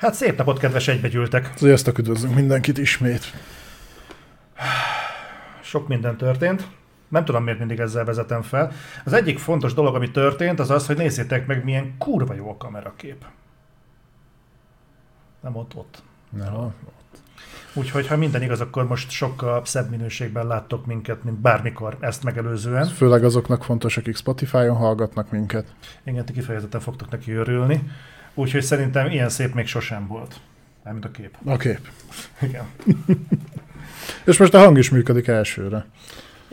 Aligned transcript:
Hát 0.00 0.14
szép 0.14 0.36
napot, 0.36 0.58
kedves 0.58 0.88
egybegyűltek! 0.88 1.50
Sziasztok, 1.56 1.98
üdvözlünk 1.98 2.34
mindenkit 2.34 2.78
ismét. 2.78 3.32
Sok 5.62 5.88
minden 5.88 6.16
történt. 6.16 6.66
Nem 7.08 7.24
tudom, 7.24 7.44
miért 7.44 7.58
mindig 7.58 7.78
ezzel 7.78 8.04
vezetem 8.04 8.42
fel. 8.42 8.72
Az 9.04 9.12
egyik 9.12 9.38
fontos 9.38 9.74
dolog, 9.74 9.94
ami 9.94 10.10
történt, 10.10 10.60
az 10.60 10.70
az, 10.70 10.86
hogy 10.86 10.96
nézzétek 10.96 11.46
meg, 11.46 11.64
milyen 11.64 11.94
kurva 11.98 12.34
jó 12.34 12.50
a 12.50 12.56
kamerakép. 12.56 13.24
Nem 15.40 15.56
ott, 15.56 15.74
ott. 15.74 16.02
No. 16.30 16.70
Úgyhogy, 17.74 18.06
ha 18.06 18.16
minden 18.16 18.42
igaz, 18.42 18.60
akkor 18.60 18.86
most 18.86 19.10
sokkal 19.10 19.64
szebb 19.64 19.90
minőségben 19.90 20.46
láttok 20.46 20.86
minket, 20.86 21.24
mint 21.24 21.36
bármikor 21.36 21.96
ezt 22.00 22.22
megelőzően. 22.24 22.86
Főleg 22.86 23.24
azoknak 23.24 23.64
fontos, 23.64 23.96
akik 23.96 24.16
Spotify-on 24.16 24.76
hallgatnak 24.76 25.30
minket. 25.30 25.74
Igen, 26.04 26.24
ti 26.24 26.32
kifejezetten 26.32 26.80
fogtok 26.80 27.10
neki 27.10 27.32
örülni. 27.32 27.90
Úgyhogy 28.34 28.62
szerintem 28.62 29.10
ilyen 29.10 29.28
szép 29.28 29.54
még 29.54 29.66
sosem 29.66 30.06
volt. 30.06 30.40
Mármint 30.84 31.04
a 31.04 31.10
kép. 31.10 31.36
A 31.44 31.56
kép. 31.56 31.88
Igen. 32.40 32.64
És 34.24 34.38
most 34.38 34.54
a 34.54 34.58
hang 34.58 34.78
is 34.78 34.90
működik 34.90 35.26
elsőre. 35.26 35.86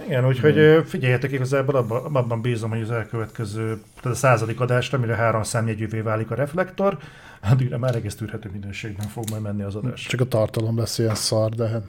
Igen, 0.05 0.27
úgyhogy 0.27 0.58
ö, 0.58 0.81
figyeljetek, 0.86 1.31
igazából 1.31 1.76
abban, 1.76 2.16
abban 2.16 2.41
bízom, 2.41 2.70
hogy 2.70 2.81
az 2.81 2.91
elkövetkező, 2.91 3.81
tehát 4.02 4.17
a 4.17 4.20
századik 4.20 4.59
adásra, 4.59 4.98
amire 4.98 5.16
három 5.16 5.44
számjegyűvé 5.44 6.00
válik 6.00 6.31
a 6.31 6.36
reflektor, 6.36 6.98
addigra 7.41 7.78
már 7.78 7.95
egész 7.95 8.16
tűrhető 8.16 8.50
minőségben 8.53 9.08
fog 9.08 9.30
majd 9.30 9.41
menni 9.41 9.64
az 9.64 9.75
adás. 9.75 10.05
Csak 10.05 10.22
a 10.22 10.25
tartalom 10.25 10.78
lesz 10.78 10.98
ilyen 10.98 11.16
szar, 11.16 11.50
de 11.50 11.67
hát 11.67 11.84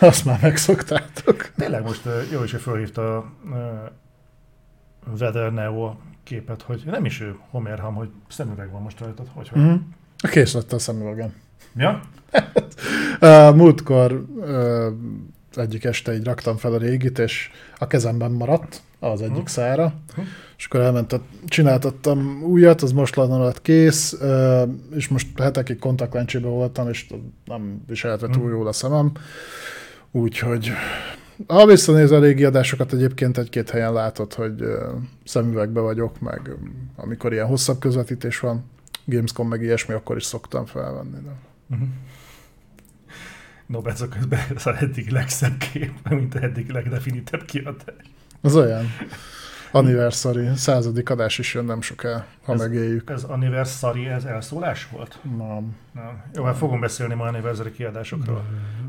azt 0.00 0.24
már 0.24 0.38
megszoktátok. 0.42 1.50
Tényleg 1.56 1.82
most 1.82 2.02
jó 2.32 2.42
is, 2.42 2.50
hogy 2.50 2.60
felhívta 2.60 3.32
Weather 5.20 5.52
Neo 5.52 5.94
képet, 6.24 6.62
hogy 6.62 6.82
nem 6.86 7.04
is 7.04 7.20
ő, 7.20 7.36
Homerham, 7.50 7.94
hogy 7.94 8.08
szemüveg 8.28 8.70
van 8.70 8.82
most 8.82 9.00
rajtad. 9.00 9.26
Hogy, 9.34 9.48
hogy? 9.48 9.62
Mhm. 9.62 9.74
Kész 10.30 10.52
lett 10.52 10.72
a 10.72 10.78
szemüvegem. 10.78 11.32
Ja? 11.76 12.00
Múltkor 13.54 14.24
egyik 15.54 15.84
este 15.84 16.14
így 16.14 16.24
raktam 16.24 16.56
fel 16.56 16.72
a 16.72 16.78
régit, 16.78 17.18
és 17.18 17.50
a 17.78 17.86
kezemben 17.86 18.30
maradt 18.30 18.82
az 18.98 19.22
egyik 19.22 19.34
Mhm. 19.36 19.46
szára, 19.46 19.84
Mhm. 20.16 20.26
és 20.56 20.66
akkor 20.66 20.80
elmentet, 20.80 21.20
csináltattam 21.46 22.42
újat, 22.42 22.82
az 22.82 22.92
most 22.92 23.16
lett 23.16 23.62
kész, 23.62 24.16
és 24.94 25.08
most 25.08 25.38
hetekig 25.40 25.78
kontaktlencsébe 25.78 26.48
voltam, 26.48 26.88
és 26.88 27.06
nem 27.44 27.82
viselte 27.86 28.26
túl 28.28 28.42
Mhm. 28.44 28.52
jól 28.52 28.66
a 28.66 28.72
szemem, 28.72 29.12
úgyhogy 30.10 30.70
ha 31.46 31.66
visszanéz 31.66 32.10
a 32.10 32.20
régi 32.20 32.44
adásokat, 32.44 32.92
egyébként 32.92 33.38
egy-két 33.38 33.70
helyen 33.70 33.92
látod, 33.92 34.34
hogy 34.34 34.64
szemüvegbe 35.24 35.80
vagyok, 35.80 36.20
meg 36.20 36.50
amikor 36.96 37.32
ilyen 37.32 37.46
hosszabb 37.46 37.78
közvetítés 37.78 38.40
van, 38.40 38.64
Gamescom 39.04 39.48
meg 39.48 39.62
ilyesmi, 39.62 39.94
akkor 39.94 40.16
is 40.16 40.24
szoktam 40.24 40.66
felvenni. 40.66 41.18
De... 41.24 41.30
Uh-huh. 41.70 41.88
No, 43.66 43.88
ez 43.88 44.00
a 44.00 44.08
közben 44.08 44.40
ez 44.54 44.66
az 44.66 44.74
eddig 44.80 45.10
legszebb 45.10 45.56
kép, 45.72 45.92
mint 46.08 46.34
eddig 46.34 46.70
legdefinitebb 46.70 47.44
kiadás. 47.44 47.94
Az 48.40 48.56
olyan. 48.56 48.84
Anniversary, 49.72 50.48
századik 50.54 51.10
adás 51.10 51.38
is 51.38 51.54
jön 51.54 51.64
nem 51.64 51.80
soká, 51.80 52.24
ha 52.44 52.52
Ez- 52.52 52.60
megéljük. 52.60 53.10
Ez 53.10 53.22
anniversary, 53.22 54.06
ez 54.06 54.24
elszólás 54.24 54.88
volt? 54.92 55.18
Nem. 55.38 55.76
Nem. 55.94 56.22
Jó, 56.34 56.44
hát 56.44 56.56
fogunk 56.56 56.80
beszélni 56.80 57.14
ma 57.14 57.24
anniversary 57.24 57.72
kiadásokról. 57.72 58.44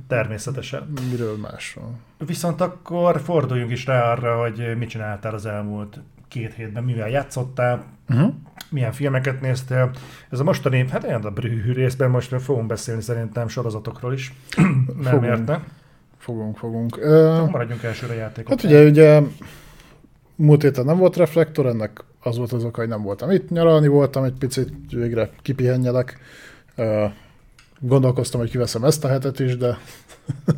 Természetesen. 0.08 0.94
Miről 1.12 1.38
másról? 1.38 1.92
Viszont 2.26 2.62
akkor 2.62 3.22
forduljunk 3.22 3.72
is 3.72 3.86
rá 3.86 4.12
arra, 4.12 4.42
hogy 4.42 4.78
mit 4.78 4.90
csináltál 4.90 5.34
az 5.34 5.46
elmúlt 5.46 6.00
két 6.28 6.54
hétben, 6.54 6.84
mivel 6.84 7.10
játszottál, 7.10 7.84
Uh-huh. 8.10 8.34
milyen 8.70 8.92
filmeket 8.92 9.42
néztél. 9.42 9.92
Ez 10.30 10.40
a 10.40 10.44
mostani, 10.44 10.86
hát 10.90 11.04
olyan 11.04 11.26
a 11.26 11.30
brühű 11.30 11.72
részben 11.74 12.10
most 12.10 12.42
fogunk 12.42 12.68
beszélni 12.68 13.02
szerintem 13.02 13.48
sorozatokról 13.48 14.14
is. 14.14 14.34
Nem 14.58 15.04
Fogunk. 15.04 15.24
érte. 15.26 15.64
Fogunk, 16.18 16.58
fogunk. 16.58 16.98
Uh, 16.98 17.50
Maradjunk 17.50 17.84
elsőre 17.84 18.14
a 18.14 18.16
játékok. 18.16 18.50
hát 18.50 18.64
ugye, 18.64 18.84
ugye 18.86 19.22
múlt 20.42 20.62
héten 20.62 20.86
nem 20.86 20.98
volt 20.98 21.16
reflektor, 21.16 21.66
ennek 21.66 22.04
az 22.20 22.38
volt 22.38 22.52
az 22.52 22.64
oka, 22.64 22.80
hogy 22.80 22.90
nem 22.90 23.02
voltam 23.02 23.32
itt, 23.32 23.50
nyaralni 23.50 23.88
voltam 23.88 24.24
egy 24.24 24.38
picit, 24.40 24.70
végre 24.90 25.30
kipihenjelek. 25.42 26.18
Gondolkoztam, 27.80 28.40
hogy 28.40 28.50
kiveszem 28.50 28.84
ezt 28.84 29.04
a 29.04 29.08
hetet 29.08 29.40
is, 29.40 29.58
de, 29.58 29.78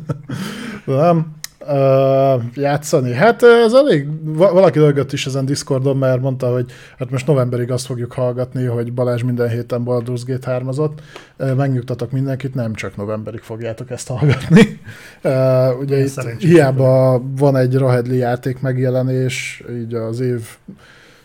de 0.86 0.94
nem. 0.94 1.34
Uh, 1.68 2.42
játszani. 2.54 3.12
Hát 3.12 3.42
ez 3.42 3.72
elég, 3.72 4.08
va- 4.22 4.52
valaki 4.52 4.78
rögött 4.78 5.12
is 5.12 5.26
ezen 5.26 5.44
Discordon, 5.44 5.96
mert 5.96 6.20
mondta, 6.20 6.52
hogy 6.52 6.72
hát 6.98 7.10
most 7.10 7.26
novemberig 7.26 7.70
azt 7.70 7.86
fogjuk 7.86 8.12
hallgatni, 8.12 8.64
hogy 8.64 8.92
Balázs 8.92 9.22
minden 9.22 9.48
héten 9.48 9.82
Baldur's 9.84 10.22
Gate 10.26 10.50
3 10.50 10.68
uh, 10.68 11.54
Megnyugtatok 11.54 12.10
mindenkit, 12.10 12.54
nem 12.54 12.74
csak 12.74 12.96
novemberig 12.96 13.40
fogjátok 13.40 13.90
ezt 13.90 14.08
hallgatni. 14.08 14.80
Uh, 15.24 15.80
ugye 15.80 15.96
Ez 15.96 16.16
itt 16.16 16.40
hiába 16.40 17.22
van 17.36 17.56
egy 17.56 17.74
Rahedli 17.74 18.16
játék 18.16 18.60
megjelenés, 18.60 19.62
így 19.80 19.94
az 19.94 20.20
év 20.20 20.40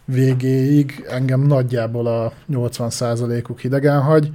végéig 0.06 1.06
engem 1.10 1.42
nagyjából 1.42 2.08
a 2.08 2.34
80%-uk 2.52 3.60
hidegen 3.60 4.02
hagy. 4.02 4.32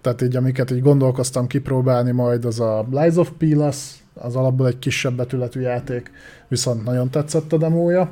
Tehát 0.00 0.22
így 0.22 0.36
amiket 0.36 0.70
így 0.70 0.82
gondolkoztam 0.82 1.46
kipróbálni 1.46 2.10
majd, 2.10 2.44
az 2.44 2.60
a 2.60 2.86
Lies 2.90 3.16
of 3.16 3.30
P 3.38 3.42
lesz, 3.54 3.96
az 4.20 4.36
alapból 4.36 4.66
egy 4.66 4.78
kisebb 4.78 5.14
betületű 5.14 5.60
játék, 5.60 6.10
viszont 6.48 6.84
nagyon 6.84 7.10
tetszett 7.10 7.52
a 7.52 7.56
demója. 7.56 8.10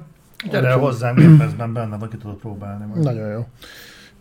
Gyere 0.51 0.67
Úgyhogy- 0.67 0.83
hozzám, 0.83 1.37
Pass-ben 1.39 1.73
benne 1.73 1.97
vagy, 1.97 2.09
ki 2.09 2.17
tudod 2.17 2.37
próbálni. 2.37 2.85
Majd. 2.87 3.03
Nagyon 3.03 3.29
jó. 3.31 3.47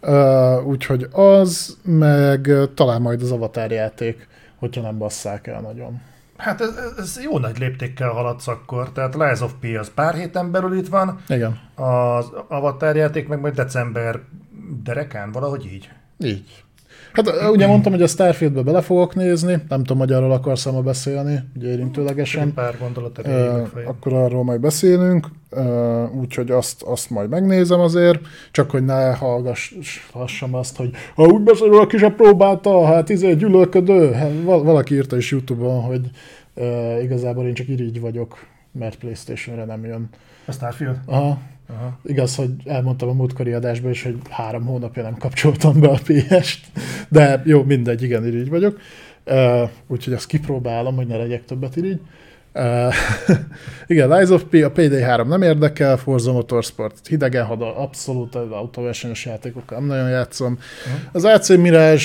Uh, 0.07 0.67
úgyhogy 0.67 1.07
az, 1.11 1.77
meg 1.83 2.49
talán 2.73 3.01
majd 3.01 3.21
az 3.21 3.31
Avatar 3.31 3.71
játék, 3.71 4.27
hogyha 4.55 4.81
nem 4.81 4.97
basszák 4.97 5.47
el 5.47 5.61
nagyon. 5.61 6.01
Hát 6.37 6.61
ez, 6.61 6.69
ez 6.97 7.19
jó 7.23 7.39
nagy 7.39 7.57
léptékkel 7.59 8.09
haladsz 8.09 8.47
akkor, 8.47 8.91
tehát 8.91 9.15
Lies 9.15 9.41
of 9.41 9.53
P 9.59 9.65
az 9.79 9.91
pár 9.95 10.15
héten 10.15 10.51
belül 10.51 10.77
itt 10.77 10.87
van, 10.87 11.19
Igen, 11.27 11.59
az 11.75 12.25
Avatar 12.47 12.95
játék 12.95 13.27
meg 13.27 13.39
majd 13.39 13.53
december 13.55 14.19
derekán, 14.83 15.31
valahogy 15.31 15.65
így. 15.65 15.89
így. 16.19 16.63
Hát 17.15 17.49
ugye 17.51 17.67
mondtam, 17.67 17.91
hogy 17.91 18.01
a 18.01 18.07
Starfieldbe 18.07 18.61
bele 18.61 18.81
fogok 18.81 19.15
nézni, 19.15 19.51
nem 19.69 19.79
tudom, 19.83 19.97
hogy 19.97 20.11
arról 20.11 20.31
akarsz 20.31 20.65
ma 20.65 20.81
beszélni, 20.81 21.39
ugye 21.55 21.67
érintőlegesen. 21.67 22.53
pár 22.53 22.77
gondolat 22.79 23.19
erről 23.19 23.69
akkor 23.85 24.13
arról 24.13 24.43
majd 24.43 24.59
beszélünk, 24.59 25.27
ö, 25.49 26.03
úgyhogy 26.19 26.51
azt, 26.51 26.81
azt 26.83 27.09
majd 27.09 27.29
megnézem 27.29 27.79
azért, 27.79 28.19
csak 28.51 28.71
hogy 28.71 28.85
ne 28.85 29.13
hallgassam 29.13 30.53
azt, 30.53 30.77
hogy 30.77 30.89
ha 31.15 31.23
úgy 31.23 31.41
beszél, 31.41 31.69
valaki 31.69 31.97
sem 31.97 32.15
próbálta, 32.15 32.85
hát 32.85 33.09
izé 33.09 33.33
gyűlölködő. 33.33 34.11
Hát, 34.11 34.31
val- 34.43 34.63
valaki 34.63 34.93
írta 34.95 35.17
is 35.17 35.31
Youtube-on, 35.31 35.81
hogy 35.81 36.09
ö, 36.53 36.99
igazából 37.01 37.45
én 37.47 37.53
csak 37.53 37.67
irigy 37.67 37.99
vagyok, 37.99 38.37
mert 38.71 38.95
Playstation-re 38.97 39.65
nem 39.65 39.85
jön. 39.85 40.09
A 40.45 40.51
Starfield? 40.51 40.97
Aha. 41.05 41.37
Aha. 41.69 41.99
Igaz, 42.03 42.35
hogy 42.35 42.49
elmondtam 42.65 43.09
a 43.09 43.13
múltkori 43.13 43.53
adásban 43.53 43.91
is, 43.91 44.03
hogy 44.03 44.17
három 44.29 44.65
hónapja 44.65 45.03
nem 45.03 45.17
kapcsoltam 45.17 45.79
be 45.79 45.87
a 45.87 45.99
PS-t, 46.03 46.71
de 47.09 47.41
jó, 47.45 47.63
mindegy, 47.63 48.03
igen, 48.03 48.25
irigy 48.25 48.49
vagyok. 48.49 48.79
Uh, 49.25 49.69
úgyhogy 49.87 50.13
azt 50.13 50.27
kipróbálom, 50.27 50.95
hogy 50.95 51.07
ne 51.07 51.17
legyek 51.17 51.45
többet 51.45 51.75
irigy. 51.75 51.99
Uh, 52.53 52.93
igen, 53.87 54.09
Lies 54.09 54.29
of 54.29 54.43
P, 54.43 54.53
a 54.53 54.71
Payday 54.71 55.01
3 55.01 55.27
nem 55.27 55.41
érdekel, 55.41 55.97
Forza 55.97 56.31
Motorsport 56.31 57.07
hidegen 57.07 57.45
had, 57.45 57.61
abszolút 57.61 58.35
az 58.35 58.51
autóversenyes 58.51 59.25
játékokkal 59.25 59.77
nem 59.77 59.87
nagyon 59.87 60.09
játszom. 60.09 60.51
Mhm. 60.51 60.61
Az 61.11 61.23
AC 61.23 61.49
Mirage 61.49 62.03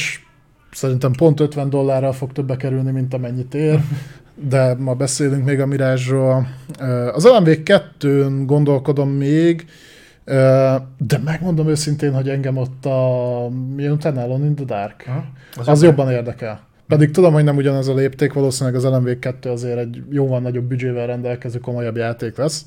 szerintem 0.71 1.13
pont 1.13 1.41
50 1.41 1.71
dollárral 1.71 2.13
fog 2.13 2.33
többe 2.33 2.57
kerülni, 2.57 2.91
mint 2.91 3.15
amennyit 3.15 3.55
ér, 3.55 3.81
de 4.49 4.75
ma 4.75 4.95
beszélünk 4.95 5.45
még 5.45 5.61
a 5.61 5.67
Mirage-ról. 5.67 6.47
Ö, 6.81 7.09
Az 7.13 7.25
LMV 7.25 7.49
2-n 7.49 8.43
gondolkodom 8.47 9.11
még, 9.11 9.67
de 10.99 11.19
megmondom 11.25 11.69
őszintén, 11.69 12.15
hogy 12.15 12.29
engem 12.29 12.57
ott 12.57 12.87
a 12.87 13.51
utána 13.77 14.23
Alone 14.23 14.45
in 14.45 14.55
the 14.55 14.65
Dark, 14.65 15.05
Aha. 15.09 15.25
az 15.71 15.83
jobban 15.83 16.11
érdekel. 16.11 16.61
Pedig 16.89 17.11
tudom, 17.11 17.33
hogy 17.33 17.45
nem 17.45 17.57
ugyanaz 17.57 17.89
a 17.89 17.95
lépték, 17.95 18.33
valószínűleg 18.33 18.79
az 18.79 18.85
LMV 18.85 19.19
2 19.19 19.51
azért 19.51 19.79
egy 19.79 20.03
jóval 20.11 20.41
nagyobb 20.41 20.65
büdzsével 20.65 21.07
rendelkező 21.07 21.59
komolyabb 21.59 21.97
játék 21.97 22.37
lesz. 22.37 22.67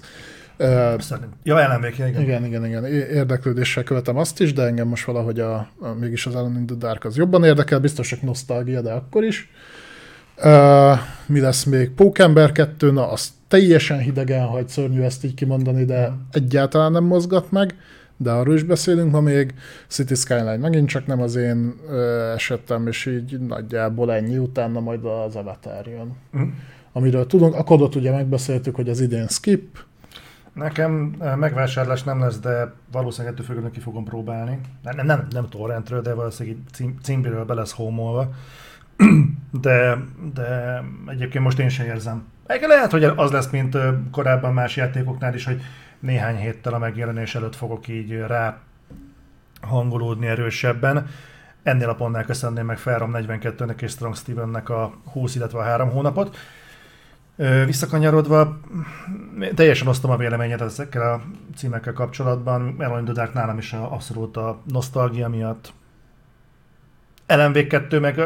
Ja, 1.43 1.61
ellenvék, 1.61 1.97
igen. 1.97 2.21
igen, 2.21 2.45
igen, 2.45 2.65
igen. 2.65 2.85
Érdeklődéssel 2.85 3.83
követem 3.83 4.17
azt 4.17 4.41
is, 4.41 4.53
de 4.53 4.63
engem 4.63 4.87
most 4.87 5.05
valahogy 5.05 5.39
a, 5.39 5.53
a 5.79 5.93
mégis 5.99 6.25
az 6.25 6.35
Alone 6.35 6.59
in 6.59 6.65
the 6.65 6.75
Dark 6.75 7.05
az 7.05 7.17
jobban 7.17 7.43
érdekel, 7.43 7.79
biztos, 7.79 8.09
hogy 8.09 8.19
nosztalgia, 8.21 8.81
de 8.81 8.91
akkor 8.91 9.23
is. 9.23 9.49
Uh, 10.43 10.99
mi 11.25 11.39
lesz 11.39 11.63
még? 11.63 11.91
Pókember 11.91 12.51
2, 12.51 12.91
na 12.91 13.11
az 13.11 13.33
teljesen 13.47 13.97
hidegen 13.97 14.45
hagy, 14.45 14.67
szörnyű 14.67 15.01
ezt 15.01 15.23
így 15.23 15.33
kimondani, 15.33 15.85
de 15.85 16.11
egyáltalán 16.31 16.91
nem 16.91 17.03
mozgat 17.03 17.51
meg, 17.51 17.75
de 18.17 18.31
arról 18.31 18.55
is 18.55 18.63
beszélünk 18.63 19.11
ma 19.11 19.21
még. 19.21 19.53
City 19.87 20.15
Skyline 20.15 20.57
megint 20.57 20.89
csak 20.89 21.05
nem 21.05 21.21
az 21.21 21.35
én 21.35 21.73
ö, 21.89 22.31
esetem, 22.33 22.87
és 22.87 23.05
így 23.05 23.39
nagyjából 23.39 24.13
ennyi, 24.13 24.37
utána 24.37 24.79
majd 24.79 25.05
az 25.05 25.35
Avatar 25.35 25.87
jön. 25.87 26.15
Mhm. 26.31 26.43
Amiről 26.91 27.27
tudunk, 27.27 27.55
a 27.55 27.63
kodot 27.63 27.95
ugye 27.95 28.11
megbeszéltük, 28.11 28.75
hogy 28.75 28.89
az 28.89 28.99
idén 28.99 29.27
skip, 29.27 29.77
Nekem 30.53 30.93
megvásárlás 31.35 32.03
nem 32.03 32.19
lesz, 32.19 32.39
de 32.39 32.73
valószínűleg 32.91 33.33
ettől 33.33 33.45
függően 33.45 33.71
ki 33.71 33.79
fogom 33.79 34.03
próbálni. 34.03 34.59
Nem, 34.83 35.05
nem, 35.05 35.27
nem 35.31 35.49
torrentről, 35.49 36.01
de 36.01 36.13
valószínűleg 36.13 36.59
cím, 36.73 36.97
címbiről 37.01 37.45
be 37.45 37.53
lesz 37.53 37.71
homolva. 37.71 38.29
De, 39.61 39.97
de 40.33 40.81
egyébként 41.07 41.43
most 41.43 41.59
én 41.59 41.69
sem 41.69 41.85
érzem. 41.85 42.27
Lehet, 42.47 42.91
hogy 42.91 43.03
az 43.03 43.31
lesz, 43.31 43.49
mint 43.49 43.77
korábban 44.11 44.53
más 44.53 44.75
játékoknál 44.75 45.35
is, 45.35 45.45
hogy 45.45 45.61
néhány 45.99 46.35
héttel 46.35 46.73
a 46.73 46.77
megjelenés 46.77 47.35
előtt 47.35 47.55
fogok 47.55 47.87
így 47.87 48.11
rá 48.27 48.57
hangolódni 49.61 50.27
erősebben. 50.27 51.07
Ennél 51.63 51.89
a 51.89 51.95
pontnál 51.95 52.25
köszönném 52.25 52.65
meg 52.65 52.77
Ferrom 52.77 53.11
42-nek 53.13 53.81
és 53.81 53.91
Strong 53.91 54.15
Stevennek 54.15 54.69
a 54.69 54.93
20, 55.11 55.35
illetve 55.35 55.59
a 55.59 55.63
3 55.63 55.89
hónapot. 55.89 56.37
Visszakanyarodva, 57.65 58.59
teljesen 59.55 59.87
osztom 59.87 60.11
a 60.11 60.17
véleményet 60.17 60.61
ezekkel 60.61 61.13
a 61.13 61.21
címekkel 61.55 61.93
kapcsolatban. 61.93 62.75
The 62.77 63.13
Dark 63.13 63.33
nálam 63.33 63.57
is 63.57 63.73
abszolút 63.73 64.37
a 64.37 64.61
nosztalgia 64.67 65.27
miatt. 65.29 65.73
LMV 67.27 67.67
2 67.67 67.99
meg, 67.99 68.21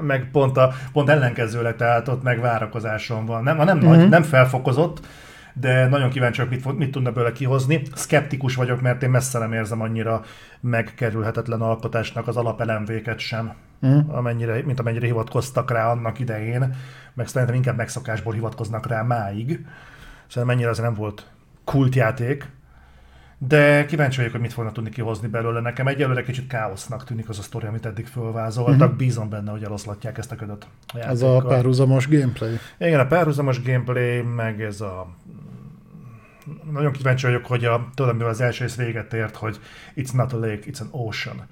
meg 0.00 0.28
pont, 0.32 0.56
a, 0.56 0.72
pont 0.92 1.08
ellenkezőleg, 1.08 1.76
tehát 1.76 2.08
ott 2.08 2.22
meg 2.22 2.40
várakozásom 2.40 3.26
van. 3.26 3.42
Nem, 3.42 3.56
nem 3.56 3.78
mm-hmm. 3.78 3.88
nagy, 3.88 4.08
nem 4.08 4.22
felfokozott, 4.22 5.06
de 5.54 5.88
nagyon 5.88 6.10
kíváncsi 6.10 6.42
vagyok, 6.42 6.64
mit, 6.64 6.78
mit 6.78 6.90
tudna 6.90 7.12
belőle 7.12 7.32
kihozni. 7.32 7.82
Skeptikus 7.94 8.54
vagyok, 8.54 8.80
mert 8.80 9.02
én 9.02 9.10
messze 9.10 9.38
nem 9.38 9.52
érzem 9.52 9.80
annyira 9.80 10.22
megkerülhetetlen 10.60 11.60
alkotásnak 11.60 12.28
az 12.28 12.36
alapelemvéket 12.36 13.18
sem, 13.18 13.52
mm. 13.86 13.98
amennyire, 14.08 14.62
mint 14.64 14.80
amennyire 14.80 15.06
hivatkoztak 15.06 15.70
rá 15.70 15.90
annak 15.90 16.18
idején, 16.18 16.74
meg 17.14 17.26
szerintem 17.26 17.56
inkább 17.56 17.76
megszokásból 17.76 18.32
hivatkoznak 18.32 18.86
rá 18.86 19.02
máig. 19.02 19.66
Szerintem 20.28 20.56
mennyire 20.56 20.70
az 20.70 20.78
nem 20.78 20.94
volt 20.94 21.26
kultjáték, 21.64 22.48
de 23.48 23.84
kíváncsi 23.86 24.16
vagyok, 24.16 24.32
hogy 24.32 24.40
mit 24.40 24.52
fognak 24.52 24.72
tudni 24.72 24.90
kihozni 24.90 25.28
belőle. 25.28 25.60
Nekem 25.60 25.86
egyelőre 25.86 26.22
kicsit 26.22 26.46
káosznak 26.46 27.04
tűnik 27.04 27.28
az 27.28 27.38
a 27.38 27.42
sztori, 27.42 27.66
amit 27.66 27.86
eddig 27.86 28.06
fölvázoltak. 28.06 28.80
Uh-huh. 28.80 28.96
Bízom 28.96 29.28
benne, 29.28 29.50
hogy 29.50 29.62
eloszlatják 29.62 30.18
ezt 30.18 30.32
a 30.32 30.36
ködöt. 30.36 30.66
A 30.86 30.98
ez 30.98 31.22
a 31.22 31.40
párhuzamos 31.40 32.08
gameplay. 32.08 32.56
Igen, 32.78 33.00
a 33.00 33.06
párhuzamos 33.06 33.62
gameplay, 33.62 34.20
meg 34.22 34.62
ez 34.62 34.80
a 34.80 35.08
nagyon 36.70 36.92
kíváncsi 36.92 37.26
vagyok, 37.26 37.46
hogy 37.46 37.64
a, 37.64 37.88
tudom, 37.94 38.16
mivel 38.16 38.30
az 38.30 38.40
első 38.40 38.64
rész 38.64 38.76
véget 38.76 39.12
ért, 39.12 39.36
hogy 39.36 39.60
it's 39.96 40.12
not 40.12 40.32
a 40.32 40.38
lake, 40.38 40.62
it's 40.66 40.80
an 40.80 40.88
ocean 40.90 41.46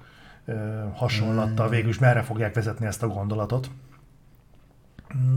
hasonlattal 0.93 1.67
mm. 1.67 1.69
végül 1.69 1.89
is 1.89 1.99
merre 1.99 2.21
fogják 2.21 2.53
vezetni 2.53 2.85
ezt 2.85 3.03
a 3.03 3.07
gondolatot. 3.07 3.69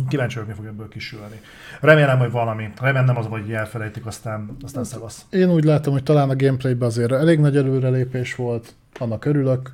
Kíváncsi 0.09 0.35
vagyok, 0.35 0.49
mi 0.49 0.55
fog 0.55 0.67
ebből 0.67 0.89
kisülni. 0.89 1.41
Remélem, 1.81 2.19
hogy 2.19 2.31
valami. 2.31 2.73
Remélem 2.81 3.05
nem 3.05 3.17
az, 3.17 3.27
hogy 3.27 3.53
elfelejtik, 3.53 4.07
aztán, 4.07 4.57
aztán 4.63 4.85
szevasz. 4.85 5.25
Én 5.31 5.51
úgy 5.53 5.65
látom, 5.65 5.93
hogy 5.93 6.03
talán 6.03 6.31
a 6.31 6.37
gameplayben 6.37 6.89
azért 6.89 7.13
elég 7.13 7.39
nagy 7.39 7.57
előrelépés 7.57 8.35
volt, 8.35 8.75
annak 8.99 9.25
örülök. 9.25 9.73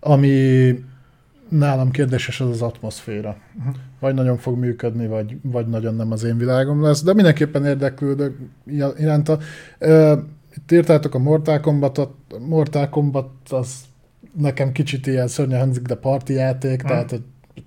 Ami 0.00 0.84
nálam 1.48 1.90
kérdéses 1.90 2.40
az 2.40 2.48
az 2.48 2.62
atmoszféra. 2.62 3.36
Uh-huh. 3.58 3.74
Vagy 4.00 4.14
nagyon 4.14 4.36
fog 4.36 4.58
működni, 4.58 5.06
vagy, 5.06 5.36
vagy 5.42 5.66
nagyon 5.66 5.94
nem 5.94 6.12
az 6.12 6.24
én 6.24 6.38
világom 6.38 6.82
lesz, 6.82 7.02
de 7.02 7.14
mindenképpen 7.14 7.64
érdeklődök 7.64 8.36
iránta. 8.96 9.38
Itt 10.56 10.72
írtátok 10.72 11.14
a 11.14 11.18
Mortal 11.18 11.60
Kombatot, 11.60 12.14
Mortal 12.48 12.88
Kombat 12.88 13.30
az 13.50 13.80
nekem 14.38 14.72
kicsit 14.72 15.06
ilyen 15.06 15.28
szörnyen 15.28 15.60
hangzik, 15.60 15.82
de 15.82 15.94
parti 15.94 16.32
játék, 16.32 16.74
uh-huh. 16.74 16.90
tehát 16.90 17.10
hogy 17.10 17.22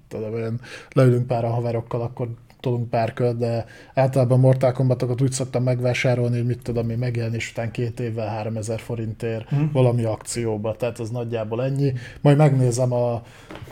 tudom, 0.07 0.59
leülünk 0.91 1.27
pár 1.27 1.45
a 1.45 1.49
haverokkal, 1.49 2.01
akkor 2.01 2.27
tolunk 2.59 2.89
pár 2.89 3.13
kör, 3.13 3.35
de 3.35 3.65
általában 3.93 4.39
Mortal 4.39 4.71
Kombatokat 4.71 5.21
úgy 5.21 5.31
szoktam 5.31 5.63
megvásárolni, 5.63 6.37
hogy 6.37 6.45
mit 6.45 6.61
tudom 6.61 6.89
én 6.89 6.97
megjelenés 6.97 7.51
után 7.51 7.71
két 7.71 7.99
évvel 7.99 8.27
3000 8.27 8.79
forintért 8.79 9.49
hmm. 9.49 9.69
valami 9.73 10.03
akcióba, 10.03 10.75
tehát 10.75 10.99
ez 10.99 11.09
nagyjából 11.09 11.63
ennyi. 11.63 11.93
Majd 12.21 12.37
megnézem 12.37 12.93
a 12.93 13.21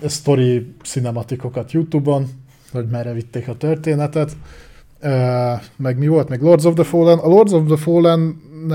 story 0.07 0.75
cinematikokat 0.83 1.71
Youtube-on, 1.71 2.27
hogy 2.71 2.87
merre 2.87 3.13
vitték 3.13 3.47
a 3.47 3.57
történetet. 3.57 4.31
Meg 5.75 5.97
mi 5.97 6.07
volt? 6.07 6.29
Meg 6.29 6.41
Lords 6.41 6.65
of 6.65 6.73
the 6.73 6.83
Fallen. 6.83 7.17
A 7.17 7.27
Lords 7.27 7.51
of 7.51 7.65
the 7.65 7.77
Fallen 7.77 8.19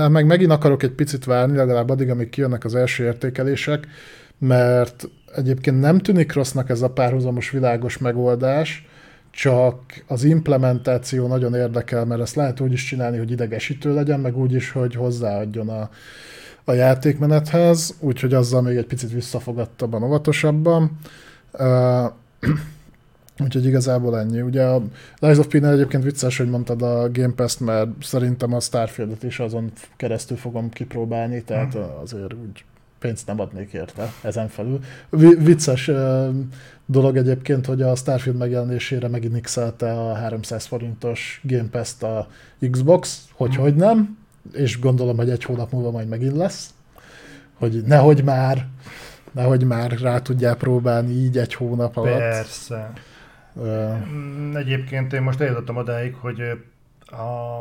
meg 0.09 0.25
megint 0.25 0.51
akarok 0.51 0.83
egy 0.83 0.91
picit 0.91 1.25
várni, 1.25 1.55
legalább 1.55 1.89
addig, 1.89 2.09
amíg 2.09 2.29
kijönnek 2.29 2.63
az 2.63 2.75
első 2.75 3.03
értékelések, 3.03 3.87
mert 4.37 5.09
egyébként 5.35 5.79
nem 5.79 5.99
tűnik 5.99 6.33
rossznak 6.33 6.69
ez 6.69 6.81
a 6.81 6.89
párhuzamos 6.89 7.49
világos 7.49 7.97
megoldás, 7.97 8.85
csak 9.31 10.03
az 10.07 10.23
implementáció 10.23 11.27
nagyon 11.27 11.53
érdekel, 11.53 12.05
mert 12.05 12.21
ezt 12.21 12.35
lehet 12.35 12.59
úgy 12.59 12.71
is 12.71 12.83
csinálni, 12.83 13.17
hogy 13.17 13.31
idegesítő 13.31 13.93
legyen, 13.93 14.19
meg 14.19 14.37
úgy 14.37 14.53
is, 14.53 14.71
hogy 14.71 14.95
hozzáadjon 14.95 15.69
a, 15.69 15.89
a 16.63 16.73
játékmenethez, 16.73 17.95
úgyhogy 17.99 18.33
azzal 18.33 18.61
még 18.61 18.77
egy 18.77 18.85
picit 18.85 19.11
visszafogadtabban, 19.11 20.03
óvatosabban. 20.03 20.99
Uh, 21.51 22.05
úgyhogy 23.43 23.65
igazából 23.65 24.19
ennyi. 24.19 24.41
Ugye 24.41 24.63
a 24.63 24.81
Lies 25.19 25.37
of 25.37 25.47
Pina 25.47 25.71
egyébként 25.71 26.03
vicces, 26.03 26.37
hogy 26.37 26.49
mondtad 26.49 26.81
a 26.81 27.11
Game 27.11 27.33
Pass-t, 27.33 27.59
mert 27.59 27.89
szerintem 28.01 28.53
a 28.53 28.59
Starfield-et 28.59 29.23
is 29.23 29.39
azon 29.39 29.71
keresztül 29.97 30.37
fogom 30.37 30.69
kipróbálni, 30.69 31.43
tehát 31.43 31.73
mhm. 31.73 31.83
azért 32.01 32.33
úgy 32.33 32.63
pénzt 33.01 33.27
nem 33.27 33.39
adnék 33.39 33.73
érte 33.73 34.13
ezen 34.21 34.47
felül. 34.47 34.79
Vicces 35.39 35.91
dolog 36.85 37.17
egyébként, 37.17 37.65
hogy 37.65 37.81
a 37.81 37.95
Starfield 37.95 38.37
megjelenésére 38.37 39.07
megint 39.07 39.41
x 39.41 39.57
a 39.57 40.13
300 40.13 40.65
forintos 40.65 41.41
Game 41.43 41.69
Pass-t 41.71 42.03
a 42.03 42.27
Xbox, 42.71 43.27
hogy 43.33 43.55
hogy 43.55 43.75
nem, 43.75 44.17
és 44.53 44.79
gondolom, 44.79 45.17
hogy 45.17 45.29
egy 45.29 45.43
hónap 45.43 45.71
múlva 45.71 45.91
majd 45.91 46.07
megint 46.07 46.35
lesz, 46.35 46.73
hogy 47.53 47.83
nehogy 47.85 48.23
már, 48.23 48.67
nehogy 49.31 49.63
már 49.63 49.91
rá 49.91 50.19
tudják 50.19 50.57
próbálni 50.57 51.11
így 51.11 51.37
egy 51.37 51.53
hónap 51.53 51.97
alatt. 51.97 52.17
Persze. 52.17 52.93
Uh, 53.53 54.55
Egyébként 54.55 55.13
én 55.13 55.21
most 55.21 55.39
eljutottam 55.39 55.75
odáig, 55.75 56.15
hogy 56.15 56.41
a 57.05 57.59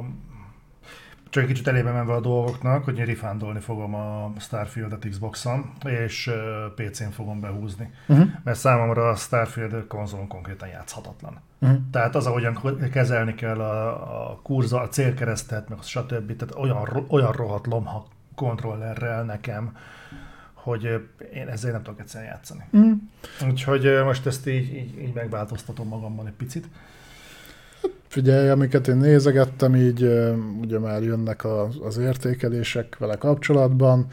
csak 1.31 1.43
egy 1.43 1.49
kicsit 1.49 1.69
elébe 1.69 1.91
menve 1.91 2.12
a 2.12 2.21
dolgoknak, 2.21 2.85
hogy 2.85 2.99
én 2.99 3.05
rifándolni 3.05 3.61
fogom 3.61 3.94
a 3.94 4.32
Starfield-et 4.38 5.09
Xbox-on, 5.09 5.73
és 5.85 6.31
PC-n 6.75 7.11
fogom 7.11 7.41
behúzni. 7.41 7.93
Uh-huh. 8.06 8.29
Mert 8.44 8.59
számomra 8.59 9.09
a 9.09 9.15
Starfield 9.15 9.87
konzolon 9.87 10.29
konkrétan 10.29 10.69
játszhatatlan. 10.69 11.41
Uh-huh. 11.59 11.79
Tehát 11.91 12.15
az, 12.15 12.27
ahogyan 12.27 12.59
kezelni 12.93 13.35
kell 13.35 13.61
a, 13.61 14.31
a 14.31 14.41
kurza, 14.43 14.81
a 14.81 14.88
célkeresztet, 14.88 15.69
meg 15.69 15.79
a 15.79 15.82
stb. 15.82 16.37
Tehát 16.37 16.55
olyan, 16.55 17.06
olyan 17.08 17.32
rohadt 17.32 17.67
lomha 17.67 18.06
kontrollerrel 18.34 19.25
nekem, 19.25 19.77
hogy 20.53 21.08
én 21.34 21.49
ezzel 21.49 21.72
nem 21.72 21.82
tudok 21.82 22.01
egyszerűen 22.01 22.31
játszani. 22.31 22.65
Uh-huh. 22.70 22.93
Úgyhogy 23.49 24.03
most 24.05 24.27
ezt 24.27 24.46
így, 24.46 24.75
így, 24.75 25.01
így 25.01 25.15
megváltoztatom 25.15 25.89
magamban 25.89 26.27
egy 26.27 26.32
picit. 26.32 26.69
Figyelj, 28.10 28.48
amiket 28.48 28.88
én 28.88 28.96
nézegettem, 28.96 29.76
így 29.76 30.02
ugye 30.60 30.79
már 30.79 31.02
jönnek 31.02 31.44
az, 31.44 31.79
az 31.82 31.98
értékelések 31.98 32.98
vele 32.98 33.14
kapcsolatban. 33.14 34.06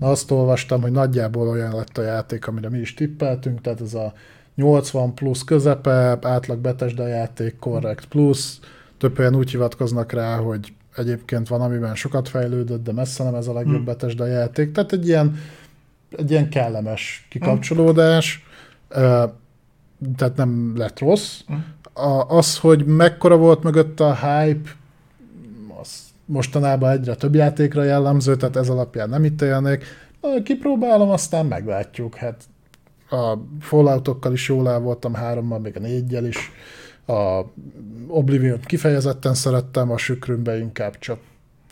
Na 0.00 0.10
azt 0.10 0.30
olvastam, 0.30 0.82
hogy 0.82 0.90
nagyjából 0.92 1.48
olyan 1.48 1.74
lett 1.74 1.98
a 1.98 2.02
játék, 2.02 2.46
amire 2.46 2.68
mi 2.68 2.78
is 2.78 2.94
tippeltünk, 2.94 3.60
tehát 3.60 3.80
ez 3.80 3.94
a 3.94 4.12
80 4.54 5.14
plusz 5.14 5.44
közepe, 5.44 6.18
átlag 6.22 6.58
Bethesda 6.58 7.06
játék, 7.06 7.58
korrekt 7.58 8.04
plusz, 8.04 8.60
több 8.98 9.18
olyan 9.18 9.36
úgy 9.36 9.50
hivatkoznak 9.50 10.12
rá, 10.12 10.36
hogy 10.36 10.72
egyébként 10.96 11.48
van, 11.48 11.60
amiben 11.60 11.94
sokat 11.94 12.28
fejlődött, 12.28 12.84
de 12.84 12.92
messze 12.92 13.24
nem 13.24 13.34
ez 13.34 13.46
a 13.46 13.52
legjobb 13.52 13.74
hmm. 13.74 13.84
Bethesda 13.84 14.26
játék. 14.26 14.72
Tehát 14.72 14.92
egy 14.92 15.06
ilyen, 15.06 15.36
egy 16.16 16.30
ilyen 16.30 16.48
kellemes 16.48 17.26
kikapcsolódás, 17.30 18.44
hmm. 18.88 19.32
tehát 20.16 20.36
nem 20.36 20.76
lett 20.76 20.98
rossz, 20.98 21.40
hmm 21.46 21.80
a, 21.92 22.36
az, 22.36 22.58
hogy 22.58 22.84
mekkora 22.84 23.36
volt 23.36 23.62
mögött 23.62 24.00
a 24.00 24.14
hype, 24.14 24.70
az 25.80 26.00
mostanában 26.24 26.90
egyre 26.90 27.14
több 27.14 27.34
játékra 27.34 27.82
jellemző, 27.82 28.36
tehát 28.36 28.56
ez 28.56 28.68
alapján 28.68 29.08
nem 29.08 29.24
ítélnék. 29.24 29.84
Kipróbálom, 30.44 31.10
aztán 31.10 31.46
meglátjuk. 31.46 32.14
Hát 32.14 32.44
a 33.10 33.38
Falloutokkal 33.60 34.32
is 34.32 34.48
jól 34.48 34.68
el 34.68 34.80
voltam, 34.80 35.14
hárommal, 35.14 35.58
még 35.58 35.76
a 35.76 35.80
négyel 35.80 36.24
is. 36.24 36.50
A 37.06 37.40
oblivion 38.08 38.60
kifejezetten 38.60 39.34
szerettem, 39.34 39.90
a 39.90 39.98
sükrümbe 39.98 40.58
inkább 40.58 40.98
csak 40.98 41.18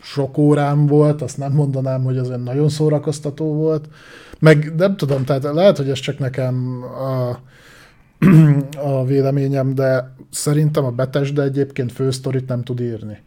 sok 0.01 0.37
órám 0.37 0.85
volt, 0.85 1.21
azt 1.21 1.37
nem 1.37 1.51
mondanám, 1.51 2.03
hogy 2.03 2.17
az 2.17 2.27
olyan 2.27 2.41
nagyon 2.41 2.69
szórakoztató 2.69 3.53
volt. 3.53 3.89
Meg 4.39 4.73
nem 4.75 4.97
tudom, 4.97 5.25
tehát 5.25 5.43
lehet, 5.43 5.77
hogy 5.77 5.89
ez 5.89 5.99
csak 5.99 6.19
nekem 6.19 6.83
a, 6.83 7.39
a 8.77 9.05
véleményem, 9.05 9.75
de 9.75 10.13
szerintem 10.29 10.85
a 10.85 11.05
de 11.33 11.41
egyébként 11.41 11.91
fősztorit 11.91 12.47
nem 12.47 12.63
tud 12.63 12.79
írni. 12.79 13.17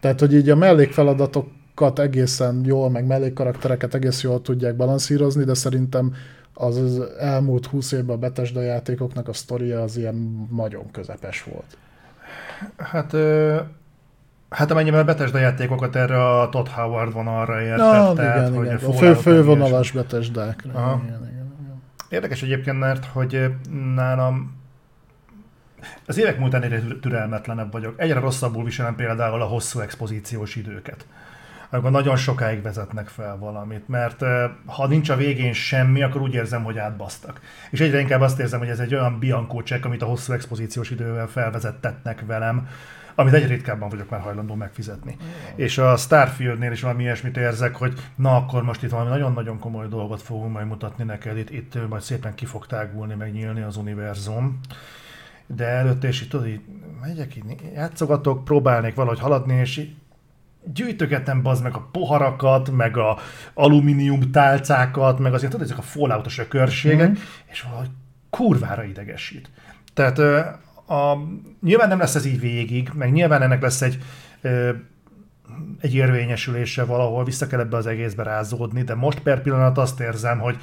Tehát, 0.00 0.20
hogy 0.20 0.34
így 0.34 0.50
a 0.50 0.56
mellékfeladatokat 0.56 1.98
egészen 1.98 2.62
jól, 2.64 2.90
meg 2.90 3.06
mellékkaraktereket 3.06 3.94
egész 3.94 4.22
jól 4.22 4.42
tudják 4.42 4.76
balanszírozni, 4.76 5.44
de 5.44 5.54
szerintem 5.54 6.14
az, 6.54 7.00
elmúlt 7.18 7.66
húsz 7.66 7.92
évben 7.92 8.16
a 8.16 8.18
Bethesda 8.18 8.60
játékoknak 8.60 9.28
a 9.28 9.32
sztoria 9.32 9.82
az 9.82 9.96
ilyen 9.96 10.48
nagyon 10.56 10.90
közepes 10.90 11.42
volt. 11.42 11.76
Hát 12.76 13.12
ö, 13.12 13.56
Hát 14.48 14.70
amennyiben 14.70 15.00
a 15.00 15.04
Bethesda 15.04 15.38
játékokat 15.38 15.96
erre 15.96 16.38
a 16.40 16.48
Todd 16.48 16.66
Howard 16.68 17.12
vonalra 17.12 17.60
értett. 17.60 17.76
Na, 17.78 18.12
tehát, 18.12 18.38
igen, 18.38 18.54
hogy 18.54 18.66
igen. 18.66 18.90
a 18.90 18.92
fő, 18.92 19.14
fővonalas 19.14 19.90
betesdákra. 19.90 20.70
Aha. 20.72 21.00
Igen, 21.04 21.14
igen, 21.14 21.56
igen. 21.62 21.82
Érdekes 22.08 22.42
egyébként, 22.42 22.78
mert 22.78 23.04
hogy 23.04 23.54
nálam 23.94 24.56
az 26.06 26.18
évek 26.18 26.38
múltán 26.38 26.62
egyre 26.62 26.80
türelmetlenebb 27.00 27.72
vagyok. 27.72 27.94
Egyre 27.96 28.20
rosszabbul 28.20 28.64
viselem 28.64 28.94
például 28.94 29.42
a 29.42 29.46
hosszú 29.46 29.80
expozíciós 29.80 30.56
időket. 30.56 31.06
Amikor 31.70 31.90
nagyon 31.90 32.16
sokáig 32.16 32.62
vezetnek 32.62 33.08
fel 33.08 33.36
valamit, 33.38 33.88
mert 33.88 34.24
ha 34.66 34.86
nincs 34.86 35.08
a 35.08 35.16
végén 35.16 35.52
semmi, 35.52 36.02
akkor 36.02 36.20
úgy 36.20 36.34
érzem, 36.34 36.64
hogy 36.64 36.78
átbasztak. 36.78 37.40
És 37.70 37.80
egyre 37.80 38.00
inkább 38.00 38.20
azt 38.20 38.38
érzem, 38.38 38.58
hogy 38.58 38.68
ez 38.68 38.78
egy 38.78 38.94
olyan 38.94 39.18
biankó 39.18 39.62
csekk, 39.62 39.84
amit 39.84 40.02
a 40.02 40.06
hosszú 40.06 40.32
expozíciós 40.32 40.90
idővel 40.90 41.26
felvezettetnek 41.26 42.22
velem, 42.26 42.68
amit 43.18 43.32
egyre 43.34 43.46
ritkábban 43.48 43.88
vagyok 43.88 44.10
már 44.10 44.20
hajlandó 44.20 44.54
megfizetni. 44.54 45.16
És 45.54 45.78
a 45.78 45.96
Starfieldnél 45.96 46.72
is 46.72 46.80
valami 46.80 47.02
ilyesmit 47.02 47.36
érzek, 47.36 47.76
hogy 47.76 47.92
na 48.16 48.36
akkor 48.36 48.62
most 48.62 48.82
itt 48.82 48.90
valami 48.90 49.08
nagyon-nagyon 49.08 49.58
komoly 49.58 49.88
dolgot 49.88 50.22
fogunk 50.22 50.52
majd 50.52 50.66
mutatni 50.66 51.04
neked, 51.04 51.38
itt, 51.38 51.50
itt 51.50 51.88
majd 51.88 52.02
szépen 52.02 52.34
ki 52.34 52.44
fog 52.44 52.66
tágulni, 52.66 53.14
megnyílni 53.14 53.60
az 53.62 53.76
univerzum. 53.76 54.60
De 55.46 55.64
előtte 55.66 56.08
is 56.08 56.22
itt 56.22 56.30
tudod, 56.30 56.46
így 56.46 56.60
megyek, 57.00 57.36
így 57.36 57.44
játszogatok, 57.74 58.44
próbálnék 58.44 58.94
valahogy 58.94 59.20
haladni, 59.20 59.54
és 59.54 59.76
így 59.76 59.94
gyűjtögetem 60.72 61.42
bazd 61.42 61.62
meg 61.62 61.74
a 61.74 61.88
poharakat, 61.92 62.70
meg 62.70 62.96
a 62.96 63.18
alumínium 63.54 64.30
tálcákat, 64.30 65.18
meg 65.18 65.34
azért 65.34 65.50
tudod, 65.52 65.66
ezek 65.66 65.78
a 65.78 65.82
falloutos 65.82 66.38
ökörségek, 66.38 67.08
Mhm. 67.10 67.18
és 67.46 67.62
valahogy 67.62 67.90
kurvára 68.30 68.84
idegesít. 68.84 69.50
Tehát 69.94 70.18
a, 70.88 71.16
nyilván 71.62 71.88
nem 71.88 71.98
lesz 71.98 72.14
ez 72.14 72.24
így 72.24 72.40
végig, 72.40 72.90
meg 72.94 73.12
nyilván 73.12 73.42
ennek 73.42 73.62
lesz 73.62 73.82
egy 73.82 73.98
ö, 74.40 74.70
egy 75.80 75.94
érvényesülése 75.94 76.84
valahol, 76.84 77.24
vissza 77.24 77.46
kell 77.46 77.60
ebbe 77.60 77.76
az 77.76 77.86
egészbe 77.86 78.22
rázódni, 78.22 78.82
de 78.82 78.94
most 78.94 79.20
per 79.20 79.42
pillanat 79.42 79.78
azt 79.78 80.00
érzem, 80.00 80.38
hogy 80.38 80.56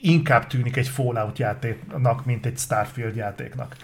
inkább 0.00 0.46
tűnik 0.46 0.76
egy 0.76 0.88
Fallout 0.88 1.38
játéknak, 1.38 2.24
mint 2.24 2.46
egy 2.46 2.58
Starfield 2.58 3.16
játéknak. 3.16 3.76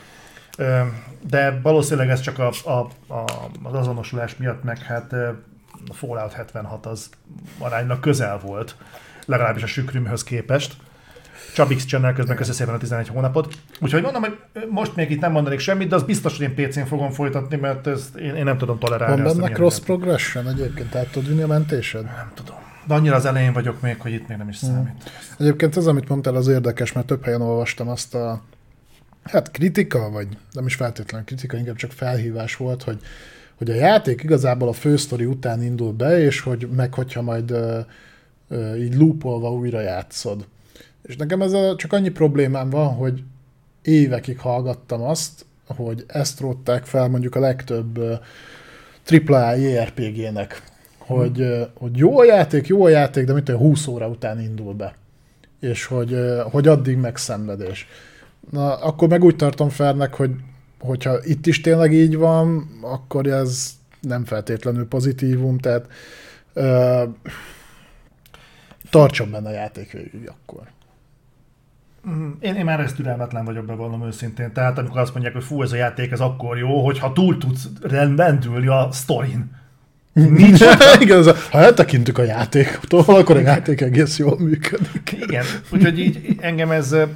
De 1.28 1.60
valószínűleg 1.62 2.10
ez 2.10 2.20
csak 2.20 2.38
a, 2.38 2.50
a, 2.64 2.70
a, 3.14 3.24
az 3.62 3.74
azonosulás 3.74 4.36
miatt, 4.36 4.62
meg 4.62 4.78
hát 4.78 5.12
a 5.88 5.92
Fallout 5.92 6.32
76 6.32 6.86
az 6.86 7.10
aránylag 7.58 8.00
közel 8.00 8.38
volt, 8.38 8.76
legalábbis 9.26 9.62
a 9.62 9.66
sükrümhöz 9.66 10.24
képest. 10.24 10.76
Csabix 11.54 11.84
Channel 11.84 12.12
közben 12.12 12.36
köszi 12.36 12.52
szépen 12.52 12.74
a 12.74 12.78
11 12.78 13.08
hónapot. 13.08 13.54
Úgyhogy 13.80 14.02
mondom, 14.02 14.22
hogy 14.22 14.38
most 14.70 14.96
még 14.96 15.10
itt 15.10 15.20
nem 15.20 15.32
mondanék 15.32 15.58
semmit, 15.58 15.88
de 15.88 15.94
az 15.94 16.02
biztos, 16.02 16.36
hogy 16.36 16.50
én 16.58 16.68
PC-n 16.68 16.84
fogom 16.84 17.10
folytatni, 17.10 17.56
mert 17.56 17.86
ezt 17.86 18.16
én, 18.16 18.34
én 18.34 18.44
nem 18.44 18.58
tudom 18.58 18.78
tolerálni. 18.78 19.22
Van 19.22 19.36
benne 19.36 19.52
cross 19.52 19.78
progression 19.78 20.48
egyébként, 20.48 20.90
tehát 20.90 21.10
tudod 21.10 21.28
vinni 21.28 21.42
a 21.42 21.46
mentésed? 21.46 22.04
Nem 22.04 22.30
tudom. 22.34 22.56
De 22.86 22.94
annyira 22.94 23.16
az 23.16 23.24
elején 23.24 23.52
vagyok 23.52 23.80
még, 23.80 24.00
hogy 24.00 24.12
itt 24.12 24.28
még 24.28 24.38
nem 24.38 24.48
is 24.48 24.56
számít. 24.56 25.10
Egyébként 25.38 25.76
ez, 25.76 25.86
amit 25.86 26.08
mondtál, 26.08 26.34
az 26.34 26.48
érdekes, 26.48 26.92
mert 26.92 27.06
több 27.06 27.24
helyen 27.24 27.40
olvastam 27.40 27.88
azt 27.88 28.14
a 28.14 28.42
hát 29.24 29.50
kritika, 29.50 30.10
vagy 30.10 30.28
nem 30.52 30.66
is 30.66 30.74
feltétlenül 30.74 31.26
kritika, 31.26 31.56
inkább 31.56 31.76
csak 31.76 31.90
felhívás 31.92 32.56
volt, 32.56 32.82
hogy, 32.82 32.98
hogy 33.54 33.70
a 33.70 33.74
játék 33.74 34.22
igazából 34.22 34.68
a 34.68 34.72
fősztori 34.72 35.24
után 35.24 35.62
indul 35.62 35.92
be, 35.92 36.20
és 36.20 36.40
hogy 36.40 36.68
meg 36.76 36.94
hogyha 36.94 37.22
majd 37.22 37.50
ö, 37.50 37.78
ö, 38.48 38.74
így 38.74 38.94
loopolva 38.94 39.52
újra 39.52 39.80
játszod. 39.80 40.46
És 41.02 41.16
nekem 41.16 41.42
ezzel 41.42 41.76
csak 41.76 41.92
annyi 41.92 42.08
problémám 42.08 42.70
van, 42.70 42.94
hogy 42.94 43.22
évekig 43.82 44.38
hallgattam 44.38 45.02
azt, 45.02 45.44
hogy 45.66 46.04
ezt 46.06 46.40
rótták 46.40 46.84
fel 46.84 47.08
mondjuk 47.08 47.34
a 47.34 47.40
legtöbb 47.40 47.98
AAA 49.06 49.54
JRPG-nek, 49.54 50.62
hogy, 50.98 51.40
ö, 51.40 51.62
hogy 51.74 51.96
jó 51.96 52.18
a 52.18 52.24
játék, 52.24 52.66
jó 52.66 52.84
a 52.84 52.88
játék, 52.88 53.24
de 53.24 53.32
mit 53.32 53.48
olyan 53.48 53.60
20 53.60 53.86
óra 53.86 54.08
után 54.08 54.40
indul 54.40 54.74
be. 54.74 54.94
És 55.60 55.84
hogy, 55.84 56.16
hogy 56.50 56.68
addig 56.68 56.96
megszenvedés. 56.96 57.86
Na, 58.50 58.74
akkor 58.74 59.08
meg 59.08 59.24
úgy 59.24 59.36
tartom 59.36 59.68
fernek, 59.68 60.14
hogy 60.14 60.30
hogyha 60.80 61.24
itt 61.24 61.46
is 61.46 61.60
tényleg 61.60 61.92
így 61.92 62.16
van, 62.16 62.78
akkor 62.80 63.26
ez 63.26 63.70
nem 64.00 64.24
feltétlenül 64.24 64.88
pozitívum, 64.88 65.58
tehát 65.58 65.86
ö, 66.52 67.02
tartson 68.90 69.30
benne 69.30 69.48
a 69.48 69.52
játék 69.52 69.92
végig 69.92 70.30
akkor. 70.30 70.70
Mm, 72.08 72.30
Én, 72.40 72.54
én 72.54 72.64
már 72.64 72.80
ezt 72.80 72.96
türelmetlen 72.96 73.44
vagyok, 73.44 73.64
bevallom 73.64 74.06
őszintén. 74.06 74.52
Tehát 74.52 74.78
amikor 74.78 74.98
azt 75.00 75.12
mondják, 75.12 75.34
hogy 75.34 75.44
fú, 75.44 75.62
ez 75.62 75.72
a 75.72 75.76
játék, 75.76 76.10
ez 76.10 76.20
akkor 76.20 76.58
jó, 76.58 76.84
hogyha 76.84 77.12
túl 77.12 77.38
tudsz 77.38 77.68
rendülni 77.82 78.66
a 78.66 78.88
sztorin. 78.92 79.50
Nincs 80.12 80.60
Igen, 81.00 81.18
ez 81.18 81.26
a, 81.26 81.34
ha 81.50 81.58
eltekintük 81.58 82.18
a 82.18 82.22
játéktól, 82.22 83.04
akkor 83.06 83.36
a 83.36 83.40
játék 83.40 83.80
egész 83.80 84.18
jól 84.18 84.38
működik. 84.38 85.16
Igen, 85.20 85.44
úgyhogy 85.72 85.98
így 85.98 86.36
engem 86.40 86.70
ez, 86.70 86.92
eh, 86.92 87.08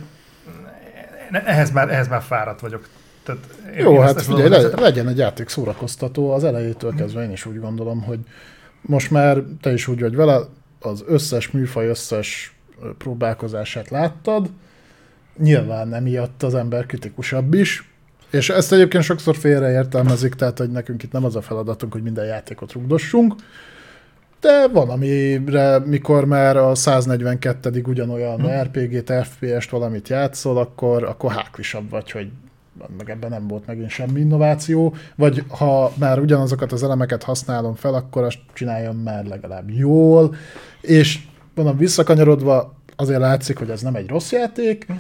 ehhez 1.45 1.71
már, 1.71 1.88
ehhez 1.90 2.09
már 2.09 2.23
fáradt 2.23 2.61
vagyok. 2.61 2.88
Tehát 3.23 3.40
én- 3.76 3.85
Jó, 3.85 3.93
én 3.93 3.99
hát 4.00 4.09
ezt- 4.09 4.16
ezt 4.19 4.26
figyelj, 4.26 4.49
valahol- 4.49 4.75
le, 4.75 4.81
legyen 4.81 5.09
egy 5.09 5.19
játék 5.19 5.49
szórakoztató 5.49 6.31
az 6.33 6.45
elejétől 6.45 6.95
kezdve, 6.95 7.23
én 7.25 7.31
is 7.31 7.47
úgy 7.47 7.61
gondolom, 7.61 8.02
hogy 8.02 8.19
most 8.81 9.11
már 9.11 9.43
te 9.61 9.73
is 9.73 9.88
úgy 9.88 10.00
vagy 10.00 10.16
vele, 10.16 10.38
az 10.81 11.05
összes 11.07 11.50
műfaj 11.50 11.87
összes 11.88 12.55
próbálkozását 12.99 13.88
láttad, 13.90 14.50
nyilván 15.38 15.95
emiatt 15.95 16.43
az 16.43 16.55
ember 16.55 16.87
kritikusabb 16.87 17.55
is, 17.55 17.90
és 18.31 18.50
ezt 18.50 18.73
egyébként 18.73 19.02
sokszor 19.02 19.37
félreértelmezik, 19.37 20.35
tehát 20.35 20.59
hogy 20.59 20.71
nekünk 20.71 21.02
itt 21.02 21.12
nem 21.12 21.25
az 21.25 21.37
a 21.37 21.40
feladatunk, 21.40 21.93
hogy 21.93 22.02
minden 22.02 22.25
játékot 22.25 22.73
rugdossunk, 22.73 23.35
de 24.40 24.69
van, 24.69 24.88
amire, 24.88 25.78
mikor 25.78 26.25
már 26.25 26.57
a 26.57 26.75
142. 26.75 27.83
ugyanolyan 27.87 28.40
Hm. 28.40 28.62
RPG-t, 28.62 29.12
FPS-t 29.26 29.71
valamit 29.71 30.09
játszol, 30.09 30.59
akkor, 30.59 31.05
akkor 31.05 31.33
háklisabb 31.33 31.90
vagy, 31.90 32.11
hogy 32.11 32.28
meg 32.97 33.11
ebben 33.11 33.31
nem 33.31 33.47
volt 33.47 33.66
megint 33.66 33.90
semmi 33.90 34.21
innováció, 34.21 34.95
vagy 35.14 35.45
ha 35.49 35.93
már 35.99 36.19
ugyanazokat 36.19 36.73
az 36.73 36.83
elemeket 36.83 37.23
használom 37.23 37.75
fel, 37.75 37.95
akkor 37.95 38.23
azt 38.23 38.38
csináljam 38.52 38.97
már 38.97 39.25
legalább 39.25 39.71
jól, 39.71 40.35
és 40.81 41.19
mondom, 41.55 41.76
visszakanyarodva 41.76 42.75
azért 42.97 43.21
látszik, 43.21 43.59
hogy 43.59 43.71
ez 43.71 43.83
nem 43.83 43.95
egy 43.95 44.09
rossz 44.09 44.33
játék, 44.33 44.87
Ö, 44.88 44.95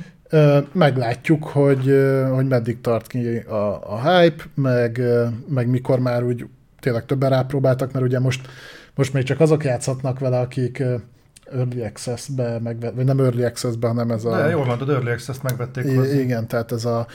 meglátjuk, 0.72 1.44
hogy, 1.44 1.94
hogy 2.30 2.46
meddig 2.46 2.80
tart 2.80 3.06
ki 3.06 3.36
a, 3.36 3.92
a 3.92 4.10
hype, 4.10 4.44
meg, 4.54 5.00
meg 5.48 5.68
mikor 5.68 5.98
már 5.98 6.22
úgy 6.22 6.46
tényleg 6.80 7.04
többen 7.04 7.30
rápróbáltak, 7.30 7.92
mert 7.92 8.04
ugye 8.04 8.18
most, 8.18 8.48
most 8.94 9.12
még 9.12 9.22
csak 9.22 9.40
azok 9.40 9.64
játszhatnak 9.64 10.18
vele, 10.18 10.38
akik 10.38 10.82
Early 11.52 11.82
Access-be, 11.82 12.58
meg, 12.58 12.92
vagy 12.94 13.04
nem 13.04 13.20
Early 13.20 13.44
Access-be, 13.44 13.86
hanem 13.86 14.10
ez 14.10 14.24
a... 14.24 14.36
De 14.36 14.48
jól 14.48 14.64
mondod, 14.64 14.90
Early 14.90 15.10
Access-t 15.10 15.42
megvették 15.42 15.84
I- 15.84 15.94
hozzá. 15.94 16.14
igen, 16.14 16.48
tehát 16.48 16.72
ez 16.72 16.84
a 16.84 17.06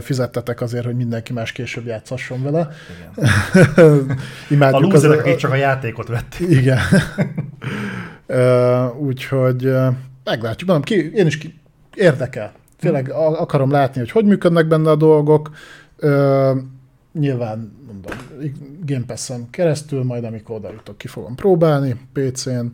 fizettetek 0.00 0.60
azért, 0.60 0.84
hogy 0.84 0.96
mindenki 0.96 1.32
más 1.32 1.52
később 1.52 1.86
játszhasson 1.86 2.42
vele. 2.42 2.68
Igen. 4.48 4.72
A 4.74 4.78
lúzerek, 4.78 5.18
akik 5.18 5.36
csak 5.36 5.50
a 5.50 5.54
játékot 5.54 6.08
vették. 6.08 6.50
Igen. 6.50 6.78
Úgyhogy 9.08 9.72
meglátjuk. 10.24 10.68
Mondom, 10.68 10.84
ki, 10.84 11.10
én 11.14 11.26
is 11.26 11.38
ki, 11.38 11.57
érdekel. 11.98 12.52
Tényleg 12.78 13.10
akarom 13.10 13.70
látni, 13.70 14.00
hogy 14.00 14.10
hogy 14.10 14.24
működnek 14.24 14.66
benne 14.66 14.90
a 14.90 14.96
dolgok. 14.96 15.50
Ö, 15.96 16.52
nyilván, 17.12 17.72
mondom, 17.86 18.12
Game 18.84 19.04
Pass-en 19.06 19.50
keresztül, 19.50 20.04
majd 20.04 20.24
amikor 20.24 20.56
oda 20.56 20.70
jutok, 20.72 20.98
ki 20.98 21.08
fogom 21.08 21.34
próbálni, 21.34 21.96
PC-n, 22.12 22.66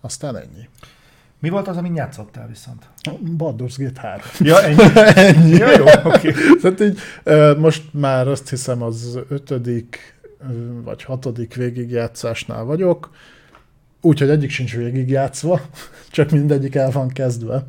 aztán 0.00 0.36
ennyi. 0.36 0.68
Mi 1.40 1.48
volt 1.48 1.68
az, 1.68 1.76
amin 1.76 1.94
játszottál 1.94 2.46
viszont? 2.46 2.82
Baldur's 3.38 3.74
Gate 3.76 4.00
3. 4.00 4.20
Ja, 4.38 4.62
ennyi. 4.62 4.82
ennyi. 5.28 5.56
Ja, 5.56 5.70
jó, 5.78 5.84
oké. 6.04 6.32
Tehát 6.62 6.80
így, 6.80 6.98
most 7.58 7.82
már 7.92 8.28
azt 8.28 8.48
hiszem 8.48 8.82
az 8.82 9.18
ötödik 9.28 10.16
vagy 10.84 11.02
hatodik 11.02 11.54
végigjátszásnál 11.54 12.64
vagyok, 12.64 13.10
úgyhogy 14.00 14.30
egyik 14.30 14.50
sincs 14.50 14.76
végigjátszva, 14.76 15.60
csak 16.10 16.30
mindegyik 16.30 16.74
el 16.74 16.90
van 16.90 17.08
kezdve. 17.08 17.64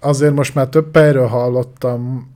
Azért 0.00 0.34
most 0.34 0.54
már 0.54 0.68
több 0.68 0.96
helyről 0.96 1.26
hallottam 1.26 2.30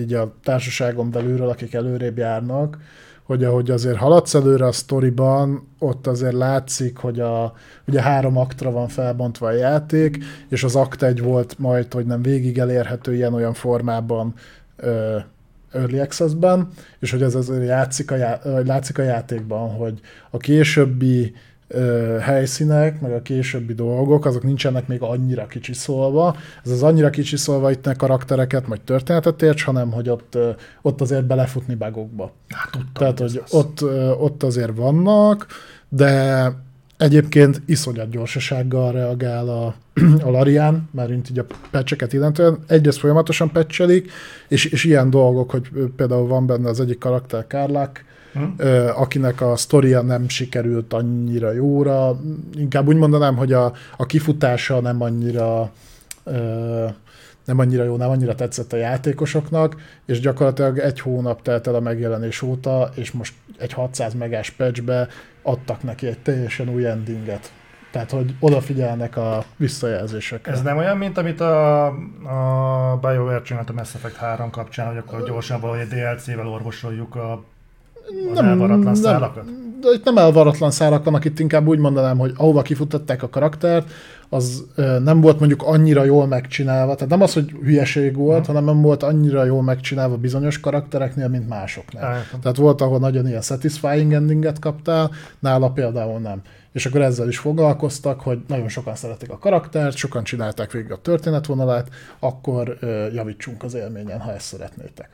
így 0.00 0.14
a 0.14 0.34
társaságon 0.42 1.10
belülről, 1.10 1.48
akik 1.48 1.74
előrébb 1.74 2.18
járnak, 2.18 2.78
hogy 3.24 3.44
ahogy 3.44 3.70
azért 3.70 3.96
haladsz 3.96 4.34
előre 4.34 4.66
a 4.66 4.72
sztoriban, 4.72 5.68
ott 5.78 6.06
azért 6.06 6.32
látszik, 6.32 6.96
hogy 6.96 7.20
a, 7.20 7.52
ugye 7.86 8.02
három 8.02 8.36
aktra 8.36 8.70
van 8.70 8.88
felbontva 8.88 9.46
a 9.46 9.52
játék, 9.52 10.24
és 10.48 10.64
az 10.64 10.76
akt 10.76 11.02
egy 11.02 11.22
volt 11.22 11.58
majd, 11.58 11.92
hogy 11.92 12.06
nem 12.06 12.22
végig 12.22 12.58
elérhető 12.58 13.14
ilyen-olyan 13.14 13.52
formában 13.52 14.34
ö, 14.76 15.18
Early 15.72 16.00
Access-ben, 16.00 16.68
és 16.98 17.10
hogy 17.10 17.22
ez 17.22 17.34
azért 17.34 17.66
játszik 17.66 18.10
a, 18.10 18.16
já- 18.16 18.44
látszik 18.64 18.98
a 18.98 19.02
játékban, 19.02 19.70
hogy 19.70 20.00
a 20.30 20.36
későbbi 20.36 21.34
ö, 21.68 22.16
helyszínek, 22.20 23.00
meg 23.00 23.12
a 23.12 23.22
későbbi 23.22 23.74
dolgok, 23.74 24.24
azok 24.24 24.42
nincsenek 24.42 24.86
még 24.86 25.02
annyira 25.02 25.46
kicsiszolva. 25.46 26.36
Ez 26.64 26.70
az 26.70 26.82
annyira 26.82 27.10
kicsiszolva 27.10 27.70
itt 27.70 27.84
ne 27.84 27.94
karaktereket, 27.94 28.66
vagy 28.66 28.80
történetet 28.80 29.42
érts, 29.42 29.64
hanem 29.64 29.92
hogy 29.92 30.08
ott, 30.08 30.34
ö, 30.34 30.50
ott 30.82 31.00
azért 31.00 31.26
belefutni 31.26 31.74
bugokba. 31.74 32.32
Hát 32.48 32.70
tudtam, 32.70 32.92
Tehát, 32.92 33.18
hogy 33.18 33.40
az. 33.44 33.54
ott, 33.54 33.80
ö, 33.80 34.10
ott 34.10 34.42
azért 34.42 34.76
vannak, 34.76 35.46
de 35.88 36.52
egyébként 36.96 37.62
iszonyat 37.66 38.10
gyorsasággal 38.10 38.92
reagál 38.92 39.48
a, 39.48 39.74
a 40.26 40.30
Larian, 40.30 40.88
már 40.90 41.08
mint 41.08 41.30
így 41.30 41.38
a 41.38 41.46
pecseket 41.70 42.12
illetően. 42.12 42.58
Egyrészt 42.66 42.98
folyamatosan 42.98 43.50
pecselik, 43.52 44.12
és, 44.48 44.64
és 44.64 44.84
ilyen 44.84 45.10
dolgok, 45.10 45.50
hogy 45.50 45.68
például 45.96 46.26
van 46.26 46.46
benne 46.46 46.68
az 46.68 46.80
egyik 46.80 46.98
karakter, 46.98 47.46
Kárlák, 47.46 48.04
Hm? 48.34 48.42
ö, 48.56 48.88
akinek 48.88 49.40
a 49.40 49.56
sztoria 49.56 50.02
nem 50.02 50.28
sikerült 50.28 50.92
annyira 50.92 51.52
jóra. 51.52 52.20
Inkább 52.56 52.86
úgy 52.86 52.96
mondanám, 52.96 53.36
hogy 53.36 53.52
a, 53.52 53.72
a 53.96 54.06
kifutása 54.06 54.80
nem 54.80 55.02
annyira 55.02 55.72
nem 57.44 57.58
annyira 57.58 57.84
jó, 57.84 57.96
nem 57.96 58.10
annyira 58.10 58.34
tetszett 58.34 58.72
a 58.72 58.76
játékosoknak, 58.76 59.76
és 60.06 60.20
gyakorlatilag 60.20 60.78
egy 60.78 61.00
hónap 61.00 61.42
telt 61.42 61.66
el 61.66 61.74
a 61.74 61.80
megjelenés 61.80 62.42
óta, 62.42 62.90
és 62.94 63.12
most 63.12 63.34
egy 63.58 63.72
600 63.72 64.14
megás 64.14 64.50
patchbe 64.50 65.08
adtak 65.42 65.82
neki 65.82 66.06
egy 66.06 66.18
teljesen 66.18 66.68
új 66.68 66.86
endinget. 66.86 67.52
Tehát, 67.90 68.10
hogy 68.10 68.34
odafigyelnek 68.40 69.16
a 69.16 69.44
visszajelzésekre. 69.56 70.52
Ez 70.52 70.62
nem 70.62 70.76
olyan, 70.76 70.96
mint 70.96 71.18
amit 71.18 71.40
a, 71.40 71.86
a 71.86 72.98
BioWare 73.00 73.42
csinált 73.42 73.70
a 73.70 73.72
Mass 73.72 73.94
Effect 73.94 74.16
3 74.16 74.50
kapcsán, 74.50 74.86
hogy 74.86 74.96
akkor 74.96 75.24
gyorsan 75.24 75.60
valahogy 75.60 75.80
egy 75.80 75.88
DLC-vel 75.88 76.46
orvosoljuk 76.48 77.14
a, 77.16 77.44
a 78.34 78.44
elvaratlan 78.44 78.94
szálakat? 78.94 79.62
de 79.84 79.90
itt 79.94 80.04
nem 80.04 80.18
elvaratlan 80.18 80.70
szálak 80.70 81.04
vannak, 81.04 81.24
itt 81.24 81.38
inkább 81.38 81.66
úgy 81.66 81.78
mondanám, 81.78 82.18
hogy 82.18 82.32
ahova 82.36 82.62
kifuttatták 82.62 83.22
a 83.22 83.28
karaktert, 83.28 83.90
az 84.28 84.64
nem 85.02 85.20
volt 85.20 85.38
mondjuk 85.38 85.62
annyira 85.62 86.04
jól 86.04 86.26
megcsinálva, 86.26 86.94
tehát 86.94 87.08
nem 87.08 87.22
az, 87.22 87.32
hogy 87.32 87.50
hülyeség 87.62 88.16
volt, 88.16 88.46
hanem 88.46 88.64
nem 88.64 88.80
volt 88.80 89.02
annyira 89.02 89.44
jól 89.44 89.62
megcsinálva 89.62 90.16
bizonyos 90.16 90.60
karaktereknél, 90.60 91.28
mint 91.28 91.48
másoknál. 91.48 92.16
Értem. 92.16 92.40
Tehát 92.40 92.56
volt, 92.56 92.80
ahol 92.80 92.98
nagyon 92.98 93.26
ilyen 93.26 93.40
satisfying 93.40 94.12
endinget 94.12 94.58
kaptál, 94.58 95.10
nála 95.38 95.70
például 95.70 96.18
nem. 96.18 96.42
És 96.72 96.86
akkor 96.86 97.02
ezzel 97.02 97.28
is 97.28 97.38
foglalkoztak, 97.38 98.20
hogy 98.20 98.38
nagyon 98.48 98.68
sokan 98.68 98.94
szeretik 98.94 99.30
a 99.30 99.38
karaktert, 99.38 99.96
sokan 99.96 100.24
csinálták 100.24 100.72
végig 100.72 100.92
a 100.92 101.00
történetvonalát, 101.00 101.88
akkor 102.18 102.78
javítsunk 103.12 103.62
az 103.62 103.74
élményen, 103.74 104.20
ha 104.20 104.32
ezt 104.32 104.46
szeretnétek. 104.46 105.08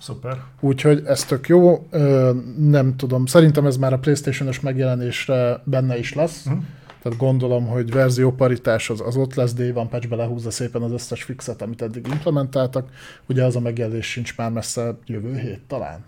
Szuper. 0.00 0.36
Úgyhogy 0.60 1.02
ez 1.06 1.24
tök 1.24 1.48
jó, 1.48 1.86
Ö, 1.90 2.30
nem 2.58 2.96
tudom, 2.96 3.26
szerintem 3.26 3.66
ez 3.66 3.76
már 3.76 3.92
a 3.92 3.98
Playstation-os 3.98 4.60
megjelenésre 4.60 5.60
benne 5.64 5.98
is 5.98 6.14
lesz, 6.14 6.44
Mhm. 6.44 6.58
tehát 7.02 7.18
gondolom, 7.18 7.66
hogy 7.66 7.90
verzióparitás 7.92 8.90
az, 8.90 9.00
az 9.00 9.16
ott 9.16 9.34
lesz, 9.34 9.54
Day 9.54 9.70
One 9.74 9.88
patchbe 9.88 10.16
lehúzza 10.16 10.50
szépen 10.50 10.82
az 10.82 10.92
összes 10.92 11.22
fixet, 11.22 11.62
amit 11.62 11.82
eddig 11.82 12.06
implementáltak. 12.12 12.88
Ugye 13.26 13.44
az 13.44 13.56
a 13.56 13.60
megjelenés 13.60 14.06
sincs 14.10 14.36
már 14.36 14.50
messze 14.50 14.94
jövő 15.06 15.36
hét 15.38 15.60
talán, 15.66 16.04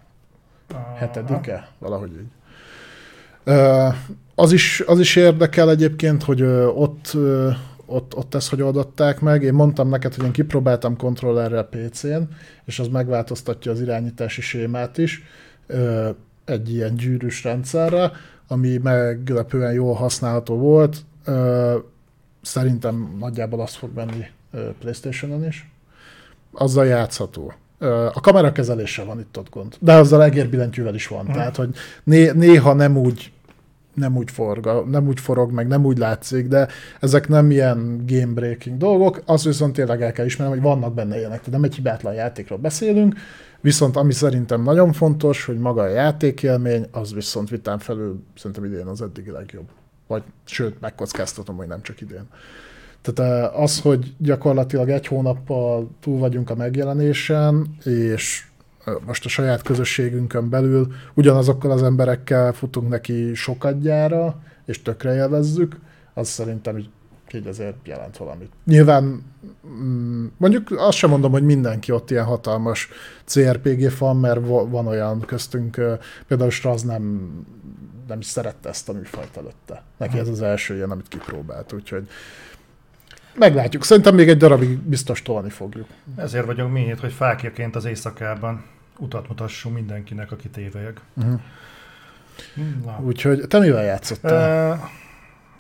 hetedike, 0.97 1.69
valahogy 1.79 2.11
így. 2.11 2.31
Ö, 3.45 3.89
Az 4.35 4.53
is, 4.53 4.83
az 4.87 5.01
is 5.01 5.17
érdekel 5.17 5.71
egyébként, 5.71 6.23
hogy 6.23 6.43
ott, 6.75 7.13
ott, 7.93 8.17
ott 8.17 8.35
ezt 8.35 8.49
hogy 8.49 8.63
oldották 8.63 9.21
meg. 9.21 9.43
Én 9.43 9.55
mondtam 9.55 9.89
neked, 9.89 10.15
hogy 10.15 10.25
én 10.25 10.33
kipróbáltam 10.33 10.97
kontrollerrel 10.97 11.69
PC-n, 11.71 12.23
és 12.65 12.79
az 12.79 12.89
megváltoztatja 12.89 13.73
az 13.73 13.81
irányítási 13.81 14.41
sémát 14.41 14.99
is 14.99 15.23
egy 16.45 16.73
ilyen 16.73 16.95
gyűrűs 16.95 17.45
rendszerre, 17.45 18.13
ami 18.49 18.77
meglepően 18.83 19.73
jól 19.73 19.95
használható 19.95 20.57
volt. 20.57 20.97
Szerintem 22.43 23.17
nagyjából 23.19 23.61
azt 23.61 23.75
fog 23.77 23.91
menni 23.95 24.27
Playstation-on 24.79 25.47
is. 25.47 25.71
Azzal 26.53 26.87
játszható. 26.87 27.53
A 28.13 28.21
kamerakezeléssel 28.21 29.05
van 29.05 29.21
itt 29.21 29.39
ott 29.39 29.51
gond. 29.51 29.77
De 29.79 29.93
azzal 29.93 30.23
egérbillentyűvel 30.23 30.95
is 30.95 31.07
van. 31.07 31.27
Tehát, 31.27 31.57
hogy 31.57 31.75
né- 32.05 32.35
néha 32.35 32.73
nem 32.73 32.97
úgy 32.97 33.33
nem 33.95 34.17
úgy, 34.17 34.31
forga, 34.31 34.85
nem 34.85 35.07
úgy 35.07 35.21
forog, 35.21 35.53
meg 35.53 35.67
nem 35.67 35.85
úgy 35.85 35.99
látszik, 35.99 36.49
de 36.49 36.69
ezek 37.00 37.28
nem 37.28 37.50
ilyen 37.50 38.02
game 38.07 38.33
breaking 38.33 38.76
dolgok, 38.76 39.23
azt 39.25 39.45
viszont 39.45 39.73
tényleg 39.73 40.02
el 40.02 40.13
kell 40.13 40.25
ismernem, 40.25 40.59
hogy 40.59 40.67
vannak 40.67 40.95
benne 40.95 41.19
ilyenek, 41.19 41.39
tehát 41.39 41.50
nem 41.50 41.63
egy 41.63 41.75
hibátlan 41.75 42.15
játékról 42.15 42.59
beszélünk, 42.59 43.15
viszont 43.61 43.97
ami 43.97 44.13
szerintem 44.13 44.63
nagyon 44.63 44.93
fontos, 44.93 45.45
hogy 45.45 45.59
maga 45.59 45.83
a 45.83 45.89
játékélmény, 45.89 46.87
az 46.91 47.15
viszont 47.15 47.50
vitán 47.50 47.78
felül 47.78 48.23
szerintem 48.37 48.65
idén 48.65 48.87
az 48.87 49.02
eddigi 49.02 49.31
legjobb. 49.31 49.69
Vagy 50.07 50.23
sőt, 50.45 50.81
megkockáztatom, 50.81 51.57
hogy 51.57 51.67
nem 51.67 51.83
csak 51.83 52.00
idén. 52.00 52.26
Tehát 53.02 53.33
eh, 53.52 53.61
az, 53.61 53.81
hogy 53.81 54.15
gyakorlatilag 54.19 54.89
egy 54.91 55.07
hónappal 55.07 55.91
túl 56.00 56.19
vagyunk 56.19 56.50
a 56.50 56.55
megjelenésen, 56.55 57.76
és 57.85 58.47
most 59.06 59.25
a 59.25 59.28
saját 59.28 59.62
közösségünkön 59.62 60.49
belül 60.49 60.92
ugyanazokkal 61.14 61.71
az 61.71 61.82
emberekkel 61.82 62.52
futunk 62.52 62.88
neki 62.88 63.34
sokadjára, 63.34 64.42
és 64.66 64.82
tökre 64.82 65.14
élvezzük, 65.14 65.76
az 66.14 66.28
szerintem 66.28 66.78
így, 66.78 66.90
így 67.34 67.47
azért 67.47 67.76
jelent 67.84 68.16
valamit. 68.16 68.52
Nyilván 68.64 69.25
mm, 69.66 70.26
mondjuk 70.36 70.71
azt 70.71 70.97
sem 70.97 71.10
mondom, 71.10 71.32
hogy 71.32 71.42
mindenki 71.45 71.92
ott 71.92 72.10
ilyen 72.10 72.25
hatalmas 72.25 72.88
CRPG 73.25 73.90
fan, 73.90 74.16
mert 74.16 74.47
va- 74.47 74.71
van 74.71 74.86
olyan 74.86 75.21
köztünk, 75.21 75.80
például 76.26 76.50
Straz 76.50 76.82
nem, 76.82 77.30
nem 78.08 78.18
is 78.18 78.26
szerette 78.26 78.68
ezt 78.68 78.88
a 78.88 78.92
műfajt 78.92 79.36
előtte. 79.36 79.82
Neki 79.97 80.18
ez 80.18 80.28
az 80.28 80.42
első 80.42 80.75
ilyen, 80.75 80.90
amit 80.90 81.08
kipróbált, 81.08 81.73
úgyhogy 81.73 82.08
meglátjuk. 83.34 83.84
Szerintem 83.84 84.14
még 84.14 84.28
egy 84.28 84.36
darabig 84.36 84.78
biztos 84.78 85.23
tolni 85.23 85.50
fogjuk. 85.50 85.86
Ezért 86.16 86.47
vagyunk 86.47 86.73
mi 86.73 86.80
itt, 86.80 87.00
hogy 87.00 87.12
fákjaként 87.12 87.76
az 87.76 87.84
éjszakában 87.84 88.64
utat 88.99 89.28
mutassunk 89.28 89.75
mindenkinek, 89.75 90.32
aki 90.32 90.49
tévejeg. 90.49 91.00
Uh-huh. 91.14 91.40
Na. 92.84 93.00
Úgyhogy 93.00 93.47
te 93.49 93.58
mivel 93.58 93.84
játszottál? 93.84 94.73
Uh, 94.73 94.78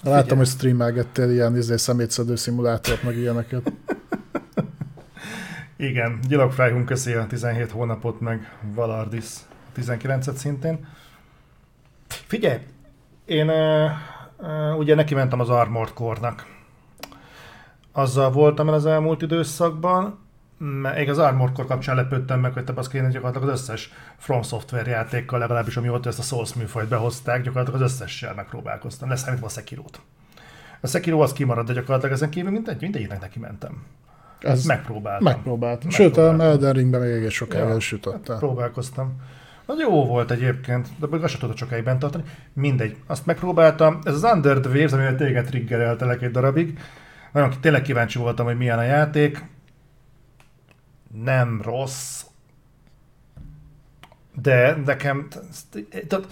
Láttam, 0.02 0.22
figyelj. 0.22 0.38
hogy 0.38 0.46
streamelgettél 0.46 1.30
ilyen 1.30 1.56
izé, 1.56 1.76
szemétszedő 1.76 2.36
szimulátort, 2.36 3.02
meg 3.02 3.16
ilyeneket. 3.16 3.72
igen, 5.76 6.18
Gyilog 6.28 6.84
köszi 6.84 7.12
a 7.12 7.26
17 7.26 7.70
hónapot, 7.70 8.20
meg 8.20 8.56
Valardis 8.74 9.26
19-et 9.76 10.34
szintén. 10.34 10.86
Figyelj, 12.08 12.58
én 13.24 13.48
uh, 13.48 13.90
uh, 14.38 14.78
ugye 14.78 14.94
neki 14.94 15.14
mentem 15.14 15.40
az 15.40 15.48
Armored 15.48 15.92
Core-nak. 15.92 16.46
Azzal 17.92 18.30
voltam 18.30 18.68
el 18.68 18.74
az 18.74 18.86
elmúlt 18.86 19.22
időszakban, 19.22 20.18
még 20.58 21.08
az 21.10 21.18
Armored 21.18 21.54
Core 21.54 21.68
kapcsán 21.68 21.96
lepődtem 21.96 22.40
meg, 22.40 22.52
hogy 22.52 22.64
te 22.64 22.72
azt 22.76 22.90
kéne 22.90 23.08
gyakorlatilag 23.08 23.48
az 23.48 23.60
összes 23.60 23.92
From 24.16 24.42
Software 24.42 24.90
játékkal, 24.90 25.38
legalábbis 25.38 25.76
amióta 25.76 26.08
ezt 26.08 26.18
a 26.18 26.22
Souls 26.22 26.54
műfajt 26.54 26.88
behozták, 26.88 27.42
gyakorlatilag 27.42 27.82
az 27.82 27.90
összessel 27.92 28.34
megpróbálkoztam, 28.34 29.08
leszámítva 29.08 29.46
a 29.46 29.48
Sekiro-t. 29.48 30.00
A 30.80 30.86
Sekiro 30.86 31.20
az 31.20 31.32
kimarad, 31.32 31.66
de 31.66 31.72
gyakorlatilag 31.72 32.14
ezen 32.14 32.30
kívül 32.30 32.50
mindegy, 32.50 32.80
mindegyiknek 32.80 33.20
neki 33.20 33.38
mentem. 33.38 33.82
Ez 34.40 34.64
Megpróbáltam. 34.64 35.24
megpróbáltam. 35.32 35.90
Sőt, 35.90 36.16
a. 36.16 36.40
Elden 36.40 36.72
Ringben 36.72 37.00
még 37.00 37.10
egész 37.10 37.32
sokáig 37.32 37.68
Ja. 37.68 37.76
jutottál. 37.90 38.38
Próbálkoztam. 38.38 39.16
Az 39.66 39.78
jó 39.78 40.06
volt 40.06 40.30
egyébként, 40.30 40.88
de 41.00 41.06
még 41.10 41.22
azt 41.22 41.38
tudod 41.38 41.56
sokáig 41.56 41.84
bent 41.84 41.98
tartani. 41.98 42.24
Mindegy, 42.52 42.96
azt 43.06 43.26
megpróbáltam. 43.26 43.98
Ez 44.02 44.14
az 44.14 44.22
Under 44.34 44.60
the 44.60 44.70
Waves, 44.70 44.92
amivel 44.92 45.16
téged 45.16 45.46
triggereltelek 45.46 46.22
egy 46.22 46.30
darabig. 46.30 46.78
Nagyon 47.32 47.60
tényleg 47.60 47.82
kíváncsi 47.82 48.18
voltam, 48.18 48.46
hogy 48.46 48.56
milyen 48.56 48.78
a 48.78 48.82
játék. 48.82 49.44
Nem 51.24 51.60
rossz. 51.62 52.24
De 54.34 54.76
nekem... 54.84 55.28
Tehát, 56.08 56.26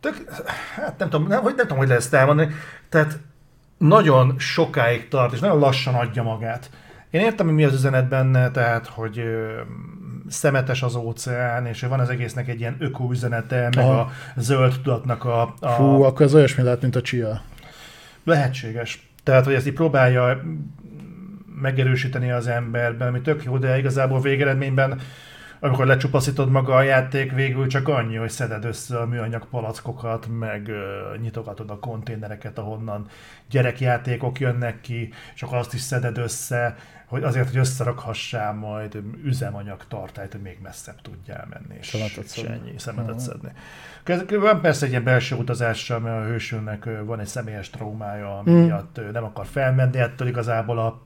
tök, 0.00 0.30
hát 0.74 0.98
nem 0.98 1.10
tudom, 1.10 1.26
nem, 1.26 1.42
hogy 1.42 1.54
nem 1.54 1.64
tudom, 1.64 1.78
hogy 1.78 1.88
lehet 1.88 2.02
ezt 2.02 2.14
elmondani. 2.14 2.54
Tehát 2.88 3.18
nagyon 3.78 4.34
sokáig 4.38 5.08
tart, 5.08 5.32
és 5.32 5.40
nagyon 5.40 5.58
lassan 5.58 5.94
adja 5.94 6.22
magát. 6.22 6.70
Én 7.10 7.20
értem, 7.20 7.46
hogy 7.46 7.54
mi 7.54 7.64
az 7.64 7.74
üzenet 7.74 8.08
benne, 8.08 8.50
tehát, 8.50 8.86
hogy 8.86 9.18
ö, 9.18 9.60
szemetes 10.28 10.82
az 10.82 10.94
óceán, 10.94 11.66
és 11.66 11.80
van 11.80 12.00
az 12.00 12.08
egésznek 12.08 12.48
egy 12.48 12.60
ilyen 12.60 12.76
öko 12.78 13.10
üzenete, 13.10 13.68
meg 13.76 13.84
Aha. 13.84 14.00
a 14.36 14.40
zöld 14.40 14.80
tudatnak 14.82 15.24
a, 15.24 15.54
a 15.60 15.68
Fú, 15.68 16.02
akkor 16.02 16.26
ez 16.26 16.34
olyasmi 16.34 16.62
lehet, 16.62 16.82
mint 16.82 16.96
a 16.96 17.00
Chia. 17.00 17.42
lehetséges. 18.24 19.13
Tehát, 19.24 19.44
hogy 19.44 19.54
ezt 19.54 19.66
így 19.66 19.72
próbálja 19.72 20.42
megerősíteni 21.60 22.30
az 22.30 22.46
emberben, 22.46 23.08
ami 23.08 23.20
tök 23.20 23.44
jó, 23.44 23.58
de 23.58 23.78
igazából 23.78 24.20
végeredményben 24.20 25.00
amikor 25.64 25.86
lecsupaszítod 25.86 26.50
maga 26.50 26.74
a 26.74 26.82
játék, 26.82 27.32
végül 27.32 27.66
csak 27.66 27.88
annyi, 27.88 28.16
hogy 28.16 28.30
szeded 28.30 28.64
össze 28.64 28.98
a 28.98 29.06
műanyag 29.06 29.46
palackokat, 29.50 30.28
meg 30.38 30.68
ö, 30.68 31.16
nyitogatod 31.20 31.70
a 31.70 31.78
konténereket, 31.78 32.58
ahonnan 32.58 33.06
gyerekjátékok 33.50 34.40
jönnek 34.40 34.80
ki, 34.80 35.12
csak 35.34 35.52
azt 35.52 35.74
is 35.74 35.80
szeded 35.80 36.18
össze, 36.18 36.76
hogy 37.14 37.22
azért, 37.22 37.48
hogy 37.48 37.56
összerakhassál 37.56 38.52
majd 38.52 39.02
üzemanyag 39.24 39.84
tartályt, 39.88 40.32
hogy 40.32 40.40
még 40.40 40.58
messzebb 40.62 41.00
tudjál 41.02 41.46
menni, 41.50 41.78
és, 41.80 41.86
Szemetet 41.86 42.26
szedni. 42.26 42.52
ennyi, 42.52 42.78
szemetet 42.78 43.18
szedni. 43.18 43.52
Van 44.38 44.60
persze 44.60 44.84
egy 44.84 44.90
ilyen 44.90 45.04
belső 45.04 45.36
utazással, 45.36 45.98
mert 45.98 46.24
a 46.24 46.28
hősünknek 46.28 46.88
van 47.04 47.20
egy 47.20 47.26
személyes 47.26 47.70
traumája, 47.70 48.38
ami 48.38 48.50
Mm. 48.50 48.62
miatt 48.64 49.00
nem 49.12 49.24
akar 49.24 49.46
felmenni, 49.46 49.98
ettől 49.98 50.28
igazából 50.28 50.78
a 50.78 51.02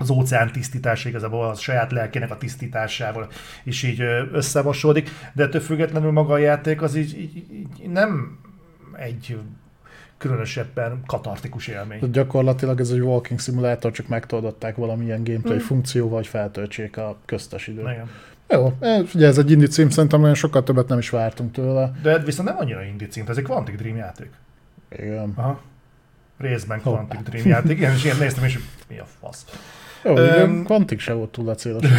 az 0.00 0.10
óceán 0.10 0.52
tisztítása 0.52 1.08
igazából 1.08 1.48
a 1.48 1.54
saját 1.54 1.92
lelkének 1.92 2.30
a 2.30 2.36
tisztításával 2.36 3.28
is 3.64 3.82
így 3.82 4.00
ö, 4.00 4.22
összemosódik, 4.32 5.10
de 5.32 5.42
ettől 5.42 5.60
függetlenül 5.60 6.10
maga 6.10 6.32
a 6.32 6.38
játék 6.38 6.82
az 6.82 6.94
így, 6.94 7.18
így, 7.20 7.36
így 7.80 7.88
nem 7.90 8.38
egy 8.96 9.38
különösebben 10.18 11.02
katartikus 11.06 11.66
élmény. 11.66 11.98
Tehát 11.98 12.14
gyakorlatilag 12.14 12.80
ez 12.80 12.90
egy 12.90 13.00
walking 13.00 13.40
simulátor, 13.40 13.90
csak 13.90 14.08
megtoldották 14.08 14.76
valamilyen 14.76 15.24
gameplay 15.24 15.56
Mm. 15.56 15.60
funkcióval, 15.60 16.16
hogy 16.16 16.26
feltöltsék 16.26 16.96
a 16.96 17.16
köztes 17.24 17.66
időt. 17.66 17.82
Igen. 17.84 18.10
Jó, 18.48 18.72
eh, 18.80 19.02
ugye 19.14 19.26
ez 19.26 19.38
egy 19.38 19.50
indie 19.50 19.66
cím, 19.68 19.90
szerintem 19.90 20.20
nagyon 20.20 20.34
sokkal 20.34 20.62
többet 20.62 20.88
nem 20.88 20.98
is 20.98 21.10
vártunk 21.10 21.52
tőle. 21.52 21.92
De 22.02 22.18
viszont 22.18 22.48
nem 22.48 22.58
annyira 22.58 22.82
indie 22.82 23.08
cím, 23.08 23.24
ez 23.28 23.36
egy 23.36 23.44
Quantic 23.44 23.76
Dream 23.76 23.96
játék. 23.96 24.30
Igen. 24.98 25.32
Aha. 25.36 25.60
Részben 26.38 26.80
Hoppá. 26.80 26.96
Quantic 26.96 27.28
Dream 27.28 27.46
játék. 27.46 27.76
Igen, 27.76 27.92
és 27.94 28.04
ilyen 28.04 28.16
néztem, 28.16 28.44
és 28.44 28.58
mi 28.88 28.98
a 28.98 29.06
fasz. 29.20 29.44
Jó, 30.04 30.12
ugye 30.12 30.46
Quantic 30.64 31.00
se 31.00 31.12
volt 31.12 31.30
túl 31.30 31.48
a 31.48 31.54
célos. 31.54 31.84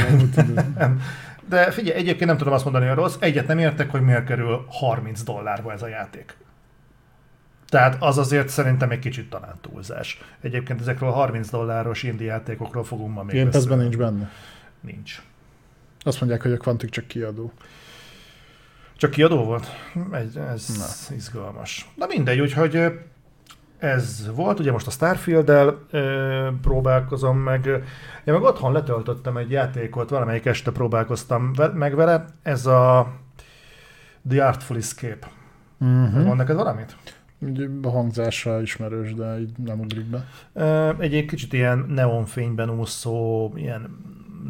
De 1.49 1.71
figyelj, 1.71 1.97
egyébként 1.99 2.25
nem 2.25 2.37
tudom 2.37 2.53
azt 2.53 2.63
mondani, 2.63 2.87
hogy 2.87 2.95
rossz. 2.95 3.15
Egyet 3.19 3.47
nem 3.47 3.57
értek, 3.57 3.89
hogy 3.91 4.01
miért 4.01 4.25
kerül 4.25 4.65
30 4.67 5.23
dollárba 5.23 5.71
ez 5.71 5.81
a 5.81 5.87
játék. 5.87 6.35
Tehát 7.69 7.95
az 7.99 8.17
azért 8.17 8.49
szerintem 8.49 8.91
egy 8.91 8.99
kicsit 8.99 9.29
talán 9.29 9.55
túlzás. 9.61 10.21
Egyébként 10.41 10.79
ezekről 10.81 11.09
a 11.09 11.13
30 11.13 11.49
dolláros 11.49 12.03
indie 12.03 12.27
játékokról 12.27 12.83
fogunk 12.83 13.13
ma 13.15 13.23
még 13.23 13.35
Game 13.35 13.49
beszélni. 13.49 13.81
nincs 13.81 13.97
benne. 13.97 14.29
Nincs. 14.79 15.21
Azt 16.03 16.19
mondják, 16.19 16.41
hogy 16.41 16.51
a 16.51 16.57
Quantic 16.57 16.91
csak 16.91 17.05
kiadó. 17.07 17.51
Csak 18.97 19.11
kiadó 19.11 19.43
volt? 19.43 19.67
Egy, 20.11 20.37
ez 20.37 20.67
Na. 21.09 21.15
izgalmas. 21.15 21.89
Na 21.95 22.05
mindegy, 22.05 22.39
úgyhogy 22.39 22.99
ez 23.77 24.29
volt, 24.35 24.59
ugye 24.59 24.71
most 24.71 24.87
a 24.87 24.91
Starfield-del 24.91 25.85
ö, 25.91 26.49
próbálkozom 26.61 27.37
meg. 27.37 27.65
Én 28.23 28.33
meg 28.33 28.41
otthon 28.41 28.71
letöltöttem 28.71 29.37
egy 29.37 29.51
játékot, 29.51 30.09
valamelyik 30.09 30.45
este 30.45 30.71
próbálkoztam 30.71 31.53
ve- 31.53 31.73
meg 31.73 31.95
vele. 31.95 32.25
Ez 32.43 32.65
a 32.65 33.11
The 34.29 34.45
Artful 34.45 34.77
Escape. 34.77 35.27
Uh-huh. 35.79 36.23
Van 36.25 36.35
neked 36.35 36.55
valamit? 36.55 36.95
Ugye 37.41 37.67
A 37.81 37.89
hangzása 37.89 38.61
ismerős, 38.61 39.13
de 39.13 39.39
így 39.39 39.51
nem 39.65 39.79
ugrik 39.79 40.05
be. 40.05 40.25
Egy, 40.99 41.25
kicsit 41.25 41.53
ilyen 41.53 41.85
neonfényben 41.89 42.69
úszó, 42.69 43.51
ilyen 43.55 43.97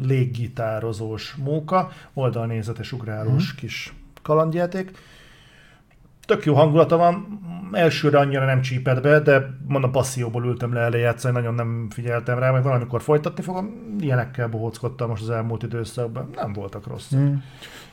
léggitározós 0.02 1.34
móka, 1.34 1.90
oldalnézetes 2.14 2.92
ugrálós 2.92 3.48
Mhm. 3.50 3.56
kis 3.60 3.94
kalandjáték. 4.22 4.90
Tök 6.26 6.44
jó 6.44 6.54
hangulata 6.54 6.96
van, 6.96 7.40
elsőre 7.72 8.18
annyira 8.18 8.44
nem 8.44 8.60
csípett 8.60 9.02
be, 9.02 9.20
de 9.20 9.50
mondom 9.66 9.90
passzióból 9.90 10.44
ültem 10.44 10.72
le 10.72 10.80
elé 10.80 11.00
játszani, 11.00 11.34
nagyon 11.34 11.54
nem 11.54 11.86
figyeltem 11.90 12.38
rá, 12.38 12.50
majd 12.50 12.62
valamikor 12.62 13.02
folytatni 13.02 13.42
fogom. 13.42 13.96
Ilyenekkel 14.00 14.48
bohóckodtam 14.48 15.08
most 15.08 15.22
az 15.22 15.30
elmúlt 15.30 15.62
időszakban, 15.62 16.30
nem 16.34 16.52
voltak 16.52 16.86
rossz. 16.86 17.14
Mm. 17.14 17.34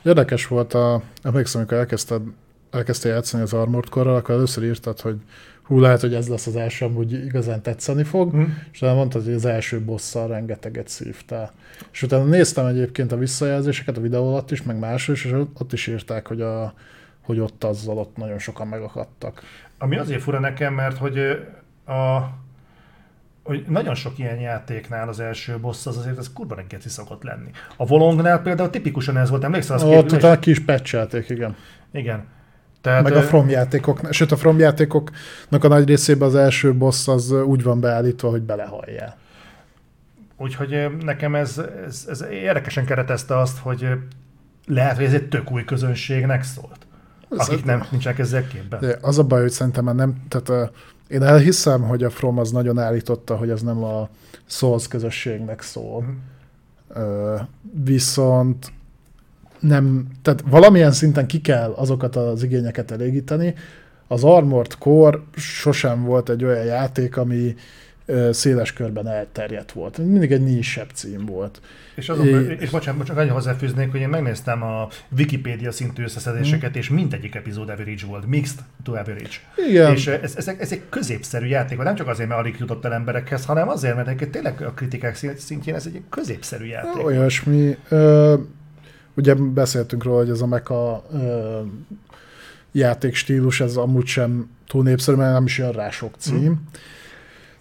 Érdekes 0.02 0.46
volt, 0.46 0.74
a, 0.74 1.02
emlékszem, 1.22 1.60
amikor 1.60 1.78
elkezdted, 1.78 2.22
elkezdtél 2.70 3.12
játszani 3.12 3.42
az 3.42 3.52
Armored 3.52 3.88
Core-ral, 3.88 4.16
akkor 4.16 4.34
először 4.34 4.64
írtad, 4.64 5.00
hogy 5.00 5.16
hú, 5.62 5.80
lehet, 5.80 6.00
hogy 6.00 6.14
ez 6.14 6.28
lesz 6.28 6.46
az 6.46 6.56
első, 6.56 6.84
amúgy 6.84 7.12
igazán 7.12 7.62
tetszeni 7.62 8.04
fog, 8.04 8.30
Hm? 8.32 8.42
és 8.72 8.80
utána 8.80 8.96
mondtad, 8.96 9.24
hogy 9.24 9.32
az 9.34 9.44
első 9.44 9.80
bosszal 9.80 10.28
rengeteget 10.28 10.88
szívtál. 10.88 11.52
És 11.92 12.02
utána 12.02 12.24
néztem 12.24 12.66
egyébként 12.66 13.12
a 13.12 13.16
visszajelzéseket 13.16 13.96
a 13.96 14.00
videó 14.00 14.28
alatt 14.28 14.50
is, 14.50 14.62
meg 14.62 14.78
máshol 14.78 15.14
is, 15.14 15.24
és 15.24 15.32
ott 15.58 15.72
is 15.72 15.86
írták, 15.86 16.26
hogy, 16.26 16.40
a, 16.40 16.74
hogy 17.22 17.40
ott 17.40 17.64
azzal 17.64 17.98
ott 17.98 18.16
nagyon 18.16 18.38
sokan 18.38 18.68
megakadtak. 18.68 19.42
Ami 19.78 19.96
azért 19.98 20.22
fura 20.22 20.38
nekem, 20.38 20.74
mert 20.74 20.96
hogy 20.96 21.18
a 21.86 22.28
hogy 23.42 23.64
nagyon 23.68 23.94
sok 23.94 24.18
ilyen 24.18 24.38
játéknál 24.38 25.08
az 25.08 25.20
első 25.20 25.58
boss 25.58 25.86
az 25.86 25.96
azért 25.96 26.18
ez 26.18 26.32
kurva 26.32 26.56
geci 26.68 26.88
szokott 26.88 27.22
lenni. 27.22 27.50
A 27.76 27.86
Volongnál 27.86 28.42
például 28.42 28.70
tipikusan 28.70 29.16
ez 29.16 29.30
volt, 29.30 29.44
emlékszel? 29.44 29.76
Az 29.76 29.82
Ott 29.82 30.12
utána 30.12 30.38
ki 30.38 30.50
is 30.50 30.60
patchelték, 30.60 31.28
igen. 31.28 31.56
Igen. 31.92 32.24
Tehát, 32.80 33.02
Meg 33.02 33.12
a 33.12 33.22
From 33.22 33.48
játékok, 33.48 34.00
sőt 34.10 34.32
a 34.32 34.36
From 34.36 34.58
játékoknak 34.58 35.64
a 35.64 35.68
nagy 35.68 35.86
részében 35.86 36.28
az 36.28 36.34
első 36.34 36.74
boss 36.74 37.08
az 37.08 37.30
úgy 37.30 37.62
van 37.62 37.80
beállítva, 37.80 38.30
hogy 38.30 38.42
belehalljál. 38.42 39.16
Úgyhogy 40.36 40.86
nekem 41.00 41.34
ez, 41.34 41.60
ez, 41.86 42.06
ez 42.08 42.24
érdekesen 42.30 42.84
keretezte 42.84 43.38
azt, 43.38 43.58
hogy 43.58 43.88
lehet, 44.66 44.96
hogy 44.96 45.04
ez 45.04 45.12
egy 45.12 45.28
tök 45.28 45.50
új 45.50 45.64
közönségnek 45.64 46.42
szólt. 46.42 46.86
Akik 47.28 47.64
nem 47.64 47.84
nincsenek 47.90 48.18
ezzel 48.18 48.46
képben. 48.46 48.80
De 48.80 48.98
az 49.00 49.18
a 49.18 49.24
baj, 49.24 49.40
hogy 49.40 49.50
szerintem 49.50 49.84
már 49.84 49.94
nem, 49.94 50.22
tehát 50.28 50.72
én 51.08 51.22
elhiszem, 51.22 51.82
hogy 51.82 52.04
a 52.04 52.10
From 52.10 52.38
az 52.38 52.50
nagyon 52.50 52.78
állította, 52.78 53.36
hogy 53.36 53.50
ez 53.50 53.62
nem 53.62 53.84
a 53.84 54.08
Souls 54.46 54.88
közösségnek 54.88 55.62
szól. 55.62 56.04
Uh, 56.94 57.40
viszont 57.84 58.72
nem, 59.60 60.06
tehát 60.22 60.44
valamilyen 60.50 60.92
szinten 60.92 61.26
ki 61.26 61.40
kell 61.40 61.70
azokat 61.70 62.16
az 62.16 62.42
igényeket 62.42 62.90
elégíteni. 62.90 63.54
Az 64.06 64.24
Armored 64.24 64.74
Core 64.74 65.18
sosem 65.36 66.04
volt 66.04 66.28
egy 66.28 66.44
olyan 66.44 66.64
játék, 66.64 67.16
ami 67.16 67.54
széles 68.30 68.72
körben 68.72 69.08
elterjedt 69.08 69.72
volt. 69.72 69.98
Mindig 69.98 70.32
egy 70.32 70.44
nisebb 70.44 70.88
cím 70.94 71.26
volt. 71.26 71.60
És, 71.94 72.08
azon, 72.08 72.26
É- 72.26 72.60
és, 72.60 72.70
bocsánat, 72.70 73.06
csak 73.06 73.16
annyi 73.16 73.28
hozzáfűznék, 73.28 73.90
hogy 73.90 74.00
én 74.00 74.08
megnéztem 74.08 74.62
a 74.62 74.88
Wikipédia 75.16 75.72
szintű 75.72 76.02
összeszedéseket, 76.02 76.76
és 76.76 76.88
mindegyik 76.88 77.34
epizód 77.34 77.68
average 77.68 78.06
volt, 78.06 78.26
mixed 78.26 78.58
to 78.82 78.92
average. 78.92 79.36
Igen, 79.68 79.92
És 79.92 80.06
ez, 80.06 80.34
ez, 80.36 80.48
ez 80.58 80.72
egy 80.72 80.82
középszerű 80.88 81.46
játék, 81.46 81.78
nem 81.78 81.94
csak 81.94 82.06
azért, 82.08 82.28
mert 82.28 82.40
alig 82.40 82.56
jutott 82.58 82.84
el 82.84 82.92
emberekhez, 82.92 83.44
hanem 83.44 83.68
azért, 83.68 83.94
mert 83.96 84.30
tényleg 84.30 84.62
a 84.62 84.72
kritikák 84.72 85.14
szint- 85.14 85.38
szintjén 85.38 85.74
ez 85.74 85.86
egy 85.86 86.02
középszerű 86.10 86.64
játék. 86.64 87.04
olyasmi. 87.04 87.76
Ö, 87.88 88.34
ugye 89.18 89.34
beszéltünk 89.34 90.04
róla, 90.04 90.18
hogy 90.18 90.30
ez 90.30 90.40
a 90.40 90.46
mecha 90.46 91.04
ö, 91.12 91.60
játékstílus, 92.72 93.60
ez 93.60 93.76
amúgy 93.76 94.06
sem 94.06 94.50
túl 94.66 94.82
népszerű, 94.82 95.16
mert 95.16 95.32
nem 95.32 95.44
is 95.44 95.58
jön 95.58 95.72
rá 95.72 95.90
sok 95.90 96.14
cím. 96.18 96.62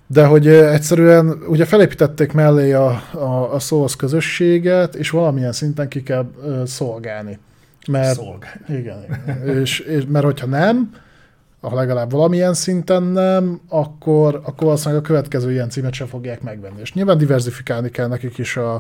De 0.08 0.26
hogy 0.26 0.48
egyszerűen 0.48 1.44
ugye 1.48 1.66
felépítették 1.66 2.32
mellé 2.34 2.74
a, 2.74 2.88
a, 3.12 3.54
a 3.54 3.60
Souls 3.60 3.96
közösséget, 3.96 4.96
és 4.96 5.10
valamilyen 5.10 5.52
szinten 5.52 5.88
ki 5.88 6.04
kell 6.04 6.32
ö, 6.44 6.64
szolgálni. 6.66 7.40
Mert, 7.88 8.16
Szolgál. 8.16 8.62
igen, 8.68 9.04
igen. 9.04 9.58
és, 9.62 9.80
és, 9.80 10.04
mert 10.08 10.26
hogyha 10.26 10.48
nem, 10.48 10.94
ha 11.70 11.76
legalább 11.76 12.12
valamilyen 12.12 12.54
szinten 12.54 13.04
nem, 13.04 13.62
akkor, 13.70 14.36
akkor 14.36 14.64
valószínűleg 14.64 15.04
a 15.04 15.06
következő 15.06 15.52
ilyen 15.52 15.70
címet 15.70 15.94
sem 15.94 16.08
fogják 16.08 16.42
megvenni. 16.42 16.80
És 16.80 16.94
nyilván 16.94 17.18
diversifikálni 17.18 17.90
kell 17.90 18.08
nekik 18.08 18.38
is 18.38 18.58
a, 18.58 18.74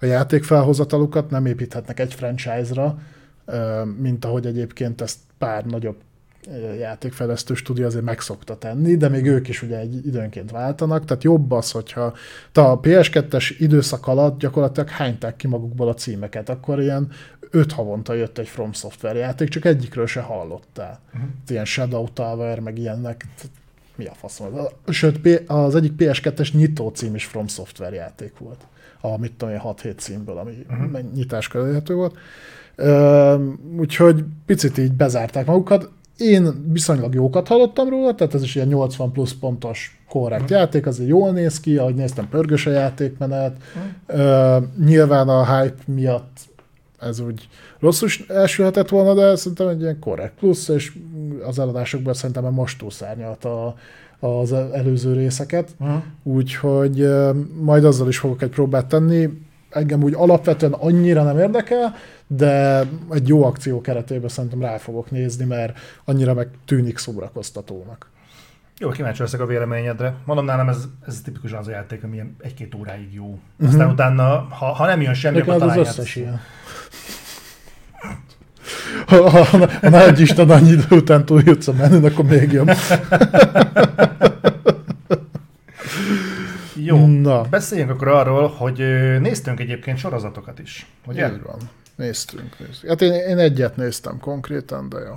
a 0.00 0.04
játékfelhozatalukat, 0.04 1.30
nem 1.30 1.46
építhetnek 1.46 2.00
egy 2.00 2.14
franchise-ra, 2.14 2.98
mint 3.98 4.24
ahogy 4.24 4.46
egyébként 4.46 5.00
ezt 5.00 5.18
pár 5.38 5.64
nagyobb 5.64 5.96
játékfejlesztő 6.78 7.54
stúdió 7.54 7.86
azért 7.86 8.04
meg 8.04 8.20
szokta 8.20 8.56
tenni, 8.56 8.96
de 8.96 9.08
még 9.08 9.26
ők 9.26 9.48
is 9.48 9.62
ugye 9.62 9.78
egy 9.78 10.06
időnként 10.06 10.50
váltanak, 10.50 11.04
tehát 11.04 11.22
jobb 11.22 11.50
az, 11.50 11.70
hogyha 11.70 12.14
te 12.52 12.60
a 12.60 12.80
PS2-es 12.80 13.54
időszak 13.58 14.06
alatt 14.06 14.38
gyakorlatilag 14.38 14.88
hányták 14.88 15.36
ki 15.36 15.46
magukból 15.46 15.88
a 15.88 15.94
címeket, 15.94 16.48
akkor 16.48 16.80
ilyen 16.80 17.10
öt 17.50 17.72
havonta 17.72 18.12
jött 18.12 18.38
egy 18.38 18.48
From 18.48 18.72
Software 18.72 19.18
játék, 19.18 19.48
csak 19.48 19.64
egyikről 19.64 20.06
se 20.06 20.20
hallottál. 20.20 21.00
Mhm. 21.12 21.22
Ilyen 21.48 21.64
Shadow 21.64 22.08
Tower, 22.08 22.60
meg 22.60 22.78
ilyennek, 22.78 23.26
mi 23.96 24.04
a 24.04 24.14
faszom. 24.14 24.54
az? 24.54 24.94
Sőt, 24.94 25.42
az 25.46 25.74
egyik 25.74 25.92
PS2-es 25.98 26.52
nyitó 26.52 26.88
cím 26.88 27.14
is 27.14 27.24
From 27.24 27.46
Software 27.46 27.94
játék 27.94 28.38
volt. 28.38 28.66
A 29.00 29.18
mit 29.18 29.32
tudom 29.32 29.54
én, 29.54 29.60
6-7 29.64 29.96
címből, 29.96 30.38
ami 30.38 30.66
uh-huh. 30.70 31.00
nyitás 31.14 31.50
volt. 31.86 32.18
Úgyhogy 33.78 34.24
picit 34.46 34.78
így 34.78 34.92
bezárták 34.92 35.46
magukat. 35.46 35.90
Én 36.16 36.70
viszonylag 36.72 37.14
jókat 37.14 37.48
hallottam 37.48 37.88
róla, 37.88 38.14
tehát 38.14 38.34
ez 38.34 38.42
is 38.42 38.54
ilyen 38.54 38.68
80 38.68 39.12
plusz 39.12 39.32
pontos 39.32 40.00
korrekt 40.08 40.42
Mhm. 40.42 40.52
játék, 40.52 40.86
azért 40.86 41.08
jól 41.08 41.30
néz 41.32 41.60
ki, 41.60 41.76
ahogy 41.76 41.94
néztem, 41.94 42.28
pörgős 42.28 42.66
a 42.66 42.70
játékmenet. 42.70 43.56
Mhm. 43.74 44.20
Ö, 44.20 44.58
nyilván 44.84 45.28
a 45.28 45.56
hype 45.60 45.82
miatt 45.86 46.36
ez 47.00 47.20
úgy 47.20 47.48
rosszul 47.80 48.08
elsülhetett 48.28 48.88
volna, 48.88 49.14
de 49.14 49.36
szerintem 49.36 49.68
egy 49.68 49.80
ilyen 49.80 49.98
korrekt 49.98 50.34
plusz, 50.38 50.68
és 50.68 50.92
az 51.46 51.58
eladásokban 51.58 52.14
szerintem 52.14 52.44
most 52.52 52.78
túlszárnyalt 52.78 53.44
a, 53.44 53.74
az 54.20 54.52
előző 54.52 55.12
részeket. 55.12 55.74
Uh-huh. 55.80 56.02
Úgyhogy 56.22 57.08
majd 57.60 57.84
azzal 57.84 58.08
is 58.08 58.18
fogok 58.18 58.42
egy 58.42 58.48
próbát 58.50 58.86
tenni. 58.86 59.28
Engem 59.74 60.02
úgy 60.02 60.14
alapvetően 60.14 60.72
annyira 60.72 61.22
nem 61.22 61.38
érdekel, 61.38 61.94
de 62.26 62.82
egy 63.10 63.28
jó 63.28 63.44
akció 63.44 63.80
keretében 63.80 64.28
szerintem 64.28 64.60
rá 64.60 64.76
fogok 64.76 65.10
nézni, 65.10 65.44
mert 65.44 65.78
annyira 66.04 66.34
meg 66.34 66.48
tűnik 66.64 66.98
szórakoztatónak. 66.98 68.12
Jó, 68.78 68.88
kíváncsi 68.88 69.20
leszek 69.20 69.40
a 69.40 69.46
véleményedre. 69.46 70.14
Mondom, 70.24 70.44
nálam 70.44 70.68
ez, 70.68 70.84
ez 71.06 71.20
tipikusan 71.20 71.58
az 71.58 71.68
a 71.68 71.70
játék, 71.70 72.04
ami 72.04 72.22
egy-két 72.40 72.74
óráig 72.74 73.14
jó. 73.14 73.38
Aztán 73.60 73.76
uh-huh. 73.76 73.92
utána, 73.92 74.46
ha, 74.50 74.66
ha 74.66 74.86
nem 74.86 75.00
jön 75.00 75.14
semmi, 75.14 75.40
akkor 75.40 75.62
az 75.62 75.76
összes 75.76 76.16
ilyen. 76.16 76.40
Ha, 79.06 79.30
ha, 79.30 79.44
ha, 79.44 79.90
ha 79.90 80.16
Isten 80.16 80.50
annyi 80.50 80.70
idő 80.70 80.96
után 80.96 81.24
túljutsz 81.24 81.68
a 81.68 81.72
menün, 81.72 82.04
akkor 82.04 82.24
még 82.24 82.52
jobb. 82.52 82.70
Jó, 86.74 87.06
Na. 87.06 87.42
beszéljünk 87.42 87.90
akkor 87.90 88.08
arról, 88.08 88.48
hogy 88.48 88.78
néztünk 89.20 89.60
egyébként 89.60 89.98
sorozatokat 89.98 90.58
is. 90.58 90.86
Ugye? 91.06 91.32
Így 91.32 91.42
van. 91.42 91.58
Néztünk, 91.96 92.58
néztünk. 92.58 92.92
Hát 92.92 93.00
én, 93.02 93.12
én 93.12 93.38
egyet 93.38 93.76
néztem 93.76 94.18
konkrétan, 94.20 94.88
de 94.88 94.98
jó. 94.98 95.14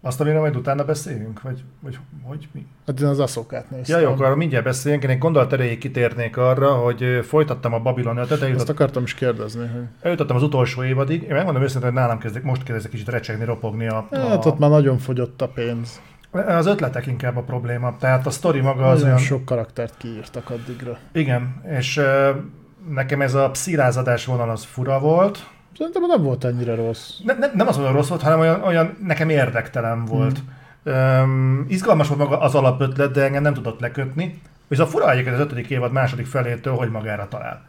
Azt, 0.00 0.20
amire 0.20 0.38
majd 0.38 0.56
utána 0.56 0.84
beszéljünk? 0.84 1.42
Vagy, 1.42 1.62
vagy 1.80 1.98
hogy 2.22 2.48
mi? 2.52 2.66
Hát 2.86 3.00
én 3.00 3.06
az 3.06 3.18
aszokát 3.18 3.70
néztem. 3.70 4.00
Ja, 4.00 4.06
jó, 4.06 4.12
akkor 4.12 4.36
mindjárt 4.36 4.64
beszéljünk. 4.64 5.04
Én 5.04 5.10
egy 5.10 5.18
gondolat 5.18 5.52
erejéig 5.52 5.78
kitérnék 5.78 6.36
arra, 6.36 6.74
hogy 6.74 7.20
folytattam 7.22 7.72
a 7.72 7.78
Babylon 7.78 8.16
5-öt, 8.16 8.30
Ezt 8.30 8.42
eljutott, 8.42 8.68
akartam 8.68 9.02
is 9.02 9.14
kérdezni, 9.14 9.66
hogy... 9.66 9.82
eljutottam 10.00 10.36
az 10.36 10.42
utolsó 10.42 10.84
évadig. 10.84 11.22
Én 11.22 11.34
megmondom 11.34 11.62
őszintén, 11.62 11.90
hogy 11.90 11.98
nálam 11.98 12.18
kezdek, 12.18 12.42
most 12.42 12.62
kezdek 12.62 12.90
kicsit 12.90 13.08
recsegni, 13.08 13.44
ropogni 13.44 13.86
a, 13.86 14.06
Hát 14.10 14.44
a, 14.44 14.48
ott 14.48 14.58
már 14.58 14.70
nagyon 14.70 14.98
fogyott 14.98 15.42
a 15.42 15.48
pénz. 15.48 16.00
Az 16.38 16.66
ötletek 16.66 17.06
inkább 17.06 17.36
a 17.36 17.42
probléma. 17.42 17.96
Tehát 17.96 18.26
a 18.26 18.30
sztori 18.30 18.60
maga 18.60 18.88
az 18.88 19.02
olyan... 19.02 19.18
sok 19.18 19.44
karaktert 19.44 19.94
kiírtak 19.96 20.50
addigra. 20.50 20.98
Igen, 21.12 21.62
és 21.78 22.00
nekem 22.88 23.20
ez 23.20 23.34
a 23.34 23.50
pszirázadás 23.50 24.24
vonal 24.24 24.50
az 24.50 24.64
fura 24.64 24.98
volt. 24.98 25.46
Szerintem 25.76 26.02
nem 26.06 26.22
volt 26.22 26.44
ennyire 26.44 26.74
rossz. 26.74 27.10
Ne, 27.24 27.34
ne, 27.34 27.46
nem 27.54 27.68
az 27.68 27.78
olyan 27.78 27.92
rossz 27.92 28.08
volt, 28.08 28.22
hanem 28.22 28.38
olyan, 28.38 28.62
olyan 28.62 28.96
nekem 29.02 29.28
érdektelen 29.28 30.04
volt. 30.04 30.38
Um, 30.84 31.64
izgalmas 31.68 32.08
volt 32.08 32.20
maga 32.20 32.40
az 32.40 32.54
alapötlet, 32.54 33.10
de 33.12 33.22
engem 33.22 33.42
nem 33.42 33.54
tudott 33.54 33.80
lekötni. 33.80 34.40
És 34.68 34.78
a 34.78 34.86
fura 34.86 35.10
egyébként 35.10 35.34
az 35.34 35.40
ötödik 35.40 35.70
évad 35.70 35.92
második 35.92 36.26
felétől, 36.26 36.74
hogy 36.74 36.90
magára 36.90 37.28
talál. 37.28 37.64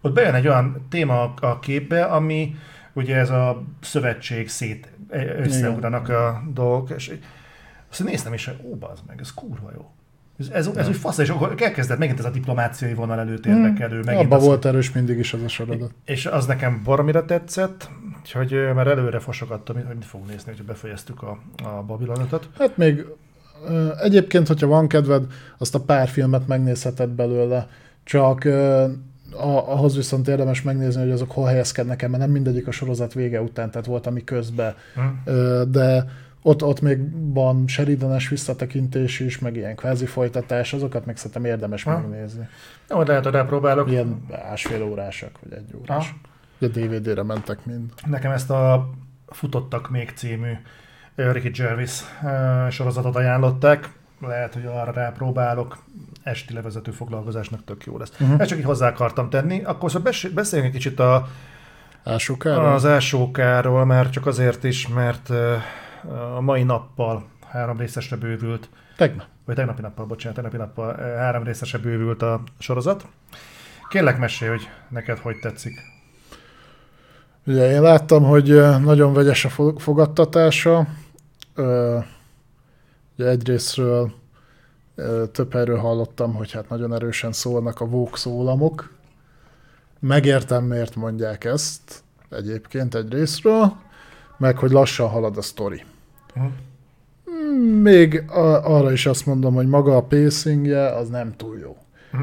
Ott 0.00 0.12
bejön 0.12 0.34
egy 0.34 0.48
olyan 0.48 0.86
téma 0.90 1.34
a 1.40 1.58
képbe, 1.58 2.04
ami 2.04 2.54
ugye 2.92 3.16
ez 3.16 3.30
a 3.30 3.62
szövetség 3.80 4.48
szét 4.48 4.88
összeugranak 5.38 6.08
a 6.08 6.42
dolgok, 6.52 6.90
és 6.90 7.12
azt 7.92 8.04
néztem 8.04 8.32
is, 8.32 8.44
hogy 8.44 8.58
ó, 8.64 8.74
bazd 8.74 9.02
meg, 9.06 9.20
ez 9.20 9.34
kurva 9.34 9.70
jó. 9.74 9.90
Ez, 10.38 10.48
ez, 10.48 10.66
ez 10.76 10.88
úgy 10.88 10.96
fasz, 10.96 11.18
és 11.18 11.28
akkor 11.28 11.54
elkezdett 11.58 11.98
megint 11.98 12.18
ez 12.18 12.24
a 12.24 12.30
diplomáciai 12.30 12.94
vonal 12.94 13.18
előtérbe 13.18 13.72
kerül. 13.72 14.02
Megint 14.04 14.24
Abba 14.24 14.36
az, 14.36 14.44
volt 14.44 14.64
erős 14.64 14.92
mindig 14.92 15.18
is 15.18 15.32
az 15.32 15.42
a 15.42 15.48
sorozat. 15.48 15.90
és 16.04 16.26
az 16.26 16.46
nekem 16.46 16.80
baromira 16.84 17.24
tetszett, 17.24 17.90
úgyhogy 18.20 18.52
már 18.74 18.86
előre 18.86 19.18
fosogattam, 19.18 19.76
hogy 19.76 19.84
mit 19.94 20.04
fogunk 20.04 20.30
nézni, 20.30 20.52
hogy 20.56 20.64
befejeztük 20.64 21.22
a, 21.22 21.38
a 21.64 21.82
Babylonotot. 21.82 22.48
Hát 22.58 22.76
még 22.76 23.04
egyébként, 24.02 24.46
hogyha 24.46 24.66
van 24.66 24.88
kedved, 24.88 25.26
azt 25.58 25.74
a 25.74 25.80
pár 25.80 26.08
filmet 26.08 26.46
megnézheted 26.46 27.10
belőle, 27.10 27.68
csak 28.04 28.44
a, 29.32 29.72
ahhoz 29.72 29.96
viszont 29.96 30.28
érdemes 30.28 30.62
megnézni, 30.62 31.02
hogy 31.02 31.10
azok 31.10 31.30
hol 31.30 31.46
helyezkednek 31.46 32.02
el, 32.02 32.08
mert 32.08 32.22
nem 32.22 32.30
mindegyik 32.30 32.66
a 32.66 32.70
sorozat 32.70 33.12
vége 33.12 33.40
után, 33.40 33.70
tehát 33.70 33.86
volt 33.86 34.06
ami 34.06 34.24
közben, 34.24 34.74
Hm? 34.94 35.00
Ö, 35.24 35.62
de 35.68 36.04
ott, 36.42 36.62
ott 36.64 36.80
még 36.80 36.98
van 37.34 37.64
Sheridanes 37.66 38.28
visszatekintés 38.28 39.20
is, 39.20 39.38
meg 39.38 39.56
ilyen 39.56 39.76
kvázi 39.76 40.06
folytatás, 40.06 40.72
azokat 40.72 41.06
meg 41.06 41.16
szerintem 41.16 41.44
érdemes 41.44 41.82
Ha. 41.82 41.98
megnézni. 41.98 42.48
Jó, 42.90 43.02
lehet, 43.02 43.24
hogy 43.24 43.32
rápróbálok. 43.32 43.90
Ilyen 43.90 44.24
másfél 44.28 44.82
órásak, 44.82 45.38
vagy 45.42 45.52
egy 45.52 45.74
órás. 45.80 46.14
De 46.58 46.66
DVD-re 46.66 47.22
mentek 47.22 47.64
mind. 47.64 47.90
Nekem 48.06 48.30
ezt 48.32 48.50
a 48.50 48.90
Futottak 49.26 49.90
még 49.90 50.12
című 50.14 50.52
Ricky 51.14 51.48
Gervais 51.50 52.00
sorozatot 52.70 53.16
ajánlották. 53.16 53.90
Lehet, 54.20 54.54
hogy 54.54 54.64
arra 54.66 54.92
rápróbálok. 54.92 55.78
Esti 56.22 56.54
levezető 56.54 56.90
foglalkozásnak 56.90 57.64
tök 57.64 57.84
jó 57.84 57.98
lesz. 57.98 58.12
Uh-huh. 58.20 58.40
Ezt 58.40 58.48
csak 58.48 58.58
így 58.58 58.64
hozzá 58.64 58.88
akartam 58.88 59.30
tenni. 59.30 59.62
Akkor 59.64 59.90
szóval 59.90 60.04
bes- 60.10 60.34
beszéljünk 60.34 60.74
egy 60.74 60.80
kicsit 60.80 61.00
a, 61.00 61.28
Ásokára? 62.04 62.74
az 62.74 62.84
elsókáról, 62.84 63.84
mert 63.84 64.12
csak 64.12 64.26
azért 64.26 64.64
is, 64.64 64.88
mert 64.88 65.30
a 66.36 66.40
mai 66.40 66.62
nappal 66.62 67.24
három 67.48 67.78
részesre 67.78 68.16
bővült 68.16 68.68
Tegnap. 68.96 69.26
vagy 69.44 69.54
tegnapi 69.54 69.80
nappal, 69.80 70.06
bocsánat, 70.06 70.34
tegnapi 70.34 70.56
nappal 70.56 70.96
három 70.96 71.42
részese 71.42 71.78
bővült 71.78 72.22
a 72.22 72.42
sorozat. 72.58 73.06
Kérlek 73.88 74.18
mesélj, 74.18 74.50
hogy 74.50 74.68
neked 74.88 75.18
hogy 75.18 75.38
tetszik. 75.38 75.74
Ugye 77.46 77.70
én 77.70 77.82
láttam, 77.82 78.22
hogy 78.24 78.48
nagyon 78.80 79.12
vegyes 79.12 79.44
a 79.44 79.48
fo- 79.48 79.82
fogadtatása. 79.82 80.86
Ugye 83.16 83.28
egyrésztről 83.28 84.12
több 85.32 85.52
helyről 85.52 85.78
hallottam, 85.78 86.34
hogy 86.34 86.52
hát 86.52 86.68
nagyon 86.68 86.94
erősen 86.94 87.32
szólnak 87.32 87.80
a 87.80 87.84
vók 87.86 88.18
szólamok. 88.18 88.92
Megértem, 89.98 90.64
miért 90.64 90.94
mondják 90.96 91.44
ezt 91.44 92.02
egyébként 92.30 92.94
egy 92.94 93.12
részről, 93.12 93.72
meg 94.36 94.58
hogy 94.58 94.70
lassan 94.70 95.08
halad 95.08 95.36
a 95.36 95.42
sztori. 95.42 95.84
Még 97.82 98.24
a, 98.30 98.74
arra 98.76 98.92
is 98.92 99.06
azt 99.06 99.26
mondom, 99.26 99.54
hogy 99.54 99.66
maga 99.66 99.96
a 99.96 100.02
pacingje 100.02 100.94
az 100.94 101.08
nem 101.08 101.36
túl 101.36 101.58
jó. 101.58 101.76
Hm. 102.10 102.18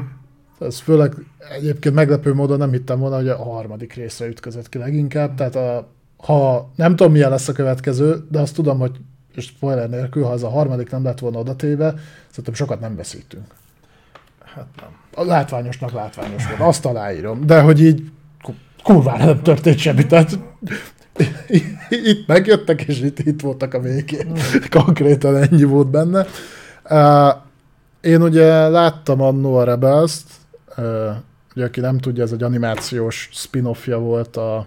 Ez 0.64 0.78
főleg 0.78 1.14
egyébként 1.56 1.94
meglepő 1.94 2.34
módon 2.34 2.58
nem 2.58 2.70
hittem 2.70 2.98
volna, 2.98 3.16
hogy 3.16 3.28
a 3.28 3.42
harmadik 3.42 3.92
részre 3.92 4.26
ütközött 4.26 4.68
ki 4.68 4.78
leginkább. 4.78 5.34
Tehát 5.34 5.56
a, 5.56 5.88
ha 6.16 6.70
nem 6.74 6.96
tudom 6.96 7.12
milyen 7.12 7.30
lesz 7.30 7.48
a 7.48 7.52
következő, 7.52 8.26
de 8.30 8.40
azt 8.40 8.54
tudom, 8.54 8.78
hogy 8.78 9.00
és 9.34 9.44
spoiler 9.44 9.88
nélkül, 9.88 10.24
ha 10.24 10.30
az 10.30 10.42
a 10.42 10.48
harmadik 10.48 10.90
nem 10.90 11.04
lett 11.04 11.18
volna 11.18 11.38
odatéve, 11.38 11.94
szerintem 12.28 12.54
sokat 12.54 12.80
nem 12.80 12.96
veszítünk. 12.96 13.46
Hát 14.54 14.66
nem. 14.76 14.88
A 15.14 15.24
látványosnak 15.24 15.92
látványos 15.92 16.46
volt, 16.46 16.60
azt 16.60 16.84
aláírom. 16.84 17.46
De 17.46 17.60
hogy 17.60 17.82
így 17.82 18.10
ku- 18.42 18.56
kurvára 18.82 19.24
nem 19.24 19.42
történt 19.42 19.78
semmi, 19.78 20.06
tehát 20.06 20.38
itt 22.10 22.26
megjöttek, 22.26 22.82
és 22.82 23.00
itt, 23.00 23.18
itt 23.18 23.40
voltak 23.40 23.74
a 23.74 23.80
végén. 23.80 24.32
Konkrétan 24.84 25.36
ennyi 25.36 25.64
volt 25.64 25.88
benne. 25.88 26.26
Uh, 26.90 27.34
én 28.00 28.22
ugye 28.22 28.68
láttam 28.68 29.20
annó 29.20 29.56
a 29.56 29.64
Rebels-t, 29.64 30.26
uh, 30.76 30.84
ugye 31.54 31.64
aki 31.64 31.80
nem 31.80 31.98
tudja, 31.98 32.22
ez 32.22 32.32
egy 32.32 32.42
animációs 32.42 33.28
spin-offja 33.32 33.98
volt 33.98 34.36
a, 34.36 34.66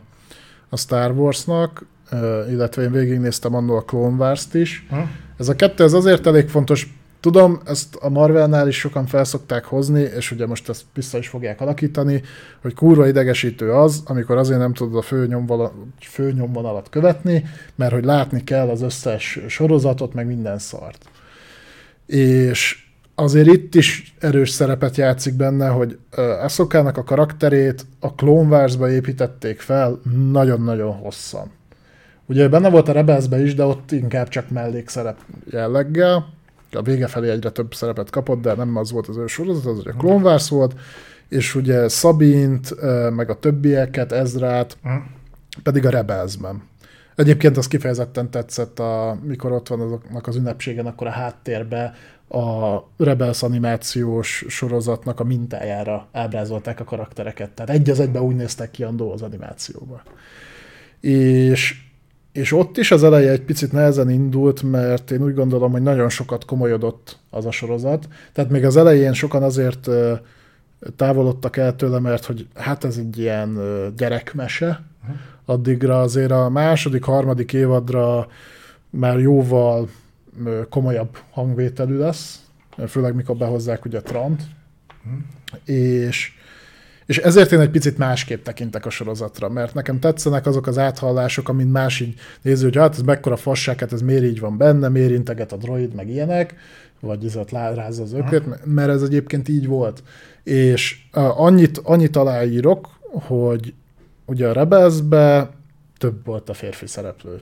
a 0.69 0.77
Star 0.77 1.11
Warsnak, 1.11 1.85
uh, 2.11 2.19
illetve 2.51 2.81
én 2.81 2.91
végignéztem 2.91 3.55
annó 3.55 3.75
a 3.75 3.81
Clone 3.81 4.15
Wars-t 4.15 4.53
is. 4.53 4.85
Hm? 4.89 4.95
Ez 5.37 5.49
a 5.49 5.55
kettő 5.55 5.83
ez 5.83 5.93
azért 5.93 6.27
elég 6.27 6.49
fontos, 6.49 7.02
tudom, 7.23 7.59
ezt 7.65 7.95
a 7.95 8.09
Marvelnál 8.09 8.67
is 8.67 8.79
sokan 8.79 9.05
felszokták 9.05 9.65
hozni, 9.65 10.01
és 10.01 10.31
ugye 10.31 10.45
most 10.45 10.69
ezt 10.69 10.83
vissza 10.93 11.17
is 11.17 11.27
fogják 11.27 11.61
alakítani, 11.61 12.21
hogy 12.61 12.73
kurva 12.73 13.07
idegesítő 13.07 13.71
az, 13.71 14.03
amikor 14.05 14.37
azért 14.37 14.59
nem 14.59 14.73
tudod 14.73 14.95
a 14.95 15.01
főnyomvonalat, 15.01 15.73
főnyomvonalat 15.99 16.89
követni, 16.89 17.43
mert 17.75 17.93
hogy 17.93 18.03
látni 18.03 18.43
kell 18.43 18.69
az 18.69 18.81
összes 18.81 19.39
sorozatot, 19.47 20.13
meg 20.13 20.25
minden 20.25 20.59
szart. 20.59 21.09
És 22.05 22.85
azért 23.15 23.47
itt 23.47 23.75
is 23.75 24.15
erős 24.19 24.49
szerepet 24.49 24.97
játszik 24.97 25.33
benne, 25.33 25.67
hogy 25.67 25.97
Ahsokának 26.15 26.97
a 26.97 27.03
karakterét 27.03 27.85
a 27.99 28.13
Clone 28.13 28.57
Wars-ba 28.57 28.89
építették 28.89 29.59
fel 29.59 29.99
nagyon-nagyon 30.31 30.95
hosszan. 30.95 31.51
Ugye 32.25 32.47
benne 32.47 32.69
volt 32.69 32.87
a 32.87 32.91
Rebelsbe 32.91 33.41
is, 33.41 33.55
de 33.55 33.63
ott 33.63 33.91
inkább 33.91 34.27
csak 34.27 34.49
mellékszerep 34.49 35.17
jelleggel. 35.49 36.41
A 36.75 36.81
vége 36.81 37.07
felé 37.07 37.29
egyre 37.29 37.49
több 37.49 37.73
szerepet 37.73 38.09
kapott, 38.09 38.41
de 38.41 38.53
nem 38.53 38.75
az 38.75 38.91
volt 38.91 39.07
az 39.07 39.17
ő 39.17 39.27
sorozat, 39.27 39.65
az 39.65 39.79
ugye 39.79 39.91
Clone 39.91 40.23
Wars 40.23 40.49
volt, 40.49 40.75
és 41.29 41.55
ugye 41.55 41.87
Szabint, 41.87 42.75
meg 43.15 43.29
a 43.29 43.39
többieket, 43.39 44.11
Ezrát, 44.11 44.77
pedig 45.63 45.85
a 45.85 45.89
Rebelsben. 45.89 46.63
Egyébként 47.15 47.57
az 47.57 47.67
kifejezetten 47.67 48.31
tetszett, 48.31 48.79
a, 48.79 49.17
mikor 49.23 49.51
ott 49.51 49.67
van 49.67 49.79
azoknak 49.79 50.27
az 50.27 50.35
ünnepségen, 50.35 50.85
akkor 50.85 51.07
a 51.07 51.11
háttérbe 51.11 51.93
a 52.27 52.77
Rebels 52.97 53.43
animációs 53.43 54.45
sorozatnak 54.47 55.19
a 55.19 55.23
mintájára 55.23 56.07
ábrázolták 56.11 56.79
a 56.79 56.83
karaktereket. 56.83 57.51
Tehát 57.51 57.71
egy 57.71 57.89
az 57.89 57.99
egybe 57.99 58.21
úgy 58.21 58.35
néztek 58.35 58.71
ki 58.71 58.83
Andó 58.83 59.11
az 59.11 59.21
animációban. 59.21 60.01
És, 60.99 61.82
és 62.33 62.51
ott 62.51 62.77
is 62.77 62.91
az 62.91 63.03
eleje 63.03 63.31
egy 63.31 63.41
picit 63.41 63.71
nehezen 63.71 64.09
indult, 64.09 64.63
mert 64.63 65.11
én 65.11 65.23
úgy 65.23 65.33
gondolom, 65.33 65.71
hogy 65.71 65.81
nagyon 65.81 66.09
sokat 66.09 66.45
komolyodott 66.45 67.17
az 67.29 67.45
a 67.45 67.51
sorozat. 67.51 68.07
Tehát 68.31 68.51
még 68.51 68.65
az 68.65 68.77
elején 68.77 69.13
sokan 69.13 69.43
azért 69.43 69.89
távolodtak 70.95 71.57
el 71.57 71.75
tőle, 71.75 71.99
mert 71.99 72.25
hogy 72.25 72.47
hát 72.55 72.83
ez 72.83 72.97
egy 72.97 73.17
ilyen 73.17 73.59
gyerekmese, 73.97 74.81
addigra 75.45 76.01
azért 76.01 76.31
a 76.31 76.49
második, 76.49 77.03
harmadik 77.03 77.53
évadra 77.53 78.27
már 78.89 79.19
jóval 79.19 79.89
komolyabb 80.69 81.17
hangvételű 81.31 81.97
lesz, 81.97 82.41
főleg 82.87 83.15
mikor 83.15 83.35
behozzák 83.35 83.85
ugye 83.85 84.01
Trant, 84.01 84.41
és, 85.65 86.31
És 87.05 87.17
ezért 87.17 87.51
én 87.51 87.59
egy 87.59 87.69
picit 87.69 87.97
másképp 87.97 88.43
tekintek 88.43 88.85
a 88.85 88.89
sorozatra, 88.89 89.49
mert 89.49 89.73
nekem 89.73 89.99
tetszenek 89.99 90.45
azok 90.45 90.67
az 90.67 90.77
áthallások, 90.77 91.49
amint 91.49 91.71
más 91.71 91.99
így 91.99 92.13
néző, 92.41 92.63
hogy 92.63 92.75
hát 92.75 92.93
ez 92.93 93.01
mekkora 93.01 93.35
fasság, 93.35 93.79
hát 93.79 93.93
ez 93.93 94.01
miért 94.01 94.23
így 94.23 94.39
van 94.39 94.57
benne, 94.57 94.89
miért 94.89 95.11
integet 95.11 95.51
a 95.51 95.57
droid, 95.57 95.93
meg 95.93 96.09
ilyenek, 96.09 96.55
vagy 96.99 97.25
ez 97.25 97.35
ott 97.35 97.51
rázza 97.51 98.03
az 98.03 98.13
ökrét, 98.13 98.65
mert 98.65 98.89
ez 98.89 99.01
egyébként 99.01 99.47
így 99.47 99.67
volt. 99.67 100.03
És 100.43 100.97
annyit, 101.11 101.77
annyit 101.77 102.15
aláírok, 102.15 102.89
hogy 103.11 103.73
ugye 104.25 104.47
a 104.47 104.53
Rebelsbe 104.53 105.49
több 105.97 106.25
volt 106.25 106.49
a 106.49 106.53
férfi 106.53 106.87
szereplő. 106.87 107.41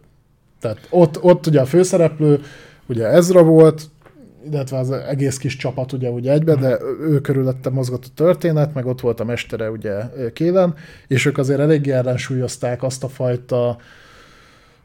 Tehát 0.59 0.87
ott, 0.89 1.23
ott 1.23 1.47
ugye 1.47 1.61
a 1.61 1.65
főszereplő, 1.65 2.41
ugye 2.85 3.05
Ezra 3.05 3.43
volt, 3.43 3.89
illetve 4.45 4.77
az 4.77 4.91
egész 4.91 5.37
kis 5.37 5.55
csapat 5.55 5.91
ugye, 5.91 6.09
ugye 6.09 6.31
egybe, 6.31 6.55
de 6.55 6.79
ő 7.01 7.19
körülötte 7.21 7.69
mozgott 7.69 8.05
a 8.05 8.13
történet, 8.15 8.73
meg 8.73 8.85
ott 8.85 9.01
volt 9.01 9.19
a 9.19 9.23
mestere 9.23 9.69
ugye 9.69 9.93
Kélen, 10.33 10.75
és 11.07 11.25
ők 11.25 11.37
azért 11.37 11.59
eléggé 11.59 11.91
ellensúlyozták 11.91 12.83
azt 12.83 13.03
a 13.03 13.07
fajta 13.07 13.77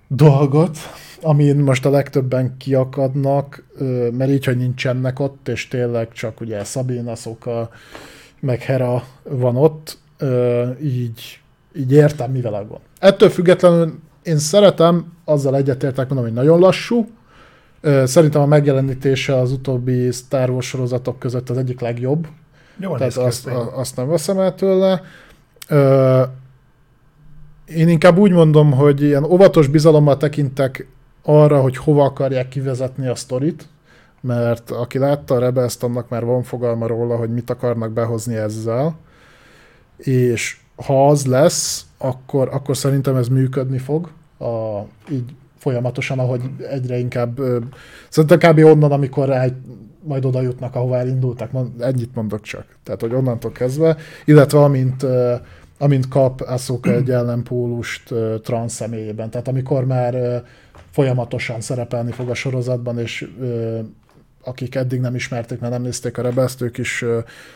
dolgot, 0.08 0.78
amin 1.22 1.56
most 1.56 1.86
a 1.86 1.90
legtöbben 1.90 2.56
kiakadnak, 2.56 3.64
mert 4.12 4.30
így, 4.30 4.44
hogy 4.44 4.56
nincsenek 4.56 5.20
ott, 5.20 5.48
és 5.48 5.68
tényleg 5.68 6.12
csak 6.12 6.40
ugye 6.40 6.64
Sabine, 6.64 7.14
Szoka, 7.14 7.70
meg 8.40 8.62
Hera 8.62 9.02
van 9.22 9.56
ott, 9.56 9.98
így, 10.82 11.40
így 11.76 11.92
értem, 11.92 12.30
mivel 12.30 12.66
van. 12.68 12.80
Ettől 12.98 13.28
függetlenül 13.28 13.98
én 14.22 14.38
szeretem, 14.38 15.12
azzal 15.24 15.56
egyetértek, 15.56 16.08
mondom, 16.08 16.26
hogy 16.26 16.36
nagyon 16.36 16.58
lassú, 16.58 17.08
Szerintem 18.04 18.40
a 18.40 18.46
megjelenítése 18.46 19.36
az 19.36 19.52
utóbbi 19.52 20.10
Star 20.10 20.50
Wars 20.50 20.66
sorozatok 20.66 21.18
között 21.18 21.50
az 21.50 21.56
egyik 21.58 21.80
legjobb. 21.80 22.26
Jó, 22.80 22.96
Tehát 22.96 23.16
azt, 23.16 23.46
azt 23.74 23.96
nem 23.96 24.08
veszem 24.08 24.38
el 24.38 24.54
tőle. 24.54 25.02
Én 27.66 27.88
inkább 27.88 28.18
úgy 28.18 28.32
mondom, 28.32 28.72
hogy 28.72 29.02
ilyen 29.02 29.24
óvatos 29.24 29.66
bizalommal 29.66 30.16
tekintek 30.16 30.86
arra, 31.22 31.60
hogy 31.60 31.76
hova 31.76 32.04
akarják 32.04 32.48
kivezetni 32.48 33.06
a 33.06 33.14
sztorit, 33.14 33.68
mert 34.20 34.70
aki 34.70 34.98
látta 34.98 35.34
a 35.34 35.38
rebels 35.38 35.76
annak 35.80 36.08
már 36.08 36.24
van 36.24 36.42
fogalma 36.42 36.86
róla, 36.86 37.16
hogy 37.16 37.30
mit 37.30 37.50
akarnak 37.50 37.92
behozni 37.92 38.34
ezzel, 38.34 38.96
és 39.96 40.56
ha 40.86 41.08
az 41.08 41.26
lesz, 41.26 41.86
akkor, 41.98 42.48
akkor 42.52 42.76
szerintem 42.76 43.16
ez 43.16 43.28
működni 43.28 43.78
fog, 43.78 44.10
a, 44.38 44.80
így 45.10 45.34
folyamatosan, 45.66 46.18
ahogy 46.18 46.40
egyre 46.70 46.98
inkább, 46.98 47.40
szerintem 48.08 48.52
kb. 48.52 48.64
onnan, 48.64 48.92
amikor 48.92 49.30
el, 49.30 49.60
majd 50.02 50.24
oda 50.24 50.40
jutnak, 50.40 50.74
ahová 50.74 50.98
elindultak, 50.98 51.50
ennyit 51.78 52.14
mondok 52.14 52.40
csak. 52.40 52.64
Tehát, 52.82 53.00
hogy 53.00 53.14
onnantól 53.14 53.52
kezdve, 53.52 53.96
illetve 54.24 54.58
amint, 54.62 55.06
amint 55.78 56.08
kap 56.08 56.40
Asuka 56.40 56.92
egy 56.92 57.10
ellenpólust 57.10 58.14
trans 58.42 58.72
személyében. 58.72 59.30
Tehát 59.30 59.48
amikor 59.48 59.84
már 59.84 60.42
folyamatosan 60.90 61.60
szerepelni 61.60 62.12
fog 62.12 62.28
a 62.28 62.34
sorozatban, 62.34 62.98
és 62.98 63.28
akik 64.44 64.74
eddig 64.74 65.00
nem 65.00 65.14
ismerték, 65.14 65.60
mert 65.60 65.72
nem 65.72 65.82
nézték 65.82 66.18
a 66.18 66.22
rebels 66.22 66.54
ők 66.60 66.78
is 66.78 67.04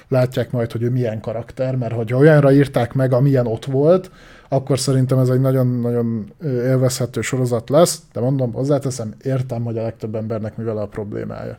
látják 0.09 0.51
majd, 0.51 0.73
hogy 0.73 0.83
ő 0.83 0.91
milyen 0.91 1.21
karakter, 1.21 1.77
mert 1.77 1.93
hogyha 1.93 2.19
olyanra 2.19 2.53
írták 2.53 2.93
meg, 2.93 3.13
amilyen 3.13 3.47
ott 3.47 3.65
volt, 3.65 4.11
akkor 4.53 4.79
szerintem 4.79 5.19
ez 5.19 5.29
egy 5.29 5.41
nagyon-nagyon 5.41 6.33
élvezhető 6.43 7.21
sorozat 7.21 7.69
lesz, 7.69 8.03
de 8.13 8.21
mondom, 8.21 8.53
hozzáteszem, 8.53 9.15
értem, 9.23 9.63
hogy 9.63 9.79
a 9.79 9.83
legtöbb 9.83 10.15
embernek 10.15 10.57
mivel 10.57 10.77
a 10.77 10.87
problémája. 10.87 11.59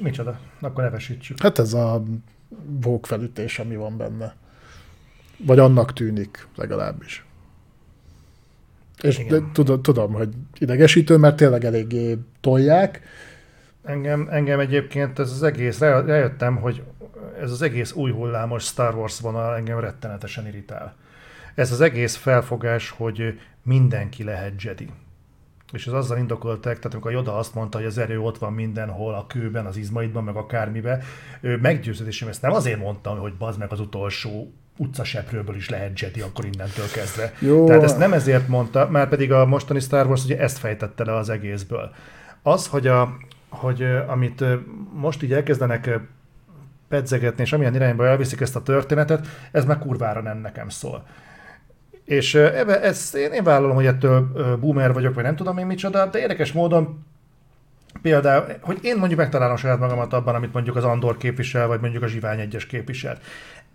Micsoda? 0.00 0.38
Akkor 0.60 0.84
nevesítsük. 0.84 1.40
Hát 1.40 1.58
ez 1.58 1.72
a 1.72 2.02
vókfelütés, 2.80 3.58
ami 3.58 3.76
van 3.76 3.96
benne. 3.96 4.34
Vagy 5.46 5.58
annak 5.58 5.92
tűnik 5.92 6.46
legalábbis. 6.56 7.24
És 9.00 9.26
de, 9.26 9.38
tudom, 9.52 9.82
tudom, 9.82 10.12
hogy 10.12 10.28
idegesítő, 10.58 11.16
mert 11.16 11.36
tényleg 11.36 11.64
eléggé 11.64 12.18
tolják. 12.40 13.00
Engem, 13.84 14.28
engem 14.30 14.60
egyébként 14.60 15.18
ez 15.18 15.30
az 15.30 15.42
egész, 15.42 15.78
rájöttem, 15.78 16.56
hogy 16.56 16.82
ez 17.40 17.50
az 17.50 17.62
egész 17.62 17.92
új 17.92 18.10
hullámos 18.12 18.64
Star 18.64 18.94
Wars 18.94 19.20
vonal 19.20 19.56
engem 19.56 19.78
rettenetesen 19.78 20.46
irritál 20.46 20.94
ez 21.56 21.72
az 21.72 21.80
egész 21.80 22.16
felfogás, 22.16 22.90
hogy 22.90 23.40
mindenki 23.62 24.24
lehet 24.24 24.62
Jedi. 24.62 24.88
És 25.72 25.86
ez 25.86 25.92
azzal 25.92 26.18
indokolták, 26.18 26.76
tehát 26.76 26.92
amikor 26.92 27.10
a 27.10 27.14
Joda 27.14 27.38
azt 27.38 27.54
mondta, 27.54 27.78
hogy 27.78 27.86
az 27.86 27.98
erő 27.98 28.20
ott 28.20 28.38
van 28.38 28.52
mindenhol, 28.52 29.14
a 29.14 29.26
kőben, 29.26 29.66
az 29.66 29.76
izmaidban, 29.76 30.24
meg 30.24 30.36
akármibe, 30.36 31.02
meggyőződésem 31.40 32.28
ezt 32.28 32.42
nem 32.42 32.52
azért 32.52 32.78
mondtam, 32.78 33.18
hogy 33.18 33.34
bazd 33.34 33.58
meg 33.58 33.72
az 33.72 33.80
utolsó 33.80 34.52
utcaseprőből 34.76 35.56
is 35.56 35.68
lehet 35.68 36.00
Jedi 36.00 36.20
akkor 36.20 36.44
innentől 36.44 36.86
kezdve. 36.92 37.32
Jó. 37.38 37.66
Tehát 37.66 37.82
ezt 37.82 37.98
nem 37.98 38.12
ezért 38.12 38.48
mondta, 38.48 38.88
már 38.90 39.08
pedig 39.08 39.32
a 39.32 39.46
mostani 39.46 39.80
Star 39.80 40.06
Wars 40.06 40.24
ugye 40.24 40.38
ezt 40.38 40.58
fejtette 40.58 41.04
le 41.04 41.14
az 41.14 41.28
egészből. 41.28 41.94
Az, 42.42 42.66
hogy, 42.66 42.86
a, 42.86 43.16
hogy 43.48 43.82
amit 44.06 44.44
most 44.92 45.22
így 45.22 45.32
elkezdenek 45.32 46.00
pedzegetni, 46.88 47.42
és 47.42 47.52
amilyen 47.52 47.74
irányba 47.74 48.06
elviszik 48.06 48.40
ezt 48.40 48.56
a 48.56 48.62
történetet, 48.62 49.26
ez 49.50 49.64
már 49.64 49.78
kurvára 49.78 50.20
nem 50.20 50.38
nekem 50.38 50.68
szól. 50.68 51.06
És 52.06 52.34
ebbe, 52.34 52.80
ezt 52.80 53.14
én, 53.14 53.32
én 53.32 53.44
vállalom, 53.44 53.76
hogy 53.76 53.86
ettől 53.86 54.30
boomer 54.60 54.92
vagyok, 54.92 55.14
vagy 55.14 55.24
nem 55.24 55.36
tudom 55.36 55.58
én 55.58 55.66
micsoda, 55.66 56.06
de 56.06 56.18
érdekes 56.18 56.52
módon 56.52 57.04
például, 58.02 58.44
hogy 58.60 58.78
én 58.82 58.96
mondjuk 58.96 59.18
megtalálom 59.18 59.56
saját 59.56 59.78
magamat 59.78 60.12
abban, 60.12 60.34
amit 60.34 60.52
mondjuk 60.52 60.76
az 60.76 60.84
Andor 60.84 61.16
képvisel, 61.16 61.66
vagy 61.66 61.80
mondjuk 61.80 62.02
a 62.02 62.06
Zsivány 62.06 62.40
egyes 62.40 62.66
képvisel. 62.66 63.18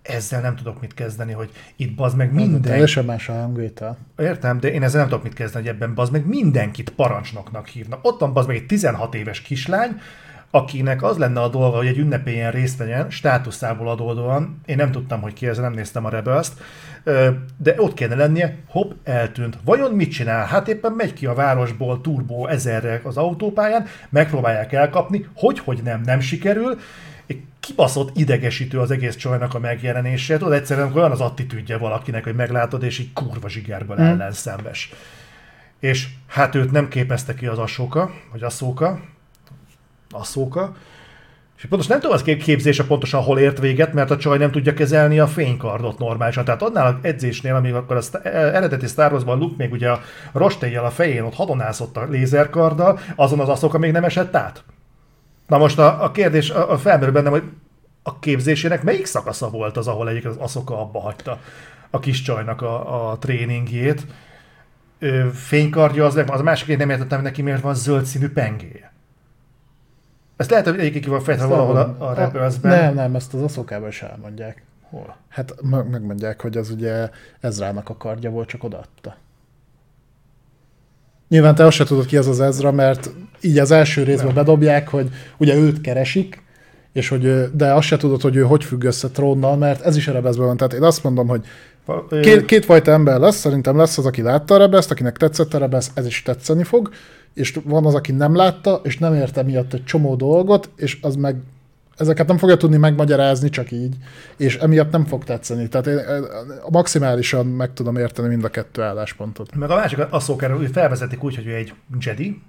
Ezzel 0.02 0.42
nem 0.42 0.56
tudok 0.56 0.82
mit 0.82 0.94
kezdeni, 0.94 1.32
hogy 1.32 1.50
itt 1.76 1.96
bazd 1.96 2.18
meg 2.18 2.34
minden... 2.34 2.62
Teljesen 2.62 3.06
más 3.06 3.30
a 3.30 3.34
hangvétel. 3.34 3.98
Értem, 4.18 4.60
de 4.60 4.72
én 4.72 4.84
ezzel 4.84 5.00
nem 5.00 5.10
tudok 5.10 5.24
mit 5.24 5.34
kezdeni, 5.34 5.66
hogy 5.66 5.76
ebben 5.76 5.94
bazd 5.94 6.12
meg 6.12 6.28
mindenkit 6.28 6.90
parancsnoknak 6.90 7.68
hívnak. 7.68 8.00
Ott 8.02 8.20
van 8.20 8.34
bazd 8.34 8.48
meg 8.48 8.58
egy 8.58 8.66
16 8.66 9.16
éves 9.16 9.42
kislány, 9.42 10.02
akinek 10.52 11.04
az 11.04 11.18
lenne 11.18 11.42
a 11.42 11.48
dolga, 11.48 11.78
hogy 11.78 11.88
egy 11.88 11.98
ünnepélyen 11.98 12.52
részt 12.52 12.78
vegyen, 12.78 13.10
státuszából 13.10 13.90
adódóan, 13.90 14.62
én 14.66 14.76
nem 14.76 14.92
tudtam, 14.92 15.22
hogy 15.22 15.34
ki 15.34 15.48
ez, 15.48 15.58
nem 15.58 15.74
néztem 15.74 16.06
a 16.06 16.10
rebels 16.10 16.52
de 17.58 17.74
ott 17.78 17.94
kéne 17.94 18.16
lennie, 18.16 18.58
hopp, 18.68 18.92
eltűnt. 19.04 19.58
Vajon 19.64 19.92
mit 19.92 20.12
csinál? 20.12 20.46
Hát 20.46 20.68
éppen 20.68 20.92
megy 20.92 21.14
ki 21.14 21.26
a 21.26 21.34
városból 21.34 22.02
turbó 22.02 22.48
ezerre 22.48 23.02
az 23.04 23.18
autópályán, 23.18 23.86
megpróbálják 24.10 24.74
elkapni, 24.74 25.28
hogy, 25.36 25.60
hogy 25.60 25.80
nem, 25.84 26.02
nem 26.06 26.20
sikerül, 26.20 26.78
kibaszott 27.60 28.18
idegesítő 28.18 28.80
az 28.80 28.92
egész 28.92 29.16
csajnak 29.16 29.54
a 29.54 29.60
megjelenése. 29.60 30.38
Tudod, 30.38 30.54
egyszerűen 30.54 30.96
olyan 30.96 31.12
az 31.12 31.22
attitűdje 31.22 31.78
valakinek, 31.78 32.24
hogy 32.24 32.36
meglátod, 32.36 32.84
és 32.84 33.00
így 33.00 33.14
kurva 33.14 33.50
zsigerből 33.50 33.98
mm. 33.98 34.06
ellenszembes. 34.06 34.94
És 35.80 36.08
hát 36.28 36.56
őt 36.56 36.72
nem 36.72 36.88
képezte 36.88 37.34
ki 37.34 37.46
az 37.46 37.58
Asóka, 37.58 38.12
vagy 38.32 38.44
Aszóka, 40.12 40.60
Aszóka, 40.60 40.76
és 41.62 41.68
pontosan 41.68 41.92
nem 41.92 42.00
tudom 42.00 42.16
az 42.16 42.44
képzése 42.44 42.86
pontosan 42.86 43.22
hol 43.22 43.40
ért 43.40 43.60
véget, 43.60 43.94
mert 43.94 44.12
a 44.12 44.18
csaj 44.18 44.38
nem 44.38 44.52
tudja 44.52 44.74
kezelni 44.74 45.20
a 45.20 45.28
fénykardot 45.28 45.98
normálisan. 45.98 46.46
Tehát 46.46 46.62
annál 46.62 46.86
az 46.86 46.94
edzésnél, 47.02 47.56
amíg 47.56 47.74
akkor 47.74 47.96
az 47.96 48.20
eredeti 48.24 48.88
Star 48.88 49.12
Wars-ban 49.12 49.38
Luke 49.38 49.56
még 49.58 49.72
ugye 49.72 49.90
a 49.90 50.02
rostéjjel 50.32 50.86
a 50.86 50.90
fején 50.90 51.24
ott 51.24 51.34
hadonászott 51.34 51.98
a 51.98 52.08
lézerkarddal, 52.10 53.00
azon 53.16 53.40
az 53.40 53.50
aszoka 53.50 53.78
még 53.78 53.92
nem 53.92 54.04
esett 54.04 54.36
át. 54.36 54.64
Na 55.48 55.58
most 55.58 55.80
a, 55.80 56.04
a 56.04 56.12
kérdés 56.12 56.50
a, 56.50 56.72
a 56.72 56.78
felmerül 56.78 57.14
bennem, 57.14 57.32
hogy 57.32 57.44
a 58.04 58.20
képzésének 58.20 58.84
melyik 58.84 59.06
szakasza 59.06 59.50
volt 59.50 59.78
az, 59.78 59.88
ahol 59.88 60.10
egyik 60.10 60.26
az 60.26 60.36
aszoka 60.38 60.80
abba 60.80 61.00
hagyta 61.00 61.40
a 61.90 62.00
kis 62.00 62.22
csajnak 62.22 62.62
a, 62.62 63.10
a 63.10 63.18
tréningjét. 63.18 64.06
Fénykardja 65.34 66.06
az, 66.06 66.16
az 66.16 66.40
a 66.40 66.44
másik, 66.44 66.68
én 66.68 66.78
nem 66.78 66.90
értettem, 66.90 67.22
neki 67.22 67.42
miért 67.42 67.62
van 67.62 67.76
zöld 67.76 68.06
színű 68.06 68.30
pengéje. 68.30 68.92
Ezt 70.42 70.50
lehet, 70.50 70.68
hogy 70.68 70.80
egyik 70.80 71.02
ki 71.02 71.10
van 71.10 71.20
fejtve 71.20 71.46
valahol 71.46 71.76
a, 71.76 71.96
a 72.10 72.14
Rebelsben. 72.14 72.80
Nem, 72.80 72.94
nem, 72.94 73.16
ezt 73.16 73.34
az 73.34 73.42
aszokában 73.42 73.88
is 73.88 74.02
elmondják. 74.02 74.64
Hol? 74.90 75.16
Hát 75.30 75.56
megmondják, 75.92 76.42
hogy 76.42 76.58
az 76.58 76.70
ugye 76.70 77.10
Ezrának 77.40 77.90
a 77.90 77.98
kardja 77.98 78.30
volt, 78.30 78.48
csak 78.48 78.64
odaadta. 78.64 79.16
Nyilván 81.28 81.56
te 81.56 81.66
azt 81.66 81.76
se 81.76 81.84
tudod 81.84 82.06
ki 82.06 82.18
az 82.18 82.28
az 82.28 82.40
Ezra, 82.40 82.72
mert 82.72 83.10
így 83.42 83.58
az 83.58 83.72
első 83.72 84.04
részben 84.04 84.34
bedobják, 84.34 84.88
hogy 84.88 85.10
ugye 85.38 85.56
őt 85.56 85.82
keresik, 85.82 86.44
és 86.92 87.08
hogy, 87.08 87.52
de 87.56 87.74
azt 87.74 87.88
se 87.88 87.98
tudod, 87.98 88.22
hogy 88.22 88.36
ő 88.36 88.42
hogy 88.42 88.64
függ 88.64 88.84
össze 88.84 89.10
trónnal, 89.10 89.58
mert 89.58 89.82
ez 89.82 89.96
is 89.96 90.08
a 90.08 90.12
Rebelsben 90.12 90.46
van. 90.46 90.58
Tehát 90.58 90.74
én 90.74 90.84
azt 90.84 91.04
mondom, 91.04 91.28
hogy 91.28 91.46
két, 92.22 92.46
két 92.46 92.66
fajta 92.66 92.92
ember 92.92 93.20
lesz, 93.20 93.36
szerintem 93.36 93.78
lesz 93.78 93.98
az, 93.98 94.06
aki 94.06 94.22
látta 94.22 94.54
a 94.54 94.58
Rebelszt, 94.58 94.92
akinek 94.92 95.18
tetszett 95.18 95.54
a 95.54 95.58
Rebels, 95.58 95.88
ez 95.94 96.06
is 96.06 96.22
tetszeni 96.22 96.64
fog, 96.64 96.90
és 97.34 97.60
van 97.64 97.86
az, 97.86 97.96
aki 97.96 98.12
nem 98.12 98.36
látta, 98.36 98.82
és 98.84 98.98
nem 98.98 99.14
érte 99.14 99.44
miatt 99.44 99.74
egy 99.74 99.84
csomó 99.84 100.16
dolgot, 100.16 100.70
és 100.76 100.98
az 101.02 101.16
meg 101.16 101.36
ezeket 101.98 102.28
nem 102.28 102.38
fogja 102.38 102.58
tudni 102.58 102.78
megmagyarázni 102.78 103.50
csak 103.50 103.72
így, 103.72 103.96
és 104.38 104.58
emiatt 104.58 104.92
nem 104.92 105.06
fog 105.06 105.24
tetszeni. 105.24 105.68
Tehát 105.68 105.88
én 105.88 106.00
maximálisan 106.70 107.46
meg 107.46 107.74
tudom 107.74 107.96
érteni 107.96 108.28
mind 108.28 108.44
a 108.44 108.50
kettő 108.50 108.82
álláspontot. 108.82 109.56
Meg 109.56 109.70
a 109.70 109.76
másik 109.76 110.00
az 110.10 110.24
szó 110.24 110.40
hogy 110.40 110.70
felvezetik 110.72 111.24
úgy, 111.24 111.36
hogy 111.36 111.48
ő 111.48 111.56
egy 111.56 111.74
Jedi, 112.00 112.42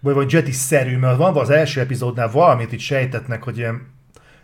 vagy, 0.00 0.14
vagy 0.14 0.32
Jedi-szerű, 0.32 0.96
mert 0.96 1.16
van 1.16 1.36
az 1.36 1.50
első 1.50 1.80
epizódnál 1.80 2.30
valamit 2.30 2.72
itt 2.72 2.78
sejtetnek, 2.78 3.42
hogy 3.42 3.58
ilyen 3.58 3.86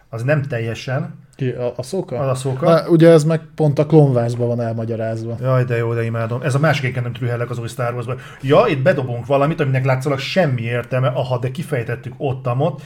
az 0.08 0.22
nem 0.22 0.42
teljesen, 0.42 1.14
Ki, 1.36 1.50
a, 1.50 1.72
a 1.76 1.82
szóka? 1.82 2.18
az 2.18 2.28
a 2.28 2.34
szóka. 2.34 2.70
Na, 2.70 2.88
ugye 2.88 3.10
ez 3.10 3.24
meg 3.24 3.40
pont 3.54 3.78
a 3.78 3.86
Clone 3.86 4.28
van 4.36 4.60
elmagyarázva. 4.60 5.36
Jaj, 5.40 5.64
de 5.64 5.76
jó, 5.76 5.94
de 5.94 6.04
imádom. 6.04 6.42
Ez 6.42 6.54
a 6.54 6.58
másik 6.58 6.84
éken 6.84 7.02
nem 7.02 7.12
trühellek 7.12 7.50
az 7.50 7.58
új 7.58 7.68
Star 7.68 7.92
Wars-ban. 7.92 8.18
Ja, 8.42 8.64
itt 8.68 8.82
bedobunk 8.82 9.26
valamit, 9.26 9.60
aminek 9.60 9.84
látszólag 9.84 10.18
semmi 10.18 10.62
értelme, 10.62 11.08
aha, 11.08 11.38
de 11.38 11.50
kifejtettük 11.50 12.14
ott 12.16 12.46
ott. 12.58 12.82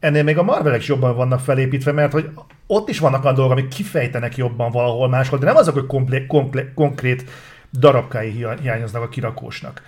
Ennél 0.00 0.22
még 0.22 0.38
a 0.38 0.42
Marvelek 0.42 0.80
is 0.80 0.88
jobban 0.88 1.16
vannak 1.16 1.40
felépítve, 1.40 1.92
mert 1.92 2.12
hogy 2.12 2.30
ott 2.66 2.88
is 2.88 2.98
vannak 2.98 3.22
olyan 3.22 3.34
dolgok, 3.34 3.58
amik 3.58 3.68
kifejtenek 3.68 4.36
jobban 4.36 4.70
valahol 4.70 5.08
máshol, 5.08 5.38
de 5.38 5.46
nem 5.46 5.56
azok, 5.56 5.74
hogy 5.74 5.86
komplé- 5.86 6.26
komplé- 6.26 6.74
konkrét 6.74 7.24
darabkái 7.72 8.30
hiá- 8.30 8.60
hiányoznak 8.60 9.02
a 9.02 9.08
kirakósnak. 9.08 9.82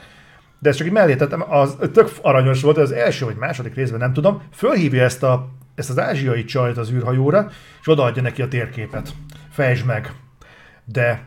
De 0.58 0.68
ezt 0.68 0.78
csak 0.78 0.86
így 0.86 0.92
mellé 0.92 1.16
tettem, 1.16 1.44
az 1.48 1.76
tök 1.92 2.10
aranyos 2.22 2.62
volt, 2.62 2.76
az 2.78 2.92
első 2.92 3.24
vagy 3.24 3.36
második 3.36 3.74
részben, 3.74 3.98
nem 4.00 4.12
tudom, 4.12 4.42
fölhívja 4.52 5.02
ezt, 5.02 5.22
a, 5.22 5.48
ezt 5.77 5.91
az 5.91 5.99
ázsiai 5.99 6.45
csajt 6.45 6.77
az 6.77 6.91
űrhajóra, 6.91 7.51
és 7.81 7.89
odaadja 7.89 8.22
neki 8.22 8.43
a 8.43 8.49
térképet. 8.49 9.09
Fejtsd 9.51 9.87
meg. 9.87 10.12
De 10.85 11.24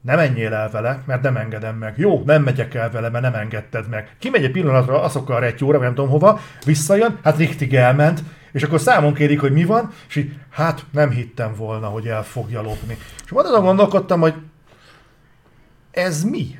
nem 0.00 0.16
menjél 0.16 0.54
el 0.54 0.70
vele, 0.70 1.02
mert 1.06 1.22
nem 1.22 1.36
engedem 1.36 1.76
meg. 1.76 1.98
Jó, 1.98 2.22
nem 2.24 2.42
megyek 2.42 2.74
el 2.74 2.90
vele, 2.90 3.08
mert 3.08 3.24
nem 3.24 3.34
engedted 3.34 3.88
meg. 3.88 4.16
Kimegy 4.18 4.44
egy 4.44 4.50
pillanatra 4.50 5.02
azokkal 5.02 5.36
a 5.36 5.38
retyóra, 5.38 5.78
nem 5.78 5.94
tudom 5.94 6.10
hova, 6.10 6.40
visszajön, 6.64 7.18
hát 7.22 7.36
riktig 7.36 7.74
elment, 7.74 8.22
és 8.52 8.62
akkor 8.62 8.80
számon 8.80 9.14
kérik, 9.14 9.40
hogy 9.40 9.52
mi 9.52 9.64
van, 9.64 9.92
és 10.08 10.16
így, 10.16 10.32
hát 10.50 10.84
nem 10.90 11.10
hittem 11.10 11.54
volna, 11.54 11.86
hogy 11.86 12.06
el 12.06 12.22
fogja 12.22 12.62
lopni. 12.62 12.98
És 13.24 13.30
majd 13.30 13.46
azon 13.46 13.64
gondolkodtam, 13.64 14.20
hogy 14.20 14.34
ez 15.90 16.22
mi? 16.24 16.58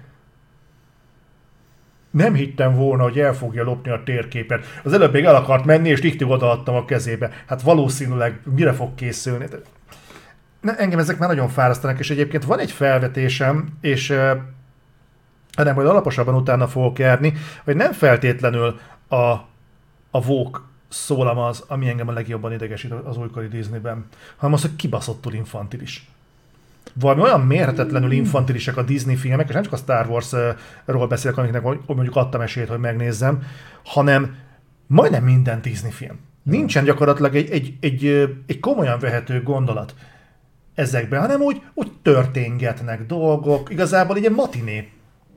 Nem 2.18 2.34
hittem 2.34 2.74
volna, 2.74 3.02
hogy 3.02 3.18
el 3.18 3.34
fogja 3.34 3.64
lopni 3.64 3.90
a 3.90 4.02
térképet. 4.04 4.64
Az 4.84 4.92
előbb 4.92 5.12
még 5.12 5.24
el 5.24 5.34
akart 5.34 5.64
menni, 5.64 5.88
és 5.88 6.00
riktig 6.00 6.28
odaadtam 6.28 6.74
a 6.74 6.84
kezébe. 6.84 7.30
Hát 7.46 7.62
valószínűleg 7.62 8.40
mire 8.54 8.72
fog 8.72 8.94
készülni? 8.94 9.46
Ne, 10.60 10.76
engem 10.76 10.98
ezek 10.98 11.18
már 11.18 11.28
nagyon 11.28 11.48
fárasztanak, 11.48 11.98
és 11.98 12.10
egyébként 12.10 12.44
van 12.44 12.58
egy 12.58 12.70
felvetésem, 12.70 13.68
és 13.80 14.10
ennek 15.54 15.74
majd 15.74 15.86
alaposabban 15.86 16.34
utána 16.34 16.68
fogok 16.68 16.98
járni, 16.98 17.32
hogy 17.64 17.76
nem 17.76 17.92
feltétlenül 17.92 18.78
a, 19.08 19.16
a 20.10 20.22
vók 20.24 20.68
szólam 20.88 21.38
az, 21.38 21.64
ami 21.68 21.88
engem 21.88 22.08
a 22.08 22.12
legjobban 22.12 22.52
idegesít 22.52 22.92
az 22.92 23.16
újkori 23.16 23.48
Disneyben, 23.48 24.06
hanem 24.36 24.54
az, 24.54 24.60
hogy 24.60 24.76
kibaszottul 24.76 25.32
infantilis. 25.32 26.10
Valami 26.95 27.22
olyan 27.22 27.41
mérhetetlenül 27.41 28.12
infantilisek 28.12 28.76
a 28.76 28.82
Disney 28.82 29.16
filmek, 29.16 29.49
és 29.49 29.55
nem 29.55 29.62
csak 29.62 29.72
a 29.72 29.76
Star 29.76 30.07
Wars-ról 30.09 31.07
beszélek, 31.09 31.36
amiknek 31.36 31.62
mondjuk 31.86 32.16
adtam 32.16 32.41
esélyt, 32.41 32.68
hogy 32.68 32.78
megnézzem, 32.78 33.43
hanem 33.84 34.34
majdnem 34.86 35.24
minden 35.24 35.62
Disney 35.62 35.91
film. 35.91 36.20
Nincsen 36.43 36.84
gyakorlatilag 36.84 37.36
egy, 37.36 37.51
egy, 37.51 37.74
egy, 37.80 38.07
egy 38.47 38.61
komolyan 38.61 38.99
vehető 38.99 39.43
gondolat 39.43 39.95
ezekben, 40.74 41.20
hanem 41.20 41.41
úgy, 41.41 41.62
úgy 41.74 41.93
történgetnek 42.03 43.07
dolgok. 43.07 43.70
Igazából 43.70 44.16
egy 44.16 44.30
matiné 44.30 44.89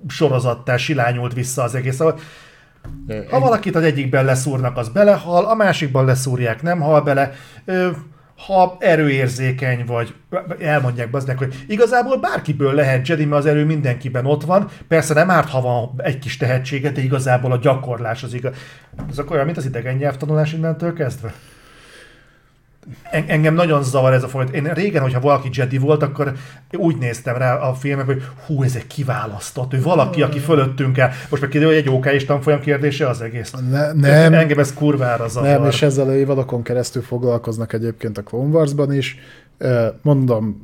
sorozattá 0.08 0.78
silányult 0.78 1.34
vissza 1.34 1.64
az 1.64 1.76
egész. 1.76 1.95
Szóval, 1.95 2.20
ha 3.30 3.39
valakit 3.39 3.76
az 3.76 3.84
egyikben 3.84 4.26
leszúrnak, 4.26 4.78
az 4.78 4.89
belehal, 4.89 5.45
a 5.45 5.56
másikban 5.56 6.06
leszúrják, 6.06 6.62
nem 6.62 6.80
hal 6.80 7.02
bele. 7.02 7.32
Ha 8.45 8.77
erőérzékeny 8.79 9.85
vagy, 9.85 10.13
elmondják 10.59 11.09
bazd 11.09 11.31
hogy 11.31 11.63
igazából 11.67 12.17
bárkiből 12.17 12.73
lehet 12.73 13.07
Jedi, 13.07 13.25
mert 13.25 13.41
az 13.41 13.45
erő 13.45 13.65
mindenkiben 13.65 14.25
ott 14.25 14.43
van. 14.43 14.69
Persze 14.87 15.13
nem 15.13 15.29
árt, 15.29 15.49
ha 15.49 15.61
van 15.61 15.93
egy 15.97 16.19
kis 16.19 16.37
tehetsége, 16.37 16.89
de 16.89 17.01
igazából 17.01 17.51
a 17.51 17.57
gyakorlás 17.57 18.23
az 18.23 18.33
igaz. 18.33 18.55
Ez 19.09 19.17
akkor 19.17 19.31
olyan, 19.31 19.45
mint 19.45 19.57
az 19.57 19.65
idegen 19.65 19.95
nyelvtanulás 19.95 20.53
innentől 20.53 20.93
kezdve. 20.93 21.33
Engem 23.11 23.53
nagyon 23.53 23.84
zavar 23.84 24.13
ez 24.13 24.23
a 24.23 24.27
folyamat. 24.27 24.55
Én 24.55 24.63
régen, 24.73 25.01
hogyha 25.01 25.19
valaki 25.19 25.49
Jedi 25.53 25.77
volt, 25.77 26.03
akkor 26.03 26.34
úgy 26.71 26.97
néztem 26.97 27.38
rá 27.38 27.55
a 27.55 27.73
filmek, 27.73 28.05
hogy 28.05 28.23
hú, 28.45 28.63
ez 28.63 28.75
egy 28.75 28.88
kiválasztott, 28.88 29.73
ő 29.73 29.82
valaki, 29.82 30.21
aki 30.21 30.39
fölöttünk 30.39 30.97
el. 30.97 31.11
Most 31.29 31.41
meg 31.41 31.51
kiderül, 31.51 31.73
hogy 31.73 31.84
egy 31.84 31.93
OK 31.93 32.05
és 32.05 32.25
tanfolyam 32.25 32.59
kérdése 32.59 33.09
az 33.09 33.21
egész. 33.21 33.53
Ne, 33.69 33.93
nem. 33.93 34.34
Engem 34.34 34.59
ez 34.59 34.73
kurvára 34.73 35.27
zavar. 35.27 35.49
Nem, 35.49 35.65
és 35.65 35.82
ezzel 35.82 36.07
a 36.07 36.15
évadokon 36.15 36.63
keresztül 36.63 37.01
foglalkoznak 37.01 37.73
egyébként 37.73 38.17
a 38.17 38.23
Clone 38.23 38.49
Wars-ban 38.49 38.93
is. 38.93 39.17
Mondom, 40.01 40.61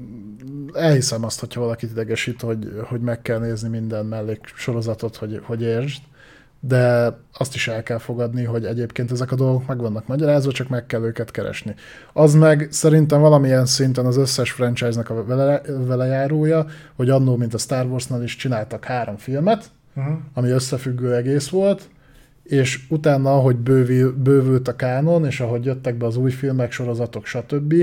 elhiszem 0.73 1.23
azt, 1.23 1.39
hogyha 1.39 1.61
valakit 1.61 1.91
idegesít, 1.91 2.41
hogy, 2.41 2.71
hogy 2.89 3.01
meg 3.01 3.21
kell 3.21 3.39
nézni 3.39 3.69
minden 3.69 4.05
mellék 4.05 4.51
sorozatot, 4.55 5.15
hogy, 5.15 5.41
hogy 5.43 5.61
értsd 5.61 6.01
de 6.59 7.13
azt 7.37 7.55
is 7.55 7.67
el 7.67 7.83
kell 7.83 7.97
fogadni, 7.97 8.43
hogy 8.43 8.65
egyébként 8.65 9.11
ezek 9.11 9.31
a 9.31 9.35
dolgok 9.35 9.67
meg 9.67 9.77
vannak 9.77 10.07
magyarázva, 10.07 10.51
csak 10.51 10.69
meg 10.69 10.85
kell 10.85 11.01
őket 11.01 11.31
keresni. 11.31 11.75
Az 12.13 12.35
meg 12.35 12.67
szerintem 12.71 13.21
valamilyen 13.21 13.65
szinten 13.65 14.05
az 14.05 14.17
összes 14.17 14.51
franchise-nak 14.51 15.09
a 15.09 15.25
vele, 15.25 15.61
velejárója, 15.87 16.65
hogy 16.95 17.09
annó, 17.09 17.35
mint 17.35 17.53
a 17.53 17.57
Star 17.57 17.85
Wars-nál 17.85 18.23
is 18.23 18.35
csináltak 18.35 18.85
három 18.85 19.17
filmet, 19.17 19.65
uh-huh. 19.95 20.13
ami 20.33 20.49
összefüggő 20.49 21.15
egész 21.15 21.49
volt, 21.49 21.89
és 22.43 22.79
utána, 22.89 23.33
ahogy 23.33 23.55
bővül, 23.55 24.15
bővült 24.17 24.67
a 24.67 24.75
kánon, 24.75 25.25
és 25.25 25.39
ahogy 25.39 25.65
jöttek 25.65 25.95
be 25.95 26.05
az 26.05 26.17
új 26.17 26.31
filmek, 26.31 26.71
sorozatok, 26.71 27.25
stb., 27.25 27.73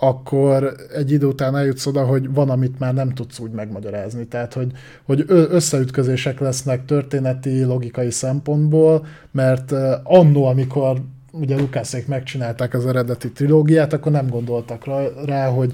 akkor 0.00 0.76
egy 0.94 1.10
idő 1.10 1.26
után 1.26 1.56
eljutsz 1.56 1.86
oda, 1.86 2.04
hogy 2.04 2.32
van, 2.32 2.50
amit 2.50 2.78
már 2.78 2.94
nem 2.94 3.14
tudsz 3.14 3.38
úgy 3.38 3.50
megmagyarázni. 3.50 4.26
Tehát, 4.26 4.52
hogy, 4.52 4.72
hogy 5.04 5.24
összeütközések 5.26 6.40
lesznek 6.40 6.84
történeti, 6.84 7.64
logikai 7.64 8.10
szempontból, 8.10 9.06
mert 9.30 9.72
annó, 10.02 10.44
amikor 10.44 11.02
ugye 11.32 11.56
Lukászék 11.56 12.06
megcsinálták 12.06 12.74
az 12.74 12.86
eredeti 12.86 13.30
trilógiát, 13.30 13.92
akkor 13.92 14.12
nem 14.12 14.28
gondoltak 14.28 14.84
rá, 15.26 15.48
hogy 15.48 15.72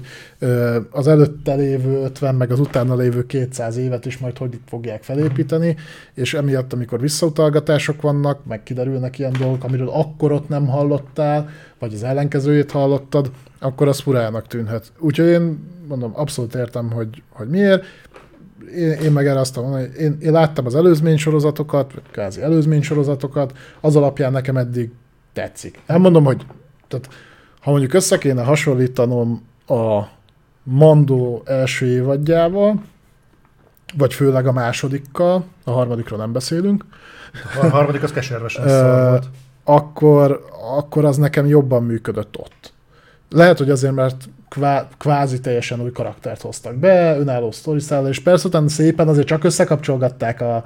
az 0.91 1.07
előtte 1.07 1.55
lévő 1.55 2.01
50, 2.03 2.35
meg 2.35 2.51
az 2.51 2.59
utána 2.59 2.95
lévő 2.95 3.25
200 3.25 3.77
évet 3.77 4.05
is 4.05 4.17
majd 4.17 4.37
hogy 4.37 4.53
itt 4.53 4.67
fogják 4.67 5.03
felépíteni, 5.03 5.75
és 6.13 6.33
emiatt, 6.33 6.73
amikor 6.73 6.99
visszautalgatások 6.99 8.01
vannak, 8.01 8.45
meg 8.45 8.63
kiderülnek 8.63 9.19
ilyen 9.19 9.35
dolgok, 9.39 9.63
amiről 9.63 9.89
akkor 9.89 10.31
ott 10.31 10.49
nem 10.49 10.67
hallottál, 10.67 11.49
vagy 11.79 11.93
az 11.93 12.03
ellenkezőjét 12.03 12.71
hallottad, 12.71 13.31
akkor 13.59 13.87
az 13.87 13.99
furának 13.99 14.47
tűnhet. 14.47 14.91
Úgyhogy 14.99 15.27
én 15.27 15.59
mondom, 15.87 16.11
abszolút 16.15 16.55
értem, 16.55 16.91
hogy, 16.91 17.23
hogy 17.29 17.47
miért. 17.47 17.83
Én, 18.75 18.91
én 18.91 19.11
meg 19.11 19.27
erre 19.27 19.39
azt 19.39 19.55
mondom, 19.55 19.79
én, 19.99 20.17
én 20.21 20.31
láttam 20.31 20.65
az 20.65 20.75
előzmény 20.75 21.17
sorozatokat, 21.17 21.93
kázi 22.11 22.41
előzmény 22.41 22.81
sorozatokat, 22.81 23.57
az 23.81 23.95
alapján 23.95 24.31
nekem 24.31 24.57
eddig 24.57 24.91
tetszik. 25.37 25.79
Nem 25.87 26.01
mondom, 26.01 26.23
hogy 26.23 26.45
tehát, 26.87 27.09
ha 27.61 27.71
mondjuk 27.71 27.93
össze 27.93 28.17
kéne 28.17 28.43
hasonlítanom 28.43 29.47
a 29.67 30.01
Mandó 30.63 31.41
első 31.45 31.85
évadjával, 31.85 32.81
vagy 33.97 34.13
főleg 34.13 34.47
a 34.47 34.51
másodikkal, 34.51 35.45
a 35.63 35.71
harmadikról 35.71 36.19
nem 36.19 36.31
beszélünk. 36.31 36.85
A 37.61 37.65
harmadik 37.65 38.03
az 38.03 38.11
keserves 38.11 38.55
volt. 38.55 39.29
Akkor, 39.63 40.45
akkor 40.77 41.05
az 41.05 41.17
nekem 41.17 41.45
jobban 41.45 41.83
működött 41.83 42.37
ott. 42.37 42.73
Lehet, 43.29 43.57
hogy 43.57 43.69
azért, 43.69 43.93
mert 43.93 44.29
kvá, 44.49 44.87
kvázi 44.97 45.39
teljesen 45.39 45.81
új 45.81 45.91
karaktert 45.91 46.41
hoztak 46.41 46.75
be, 46.75 47.17
önálló 47.17 47.51
sztoriszállal, 47.51 48.09
és 48.09 48.19
persze 48.19 48.47
utána 48.47 48.69
szépen 48.69 49.07
azért 49.07 49.27
csak 49.27 49.43
összekapcsolgatták 49.43 50.41
a 50.41 50.63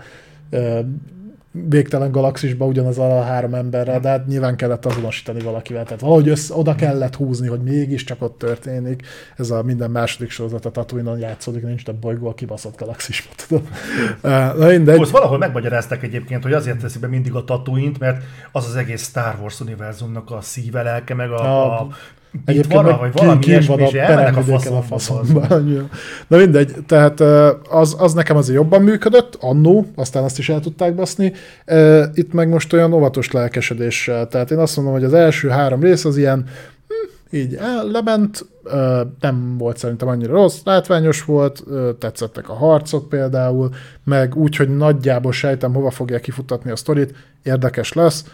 végtelen 1.51 2.11
galaxisba 2.11 2.65
ugyanaz 2.65 2.97
a 2.97 3.21
három 3.21 3.53
emberrel, 3.53 3.99
de 3.99 4.09
hát 4.09 4.27
nyilván 4.27 4.55
kellett 4.55 4.85
azonosítani 4.85 5.41
valakivel, 5.41 5.83
tehát 5.83 6.01
valahogy 6.01 6.27
össze, 6.27 6.53
oda 6.55 6.75
kellett 6.75 7.15
húzni, 7.15 7.47
hogy 7.47 7.61
mégiscsak 7.61 8.21
ott 8.21 8.37
történik. 8.37 9.07
Ez 9.37 9.49
a 9.49 9.63
minden 9.63 9.91
második 9.91 10.29
sorozat 10.29 10.65
a 10.65 10.71
tatooine 10.71 11.17
játszódik, 11.17 11.63
nincs 11.63 11.83
több 11.83 11.95
bolygó 11.95 12.27
a 12.27 12.33
kibaszott 12.33 12.77
galaxisba, 12.77 13.29
tudom. 13.47 13.67
Na 14.57 14.67
mindegy. 14.67 14.97
Most 14.97 15.11
valahol 15.11 15.37
megmagyarázták 15.37 16.03
egyébként, 16.03 16.43
hogy 16.43 16.53
azért 16.53 16.79
teszi 16.79 16.99
be 16.99 17.07
mindig 17.07 17.33
a 17.33 17.43
tatooine 17.43 17.95
mert 17.99 18.23
az 18.51 18.67
az 18.67 18.75
egész 18.75 19.03
Star 19.03 19.37
Wars 19.41 19.59
univerzumnak 19.59 20.31
a 20.31 20.41
szíve, 20.41 20.81
lelke, 20.81 21.13
meg 21.13 21.31
a, 21.31 21.43
a, 21.43 21.79
a 21.79 21.87
Egyébként 22.45 22.81
van, 22.81 22.97
vagy 22.99 23.13
valami 23.13 23.45
és 23.45 23.67
elmennek 23.67 24.37
a 24.37 24.41
faszomba. 24.41 24.77
A 24.77 24.81
faszomba. 24.81 25.47
Na 26.27 26.37
mindegy, 26.37 26.75
tehát 26.85 27.19
az, 27.69 27.95
az 27.99 28.13
nekem 28.13 28.37
azért 28.37 28.57
jobban 28.57 28.81
működött, 28.81 29.37
annó, 29.39 29.85
aztán 29.95 30.23
azt 30.23 30.37
is 30.37 30.49
el 30.49 30.59
tudták 30.59 30.95
baszni. 30.95 31.33
Itt 32.13 32.33
meg 32.33 32.49
most 32.49 32.73
olyan 32.73 32.93
óvatos 32.93 33.31
lelkesedéssel. 33.31 34.27
Tehát 34.27 34.51
én 34.51 34.57
azt 34.57 34.75
mondom, 34.75 34.93
hogy 34.93 35.03
az 35.03 35.13
első 35.13 35.49
három 35.49 35.81
rész 35.81 36.05
az 36.05 36.17
ilyen 36.17 36.45
hm, 36.87 37.37
így 37.37 37.59
lement, 37.91 38.45
nem 39.19 39.57
volt 39.57 39.77
szerintem 39.77 40.07
annyira 40.07 40.33
rossz, 40.33 40.59
látványos 40.63 41.23
volt, 41.23 41.63
tetszettek 41.99 42.49
a 42.49 42.53
harcok 42.53 43.09
például, 43.09 43.69
meg 44.03 44.35
úgy, 44.35 44.55
hogy 44.55 44.77
nagyjából 44.77 45.31
sejtem, 45.31 45.73
hova 45.73 45.91
fogják 45.91 46.21
kifutatni 46.21 46.71
a 46.71 46.75
sztorit, 46.75 47.13
érdekes 47.43 47.93
lesz, 47.93 48.25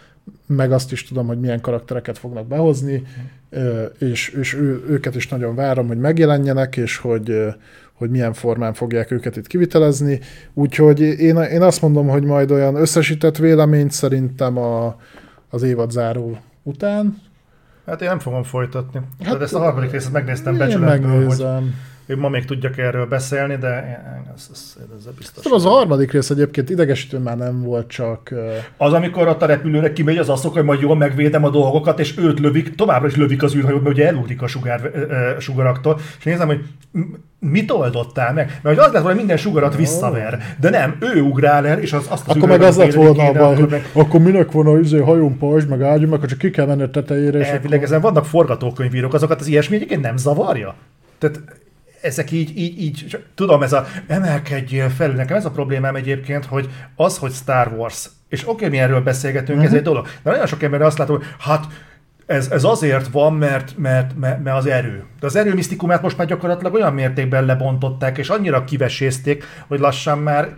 meg 0.46 0.72
azt 0.72 0.92
is 0.92 1.04
tudom, 1.04 1.28
hogy 1.28 1.40
milyen 1.40 1.62
karaktereket 1.62 2.18
fognak 2.18 2.48
behozni, 2.48 3.04
és, 4.00 4.30
és 4.30 4.54
ő, 4.54 4.84
őket 4.90 5.16
is 5.16 5.28
nagyon 5.28 5.56
várom, 5.56 5.88
hogy 5.88 5.98
megjelenjenek, 5.98 6.78
és 6.78 6.98
hogy, 6.98 7.46
hogy 7.94 8.10
milyen 8.10 8.34
formán 8.34 8.74
fogják 8.74 9.12
őket 9.12 9.36
itt 9.38 9.48
kivitelezni. 9.48 10.20
Úgyhogy 10.54 11.00
én, 11.02 11.38
én 11.38 11.62
azt 11.62 11.82
mondom, 11.82 12.08
hogy 12.08 12.24
majd 12.24 12.52
olyan 12.52 12.76
összesített 12.76 13.38
véleményt 13.38 13.92
szerintem 13.92 14.58
a, 14.58 15.00
az 15.50 15.64
évad 15.64 15.92
záró 15.92 16.38
után, 16.64 17.26
Hát 17.88 18.02
én 18.02 18.08
nem 18.08 18.20
fogom 18.20 18.44
folytatni. 18.44 19.00
Hát, 19.00 19.08
Hát, 19.18 19.26
Tehát 19.26 19.42
ezt 19.42 19.54
a 19.54 19.60
harmadik 19.60 19.92
részt 19.92 20.12
megnéztem 20.12 20.58
becsületből, 20.58 21.26
hogy 21.26 21.46
én 22.08 22.18
ma 22.18 22.30
még 22.30 22.46
tudjak 22.46 22.78
erről 22.78 23.06
beszélni, 23.06 23.56
de 23.56 23.70
ez, 24.36 24.50
ez, 24.52 24.76
ez, 24.98 25.06
biztos. 25.18 25.44
Szóval 25.44 25.60
az 25.60 25.66
a 25.66 25.70
harmadik 25.70 26.12
rész 26.12 26.30
egyébként 26.30 26.70
idegesítő 26.70 27.18
már 27.18 27.38
nem 27.38 27.62
volt, 27.62 27.88
csak 27.88 28.34
Az, 28.78 28.94
amikor 28.94 29.28
ott 29.28 29.42
a 29.42 29.46
repülőre 29.46 29.94
kimegy 29.94 30.18
az 30.18 30.30
asszok, 30.30 30.54
hogy 30.54 30.64
majd 30.64 30.82
jól 30.82 30.96
megvédem 30.96 31.44
a 31.44 31.50
dolgokat, 31.50 32.00
és 32.00 32.18
őt 32.18 32.40
lövik, 32.40 32.76
továbbra 32.76 33.08
is 33.08 33.16
lövik 33.16 33.44
az 33.44 33.56
űrhajót, 33.56 33.84
mert 33.84 33.96
ugye 33.96 34.08
elúrik 34.08 34.42
a 34.42 34.48
sugár, 34.48 34.92
ö, 34.94 35.40
sugaraktól, 35.40 36.00
és 36.18 36.24
nézem, 36.24 36.48
hogy 36.48 36.64
mit 37.40 37.72
oldottál 37.72 38.34
meg? 38.34 38.46
Mert 38.46 38.76
hogy 38.76 38.78
az 38.78 38.84
lett 38.84 38.92
volna, 38.92 39.08
hogy 39.08 39.18
minden 39.18 39.38
sugarat 39.38 39.76
visszaver, 39.76 40.56
de 40.60 40.70
nem, 40.70 40.98
ő 41.00 41.22
ugrál 41.22 41.68
el, 41.68 41.80
és 41.80 41.94
az, 41.94 42.06
azt 42.10 42.28
az 42.28 42.36
akkor 42.36 42.50
meg 42.50 42.62
az 42.62 42.78
lett 42.78 42.94
volna 42.94 43.24
a 43.24 43.32
baj, 43.32 43.54
akkor 43.54 43.70
hogy 43.70 43.82
akkor 43.94 44.20
minek 44.20 44.52
van 44.52 44.68
a 44.68 44.78
izé, 44.78 45.00
hajón 45.00 45.38
pajzs, 45.38 45.66
meg 45.66 45.82
ágyú, 45.82 46.08
meg 46.08 46.26
csak 46.26 46.38
ki 46.38 46.50
kell 46.50 46.66
menni 46.66 46.82
a 46.82 46.90
tetejére, 46.90 47.46
Elvileg 47.46 47.64
akkor... 47.64 47.84
ezen 47.84 48.02
vannak 48.02 48.26
forgatókönyvírók, 48.26 49.14
azokat 49.14 49.40
az 49.40 49.48
ilyesmi 49.48 49.76
egyébként 49.76 50.02
nem 50.02 50.18
zavarja? 50.18 50.76
Tehát 51.18 51.42
ezek 52.08 52.32
így, 52.32 52.58
így, 52.58 52.82
így, 52.82 53.24
tudom, 53.36 53.64
ez 53.64 53.74
a 53.74 53.86
emelkedjél 54.08 54.90
felül. 54.90 55.16
Nekem 55.16 55.38
ez 55.38 55.46
a 55.46 55.52
problémám 55.52 55.96
egyébként, 55.96 56.46
hogy 56.46 56.70
az, 56.96 57.18
hogy 57.18 57.32
Star 57.32 57.74
Wars, 57.78 58.10
és 58.30 58.48
oké, 58.48 58.68
mi 58.68 58.78
erről 58.78 59.02
beszélgetünk, 59.02 59.58
uh-huh. 59.58 59.74
ez 59.74 59.78
egy 59.78 59.84
dolog, 59.84 60.08
de 60.24 60.30
nagyon 60.32 60.46
sok 60.46 60.64
ember 60.64 60.82
azt 60.82 60.98
látom, 60.98 61.16
hogy 61.16 61.26
hát 61.40 61.66
ez, 62.26 62.52
ez 62.52 62.64
azért 62.64 63.08
van, 63.08 63.34
mert, 63.34 63.78
mert, 63.78 64.18
mert, 64.18 64.44
mert 64.44 64.58
az 64.58 64.66
erő. 64.66 65.04
De 65.20 65.26
az 65.26 65.36
erő 65.36 65.54
misztikumát 65.54 66.02
most 66.02 66.18
már 66.18 66.28
gyakorlatilag 66.28 66.74
olyan 66.74 66.94
mértékben 66.94 67.46
lebontották, 67.46 68.18
és 68.18 68.30
annyira 68.30 68.64
kivesézték, 68.64 69.44
hogy 69.68 69.80
lassan 69.80 70.20
már 70.20 70.54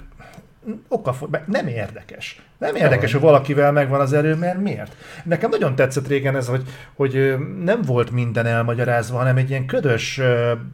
mert 1.30 1.48
nem 1.48 1.68
érdekes. 1.68 2.42
Nem 2.60 2.76
érdekes, 2.76 3.12
hogy 3.12 3.22
valakivel 3.22 3.72
megvan 3.72 4.00
az 4.00 4.14
erő, 4.14 4.36
mert 4.36 4.62
miért? 4.62 4.96
Nekem 5.24 5.50
nagyon 5.50 5.76
tetszett 5.76 6.08
régen 6.08 6.36
ez, 6.36 6.48
hogy, 6.48 6.64
hogy 6.96 7.36
nem 7.64 7.82
volt 7.82 8.12
minden 8.12 8.46
elmagyarázva, 8.46 9.18
hanem 9.18 9.38
egy 9.38 9.50
ilyen 9.50 9.66
ködös 9.66 10.22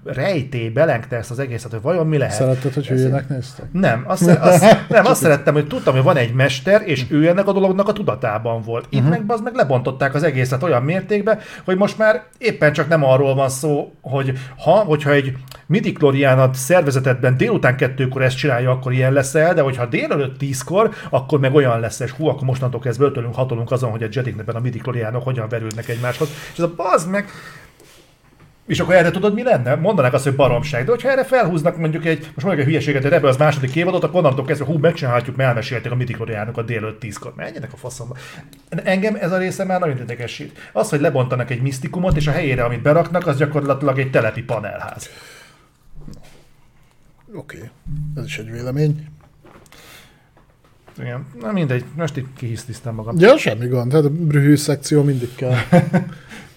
rejtély 0.04 0.70
belengte 0.70 1.16
ezt 1.16 1.32
az 1.32 1.40
egészet, 1.40 1.72
hogy 1.72 1.82
vajon 1.82 2.08
mi 2.08 2.18
lehet. 2.18 2.34
Szeretted, 2.36 2.74
hogy 2.74 2.88
hülyének 2.88 3.30
néztek? 3.30 3.66
nem, 3.72 4.04
azt, 4.08 4.28
azt, 4.28 4.88
nem, 4.90 5.06
azt 5.06 5.22
szerettem, 5.22 5.54
hogy 5.54 5.68
tudtam, 5.68 5.94
hogy 5.94 6.04
van 6.04 6.18
egy 6.18 6.34
mester, 6.34 6.82
és 6.86 7.06
ő 7.10 7.28
ennek 7.28 7.48
a 7.48 7.54
dolognak 7.54 7.88
a 7.88 7.94
tudatában 7.94 8.62
volt. 8.62 8.86
Itt 8.90 9.00
uh-huh. 9.00 9.18
meg, 9.18 9.24
az 9.28 9.42
meg 9.42 9.56
lebontották 9.56 10.14
az 10.14 10.24
egészet 10.24 10.64
olyan 10.64 10.84
mértékben, 10.84 11.40
hogy 11.66 11.78
most 11.78 11.98
már 11.98 12.24
éppen 12.38 12.74
csak 12.74 12.88
nem 12.88 13.04
arról 13.04 13.36
van 13.36 13.50
szó, 13.50 13.94
hogy 14.02 14.38
ha, 14.58 14.72
hogyha 14.72 15.12
egy 15.12 15.34
midichlorian 15.66 16.54
szervezetedben 16.54 17.38
délután 17.38 17.78
kettőkor 17.78 18.22
ezt 18.22 18.38
csinálja, 18.38 18.72
akkor 18.72 18.94
ilyen 18.94 19.14
leszel, 19.14 19.54
de 19.54 19.62
hogyha 19.62 19.86
délelőtt 19.86 20.38
tízkor, 20.38 20.90
akkor 21.10 21.40
meg 21.40 21.54
olyan 21.54 21.75
lesz, 21.80 22.00
és 22.00 22.12
hú, 22.12 22.28
akkor 22.28 22.44
mostantól 22.44 22.80
kezdve 22.80 23.06
ötölünk, 23.06 23.36
hatolunk 23.36 23.72
azon, 23.72 23.92
hogy 23.92 24.04
a 24.04 24.08
jediknek 24.12 24.56
a 24.56 24.60
midichlorianok 24.60 25.24
hogyan 25.24 25.50
verődnek 25.50 25.88
egymáshoz. 25.88 26.30
És 26.52 26.58
ez 26.58 26.64
a 26.64 26.74
bazd 26.76 27.10
meg, 27.10 27.30
és 28.66 28.80
akkor 28.80 28.96
erre 28.96 29.12
tudod, 29.12 29.34
mi 29.34 29.44
lenne? 29.44 29.76
Mondanák 29.76 30.14
azt, 30.14 30.24
hogy 30.24 30.36
baromság. 30.36 30.86
De 30.86 30.92
hogyha 30.92 31.10
erre 31.10 31.24
felhúznak 31.24 31.78
mondjuk 31.78 32.06
egy, 32.06 32.20
most 32.20 32.46
mondjuk 32.46 32.60
egy 32.60 32.66
hülyeséget, 32.66 33.04
hogy 33.04 33.12
ebbe 33.12 33.28
az 33.28 33.38
második 33.38 33.76
évadot, 33.76 34.04
akkor 34.04 34.20
onnantól 34.20 34.46
kezdve, 34.46 34.66
hú, 34.66 34.78
megcsinálhatjuk, 34.78 35.36
mert 35.36 35.50
elmesélték 35.50 35.92
a 35.92 35.96
midichlorianokat 35.96 36.66
délőtt 36.66 37.00
tízkor. 37.00 37.34
Menjenek 37.36 37.74
a 37.74 37.78
faszomba. 37.78 38.16
Engem 38.70 39.16
ez 39.16 39.32
a 39.32 39.38
része 39.38 39.64
már 39.64 39.80
nagyon 39.80 39.98
idegesít. 39.98 40.70
Az, 40.74 40.90
hogy 40.90 41.02
lebontanak 41.02 41.50
egy 41.50 41.62
misztikumot, 41.62 42.16
és 42.16 42.28
a 42.28 42.32
helyére, 42.32 42.64
amit 42.64 42.82
beraknak, 42.82 43.28
az 43.28 43.38
gyakorlatilag 43.38 44.00
egy 44.00 44.12
telepi 44.12 44.44
panelház. 44.44 45.10
Oké, 47.36 47.58
okay. 47.58 47.70
ez 48.16 48.26
is 48.26 48.38
egy 48.38 48.52
vélemény. 48.52 49.08
Igen. 50.98 51.26
Na 51.42 51.52
mindegy, 51.52 51.84
most 51.96 52.18
itt 52.18 52.28
kihisztisztem 52.38 52.94
magam. 52.96 53.16
Ja, 53.20 53.38
semmi 53.38 53.68
gond, 53.68 53.90
tehát 53.90 54.06
a 54.06 54.10
brühű 54.10 54.56
szekció 54.56 55.04
mindig 55.04 55.36
kell, 55.36 55.54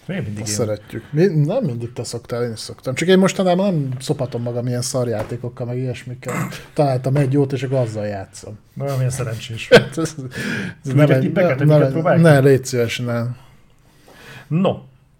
Én 0.07 0.21
mindig 0.23 0.41
azt 0.41 0.49
én. 0.49 0.55
szeretjük. 0.55 1.03
Mi, 1.11 1.25
nem 1.25 1.63
mindig 1.63 1.93
te 1.93 2.03
szoktál, 2.03 2.43
én 2.43 2.51
is 2.51 2.59
szoktam. 2.59 2.93
Csak 2.95 3.07
én 3.07 3.17
mostanában 3.17 3.73
nem 3.73 3.89
szopatom 3.99 4.41
magam 4.41 4.67
ilyen 4.67 4.81
szarjátékokkal, 4.81 5.65
meg 5.65 5.77
ilyesmikkel. 5.77 6.33
Találtam 6.73 7.15
egy 7.15 7.33
jót, 7.33 7.53
és 7.53 7.63
akkor 7.63 7.77
azzal 7.77 8.05
játszom. 8.05 8.57
Na, 8.73 8.95
milyen 8.95 9.09
szerencsés. 9.09 9.69
Ez, 9.69 9.97
ez 9.97 10.15
Küldjek 10.83 11.09
egy- 11.09 11.19
tippeket, 11.19 11.59
ne, 11.65 11.77
ne, 11.77 12.15
ne, 12.15 12.39
légy 12.39 12.65
szíves, 12.65 12.99
ne. 12.99 13.21
No, 14.47 14.77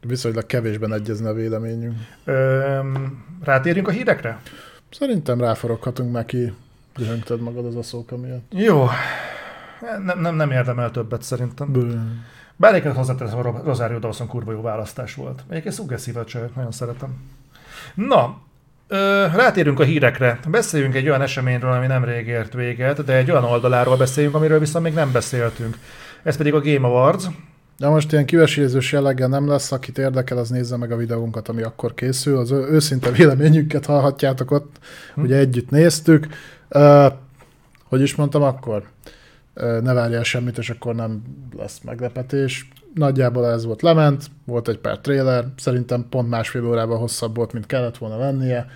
Viszonylag 0.08 0.46
kevésben 0.46 0.94
egyezne 0.94 1.30
a 1.30 1.34
véleményünk. 1.34 1.96
öm, 2.26 3.24
rátérjünk 3.44 3.88
a 3.88 3.92
hírekre? 3.92 4.40
Szerintem 4.92 5.40
ráforoghatunk 5.40 6.12
már 6.12 6.26
ki, 6.26 6.54
dühöngted 7.00 7.40
magad 7.42 7.66
az 7.66 7.76
a 7.76 7.84
szóka 7.84 8.18
miatt. 8.18 8.52
Jó. 8.56 8.88
Nem, 10.06 10.20
nem, 10.20 10.36
nem 10.36 10.52
érdemel 10.52 10.92
többet 10.92 11.22
szerintem. 11.22 11.72
Bő. 11.72 12.02
Bár 12.56 12.72
egyébként 12.72 12.96
hozzáteszem, 12.96 13.38
a 13.38 13.42
Ro- 13.42 13.64
Rosario 13.66 14.00
Dawson 14.00 14.28
kurva 14.28 14.52
jó 14.52 14.62
választás 14.62 15.16
volt. 15.16 15.44
Egyébként 15.50 15.74
szuggeszív 15.76 16.18
a 16.18 16.26
csaj, 16.26 16.50
nagyon 16.56 16.72
szeretem. 16.72 17.10
Na, 17.96 18.38
ö, 18.88 19.26
rátérünk 19.36 19.80
a 19.80 19.84
hírekre. 19.84 20.40
Beszéljünk 20.50 20.96
egy 20.96 21.08
olyan 21.08 21.22
eseményről, 21.22 21.72
ami 21.72 21.88
nem 21.88 22.04
rég 22.04 22.28
ért 22.28 22.54
véget, 22.54 23.04
de 23.04 23.14
egy 23.16 23.32
olyan 23.32 23.44
oldaláról 23.44 23.98
beszéljünk, 23.98 24.36
amiről 24.36 24.60
viszont 24.60 24.84
még 24.86 24.94
nem 24.94 25.12
beszéltünk. 25.12 25.78
Ez 26.24 26.38
pedig 26.38 26.54
a 26.54 26.62
Game 26.62 26.88
Awards. 26.88 27.26
De 27.78 27.88
most 27.88 28.12
ilyen 28.12 28.26
kivesézős 28.26 28.92
jelleggel 28.92 29.28
nem 29.28 29.48
lesz, 29.48 29.72
akit 29.72 29.98
érdekel, 29.98 30.38
az 30.38 30.50
nézze 30.50 30.78
meg 30.78 30.92
a 30.92 30.96
videónkat, 30.96 31.48
ami 31.50 31.62
akkor 31.62 31.94
készül. 31.94 32.38
Az 32.38 32.52
őszinte 32.52 33.12
véleményünket 33.12 33.86
hallhatjátok 33.86 34.52
ott, 34.52 34.76
Hm. 35.16 35.22
ugye 35.22 35.38
együtt 35.38 35.70
néztük. 35.70 36.28
Hogy 37.84 38.02
is 38.02 38.16
mondtam 38.16 38.42
akkor? 38.42 38.90
Uh, 39.56 39.82
ne 39.82 39.94
várjál 39.94 40.24
semmit, 40.24 40.58
és 40.58 40.70
akkor 40.70 40.96
nem 40.96 41.22
lesz 41.58 41.80
meglepetés. 41.84 42.68
Nagyjából 42.94 43.48
ez 43.48 43.66
volt 43.66 43.82
lement, 43.82 44.26
volt 44.46 44.68
egy 44.68 44.78
pár 44.78 45.00
trailer, 45.00 45.46
szerintem 45.58 46.06
pont 46.10 46.30
másfél 46.30 46.66
órával 46.66 46.98
hosszabb 46.98 47.36
volt, 47.36 47.54
mint 47.54 47.66
kellett 47.66 47.98
volna 47.98 48.18
lennie. 48.18 48.68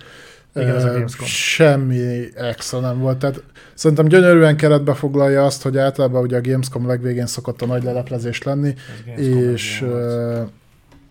Igen, 0.54 0.76
ez 0.76 0.84
a 0.84 0.88
Ö, 0.88 0.92
Gamescom. 0.92 1.26
Semmi 1.26 2.28
extra 2.36 2.80
nem 2.80 2.98
volt. 2.98 3.18
Tehát 3.18 3.42
szerintem 3.74 4.06
gyönyörűen 4.08 4.56
keretbe 4.56 4.94
foglalja 4.94 5.44
azt, 5.44 5.62
hogy 5.62 5.78
általában 5.78 6.22
ugye 6.22 6.36
a 6.36 6.40
Gamescom 6.40 6.86
legvégén 6.86 7.26
szokott 7.26 7.62
a 7.62 7.66
nagy 7.66 7.82
leleplezés 7.82 8.42
lenni, 8.42 8.74
és, 9.16 9.82
ö, 9.82 10.42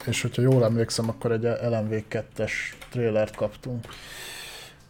és 0.06 0.22
hogyha 0.22 0.42
jól 0.42 0.64
emlékszem, 0.64 1.10
akkor 1.10 1.32
egy 1.32 1.44
LMV 1.44 1.94
2-es 2.10 2.52
trailert 2.92 3.36
kaptunk. 3.36 3.86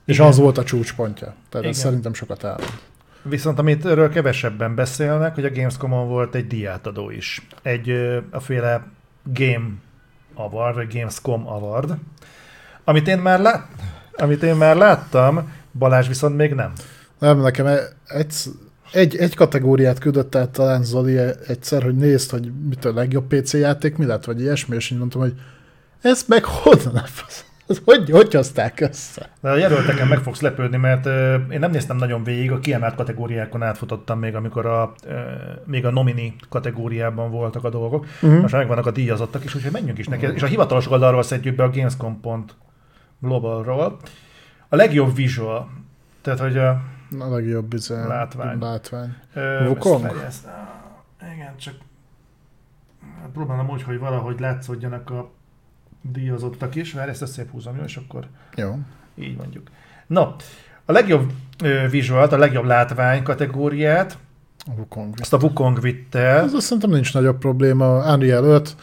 És 0.05 0.15
Igen. 0.15 0.27
az 0.27 0.37
volt 0.37 0.57
a 0.57 0.63
csúcspontja. 0.63 1.33
Tehát 1.49 1.67
ez 1.67 1.77
Igen. 1.77 1.89
szerintem 1.89 2.13
sokat 2.13 2.43
elmond. 2.43 2.79
Viszont 3.21 3.59
amit 3.59 3.85
erről 3.85 4.09
kevesebben 4.09 4.75
beszélnek, 4.75 5.35
hogy 5.35 5.45
a 5.45 5.51
Gamescom-on 5.51 6.07
volt 6.07 6.35
egy 6.35 6.47
diátadó 6.47 7.09
is. 7.09 7.47
Egy 7.61 7.89
a 8.31 8.39
féle 8.39 8.87
Game 9.23 9.69
Award, 10.33 10.75
vagy 10.75 10.93
Gamescom 10.93 11.47
Award, 11.47 11.97
amit 12.83 13.07
én 13.07 13.17
már, 13.17 13.39
lát, 13.39 13.67
amit 14.15 14.43
én 14.43 14.55
már 14.55 14.75
láttam, 14.75 15.51
Balázs 15.77 16.07
viszont 16.07 16.35
még 16.35 16.53
nem. 16.53 16.73
Nem, 17.19 17.39
nekem 17.39 17.65
e- 17.65 17.87
egy, 18.05 18.33
egy, 18.91 19.15
egy 19.15 19.35
kategóriát 19.35 19.99
küldött 19.99 20.35
át 20.35 20.49
talán 20.49 20.83
Zoli 20.83 21.17
egyszer, 21.47 21.83
hogy 21.83 21.95
nézd, 21.95 22.31
hogy 22.31 22.51
mit 22.69 22.85
a 22.85 22.93
legjobb 22.93 23.27
PC 23.27 23.53
játék 23.53 23.97
mi 23.97 24.05
lett, 24.05 24.25
vagy 24.25 24.41
ilyesmi, 24.41 24.75
és 24.75 24.91
én 24.91 24.97
mondtam, 24.97 25.21
hogy 25.21 25.33
ez 26.01 26.23
meg 26.27 26.45
honnan 26.45 26.95
a 26.95 27.05
fasz? 27.05 27.45
Ez 27.45 27.52
Hogy, 27.85 28.09
hogy 28.09 28.33
hozták 28.33 28.79
össze? 28.79 29.29
De 29.41 29.49
a 29.49 29.55
jelölteken 29.55 30.07
meg 30.07 30.17
fogsz 30.17 30.41
lepődni, 30.41 30.77
mert 30.77 31.05
ö, 31.05 31.33
én 31.35 31.59
nem 31.59 31.71
néztem 31.71 31.97
nagyon 31.97 32.23
végig, 32.23 32.51
a 32.51 32.59
kiemelt 32.59 32.95
kategóriákon 32.95 33.63
átfutottam 33.63 34.19
még, 34.19 34.35
amikor 34.35 34.65
a, 34.65 34.93
ö, 35.05 35.19
még 35.65 35.85
a 35.85 35.91
nomini 35.91 36.35
kategóriában 36.49 37.31
voltak 37.31 37.63
a 37.63 37.69
dolgok. 37.69 38.05
Uh-huh. 38.21 38.41
Most 38.41 38.53
megvannak 38.53 38.85
a 38.85 38.91
díjazottak 38.91 39.43
is, 39.43 39.55
úgyhogy 39.55 39.71
menjünk 39.71 39.97
is 39.97 40.07
neki. 40.07 40.25
És 40.25 40.43
a 40.43 40.47
hivatalos 40.47 40.91
oldalról 40.91 41.23
szedjük 41.23 41.55
be 41.55 41.63
a 41.63 41.69
Gamescom.globalról. 41.69 43.97
A 44.69 44.75
legjobb 44.75 45.15
visual, 45.15 45.69
tehát 46.21 46.39
hogy 46.39 46.57
a 46.57 46.69
A 47.19 47.27
legjobb 47.29 47.73
izé, 47.73 47.93
Látvány. 48.07 48.59
látvány. 48.59 49.15
Ö, 49.33 49.67
Wukong? 49.67 50.11
Igen, 51.35 51.57
csak 51.57 51.73
próbálom 53.33 53.69
úgy, 53.69 53.83
hogy 53.83 53.99
valahogy 53.99 54.39
látszódjanak 54.39 55.09
a 55.09 55.29
díjazottak 56.11 56.75
is, 56.75 56.93
mert 56.93 57.09
ezt 57.09 57.21
a 57.21 57.25
szép 57.25 57.51
húzom, 57.51 57.75
jó, 57.77 57.83
és 57.83 57.95
akkor 57.95 58.27
Jó. 58.55 58.77
így 59.15 59.37
mondjuk. 59.37 59.69
No, 60.07 60.21
a 60.85 60.91
legjobb 60.91 61.31
ö, 61.63 61.87
visualt, 61.89 62.31
a 62.31 62.37
legjobb 62.37 62.65
látvány 62.65 63.23
kategóriát, 63.23 64.17
A 64.65 64.71
Wukong. 64.77 65.13
azt 65.19 65.33
a 65.33 65.37
Wukong 65.37 65.81
vitte. 65.81 66.19
Ez 66.19 66.53
azt 66.53 66.65
szerintem 66.65 66.89
nincs 66.89 67.13
nagyobb 67.13 67.37
probléma. 67.37 68.13
Unreal 68.13 68.43
5 68.43 68.75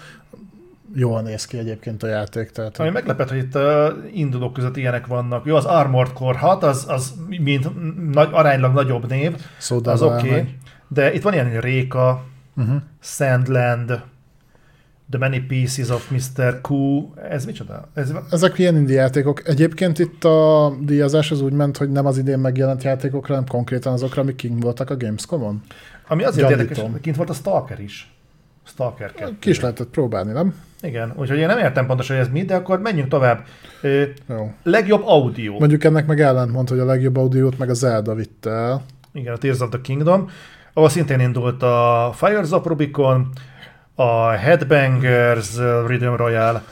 jól 0.94 1.22
néz 1.22 1.46
ki 1.46 1.58
egyébként 1.58 2.02
a 2.02 2.06
játék. 2.06 2.50
Tehát 2.50 2.78
Ami 2.78 2.90
meglepett, 2.90 3.28
hogy 3.28 3.38
itt 3.38 3.54
a 3.54 3.96
indulók 4.12 4.52
között 4.52 4.76
ilyenek 4.76 5.06
vannak. 5.06 5.46
Jó, 5.46 5.56
az 5.56 5.64
Armored 5.64 6.12
Core 6.12 6.38
6, 6.38 6.62
az, 6.62 6.84
az 6.88 7.14
mint 7.28 7.68
nagy, 8.12 8.28
aránylag 8.32 8.74
nagyobb 8.74 9.08
név, 9.08 9.36
szóda 9.58 9.90
az 9.90 10.02
oké. 10.02 10.28
Okay. 10.28 10.54
De 10.88 11.12
itt 11.14 11.22
van 11.22 11.32
ilyen, 11.32 11.50
hogy 11.50 11.60
Réka, 11.60 12.24
Uh-huh. 12.56 12.82
Sandland, 13.00 14.02
The 15.10 15.18
Many 15.18 15.40
Pieces 15.40 15.88
of 15.90 16.10
Mr. 16.10 16.60
Q, 16.68 16.74
ez 17.30 17.44
micsoda? 17.44 17.88
Ez, 17.94 18.12
Ezek 18.30 18.58
ilyen 18.58 18.76
indie 18.76 19.00
játékok. 19.00 19.48
Egyébként 19.48 19.98
itt 19.98 20.24
a 20.24 20.72
díjazás 20.80 21.30
az 21.30 21.40
úgy 21.40 21.52
ment, 21.52 21.76
hogy 21.76 21.90
nem 21.90 22.06
az 22.06 22.18
idén 22.18 22.38
megjelent 22.38 22.82
játékokra, 22.82 23.34
hanem 23.34 23.48
konkrétan 23.48 23.92
azokra, 23.92 24.22
amik 24.22 24.36
kint 24.36 24.62
voltak 24.62 24.90
a 24.90 24.96
Gamescom-on. 24.96 25.62
ami 26.08 26.24
azért 26.24 26.48
Gyanítom. 26.48 26.74
érdekes, 26.76 27.00
kint 27.00 27.16
volt 27.16 27.30
a 27.30 27.32
Stalker 27.32 27.80
is. 27.80 28.12
Stalker 28.66 29.12
2. 29.12 29.36
Ki 29.38 29.50
is 29.50 29.60
lehetett 29.60 29.88
próbálni, 29.88 30.32
nem? 30.32 30.54
Igen, 30.82 31.12
úgyhogy 31.16 31.38
én 31.38 31.46
nem 31.46 31.58
értem 31.58 31.86
pontosan, 31.86 32.16
hogy 32.16 32.24
ez 32.26 32.32
mi, 32.32 32.42
de 32.44 32.54
akkor 32.54 32.80
menjünk 32.80 33.08
tovább. 33.08 33.44
Ö, 33.82 34.02
Jó. 34.28 34.52
legjobb 34.62 35.02
audio. 35.04 35.58
Mondjuk 35.58 35.84
ennek 35.84 36.06
meg 36.06 36.20
ellentmond, 36.20 36.68
hogy 36.68 36.78
a 36.78 36.84
legjobb 36.84 37.16
audiót 37.16 37.58
meg 37.58 37.70
a 37.70 37.74
Zelda 37.74 38.14
vitte 38.14 38.50
el. 38.50 38.82
Igen, 39.12 39.34
a 39.34 39.36
Tears 39.36 39.60
of 39.60 39.68
the 39.68 39.80
Kingdom, 39.80 40.30
ahol 40.72 40.88
szintén 40.88 41.20
indult 41.20 41.62
a 41.62 42.10
Fires 42.14 42.50
of 42.50 42.66
Rubicon, 42.66 43.28
a 44.00 44.30
Headbangers 44.30 45.56
Rhythm 45.86 46.14
Royale, 46.14 46.62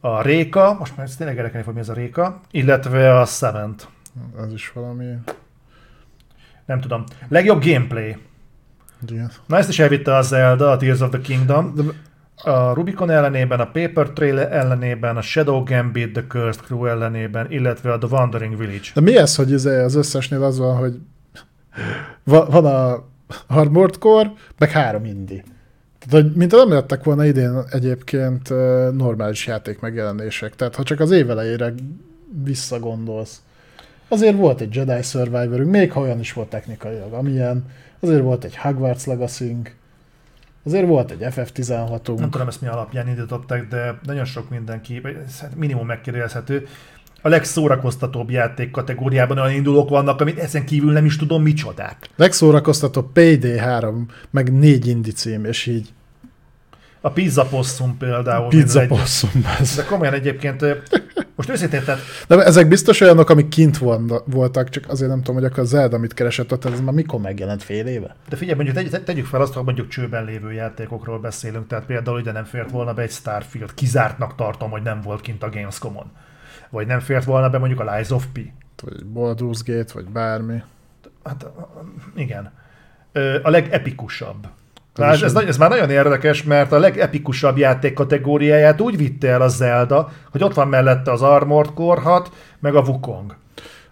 a 0.00 0.22
Réka, 0.22 0.76
most 0.78 0.96
már 0.96 1.08
tényleg 1.08 1.36
érdekelni 1.36 1.64
fog, 1.64 1.74
mi 1.74 1.80
ez 1.80 1.88
a 1.88 1.92
Réka, 1.92 2.40
illetve 2.50 3.18
a 3.18 3.24
Seventh. 3.24 3.84
Ez 4.46 4.52
is 4.52 4.72
valami... 4.74 5.04
Nem 6.66 6.80
tudom. 6.80 7.04
Legjobb 7.28 7.64
gameplay. 7.64 8.16
Igen. 9.08 9.30
Na 9.46 9.56
ezt 9.56 9.68
is 9.68 9.78
elvitte 9.78 10.16
a 10.16 10.22
Zelda, 10.22 10.70
a 10.70 10.76
Tears 10.76 11.00
of 11.00 11.10
the 11.10 11.20
Kingdom. 11.20 11.74
De, 11.74 11.82
A 12.50 12.72
Rubicon 12.74 13.10
ellenében, 13.10 13.60
a 13.60 13.64
Paper 13.66 14.10
Trail 14.10 14.38
ellenében, 14.38 15.16
a 15.16 15.22
Shadow 15.22 15.62
Gambit, 15.62 16.12
The 16.12 16.24
Cursed 16.28 16.60
Crew 16.64 16.86
ellenében, 16.86 17.50
illetve 17.50 17.92
a 17.92 17.98
The 17.98 18.08
Wandering 18.08 18.56
Village. 18.56 18.88
de 18.94 19.00
mi 19.00 19.16
ez, 19.16 19.36
hogy 19.36 19.52
az 19.54 19.94
összesnél 19.94 20.42
az 20.42 20.58
van, 20.58 20.76
hogy 20.76 20.98
va- 22.24 22.50
van 22.52 22.64
a 22.66 23.04
Armored 23.46 23.98
Core, 23.98 24.32
meg 24.58 24.70
három 24.70 25.04
indi. 25.04 25.42
Tehát, 26.08 26.24
hogy 26.24 26.34
mint 26.34 26.52
nem 26.52 26.68
lettek 26.68 27.04
volna 27.04 27.24
idén 27.24 27.62
egyébként 27.70 28.48
normális 28.96 29.46
játék 29.46 29.80
megjelenések. 29.80 30.56
Tehát, 30.56 30.74
ha 30.74 30.82
csak 30.82 31.00
az 31.00 31.10
év 31.10 31.30
elejére 31.30 31.74
visszagondolsz. 32.44 33.42
Azért 34.08 34.36
volt 34.36 34.60
egy 34.60 34.74
Jedi 34.74 35.02
Survivorünk, 35.02 35.70
még 35.70 35.92
ha 35.92 36.00
olyan 36.00 36.20
is 36.20 36.32
volt 36.32 36.48
technikailag, 36.48 37.12
amilyen. 37.12 37.64
Azért 38.00 38.22
volt 38.22 38.44
egy 38.44 38.56
Hogwarts 38.56 39.04
legacy 39.04 39.56
Azért 40.66 40.86
volt 40.86 41.10
egy 41.10 41.18
Nem 41.18 41.30
FF16-unk. 41.34 42.30
tudom 42.30 42.48
ezt 42.48 42.60
mi 42.60 42.66
alapján 42.66 43.08
indították, 43.08 43.68
de 43.68 43.98
nagyon 44.02 44.24
sok 44.24 44.50
mindenki, 44.50 45.02
minimum 45.56 45.86
megkérdezhető. 45.86 46.66
A 47.26 47.28
legszórakoztatóbb 47.28 48.30
játék 48.30 48.70
kategóriában 48.70 49.38
olyan 49.38 49.54
indulók 49.54 49.88
vannak, 49.88 50.20
amit 50.20 50.38
ezen 50.38 50.64
kívül 50.64 50.92
nem 50.92 51.04
is 51.04 51.16
tudom 51.16 51.42
micsodák. 51.42 51.96
Legszórakoztatóbb 52.16 53.12
Payday 53.12 53.58
3, 53.58 54.06
meg 54.30 54.52
négy 54.52 54.86
indi 54.86 55.10
cím, 55.10 55.44
és 55.44 55.66
így 55.66 55.88
A 57.00 57.10
Pizza 57.10 57.44
Possum 57.44 57.96
például. 57.98 58.48
pizza 58.48 58.86
possum. 58.86 59.30
ez. 59.60 59.74
De 59.76 59.84
komolyan 59.84 60.14
egyébként, 60.14 60.64
most 61.36 61.48
őszintén, 61.48 61.84
tehát 61.84 62.00
De 62.28 62.44
ezek 62.44 62.68
biztos 62.68 63.00
olyanok, 63.00 63.30
amik 63.30 63.48
kint 63.48 63.78
voltak, 64.24 64.68
csak 64.68 64.84
azért 64.88 65.10
nem 65.10 65.18
tudom, 65.18 65.34
hogy 65.34 65.44
akkor 65.44 65.58
a 65.62 65.66
Zelda 65.66 65.98
mit 65.98 66.14
keresett 66.14 66.52
ott, 66.52 66.64
ez 66.64 66.80
már 66.80 66.94
mikor 66.94 67.20
megjelent 67.20 67.62
fél 67.62 67.86
éve? 67.86 68.16
De 68.28 68.36
figyelj, 68.36 68.56
mondjuk 68.56 68.90
tegy, 68.90 69.04
tegyük 69.04 69.26
fel 69.26 69.40
azt, 69.40 69.52
hogy 69.52 69.64
mondjuk 69.64 69.88
csőben 69.88 70.24
lévő 70.24 70.52
játékokról 70.52 71.18
beszélünk, 71.18 71.66
tehát 71.66 71.84
például 71.84 72.20
ide 72.20 72.32
nem 72.32 72.44
fért 72.44 72.70
volna 72.70 72.92
be 72.92 73.02
egy 73.02 73.10
Starfield, 73.10 73.74
kizártnak 73.74 74.34
tartom, 74.34 74.70
hogy 74.70 74.82
nem 74.82 75.00
volt 75.00 75.20
kint 75.20 75.42
a 75.42 75.48
Gamescom-on. 75.50 76.10
Vagy 76.74 76.86
nem 76.86 77.00
fért 77.00 77.24
volna 77.24 77.50
be 77.50 77.58
mondjuk 77.58 77.80
a 77.80 77.94
Lies 77.94 78.10
of 78.10 78.26
P. 78.32 78.38
Vagy 78.82 79.02
Baldur's 79.14 79.60
Gate, 79.64 79.92
vagy 79.94 80.04
bármi. 80.04 80.62
Hát 81.24 81.46
igen. 82.16 82.52
A 83.42 83.50
legepikusabb. 83.50 84.46
Na, 84.94 85.04
ez, 85.06 85.22
ez, 85.22 85.32
nagy- 85.32 85.48
ez 85.48 85.56
már 85.56 85.70
nagyon 85.70 85.90
érdekes, 85.90 86.42
mert 86.42 86.72
a 86.72 86.78
legepikusabb 86.78 87.56
játék 87.56 87.92
kategóriáját 87.92 88.80
úgy 88.80 88.96
vitte 88.96 89.28
el 89.28 89.40
a 89.40 89.48
Zelda, 89.48 90.12
hogy 90.30 90.42
ott 90.42 90.54
van 90.54 90.68
mellette 90.68 91.12
az 91.12 91.22
Armored 91.22 91.72
Core 91.74 92.00
6, 92.00 92.30
meg 92.58 92.74
a 92.74 92.80
Wukong. 92.80 93.36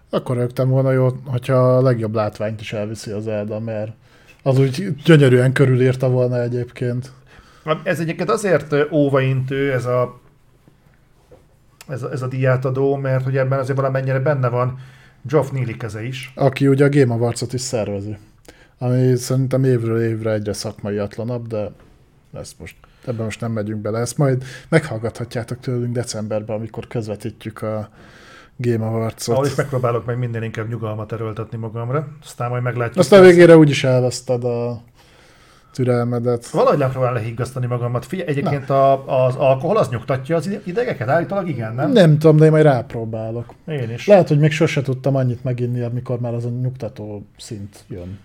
Akkor 0.09 0.37
rögtem 0.37 0.69
volna 0.69 0.91
jó, 0.91 1.09
hogyha 1.25 1.53
a 1.53 1.81
legjobb 1.81 2.15
látványt 2.15 2.61
is 2.61 2.73
elviszi 2.73 3.11
az 3.11 3.23
Zelda, 3.23 3.59
mert 3.59 3.91
az 4.43 4.59
úgy 4.59 4.95
gyönyörűen 5.03 5.53
körülírta 5.53 6.09
volna 6.09 6.41
egyébként. 6.41 7.11
Ez 7.83 7.99
egyébként 7.99 8.29
azért 8.29 8.75
óvaintő, 8.91 9.71
ez 9.73 9.85
a, 9.85 10.21
ez 11.87 12.03
ez 12.03 12.21
a 12.21 12.27
díjátadó, 12.27 12.95
mert 12.95 13.23
hogy 13.23 13.37
ebben 13.37 13.59
azért 13.59 13.77
valamennyire 13.77 14.19
benne 14.19 14.49
van 14.49 14.79
Geoff 15.21 15.49
Neely 15.49 15.75
keze 15.77 16.03
is. 16.03 16.31
Aki 16.35 16.67
ugye 16.67 16.85
a 16.85 16.89
Game 16.89 17.13
Awards-ot 17.13 17.53
is 17.53 17.61
szervezi. 17.61 18.17
Ami 18.77 19.15
szerintem 19.15 19.63
évről 19.63 20.01
évre 20.01 20.31
egyre 20.31 20.53
szakmaiatlanabb, 20.53 21.47
de 21.47 21.71
ezt 22.33 22.59
most, 22.59 22.75
ebben 23.05 23.23
most 23.23 23.41
nem 23.41 23.51
megyünk 23.51 23.81
bele. 23.81 23.99
Ezt 23.99 24.17
majd 24.17 24.43
meghallgathatjátok 24.69 25.59
tőlünk 25.59 25.93
decemberben, 25.93 26.55
amikor 26.55 26.87
közvetítjük 26.87 27.61
a 27.61 27.89
Game 28.57 28.85
Ahol 28.85 29.13
is 29.17 29.27
Awards-ot. 29.27 29.57
megpróbálok 29.57 30.05
meg 30.05 30.17
minden 30.17 30.43
inkább 30.43 30.69
nyugalmat 30.69 31.11
erőltetni 31.11 31.57
magamra, 31.57 32.07
aztán 32.23 32.49
majd 32.49 32.63
meglátjuk. 32.63 32.97
Aztán 32.97 33.21
végére 33.21 33.57
úgyis 33.57 33.83
elveszted 33.83 34.43
a 34.43 34.83
türelmedet. 35.73 36.49
Valahogy 36.49 36.77
megpróbál 36.77 37.13
lehiggasztani 37.13 37.65
magamat. 37.65 38.05
Figyelj, 38.05 38.29
egyébként 38.29 38.69
a, 38.69 39.25
az 39.25 39.35
alkohol 39.35 39.77
az 39.77 39.89
nyugtatja 39.89 40.35
az 40.35 40.47
ide- 40.47 40.67
idegeket? 40.67 41.09
Állítólag 41.09 41.47
igen, 41.47 41.73
nem? 41.73 41.91
Nem 41.91 42.17
tudom, 42.17 42.37
de 42.37 42.45
én 42.45 42.51
majd 42.51 42.63
rápróbálok. 42.63 43.53
Én 43.67 43.91
is. 43.91 44.07
Lehet, 44.07 44.27
hogy 44.27 44.39
még 44.39 44.51
sose 44.51 44.81
tudtam 44.81 45.15
annyit 45.15 45.43
meginni, 45.43 45.81
amikor 45.81 46.19
már 46.19 46.33
az 46.33 46.45
a 46.45 46.49
nyugtató 46.49 47.25
szint 47.37 47.83
jön. 47.87 48.19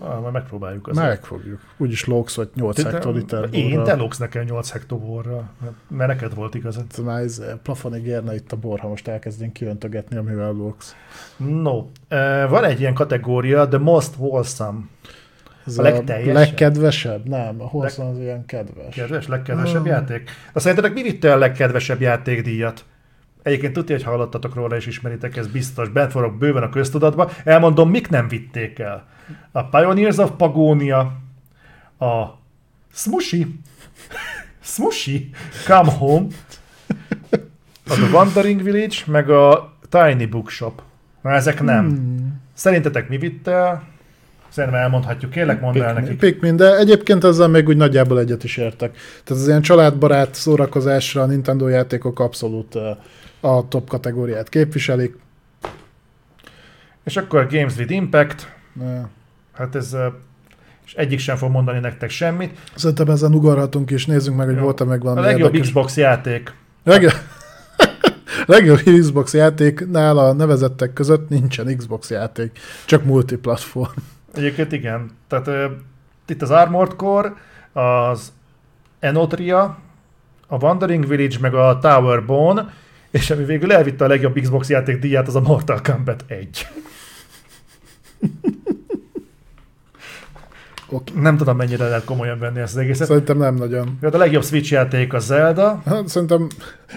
Ah, 0.00 0.20
majd 0.20 0.32
megpróbáljuk 0.32 0.88
azért. 0.88 1.06
Megfogjuk. 1.06 1.60
Úgyis 1.76 2.04
lóksz 2.04 2.36
vagy 2.36 2.48
8 2.54 2.82
Te- 2.82 2.90
hektoliter 2.90 3.48
Én 3.50 3.82
te 3.82 3.94
lógsz 3.94 4.18
nekem 4.18 4.44
8 4.44 4.70
hektoborra, 4.70 5.50
mert 5.88 6.10
neked 6.10 6.34
volt 6.34 6.54
igazad. 6.54 6.84
Már 7.04 7.22
ez 7.22 7.42
plafonig 7.62 8.06
érne 8.06 8.34
itt 8.34 8.52
a 8.52 8.56
bor, 8.56 8.78
ha 8.80 8.88
most 8.88 9.08
elkezdünk 9.08 9.52
kiöntögetni, 9.52 10.16
amivel 10.16 10.52
lóksz. 10.52 10.94
No, 11.36 11.86
eh, 12.08 12.48
van 12.48 12.64
egy 12.64 12.80
ilyen 12.80 12.94
kategória, 12.94 13.68
the 13.68 13.78
most 13.78 14.16
wholesome. 14.16 14.78
Ez 15.66 15.78
A 15.78 15.82
legteljesebb? 15.82 16.34
legkedvesebb? 16.34 17.28
Nem, 17.28 17.60
a 17.60 17.64
Holszon 17.66 18.06
az 18.06 18.18
ilyen 18.18 18.44
kedves. 18.46 18.94
Kedves, 18.94 19.26
legkedvesebb 19.26 19.76
Hmm. 19.82 19.86
játék. 19.90 20.30
De 20.52 20.60
szerintetek 20.60 20.92
mi 20.94 21.02
vitte 21.02 21.32
a 21.32 21.36
legkedvesebb 21.36 22.00
játékdíjat? 22.00 22.84
Egyébként 23.42 23.72
tudja, 23.72 23.94
hogy 23.94 24.04
hallottatok 24.04 24.54
róla 24.54 24.76
és 24.76 24.86
ismeritek, 24.86 25.36
ez 25.36 25.46
biztos, 25.46 25.88
bent 25.88 26.10
forog 26.10 26.34
bőven 26.38 26.62
a 26.62 26.68
köztudatba. 26.68 27.30
Elmondom, 27.44 27.90
mik 27.90 28.08
nem 28.08 28.28
vitték 28.28 28.78
el. 28.78 29.06
A 29.52 29.64
Pioneers 29.64 30.16
of 30.16 30.30
Pagonia, 30.36 30.98
a 31.98 32.24
Smushy, 32.92 33.46
Smushy, 34.62 35.30
Come 35.66 35.90
Home, 35.92 36.26
a 37.86 37.92
The 37.94 38.10
Wandering 38.12 38.62
Village, 38.62 38.96
meg 39.06 39.30
a 39.30 39.72
Tiny 39.88 40.28
Bookshop. 40.28 40.82
Na 41.22 41.30
ezek 41.32 41.62
nem. 41.62 41.88
Hmm. 41.88 42.40
Szerintetek 42.54 43.08
mi 43.08 43.18
vitte 43.18 43.50
el? 43.52 43.82
Szerintem 44.54 44.80
elmondhatjuk, 44.80 45.30
kérlek 45.30 45.60
mondd 45.60 45.82
el 45.82 45.92
nekik. 45.92 46.18
Pikmin, 46.18 46.56
de 46.56 46.76
egyébként 46.76 47.24
ezzel 47.24 47.48
még 47.48 47.68
úgy 47.68 47.76
nagyjából 47.76 48.18
egyet 48.18 48.44
is 48.44 48.56
értek. 48.56 48.92
Tehát 49.24 49.42
az 49.42 49.48
ilyen 49.48 49.62
családbarát 49.62 50.34
szórakozásra 50.34 51.22
a 51.22 51.26
Nintendo 51.26 51.68
játékok 51.68 52.20
abszolút 52.20 52.74
a 53.40 53.68
top 53.68 53.88
kategóriát 53.88 54.48
képviselik. 54.48 55.16
És 57.04 57.16
akkor 57.16 57.46
Games 57.50 57.76
with 57.76 57.92
Impact, 57.92 58.52
Ö, 58.80 58.84
hát 59.52 59.74
ez 59.74 59.96
és 60.86 60.94
egyik 60.94 61.18
sem 61.18 61.36
fog 61.36 61.50
mondani 61.50 61.78
nektek 61.78 62.10
semmit. 62.10 62.58
Szerintem 62.74 63.08
ezen 63.08 63.34
ugorhatunk 63.34 63.90
és 63.90 64.06
nézzük 64.06 64.36
meg, 64.36 64.46
hogy 64.46 64.58
volt-e 64.58 64.84
meg 64.84 65.00
A 65.00 65.04
valami 65.04 65.20
legjobb 65.20 65.46
érdekes. 65.46 65.66
Xbox 65.66 65.96
játék. 65.96 66.54
Legjobb... 66.84 67.12
legjobb 68.46 68.80
Xbox 69.00 69.34
játék 69.34 69.86
nála 69.90 70.28
a 70.28 70.32
nevezettek 70.32 70.92
között 70.92 71.28
nincsen 71.28 71.76
Xbox 71.76 72.10
játék, 72.10 72.58
csak 72.84 73.04
multiplatform. 73.04 73.98
Egyébként 74.36 74.72
igen. 74.72 75.10
Tehát 75.28 75.46
ö, 75.46 75.66
itt 76.26 76.42
az 76.42 76.50
Armored 76.50 76.96
Core, 76.96 77.32
az 77.72 78.32
Enotria, 78.98 79.78
a 80.46 80.56
Wandering 80.56 81.06
Village, 81.06 81.36
meg 81.40 81.54
a 81.54 81.78
Tower 81.78 82.24
Bone, 82.24 82.72
és 83.10 83.30
ami 83.30 83.44
végül 83.44 83.72
elvitte 83.72 84.04
a 84.04 84.08
legjobb 84.08 84.38
Xbox 84.40 84.68
játék 84.70 84.98
díját, 84.98 85.26
az 85.28 85.34
a 85.36 85.40
Mortal 85.40 85.80
Kombat 85.82 86.24
1. 86.26 86.66
Oké. 90.88 91.12
Nem 91.20 91.36
tudom, 91.36 91.56
mennyire 91.56 91.88
lehet 91.88 92.04
komolyan 92.04 92.38
venni 92.38 92.60
ezt 92.60 92.74
az 92.74 92.80
egészet. 92.80 93.06
Szerintem 93.06 93.36
nem 93.38 93.54
nagyon. 93.54 93.98
Hát 94.02 94.14
a 94.14 94.18
legjobb 94.18 94.44
Switch 94.44 94.72
játék 94.72 95.12
a 95.12 95.18
Zelda, 95.18 95.82
Hát, 95.86 96.08
szerintem 96.08 96.48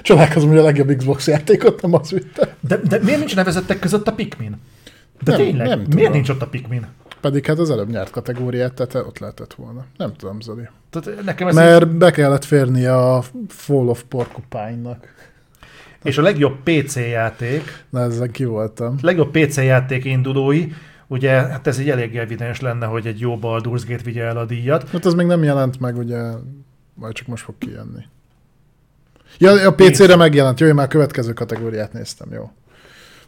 csodálkozom, 0.01 0.49
hogy 0.49 0.57
a 0.57 0.63
legjobb 0.63 0.95
Xbox 0.95 1.27
játékot 1.27 1.81
nem 1.81 1.93
az 1.93 2.09
vitte. 2.09 2.55
de, 2.59 2.77
de 2.77 2.99
miért 3.03 3.19
nincs 3.19 3.35
nevezettek 3.35 3.79
között 3.79 4.07
a 4.07 4.11
Pikmin? 4.13 4.61
De 5.23 5.31
Nem, 5.31 5.39
tényleg, 5.39 5.67
nem 5.67 5.77
miért 5.77 5.91
tudom. 5.93 6.11
nincs 6.11 6.29
ott 6.29 6.41
a 6.41 6.47
Pikmin? 6.47 6.85
Pedig 7.27 7.45
hát 7.45 7.59
az 7.59 7.69
előbb 7.69 7.89
nyert 7.89 8.09
kategóriát, 8.09 8.73
tehát 8.73 8.95
ott 8.95 9.19
lehetett 9.19 9.53
volna. 9.53 9.85
Nem 9.97 10.13
tudom, 10.13 10.41
Zoli. 10.41 10.67
Tehát 10.89 11.23
nekem 11.23 11.47
ez 11.47 11.55
Mert 11.55 11.87
be 11.87 12.11
kellett 12.11 12.43
férni 12.43 12.85
a 12.85 13.23
Fall 13.47 13.87
of 13.87 14.03
Porcupine-nak. 14.09 15.15
És 16.03 16.17
a 16.17 16.21
legjobb 16.21 16.55
PC 16.63 16.95
játék, 16.95 17.85
Na, 17.89 18.01
ezen 18.01 18.31
ki 18.31 18.45
voltam. 18.45 18.95
legjobb 19.01 19.31
PC 19.31 19.57
játék 19.57 20.05
indulói, 20.05 20.67
ugye, 21.07 21.29
hát 21.31 21.67
ez 21.67 21.77
egy 21.77 21.89
elég 21.89 22.17
evidens 22.17 22.61
lenne, 22.61 22.85
hogy 22.85 23.07
egy 23.07 23.19
jó 23.19 23.39
Baldur's 23.41 23.83
Gate 23.87 24.03
vigye 24.03 24.23
el 24.23 24.37
a 24.37 24.45
díjat. 24.45 24.89
Hát 24.89 25.05
az 25.05 25.13
még 25.13 25.25
nem 25.25 25.43
jelent 25.43 25.79
meg, 25.79 25.97
ugye, 25.97 26.21
majd 26.93 27.13
csak 27.13 27.27
most 27.27 27.43
fog 27.43 27.55
kijönni. 27.57 28.03
Ja, 29.37 29.67
a 29.67 29.73
PC-re 29.73 30.15
megjelent, 30.15 30.59
jó, 30.59 30.67
én 30.67 30.73
már 30.73 30.85
a 30.85 30.89
következő 30.89 31.33
kategóriát 31.33 31.93
néztem, 31.93 32.31
jó. 32.31 32.51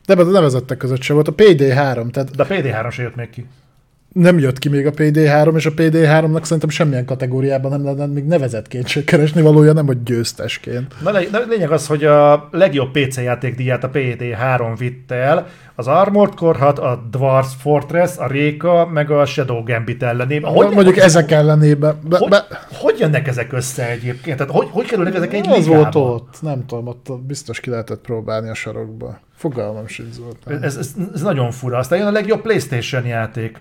De 0.05 0.13
a 0.13 0.23
nevezettek 0.23 0.77
között 0.77 1.01
sem 1.01 1.15
volt. 1.15 1.27
A 1.27 1.35
PD3, 1.35 2.11
tehát 2.11 2.35
De 2.35 2.43
a 2.43 2.47
PD3 2.47 2.91
se 2.91 3.01
jött 3.01 3.15
még 3.15 3.29
ki. 3.29 3.47
Nem 4.13 4.39
jött 4.39 4.59
ki 4.59 4.69
még 4.69 4.85
a 4.85 4.91
PD3, 4.91 5.55
és 5.55 5.65
a 5.65 5.73
PD3-nak 5.73 6.43
szerintem 6.43 6.69
semmilyen 6.69 7.05
kategóriában 7.05 7.71
nem 7.71 7.83
lenne 7.83 8.05
még 8.05 8.25
nevezetként 8.25 8.87
se 8.87 9.03
keresni 9.03 9.41
valója, 9.41 9.73
nem 9.73 9.85
hogy 9.85 10.03
győztesként. 10.03 10.95
Na, 11.03 11.11
na 11.11 11.39
lényeg 11.49 11.71
az, 11.71 11.87
hogy 11.87 12.03
a 12.03 12.47
legjobb 12.51 12.91
PC 12.91 13.17
játékdíját 13.17 13.83
a 13.83 13.89
PD3 13.89 14.75
vitte 14.77 15.15
el, 15.15 15.47
az 15.75 15.87
Armored 15.87 16.57
6, 16.57 16.79
a 16.79 17.07
Dwarfs 17.11 17.53
Fortress, 17.61 18.17
a 18.17 18.27
Réka, 18.27 18.85
meg 18.85 19.11
a 19.11 19.25
Shadow 19.25 19.63
Gambit 19.63 20.03
ellenében. 20.03 20.51
Hogy, 20.51 20.69
mondjuk 20.73 20.95
hogy, 20.95 21.03
ezek 21.03 21.31
ellenében. 21.31 21.99
Be, 22.09 22.17
hogy, 22.17 22.29
be, 22.29 22.45
hogy 22.73 22.99
jönnek 22.99 23.27
ezek 23.27 23.53
össze 23.53 23.89
egyébként? 23.89 24.37
Tehát 24.37 24.53
hogy, 24.53 24.67
hogy 24.71 24.85
kerülnek 24.85 25.15
ezek 25.15 25.33
egy 25.33 25.47
Az 25.49 25.67
volt 25.67 25.95
ott, 25.95 26.37
nem 26.41 26.65
tudom, 26.65 26.87
ott 26.87 27.07
biztos 27.27 27.59
ki 27.59 27.69
lehetett 27.69 28.01
próbálni 28.01 28.49
a 28.49 28.53
sarokba. 28.53 29.19
Fogalmam 29.35 29.87
sincs 29.87 30.15
volt. 30.15 30.63
Ez, 30.63 30.75
ez, 30.75 30.91
ez, 31.13 31.21
nagyon 31.21 31.51
fura. 31.51 31.77
Aztán 31.77 31.99
jön 31.99 32.07
a 32.07 32.11
legjobb 32.11 32.41
Playstation 32.41 33.05
játék, 33.05 33.59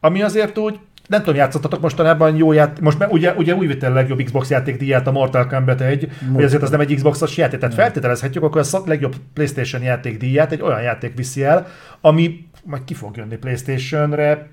ami 0.00 0.22
azért 0.22 0.58
úgy 0.58 0.78
nem 1.10 1.20
tudom, 1.20 1.34
játszottatok 1.34 1.80
mostanában 1.80 2.36
jó 2.36 2.52
játék, 2.52 2.80
most 2.80 2.98
már 2.98 3.08
ugye, 3.12 3.32
ugye 3.32 3.54
úgy 3.54 3.66
vitte 3.66 3.86
a 3.86 3.92
legjobb 3.92 4.22
Xbox 4.22 4.50
játék 4.50 4.76
díját 4.76 5.06
a 5.06 5.12
Mortal 5.12 5.46
Kombat 5.46 5.80
1, 5.80 6.08
hogy 6.34 6.44
azért 6.44 6.62
az 6.62 6.70
nem 6.70 6.80
egy 6.80 6.94
Xbox-os 6.94 7.36
játék, 7.36 7.60
tehát 7.60 7.76
nem. 7.76 7.84
feltételezhetjük, 7.84 8.44
akkor 8.44 8.66
a 8.72 8.82
legjobb 8.86 9.14
PlayStation 9.32 9.82
játék 9.82 10.18
díját 10.18 10.52
egy 10.52 10.62
olyan 10.62 10.82
játék 10.82 11.16
viszi 11.16 11.42
el, 11.44 11.66
ami 12.00 12.46
majd 12.64 12.84
ki 12.84 12.94
fog 12.94 13.16
jönni 13.16 13.36
PlayStation-re 13.36 14.48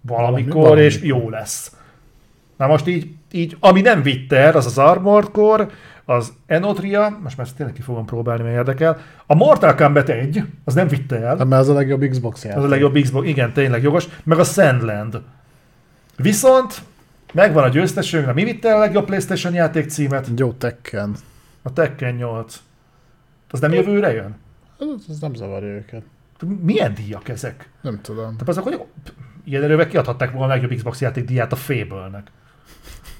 valamikor, 0.00 0.62
valami, 0.62 0.80
és 0.80 1.02
jó 1.02 1.30
lesz. 1.30 1.72
Na 2.56 2.66
most 2.66 2.86
így, 2.86 3.08
így 3.32 3.56
ami 3.60 3.80
nem 3.80 4.02
vitte 4.02 4.36
el, 4.36 4.56
az 4.56 4.66
az 4.66 4.78
Armored 4.78 5.30
Core, 5.30 5.66
az 6.10 6.32
Enotria, 6.46 7.18
most 7.22 7.36
már 7.36 7.46
ezt 7.46 7.56
tényleg 7.56 7.74
ki 7.74 7.82
fogom 7.82 8.04
próbálni, 8.04 8.42
mert 8.42 8.54
érdekel. 8.54 8.98
A 9.26 9.34
Mortal 9.34 9.74
Kombat 9.74 10.08
1, 10.08 10.42
az 10.64 10.74
nem 10.74 10.88
vitte 10.88 11.16
el. 11.16 11.36
Hát, 11.36 11.48
mert 11.48 11.62
az 11.62 11.68
a 11.68 11.72
legjobb 11.72 12.04
Xbox 12.08 12.44
játék. 12.44 12.58
Az 12.58 12.64
a 12.64 12.68
legjobb 12.68 12.98
Xbox, 12.98 13.26
igen, 13.26 13.52
tényleg 13.52 13.82
jogos. 13.82 14.08
Meg 14.24 14.38
a 14.38 14.44
Sandland. 14.44 15.20
Viszont 16.16 16.82
megvan 17.32 17.64
a 17.64 17.68
győztesünk, 17.68 18.34
mi 18.34 18.44
vitte 18.44 18.68
el 18.68 18.76
a 18.76 18.78
legjobb 18.78 19.04
PlayStation 19.04 19.54
játék 19.54 19.90
címet? 19.90 20.28
Jó, 20.36 20.52
Tekken. 20.52 21.14
A 21.62 21.72
Tekken 21.72 22.14
8. 22.14 22.60
Az 23.50 23.60
nem 23.60 23.72
jövőre 23.72 24.12
jön? 24.12 24.36
Az, 24.78 25.04
az 25.08 25.20
nem 25.20 25.34
zavarja 25.34 25.68
őket. 25.68 26.02
Milyen 26.62 26.94
díjak 26.94 27.28
ezek? 27.28 27.70
Nem 27.80 28.00
tudom. 28.02 28.32
Tehát 28.32 28.48
azok, 28.48 28.64
hogy 28.64 28.82
ilyen 29.44 29.62
erővel 29.62 29.86
kiadhatták 29.86 30.30
volna 30.30 30.52
a 30.52 30.56
legjobb 30.56 30.74
Xbox 30.74 31.00
játék 31.00 31.24
díját 31.24 31.52
a 31.52 31.56
Fable-nek. 31.56 32.30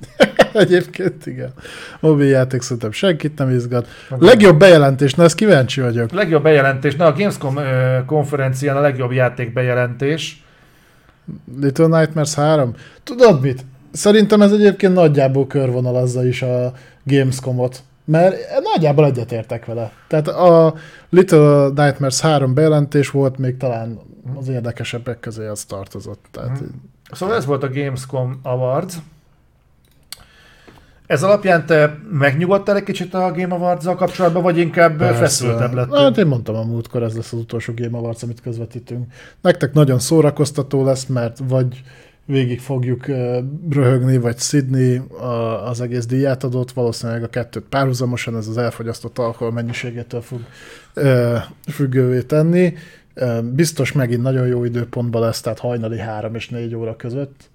Egyébként 0.53 1.27
igen. 1.27 1.53
Mobil 2.01 2.27
játék 2.27 2.63
szerintem 2.63 2.93
senkit 2.93 3.39
nem 3.39 3.51
izgat. 3.51 3.87
Okay. 4.11 4.29
Legjobb 4.29 4.59
bejelentés, 4.59 5.15
na 5.15 5.25
ezt 5.25 5.35
kíváncsi 5.35 5.81
vagyok. 5.81 6.11
Legjobb 6.13 6.43
bejelentés, 6.43 6.97
na 6.97 7.07
a 7.07 7.13
Gamescom 7.13 7.59
konferencián 8.07 8.77
a 8.77 8.81
legjobb 8.81 9.13
játék 9.13 9.53
bejelentés. 9.53 10.45
Little 11.61 11.87
Nightmares 11.87 12.35
3. 12.35 12.75
Tudod 13.05 13.41
mit? 13.41 13.65
Szerintem 13.93 14.43
ez 14.43 14.53
egyébként 14.53 14.95
nagyjából 14.95 15.47
körvonalazza 15.47 16.27
is 16.27 16.43
a 16.43 16.73
Gamescomot. 17.05 17.83
Mert 18.05 18.37
nagyjából 18.75 19.05
egyetértek 19.05 19.65
vele. 19.65 19.93
Tehát 20.09 20.29
a 20.29 20.75
Little 21.09 21.69
Nightmares 21.75 22.21
3 22.21 22.55
bejelentés 22.55 23.11
volt, 23.11 23.39
még 23.39 23.57
talán 23.57 23.99
az 24.39 24.49
érdekesebbek 24.49 25.21
közé 25.21 25.47
az 25.47 25.65
tartozott. 25.65 26.25
Tehát... 26.31 26.59
Hmm. 26.59 26.91
Szóval 27.13 27.37
ez 27.37 27.47
volt 27.47 27.63
a 27.63 27.69
Gamescom 27.69 28.41
Awards. 28.43 28.95
Ez 31.11 31.23
alapján 31.23 31.67
te 31.67 31.99
megnyugodtál 32.11 32.77
egy 32.77 32.83
kicsit 32.83 33.15
a 33.15 33.33
Game 33.33 33.55
awards 33.55 33.85
kapcsolatban, 33.85 34.43
vagy 34.43 34.59
inkább 34.59 34.97
Persze. 34.97 35.19
feszültebb 35.19 35.73
lett? 35.73 35.97
Hát 35.97 36.19
én 36.19 36.27
mondtam 36.27 36.55
a 36.55 36.63
múltkor, 36.63 37.03
ez 37.03 37.17
lesz 37.17 37.33
az 37.33 37.39
utolsó 37.39 37.73
Game 37.77 37.99
Awards, 37.99 38.23
amit 38.23 38.41
közvetítünk. 38.41 39.13
Nektek 39.41 39.73
nagyon 39.73 39.99
szórakoztató 39.99 40.85
lesz, 40.85 41.07
mert 41.07 41.39
vagy 41.49 41.83
végig 42.25 42.61
fogjuk 42.61 43.07
röhögni, 43.71 44.19
vagy 44.19 44.37
szidni 44.37 45.03
az 45.65 45.81
egész 45.81 46.07
díjátadót, 46.07 46.73
valószínűleg 46.73 47.23
a 47.23 47.29
kettőt 47.29 47.65
párhuzamosan, 47.69 48.37
ez 48.37 48.49
az 48.49 48.59
elfogyasztott 48.59 49.19
alkohol 49.19 49.53
mennyiségétől 49.53 50.21
fog 50.21 50.41
függővé 51.71 52.21
tenni. 52.21 52.75
Biztos 53.43 53.93
megint 53.93 54.23
nagyon 54.23 54.47
jó 54.47 54.65
időpontban 54.65 55.21
lesz, 55.23 55.41
tehát 55.41 55.59
hajnali 55.59 55.99
3 55.99 56.35
és 56.35 56.49
4 56.49 56.75
óra 56.75 56.97
között. 56.97 57.51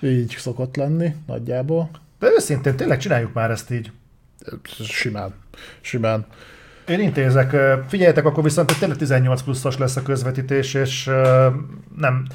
Így 0.00 0.34
szokott 0.38 0.76
lenni 0.76 1.14
nagyjából. 1.26 1.90
De 2.20 2.30
őszintén, 2.36 2.76
tényleg 2.76 2.98
csináljuk 2.98 3.32
már 3.32 3.50
ezt 3.50 3.70
így. 3.70 3.90
Simán. 4.82 5.34
Simán. 5.80 6.26
Én 6.88 7.00
intézek. 7.00 7.56
Figyeljetek, 7.88 8.24
akkor 8.24 8.42
viszont 8.42 8.78
tényleg 8.78 8.98
18 8.98 9.42
pluszos 9.42 9.78
lesz 9.78 9.96
a 9.96 10.02
közvetítés, 10.02 10.74
és 10.74 11.10
nem... 11.98 12.26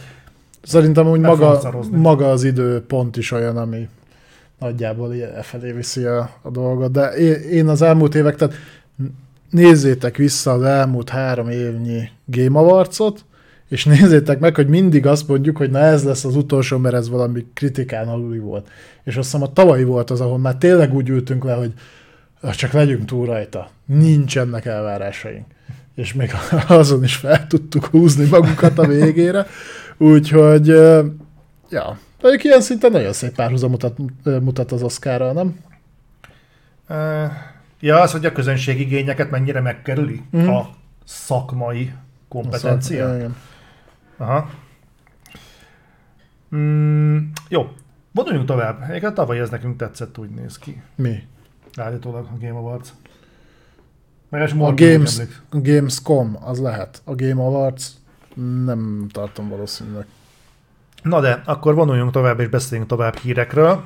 Szerintem 0.63 1.07
úgy 1.07 1.19
maga, 1.19 1.61
maga 1.91 2.31
az 2.31 2.43
idő 2.43 2.81
pont 2.81 3.17
is 3.17 3.31
olyan, 3.31 3.57
ami 3.57 3.89
nagyjából 4.59 5.13
e 5.13 5.41
felé 5.41 5.71
viszi 5.71 6.03
a, 6.03 6.29
a 6.41 6.49
dolgot. 6.49 6.91
De 6.91 7.09
én 7.37 7.67
az 7.67 7.81
elmúlt 7.81 8.15
évek, 8.15 8.35
tehát 8.35 8.55
nézzétek 9.49 10.17
vissza 10.17 10.51
az 10.51 10.63
elmúlt 10.63 11.09
három 11.09 11.49
évnyi 11.49 12.09
Game 12.25 12.59
Awards-ot, 12.59 13.25
és 13.69 13.85
nézzétek 13.85 14.39
meg, 14.39 14.55
hogy 14.55 14.67
mindig 14.67 15.05
azt 15.05 15.27
mondjuk, 15.27 15.57
hogy 15.57 15.69
na 15.69 15.79
ez 15.79 16.03
lesz 16.03 16.25
az 16.25 16.35
utolsó, 16.35 16.77
mert 16.77 16.95
ez 16.95 17.09
valami 17.09 17.45
kritikán 17.53 18.07
aluli 18.07 18.39
volt. 18.39 18.69
És 19.03 19.15
azt 19.15 19.31
hiszem 19.31 19.47
a 19.47 19.53
tavalyi 19.53 19.83
volt 19.83 20.09
az, 20.09 20.21
ahol 20.21 20.37
már 20.37 20.55
tényleg 20.55 20.93
úgy 20.93 21.09
ültünk 21.09 21.43
le, 21.43 21.53
hogy 21.53 21.73
csak 22.55 22.71
legyünk 22.71 23.05
túl 23.05 23.25
rajta. 23.25 23.69
Nincsenek 23.85 24.65
elvárásaink. 24.65 25.45
És 25.95 26.13
még 26.13 26.31
azon 26.67 27.03
is 27.03 27.15
fel 27.15 27.47
tudtuk 27.47 27.85
húzni 27.85 28.27
magukat 28.29 28.79
a 28.79 28.87
végére. 28.87 29.45
Úgyhogy, 29.97 30.67
ja, 31.69 31.97
de 32.21 32.37
ilyen 32.41 32.61
szinten 32.61 32.91
nagyon 32.91 33.13
szép 33.13 33.35
párhuzamot 33.35 33.93
mutat 34.23 34.71
az 34.71 34.83
Oscarral, 34.83 35.33
nem? 35.33 35.59
Ja, 37.79 37.99
az, 38.01 38.11
hogy 38.11 38.25
a 38.25 38.31
közönség 38.31 38.79
igényeket 38.79 39.29
mennyire 39.29 39.61
megkerüli 39.61 40.21
mm. 40.37 40.47
a 40.47 40.69
szakmai 41.05 41.93
kompetencia. 42.27 43.15
Igen. 43.15 43.35
Aha. 44.17 44.49
Mm, 46.55 47.17
jó, 47.49 47.71
vonuljunk 48.11 48.47
tovább. 48.47 48.81
Egyébként 48.89 49.13
tavaly 49.13 49.39
ez 49.39 49.49
nekünk 49.49 49.77
tetszett, 49.77 50.17
úgy 50.17 50.29
néz 50.29 50.57
ki. 50.57 50.81
Mi? 50.95 51.23
Állítólag 51.75 52.25
a 52.25 52.37
Game 52.39 52.57
Awards. 52.57 52.89
a, 54.29 54.73
Games, 54.73 55.19
a 55.49 55.59
Gamescom, 55.59 56.37
az 56.41 56.59
lehet. 56.59 57.01
A 57.03 57.15
Game 57.15 57.41
Awards 57.41 57.87
nem 58.65 59.07
tartom 59.11 59.49
valószínűleg. 59.49 60.05
Na 61.01 61.21
de, 61.21 61.41
akkor 61.45 61.75
vonuljunk 61.75 62.11
tovább 62.11 62.39
és 62.39 62.47
beszéljünk 62.47 62.89
tovább 62.89 63.15
hírekről. 63.15 63.83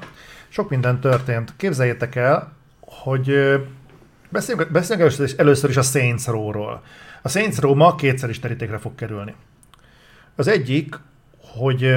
Sok 0.47 0.69
minden 0.69 0.99
történt. 0.99 1.53
Képzeljétek 1.57 2.15
el, 2.15 2.53
hogy 2.79 3.25
beszéljünk, 4.29 4.71
beszéljünk 4.71 5.07
először, 5.07 5.25
is, 5.25 5.33
először 5.33 5.69
is 5.69 5.77
a 5.77 5.81
Saints 5.81 6.25
Row-ról. 6.25 6.81
A 7.21 7.29
Saints 7.29 7.57
Row 7.57 7.75
ma 7.75 7.95
kétszer 7.95 8.29
is 8.29 8.39
terítékre 8.39 8.77
fog 8.77 8.95
kerülni. 8.95 9.35
Az 10.39 10.47
egyik, 10.47 10.99
hogy 11.37 11.95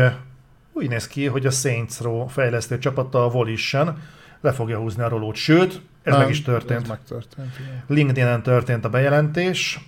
úgy 0.73 0.89
néz 0.89 1.07
ki, 1.07 1.27
hogy 1.27 1.47
a 1.47 1.51
Saints 1.51 1.99
Row 1.99 2.27
fejlesztő 2.27 2.79
csapata 2.79 3.25
a 3.25 3.29
Volition 3.29 3.99
le 4.41 4.53
fogja 4.53 4.79
húzni 4.79 5.03
a 5.03 5.09
rolót. 5.09 5.35
Sőt, 5.35 5.81
ez 6.03 6.13
Nem, 6.13 6.21
meg 6.21 6.31
is 6.31 6.43
történt. 6.43 6.83
Ez 6.83 6.89
megtörtént. 6.89 7.49
LinkedIn-en 7.87 8.43
történt 8.43 8.85
a 8.85 8.89
bejelentés. 8.89 9.81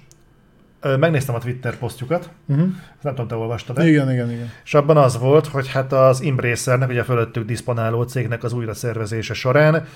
Megnéztem 0.98 1.34
a 1.34 1.38
Twitter 1.38 1.78
posztjukat, 1.78 2.30
uh-huh. 2.46 2.66
nem 3.00 3.14
tudom, 3.14 3.28
te 3.28 3.34
olvastad 3.34 3.78
-e? 3.78 3.86
Igen, 3.86 4.12
igen, 4.12 4.30
igen. 4.30 4.50
És 4.64 4.74
abban 4.74 4.96
az 4.96 5.18
volt, 5.18 5.46
hogy 5.46 5.68
hát 5.68 5.92
az 5.92 6.22
Embracernek, 6.22 6.88
ugye 6.88 7.00
a 7.00 7.04
fölöttük 7.04 7.44
diszponáló 7.44 8.02
cégnek 8.02 8.44
az 8.44 8.52
újra 8.52 8.74
szervezése 8.74 9.34
során 9.34 9.86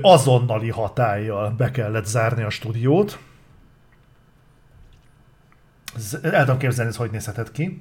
azonnali 0.00 0.68
hatállyal 0.68 1.54
be 1.56 1.70
kellett 1.70 2.06
zárni 2.06 2.42
a 2.42 2.50
stúdiót, 2.50 3.18
el 6.22 6.44
tudom 6.44 6.58
képzelni, 6.58 6.90
ez 6.90 6.96
hogy 6.96 7.10
nézhetett 7.10 7.52
ki. 7.52 7.80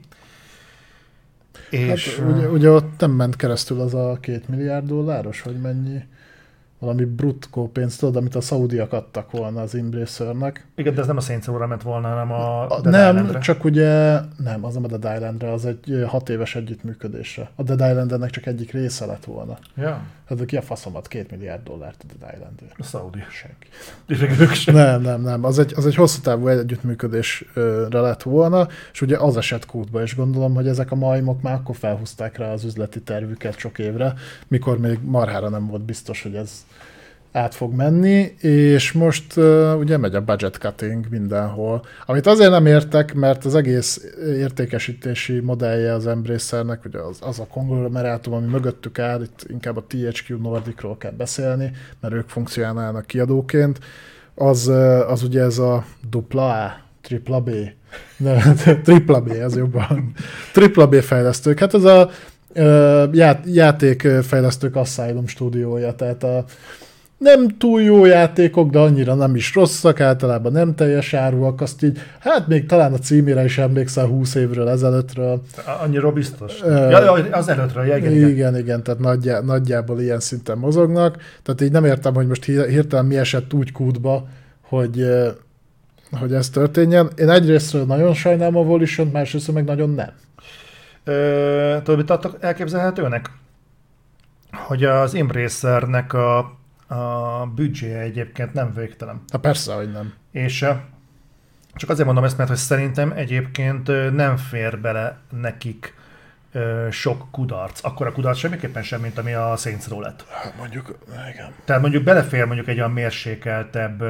És, 1.69 2.15
hát, 2.17 2.27
ugye, 2.27 2.47
ugye 2.47 2.69
ott 2.69 2.99
nem 2.99 3.11
ment 3.11 3.35
keresztül 3.35 3.79
az 3.79 3.93
a 3.93 4.17
két 4.21 4.47
milliárd 4.47 4.87
dolláros, 4.87 5.41
hogy 5.41 5.61
mennyi 5.61 6.03
valami 6.79 7.05
brutkó 7.05 7.67
pénzt, 7.71 7.99
tudod, 7.99 8.15
amit 8.15 8.35
a 8.35 8.41
szaudiak 8.41 8.93
adtak 8.93 9.31
volna 9.31 9.61
az 9.61 9.75
Embracernek. 9.75 10.67
Igen, 10.75 10.93
de 10.93 11.01
ez 11.01 11.07
nem 11.07 11.17
a 11.17 11.19
Saints 11.19 11.47
ment 11.47 11.81
volna, 11.81 12.07
hanem 12.07 12.31
a, 12.31 12.61
a 12.61 12.81
Dead 12.81 12.93
Nem, 12.93 13.15
Islandre. 13.15 13.39
csak 13.39 13.63
ugye, 13.63 14.19
nem, 14.43 14.65
az 14.65 14.73
nem 14.73 14.83
a 14.83 14.97
Dead 14.97 15.15
Islandre, 15.15 15.51
az 15.51 15.65
egy 15.65 16.03
hat 16.07 16.29
éves 16.29 16.55
együttműködésre. 16.55 17.49
A 17.55 17.63
Dead 17.63 17.79
Islandnek 17.79 18.29
csak 18.29 18.45
egyik 18.45 18.71
része 18.71 19.05
lett 19.05 19.25
volna. 19.25 19.57
Ja. 19.75 20.01
Hát 20.25 20.45
ki 20.45 20.57
a 20.57 20.61
faszomat 20.61 21.07
két 21.07 21.31
milliárd 21.31 21.63
dollárt 21.63 22.05
a 22.09 22.13
Dead 22.19 22.33
Islandért? 22.33 22.75
A 22.77 22.83
Saudi. 22.83 23.19
Senki. 23.29 24.71
nem, 24.71 25.01
nem, 25.01 25.21
nem. 25.21 25.43
Az 25.43 25.59
egy, 25.59 25.73
az 25.75 25.85
egy 25.85 25.95
hosszú 25.95 26.21
távú 26.21 26.47
együttműködésre 26.47 27.99
lett 27.99 28.23
volna, 28.23 28.67
és 28.91 29.01
ugye 29.01 29.17
az 29.17 29.37
esett 29.37 29.65
kútba, 29.65 30.01
és 30.01 30.15
gondolom, 30.15 30.53
hogy 30.53 30.67
ezek 30.67 30.91
a 30.91 30.95
majmok 30.95 31.41
már 31.41 31.53
akkor 31.53 31.75
felhúzták 31.75 32.37
rá 32.37 32.51
az 32.51 32.63
üzleti 32.63 33.01
tervüket 33.01 33.57
sok 33.57 33.79
évre, 33.79 34.13
mikor 34.47 34.79
még 34.79 34.99
marhára 35.03 35.49
nem 35.49 35.67
volt 35.67 35.81
biztos, 35.81 36.23
hogy 36.23 36.35
ez 36.35 36.65
át 37.31 37.55
fog 37.55 37.73
menni, 37.73 38.35
és 38.41 38.91
most 38.91 39.37
uh, 39.37 39.77
ugye 39.79 39.97
megy 39.97 40.15
a 40.15 40.21
budget 40.21 40.55
cutting 40.55 41.05
mindenhol. 41.09 41.85
Amit 42.05 42.27
azért 42.27 42.49
nem 42.49 42.65
értek, 42.65 43.13
mert 43.13 43.45
az 43.45 43.55
egész 43.55 44.01
értékesítési 44.25 45.39
modellje 45.39 45.93
az 45.93 46.07
Embracernek, 46.07 46.85
ugye 46.85 46.99
az, 46.99 47.17
az 47.21 47.39
a 47.39 47.47
konglomerátum, 47.47 48.33
ami 48.33 48.47
mögöttük 48.47 48.99
áll, 48.99 49.21
itt 49.21 49.45
inkább 49.47 49.77
a 49.77 49.85
THQ 49.87 50.37
Nordicról 50.41 50.97
kell 50.97 51.11
beszélni, 51.11 51.71
mert 51.99 52.13
ők 52.13 52.29
funkcionálnak 52.29 53.05
kiadóként, 53.05 53.79
az, 54.35 54.67
az 55.07 55.23
ugye 55.23 55.41
ez 55.41 55.57
a 55.57 55.85
dupla 56.09 56.63
A, 56.63 56.81
tripla 57.01 57.41
B, 57.41 57.49
ne, 58.17 58.53
tripla 58.83 59.21
B, 59.21 59.29
ez 59.29 59.55
jobban. 59.55 60.11
Tripla 60.53 60.87
B 60.87 60.95
fejlesztők. 60.95 61.59
Hát 61.59 61.73
ez 61.73 61.83
a 61.83 62.09
ját, 63.11 63.43
játékfejlesztők 63.45 64.75
Asylum 64.75 65.27
stúdiója, 65.27 65.93
tehát 65.93 66.23
a, 66.23 66.45
nem 67.19 67.47
túl 67.47 67.81
jó 67.81 68.05
játékok, 68.05 68.69
de 68.69 68.79
annyira 68.79 69.13
nem 69.13 69.35
is 69.35 69.55
rosszak, 69.55 69.99
általában 69.99 70.51
nem 70.51 70.75
teljes 70.75 71.13
áruak, 71.13 71.61
azt 71.61 71.83
így, 71.83 71.99
hát 72.19 72.47
még 72.47 72.65
talán 72.65 72.93
a 72.93 72.97
címére 72.97 73.43
is 73.43 73.57
emlékszel 73.57 74.05
20 74.05 74.35
évről 74.35 74.69
ezelőttről. 74.69 75.41
Annyira 75.81 76.11
biztos. 76.11 76.61
Uh, 76.61 76.89
ja, 76.89 77.11
az 77.11 77.47
előttről, 77.47 77.85
ja, 77.85 77.97
igen, 77.97 78.11
igen. 78.11 78.29
Igen, 78.29 78.57
igen, 78.57 78.83
tehát 78.83 78.99
nagyjá, 78.99 79.39
nagyjából 79.39 80.01
ilyen 80.01 80.19
szinten 80.19 80.57
mozognak. 80.57 81.17
Tehát 81.43 81.61
így 81.61 81.71
nem 81.71 81.85
értem, 81.85 82.13
hogy 82.13 82.27
most 82.27 82.43
hirtelen 82.43 83.05
mi 83.05 83.17
esett 83.17 83.53
úgy 83.53 83.71
kútba, 83.71 84.27
hogy, 84.61 85.07
hogy 86.19 86.33
ez 86.33 86.49
történjen. 86.49 87.09
Én 87.15 87.29
egyrésztről 87.29 87.85
nagyon 87.85 88.13
sajnálom 88.13 88.57
a 88.57 88.63
Volition, 88.63 89.07
másrészt 89.07 89.53
meg 89.53 89.63
nagyon 89.63 89.89
nem. 89.89 90.11
tudod, 91.83 91.97
mit 91.97 92.09
adtak 92.09 92.37
elképzelhetőnek? 92.39 93.31
Hogy 94.51 94.83
az 94.83 95.15
Embracernek 95.15 96.13
a 96.13 96.58
a 96.89 97.45
büdzséje 97.55 97.99
egyébként 97.99 98.53
nem 98.53 98.73
végtelen. 98.73 99.21
Ha 99.31 99.37
persze, 99.37 99.73
hogy 99.73 99.91
nem. 99.91 100.13
És 100.31 100.65
csak 101.73 101.89
azért 101.89 102.05
mondom 102.05 102.23
ezt, 102.23 102.37
mert 102.37 102.49
hogy 102.49 102.57
szerintem 102.57 103.11
egyébként 103.15 104.13
nem 104.15 104.37
fér 104.37 104.79
bele 104.79 105.17
nekik 105.41 105.93
sok 106.89 107.27
kudarc. 107.31 107.83
Akkor 107.83 108.07
a 108.07 108.11
kudarc 108.11 108.37
semmiképpen 108.37 108.83
sem, 108.83 109.01
mint 109.01 109.17
ami 109.17 109.33
a 109.33 109.55
Saints 109.55 109.87
lett. 109.87 110.25
Hát 110.29 110.57
mondjuk, 110.57 110.97
igen. 111.33 111.51
Tehát 111.65 111.81
mondjuk 111.81 112.03
belefér 112.03 112.45
mondjuk 112.45 112.67
egy 112.67 112.77
olyan 112.77 112.91
mérsékeltebb, 112.91 114.03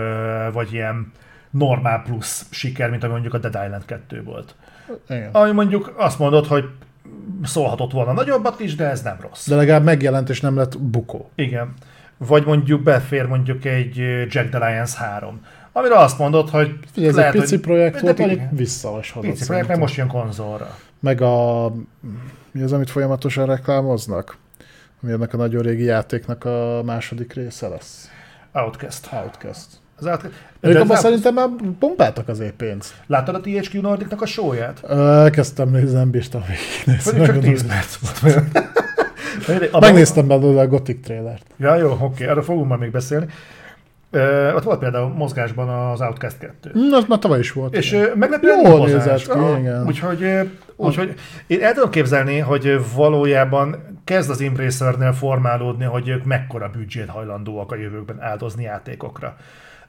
vagy 0.53 0.73
ilyen 0.73 1.11
normál 1.49 2.01
plusz 2.01 2.45
siker, 2.49 2.89
mint 2.89 3.03
ami 3.03 3.11
mondjuk 3.11 3.33
a 3.33 3.37
Dead 3.37 3.65
Island 3.65 3.85
2 3.85 4.23
volt. 4.23 4.55
Igen. 5.09 5.29
Ami 5.31 5.51
mondjuk 5.51 5.93
azt 5.97 6.19
mondod, 6.19 6.45
hogy 6.47 6.69
szólhatott 7.43 7.91
volna 7.91 8.13
nagyobbat 8.13 8.59
is, 8.59 8.75
de 8.75 8.85
ez 8.85 9.01
nem 9.01 9.17
rossz. 9.21 9.47
De 9.47 9.55
legalább 9.55 9.83
megjelent, 9.83 10.29
és 10.29 10.41
nem 10.41 10.55
lett 10.55 10.79
bukó. 10.79 11.29
Igen 11.35 11.73
vagy 12.27 12.45
mondjuk 12.45 12.81
befér 12.83 13.25
mondjuk 13.25 13.65
egy 13.65 13.97
Jack 14.29 14.49
the 14.49 14.69
Lions 14.69 14.95
3, 14.95 15.41
amire 15.71 15.95
azt 15.95 16.17
mondod, 16.17 16.49
hogy 16.49 16.73
Figyelj, 16.91 17.09
ez 17.09 17.15
lehet, 17.15 17.33
egy 17.33 17.41
pici 17.41 17.55
hogy, 17.55 17.63
projekt 17.63 17.99
volt, 17.99 18.19
ami 18.19 18.39
visszalasodott. 18.51 19.31
Pici 19.31 19.45
projekt, 19.45 19.67
meg 19.67 19.77
most 19.77 19.95
jön 19.95 20.07
konzolra. 20.07 20.77
Meg 20.99 21.21
a... 21.21 21.67
Mi 22.51 22.61
az, 22.61 22.71
amit 22.71 22.89
folyamatosan 22.89 23.45
reklámoznak? 23.45 24.37
Ami 25.03 25.11
ennek 25.11 25.33
a 25.33 25.37
nagyon 25.37 25.61
régi 25.61 25.83
játéknak 25.83 26.45
a 26.45 26.81
második 26.85 27.33
része 27.33 27.67
lesz. 27.67 28.09
Outcast. 28.51 29.09
Outcast. 29.11 29.67
Az 29.95 30.05
Outcast. 30.05 30.33
De 30.59 30.79
abban 30.79 30.97
szerintem 30.97 31.33
már 31.33 31.49
pompáltak 31.79 32.27
azért 32.27 32.53
pénzt. 32.53 32.93
Láttad 33.07 33.35
a 33.35 33.41
THQ 33.41 33.81
Nordicnak 33.81 34.21
a 34.21 34.25
show-ját? 34.25 34.83
Elkezdtem 34.89 35.69
nézni, 35.69 35.93
nem 35.93 36.09
bírtam 36.09 36.43
végignézni. 36.85 37.25
Csak 37.25 37.39
10 37.39 37.67
perc 37.67 37.95
volt. 38.21 38.51
A 39.71 39.79
Megnéztem 39.79 40.27
belőle 40.27 40.61
a 40.61 40.67
Gothic 40.67 41.05
trailert. 41.05 41.45
Ja, 41.57 41.75
jó, 41.75 41.97
oké, 42.01 42.27
erről 42.27 42.43
fogunk 42.43 42.67
majd 42.67 42.79
még 42.79 42.91
beszélni. 42.91 43.25
Uh, 44.11 44.55
ott 44.55 44.63
volt 44.63 44.79
például 44.79 45.07
mozgásban 45.07 45.69
az 45.69 46.01
Outcast 46.01 46.37
2. 46.37 46.71
Mm, 46.77 46.91
az 46.91 47.05
már 47.07 47.19
tavaly 47.19 47.39
is 47.39 47.51
volt. 47.51 47.75
És 47.75 47.91
uh, 47.91 48.15
meglepően 48.15 48.65
Jól 48.65 48.85
nézett 48.85 49.21
ki, 49.21 49.31
ah, 49.31 49.59
igen. 49.59 49.85
Úgyhogy, 49.85 50.49
úgyhogy 50.75 51.13
én 51.47 51.63
el 51.63 51.73
tudom 51.73 51.89
képzelni, 51.89 52.39
hogy 52.39 52.79
valójában 52.95 53.75
kezd 54.03 54.29
az 54.29 54.41
Embracernél 54.41 55.13
formálódni, 55.13 55.85
hogy 55.85 56.07
ők 56.07 56.23
mekkora 56.25 56.69
büdzsét 56.69 57.09
hajlandóak 57.09 57.71
a 57.71 57.75
jövőkben 57.75 58.21
áldozni 58.21 58.63
játékokra. 58.63 59.35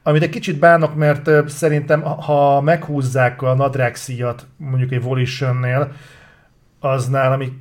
Amit 0.03 0.23
egy 0.23 0.29
kicsit 0.29 0.59
bánok, 0.59 0.95
mert 0.95 1.49
szerintem 1.49 2.01
ha 2.01 2.61
meghúzzák 2.61 3.41
a 3.41 3.53
nadrág 3.53 3.95
mondjuk 4.57 4.91
egy 4.91 5.01
Volitionnél, 5.01 5.91
az 6.79 7.07
nálam 7.07 7.41
így 7.41 7.53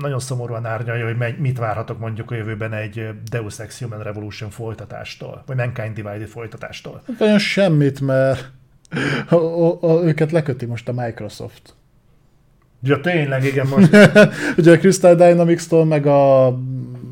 nagyon 0.00 0.18
szomorúan 0.18 0.66
árnyalja, 0.66 1.06
hogy 1.06 1.38
mit 1.38 1.58
várhatok 1.58 1.98
mondjuk 1.98 2.30
a 2.30 2.34
jövőben 2.34 2.72
egy 2.72 3.08
Deus 3.30 3.58
Ex 3.58 3.80
Human 3.80 4.02
Revolution 4.02 4.50
folytatástól, 4.50 5.42
vagy 5.46 5.56
Mankind 5.56 5.94
Divided 5.94 6.28
folytatástól. 6.28 7.02
Olyan 7.20 7.38
semmit, 7.38 8.00
mert 8.00 8.50
a, 9.28 9.34
a, 9.34 9.78
a, 9.80 10.02
őket 10.02 10.32
leköti 10.32 10.66
most 10.66 10.88
a 10.88 10.92
Microsoft. 10.92 11.74
Ja, 12.82 13.00
tényleg, 13.00 13.44
igen, 13.44 13.66
most. 13.66 13.96
Ugye 14.58 14.72
a 14.72 14.78
Crystal 14.78 15.14
Dynamics-tól, 15.14 15.84
meg 15.84 16.06
a 16.06 16.58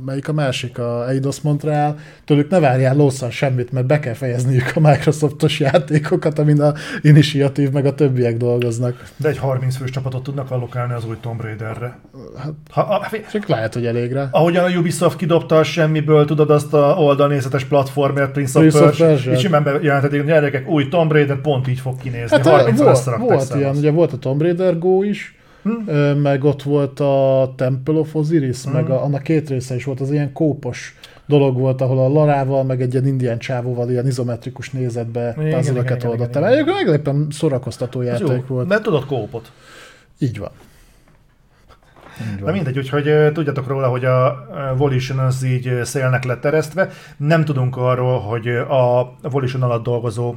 melyik 0.06 0.28
a 0.28 0.32
másik, 0.32 0.78
a 0.78 1.08
Eidos 1.08 1.40
Montreal, 1.40 1.98
tőlük 2.24 2.50
ne 2.50 2.60
várjál 2.60 2.96
lószal 2.96 3.30
semmit, 3.30 3.72
mert 3.72 3.86
be 3.86 3.98
kell 3.98 4.14
fejezniük 4.14 4.72
a 4.74 4.80
Microsoftos 4.80 5.60
játékokat, 5.60 6.38
amin 6.38 6.60
a 6.60 6.72
Initiative 7.02 7.70
meg 7.72 7.86
a 7.86 7.94
többiek 7.94 8.36
dolgoznak. 8.36 9.04
De 9.16 9.28
egy 9.28 9.38
30 9.38 9.76
fős 9.76 9.90
csapatot 9.90 10.22
tudnak 10.22 10.50
allokálni 10.50 10.92
az 10.92 11.04
új 11.08 11.16
Tomb 11.20 11.40
Raiderre. 11.40 11.98
Hát, 12.38 12.52
ha, 12.70 12.80
a, 12.80 13.10
csak 13.32 13.46
lehet, 13.46 13.74
hogy 13.74 13.86
elégre. 13.86 14.28
Ahogyan 14.30 14.64
a 14.64 14.78
Ubisoft 14.78 15.16
kidobta 15.16 15.56
a 15.56 15.62
semmiből, 15.62 16.24
tudod 16.24 16.50
azt 16.50 16.74
a 16.74 16.94
oldalnézetes 16.98 17.64
platformért 17.64 18.30
Prince, 18.30 18.58
Prince 18.58 18.84
of 18.84 18.98
Persia, 18.98 19.32
és 19.32 19.40
simán 19.40 19.62
bejelentették, 19.62 20.18
hogy 20.18 20.28
gyerekek, 20.28 20.68
új 20.68 20.88
Tomb 20.88 21.12
Raider 21.12 21.40
pont 21.40 21.68
így 21.68 21.80
fog 21.80 21.96
kinézni. 22.02 22.36
Hát, 22.36 22.46
30 22.46 22.80
volt, 22.80 23.04
volt 23.18 23.54
ilyen, 23.54 23.76
ugye 23.76 23.90
volt 23.90 24.12
a 24.12 24.18
Tomb 24.18 24.42
Raider 24.42 24.78
Go 24.78 25.02
is, 25.02 25.35
Hmm. 25.66 26.18
Meg 26.18 26.44
ott 26.44 26.62
volt 26.62 27.00
a 27.00 27.52
Temple 27.56 27.94
of 27.94 28.14
Osiris, 28.14 28.62
hmm. 28.62 28.72
meg 28.72 28.90
a, 28.90 29.02
annak 29.04 29.22
két 29.22 29.48
része 29.48 29.74
is 29.74 29.84
volt, 29.84 30.00
az 30.00 30.10
ilyen 30.10 30.32
kópos 30.32 30.98
dolog 31.26 31.58
volt, 31.58 31.80
ahol 31.80 31.98
a 31.98 32.08
Larával, 32.08 32.64
meg 32.64 32.80
egy 32.80 32.92
ilyen 32.92 33.06
indián 33.06 33.38
csávóval 33.38 33.90
ilyen 33.90 34.06
izometrikus 34.06 34.70
nézetbe 34.70 35.34
puzzle-öket 35.50 36.04
oldott 36.04 36.36
el. 36.36 36.46
Egyébként 36.46 36.76
meglepően 36.76 37.26
szórakoztató 37.30 38.02
játék 38.02 38.28
jó, 38.28 38.44
volt. 38.46 38.68
Mert 38.68 38.82
tudod 38.82 39.06
kópot. 39.06 39.52
Így 40.18 40.38
van. 40.38 40.50
Na 42.40 42.52
mindegy, 42.52 42.78
úgyhogy 42.78 43.32
tudjatok 43.32 43.66
róla, 43.66 43.88
hogy 43.88 44.04
a 44.04 44.46
Volition 44.76 45.18
az 45.18 45.42
így 45.42 45.80
szélnek 45.82 46.24
lett 46.24 46.40
teresztve. 46.40 46.90
Nem 47.16 47.44
tudunk 47.44 47.76
arról, 47.76 48.20
hogy 48.20 48.48
a 48.48 49.16
Volition 49.22 49.62
alatt 49.62 49.82
dolgozó 49.82 50.34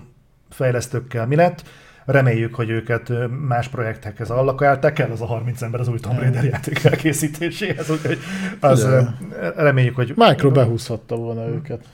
fejlesztőkkel 0.49 1.27
mi 1.27 1.35
lett 1.35 1.63
Reméljük, 2.11 2.55
hogy 2.55 2.69
őket 2.69 3.11
más 3.47 3.67
projektekhez 3.67 4.29
allokálták 4.29 4.99
el, 4.99 5.11
az 5.11 5.21
a 5.21 5.25
30 5.25 5.61
ember 5.61 5.79
az 5.79 5.87
új 5.87 5.99
Tomb 5.99 6.19
Raider 6.19 6.43
játék 6.43 6.83
elkészítéséhez, 6.83 7.89
úgyhogy 7.89 8.17
az 8.59 8.83
ja. 8.83 9.17
reméljük, 9.55 9.95
hogy... 9.95 10.13
Micro 10.15 10.51
behúzhatta 10.51 11.15
volna 11.15 11.47
őket. 11.47 11.85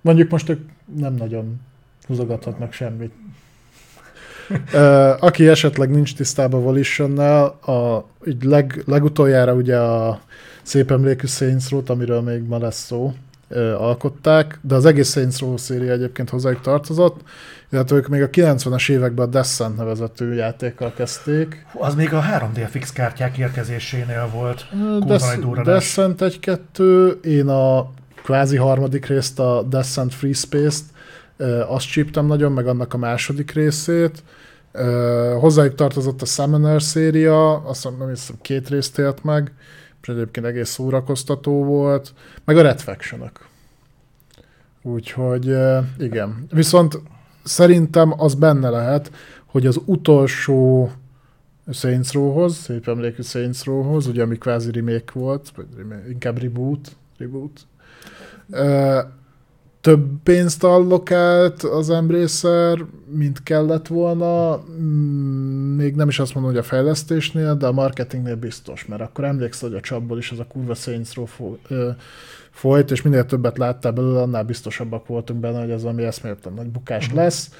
Mondjuk 0.00 0.30
most 0.30 0.48
ők 0.48 0.60
nem 0.96 1.14
nagyon 1.14 1.60
húzogathatnak 2.06 2.72
semmit. 2.72 3.12
aki 5.18 5.48
esetleg 5.48 5.90
nincs 5.90 6.14
tisztában 6.14 6.62
Volitionnel, 6.62 7.44
a, 7.44 8.08
így 8.26 8.42
leg, 8.42 8.82
legutoljára 8.86 9.52
ugye 9.52 9.78
a 9.78 10.20
szép 10.62 10.90
emlékű 10.90 11.26
Saints 11.26 11.68
Row-t, 11.68 11.90
amiről 11.90 12.20
még 12.20 12.42
ma 12.42 12.58
lesz 12.58 12.84
szó, 12.84 13.12
alkották, 13.78 14.58
de 14.62 14.74
az 14.74 14.84
egész 14.84 15.10
Saints 15.10 15.38
Row 15.38 15.56
széria 15.56 15.92
egyébként 15.92 16.30
hozzájuk 16.30 16.60
tartozott, 16.60 17.20
illetve 17.70 17.96
ők 17.96 18.08
még 18.08 18.22
a 18.22 18.30
90-es 18.30 18.90
években 18.90 19.26
a 19.26 19.30
Descent 19.30 19.76
nevezetű 19.76 20.32
játékkal 20.32 20.92
kezdték. 20.96 21.66
Az 21.78 21.94
még 21.94 22.12
a 22.12 22.22
3D 22.22 22.66
fix 22.70 22.92
kártyák 22.92 23.38
érkezésénél 23.38 24.30
volt. 24.32 24.66
Des- 25.06 25.38
Descent 25.64 26.20
1-2, 26.20 27.24
én 27.24 27.48
a 27.48 27.90
kvázi 28.22 28.56
harmadik 28.56 29.06
részt, 29.06 29.38
a 29.38 29.62
Descent 29.62 30.14
Free 30.14 30.32
Space-t, 30.32 30.84
azt 31.68 31.86
csíptem 31.86 32.26
nagyon, 32.26 32.52
meg 32.52 32.66
annak 32.66 32.94
a 32.94 32.96
második 32.96 33.50
részét. 33.52 34.22
Hozzájuk 35.40 35.74
tartozott 35.74 36.22
a 36.22 36.24
Summoner 36.24 36.82
széria, 36.82 37.56
azt 37.56 37.88
nem 37.98 38.08
hiszem 38.08 38.36
két 38.42 38.68
részt 38.68 38.98
élt 38.98 39.24
meg, 39.24 39.52
és 40.04 40.10
egyébként 40.10 40.46
egész 40.46 40.68
szórakoztató 40.68 41.64
volt, 41.64 42.14
meg 42.44 42.56
a 42.56 42.62
Red 42.62 42.80
faction 42.80 43.20
-ök. 43.20 43.48
Úgyhogy 44.82 45.56
igen. 45.98 46.46
Viszont 46.50 47.00
szerintem 47.42 48.20
az 48.20 48.34
benne 48.34 48.68
lehet, 48.68 49.12
hogy 49.46 49.66
az 49.66 49.80
utolsó 49.84 50.90
Saints 51.72 52.12
Row-hoz, 52.12 52.56
szép 52.56 52.88
emlékű 52.88 53.22
Saints 53.22 53.64
Row-hoz, 53.64 54.06
ugye 54.06 54.22
ami 54.22 54.38
kvázi 54.38 54.70
remake 54.70 55.12
volt, 55.12 55.52
vagy 55.56 55.66
remake, 55.76 56.08
inkább 56.08 56.38
reboot, 56.38 56.96
reboot. 57.18 57.66
Több 59.84 60.06
pénzt 60.22 60.64
allokált 60.64 61.62
az 61.62 61.90
Embracer, 61.90 62.78
mint 63.10 63.42
kellett 63.42 63.86
volna, 63.86 64.62
Mm, 64.80 65.76
még 65.76 65.94
nem 65.94 66.08
is 66.08 66.18
azt 66.18 66.34
mondom, 66.34 66.52
hogy 66.52 66.60
a 66.60 66.64
fejlesztésnél, 66.66 67.54
de 67.56 67.66
a 67.66 67.72
marketingnél 67.72 68.36
biztos, 68.36 68.86
mert 68.86 69.02
akkor 69.02 69.24
emlékszel, 69.24 69.68
hogy 69.68 69.78
a 69.78 69.80
csapból 69.80 70.18
is 70.18 70.30
az 70.30 70.38
a 70.38 70.46
kurva 70.46 70.74
Saints 70.74 71.14
Row 71.14 71.26
folyt, 72.50 72.90
és 72.90 73.02
minél 73.02 73.26
többet 73.26 73.58
láttál 73.58 73.92
belőle, 73.92 74.22
annál 74.22 74.44
biztosabbak 74.44 75.06
voltunk 75.06 75.40
benne, 75.40 75.60
hogy 75.60 75.70
ez 75.70 75.82
valami 75.82 76.02
eszméletlen 76.04 76.54
nagy 76.54 76.68
bukás 76.68 77.06
Mhm. 77.08 77.16
lesz. 77.16 77.50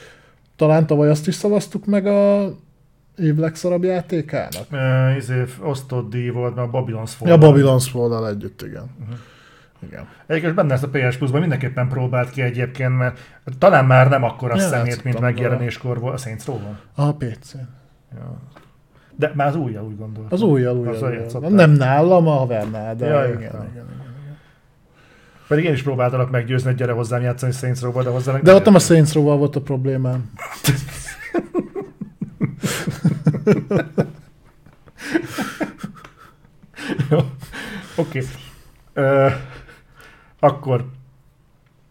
Talán 0.56 0.86
tavaly 0.86 1.10
azt 1.10 1.26
is 1.26 1.34
szavaztuk 1.34 1.86
meg 1.86 2.06
a 2.06 2.52
év 3.18 3.36
legszarabb 3.36 3.82
játékának. 3.84 4.66
Uh, 4.72 5.16
izé, 5.16 5.44
osztott 5.62 6.10
díj 6.10 6.28
volt, 6.28 6.54
mert 6.54 6.68
a 6.72 6.78
Babylon's 6.78 7.10
Fall. 7.16 7.28
Ja, 7.28 7.38
Babylon's 7.38 7.86
fall 7.90 8.26
együtt, 8.26 8.62
igen. 8.62 8.90
Mhm. 9.00 9.12
Igen. 9.86 10.08
Egyébként 10.26 10.54
benne 10.54 10.72
ezt 10.72 10.82
a 10.82 10.88
PS 10.88 11.16
Plus-ban 11.16 11.40
mindenképpen 11.40 11.88
próbált 11.88 12.30
ki 12.30 12.42
egyébként, 12.42 12.98
mert 12.98 13.18
talán 13.58 13.84
már 13.84 14.08
nem 14.08 14.22
akkora 14.22 14.54
Ja, 14.56 14.60
szemét, 14.60 15.04
mint 15.04 15.20
megjelenéskor 15.20 16.00
volt. 16.00 16.14
A 16.14 16.16
Saints 16.16 16.44
Row? 16.44 16.58
A 16.94 17.12
PC. 17.14 17.52
Ja. 18.14 18.38
De 19.16 19.32
már 19.34 19.46
az 19.46 19.56
újja 19.56 19.84
úgy 19.84 19.96
gondolom. 19.96 20.28
Az 20.30 20.42
újjal, 20.42 20.76
újjal. 20.76 20.94
Azzal 20.94 21.08
újjal. 21.08 21.22
játszottál. 21.22 21.50
Nem 21.50 21.70
nálam, 21.70 22.28
a 22.28 22.32
havernál, 22.32 22.96
de 22.96 23.06
Ja, 23.06 23.24
igen, 23.24 23.38
igen, 23.40 23.68
igen. 23.72 23.84
Pedig 25.48 25.64
én 25.64 25.72
is 25.72 25.82
próbáltalak 25.82 26.30
meggyőzni, 26.30 26.68
hogy 26.68 26.78
gyere 26.78 26.92
hozzám 26.92 27.22
játszani 27.22 27.52
Saints 27.52 27.80
Row-ba, 27.80 28.02
de 28.02 28.10
hozzá 28.10 28.38
De 28.38 28.54
ott 28.54 28.64
nem 28.64 28.74
a. 28.74 28.78
Saints 28.78 29.12
Row-val 29.12 29.36
volt 29.36 29.56
a 29.56 29.60
problémám. 29.60 30.30
Jó. 37.10 37.18
Oké. 37.96 38.22
Ö, 38.92 39.26
Akkor 40.44 40.84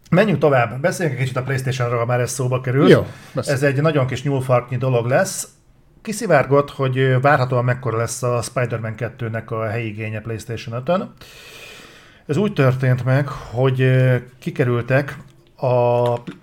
menjünk 0.10 0.40
tovább. 0.40 0.82
Beszéljünk 0.82 1.18
egy 1.18 1.24
kicsit 1.24 1.40
a 1.40 1.44
Playstation-ról, 1.44 2.06
már 2.06 2.20
ez 2.20 2.32
szóba 2.32 2.62
került. 2.62 2.90
Jó. 2.90 3.08
Ez 3.36 3.64
egy 3.64 3.82
nagyon 3.82 4.08
kis 4.08 4.24
nyúlfarknyi 4.24 4.78
dolog 4.78 5.06
lesz. 5.06 5.48
Kiszivárgott, 6.02 6.70
hogy 6.70 7.22
várhatóan 7.22 7.64
mekkora 7.64 7.98
lesz 7.98 8.24
a 8.24 8.42
Spider-Man 8.42 8.94
2-nek 8.98 9.46
a 9.46 9.66
helyi 9.66 9.88
igénye 9.88 10.20
PlayStation 10.20 10.84
5-ön. 10.86 11.12
Ez 12.26 12.38
úgy 12.38 12.54
történt 12.54 13.04
meg, 13.06 13.28
hogy 13.28 13.92
kikerültek 14.40 15.18
a... 15.56 15.68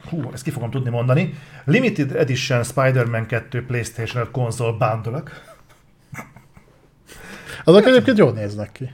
Hú, 0.08 0.30
ezt 0.32 0.42
ki 0.42 0.50
fogom 0.50 0.70
tudni 0.70 0.90
mondani. 0.90 1.34
Limited 1.64 2.16
Edition 2.16 2.62
Spider-Man 2.62 3.26
2 3.26 3.64
PlayStation 3.66 4.22
5 4.22 4.30
konzol 4.30 4.72
bundle 4.72 5.22
Azok 7.64 7.86
egyébként 7.86 8.18
jól 8.18 8.32
néznek 8.32 8.72
ki. 8.72 8.90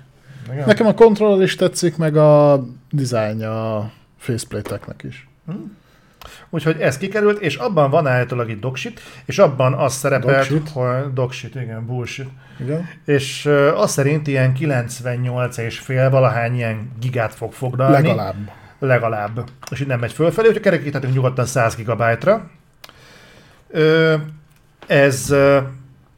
Nekem 0.66 0.86
a 0.86 0.94
kontroller 0.94 1.42
is 1.42 1.54
tetszik, 1.54 1.96
meg 1.96 2.16
a 2.16 2.64
dizájn 2.96 3.44
a 3.44 3.90
faceplate-eknek 4.18 5.02
is. 5.02 5.28
Úgyhogy 6.50 6.80
ez 6.80 6.98
kikerült, 6.98 7.40
és 7.40 7.56
abban 7.56 7.90
van 7.90 8.06
állítólag 8.06 8.50
egy 8.50 8.58
dogshit, 8.58 9.00
és 9.24 9.38
abban 9.38 9.72
az 9.74 9.92
szerepelt, 9.94 10.48
Dogshit? 10.48 10.68
hogy 10.68 11.12
dogshit, 11.12 11.54
igen, 11.54 11.86
bullshit. 11.86 12.28
Igen. 12.60 12.88
És 13.04 13.44
uh, 13.46 13.80
az 13.80 13.90
szerint 13.90 14.26
ilyen 14.26 14.52
98 14.52 15.56
és 15.56 15.78
fél 15.78 16.10
valahány 16.10 16.54
ilyen 16.54 16.92
gigát 17.00 17.34
fog 17.34 17.52
foglalni. 17.52 17.94
Legalább. 17.94 18.50
Legalább. 18.78 19.50
És 19.70 19.80
így 19.80 19.86
nem 19.86 19.98
megy 19.98 20.12
fölfelé, 20.12 20.46
úgyhogy 20.46 20.62
kerekíthetünk 20.62 21.14
nyugodtan 21.14 21.44
100 21.44 21.76
gigabájtra. 21.76 22.50
Ö, 23.68 24.14
ez, 24.86 25.30
ö, 25.30 25.58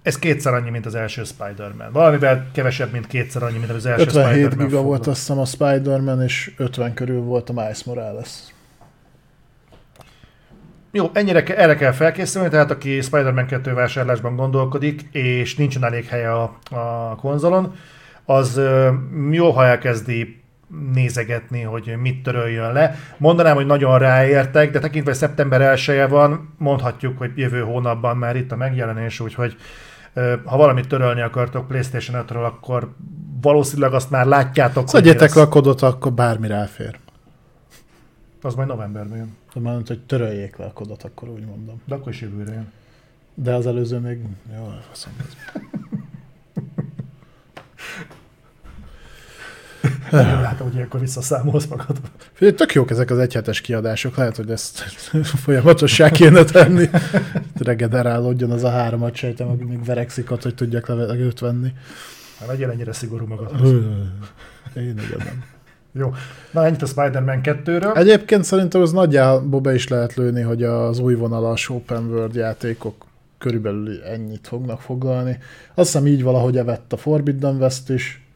ez 0.09 0.19
kétszer 0.19 0.55
annyi, 0.55 0.71
mint 0.71 0.87
az 0.87 0.95
első 0.95 1.25
Spider-Man. 1.25 1.93
Valamivel 1.93 2.47
kevesebb, 2.53 2.93
mint 2.93 3.07
kétszer 3.07 3.43
annyi, 3.43 3.59
mint 3.59 3.71
az 3.71 3.87
első 3.87 4.03
57 4.03 4.33
Spider-Man. 4.33 4.67
giga 4.67 4.83
volt 4.83 4.97
foglal. 4.97 5.13
azt 5.15 5.21
hiszem 5.21 5.39
a 5.39 5.45
Spider-Man, 5.45 6.23
és 6.23 6.53
50 6.57 6.95
körül 6.95 7.21
volt 7.21 7.51
a 7.51 7.53
Miles 7.53 7.85
Morales. 7.85 8.31
Jó, 10.91 11.11
ennyire 11.13 11.43
ke- 11.43 11.59
erre 11.59 11.75
kell 11.75 11.93
felkészülni, 11.93 12.49
tehát 12.49 12.71
aki 12.71 13.01
Spider-Man 13.01 13.47
2 13.47 13.75
vásárlásban 13.75 14.37
gondolkodik, 14.37 15.03
és 15.13 15.57
nincsen 15.57 15.85
elég 15.85 16.07
hely 16.07 16.27
a, 16.27 16.43
a 16.71 17.15
konzolon, 17.21 17.75
az 18.25 18.61
jó, 19.31 19.51
ha 19.51 19.65
elkezdi 19.67 20.43
nézegetni, 20.93 21.63
hogy 21.63 21.97
mit 22.01 22.23
töröljön 22.23 22.73
le. 22.73 22.99
Mondanám, 23.17 23.55
hogy 23.55 23.67
nagyon 23.67 23.99
ráértek, 23.99 24.71
de 24.71 24.79
tekintve 24.79 25.11
hogy 25.11 25.21
szeptember 25.21 25.61
1 25.61 26.09
van, 26.09 26.55
mondhatjuk, 26.59 27.19
hogy 27.19 27.31
jövő 27.35 27.61
hónapban 27.61 28.17
már 28.17 28.37
itt 28.37 28.53
a 28.53 28.57
megjelenés, 28.57 29.21
úgyhogy 29.21 29.57
ha 30.45 30.57
valamit 30.57 30.89
törölni 30.89 31.21
akartok 31.21 31.67
PlayStation 31.67 32.25
5-ről, 32.27 32.45
akkor 32.45 32.95
valószínűleg 33.41 33.93
azt 33.93 34.11
már 34.11 34.27
látjátok, 34.27 34.89
Szedjétek 34.89 35.31
mi 35.31 35.37
le 35.37 35.43
a 35.43 35.49
kodot, 35.49 35.83
akkor 35.83 36.13
bármi 36.13 36.47
ráfér. 36.47 36.99
Az 38.43 38.55
majd 38.55 38.69
novemberben 38.69 39.19
jön, 39.19 39.37
De 39.55 39.61
már 39.61 39.83
hogy 39.87 40.01
töröljék 40.07 40.57
le 40.57 40.65
a 40.65 40.73
kodot, 40.73 41.03
akkor 41.03 41.29
úgy 41.29 41.45
mondom. 41.45 41.83
de 41.85 41.95
akkor 41.95 42.13
is 42.13 42.21
jövőre 42.21 42.53
jön. 42.53 42.73
De 43.35 43.55
az 43.55 43.67
előző 43.67 43.99
még... 43.99 44.19
Jó, 44.57 44.73
faszom. 44.89 45.13
Nem 50.11 50.41
látom, 50.41 50.67
hogy 50.67 50.77
ilyenkor 50.77 51.01
visszaszámolsz 51.01 51.67
magad. 51.67 51.97
Figyelj, 52.33 52.57
tök 52.57 52.73
jók 52.73 52.91
ezek 52.91 53.11
az 53.11 53.19
egyhetes 53.19 53.61
kiadások, 53.61 54.17
lehet, 54.17 54.37
hogy 54.37 54.51
ezt 54.51 54.79
folyamatossá 55.45 56.11
kéne 56.11 56.45
tenni. 56.45 56.91
Regenerálódjon 57.59 58.51
az 58.51 58.65
a 58.65 58.71
háromat 58.71 59.15
sejtem, 59.15 59.49
aki 59.49 59.65
még 59.65 59.85
verekszik 59.85 60.31
ott, 60.31 60.43
hogy 60.43 60.55
tudjak 60.55 60.87
levegőt 60.87 61.39
venni. 61.39 61.73
Hát 62.39 62.49
legyél 62.49 62.71
ennyire 62.71 62.93
szigorú 62.93 63.27
magad. 63.27 63.61
Én 64.77 64.95
ugye 65.07 65.17
nem. 65.25 65.45
Jó. 65.93 66.15
Na, 66.51 66.65
ennyit 66.65 66.83
a 66.83 66.87
Spider-Man 66.87 67.41
2-ről. 67.43 67.97
Egyébként 67.97 68.45
szerintem 68.45 68.81
az 68.81 68.93
nagyjából 68.93 69.61
be 69.61 69.75
is 69.75 69.89
lehet 69.89 70.15
lőni, 70.15 70.41
hogy 70.41 70.63
az 70.63 70.99
új 70.99 71.15
vonalas 71.15 71.71
open 71.71 72.05
world 72.05 72.35
játékok 72.35 73.07
körülbelül 73.39 74.03
ennyit 74.03 74.47
fognak 74.47 74.81
foglalni. 74.81 75.39
Azt 75.75 75.93
hiszem 75.93 76.07
így 76.07 76.23
valahogy 76.23 76.57
evett 76.57 76.93
a 76.93 76.97
Forbidden 76.97 77.57
West 77.57 77.91
is, 77.91 78.28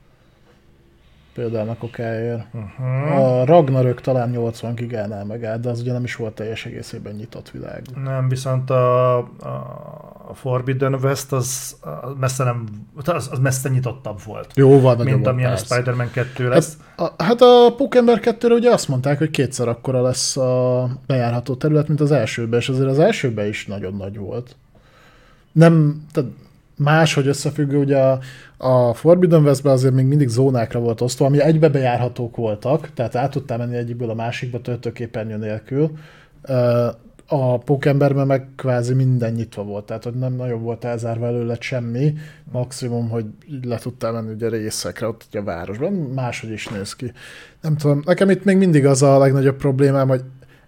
például 1.35 1.69
a 1.69 1.77
kokáért. 1.79 2.45
Uh-huh. 2.53 3.19
A 3.19 3.45
Ragnarök 3.45 4.01
talán 4.01 4.31
80 4.31 4.75
gigánál 4.75 5.25
megállt, 5.25 5.61
de 5.61 5.69
az 5.69 5.81
ugye 5.81 5.93
nem 5.93 6.05
is 6.05 6.17
volt 6.17 6.35
teljes 6.35 6.67
egészében 6.67 7.15
nyitott 7.15 7.51
világ. 7.51 7.83
Nem, 8.05 8.29
viszont 8.29 8.71
a, 8.71 9.17
a, 9.17 9.27
a 10.29 10.35
Forbidden 10.35 10.95
West 10.95 11.33
az, 11.33 11.77
az 11.81 12.13
messze 12.21 12.45
nem, 12.45 12.65
az, 13.05 13.29
az 13.31 13.39
messze 13.39 13.69
nyitottabb 13.69 14.23
volt, 14.25 14.51
Jóval 14.55 14.95
nagyobb 14.95 15.15
mint 15.15 15.27
amilyen 15.27 15.51
a 15.51 15.55
persze. 15.55 15.75
Spider-Man 15.75 16.11
2 16.11 16.49
lesz. 16.49 16.77
Hát 16.97 17.13
a, 17.19 17.23
hát 17.23 17.41
a 17.41 17.75
Pókember 17.77 18.21
2 18.21 18.55
ugye 18.55 18.71
azt 18.71 18.89
mondták, 18.89 19.19
hogy 19.19 19.31
kétszer 19.31 19.69
akkora 19.69 20.03
lesz 20.03 20.37
a 20.37 20.89
bejárható 21.07 21.55
terület, 21.55 21.89
mint 21.89 22.01
az 22.01 22.13
elsőben, 22.13 22.59
és 22.59 22.69
azért 22.69 22.89
az 22.89 22.99
elsőben 22.99 23.47
is 23.47 23.67
nagyon 23.67 23.95
nagy 23.97 24.19
volt. 24.19 24.57
Nem, 25.53 26.05
tehát 26.13 26.31
máshogy 26.77 27.27
összefüggő, 27.27 27.79
ugye 27.79 27.99
a, 27.99 28.19
a 28.57 28.95
Forbidden 28.95 29.43
west 29.43 29.65
azért 29.65 29.95
még 29.95 30.07
mindig 30.07 30.29
zónákra 30.29 30.81
volt 30.81 31.01
osztva, 31.01 31.27
ami 31.27 31.41
egybe 31.41 31.69
bejárhatók 31.69 32.37
voltak, 32.37 32.91
tehát 32.95 33.17
át 33.17 33.31
tudtál 33.31 33.59
menni 33.59 33.77
egyikből 33.77 34.11
a 34.11 34.15
másikba 34.15 34.61
töltőképernyő 34.61 35.37
nélkül. 35.37 35.91
A 37.27 37.59
Pókemberben 37.59 38.27
meg 38.27 38.47
kvázi 38.57 38.95
minden 38.95 39.33
nyitva 39.33 39.63
volt, 39.63 39.85
tehát 39.85 40.05
hogy 40.05 40.15
nem 40.15 40.35
nagyon 40.35 40.63
volt 40.63 40.85
elzárva 40.85 41.27
előle 41.27 41.57
semmi, 41.61 42.15
maximum, 42.53 43.09
hogy 43.09 43.25
le 43.63 43.79
tudtál 43.79 44.13
menni 44.13 44.33
ugye 44.33 44.49
részekre, 44.49 45.07
ott 45.07 45.27
ugye 45.29 45.41
a 45.41 45.45
városban, 45.45 45.93
máshogy 45.93 46.51
is 46.51 46.69
néz 46.69 46.95
ki. 46.95 47.13
Nem 47.61 47.77
tudom, 47.77 48.03
nekem 48.07 48.31
itt 48.31 48.45
még 48.45 48.57
mindig 48.57 48.87
az 48.87 49.03
a 49.03 49.19
legnagyobb 49.19 49.57
problémám, 49.57 50.09
hogy 50.09 50.23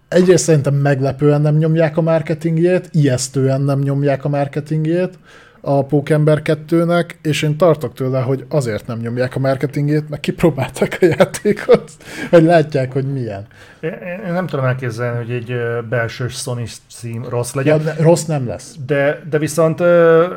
egyrészt 0.09 0.45
szerintem 0.45 0.75
meglepően 0.75 1.41
nem 1.41 1.57
nyomják 1.57 1.97
a 1.97 2.03
marketingjét, 2.03 2.89
ijesztően 2.93 3.61
nem 3.61 3.79
nyomják 3.79 4.25
a 4.25 4.29
marketingjét 4.29 5.19
a 5.65 5.85
Pókember 5.85 6.41
2-nek, 6.45 7.11
és 7.23 7.43
én 7.43 7.57
tartok 7.57 7.95
tőle, 7.95 8.21
hogy 8.21 8.45
azért 8.49 8.87
nem 8.87 8.99
nyomják 8.99 9.37
a 9.37 9.39
marketingjét, 9.39 10.09
mert 10.09 10.23
kipróbálták 10.23 10.99
a 11.01 11.05
játékot, 11.07 11.91
hogy 12.31 12.43
látják, 12.43 12.93
hogy 12.93 13.13
milyen. 13.13 13.47
Én, 13.81 14.33
nem 14.33 14.47
tudom 14.47 14.65
elképzelni, 14.65 15.17
hogy 15.17 15.31
egy 15.31 15.57
belső 15.89 16.29
Sony 16.29 16.67
cím 16.91 17.25
rossz 17.29 17.55
Ja, 17.55 17.61
legyen. 17.61 17.81
ne, 17.85 18.03
rossz 18.03 18.25
nem 18.25 18.47
lesz. 18.47 18.75
De, 18.87 19.23
de 19.31 19.39
viszont 19.39 19.77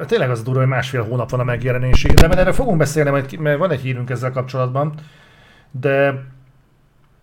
tényleg 0.05 0.29
az 0.29 0.43
durva, 0.43 0.59
hogy 0.59 0.69
másfél 0.69 1.03
hónap 1.03 1.29
van 1.29 1.39
a 1.39 1.43
megjelenésig. 1.43 2.13
De 2.13 2.27
mert 2.27 2.39
erre 2.39 2.51
fogunk 2.51 2.77
beszélni, 2.77 3.09
mert 3.39 3.57
van 3.57 3.71
egy 3.71 3.81
hírünk 3.81 4.09
ezzel 4.09 4.31
kapcsolatban. 4.31 4.93
De 5.71 6.13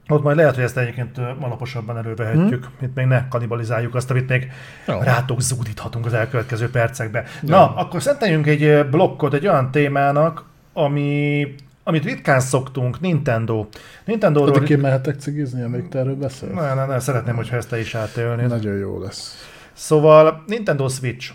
ott 0.09 0.23
majd 0.23 0.37
lehet, 0.37 0.55
hogy 0.55 0.65
ezt 0.65 0.77
egyébként 0.77 1.19
alaposabban 1.41 1.97
elővehetjük. 1.97 2.65
Hmm. 2.65 2.89
Itt 2.89 2.95
még 2.95 3.07
ne 3.07 3.29
kanibalizáljuk 3.29 3.95
azt, 3.95 4.11
amit 4.11 4.29
még 4.29 4.51
Jó. 4.87 4.99
rátok 5.01 5.41
zúdíthatunk 5.41 6.07
az 6.07 6.13
elkövetkező 6.13 6.71
percekbe. 6.71 7.25
Na, 7.41 7.75
akkor 7.75 8.03
szenteljünk 8.03 8.47
egy 8.47 8.87
blokkot 8.91 9.35
egy 9.35 9.47
olyan 9.47 9.71
témának, 9.71 10.45
ami, 10.73 11.47
amit 11.85 12.05
ritkán 12.05 12.41
szoktunk, 12.41 13.01
Nintendo. 13.01 13.67
Nintendo-ról... 14.05 14.55
Addig 14.55 14.69
én 14.69 14.79
mehetek 14.79 15.21
cigizni, 15.21 15.63
amíg 15.63 15.89
te 15.89 15.99
erről 15.99 16.17
beszélsz? 16.17 16.53
Ne, 16.55 16.75
ne, 16.75 16.87
ne, 16.87 16.99
szeretném, 16.99 17.37
hogyha 17.37 17.57
ezt 17.57 17.69
te 17.69 17.79
is 17.79 17.95
átélnéd. 17.95 18.49
Nagyon 18.49 18.77
jó 18.77 19.01
lesz. 19.03 19.49
Szóval 19.73 20.43
Nintendo 20.47 20.89
Switch. 20.89 21.33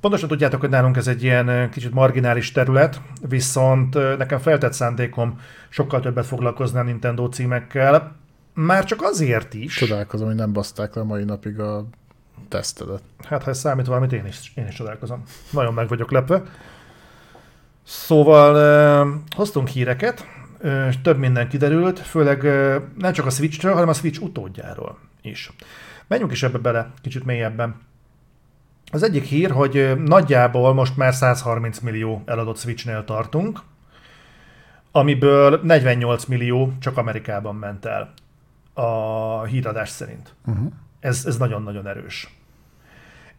Pontosan 0.00 0.28
tudjátok, 0.28 0.60
hogy 0.60 0.70
nálunk 0.70 0.96
ez 0.96 1.08
egy 1.08 1.22
ilyen 1.22 1.48
ö, 1.48 1.68
kicsit 1.68 1.92
marginális 1.92 2.52
terület, 2.52 3.00
viszont 3.28 3.94
ö, 3.94 4.16
nekem 4.16 4.38
feltett 4.38 4.72
szándékom 4.72 5.40
sokkal 5.68 6.00
többet 6.00 6.26
foglalkozni 6.26 6.78
a 6.78 6.82
Nintendo 6.82 7.28
címekkel. 7.28 8.16
Már 8.54 8.84
csak 8.84 9.02
azért 9.02 9.54
is. 9.54 9.76
Csodálkozom, 9.76 10.26
hogy 10.26 10.36
nem 10.36 10.52
baszták 10.52 10.94
le 10.94 11.02
mai 11.02 11.24
napig 11.24 11.60
a 11.60 11.86
tesztedet. 12.48 13.02
Hát, 13.28 13.42
ha 13.42 13.50
ez 13.50 13.58
számít 13.58 13.86
valamit, 13.86 14.12
én 14.12 14.26
is, 14.26 14.52
én 14.54 14.66
is 14.66 14.74
csodálkozom. 14.74 15.22
Nagyon 15.50 15.74
meg 15.74 15.88
vagyok 15.88 16.10
lepve. 16.10 16.42
Szóval 17.82 18.54
uh, 19.06 19.14
hoztunk 19.36 19.68
híreket, 19.68 20.26
uh, 20.60 20.92
több 21.02 21.18
minden 21.18 21.48
kiderült, 21.48 21.98
főleg 21.98 22.42
nem 22.98 23.12
csak 23.12 23.26
a 23.26 23.30
Switch-ről, 23.30 23.72
hanem 23.72 23.88
a 23.88 23.92
Switch 23.92 24.22
utódjáról 24.22 24.98
is. 25.22 25.52
Menjünk 26.06 26.32
is 26.32 26.42
ebbe 26.42 26.58
bele, 26.58 26.90
kicsit 27.02 27.24
mélyebben. 27.24 27.74
Az 28.90 29.02
egyik 29.02 29.24
hír, 29.24 29.50
hogy 29.50 30.02
nagyjából 30.04 30.74
most 30.74 30.96
már 30.96 31.14
130 31.14 31.78
millió 31.78 32.22
eladott 32.26 32.58
Switchnél 32.58 33.04
tartunk, 33.04 33.60
amiből 34.92 35.60
48 35.62 36.24
millió 36.24 36.72
csak 36.80 36.96
Amerikában 36.96 37.54
ment 37.54 37.84
el 37.84 38.12
a 38.74 39.44
híradás 39.44 39.88
szerint. 39.88 40.34
Uh-huh. 40.46 40.72
Ez, 41.00 41.24
ez 41.26 41.36
nagyon-nagyon 41.36 41.86
erős. 41.86 42.34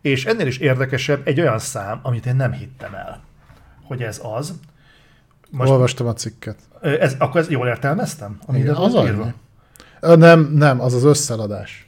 És 0.01 0.25
ennél 0.25 0.47
is 0.47 0.57
érdekesebb 0.57 1.27
egy 1.27 1.39
olyan 1.39 1.59
szám, 1.59 1.99
amit 2.03 2.25
én 2.25 2.35
nem 2.35 2.51
hittem 2.51 2.93
el, 2.93 3.23
hogy 3.83 4.03
ez 4.03 4.21
az. 4.23 4.59
Most 5.49 5.71
Olvastam 5.71 6.07
a 6.07 6.13
cikket. 6.13 6.57
Ez, 6.81 7.15
akkor 7.19 7.41
ez 7.41 7.49
jól 7.49 7.67
értelmeztem? 7.67 8.39
Igen, 8.53 8.75
az 8.75 8.93
írva? 8.93 9.33
Nem, 9.99 10.51
nem, 10.53 10.81
az 10.81 10.93
az 10.93 11.03
összeladás. 11.03 11.87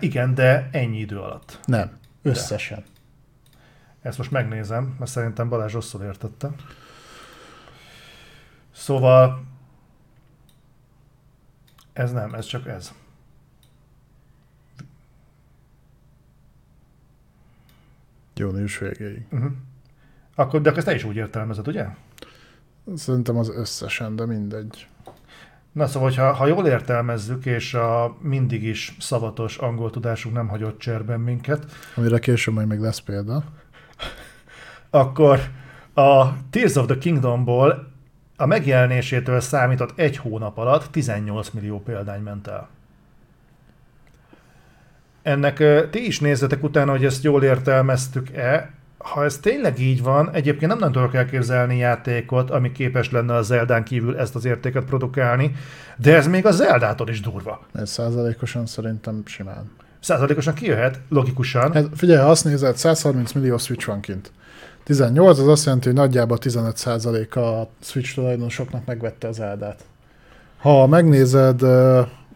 Igen, 0.00 0.34
de 0.34 0.68
ennyi 0.72 0.98
idő 0.98 1.18
alatt. 1.18 1.60
Nem, 1.64 1.90
összesen. 2.28 2.78
De. 2.78 4.08
Ezt 4.08 4.18
most 4.18 4.30
megnézem, 4.30 4.96
mert 4.98 5.10
szerintem 5.10 5.48
Balázs 5.48 5.72
rosszul 5.72 6.02
értette. 6.02 6.50
Szóval 8.70 9.44
ez 11.92 12.12
nem, 12.12 12.34
ez 12.34 12.46
csak 12.46 12.66
ez. 12.66 12.92
Június 18.34 18.78
végéig. 18.78 19.26
Uh-huh. 19.30 19.52
Akkor, 20.34 20.60
de 20.60 20.68
akkor 20.68 20.78
ezt 20.78 20.88
te 20.88 20.94
is 20.94 21.04
úgy 21.04 21.16
értelmezed, 21.16 21.68
ugye? 21.68 21.86
Szerintem 22.94 23.36
az 23.36 23.48
összesen, 23.48 24.16
de 24.16 24.26
mindegy. 24.26 24.88
Na 25.72 25.86
szóval, 25.86 26.10
ha, 26.10 26.32
ha 26.32 26.46
jól 26.46 26.66
értelmezzük, 26.66 27.46
és 27.46 27.74
a 27.74 28.16
mindig 28.20 28.62
is 28.62 28.96
szavatos 29.00 29.56
angol 29.56 29.90
tudásunk 29.90 30.34
nem 30.34 30.48
hagyott 30.48 30.78
cserben 30.78 31.20
minket. 31.20 31.64
Amire 31.94 32.18
később 32.18 32.54
majd 32.54 32.66
meg 32.66 32.80
lesz 32.80 32.98
példa. 32.98 33.44
Akkor 34.90 35.40
a 35.94 36.26
Tears 36.50 36.74
of 36.74 36.86
the 36.86 36.98
Kingdomból 36.98 37.92
a 38.36 38.46
megjelenésétől 38.46 39.40
számított 39.40 39.98
egy 39.98 40.16
hónap 40.16 40.58
alatt 40.58 40.90
18 40.90 41.50
millió 41.50 41.82
példány 41.82 42.22
ment 42.22 42.46
el. 42.46 42.68
Ennek 45.22 45.62
ti 45.90 46.06
is 46.06 46.20
nézzetek 46.20 46.62
utána, 46.62 46.90
hogy 46.90 47.04
ezt 47.04 47.22
jól 47.22 47.42
értelmeztük-e. 47.42 48.70
Ha 48.98 49.24
ez 49.24 49.38
tényleg 49.38 49.78
így 49.78 50.02
van, 50.02 50.30
egyébként 50.32 50.70
nem, 50.70 50.78
nem 50.78 50.92
tudok 50.92 51.14
elképzelni 51.14 51.76
játékot, 51.76 52.50
ami 52.50 52.72
képes 52.72 53.10
lenne 53.10 53.34
a 53.34 53.42
Zeldán 53.42 53.84
kívül 53.84 54.18
ezt 54.18 54.34
az 54.34 54.44
értéket 54.44 54.84
produkálni, 54.84 55.52
de 55.96 56.14
ez 56.14 56.26
még 56.26 56.46
a 56.46 56.50
Zeldától 56.50 57.08
is 57.08 57.20
durva. 57.20 57.66
Ez 57.74 57.90
százalékosan 57.90 58.66
szerintem 58.66 59.22
simán. 59.26 59.70
Százalékosan 60.00 60.54
kijöhet, 60.54 61.00
logikusan. 61.08 61.72
Hát 61.72 61.86
figyelj, 61.94 62.20
ha 62.20 62.30
azt 62.30 62.44
nézed, 62.44 62.76
130 62.76 63.32
millió 63.32 63.58
Switch 63.58 63.86
van 63.86 64.00
kint. 64.00 64.32
18 64.84 65.38
az 65.38 65.48
azt 65.48 65.64
jelenti, 65.64 65.86
hogy 65.86 65.96
nagyjából 65.96 66.38
15% 66.40 67.30
a 67.30 67.68
Switch 67.80 68.14
tulajdonosoknak 68.14 68.86
megvette 68.86 69.28
az 69.28 69.40
eldát. 69.40 69.84
Ha 70.58 70.86
megnézed 70.86 71.62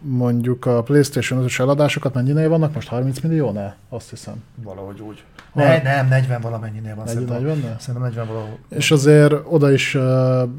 mondjuk 0.03 0.66
a 0.66 0.82
PlayStation 0.82 1.44
5-ös 1.44 1.61
eladásokat, 1.61 2.14
mennyinél 2.14 2.48
vannak? 2.48 2.74
Most 2.74 2.88
30 2.88 3.20
milliónál? 3.20 3.76
Azt 3.88 4.11
hiszem. 4.11 4.42
Valahogy 4.55 5.00
úgy. 5.00 5.24
Ne, 5.53 5.82
nem, 5.82 6.09
40 6.09 6.40
valamennyinél 6.40 6.94
van. 6.94 7.05
40, 7.05 7.26
szerintem, 7.26 7.42
40 7.42 7.78
szerintem 7.78 8.09
40 8.09 8.26
valahol. 8.26 8.59
És 8.68 8.90
azért 8.90 9.34
oda 9.44 9.72
is 9.72 9.94
uh, 9.94 10.03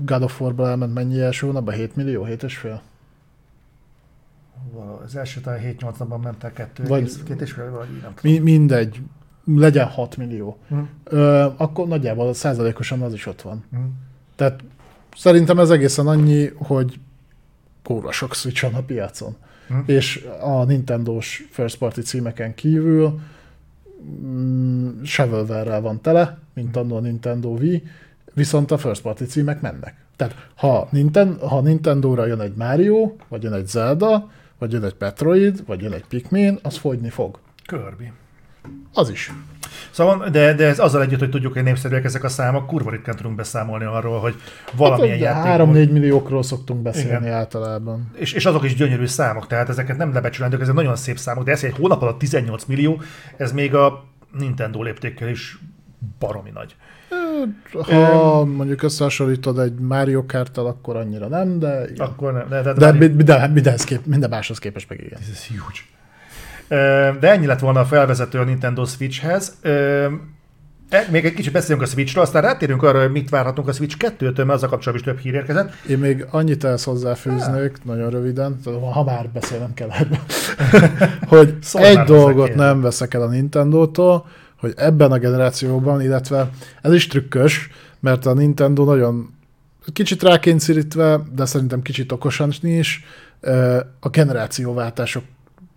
God 0.06 0.24
of 0.24 0.42
War-ba 0.42 0.68
elment 0.68 0.94
mennyi 0.94 1.20
első 1.20 1.46
hónapban? 1.46 1.74
7 1.74 1.96
millió? 1.96 2.24
7 2.24 2.44
és 2.44 2.58
fél? 2.58 2.82
Az 5.04 5.16
első 5.16 5.42
talán 5.42 5.60
7-8 5.80 5.98
napban 5.98 6.20
ment 6.20 6.44
el 6.44 6.54
2 6.54 6.84
vagy, 6.88 7.24
két 7.24 7.42
és 7.42 7.52
fél, 7.52 7.72
vagy 7.72 7.88
nem 8.02 8.14
mi, 8.22 8.38
Mindegy 8.38 9.02
legyen 9.46 9.88
6 9.88 10.18
millió, 10.18 10.58
mm. 10.74 10.80
ö, 11.04 11.48
akkor 11.58 11.88
nagyjából 11.88 12.34
százalékosan 12.34 13.02
az 13.02 13.14
is 13.14 13.26
ott 13.26 13.42
van. 13.42 13.64
Mm. 13.76 13.84
Tehát 14.36 14.64
szerintem 15.16 15.60
ez 15.60 15.70
egészen 15.70 16.08
annyi, 16.08 16.52
hogy 16.58 17.00
kóra 17.84 18.12
sok 18.12 18.36
Switch 18.36 18.62
van 18.62 18.74
a 18.74 18.82
piacon. 18.82 19.36
Mm. 19.74 19.80
És 19.86 20.28
a 20.42 20.64
Nintendo-s 20.64 21.48
first 21.50 21.78
party 21.78 22.00
címeken 22.00 22.56
kívül 22.56 23.20
mm, 24.26 25.04
shovelware 25.04 25.80
van 25.80 26.02
tele, 26.02 26.40
mint 26.54 26.76
annó 26.76 26.96
a 26.96 27.00
Nintendo 27.00 27.50
Wii, 27.50 27.84
viszont 28.34 28.72
a 28.72 28.78
first 28.78 29.02
party 29.02 29.24
címek 29.24 29.62
mennek. 29.62 29.96
Tehát 30.16 30.50
ha, 30.56 30.88
Nintendo, 30.92 31.48
ha 31.48 31.62
Nintendo-ra 31.62 32.26
jön 32.26 32.42
egy 32.42 32.56
Mario, 32.56 33.16
vagy 33.28 33.44
jön 33.44 33.54
egy 33.54 33.68
Zelda, 33.68 34.32
vagy 34.58 34.72
jön 34.72 34.84
egy 34.84 34.96
Metroid, 35.00 35.66
vagy 35.66 35.82
jön 35.82 35.94
egy 35.94 36.06
Pikmin, 36.06 36.60
az 36.62 36.78
fogyni 36.78 37.10
fog. 37.10 37.40
Kirby. 37.66 38.12
Az 38.94 39.10
is. 39.10 39.32
Szóval, 39.92 40.30
de, 40.30 40.54
de 40.54 40.68
ez 40.68 40.80
azzal 40.80 41.02
együtt, 41.02 41.20
hogy 41.20 41.30
tudjuk, 41.30 41.54
hogy 41.54 41.64
népszerűek 41.64 42.04
ezek 42.04 42.24
a 42.24 42.30
számok, 42.30 42.68
kurva 42.68 42.90
ritkán 42.90 43.16
tudunk 43.16 43.36
beszámolni 43.36 43.86
arról, 43.86 44.20
hogy 44.20 44.36
valamilyen 44.74 45.34
hát, 45.34 45.46
játék... 45.46 45.88
3-4 45.88 45.92
milliókról 45.92 46.44
szoktunk 46.44 46.82
beszélni 46.82 47.26
Igen. 47.26 47.38
általában. 47.38 48.12
És, 48.16 48.34
és 48.34 48.46
azok 48.46 48.64
is 48.64 48.76
gyönyörű 48.76 49.06
számok, 49.06 49.48
tehát 49.48 49.70
ezeket 49.70 49.98
nem 49.98 50.14
lebecsülendők, 50.14 50.62
ezek 50.62 50.74
nagyon 50.74 50.96
szép 50.96 51.18
számok, 51.18 51.44
de 51.44 51.52
ez 51.52 51.64
egy 51.64 51.76
hónap 51.76 52.02
alatt 52.02 52.20
18 52.20 52.66
millió, 52.66 53.02
ez 53.38 53.52
még 53.52 53.76
a 53.76 54.04
Nintendo 54.38 54.84
léptékkel 54.84 55.30
is 55.30 55.60
baromi 56.20 56.50
nagy. 56.54 56.76
Ha 57.72 58.40
um, 58.42 58.50
mondjuk 58.50 58.84
összehasonlítod 58.84 59.60
egy 59.60 59.74
Mario 59.74 60.26
kart 60.26 60.58
akkor 60.58 60.96
annyira 60.96 61.28
nem, 61.28 61.60
de... 61.60 61.84
Igen. 61.90 62.06
Akkor 62.06 62.34
nem. 62.34 62.50
De, 62.50 62.62
de, 62.62 62.74
de, 62.74 62.92
de 62.92 63.08
minden, 63.08 63.52
minden, 63.52 63.78
kép, 63.86 64.06
minden 64.06 64.30
máshoz 64.30 64.60
képest 64.60 64.90
meg 64.90 65.00
igen. 65.00 65.20
Ez 65.32 65.48
huge. 65.48 65.80
De 65.88 65.93
ennyi 67.22 67.46
lett 67.46 67.60
volna 67.60 67.80
a 67.80 67.86
felvezető 67.86 68.40
a 68.40 68.44
Nintendo 68.44 68.86
Switchhez. 68.86 69.58
E, 70.94 71.08
még 71.10 71.26
egy 71.26 71.34
kicsit 71.34 71.52
beszélünk 71.52 71.82
a 71.82 71.86
Switchről, 71.86 72.24
aztán 72.24 72.42
rátérünk 72.42 72.84
arra, 72.84 73.02
hogy 73.02 73.12
mit 73.12 73.30
várhatunk 73.30 73.68
a 73.68 73.72
Switch 73.72 73.98
2-től, 74.00 74.36
mert 74.36 74.50
az 74.50 74.64
a 74.64 74.68
kapcsolatban 74.68 74.96
is 74.96 75.02
több 75.02 75.20
hír 75.20 75.34
érkezett. 75.34 75.74
Én 75.90 75.98
még 75.98 76.26
annyit 76.30 76.64
ezt 76.64 76.86
hozzáfűznék, 76.86 77.72
ah. 77.78 77.86
nagyon 77.86 78.10
röviden, 78.10 78.60
ha 78.94 79.04
már 79.04 79.30
beszélnem 79.30 79.74
kell 79.74 79.90
hogy 81.28 81.56
szóval 81.62 81.88
egy 81.88 82.00
dolgot 82.00 82.56
nem 82.56 82.82
veszek 82.82 83.14
el 83.14 83.22
a 83.22 83.28
Nintendo-tól, 83.28 84.26
hogy 84.60 84.74
ebben 84.76 85.12
a 85.12 85.18
generációban, 85.18 86.02
illetve 86.02 86.50
ez 86.82 86.94
is 86.94 87.08
trükkös, 87.08 87.70
mert 88.00 88.26
a 88.26 88.34
Nintendo 88.34 88.84
nagyon 88.84 89.34
kicsit 89.94 90.24
rákényszerítve, 90.24 91.20
de 91.36 91.46
szerintem 91.46 91.82
kicsit 91.82 92.12
okosan 92.12 92.54
is, 92.62 93.04
a 94.00 94.10
generációváltások 94.10 95.24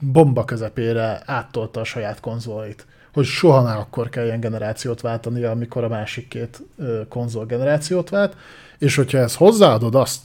bomba 0.01 0.44
közepére 0.44 1.22
áttolta 1.24 1.80
a 1.80 1.84
saját 1.84 2.20
konzolit. 2.20 2.86
Hogy 3.12 3.24
soha 3.24 3.62
ne 3.62 3.72
akkor 3.72 4.09
kelljen 4.09 4.40
generációt 4.40 5.01
váltani, 5.01 5.42
amikor 5.42 5.84
a 5.84 5.88
másik 5.88 6.28
két 6.28 6.62
konzol 7.09 7.47
generációt 7.47 8.09
vált, 8.09 8.36
és 8.78 8.97
hogyha 8.97 9.18
ezt 9.18 9.36
hozzáadod 9.36 9.94
azt, 9.94 10.20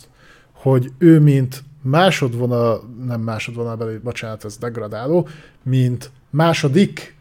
hogy 0.51 0.91
ő 0.97 1.19
mint 1.19 1.63
másodvonal, 1.82 2.84
nem 3.05 3.22
másodvonal 3.22 3.76
belé, 3.76 3.97
bocsánat, 3.97 4.45
ez 4.45 4.57
degradáló, 4.57 5.28
mint 5.63 6.11
második 6.30 7.15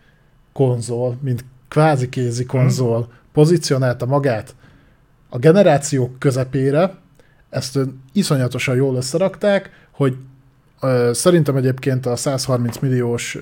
konzol, 0.52 1.16
mint 1.20 1.44
kvázi 1.68 2.08
kézi 2.08 2.44
konzol 2.44 2.96
hmm. 2.96 3.12
pozícionálta 3.32 4.06
magát 4.06 4.54
a 5.28 5.38
generációk 5.38 6.18
közepére, 6.18 6.94
ezt 7.50 7.78
iszonyatosan 8.12 8.76
jól 8.76 8.96
összerakták, 8.96 9.70
hogy 9.90 10.16
Szerintem 11.12 11.56
egyébként 11.56 12.06
a 12.06 12.16
130 12.16 12.78
milliós 12.78 13.38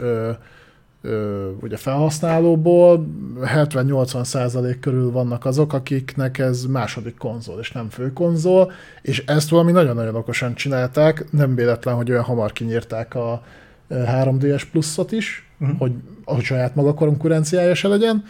ugye 1.60 1.76
felhasználóból 1.76 3.06
70-80 3.40 4.24
százalék 4.24 4.80
körül 4.80 5.10
vannak 5.10 5.44
azok, 5.44 5.72
akiknek 5.72 6.38
ez 6.38 6.64
második 6.64 7.16
konzol, 7.16 7.60
és 7.60 7.72
nem 7.72 7.88
fő 7.88 8.12
konzol, 8.12 8.72
és 9.02 9.24
ezt 9.26 9.48
valami 9.48 9.72
nagyon-nagyon 9.72 10.14
okosan 10.14 10.54
csinálták, 10.54 11.24
nem 11.30 11.54
véletlen, 11.54 11.94
hogy 11.94 12.10
olyan 12.10 12.22
hamar 12.22 12.52
kinyírták 12.52 13.14
a 13.14 13.42
3DS 13.90 14.62
pluszot 14.70 15.12
is, 15.12 15.50
uh-huh. 15.60 15.78
hogy, 15.78 15.92
hogy 16.24 16.42
saját 16.42 16.74
maga 16.74 16.94
konkurenciája 16.94 17.74
se 17.74 17.88
legyen, 17.88 18.24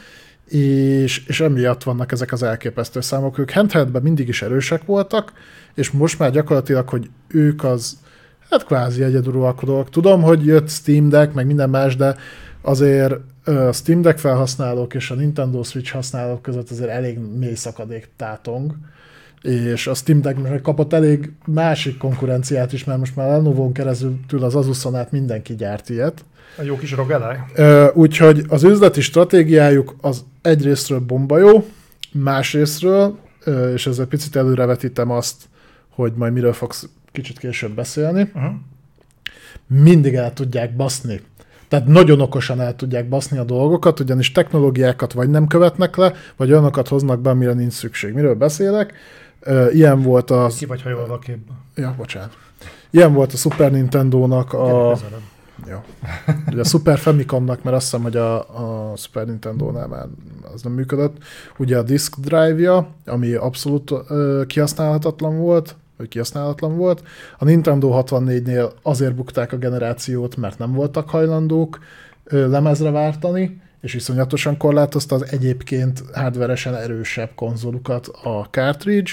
és, 0.49 1.27
és 1.27 1.41
emiatt 1.41 1.83
vannak 1.83 2.13
ezek 2.13 2.33
az 2.33 2.43
elképesztő 2.43 3.01
számok. 3.01 3.39
Ők 3.39 3.51
handheldben 3.51 4.03
mindig 4.03 4.29
is 4.29 4.43
erősek 4.43 4.85
voltak, 4.85 5.33
és 5.75 5.91
most 5.91 6.19
már 6.19 6.31
gyakorlatilag, 6.31 6.89
hogy 6.89 7.11
ők 7.29 7.65
az 7.65 7.99
hát 8.51 8.65
kvázi 8.65 9.03
egyeduralkodók. 9.03 9.91
Tudom, 9.91 10.23
hogy 10.23 10.45
jött 10.45 10.69
Steam 10.69 11.09
Deck, 11.09 11.35
meg 11.35 11.47
minden 11.47 11.71
más, 11.71 11.97
de 11.97 12.17
azért 12.63 13.15
a 13.45 13.73
Steam 13.73 14.03
Deck 14.03 14.19
felhasználók 14.19 14.95
és 14.95 15.11
a 15.11 15.15
Nintendo 15.15 15.63
Switch 15.63 15.93
használók 15.93 16.43
között 16.43 16.71
azért 16.71 16.91
elég 16.91 17.19
mély 17.39 17.55
szakadék 17.55 18.09
tátong, 18.17 18.75
és 19.43 19.87
a 19.87 19.95
Steam 19.95 20.21
Deck 20.21 20.43
meg 20.43 20.61
kapott 20.61 20.93
elég 20.93 21.33
másik 21.47 21.99
konkurenciát 21.99 22.73
is, 22.73 22.85
mert 22.85 22.99
most 22.99 23.17
már 23.17 23.29
Lenovo-n 23.29 23.73
keresztül 23.73 24.43
az 24.45 24.55
Asusonát 24.55 25.13
mindenki 25.13 25.55
gyárt 25.55 25.89
ilyet. 25.89 26.25
A 26.59 26.63
jó 26.63 26.77
kis 26.77 26.93
rogelej. 26.93 27.39
Úgyhogy 27.95 28.45
az 28.49 28.65
üzleti 28.65 29.01
stratégiájuk 29.01 29.95
az 30.01 30.25
egyrésztről 30.43 30.99
bomba 30.99 31.39
jó, 31.39 31.65
másrésztről, 32.13 33.19
és 33.75 33.87
ezzel 33.87 34.07
picit 34.07 34.37
előrevetítem 34.37 35.11
azt, 35.11 35.49
hogy 35.89 36.13
majd 36.17 36.33
miről 36.33 36.53
fogsz 36.53 36.89
kicsit 37.13 37.39
később 37.39 37.75
beszélni, 37.75 38.23
uh-huh. 38.35 38.53
mindig 39.67 40.15
el 40.15 40.33
tudják 40.33 40.77
baszni. 40.77 41.21
Tehát 41.69 41.87
nagyon 41.87 42.21
okosan 42.21 42.61
el 42.61 42.77
tudják 42.77 43.09
baszni 43.09 43.39
a 43.39 43.45
dolgokat, 43.45 44.01
ugyanis 44.01 44.33
technológiákat 44.33 45.13
vagy 45.13 45.31
nem 45.31 45.47
követnek 45.47 45.97
le, 45.97 46.13
vagy 46.37 46.51
olyanokat 46.51 46.89
hoznak 46.89 47.21
be, 47.21 47.31
amire 47.31 47.53
nincs 47.53 47.73
szükség. 47.73 48.15
Miről 48.15 48.35
beszélek? 48.35 48.93
Ilyen 49.73 50.03
volt 50.03 50.31
a... 50.31 50.51
Ki 50.57 50.67
vagy 50.67 50.83
hajolva 50.83 51.15
a 51.15 51.19
képbe. 51.19 51.53
Ja, 51.75 51.95
bocsánat. 51.97 52.37
Ilyen 52.91 53.13
volt 53.13 53.33
a 53.33 53.37
Super 53.37 53.71
Nintendo-nak 53.71 54.53
a... 54.53 54.97
Jó. 55.69 55.85
Ugye 56.47 56.61
a 56.61 56.65
Super 56.65 56.99
Famicomnak, 56.99 57.63
mert 57.63 57.77
azt 57.77 57.85
hiszem, 57.85 58.03
hogy 58.03 58.17
a, 58.17 58.37
a 58.91 58.97
Super 58.97 59.27
Nintendo-nál 59.27 59.87
már 59.87 60.07
az 60.55 60.63
nem 60.63 60.73
működött. 60.73 61.17
Ugye 61.57 61.79
a 61.79 61.83
disk 61.83 62.17
drive-ja, 62.17 62.89
ami 63.07 63.35
abszolút 63.35 63.93
ö, 64.09 64.43
kihasználhatatlan 64.47 65.39
volt, 65.39 65.77
vagy 65.99 66.09
kihasználatlan 66.09 66.77
volt. 66.77 67.03
A 67.39 67.45
Nintendo 67.45 68.03
64-nél 68.03 68.73
azért 68.83 69.15
bukták 69.15 69.53
a 69.53 69.57
generációt, 69.57 70.37
mert 70.37 70.59
nem 70.59 70.73
voltak 70.73 71.11
hajlandók 71.11 71.79
lemezre 72.31 72.91
vártani, 72.91 73.61
és 73.81 73.95
iszonyatosan 73.95 74.57
korlátozta 74.57 75.15
az 75.15 75.33
egyébként 75.33 76.03
hardveresen 76.13 76.75
erősebb 76.75 77.31
konzolukat 77.35 78.07
a 78.07 78.47
cartridge. 78.51 79.11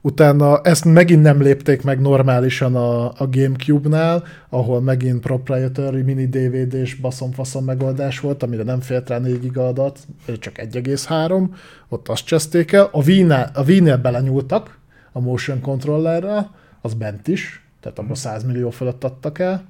Utána 0.00 0.60
ezt 0.60 0.84
megint 0.84 1.22
nem 1.22 1.42
lépték 1.42 1.82
meg 1.82 2.00
normálisan 2.00 2.74
a, 2.76 3.04
a 3.04 3.28
Gamecube-nál, 3.30 4.24
ahol 4.48 4.80
megint 4.80 5.20
proprietary 5.20 6.02
mini 6.02 6.26
DVD-s 6.26 6.94
baszomfaszom 6.94 7.64
megoldás 7.64 8.20
volt, 8.20 8.42
amire 8.42 8.62
nem 8.62 8.80
félt 8.80 9.08
rá 9.08 9.18
4 9.18 9.40
giga 9.40 9.66
adat, 9.66 9.98
csak 10.38 10.54
1,3, 10.56 11.48
ott 11.88 12.08
azt 12.08 12.24
cseszték 12.24 12.72
el. 12.72 12.88
A 12.92 13.02
Wii-nél, 13.02 13.50
a 13.54 13.62
Wii-nél 13.62 13.96
belenyúltak 13.96 14.78
a 15.16 15.20
motion 15.20 15.60
controllerrel, 15.60 16.54
az 16.80 16.94
bent 16.94 17.28
is, 17.28 17.62
tehát 17.80 17.98
abban 17.98 18.14
100 18.14 18.44
millió 18.44 18.70
fölött 18.70 19.04
adtak 19.04 19.38
el. 19.38 19.64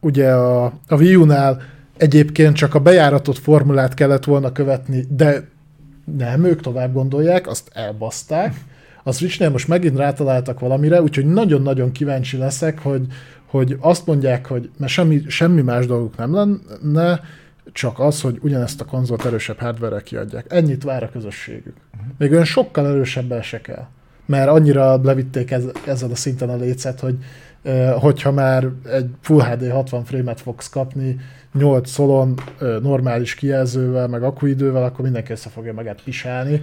ugye 0.00 0.32
a, 0.32 0.64
a 0.64 0.96
Wii 0.96 1.16
U-nál 1.16 1.62
egyébként 1.96 2.56
csak 2.56 2.74
a 2.74 2.80
bejáratott 2.80 3.38
formulát 3.38 3.94
kellett 3.94 4.24
volna 4.24 4.52
követni, 4.52 5.04
de 5.08 5.48
nem, 6.16 6.44
ők 6.44 6.60
tovább 6.60 6.92
gondolják, 6.92 7.46
azt 7.46 7.70
elbaszták. 7.72 8.54
A 9.02 9.12
Switchnél 9.12 9.50
most 9.50 9.68
megint 9.68 9.96
rátaláltak 9.96 10.60
valamire, 10.60 11.02
úgyhogy 11.02 11.26
nagyon-nagyon 11.26 11.92
kíváncsi 11.92 12.36
leszek, 12.36 12.78
hogy, 12.78 13.06
hogy 13.46 13.76
azt 13.80 14.06
mondják, 14.06 14.46
hogy 14.46 14.70
mert 14.76 14.92
semmi, 14.92 15.22
semmi 15.26 15.62
más 15.62 15.86
dolguk 15.86 16.16
nem 16.16 16.34
lenne, 16.34 17.20
csak 17.72 17.98
az, 17.98 18.20
hogy 18.20 18.38
ugyanezt 18.42 18.80
a 18.80 18.84
konzolt 18.84 19.24
erősebb 19.24 19.58
hardware 19.58 20.00
kiadják. 20.00 20.46
Ennyit 20.48 20.82
vár 20.82 21.02
a 21.02 21.10
közösségük. 21.10 21.76
Még 22.18 22.32
olyan 22.32 22.44
sokkal 22.44 22.86
erősebben 22.86 23.42
se 23.42 23.60
kell. 23.60 23.86
Mert 24.30 24.48
annyira 24.48 25.00
levitték 25.02 25.50
ez, 25.50 25.64
ezzel 25.86 26.10
a 26.10 26.14
szinten 26.14 26.48
a 26.48 26.56
lécet, 26.56 27.00
hogy 27.00 27.16
hogyha 27.98 28.32
már 28.32 28.68
egy 28.92 29.10
Full 29.20 29.42
HD 29.42 29.70
60 29.70 30.04
frame-et 30.04 30.40
fogsz 30.40 30.68
kapni, 30.68 31.16
8 31.52 31.90
szolon 31.90 32.34
normális 32.82 33.34
kijelzővel, 33.34 34.08
meg 34.08 34.22
akuidővel, 34.22 34.84
akkor 34.84 35.04
mindenki 35.04 35.32
össze 35.32 35.48
fogja 35.48 35.72
magát 35.72 36.02
pisálni. 36.02 36.60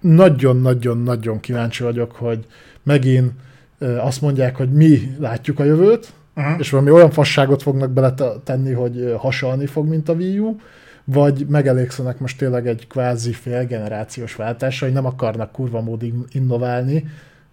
Nagyon-nagyon-nagyon 0.00 1.40
kíváncsi 1.40 1.82
vagyok, 1.82 2.12
hogy 2.12 2.46
megint 2.82 3.32
azt 3.78 4.20
mondják, 4.20 4.56
hogy 4.56 4.72
mi 4.72 5.14
látjuk 5.18 5.58
a 5.58 5.64
jövőt, 5.64 6.12
uh-huh. 6.36 6.58
és 6.58 6.70
valami 6.70 6.90
olyan 6.90 7.10
fasságot 7.10 7.62
fognak 7.62 7.90
beletenni, 7.90 8.72
hogy 8.72 9.14
hasalni 9.18 9.66
fog, 9.66 9.88
mint 9.88 10.08
a 10.08 10.12
Wii 10.12 10.38
U, 10.38 10.56
vagy 11.04 11.46
megelégszenek 11.48 12.18
most 12.18 12.38
tényleg 12.38 12.66
egy 12.66 12.86
kvázi 12.86 13.32
félgenerációs 13.32 14.34
váltásra, 14.34 14.86
hogy 14.86 14.94
nem 14.94 15.06
akarnak 15.06 15.52
kurva 15.52 15.80
módig 15.80 16.14
innoválni, 16.32 17.04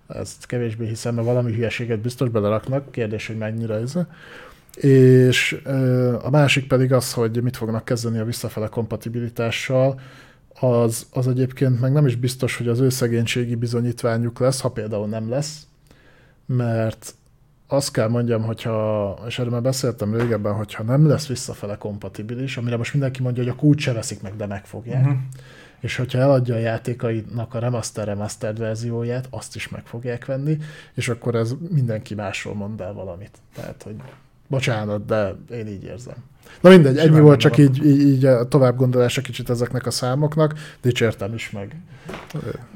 ezt 0.07 0.45
kevésbé 0.45 0.87
hiszem, 0.87 1.15
mert 1.15 1.27
valami 1.27 1.53
hülyeséget 1.53 1.99
biztos 1.99 2.29
beleraknak, 2.29 2.91
kérdés, 2.91 3.27
hogy 3.27 3.37
mennyire 3.37 3.73
ez. 3.73 3.93
És 4.75 5.61
a 6.21 6.29
másik 6.29 6.67
pedig 6.67 6.93
az, 6.93 7.13
hogy 7.13 7.43
mit 7.43 7.57
fognak 7.57 7.85
kezdeni 7.85 8.19
a 8.19 8.25
visszafele 8.25 8.67
kompatibilitással, 8.67 9.99
az, 10.59 11.07
az 11.11 11.27
egyébként 11.27 11.79
meg 11.79 11.91
nem 11.91 12.05
is 12.05 12.15
biztos, 12.15 12.57
hogy 12.57 12.67
az 12.67 12.79
ő 12.79 12.89
szegénységi 12.89 13.55
bizonyítványuk 13.55 14.39
lesz, 14.39 14.61
ha 14.61 14.69
például 14.69 15.07
nem 15.07 15.29
lesz, 15.29 15.67
mert 16.45 17.13
azt 17.71 17.91
kell 17.91 18.07
mondjam, 18.07 18.43
hogyha, 18.43 19.19
és 19.27 19.39
erről 19.39 19.51
már 19.51 19.61
beszéltem 19.61 20.15
régebben, 20.15 20.53
hogyha 20.53 20.83
nem 20.83 21.07
lesz 21.07 21.27
visszafele 21.27 21.75
kompatibilis, 21.75 22.57
amire 22.57 22.77
most 22.77 22.93
mindenki 22.93 23.21
mondja, 23.21 23.43
hogy 23.43 23.51
a 23.51 23.55
kulcs 23.55 23.81
se 23.81 23.93
veszik 23.93 24.21
meg, 24.21 24.35
de 24.35 24.45
megfogják. 24.45 25.05
Uh-huh. 25.05 25.17
És 25.79 25.95
hogyha 25.95 26.19
eladja 26.19 26.55
a 26.55 26.57
játékainak 26.57 27.53
a 27.53 27.59
remaster 27.59 28.05
remastered 28.05 28.59
verzióját, 28.59 29.27
azt 29.29 29.55
is 29.55 29.69
meg 29.69 29.85
fogják 29.85 30.25
venni, 30.25 30.57
és 30.93 31.09
akkor 31.09 31.35
ez 31.35 31.55
mindenki 31.69 32.15
másról 32.15 32.53
mond 32.53 32.81
el 32.81 32.93
valamit. 32.93 33.37
Tehát, 33.55 33.83
hogy 33.83 33.95
bocsánat, 34.47 35.05
de 35.05 35.35
én 35.51 35.67
így 35.67 35.83
érzem. 35.83 36.15
Na 36.61 36.69
mindegy, 36.69 36.97
ennyi 36.97 37.19
volt 37.19 37.39
csak 37.39 37.57
így, 37.57 37.85
így, 37.85 38.01
így 38.01 38.25
a 38.25 38.47
tovább 38.47 38.75
gondolása 38.75 39.21
kicsit 39.21 39.49
ezeknek 39.49 39.85
a 39.85 39.91
számoknak, 39.91 40.53
dicsértem 40.81 41.33
is 41.33 41.49
meg. 41.49 41.75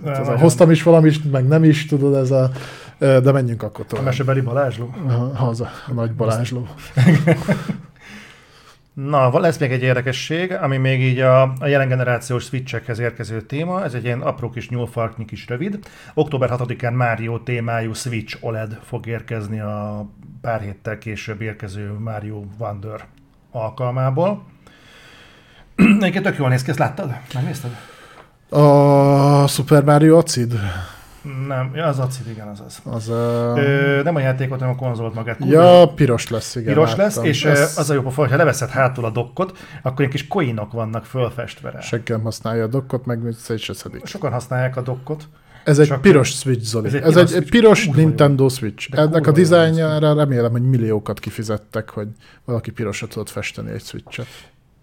A, 0.03 0.37
hoztam 0.37 0.71
is 0.71 0.83
valamit, 0.83 1.31
meg 1.31 1.47
nem 1.47 1.63
is, 1.63 1.85
tudod, 1.85 2.15
ez 2.15 2.31
a... 2.31 2.51
De 2.97 3.31
menjünk 3.31 3.63
akkor 3.63 3.85
tovább. 3.85 4.05
A 4.05 4.07
mesebeli 4.07 4.41
Balázsló? 4.41 4.93
Haza, 5.33 5.69
a 5.87 5.93
nagy 5.93 6.13
Balázsló. 6.13 6.67
Na, 8.95 9.39
lesz 9.39 9.57
még 9.57 9.71
egy 9.71 9.81
érdekesség, 9.81 10.51
ami 10.51 10.77
még 10.77 11.01
így 11.01 11.19
a, 11.19 11.41
a 11.41 11.67
jelen 11.67 11.87
generációs 11.87 12.43
switchekhez 12.43 12.99
érkező 12.99 13.41
téma, 13.41 13.83
ez 13.83 13.93
egy 13.93 14.03
ilyen 14.03 14.21
apró 14.21 14.49
kis 14.49 14.69
nyúlfarknyi 14.69 15.25
kis 15.25 15.47
rövid. 15.47 15.79
Október 16.13 16.49
6-án 16.53 16.95
Mario 16.95 17.39
témájú 17.39 17.93
Switch 17.93 18.37
OLED 18.39 18.79
fog 18.83 19.07
érkezni 19.07 19.59
a 19.59 20.05
pár 20.41 20.61
héttel 20.61 20.97
később 20.97 21.41
érkező 21.41 21.93
Mario 21.99 22.43
Wonder 22.57 23.05
alkalmából. 23.51 24.45
Egyébként 25.99 26.23
tök 26.23 26.37
jól 26.37 26.49
néz 26.49 26.63
ki, 26.63 26.69
ezt 26.69 26.79
láttad? 26.79 27.15
Megnézted? 27.33 27.71
A 28.49 29.47
Super 29.47 29.83
Mario 29.83 30.17
Acid? 30.17 30.53
Nem, 31.47 31.71
az 31.83 31.99
Acid, 31.99 32.27
igen, 32.29 32.47
az 32.47 32.61
az. 32.65 32.79
az 32.83 33.07
uh... 33.07 33.15
Ö, 33.15 34.01
nem 34.03 34.15
a 34.15 34.19
játékot, 34.19 34.59
hanem 34.59 34.73
a 34.73 34.77
konzolt 34.77 35.13
magát. 35.13 35.37
Ja, 35.45 35.91
piros 35.95 36.29
lesz, 36.29 36.55
igen. 36.55 36.73
Piros 36.73 36.95
lesz, 36.95 37.17
és 37.21 37.45
Ez... 37.45 37.77
az 37.77 37.89
a 37.89 37.93
jó 37.93 38.01
pofa, 38.01 38.27
ha 38.27 38.35
leveszed 38.35 38.69
hátul 38.69 39.05
a 39.05 39.09
dokkot, 39.09 39.57
akkor 39.83 40.05
egy 40.05 40.11
kis 40.11 40.27
koinok 40.27 40.71
vannak 40.71 41.05
fölfestve 41.05 41.69
rá. 41.69 41.79
Senki 41.79 42.11
nem 42.11 42.21
használja 42.21 42.63
a 42.63 42.67
dokkot, 42.67 43.05
meg 43.05 43.19
szét 43.37 43.59
se 43.59 43.73
szedik. 43.73 44.05
Sokan 44.05 44.31
használják 44.31 44.77
a 44.77 44.81
dokkot. 44.81 45.27
Ez 45.63 45.79
egy 45.79 45.93
piros 45.93 46.29
Switch, 46.29 46.65
Zoli. 46.65 46.87
Ez 46.87 46.93
egy, 46.93 47.01
ez 47.03 47.33
egy, 47.33 47.49
piros 47.49 47.87
Nintendo 47.87 48.49
Switch. 48.49 48.89
De 48.89 49.01
Ennek 49.01 49.27
a 49.27 49.31
dizájnjára 49.31 50.13
remélem, 50.13 50.51
hogy 50.51 50.69
milliókat 50.69 51.19
kifizettek, 51.19 51.89
hogy 51.89 52.07
valaki 52.45 52.71
pirosat 52.71 53.09
tudott 53.09 53.29
festeni 53.29 53.71
egy 53.71 53.81
Switch-et. 53.83 54.27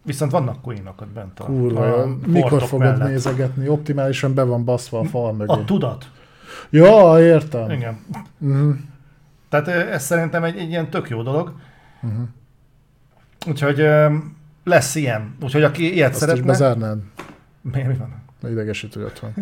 Viszont 0.04 0.30
vannak 0.30 0.62
coinokat 0.62 1.08
bent 1.08 1.40
a 1.40 1.44
Kurva, 1.44 1.94
a 1.94 2.16
mikor 2.26 2.62
fogod 2.62 2.86
mellett. 2.86 3.08
nézegetni? 3.08 3.68
Optimálisan 3.68 4.34
be 4.34 4.42
van 4.42 4.64
baszva 4.64 4.98
a 4.98 5.04
fal 5.04 5.32
mögé. 5.32 5.52
A 5.52 5.64
tudat. 5.64 6.10
Ja, 6.70 7.20
értem. 7.20 7.70
Igen. 7.70 7.98
Uh-huh. 8.38 8.74
Tehát 9.48 9.68
ez 9.68 10.04
szerintem 10.04 10.44
egy, 10.44 10.56
egy 10.56 10.68
ilyen 10.68 10.90
tök 10.90 11.08
jó 11.08 11.22
dolog. 11.22 11.52
Uh-huh. 12.02 12.28
Úgyhogy 13.46 13.88
lesz 14.64 14.94
ilyen. 14.94 15.36
Úgyhogy 15.40 15.62
aki 15.62 15.94
ilyet 15.94 16.10
Azt 16.10 16.18
szeretne... 16.18 16.40
is 16.40 16.46
bezárnád? 16.46 16.98
Mi, 17.60 17.82
mi 17.82 17.94
van? 17.94 18.22
Idegesítő 18.50 19.04
ott 19.04 19.18
van. 19.18 19.34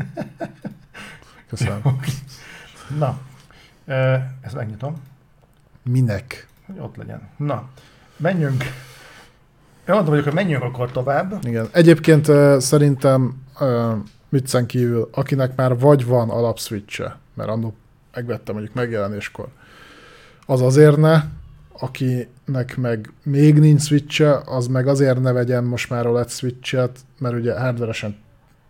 Köszönöm. 1.48 1.80
Na, 2.98 3.18
ezt 4.40 4.54
megnyitom. 4.54 4.94
Minek? 5.82 6.48
Hogy 6.66 6.78
ott 6.78 6.96
legyen. 6.96 7.28
Na, 7.36 7.68
menjünk. 8.16 8.62
Én 9.88 9.94
mondtam, 9.94 10.14
hogy 10.14 10.18
akkor 10.18 10.32
menjünk 10.32 10.62
akkor 10.62 10.90
tovább. 10.90 11.38
Igen. 11.42 11.68
Egyébként 11.72 12.30
szerintem 12.58 13.42
viccen 14.30 14.66
kívül, 14.66 15.08
akinek 15.12 15.56
már 15.56 15.78
vagy 15.78 16.04
van 16.04 16.30
alapswitche, 16.30 17.18
mert 17.34 17.48
annó 17.48 17.74
megvettem 18.14 18.54
mondjuk 18.54 18.74
megjelenéskor, 18.74 19.48
az 20.46 20.60
azért 20.60 20.96
ne, 20.96 21.22
akinek 21.78 22.76
meg 22.76 23.12
még 23.22 23.58
nincs 23.58 23.82
switche, 23.82 24.40
az 24.46 24.66
meg 24.66 24.86
azért 24.86 25.20
ne 25.20 25.32
vegyen 25.32 25.64
most 25.64 25.90
már 25.90 26.06
OLED 26.06 26.30
switchet, 26.30 26.98
mert 27.18 27.34
ugye 27.34 27.60
hardveresen 27.60 28.16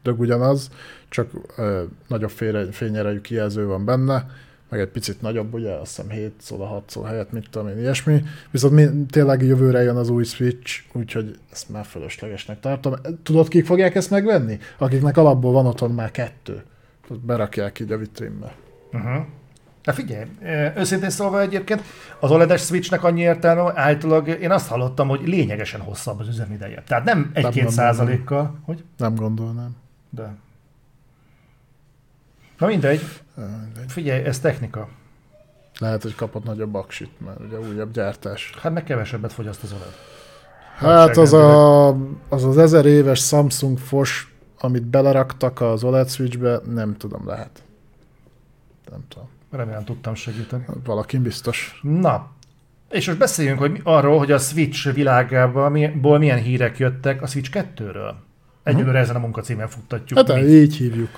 dög 0.03 0.21
ugyanaz, 0.21 0.71
csak 1.09 1.31
ö, 1.57 1.83
nagyobb 2.09 2.31
fényerejű 2.71 3.21
kijelző 3.21 3.67
van 3.67 3.85
benne, 3.85 4.27
meg 4.71 4.81
egy 4.81 4.89
picit 4.89 5.21
nagyobb, 5.21 5.55
ugye 5.55 5.71
azt 5.71 5.97
hiszem 5.97 6.11
7 6.11 6.33
szól 6.41 6.63
a 6.63 6.67
6 6.67 6.91
szó 6.91 7.03
helyett, 7.03 7.33
mit 7.33 7.51
tudom 7.51 7.69
én, 7.69 7.79
ilyesmi. 7.79 8.23
Viszont 8.51 8.75
mi, 8.75 8.89
tényleg 9.11 9.43
jövőre 9.43 9.83
jön 9.83 9.97
az 9.97 10.09
új 10.09 10.25
Switch, 10.25 10.81
úgyhogy 10.93 11.39
ezt 11.53 11.69
már 11.69 11.85
fölöslegesnek 11.85 12.61
tartom. 12.61 12.95
Tudod, 13.23 13.49
kik 13.49 13.67
fogják 13.67 13.95
ezt 13.95 14.11
megvenni? 14.11 14.59
Akiknek 14.79 15.17
alapból 15.17 15.53
van 15.53 15.67
otthon 15.67 15.91
már 15.91 16.11
kettő. 16.11 16.63
berakják 17.23 17.81
így 17.81 17.93
a 17.93 17.97
vitrínbe. 17.97 18.55
Uh-huh. 18.93 19.25
Na 19.83 19.93
figyelj, 19.93 20.25
őszintén 20.77 21.11
szólva 21.11 21.41
egyébként 21.41 21.83
az 22.21 22.31
OLED-es 22.31 22.63
Switchnek 22.63 23.05
annyi 23.05 23.21
értelme, 23.21 23.73
általában 23.75 24.27
én 24.27 24.51
azt 24.51 24.69
hallottam, 24.69 25.09
hogy 25.09 25.29
lényegesen 25.29 25.81
hosszabb 25.81 26.21
az 26.21 26.29
üzemideje. 26.29 26.83
Tehát 26.87 27.05
nem 27.05 27.31
egy-két 27.35 27.71
százalékkal, 27.71 28.59
hogy? 28.65 28.85
Nem 28.97 29.15
gondolnám. 29.15 29.77
De. 30.11 30.35
Na 32.61 32.67
mindegy. 32.67 33.01
Figyelj, 33.89 34.25
ez 34.25 34.39
technika. 34.39 34.89
Lehet, 35.79 36.03
hogy 36.03 36.15
kapott 36.15 36.45
nagyobb 36.45 36.75
aksit, 36.75 37.11
mert 37.25 37.41
ugye 37.41 37.59
újabb 37.69 37.93
gyártás. 37.93 38.55
Hát 38.61 38.73
meg 38.73 38.85
kevesebbet 38.85 39.33
fogyaszt 39.33 39.63
az 39.63 39.73
OLED. 39.73 39.95
Hát 40.77 41.17
az, 41.17 41.33
a, 41.33 41.89
az 42.29 42.45
az 42.45 42.59
ezer 42.59 42.87
éves 42.87 43.27
Samsung 43.27 43.79
Fos, 43.79 44.35
amit 44.59 44.83
beleraktak 44.83 45.61
az 45.61 45.85
OLED 45.85 46.11
Switchbe, 46.11 46.61
nem 46.75 46.97
tudom, 46.97 47.27
lehet. 47.27 47.63
Nem 48.91 49.01
tudom. 49.09 49.29
Remélem 49.51 49.85
tudtam 49.85 50.15
segíteni. 50.15 50.65
Valaki 50.85 51.19
biztos. 51.19 51.81
Na, 51.83 52.31
és 52.91 53.07
most 53.07 53.19
beszéljünk 53.19 53.59
hogy 53.59 53.81
arról, 53.83 54.19
hogy 54.19 54.33
a 54.33 54.39
Switch 54.39 54.93
világából 54.93 56.19
milyen 56.19 56.39
hírek 56.39 56.79
jöttek 56.79 57.23
a 57.23 57.27
Switch 57.27 57.51
2-ről. 57.77 58.13
Egyelőre 58.63 58.99
ezen 58.99 59.17
a 59.17 59.19
munkacímen 59.19 59.69
futtatjuk. 59.69 60.19
Hát 60.19 60.43
mi. 60.43 60.49
így 60.49 60.77
hívjuk. 60.77 61.11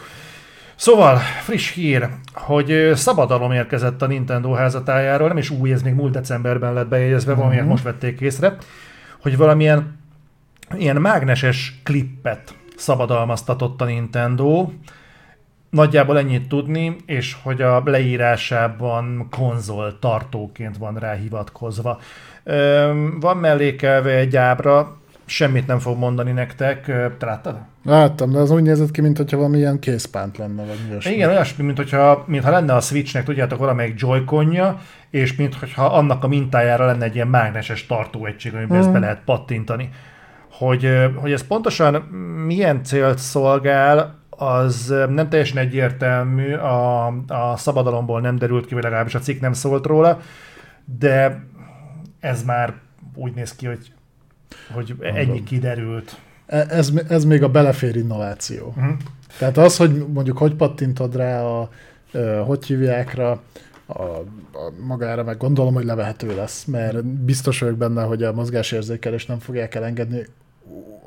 Szóval, 0.82 1.16
friss 1.16 1.72
hír, 1.72 2.08
hogy 2.32 2.90
szabadalom 2.94 3.52
érkezett 3.52 4.02
a 4.02 4.06
Nintendo 4.06 4.52
házatájáról, 4.52 5.28
nem 5.28 5.36
is 5.36 5.50
új, 5.50 5.72
ez 5.72 5.82
még 5.82 5.94
múlt 5.94 6.12
decemberben 6.12 6.72
lett 6.72 6.88
bejegyezve, 6.88 7.34
valamiért 7.34 7.66
most 7.66 7.82
vették 7.82 8.20
észre, 8.20 8.56
hogy 9.20 9.36
valamilyen 9.36 9.98
ilyen 10.76 10.96
mágneses 10.96 11.80
klippet 11.82 12.54
szabadalmaztatott 12.76 13.80
a 13.80 13.84
Nintendo, 13.84 14.70
Nagyjából 15.70 16.18
ennyit 16.18 16.48
tudni, 16.48 16.96
és 17.06 17.36
hogy 17.42 17.62
a 17.62 17.82
leírásában 17.84 19.26
konzol 19.30 19.98
tartóként 19.98 20.76
van 20.76 20.94
rá 20.94 21.12
hivatkozva. 21.12 22.00
Van 23.20 23.36
mellékelve 23.36 24.10
egy 24.10 24.36
ábra, 24.36 24.96
semmit 25.24 25.66
nem 25.66 25.78
fog 25.78 25.98
mondani 25.98 26.32
nektek. 26.32 26.84
Te 27.18 27.26
láttad? 27.26 27.71
Láttam, 27.84 28.30
de 28.30 28.38
az 28.38 28.50
úgy 28.50 28.62
nézett 28.62 28.90
ki, 28.90 29.00
mintha 29.00 29.36
valamilyen 29.36 29.78
készpánt 29.78 30.38
lenne, 30.38 30.64
vagy 30.64 30.78
ilyesmi. 30.88 31.12
Igen, 31.12 31.28
olyasmi, 31.28 31.64
mint 31.64 31.76
hogyha, 31.76 32.24
mintha 32.26 32.50
lenne 32.50 32.74
a 32.74 32.80
Switchnek, 32.80 33.24
tudjátok, 33.24 33.58
valamelyik 33.58 34.00
joy 34.00 34.24
és 35.10 35.36
mintha 35.36 35.84
annak 35.84 36.24
a 36.24 36.28
mintájára 36.28 36.86
lenne 36.86 37.04
egy 37.04 37.14
ilyen 37.14 37.28
mágneses 37.28 37.86
tartóegység, 37.86 38.54
amiben 38.54 38.70
hmm. 38.70 38.80
ezt 38.80 38.92
be 38.92 38.98
lehet 38.98 39.20
pattintani. 39.24 39.90
Hogy, 40.50 40.88
hogy 41.16 41.32
ez 41.32 41.46
pontosan 41.46 41.94
milyen 42.46 42.82
célt 42.82 43.18
szolgál, 43.18 44.20
az 44.30 44.94
nem 45.08 45.28
teljesen 45.28 45.56
egyértelmű, 45.56 46.54
a, 46.54 47.06
a 47.26 47.56
szabadalomból 47.56 48.20
nem 48.20 48.38
derült 48.38 48.66
ki, 48.66 48.74
vagy 48.74 48.82
legalábbis 48.82 49.14
a 49.14 49.18
cikk 49.18 49.40
nem 49.40 49.52
szólt 49.52 49.86
róla, 49.86 50.20
de 50.98 51.46
ez 52.20 52.44
már 52.44 52.74
úgy 53.14 53.34
néz 53.34 53.54
ki, 53.54 53.66
hogy, 53.66 53.92
hogy 54.72 54.94
ennyi 55.00 55.42
kiderült. 55.42 56.16
E, 56.52 56.66
ez, 56.68 56.92
ez 57.08 57.24
még 57.24 57.42
a 57.42 57.48
belefér 57.48 57.96
innováció. 57.96 58.66
Uh-huh. 58.66 58.96
Tehát 59.38 59.58
az, 59.58 59.76
hogy 59.76 60.06
mondjuk 60.12 60.38
hogy 60.38 60.54
pattintod 60.54 61.16
rá, 61.16 61.42
a, 61.42 61.70
hogy 62.46 62.66
hívják 62.66 63.14
rá, 63.14 63.38
a, 63.86 64.02
a 64.02 64.72
magára, 64.86 65.24
meg 65.24 65.36
gondolom, 65.36 65.74
hogy 65.74 65.84
levehető 65.84 66.36
lesz, 66.36 66.64
mert 66.64 67.04
biztos 67.04 67.58
vagyok 67.58 67.76
benne, 67.76 68.02
hogy 68.02 68.22
a 68.22 68.32
mozgásérzékelést 68.32 69.28
nem 69.28 69.38
fogják 69.38 69.74
elengedni 69.74 70.26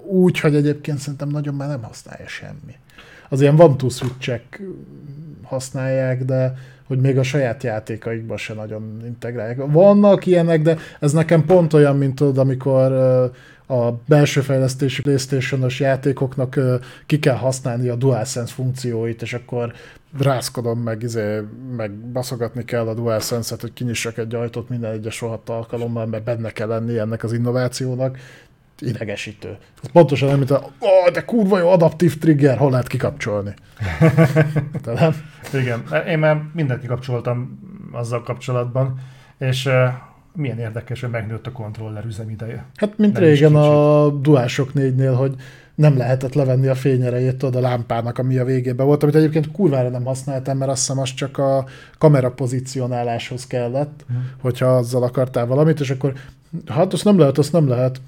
úgy, 0.07 0.39
hogy 0.39 0.55
egyébként 0.55 0.97
szerintem 0.97 1.29
nagyon 1.29 1.55
már 1.55 1.67
nem 1.67 1.83
használja 1.83 2.27
semmi 2.27 2.75
az 3.29 3.41
ilyen 3.41 3.59
one 3.59 3.75
to 3.75 3.87
használják, 5.43 6.23
de 6.23 6.53
hogy 6.87 6.99
még 6.99 7.17
a 7.17 7.23
saját 7.23 7.63
játékaikban 7.63 8.37
se 8.37 8.53
nagyon 8.53 9.01
integrálják. 9.05 9.57
Vannak 9.65 10.25
ilyenek, 10.25 10.61
de 10.61 10.77
ez 10.99 11.13
nekem 11.13 11.45
pont 11.45 11.73
olyan, 11.73 11.97
mint 11.97 12.15
tudod, 12.15 12.37
amikor 12.37 12.91
a 13.67 13.91
belső 14.07 14.41
fejlesztési 14.41 15.01
Playstation-os 15.01 15.79
játékoknak 15.79 16.59
ki 17.05 17.19
kell 17.19 17.35
használni 17.35 17.89
a 17.89 17.95
DualSense 17.95 18.53
funkcióit, 18.53 19.21
és 19.21 19.33
akkor 19.33 19.73
rázkodom, 20.19 20.79
meg, 20.79 21.03
izé, 21.03 21.41
meg 21.77 21.91
baszogatni 21.91 22.65
kell 22.65 22.87
a 22.87 22.93
DualSense-et, 22.93 23.61
hogy 23.61 23.73
kinyissak 23.73 24.17
egy 24.17 24.35
ajtót 24.35 24.69
minden 24.69 24.91
egyes 24.91 25.21
rohadt 25.21 25.49
alkalommal, 25.49 26.05
mert 26.05 26.23
benne 26.23 26.49
kell 26.49 26.67
lenni 26.67 26.97
ennek 26.97 27.23
az 27.23 27.33
innovációnak 27.33 28.17
idegesítő. 28.79 29.57
Ez 29.83 29.91
pontosan 29.91 30.29
nem, 30.29 30.37
mint 30.37 30.51
a, 30.51 30.71
oh, 30.79 31.11
de 31.11 31.25
kurva 31.25 31.59
jó 31.59 31.69
adaptív 31.69 32.17
trigger, 32.17 32.57
hol 32.57 32.71
lehet 32.71 32.87
kikapcsolni. 32.87 33.53
Talán. 34.83 35.13
Igen, 35.53 35.83
én 36.07 36.19
már 36.19 36.41
mindent 36.53 36.81
kikapcsoltam 36.81 37.59
azzal 37.91 38.23
kapcsolatban, 38.23 38.99
és 39.37 39.69
milyen 40.35 40.59
érdekes, 40.59 41.01
hogy 41.01 41.09
megnőtt 41.09 41.47
a 41.47 41.51
kontroller 41.51 42.05
üzemideje. 42.05 42.65
Hát 42.75 42.97
mint 42.97 43.13
nem 43.13 43.23
régen 43.23 43.55
a 43.55 44.09
Duások 44.09 44.71
4-nél, 44.75 45.13
hogy 45.17 45.35
nem 45.75 45.97
lehetett 45.97 46.33
levenni 46.33 46.67
a 46.67 46.75
fényerejét 46.75 47.35
tudod, 47.35 47.55
a 47.55 47.67
lámpának, 47.67 48.17
ami 48.17 48.37
a 48.37 48.45
végében 48.45 48.85
volt, 48.85 49.03
amit 49.03 49.15
egyébként 49.15 49.51
kurvára 49.51 49.89
nem 49.89 50.03
használtam, 50.03 50.57
mert 50.57 50.71
azt 50.71 50.79
hiszem 50.79 51.01
az 51.01 51.13
csak 51.13 51.37
a 51.37 51.65
kamera 51.97 52.31
pozícionáláshoz 52.31 53.47
kellett, 53.47 54.05
hmm. 54.07 54.29
hogyha 54.41 54.65
azzal 54.65 55.03
akartál 55.03 55.45
valamit, 55.45 55.79
és 55.79 55.89
akkor 55.89 56.13
hát 56.67 56.93
azt 56.93 57.03
nem 57.03 57.19
lehet, 57.19 57.37
azt 57.37 57.51
nem 57.51 57.67
lehet. 57.67 58.01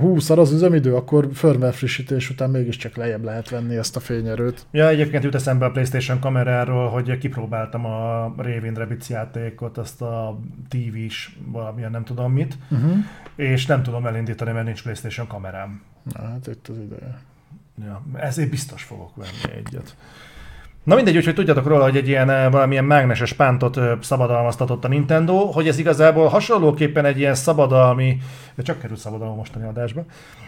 20 0.00 0.30
az 0.30 0.52
üzemidő, 0.52 0.94
akkor 0.94 1.28
firmware 1.32 1.72
frissítés 1.72 2.30
után 2.30 2.50
mégiscsak 2.50 2.96
lejjebb 2.96 3.24
lehet 3.24 3.48
venni 3.48 3.76
ezt 3.76 3.96
a 3.96 4.00
fényerőt. 4.00 4.66
Ja, 4.70 4.88
egyébként 4.88 5.24
jut 5.24 5.34
eszembe 5.34 5.64
a 5.64 5.70
Playstation 5.70 6.18
kameráról, 6.18 6.88
hogy 6.88 7.18
kipróbáltam 7.18 7.86
a 7.86 8.32
Raven 8.36 8.74
Rabbids 8.74 9.08
játékot, 9.08 9.78
azt 9.78 10.02
a 10.02 10.38
TV-s, 10.68 11.36
valamilyen 11.46 11.90
nem 11.90 12.04
tudom 12.04 12.32
mit, 12.32 12.58
uh-huh. 12.70 12.96
és 13.36 13.66
nem 13.66 13.82
tudom 13.82 14.06
elindítani, 14.06 14.52
mert 14.52 14.66
nincs 14.66 14.82
Playstation 14.82 15.26
kamerám. 15.26 15.82
Na, 16.12 16.22
hát 16.22 16.46
itt 16.46 16.68
az 16.68 16.76
ideje. 16.78 17.18
Ja, 17.84 18.02
ezért 18.14 18.50
biztos 18.50 18.82
fogok 18.82 19.16
venni 19.16 19.56
egyet. 19.56 19.96
Na 20.82 20.94
mindegy, 20.94 21.16
úgyhogy 21.16 21.34
tudjátok 21.34 21.66
róla, 21.66 21.82
hogy 21.82 21.96
egy 21.96 22.08
ilyen 22.08 22.50
valamilyen 22.50 22.84
mágneses 22.84 23.32
pántot 23.32 23.80
szabadalmaztatott 24.00 24.84
a 24.84 24.88
Nintendo, 24.88 25.38
hogy 25.38 25.68
ez 25.68 25.78
igazából 25.78 26.28
hasonlóképpen 26.28 27.04
egy 27.04 27.18
ilyen 27.18 27.34
szabadalmi, 27.34 28.18
csak 28.58 28.78
kerül 28.78 28.96
szabadalom 28.96 29.36
mostani 29.36 29.64
adásba, 29.64 30.04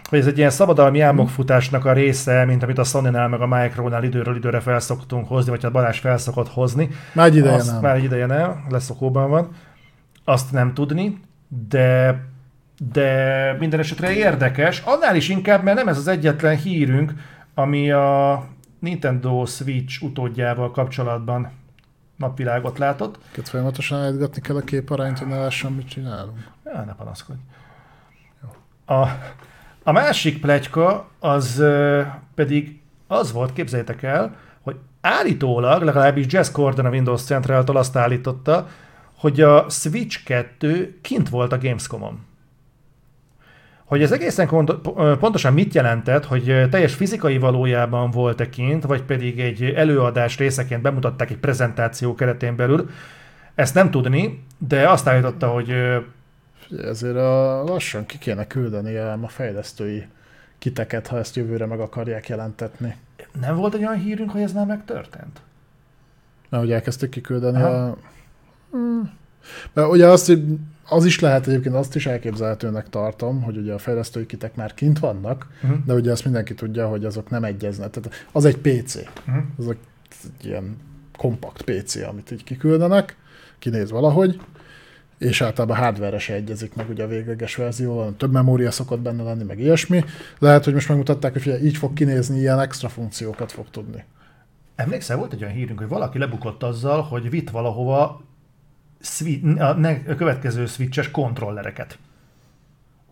hogy 0.09 0.19
ez 0.19 0.27
egy 0.27 0.39
ilyen 0.39 0.51
szabadalmi 0.51 1.01
álmokfutásnak 1.01 1.85
a 1.85 1.93
része, 1.93 2.45
mint 2.45 2.63
amit 2.63 2.79
a 2.79 2.85
Sony-nál 2.85 3.29
meg 3.29 3.41
a 3.41 3.47
Micro-nál 3.47 4.05
időről 4.05 4.37
időre 4.37 4.61
felszoktunk 4.61 5.29
hozni, 5.29 5.51
vagy 5.51 5.65
a 5.65 5.71
Balázs 5.71 5.99
felszokott 5.99 6.49
hozni. 6.49 6.89
Már 7.13 7.27
egy 7.27 7.37
ideje 7.37 7.55
Azt, 7.55 7.73
nem. 7.73 7.81
Már 7.81 7.97
egy 7.97 8.05
ideje 8.05 8.27
nem, 8.27 8.65
leszokóban 8.69 9.31
van. 9.31 9.49
Azt 10.25 10.53
nem 10.53 10.75
tudni, 10.75 11.21
de 11.69 12.19
de 12.93 13.57
minden 13.59 13.81
esetre 13.81 14.13
érdekes, 14.13 14.83
annál 14.85 15.17
is 15.17 15.29
inkább, 15.29 15.63
mert 15.63 15.77
nem 15.77 15.89
ez 15.89 15.99
az 15.99 16.09
egyetlen 16.09 16.57
hírünk, 16.57 17.13
ami 17.55 17.91
a 17.91 18.45
Nintendo 18.85 19.47
Switch 19.47 20.03
utódjával 20.03 20.71
kapcsolatban 20.71 21.51
napvilágot 22.17 22.79
látott. 22.79 23.19
Két 23.33 23.49
folyamatosan 23.49 23.99
állítgatni 23.99 24.41
kell 24.41 24.57
a 24.57 24.61
képarányt, 24.61 25.19
hogy 25.19 25.29
ne 25.29 25.39
lássam, 25.39 25.75
mit 25.75 25.89
csinálunk. 25.89 26.51
Ja, 26.65 26.85
ne 26.85 26.95
panaszkodj. 26.95 27.39
A, 28.87 29.01
a 29.83 29.93
másik 29.93 30.41
plegyka 30.41 31.09
az 31.19 31.65
pedig 32.35 32.81
az 33.07 33.33
volt, 33.33 33.53
képzeljétek 33.53 34.03
el, 34.03 34.37
hogy 34.61 34.77
állítólag, 35.01 35.83
legalábbis 35.83 36.33
Jess 36.33 36.51
Corden 36.51 36.87
a 36.87 36.91
Windows 36.91 37.23
Central-tól 37.23 37.77
azt 37.77 37.97
állította, 37.97 38.69
hogy 39.15 39.41
a 39.41 39.67
Switch 39.69 40.25
2 40.25 40.99
kint 41.03 41.29
volt 41.29 41.53
a 41.53 41.59
Gamescom-on. 41.59 42.19
Hogy 43.95 44.03
ez 44.03 44.13
egészen 44.13 44.49
pontosan 45.19 45.53
mit 45.53 45.75
jelentett, 45.75 46.25
hogy 46.25 46.69
teljes 46.71 46.95
fizikai 46.95 47.39
valójában 47.39 48.11
volt-e 48.11 48.49
kint, 48.49 48.85
vagy 48.85 49.03
pedig 49.03 49.41
egy 49.41 49.63
előadás 49.63 50.39
részeként 50.39 50.83
bemutatták 50.83 51.31
egy 51.31 51.37
prezentáció 51.37 52.15
keretén 52.15 52.57
belül, 52.57 52.91
ezt 53.55 53.75
nem 53.75 53.91
tudni, 53.91 54.45
de 54.59 54.89
azt 54.91 55.07
állította, 55.07 55.49
hogy... 55.49 55.75
Ezért 56.83 57.17
a 57.17 57.65
lassan 57.65 58.07
ki 58.07 58.19
kéne 58.19 58.47
küldeni 58.47 58.97
a 58.97 59.29
fejlesztői 59.29 60.07
kiteket, 60.59 61.07
ha 61.07 61.19
ezt 61.19 61.37
jövőre 61.37 61.67
meg 61.67 61.81
akarják 61.81 62.29
jelentetni. 62.29 62.97
Nem 63.41 63.57
volt 63.57 63.75
egy 63.75 63.85
olyan 63.85 63.99
hírünk, 63.99 64.31
hogy 64.31 64.43
ez 64.43 64.53
már 64.53 64.67
megtörtént? 64.67 65.41
Na, 66.49 66.59
hogy 66.59 66.73
elkezdték 66.73 67.11
kiküldeni 67.11 67.63
Aha. 67.63 67.85
a... 67.85 67.97
Hmm. 68.71 69.13
Mert 69.73 69.89
ugye 69.89 70.07
azt, 70.07 70.27
hogy 70.27 70.45
az 70.89 71.05
is 71.05 71.21
lehet 71.21 71.47
egyébként, 71.47 71.75
azt 71.75 71.95
is 71.95 72.07
elképzelhetőnek 72.07 72.89
tartom, 72.89 73.43
hogy 73.43 73.57
ugye 73.57 73.73
a 73.73 73.79
fejlesztői 73.79 74.27
kitek 74.27 74.55
már 74.55 74.75
kint 74.75 74.99
vannak, 74.99 75.47
uh-huh. 75.63 75.79
de 75.85 75.95
ugye 75.95 76.13
azt 76.13 76.25
mindenki 76.25 76.55
tudja, 76.55 76.89
hogy 76.89 77.05
azok 77.05 77.31
nem 77.31 77.45
egyeznek. 77.45 77.91
Tehát 77.91 78.27
az 78.33 78.45
egy 78.45 78.57
PC. 78.57 78.95
Uh-huh. 78.97 79.45
Az 79.59 79.69
egy 79.69 80.47
ilyen 80.47 80.77
kompakt 81.17 81.63
PC, 81.63 81.95
amit 81.95 82.31
így 82.31 82.45
kiküldenek, 82.45 83.17
kinéz 83.59 83.91
valahogy, 83.91 84.41
és 85.19 85.41
általában 85.41 85.77
hardware 85.77 86.19
se 86.19 86.35
egyezik 86.35 86.75
meg 86.75 86.89
ugye 86.89 87.05
a 87.05 87.07
végleges 87.07 87.57
verzió, 87.57 88.11
több 88.11 88.33
memória 88.33 88.71
szokott 88.71 89.01
benne 89.01 89.23
lenni, 89.23 89.43
meg 89.43 89.61
ilyesmi. 89.61 90.05
Lehet, 90.39 90.65
hogy 90.65 90.73
most 90.73 90.89
megmutatták, 90.89 91.33
hogy 91.33 91.65
így 91.65 91.77
fog 91.77 91.93
kinézni, 91.93 92.39
ilyen 92.39 92.61
extra 92.61 92.89
funkciókat 92.89 93.53
fog 93.53 93.67
tudni. 93.71 94.05
Emlékszel, 94.77 95.17
volt 95.17 95.33
egy 95.33 95.43
olyan 95.43 95.55
hírünk, 95.55 95.79
hogy 95.79 95.89
valaki 95.89 96.19
lebukott 96.19 96.63
azzal, 96.63 97.03
hogy 97.03 97.31
vitt 97.31 97.51
valahova 97.51 98.23
swi- 99.05 99.61
a, 99.61 99.73
ne, 99.73 99.97
a 100.09 100.15
következő 100.15 100.67
switches 100.67 101.11
kontrollereket. 101.11 101.99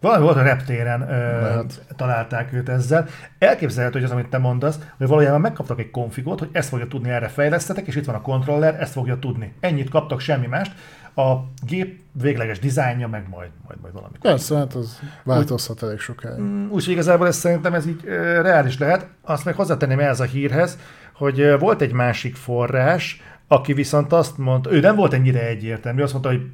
Valami 0.00 0.22
volt 0.22 0.36
a 0.36 0.42
reptéren 0.42 1.00
ö, 1.00 1.60
találták 1.96 2.52
őt 2.52 2.68
ezzel. 2.68 3.06
Elképzelhető, 3.38 3.98
hogy 3.98 4.08
az, 4.08 4.10
amit 4.14 4.28
te 4.28 4.38
mondasz, 4.38 4.78
hogy 4.98 5.06
valójában 5.06 5.40
megkaptak 5.40 5.78
egy 5.80 5.90
konfigot, 5.90 6.38
hogy 6.38 6.48
ezt 6.52 6.68
fogja 6.68 6.86
tudni, 6.86 7.10
erre 7.10 7.28
fejlesztetek, 7.28 7.86
és 7.86 7.96
itt 7.96 8.04
van 8.04 8.14
a 8.14 8.20
kontroller, 8.20 8.80
ezt 8.80 8.92
fogja 8.92 9.18
tudni. 9.18 9.54
Ennyit 9.60 9.90
kaptak, 9.90 10.20
semmi 10.20 10.46
mást. 10.46 10.72
A 11.14 11.32
gép 11.66 12.00
végleges 12.12 12.58
dizájnja, 12.58 13.08
meg 13.08 13.28
majd, 13.28 13.50
majd, 13.66 13.80
majd 13.80 13.94
valami. 13.94 14.14
Persze, 14.20 14.56
hát 14.56 14.74
az 14.74 15.00
változhat 15.24 15.82
elég 15.82 15.98
sokáig. 15.98 16.40
Mm, 16.40 16.70
Úgyhogy 16.70 16.92
igazából 16.92 17.26
ez 17.26 17.36
szerintem 17.36 17.74
ez 17.74 17.86
így 17.86 18.00
ö, 18.04 18.40
reális 18.42 18.78
lehet. 18.78 19.06
Azt 19.22 19.44
meg 19.44 19.54
hozzátenném 19.54 19.98
ehhez 19.98 20.20
a 20.20 20.24
hírhez, 20.24 20.78
hogy 21.12 21.58
volt 21.58 21.80
egy 21.80 21.92
másik 21.92 22.36
forrás, 22.36 23.22
aki 23.52 23.72
viszont 23.72 24.12
azt 24.12 24.38
mondta, 24.38 24.72
ő 24.72 24.80
nem 24.80 24.96
volt 24.96 25.12
ennyire 25.12 25.46
egyértelmű, 25.46 26.02
azt 26.02 26.12
mondta, 26.12 26.30
hogy 26.30 26.50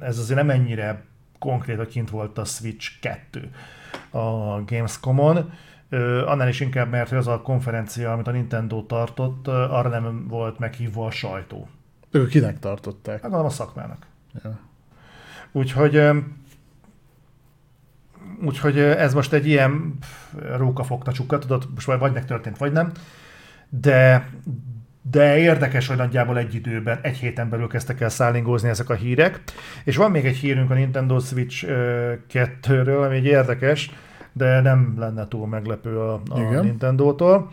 ez 0.00 0.18
azért 0.18 0.38
nem 0.38 0.50
ennyire 0.50 1.04
konkrét, 1.38 1.76
hogy 1.76 1.88
kint 1.88 2.10
volt 2.10 2.38
a 2.38 2.44
Switch 2.44 2.90
2 3.00 3.50
a 4.10 4.64
Gamescom-on. 4.64 5.52
Annál 6.26 6.48
is 6.48 6.60
inkább, 6.60 6.90
mert 6.90 7.12
az 7.12 7.26
a 7.26 7.40
konferencia, 7.40 8.12
amit 8.12 8.26
a 8.26 8.30
Nintendo 8.30 8.82
tartott, 8.82 9.48
arra 9.48 9.88
nem 9.88 10.26
volt 10.28 10.58
meghívva 10.58 11.06
a 11.06 11.10
sajtó. 11.10 11.68
Ők 12.10 12.28
kinek 12.28 12.58
tartották? 12.58 13.12
Hát 13.14 13.22
gondolom 13.22 13.46
a 13.46 13.50
szakmának. 13.50 14.06
Ja. 14.44 14.58
Úgyhogy, 15.52 16.02
úgyhogy 18.44 18.78
ez 18.78 19.14
most 19.14 19.32
egy 19.32 19.46
ilyen 19.46 19.98
pff, 20.00 20.34
róka 20.56 20.82
fogta 20.82 21.12
csukka, 21.12 21.38
tudod, 21.38 21.68
most 21.74 21.86
vagy- 21.86 21.98
vagy 21.98 22.12
megtörtént, 22.12 22.58
vagy 22.58 22.72
nem. 22.72 22.92
De, 23.68 24.28
de 25.10 25.38
érdekes, 25.38 25.86
hogy 25.86 25.96
nagyjából 25.96 26.38
egy 26.38 26.54
időben, 26.54 26.98
egy 27.02 27.16
héten 27.16 27.48
belül 27.48 27.66
kezdtek 27.66 28.00
el 28.00 28.08
szállingózni 28.08 28.68
ezek 28.68 28.90
a 28.90 28.94
hírek. 28.94 29.42
És 29.84 29.96
van 29.96 30.10
még 30.10 30.24
egy 30.24 30.36
hírünk 30.36 30.70
a 30.70 30.74
Nintendo 30.74 31.18
Switch 31.18 31.68
ö, 31.68 32.12
2-ről, 32.32 33.04
ami 33.04 33.16
egy 33.16 33.24
érdekes, 33.24 33.90
de 34.32 34.60
nem 34.60 34.94
lenne 34.98 35.28
túl 35.28 35.46
meglepő 35.46 35.98
a, 35.98 36.12
a 36.28 36.40
Igen. 36.40 36.64
Nintendo-tól. 36.64 37.50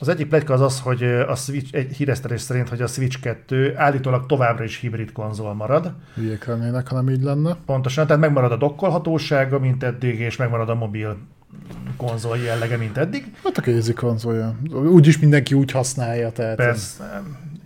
Az 0.00 0.08
egyik 0.08 0.28
pletyka 0.28 0.52
az 0.54 0.60
az, 0.60 0.80
hogy 0.80 1.02
a 1.04 1.34
Switch, 1.34 1.74
egy 1.74 1.96
híresztelés 1.96 2.40
szerint, 2.40 2.68
hogy 2.68 2.80
a 2.80 2.86
Switch 2.86 3.20
2 3.20 3.74
állítólag 3.76 4.26
továbbra 4.26 4.64
is 4.64 4.80
hibrid 4.80 5.12
konzol 5.12 5.54
marad. 5.54 5.92
Hülyék 6.14 6.44
lennének, 6.44 6.88
ha 6.88 6.94
nem 6.94 7.08
így 7.08 7.22
lenne. 7.22 7.56
Pontosan, 7.66 8.06
tehát 8.06 8.22
megmarad 8.22 8.52
a 8.52 8.56
dokkolhatósága, 8.56 9.58
mint 9.58 9.82
eddig, 9.82 10.20
és 10.20 10.36
megmarad 10.36 10.68
a 10.68 10.74
mobil 10.74 11.16
konzol 11.96 12.36
jellege, 12.36 12.76
mint 12.76 12.96
eddig. 12.96 13.32
Hát 13.44 13.58
a 13.58 13.60
kézi 13.60 13.92
konzolja. 13.92 14.56
Úgyis 14.72 15.18
mindenki 15.18 15.54
úgy 15.54 15.70
használja, 15.70 16.30
tehát... 16.30 16.56
Persze, 16.56 17.22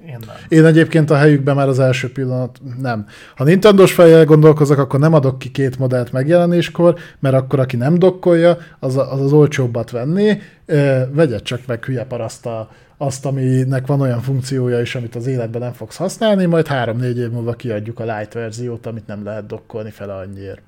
én 0.06 0.18
nem. 0.26 0.36
Én 0.48 0.64
egyébként 0.64 1.10
a 1.10 1.16
helyükben 1.16 1.54
már 1.54 1.68
az 1.68 1.78
első 1.78 2.12
pillanat 2.12 2.60
nem. 2.80 3.06
Ha 3.36 3.44
Nintendo-s 3.44 3.92
fejjel 3.92 4.24
gondolkozok, 4.24 4.78
akkor 4.78 5.00
nem 5.00 5.14
adok 5.14 5.38
ki 5.38 5.50
két 5.50 5.78
modellt 5.78 6.12
megjelenéskor, 6.12 6.98
mert 7.18 7.34
akkor 7.34 7.58
aki 7.58 7.76
nem 7.76 7.98
dokkolja, 7.98 8.58
az 8.78 8.96
az, 8.96 9.20
az 9.20 9.32
olcsóbbat 9.32 9.90
venné. 9.90 10.40
Ö, 10.66 11.00
Vegye 11.12 11.38
csak 11.38 11.60
meg 11.66 11.84
hülye 11.84 12.04
paraszt 12.04 12.46
a, 12.46 12.70
azt, 12.96 13.26
aminek 13.26 13.86
van 13.86 14.00
olyan 14.00 14.20
funkciója 14.20 14.80
is, 14.80 14.94
amit 14.94 15.14
az 15.14 15.26
életben 15.26 15.60
nem 15.60 15.72
fogsz 15.72 15.96
használni, 15.96 16.44
majd 16.44 16.66
három-négy 16.66 17.18
év 17.18 17.30
múlva 17.30 17.52
kiadjuk 17.52 18.00
a 18.00 18.16
light 18.16 18.32
verziót, 18.32 18.86
amit 18.86 19.06
nem 19.06 19.24
lehet 19.24 19.46
dokkolni 19.46 19.90
fel 19.90 20.10
annyiért. 20.10 20.62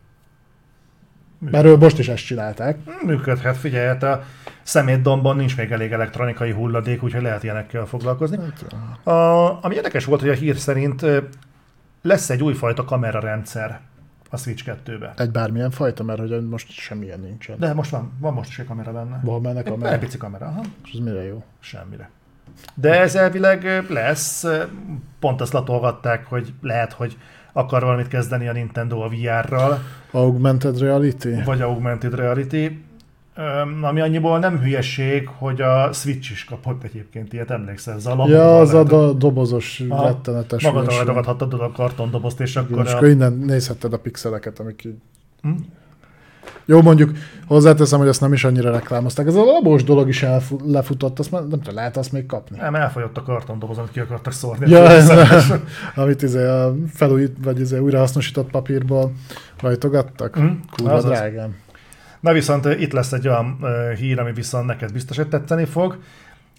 Mert 1.51 1.65
ő 1.65 1.77
most 1.77 1.99
is 1.99 2.09
ezt 2.09 2.25
csinálták. 2.25 2.79
Működhet, 3.05 3.57
figyelj, 3.57 3.87
hát 3.87 4.03
a 4.03 4.23
szemétdombon 4.63 5.37
nincs 5.37 5.57
még 5.57 5.71
elég 5.71 5.93
elektronikai 5.93 6.53
hulladék, 6.53 7.03
úgyhogy 7.03 7.23
lehet 7.23 7.43
ilyenekkel 7.43 7.87
foglalkozni. 7.87 8.39
A, 9.03 9.13
ami 9.65 9.75
érdekes 9.75 10.05
volt, 10.05 10.21
hogy 10.21 10.31
a 10.31 10.35
hír 10.35 10.57
szerint 10.57 11.07
lesz 12.03 12.31
egy 12.31 12.43
újfajta 12.43 12.85
kamerarendszer 12.85 13.81
a 14.31 14.37
Switch 14.37 14.65
2-be. 14.87 15.13
Egy 15.17 15.31
bármilyen 15.31 15.71
fajta, 15.71 16.03
mert 16.03 16.19
hogy 16.19 16.49
most 16.49 16.71
semmilyen 16.71 17.21
nincsen. 17.21 17.59
De 17.59 17.75
most 17.75 17.91
van, 17.91 18.13
van 18.21 18.33
most 18.33 18.49
is 18.49 18.59
egy 18.59 18.67
kamera 18.67 18.93
benne. 18.93 19.21
Van 19.25 19.43
benne 19.43 19.63
kamera? 19.63 19.93
egy 19.93 19.99
pici 19.99 20.17
kamera, 20.17 20.47
aha. 20.47 20.63
És 20.85 20.93
ez 20.93 20.99
mire 20.99 21.23
jó? 21.23 21.45
Semmire. 21.61 22.11
De 22.75 23.01
ez 23.01 23.15
elvileg 23.15 23.85
lesz, 23.89 24.47
pont 25.19 25.41
azt 25.41 25.53
latolgatták, 25.53 26.27
hogy 26.27 26.53
lehet, 26.61 26.93
hogy 26.93 27.17
akar 27.53 27.83
valamit 27.83 28.09
kezdeni 28.09 28.49
a 28.49 28.53
Nintendo 28.53 29.01
a 29.01 29.09
VR-ral, 29.09 29.79
Augmented 30.11 30.79
reality? 30.79 31.43
vagy 31.45 31.61
augmented 31.61 32.15
reality, 32.15 32.85
Öm, 33.37 33.85
ami 33.85 34.01
annyiból 34.01 34.39
nem 34.39 34.59
hülyeség, 34.59 35.29
hogy 35.29 35.61
a 35.61 35.93
Switch 35.93 36.31
is 36.31 36.45
kapott 36.45 36.83
egyébként 36.85 37.33
ilyet, 37.33 37.51
emlékszel? 37.51 37.95
Ez 37.95 38.07
a 38.07 38.25
Ja, 38.29 38.59
az 38.59 38.71
a 38.71 38.73
lehet- 38.73 38.89
do- 38.89 39.17
dobozos, 39.19 39.83
Aha. 39.89 40.05
rettenetes 40.07 40.63
Magadra 40.63 41.05
ragadhattad 41.05 41.53
a 41.53 41.71
kartondobozt, 41.73 42.41
és 42.41 42.57
akkor 42.57 42.85
és 42.85 42.93
a... 42.93 42.97
akkor 42.97 43.09
innen 43.09 43.33
nézhetted 43.33 43.93
a 43.93 43.99
pixeleket, 43.99 44.59
amik 44.59 44.85
így... 44.85 44.95
Hm? 45.43 45.51
Jó, 46.65 46.83
mondjuk 46.83 47.11
hozzáteszem, 47.47 47.99
hogy 47.99 48.09
ezt 48.09 48.21
nem 48.21 48.33
is 48.33 48.45
annyira 48.45 48.71
reklámozták. 48.71 49.27
Ez 49.27 49.35
a 49.35 49.45
labós 49.45 49.85
dolog 49.85 50.09
is 50.09 50.23
elfu- 50.23 50.61
lefutott, 50.67 51.19
azt 51.19 51.31
már 51.31 51.41
nem 51.41 51.59
tudom, 51.61 51.75
lehet 51.75 51.97
azt 51.97 52.13
még 52.13 52.27
kapni. 52.27 52.57
Nem, 52.61 52.75
elfogyott 52.75 53.17
a 53.17 53.23
kartondoboz, 53.23 53.79
amit 53.79 53.91
ki 53.91 54.01
akartak 54.01 54.33
szórni. 54.33 54.71
Ja, 54.71 54.79
Ez 54.89 55.09
ez, 55.09 55.53
amit 55.95 56.23
izé 56.23 56.47
a 56.47 56.75
felújít, 56.93 57.37
vagy 57.43 57.61
izé 57.61 57.79
újrahasznosított 57.79 58.51
papírból 58.51 59.13
rajtogattak. 59.61 60.37
Mhm, 60.37 60.47
Kurva 60.77 60.93
azaz. 60.93 61.11
drágán. 61.11 61.55
Na 62.21 62.33
viszont 62.33 62.65
itt 62.67 62.93
lesz 62.93 63.13
egy 63.13 63.29
olyan 63.29 63.59
ö, 63.63 63.93
hír, 63.95 64.19
ami 64.19 64.33
viszont 64.33 64.67
neked 64.67 64.93
biztos, 64.93 65.17
hogy 65.17 65.29
tetszeni 65.29 65.65
fog. 65.65 65.97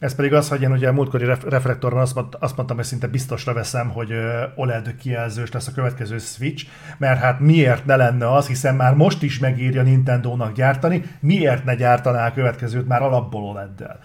Ez 0.03 0.15
pedig 0.15 0.33
az, 0.33 0.49
hogy 0.49 0.61
én 0.61 0.71
ugye 0.71 0.87
a 0.87 0.93
múltkori 0.93 1.25
ref- 1.25 1.43
reflektorban 1.43 2.01
azt, 2.01 2.15
mond, 2.15 2.35
azt 2.39 2.55
mondtam, 2.55 2.77
hogy 2.77 2.85
szinte 2.85 3.07
biztosra 3.07 3.53
veszem, 3.53 3.89
hogy 3.89 4.13
OLED 4.55 4.95
kijelzős 4.95 5.51
lesz 5.51 5.67
a 5.67 5.71
következő 5.71 6.17
Switch, 6.17 6.65
mert 6.97 7.19
hát 7.19 7.39
miért 7.39 7.85
ne 7.85 7.95
lenne 7.95 8.31
az, 8.31 8.47
hiszen 8.47 8.75
már 8.75 8.93
most 8.93 9.23
is 9.23 9.39
megírja 9.39 9.81
Nintendo-nak 9.81 10.53
gyártani, 10.53 11.03
miért 11.19 11.63
ne 11.63 11.75
gyártaná 11.75 12.27
a 12.27 12.33
következőt 12.33 12.87
már 12.87 13.01
alapból 13.01 13.43
OLED-del. 13.43 13.99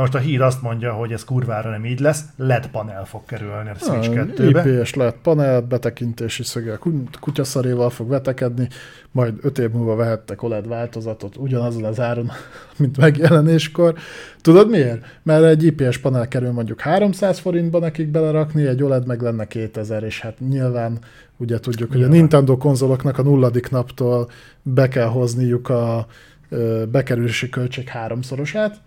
Na 0.00 0.06
most 0.06 0.18
a 0.18 0.28
hír 0.28 0.42
azt 0.42 0.62
mondja, 0.62 0.92
hogy 0.92 1.12
ez 1.12 1.24
kurvára 1.24 1.70
nem 1.70 1.84
így 1.84 2.00
lesz, 2.00 2.24
LED 2.36 2.66
panel 2.66 3.04
fog 3.04 3.24
kerülni 3.24 3.70
a 3.70 3.74
Switch 3.74 4.10
2-be. 4.10 4.78
IPS 4.78 4.94
lehet 4.94 5.16
panel, 5.22 5.60
betekintési 5.60 6.42
szöge, 6.42 6.76
ku- 6.76 7.18
kutyaszaréval 7.20 7.90
fog 7.90 8.08
vetekedni, 8.08 8.68
majd 9.10 9.34
öt 9.42 9.58
év 9.58 9.70
múlva 9.70 9.96
vehettek 9.96 10.42
OLED 10.42 10.68
változatot 10.68 11.36
ugyanazon 11.36 11.84
az 11.84 12.00
áron, 12.00 12.30
mint 12.78 12.96
megjelenéskor. 12.96 13.94
Tudod 14.40 14.70
miért? 14.70 15.04
Mert 15.22 15.44
egy 15.44 15.64
IPS 15.64 15.98
panel 15.98 16.28
kerül 16.28 16.52
mondjuk 16.52 16.80
300 16.80 17.38
forintba 17.38 17.78
nekik 17.78 18.08
belerakni, 18.08 18.66
egy 18.66 18.82
OLED 18.82 19.06
meg 19.06 19.20
lenne 19.20 19.44
2000, 19.44 20.02
és 20.02 20.20
hát 20.20 20.38
nyilván 20.48 20.98
ugye 21.36 21.58
tudjuk, 21.58 21.92
hogy 21.92 22.02
a. 22.02 22.08
Nintendo 22.08 22.56
konzoloknak 22.56 23.18
a 23.18 23.22
nulladik 23.22 23.70
naptól 23.70 24.30
be 24.62 24.88
kell 24.88 25.08
hozniuk 25.08 25.68
a 25.68 26.06
bekerülési 26.90 27.48
költség 27.48 27.88
háromszorosát, 27.88 28.80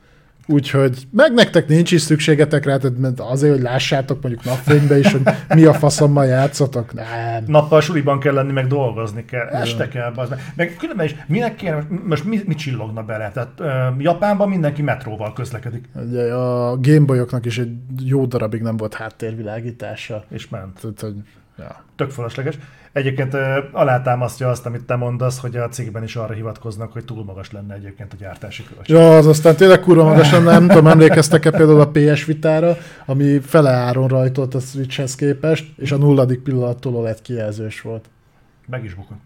Úgyhogy 0.48 1.08
meg 1.12 1.34
nektek 1.34 1.68
nincs 1.68 1.92
is 1.92 2.02
szükségetek 2.02 2.66
rá, 2.66 2.78
tehát 2.78 3.20
azért, 3.20 3.54
hogy 3.54 3.62
lássátok 3.62 4.22
mondjuk 4.22 4.44
napfénybe 4.44 4.98
is, 4.98 5.12
hogy 5.12 5.22
mi 5.56 5.64
a 5.64 5.74
faszommal 5.74 6.26
játszatok. 6.26 6.94
Nem. 6.94 7.44
Nappal 7.48 7.82
suliban 7.82 8.20
kell 8.20 8.34
lenni, 8.34 8.52
meg 8.52 8.68
dolgozni 8.68 9.26
kell. 9.26 9.48
Este 9.48 9.88
kell, 9.88 10.12
az 10.16 10.30
meg. 10.56 10.76
különben 10.80 11.06
is, 11.06 11.16
minek 11.28 11.56
kéne, 11.56 11.88
most 12.06 12.24
mi, 12.24 12.42
mi 12.46 12.56
csillogna 12.56 13.04
bele? 13.04 13.32
Tehát 13.32 13.52
ö, 13.58 14.02
Japánban 14.02 14.50
mindenki 14.50 14.82
metróval 14.82 15.34
közlekedik, 15.34 15.90
Ugye 16.10 16.34
a 16.34 16.78
Gameboyoknak 16.80 17.46
is 17.46 17.58
egy 17.58 17.76
jó 18.00 18.26
darabig 18.26 18.62
nem 18.62 18.78
volt 18.78 18.94
háttérvilágítása. 18.94 20.24
és 20.30 20.50
ment. 20.50 20.80
Tehát, 20.82 21.00
hogy 21.00 21.16
ja. 21.58 21.84
Tök 21.96 22.12
fölösleges. 22.12 22.58
Egyébként 22.92 23.38
alátámasztja 23.72 24.50
azt, 24.50 24.66
amit 24.66 24.84
te 24.84 24.96
mondasz, 24.96 25.40
hogy 25.40 25.56
a 25.56 25.70
cikkben 25.70 26.04
is 26.04 26.16
arra 26.16 26.34
hivatkoznak, 26.34 26.92
hogy 26.92 27.06
túl 27.06 27.24
magas 27.24 27.52
lenne 27.52 27.74
egyébként 27.74 28.14
a 28.14 28.16
gyártási 28.16 28.64
költség. 28.64 28.96
ja, 28.96 29.18
az 29.18 29.28
aztán 29.28 29.56
tényleg 29.56 29.80
kurva 29.80 30.04
magasan, 30.04 30.44
nem 30.44 30.68
tudom, 30.68 30.88
emlékeztek-e 30.88 31.52
például 31.52 31.80
a 31.80 31.92
PS 31.92 32.26
Vitára, 32.26 32.78
ami 33.06 33.40
fele 33.40 33.72
áron 33.72 34.08
rajtolt 34.08 34.56
a 34.56 34.60
Switchhez 34.60 35.16
képest, 35.16 35.72
és 35.78 35.92
a 35.92 35.98
nulladik 35.98 36.40
pillanattól 36.40 36.96
OLED 36.96 37.22
kijelzős 37.22 37.82
volt. 37.82 38.10
Meg 38.68 38.84
is 38.84 38.94
bukott. 38.94 39.26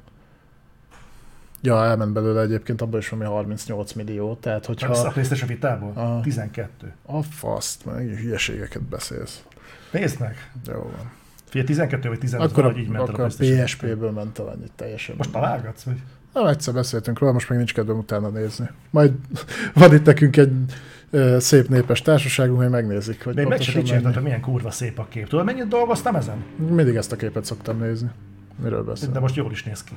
Ja, 1.61 1.85
elment 1.85 2.13
belőle 2.13 2.41
egyébként 2.41 2.81
abban 2.81 2.99
is 2.99 3.09
valami 3.09 3.29
38 3.29 3.93
millió, 3.93 4.35
tehát 4.35 4.65
Ha... 4.65 4.71
A 4.71 4.75
hogyha 4.75 5.11
PlayStation 5.11 5.47
vitából? 5.47 5.91
Aha. 5.95 6.21
12. 6.21 6.93
a 7.05 7.21
faszt, 7.21 7.85
meg 7.85 8.07
hülyeségeket 8.21 8.81
beszélsz. 8.81 9.43
Nézd 9.91 10.19
meg! 10.19 10.51
Jó 10.67 10.73
van. 10.73 11.11
Figyelj, 11.47 11.67
12 11.67 12.09
vagy 12.09 12.19
15 12.19 12.51
Akkor 12.51 12.63
a, 12.63 12.67
vagy 12.67 12.77
így 12.77 12.87
ment 12.87 12.99
akkor 13.09 13.13
a 13.13 13.15
PlayStation. 13.15 13.63
PSP-ből 13.63 14.11
ment 14.11 14.39
el 14.39 14.47
annyit 14.47 14.71
teljesen. 14.75 15.15
Most 15.17 15.31
találgatsz, 15.31 15.83
vagy? 15.83 15.97
Nem, 16.33 16.45
egyszer 16.45 16.73
beszéltünk 16.73 17.19
róla, 17.19 17.33
most 17.33 17.49
még 17.49 17.57
nincs 17.57 17.73
kedvem 17.73 17.97
utána 17.97 18.29
nézni. 18.29 18.69
Majd 18.89 19.13
van 19.73 19.93
itt 19.93 20.05
nekünk 20.05 20.37
egy 20.37 20.51
ö, 21.09 21.39
szép 21.39 21.67
népes 21.67 22.01
társaságunk, 22.01 22.57
hogy 22.57 22.69
megnézik, 22.69 23.23
hogy 23.23 23.37
én 23.37 23.47
meg 23.47 23.61
sem 23.61 24.03
hogy 24.03 24.23
milyen 24.23 24.41
kurva 24.41 24.71
szép 24.71 24.99
a 24.99 25.05
kép. 25.09 25.27
Tudod, 25.27 25.45
mennyit 25.45 25.67
dolgoztam 25.67 26.15
ezen? 26.15 26.43
Mindig 26.69 26.95
ezt 26.95 27.11
a 27.11 27.15
képet 27.15 27.45
szoktam 27.45 27.79
nézni. 27.79 28.09
Miről 28.63 28.83
beszél? 28.83 29.11
De 29.11 29.19
most 29.19 29.35
jól 29.35 29.51
is 29.51 29.63
néz 29.63 29.83
ki. 29.83 29.93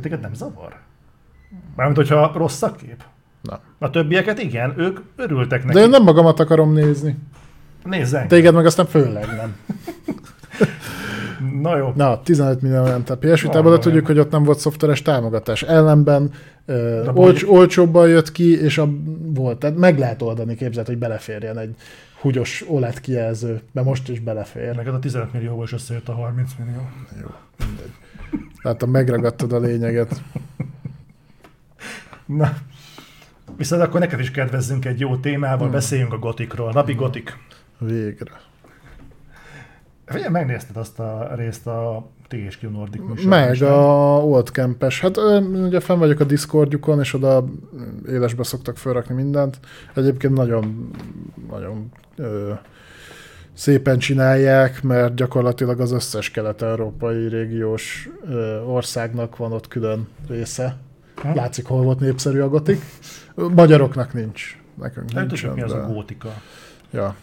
Téged 0.00 0.20
nem 0.20 0.34
zavar? 0.34 0.76
Mármint, 1.76 1.96
hogyha 1.96 2.32
rossz 2.34 2.62
a 2.62 2.72
kép? 2.72 3.04
Nem. 3.42 3.58
A 3.78 3.90
többieket 3.90 4.38
igen, 4.38 4.74
ők 4.78 4.98
örültek 5.16 5.64
neki. 5.64 5.74
De 5.74 5.84
én 5.84 5.90
nem 5.90 6.02
magamat 6.02 6.40
akarom 6.40 6.72
nézni. 6.72 7.16
Nézzen. 7.86 8.28
Téged 8.28 8.54
meg 8.54 8.66
aztán 8.66 8.86
főleg 8.86 9.26
nem. 9.26 9.56
Na 11.60 11.76
jó. 11.76 11.92
Na, 11.96 12.22
15 12.22 12.62
millió 12.62 12.82
ment 12.82 13.10
a 13.10 13.16
PS 13.18 13.42
Vitában, 13.42 13.72
de 13.72 13.78
tudjuk, 13.78 14.06
hogy 14.06 14.18
ott 14.18 14.30
nem 14.30 14.42
volt 14.42 14.58
szoftveres 14.58 15.02
támogatás. 15.02 15.62
Ellenben 15.62 16.30
ö, 16.66 17.00
De 17.04 17.10
olcs, 17.14 17.42
olcsóbban 17.42 18.08
jött 18.08 18.32
ki, 18.32 18.60
és 18.62 18.78
a, 18.78 18.88
volt. 19.34 19.58
Tehát 19.58 19.76
meg 19.76 19.98
lehet 19.98 20.22
oldani, 20.22 20.54
képzeld, 20.54 20.86
hogy 20.86 20.98
beleférjen 20.98 21.58
egy 21.58 21.74
húgyos 22.20 22.64
OLED 22.68 23.00
kijelző, 23.00 23.60
mert 23.72 23.86
most 23.86 24.08
is 24.08 24.20
belefér. 24.20 24.74
Neked 24.76 24.94
a 24.94 24.98
15 24.98 25.32
millióból 25.32 25.64
is 25.64 25.72
összejött 25.72 26.08
a 26.08 26.12
30 26.12 26.50
millió. 26.58 26.80
Jó, 27.20 27.28
mindegy. 27.66 27.90
Látom, 28.62 28.90
megragadtad 28.90 29.52
a 29.52 29.58
lényeget. 29.58 30.22
Na. 32.26 32.52
Viszont 33.56 33.82
akkor 33.82 34.00
neked 34.00 34.20
is 34.20 34.30
kedvezzünk 34.30 34.84
egy 34.84 35.00
jó 35.00 35.16
témával, 35.16 35.58
Hmm. 35.58 35.70
beszéljünk 35.70 36.12
a 36.12 36.18
gotikról. 36.18 36.72
Napi 36.72 36.92
gotik. 36.94 37.36
Végre. 37.78 38.40
Figyelj, 40.06 40.30
megnézted 40.30 40.76
azt 40.76 40.98
a 40.98 41.32
részt 41.34 41.66
a 41.66 42.06
THQ 42.28 42.70
Nordic 42.70 43.00
műsorban 43.00 43.38
Meg 43.38 43.58
nem? 43.60 43.72
a 43.72 44.18
Old 44.22 44.46
Campes. 44.48 45.00
Hát 45.00 45.16
ugye 45.16 45.80
fenn 45.80 45.98
vagyok 45.98 46.20
a 46.20 46.24
Discordjukon, 46.24 47.00
és 47.00 47.14
oda 47.14 47.44
élesbe 48.08 48.42
szoktak 48.42 48.76
felrakni 48.76 49.14
mindent. 49.14 49.58
Egyébként 49.94 50.34
nagyon, 50.34 50.90
nagyon 51.50 51.92
ö, 52.16 52.52
szépen 53.52 53.98
csinálják, 53.98 54.82
mert 54.82 55.14
gyakorlatilag 55.14 55.80
az 55.80 55.92
összes 55.92 56.30
kelet-európai 56.30 57.28
régiós 57.28 58.08
ö, 58.28 58.60
országnak 58.60 59.36
van 59.36 59.52
ott 59.52 59.68
külön 59.68 60.08
része. 60.28 60.76
Hm? 61.22 61.34
Látszik, 61.34 61.66
hol 61.66 61.82
volt 61.82 62.00
népszerű 62.00 62.40
a 62.40 62.48
gotik. 62.48 62.80
Magyaroknak 63.34 64.12
nincs. 64.12 64.58
Nekünk 64.74 65.12
Nem 65.12 65.26
nincs. 65.26 65.40
tudjuk, 65.40 65.54
mi 65.56 65.62
az 65.62 65.72
a 65.72 65.86
gótika. 65.86 66.28
Ja. 66.90 67.16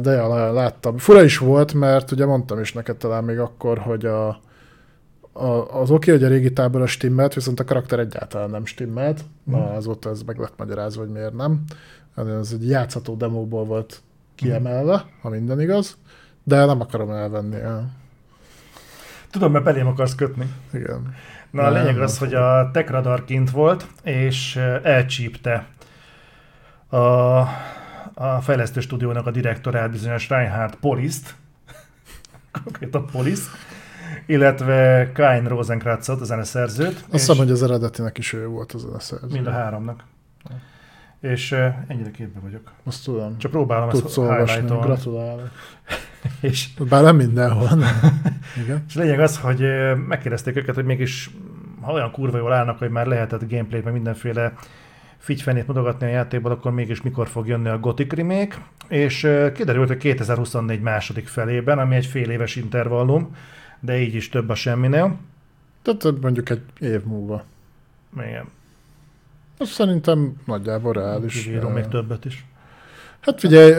De 0.00 0.10
ja, 0.12 0.26
lá- 0.28 0.52
láttam. 0.52 0.96
Fura 0.98 1.22
is 1.22 1.38
volt, 1.38 1.72
mert 1.74 2.10
ugye 2.10 2.26
mondtam 2.26 2.60
is 2.60 2.72
neked 2.72 2.96
talán 2.96 3.24
még 3.24 3.38
akkor, 3.38 3.78
hogy 3.78 4.06
a, 4.06 4.28
a, 5.32 5.80
az 5.80 5.90
oké, 5.90 6.10
hogy 6.10 6.24
a 6.24 6.28
régi 6.28 6.52
tábor 6.52 6.80
a 6.82 6.86
stimmelt, 6.86 7.34
viszont 7.34 7.60
a 7.60 7.64
karakter 7.64 7.98
egyáltalán 7.98 8.50
nem 8.50 8.64
stimmelt. 8.64 9.24
Na, 9.44 9.56
Mhm. 9.58 9.74
azóta 9.76 10.10
ez 10.10 10.22
meg 10.22 10.38
lett 10.38 10.54
magyarázva, 10.56 11.00
hogy 11.02 11.10
miért 11.10 11.34
nem. 11.36 11.62
Ez 12.40 12.50
egy 12.52 12.68
játszható 12.68 13.14
demóból 13.14 13.64
volt 13.64 14.00
kiemelve, 14.34 15.04
ha 15.22 15.28
minden 15.28 15.60
igaz, 15.60 15.96
de 16.44 16.64
nem 16.64 16.80
akarom 16.80 17.10
elvenni. 17.10 17.56
Tudom, 19.30 19.52
mert 19.52 19.64
belém 19.64 19.86
akarsz 19.86 20.14
kötni. 20.14 20.52
Igen. 20.72 21.14
Na, 21.50 21.62
a 21.62 21.70
Nem, 21.70 21.82
lényeg 21.84 22.00
az, 22.00 22.18
hogy 22.18 22.34
a 22.34 22.70
Techradar 22.72 23.24
kint 23.24 23.50
volt, 23.50 23.86
és 24.02 24.56
elcsípte 24.82 25.66
a, 26.88 26.96
a 28.14 28.40
fejlesztő 28.40 28.80
stúdiónak 28.80 29.26
a 29.26 29.30
direktorát, 29.30 29.90
bizonyos 29.90 30.28
Reinhard 30.28 30.74
Poliszt, 30.74 31.34
konkrétan 32.62 33.06
Polis, 33.06 33.38
illetve 34.26 35.10
Kain 35.14 35.44
Rosenkratzot, 35.44 36.20
a 36.20 36.24
zeneszerzőt. 36.24 36.94
Azt 36.94 37.10
hiszem, 37.10 37.36
hogy 37.36 37.50
az 37.50 37.62
eredetinek 37.62 38.18
is 38.18 38.32
ő 38.32 38.46
volt 38.46 38.72
az 38.72 38.84
a 38.84 38.98
szerző. 38.98 39.26
Mind 39.30 39.46
a 39.46 39.50
háromnak. 39.50 40.04
És 41.20 41.52
ennyire 41.86 42.10
képbe 42.10 42.40
vagyok. 42.40 42.72
Azt 42.84 43.04
tudom. 43.04 43.38
Csak 43.38 43.50
próbálom 43.50 43.88
Tudsz 43.88 44.04
ezt 44.04 44.18
olvasni, 44.18 44.66
gratulálok. 44.66 45.50
És, 46.40 46.68
Bár 46.88 47.02
nem 47.02 47.16
mindenhol, 47.16 47.68
nem. 47.68 48.20
Igen. 48.62 48.84
és 48.88 48.94
lényeg 48.94 49.20
az, 49.20 49.38
hogy 49.38 49.64
megkérdezték 50.06 50.56
őket, 50.56 50.74
hogy 50.74 50.84
mégis 50.84 51.30
ha 51.80 51.92
olyan 51.92 52.10
kurva 52.10 52.38
jól 52.38 52.52
állnak, 52.52 52.78
hogy 52.78 52.90
már 52.90 53.06
lehetett 53.06 53.50
gameplay 53.50 53.80
meg 53.80 53.92
mindenféle 53.92 54.52
figyfenét 55.22 55.66
mutogatni 55.66 56.06
a 56.06 56.10
játékban, 56.10 56.52
akkor 56.52 56.72
mégis 56.72 57.02
mikor 57.02 57.28
fog 57.28 57.46
jönni 57.46 57.68
a 57.68 57.78
Gothic 57.78 58.12
remake, 58.12 58.56
és 58.88 59.28
kiderült, 59.54 59.88
hogy 59.88 59.96
2024 59.96 60.80
második 60.80 61.26
felében, 61.26 61.78
ami 61.78 61.94
egy 61.96 62.06
fél 62.06 62.30
éves 62.30 62.56
intervallum, 62.56 63.36
de 63.80 63.98
így 64.00 64.14
is 64.14 64.28
több 64.28 64.48
a 64.48 64.54
semminél. 64.54 65.16
Tehát 65.82 66.20
mondjuk 66.20 66.50
egy 66.50 66.62
év 66.80 67.04
múlva. 67.04 67.44
Igen, 68.16 68.44
Azt 69.58 69.70
szerintem 69.72 70.32
nagyjából 70.46 70.92
reális. 70.92 71.46
írom 71.46 71.72
még 71.72 71.88
többet 71.88 72.24
is. 72.24 72.44
Hát 73.20 73.40
figyelj, 73.40 73.72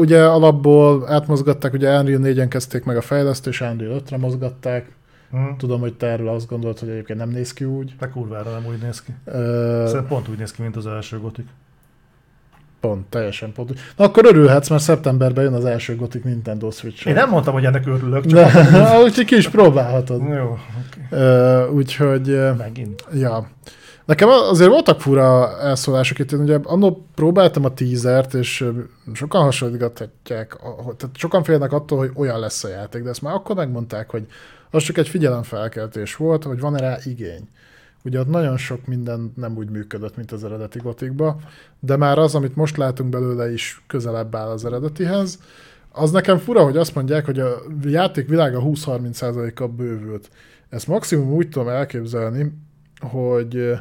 ugye 0.00 0.24
alapból 0.24 1.12
átmozgatták, 1.12 1.72
ugye 1.72 1.98
Unreal 1.98 2.20
4-en 2.24 2.46
kezdték 2.48 2.84
meg 2.84 2.96
a 2.96 3.00
fejlesztés, 3.00 3.60
Unreal 3.60 4.02
5-re 4.04 4.16
mozgatták. 4.16 4.96
Hm. 5.30 5.56
Tudom, 5.58 5.80
hogy 5.80 5.94
te 5.94 6.06
erről 6.06 6.28
azt 6.28 6.48
gondolod, 6.48 6.78
hogy 6.78 6.88
egyébként 6.88 7.18
nem 7.18 7.28
néz 7.28 7.52
ki 7.52 7.64
úgy. 7.64 7.94
De 7.98 8.08
kurvára 8.08 8.50
nem 8.50 8.66
úgy 8.66 8.82
néz 8.82 9.02
ki. 9.02 9.14
Ö, 9.24 9.82
Szerintem 9.86 10.06
pont 10.08 10.28
úgy 10.28 10.38
néz 10.38 10.50
ki, 10.52 10.62
mint 10.62 10.76
az 10.76 10.86
első 10.86 11.18
Gothic. 11.18 11.46
pont, 12.80 13.06
teljesen 13.06 13.52
pont. 13.52 13.72
Na 13.96 14.04
akkor 14.04 14.24
örülhetsz, 14.24 14.68
mert 14.68 14.82
szeptemberben 14.82 15.44
jön 15.44 15.52
az 15.52 15.64
első 15.64 15.96
Gothic 15.96 16.24
Nintendo 16.24 16.70
switch 16.70 17.06
Én 17.06 17.14
nem 17.14 17.28
mondtam, 17.28 17.52
hogy 17.52 17.64
ennek 17.64 17.86
örülök, 17.86 18.26
csak 18.26 18.52
De, 18.72 18.98
úgyhogy 19.02 19.24
ki 19.24 19.36
is 19.36 19.48
próbálhatod. 19.48 20.20
Jó, 20.28 20.44
oké. 20.86 21.06
Ö, 21.10 21.68
úgyhogy, 21.68 22.28
ö, 22.28 22.52
Megint. 22.52 23.04
ja. 23.12 23.48
Nekem 24.04 24.28
azért 24.28 24.70
voltak 24.70 25.00
fura 25.00 25.58
elszólások 25.60 26.18
itt, 26.18 26.32
én 26.32 26.40
ugye 26.40 26.58
annól 26.62 27.04
próbáltam 27.14 27.64
a 27.64 27.74
teasert, 27.74 28.34
és 28.34 28.64
sokan 29.12 29.42
hasonlítgatják, 29.42 30.56
tehát 30.96 31.08
sokan 31.12 31.42
félnek 31.42 31.72
attól, 31.72 31.98
hogy 31.98 32.10
olyan 32.14 32.38
lesz 32.40 32.64
a 32.64 32.68
játék, 32.68 33.02
de 33.02 33.08
ezt 33.08 33.22
már 33.22 33.34
akkor 33.34 33.56
megmondták, 33.56 34.10
hogy 34.10 34.26
az 34.70 34.82
csak 34.82 34.96
egy 34.96 35.08
figyelemfelkeltés 35.08 36.16
volt, 36.16 36.44
hogy 36.44 36.60
van-e 36.60 36.78
rá 36.78 36.98
igény. 37.04 37.48
Ugye 38.04 38.20
ott 38.20 38.28
nagyon 38.28 38.56
sok 38.56 38.86
minden 38.86 39.32
nem 39.36 39.56
úgy 39.56 39.70
működött, 39.70 40.16
mint 40.16 40.32
az 40.32 40.44
eredeti 40.44 40.78
gotikba, 40.78 41.40
de 41.80 41.96
már 41.96 42.18
az, 42.18 42.34
amit 42.34 42.56
most 42.56 42.76
látunk 42.76 43.10
belőle 43.10 43.52
is 43.52 43.82
közelebb 43.86 44.34
áll 44.34 44.48
az 44.48 44.64
eredetihez. 44.64 45.38
Az 45.92 46.10
nekem 46.10 46.38
fura, 46.38 46.64
hogy 46.64 46.76
azt 46.76 46.94
mondják, 46.94 47.24
hogy 47.24 47.38
a 47.38 47.62
játék 47.82 48.28
világa 48.28 48.62
20-30%-kal 48.64 49.68
bővült. 49.68 50.30
Ezt 50.68 50.86
maximum 50.86 51.32
úgy 51.32 51.48
tudom 51.48 51.68
elképzelni, 51.68 52.52
hogy 53.00 53.78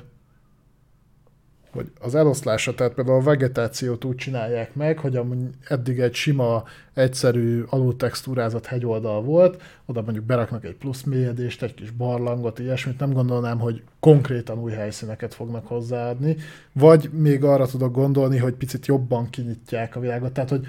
hogy 1.71 1.91
az 1.99 2.15
eloszlása, 2.15 2.75
tehát 2.75 2.93
például 2.93 3.19
a 3.19 3.23
vegetációt 3.23 4.03
úgy 4.03 4.15
csinálják 4.15 4.75
meg, 4.75 4.99
hogy 4.99 5.15
amúgy 5.15 5.37
eddig 5.67 5.99
egy 5.99 6.13
sima, 6.13 6.63
egyszerű 6.93 7.63
alultextúrázott 7.69 8.65
hegyoldal 8.65 9.21
volt, 9.21 9.61
oda 9.85 10.01
mondjuk 10.01 10.25
beraknak 10.25 10.65
egy 10.65 10.75
plusz 10.75 11.03
mélyedést, 11.03 11.63
egy 11.63 11.73
kis 11.73 11.91
barlangot, 11.91 12.59
ilyesmit, 12.59 12.99
nem 12.99 13.13
gondolnám, 13.13 13.59
hogy 13.59 13.81
konkrétan 13.99 14.59
új 14.59 14.71
helyszíneket 14.71 15.33
fognak 15.33 15.67
hozzáadni, 15.67 16.35
vagy 16.71 17.09
még 17.13 17.43
arra 17.43 17.65
tudok 17.65 17.93
gondolni, 17.93 18.37
hogy 18.37 18.53
picit 18.53 18.85
jobban 18.85 19.29
kinyitják 19.29 19.95
a 19.95 19.99
világot, 19.99 20.31
tehát 20.31 20.49
hogy 20.49 20.67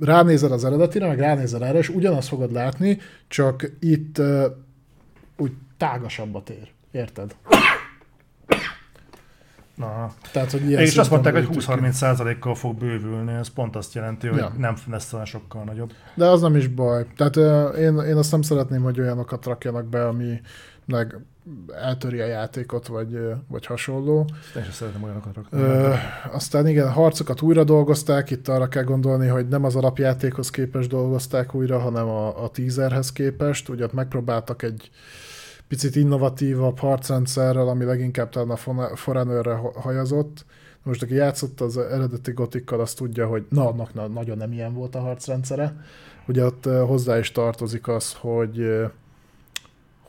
ránézel 0.00 0.52
az 0.52 0.64
eredetire, 0.64 1.06
meg 1.06 1.18
ránézel 1.18 1.64
erre, 1.64 1.78
és 1.78 1.88
ugyanazt 1.88 2.28
fogod 2.28 2.52
látni, 2.52 2.98
csak 3.28 3.70
itt 3.80 4.18
uh, 4.18 4.44
úgy 5.36 5.52
tágasabb 5.76 6.34
a 6.34 6.42
tér. 6.42 6.68
Érted? 6.90 7.36
Na. 9.76 10.12
Tehát, 10.32 10.50
hogy 10.50 10.68
ilyen 10.68 10.80
És 10.80 10.96
azt 10.96 11.10
mondták, 11.10 11.32
hogy 11.32 11.42
bővítik 11.42 11.66
ki. 11.66 11.72
20-30%-kal 11.72 12.54
fog 12.54 12.78
bővülni, 12.78 13.32
ez 13.32 13.48
pont 13.48 13.76
azt 13.76 13.94
jelenti, 13.94 14.26
hogy 14.26 14.38
Ja. 14.38 14.52
nem 14.58 14.76
lesz 14.90 15.12
olyan 15.12 15.24
sokkal 15.24 15.64
nagyobb. 15.64 15.92
De 16.14 16.26
az 16.26 16.40
nem 16.40 16.56
is 16.56 16.68
baj. 16.68 17.06
Tehát 17.16 17.36
uh, 17.36 17.78
én, 17.78 17.98
én 17.98 18.16
azt 18.16 18.30
nem 18.30 18.42
szeretném, 18.42 18.82
hogy 18.82 19.00
olyanokat 19.00 19.44
rakjanak 19.44 19.84
be, 19.86 20.06
ami 20.06 20.40
meg 20.84 21.18
eltöri 21.82 22.20
a 22.20 22.26
játékot, 22.26 22.86
vagy, 22.86 23.18
vagy 23.48 23.66
hasonló. 23.66 24.26
Én 24.56 24.62
sem 24.62 24.72
szeretem 24.72 25.02
olyanokat 25.02 25.34
rakni. 25.34 25.60
Ö, 25.60 25.92
aztán 26.32 26.66
igen, 26.66 26.90
harcokat 26.92 27.40
újra 27.42 27.64
dolgozták, 27.64 28.30
itt 28.30 28.48
arra 28.48 28.68
kell 28.68 28.82
gondolni, 28.82 29.26
hogy 29.26 29.48
nem 29.48 29.64
az 29.64 29.76
alapjátékhoz 29.76 30.50
képest 30.50 30.88
dolgozták 30.88 31.54
újra, 31.54 31.78
hanem 31.78 32.08
a, 32.08 32.44
a 32.44 32.48
teaserhez 32.48 33.12
képest. 33.12 33.68
Ugye 33.68 33.86
megpróbáltak 33.92 34.62
egy 34.62 34.90
picit 35.68 35.96
innovatívabb 35.96 36.78
harcrendszerrel, 36.78 37.68
ami 37.68 37.84
leginkább 37.84 38.28
talán 38.28 38.50
a 38.50 39.56
ha- 39.56 39.80
hajazott. 39.80 40.44
Most 40.82 41.02
aki 41.02 41.14
játszott 41.14 41.60
az 41.60 41.78
eredeti 41.78 42.32
gotikkal, 42.32 42.80
azt 42.80 42.96
tudja, 42.96 43.26
hogy 43.26 43.46
na, 43.48 43.68
annak 43.68 43.94
na, 43.94 44.06
nagyon 44.06 44.36
nem 44.36 44.52
ilyen 44.52 44.74
volt 44.74 44.94
a 44.94 45.00
harcrendszere. 45.00 45.76
Ugye 46.26 46.44
ott 46.44 46.64
hozzá 46.64 47.18
is 47.18 47.32
tartozik 47.32 47.88
az, 47.88 48.12
hogy 48.12 48.86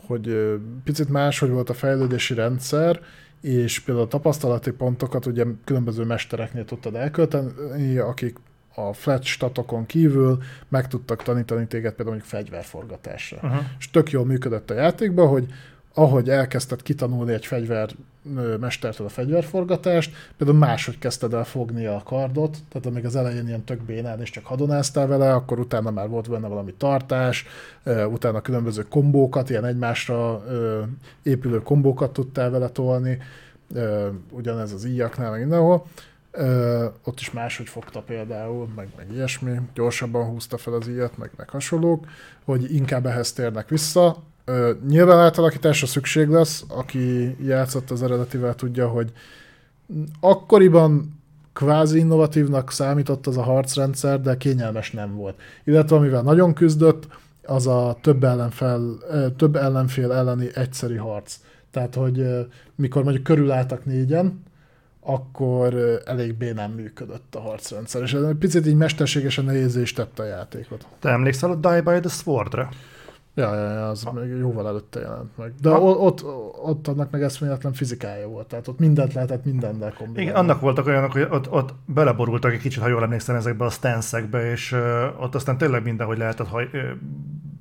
hogy 0.08 0.58
picit 0.84 1.10
más, 1.10 1.40
hogy 1.40 1.50
volt 1.50 1.70
a 1.70 1.74
fejlődési 1.74 2.34
rendszer, 2.34 3.00
és 3.42 3.80
például 3.80 4.06
a 4.06 4.10
tapasztalati 4.10 4.72
pontokat 4.72 5.26
ugye 5.26 5.46
különböző 5.64 6.04
mestereknél 6.04 6.66
tudtad 6.66 6.96
elkölteni, 6.96 7.98
akik 7.98 8.38
a 8.80 8.94
flat 8.94 9.24
statokon 9.24 9.86
kívül 9.86 10.38
meg 10.68 10.88
tudtak 10.88 11.24
tanítani 11.24 11.68
téged 11.68 11.94
például 11.94 12.18
mondjuk 12.18 12.30
fegyverforgatásra. 12.30 13.40
Uh-huh. 13.44 13.62
És 13.80 13.90
tök 13.90 14.12
jól 14.12 14.26
működött 14.26 14.70
a 14.70 14.74
játékban, 14.74 15.28
hogy 15.28 15.46
ahogy 15.94 16.30
elkezdted 16.30 16.82
kitanulni 16.82 17.34
egy 17.34 17.46
fegyver 17.46 17.90
mestertől 18.60 19.08
a 19.08 19.10
fegyverforgatást, 19.10 20.16
például 20.38 20.60
máshogy 20.60 21.00
kezdted 21.00 21.34
el 21.34 21.44
fogni 21.44 21.86
a 21.86 22.02
kardot, 22.06 22.58
tehát 22.70 22.88
amíg 22.88 23.06
az 23.06 23.16
elején 23.16 23.48
ilyen 23.48 23.64
tök 23.64 23.82
bénán 23.82 24.22
és 24.22 24.30
csak 24.30 24.46
hadonáztál 24.46 25.08
vele, 25.08 25.34
akkor 25.34 25.60
utána 25.60 25.92
már 25.92 26.10
volt 26.10 26.30
benne 26.30 26.48
valami 26.48 26.74
tartás, 26.74 27.46
utána 28.10 28.42
különböző 28.42 28.86
kombókat, 28.90 29.50
ilyen 29.50 29.66
egymásra 29.66 30.44
épülő 31.24 31.62
kombókat 31.62 32.14
tudtál 32.14 32.50
vele 32.50 32.68
tolni, 32.68 33.18
ugyanez 34.30 34.72
az 34.72 34.86
íjaknál, 34.86 35.32
meg 35.32 35.40
mindenhol, 35.40 35.86
ö, 36.38 36.86
ott 37.04 37.20
is 37.20 37.32
máshogy 37.32 37.70
fogta 37.70 38.02
például, 38.02 38.68
meg, 38.76 38.88
meg 38.98 39.12
ilyesmi, 39.12 39.60
gyorsabban 39.74 40.26
húzta 40.26 40.58
fel 40.58 40.74
az 40.74 40.88
íjat, 40.88 41.18
meg, 41.18 41.32
meg 41.38 41.50
hasonlók, 41.50 42.06
hogy 42.46 42.74
inkább 42.74 43.06
ehhez 43.06 43.34
térnek 43.34 43.70
vissza. 43.70 44.24
Ö, 44.46 44.72
nyilván 44.88 45.20
átalakításra 45.20 45.88
szükség 45.88 46.28
lesz, 46.28 46.64
aki 46.68 47.36
játszott 47.48 47.92
az 47.92 48.04
eredetivel 48.04 48.56
tudja, 48.56 48.88
hogy 48.88 49.12
akkoriban 50.20 51.22
kvázi 51.54 52.00
innovatívnak 52.00 52.72
számított 52.72 53.28
az 53.28 53.38
a 53.38 53.44
harcrendszer, 53.44 54.22
de 54.22 54.38
kényelmes 54.38 54.92
nem 54.92 55.16
volt. 55.16 55.40
Illetve 55.64 55.96
amivel 55.96 56.22
nagyon 56.22 56.54
küzdött, 56.54 57.08
az 57.44 57.68
a 57.68 57.98
több, 58.02 58.24
ellenfel, 58.24 58.98
több 59.38 59.56
ellenfél 59.56 60.12
elleni 60.12 60.50
egyszeri 60.54 60.96
harc. 60.96 61.36
Tehát, 61.72 61.96
hogy 61.96 62.26
mikor 62.76 63.04
mondjuk 63.04 63.24
körülálltak 63.24 63.86
négyen, 63.86 64.44
akkor 65.08 65.74
elég 66.06 66.38
bénán 66.38 66.72
működött 66.72 67.36
a 67.36 67.40
harcrendszer, 67.40 68.02
és 68.02 68.14
ez 68.14 68.22
egy 68.22 68.36
picit 68.36 68.68
így 68.68 68.76
mesterségesen 68.76 69.46
nehézé 69.46 69.82
is 69.82 69.94
tette 69.94 70.24
a 70.24 70.26
játékot. 70.26 70.88
Te 71.00 71.10
emlékszel 71.10 71.52
a 71.52 71.56
Die 71.56 71.82
by 71.82 72.00
the 72.00 72.10
Swordra? 72.10 72.70
Ja, 73.34 73.56
ja, 73.56 73.72
ja 73.72 73.90
az 73.90 74.08
még 74.14 74.38
jóval 74.38 74.68
előtte 74.68 75.00
jelent 75.00 75.38
meg. 75.38 75.54
De 75.62 75.70
ott, 75.70 76.00
ott, 76.00 76.24
ott 76.64 76.88
annak 76.88 77.12
meg 77.12 77.22
eszméletlen 77.22 77.74
fizikája 77.74 78.28
volt, 78.28 78.48
tehát 78.48 78.68
ott 78.68 78.80
mindent 78.80 79.14
lehetett 79.14 79.46
mindennel 79.46 79.94
kombinálni. 79.94 80.22
Igen, 80.22 80.36
annak 80.36 80.62
voltak 80.62 80.86
olyanok, 80.86 81.12
hogy 81.12 81.28
ott, 81.30 81.52
ott 81.52 81.74
beleborultak 81.86 82.54
egy 82.54 82.60
kicsit, 82.60 82.82
ha 82.82 82.88
jól 82.88 83.04
emlékszem, 83.04 83.36
ezekbe 83.36 83.66
a 83.66 83.70
stanszekbe, 83.70 84.52
és 84.52 84.72
uh, 84.72 85.22
ott 85.22 85.36
aztán 85.36 85.58
tényleg 85.58 85.84
mindenhogy 85.84 86.18
lehetett 86.18 86.48
haj, 86.48 86.70
uh, 86.74 86.82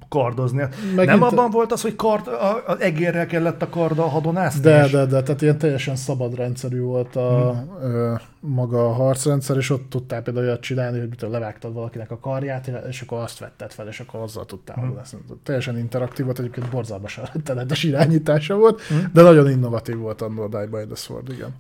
kardozni. 0.09 0.65
Megint... 0.95 1.19
Nem 1.19 1.23
abban 1.23 1.51
volt 1.51 1.73
az, 1.73 1.83
hogy 1.83 1.97
kard, 1.97 2.29
az 2.67 2.81
egérrel 2.81 3.27
kellett 3.27 3.63
a 3.63 3.69
karda 3.69 4.05
a 4.05 4.09
hadonászni? 4.09 4.61
De, 4.61 4.85
és... 4.85 4.91
de, 4.91 5.07
de, 5.07 5.23
tehát 5.23 5.43
ilyen 5.43 5.59
teljesen 5.59 5.97
szabad 5.97 6.35
rendszerű 6.35 6.81
volt 6.81 7.17
a 7.17 7.51
hmm. 7.51 7.91
ö, 7.93 8.15
maga 8.41 8.89
a 8.89 8.93
harcrendszer, 8.93 9.57
és 9.57 9.71
ott 9.71 9.91
tudtál 9.91 10.23
például 10.23 10.47
olyat 10.47 10.61
csinálni, 10.61 10.99
hogy 10.99 11.09
mitől 11.09 11.31
levágtad 11.31 11.73
valakinek 11.73 12.11
a 12.11 12.19
karját, 12.19 12.71
és 12.89 13.01
akkor 13.01 13.19
azt 13.19 13.39
vetted 13.39 13.73
fel, 13.73 13.89
és 13.89 14.01
akkor 14.01 14.21
azzal 14.21 14.45
tudtál 14.45 14.77
hmm. 14.77 14.95
lesz. 14.97 15.15
Teljesen 15.43 15.79
interaktív 15.79 16.25
volt, 16.25 16.39
egyébként 16.39 16.71
borzalmas 16.71 17.21
rettenetes 17.33 17.83
irányítása 17.83 18.57
volt, 18.57 18.83
hmm. 18.83 19.11
de 19.13 19.23
nagyon 19.23 19.51
innovatív 19.51 19.97
volt 19.97 20.21
a 20.23 20.29
Die 20.51 20.67
by 20.67 20.87
the 20.87 20.95
Sword, 20.95 21.31
igen. 21.31 21.55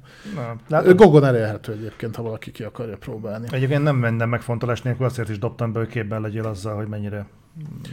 Na, 0.68 0.94
Gogon 0.94 1.24
elérhető 1.24 1.72
egyébként, 1.72 2.16
ha 2.16 2.22
valaki 2.22 2.50
ki 2.50 2.62
akarja 2.62 2.96
próbálni. 2.96 3.46
Egyébként 3.50 3.82
nem 3.82 3.96
mennem 3.96 4.28
megfontolás 4.28 4.82
nélkül, 4.82 5.06
azért 5.06 5.28
is 5.28 5.38
dobtam 5.38 5.72
be, 5.72 5.78
hogy 5.78 5.88
képben 5.88 6.20
legyél 6.20 6.46
azzal, 6.46 6.76
hogy 6.76 6.88
mennyire 6.88 7.26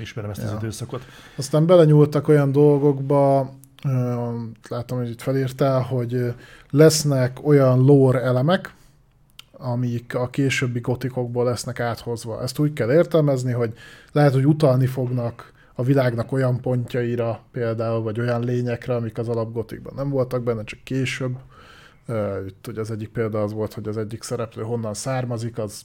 ismerem 0.02 0.30
ezt 0.30 0.42
ja. 0.42 0.48
az 0.48 0.54
időszakot. 0.62 1.06
Aztán 1.36 1.66
belenyúltak 1.66 2.28
olyan 2.28 2.52
dolgokba, 2.52 3.54
látom, 4.70 4.98
hogy 4.98 5.10
itt 5.10 5.22
felírtál, 5.22 5.82
hogy 5.82 6.34
lesznek 6.70 7.46
olyan 7.46 7.86
lore 7.86 8.22
elemek, 8.22 8.74
amik 9.52 10.16
a 10.16 10.30
későbbi 10.30 10.80
gotikokból 10.80 11.44
lesznek 11.44 11.80
áthozva. 11.80 12.42
Ezt 12.42 12.60
úgy 12.60 12.74
kell 12.74 12.92
értelmezni, 12.92 13.52
hogy 13.52 13.74
lehet, 14.12 14.34
hogy 14.34 14.48
utalni 14.48 14.86
fognak 14.86 15.52
a 15.76 15.84
világnak 15.84 16.32
olyan 16.32 16.62
pontjaira 16.62 17.40
például, 17.52 18.02
vagy 18.02 18.20
olyan 18.20 18.44
lényekre, 18.44 18.96
amik 18.96 19.18
az 19.18 19.30
alapgotikban 19.30 19.94
nem 19.96 20.10
voltak 20.10 20.44
benne, 20.44 20.64
csak 20.64 20.80
később. 20.84 21.38
Itt 22.48 22.68
ugye 22.68 22.80
az 22.80 22.92
egyik 22.92 23.10
példa 23.10 23.42
az 23.42 23.54
volt, 23.54 23.74
hogy 23.74 23.88
az 23.88 23.98
egyik 23.98 24.24
szereplő 24.24 24.64
honnan 24.64 24.94
származik, 24.94 25.58
az 25.58 25.82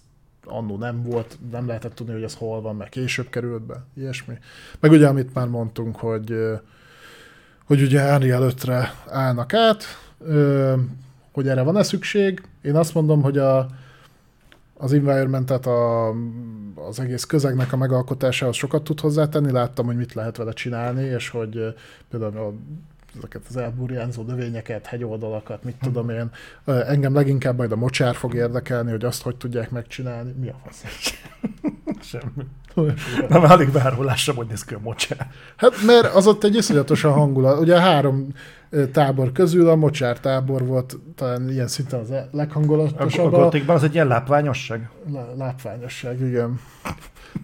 annó 0.48 0.76
nem 0.76 1.02
volt, 1.02 1.38
nem 1.50 1.66
lehetett 1.66 1.94
tudni, 1.94 2.12
hogy 2.12 2.22
ez 2.22 2.34
hol 2.34 2.60
van, 2.60 2.76
mert 2.76 2.90
később 2.90 3.28
került 3.28 3.62
be, 3.62 3.84
ilyesmi. 3.94 4.38
Meg 4.80 4.90
ugye, 4.90 5.08
amit 5.08 5.34
már 5.34 5.48
mondtunk, 5.48 5.96
hogy, 5.96 6.36
hogy 7.64 7.82
ugye 7.82 8.00
Henry 8.00 8.30
előttre 8.30 8.94
állnak 9.06 9.54
át, 9.54 9.84
hogy 11.32 11.48
erre 11.48 11.62
van-e 11.62 11.82
szükség. 11.82 12.42
Én 12.62 12.76
azt 12.76 12.94
mondom, 12.94 13.22
hogy 13.22 13.38
a, 13.38 13.68
az 14.74 14.92
environmentet 14.92 15.66
a, 15.66 16.08
az 16.74 17.00
egész 17.00 17.24
közegnek 17.24 17.72
a 17.72 17.76
megalkotásához 17.76 18.56
sokat 18.56 18.84
tud 18.84 19.00
hozzátenni. 19.00 19.50
Láttam, 19.50 19.86
hogy 19.86 19.96
mit 19.96 20.14
lehet 20.14 20.36
vele 20.36 20.52
csinálni, 20.52 21.02
és 21.02 21.28
hogy 21.28 21.74
például 22.10 22.36
a 22.36 22.52
ezeket 23.18 23.42
az 23.48 23.56
elburjánzó 23.56 24.22
növényeket, 24.22 24.86
hegyoldalakat, 24.86 25.64
mit 25.64 25.76
tudom 25.82 26.10
én. 26.10 26.30
Engem 26.64 27.14
leginkább 27.14 27.56
majd 27.56 27.72
a 27.72 27.76
mocsár 27.76 28.14
fog 28.14 28.34
érdekelni, 28.34 28.90
hogy 28.90 29.04
azt 29.04 29.22
hogy 29.22 29.36
tudják 29.36 29.70
megcsinálni. 29.70 30.32
Mi 30.40 30.48
a 30.48 30.56
fasz? 30.64 30.84
Semmi. 32.10 32.46
Nem, 33.28 33.42
alig 33.42 33.70
bárhol 33.70 34.04
lássam, 34.04 34.36
hogy 34.36 34.46
néz 34.46 34.64
ki 34.64 34.74
a 34.74 34.78
mocsár. 34.82 35.30
Hát 35.56 35.72
mert 35.86 36.14
az 36.14 36.26
ott 36.26 36.44
egy 36.44 36.54
iszonyatosan 36.54 37.12
hangulat. 37.12 37.60
Ugye 37.60 37.80
három 37.80 38.26
tábor 38.92 39.32
közül 39.32 39.68
a 39.68 39.74
mocsár 39.74 40.20
tábor 40.20 40.66
volt 40.66 40.98
talán 41.14 41.50
ilyen 41.50 41.68
szinten 41.68 42.00
az 42.00 42.12
leghangolatosabb. 42.30 43.32
A, 43.32 43.50
a 43.52 43.72
az 43.72 43.82
egy 43.82 43.94
ilyen 43.94 44.06
lápványosság? 44.06 44.90
lápványosság, 45.36 46.20
igen. 46.20 46.60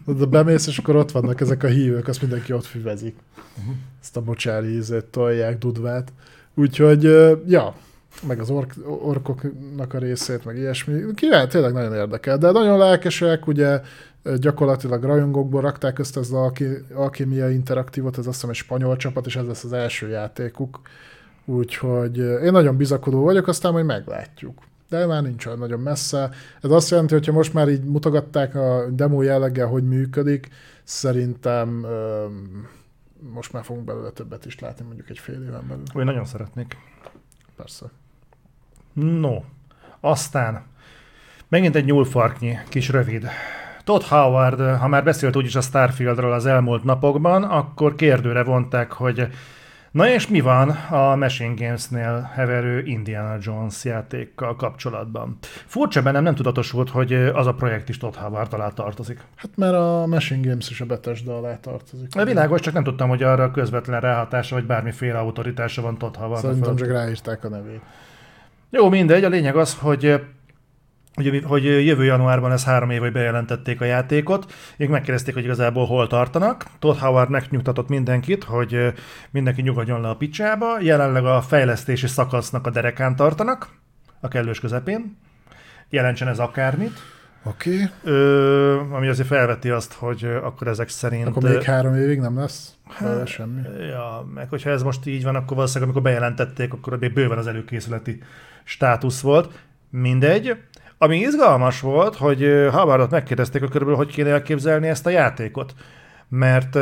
De 0.06 0.24
bemész, 0.24 0.66
és 0.66 0.78
akkor 0.78 0.96
ott 0.96 1.10
vannak 1.10 1.40
ezek 1.40 1.62
a 1.62 1.66
hívők, 1.66 2.08
azt 2.08 2.20
mindenki 2.20 2.52
ott 2.52 2.64
füvezik. 2.64 3.16
Uh-huh. 3.58 3.74
Ezt 4.02 4.16
a 4.16 4.22
mocsári 4.24 4.76
ízét 4.76 5.04
tolják, 5.04 5.58
dudvát. 5.58 6.12
Úgyhogy, 6.54 7.02
ja, 7.46 7.74
meg 8.26 8.40
az 8.40 8.50
ork, 8.50 8.74
orkoknak 9.02 9.94
a 9.94 9.98
részét, 9.98 10.44
meg 10.44 10.56
ilyesmi. 10.56 11.00
Kivel 11.14 11.46
tényleg 11.46 11.72
nagyon 11.72 11.94
érdekel, 11.94 12.38
de 12.38 12.50
nagyon 12.50 12.78
lelkesek, 12.78 13.46
ugye 13.46 13.80
gyakorlatilag 14.36 15.02
rajongókból 15.02 15.60
rakták 15.60 15.98
ezt 15.98 16.16
az 16.16 16.34
Alkimia 16.94 17.50
Interaktívot, 17.50 18.18
ez 18.18 18.26
azt 18.26 18.34
hiszem 18.34 18.50
egy 18.50 18.56
spanyol 18.56 18.96
csapat, 18.96 19.26
és 19.26 19.36
ez 19.36 19.46
lesz 19.46 19.64
az 19.64 19.72
első 19.72 20.08
játékuk. 20.08 20.80
Úgyhogy 21.44 22.18
én 22.18 22.52
nagyon 22.52 22.76
bizakodó 22.76 23.22
vagyok, 23.22 23.46
aztán 23.46 23.72
majd 23.72 23.84
meglátjuk. 23.84 24.62
De 24.88 25.06
már 25.06 25.22
nincs 25.22 25.46
olyan 25.46 25.58
nagyon 25.58 25.80
messze. 25.80 26.30
Ez 26.62 26.70
azt 26.70 26.90
jelenti, 26.90 27.14
hogy 27.14 27.28
most 27.28 27.52
már 27.52 27.68
így 27.68 27.84
mutogatták 27.84 28.54
a 28.54 28.86
demo 28.90 29.22
jelleggel, 29.22 29.66
hogy 29.66 29.84
működik, 29.84 30.48
szerintem 30.84 31.86
most 33.32 33.52
már 33.52 33.64
fogunk 33.64 33.84
belőle 33.84 34.10
többet 34.10 34.46
is 34.46 34.58
látni, 34.58 34.84
mondjuk 34.84 35.10
egy 35.10 35.18
fél 35.18 35.42
éven 35.42 35.64
belül. 35.68 35.84
Én 35.94 36.04
nagyon 36.04 36.24
szeretnék. 36.24 36.76
Persze. 37.56 37.86
No, 38.92 39.42
aztán 40.00 40.62
megint 41.48 41.76
egy 41.76 41.84
nyúlfarknyi, 41.84 42.58
kis 42.68 42.88
rövid. 42.88 43.26
Todd 43.84 44.02
Howard, 44.02 44.78
ha 44.78 44.88
már 44.88 45.04
beszélt 45.04 45.36
úgyis 45.36 45.54
a 45.54 45.60
Starfieldről 45.60 46.32
az 46.32 46.46
elmúlt 46.46 46.84
napokban, 46.84 47.42
akkor 47.42 47.94
kérdőre 47.94 48.42
vonták, 48.42 48.92
hogy 48.92 49.28
Na 49.94 50.08
és 50.08 50.28
mi 50.28 50.40
van 50.40 50.70
a 50.70 51.16
Machine 51.16 51.54
Games-nél 51.56 52.30
heverő 52.34 52.82
Indiana 52.84 53.36
Jones 53.40 53.84
játékkal 53.84 54.56
kapcsolatban? 54.56 55.38
Furcsa 55.66 56.02
bennem 56.02 56.22
nem 56.22 56.34
tudatosult, 56.34 56.90
hogy 56.90 57.12
az 57.12 57.46
a 57.46 57.54
projekt 57.54 57.88
is 57.88 57.98
Todd 57.98 58.14
Howard 58.14 58.52
alá 58.52 58.68
tartozik. 58.68 59.20
Hát 59.36 59.50
mert 59.56 59.74
a 59.74 60.06
Machine 60.06 60.48
Games 60.48 60.70
is 60.70 60.80
a 60.80 60.84
Bethesda 60.84 61.36
alá 61.36 61.56
tartozik. 61.56 62.16
A 62.16 62.24
világos, 62.24 62.60
csak 62.60 62.74
nem 62.74 62.82
tudtam, 62.84 63.08
hogy 63.08 63.22
arra 63.22 63.50
közvetlen 63.50 64.00
ráhatása, 64.00 64.54
vagy 64.54 64.66
bármiféle 64.66 65.18
autoritása 65.18 65.82
van 65.82 65.98
Todd 65.98 66.16
Howard. 66.16 66.42
Szerintem 66.42 66.76
csak 66.76 66.88
ráírták 66.88 67.44
a 67.44 67.48
nevét. 67.48 67.80
Jó, 68.70 68.88
mindegy. 68.88 69.24
A 69.24 69.28
lényeg 69.28 69.56
az, 69.56 69.78
hogy 69.78 70.20
hogy, 71.14 71.42
hogy 71.46 71.64
jövő 71.64 72.04
januárban 72.04 72.52
ez 72.52 72.64
három 72.64 72.90
év, 72.90 73.00
hogy 73.00 73.12
bejelentették 73.12 73.80
a 73.80 73.84
játékot, 73.84 74.52
ők 74.76 74.88
megkérdezték, 74.88 75.34
hogy 75.34 75.44
igazából 75.44 75.86
hol 75.86 76.06
tartanak. 76.06 76.64
Todd 76.78 76.98
Howard 76.98 77.30
megnyugtatott 77.30 77.88
mindenkit, 77.88 78.44
hogy 78.44 78.92
mindenki 79.30 79.62
nyugodjon 79.62 80.00
le 80.00 80.08
a 80.08 80.16
picsába. 80.16 80.80
Jelenleg 80.80 81.24
a 81.24 81.42
fejlesztési 81.42 82.06
szakasznak 82.06 82.66
a 82.66 82.70
derekán 82.70 83.16
tartanak, 83.16 83.68
a 84.20 84.28
kellős 84.28 84.60
közepén. 84.60 85.16
Jelentsen 85.88 86.28
ez 86.28 86.38
akármit. 86.38 86.98
Oké. 87.42 87.90
Okay. 88.04 88.96
Ami 88.96 89.08
azért 89.08 89.28
felveti 89.28 89.70
azt, 89.70 89.92
hogy 89.92 90.24
akkor 90.42 90.66
ezek 90.66 90.88
szerint... 90.88 91.26
Akkor 91.26 91.42
még 91.42 91.62
három 91.62 91.94
évig 91.94 92.18
nem 92.18 92.38
lesz 92.38 92.74
hát, 92.88 93.26
semmi. 93.26 93.60
Ja, 93.90 94.26
meg 94.34 94.48
hogyha 94.48 94.70
ez 94.70 94.82
most 94.82 95.06
így 95.06 95.22
van, 95.22 95.34
akkor 95.34 95.56
valószínűleg 95.56 95.88
amikor 95.88 96.10
bejelentették, 96.10 96.72
akkor 96.72 96.98
még 96.98 97.12
bőven 97.12 97.38
az 97.38 97.46
előkészületi 97.46 98.22
státusz 98.64 99.20
volt. 99.20 99.58
Mindegy. 99.90 100.56
Ami 101.04 101.18
izgalmas 101.18 101.80
volt, 101.80 102.16
hogy 102.16 102.68
Havardot 102.70 103.10
megkérdezték, 103.10 103.60
hogy 103.60 103.70
körülbelül 103.70 104.04
hogy 104.04 104.14
kéne 104.14 104.30
elképzelni 104.30 104.88
ezt 104.88 105.06
a 105.06 105.10
játékot. 105.10 105.74
Mert 106.28 106.78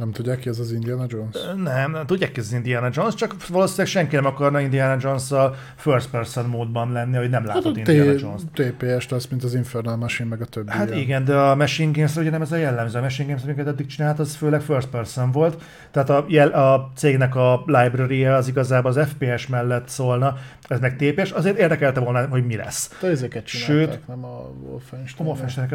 nem 0.00 0.12
tudják 0.12 0.38
ki 0.38 0.48
ez 0.48 0.58
az 0.58 0.72
Indiana 0.72 1.04
Jones? 1.08 1.36
Nem, 1.56 1.90
nem 1.90 2.06
tudják 2.06 2.32
ki 2.32 2.40
ez 2.40 2.46
az 2.46 2.52
Indiana 2.52 2.88
Jones, 2.92 3.14
csak 3.14 3.48
valószínűleg 3.48 3.86
senki 3.86 4.14
nem 4.14 4.26
akarna 4.26 4.60
Indiana 4.60 4.96
jones 5.00 5.30
a 5.30 5.54
first 5.76 6.10
person 6.10 6.44
módban 6.44 6.92
lenni, 6.92 7.16
hogy 7.16 7.30
nem 7.30 7.44
látod 7.44 7.76
hát 7.76 7.88
Indiana 7.88 8.18
Jones. 8.18 8.40
TPS 8.52 9.08
lesz, 9.08 9.26
mint 9.26 9.44
az 9.44 9.54
Infernal 9.54 9.96
Machine, 9.96 10.28
meg 10.28 10.40
a 10.40 10.44
többi. 10.44 10.70
Hát 10.70 10.88
ilyen. 10.88 11.00
igen, 11.00 11.24
de 11.24 11.36
a 11.36 11.54
Machine 11.54 11.90
Games 11.94 12.16
ugye 12.16 12.30
nem 12.30 12.42
ez 12.42 12.52
a 12.52 12.56
jellemző. 12.56 12.98
A 12.98 13.02
Machine 13.02 13.28
Games, 13.28 13.42
amiket 13.44 13.66
eddig 13.66 13.86
csinált, 13.86 14.18
az 14.18 14.34
főleg 14.34 14.60
first 14.60 14.88
person 14.88 15.30
volt. 15.30 15.62
Tehát 15.90 16.10
a, 16.10 16.24
jel, 16.28 16.48
a 16.48 16.90
cégnek 16.96 17.34
a 17.34 17.62
library 17.66 18.24
az 18.24 18.48
igazából 18.48 18.90
az 18.90 19.08
FPS 19.08 19.46
mellett 19.46 19.88
szólna, 19.88 20.36
ez 20.68 20.80
meg 20.80 20.96
TPS, 20.96 21.30
azért 21.30 21.58
érdekelte 21.58 22.00
volna, 22.00 22.26
hogy 22.26 22.46
mi 22.46 22.56
lesz. 22.56 22.96
De 23.00 23.08
ezeket 23.08 23.46
Sőt, 23.46 24.06
nem 24.06 24.24
a 24.24 24.50
Wolfenstein. 24.62 25.28
A 25.28 25.30
wolfenstein 25.30 25.68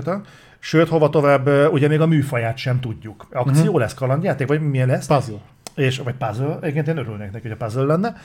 Sőt, 0.66 0.88
hova 0.88 1.10
tovább, 1.10 1.48
ugye 1.72 1.88
még 1.88 2.02
a 2.02 2.06
műfaját 2.06 2.58
sem 2.58 2.80
tudjuk. 2.80 3.28
Akció 3.32 3.62
uh-huh. 3.62 3.80
lesz, 3.80 3.94
kalandjáték, 3.94 4.48
vagy 4.48 4.62
milyen 4.62 4.88
lesz? 4.88 5.08
Puzzle. 5.08 5.38
És, 5.76 5.98
vagy 5.98 6.14
puzzle, 6.14 6.58
egyébként 6.62 6.88
én 6.88 6.98
örülnék 6.98 7.32
neki, 7.32 7.48
hogy 7.48 7.58
a 7.60 7.66
puzzle 7.66 7.84
lenne. 7.84 8.16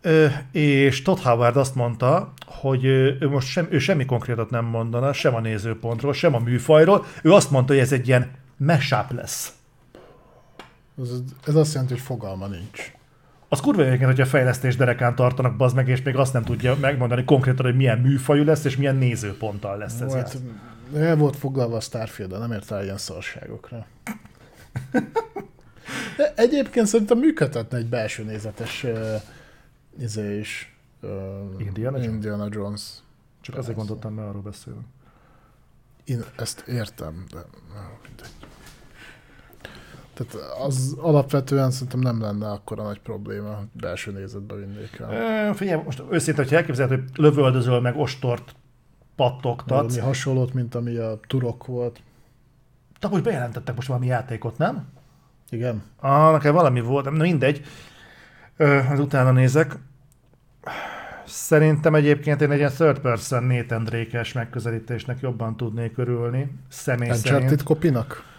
Ö, 0.00 0.26
és 0.52 1.02
Todd 1.02 1.18
Howard 1.22 1.56
azt 1.56 1.74
mondta, 1.74 2.32
hogy 2.46 2.84
ő 2.84 3.28
most 3.30 3.48
sem, 3.48 3.66
ő 3.70 3.78
semmi 3.78 4.04
konkrétat 4.04 4.50
nem 4.50 4.64
mondana, 4.64 5.12
sem 5.12 5.34
a 5.34 5.40
nézőpontról, 5.40 6.12
sem 6.12 6.34
a 6.34 6.38
műfajról. 6.38 7.04
Ő 7.22 7.32
azt 7.32 7.50
mondta, 7.50 7.72
hogy 7.72 7.82
ez 7.82 7.92
egy 7.92 8.08
ilyen 8.08 8.30
mashup 8.56 9.12
lesz. 9.12 9.52
Ez, 11.02 11.08
ez 11.46 11.54
azt 11.54 11.72
jelenti, 11.72 11.94
hogy 11.94 12.02
fogalma 12.02 12.46
nincs. 12.46 12.92
Az 13.48 13.60
kurva 13.60 13.82
egyébként, 13.82 14.10
hogy 14.10 14.20
a 14.20 14.26
fejlesztés 14.26 14.76
derekán 14.76 15.14
tartanak, 15.14 15.56
bazd 15.56 15.74
meg, 15.76 15.88
és 15.88 16.02
még 16.02 16.16
azt 16.16 16.32
nem 16.32 16.42
tudja 16.42 16.76
megmondani 16.80 17.24
konkrétan, 17.24 17.64
hogy 17.64 17.76
milyen 17.76 17.98
műfajú 17.98 18.44
lesz, 18.44 18.64
és 18.64 18.76
milyen 18.76 18.96
nézőponttal 18.96 19.76
lesz 19.76 20.00
ez. 20.00 20.12
Volt, 20.12 20.36
el 20.94 21.16
volt 21.16 21.36
foglalva 21.36 21.76
a 21.76 21.80
starfield 21.80 22.30
de 22.30 22.38
nem 22.38 22.52
ért 22.52 22.68
rá 22.68 22.82
ilyen 22.82 22.98
szarságokra. 22.98 23.86
De 26.16 26.32
egyébként 26.36 26.86
szerintem 26.86 27.18
működhetne 27.18 27.78
egy 27.78 27.86
belső 27.86 28.24
nézetes 28.24 28.84
uh, 28.84 29.14
izé 29.98 30.38
is. 30.38 30.76
Uh, 31.02 31.10
Indiana 31.58 31.96
Jones? 31.96 32.12
Indiana 32.12 32.48
Jones. 32.50 32.82
Csak 33.40 33.56
azért 33.56 33.76
gondoltam, 33.76 34.14
mert 34.14 34.28
arról 34.28 34.42
beszélünk. 34.42 34.84
Én 36.04 36.24
ezt 36.36 36.64
értem, 36.66 37.24
de 37.30 37.38
mindegy. 38.06 38.34
Tehát 40.14 40.34
az 40.60 40.96
alapvetően 40.98 41.70
szerintem 41.70 42.00
nem 42.00 42.20
lenne 42.20 42.50
akkora 42.50 42.82
nagy 42.82 43.00
probléma, 43.00 43.64
belső 43.72 44.12
nézetbe 44.12 44.54
vinnék 44.54 44.98
el. 44.98 45.48
Ö, 45.48 45.54
figyelj, 45.54 45.82
most 45.82 46.02
őszintén, 46.10 46.44
hogyha 46.44 46.56
elképzeled, 46.56 46.90
hogy 46.90 47.10
lövöldözöl 47.14 47.80
meg 47.80 47.96
ostort 47.96 48.54
pattogtatsz. 49.16 49.68
Valami 49.94 49.98
hasonlót, 49.98 50.54
mint 50.54 50.74
ami 50.74 50.96
a 50.96 51.20
turok 51.26 51.66
volt. 51.66 52.00
De 53.00 53.08
most 53.08 53.22
bejelentettek 53.22 53.74
most 53.74 53.88
valami 53.88 54.06
játékot, 54.06 54.58
nem? 54.58 54.86
Igen. 55.50 55.82
Ah, 56.00 56.32
nekem 56.32 56.54
valami 56.54 56.80
volt, 56.80 57.04
na 57.04 57.10
mindegy. 57.10 57.64
Ö, 58.56 58.78
az 58.90 58.98
utána 58.98 59.30
nézek. 59.30 59.76
Szerintem 61.26 61.94
egyébként 61.94 62.40
én 62.40 62.50
egy 62.50 62.58
ilyen 62.58 62.70
third 62.70 62.98
person 62.98 63.44
Nathan 63.44 63.84
Drake-es 63.84 64.32
megközelítésnek 64.32 65.20
jobban 65.20 65.56
tudnék 65.56 65.98
örülni. 65.98 66.52
Személy 66.68 67.08
Uncharted 67.10 67.42
szerint. 67.42 67.62
kopinak? 67.62 68.34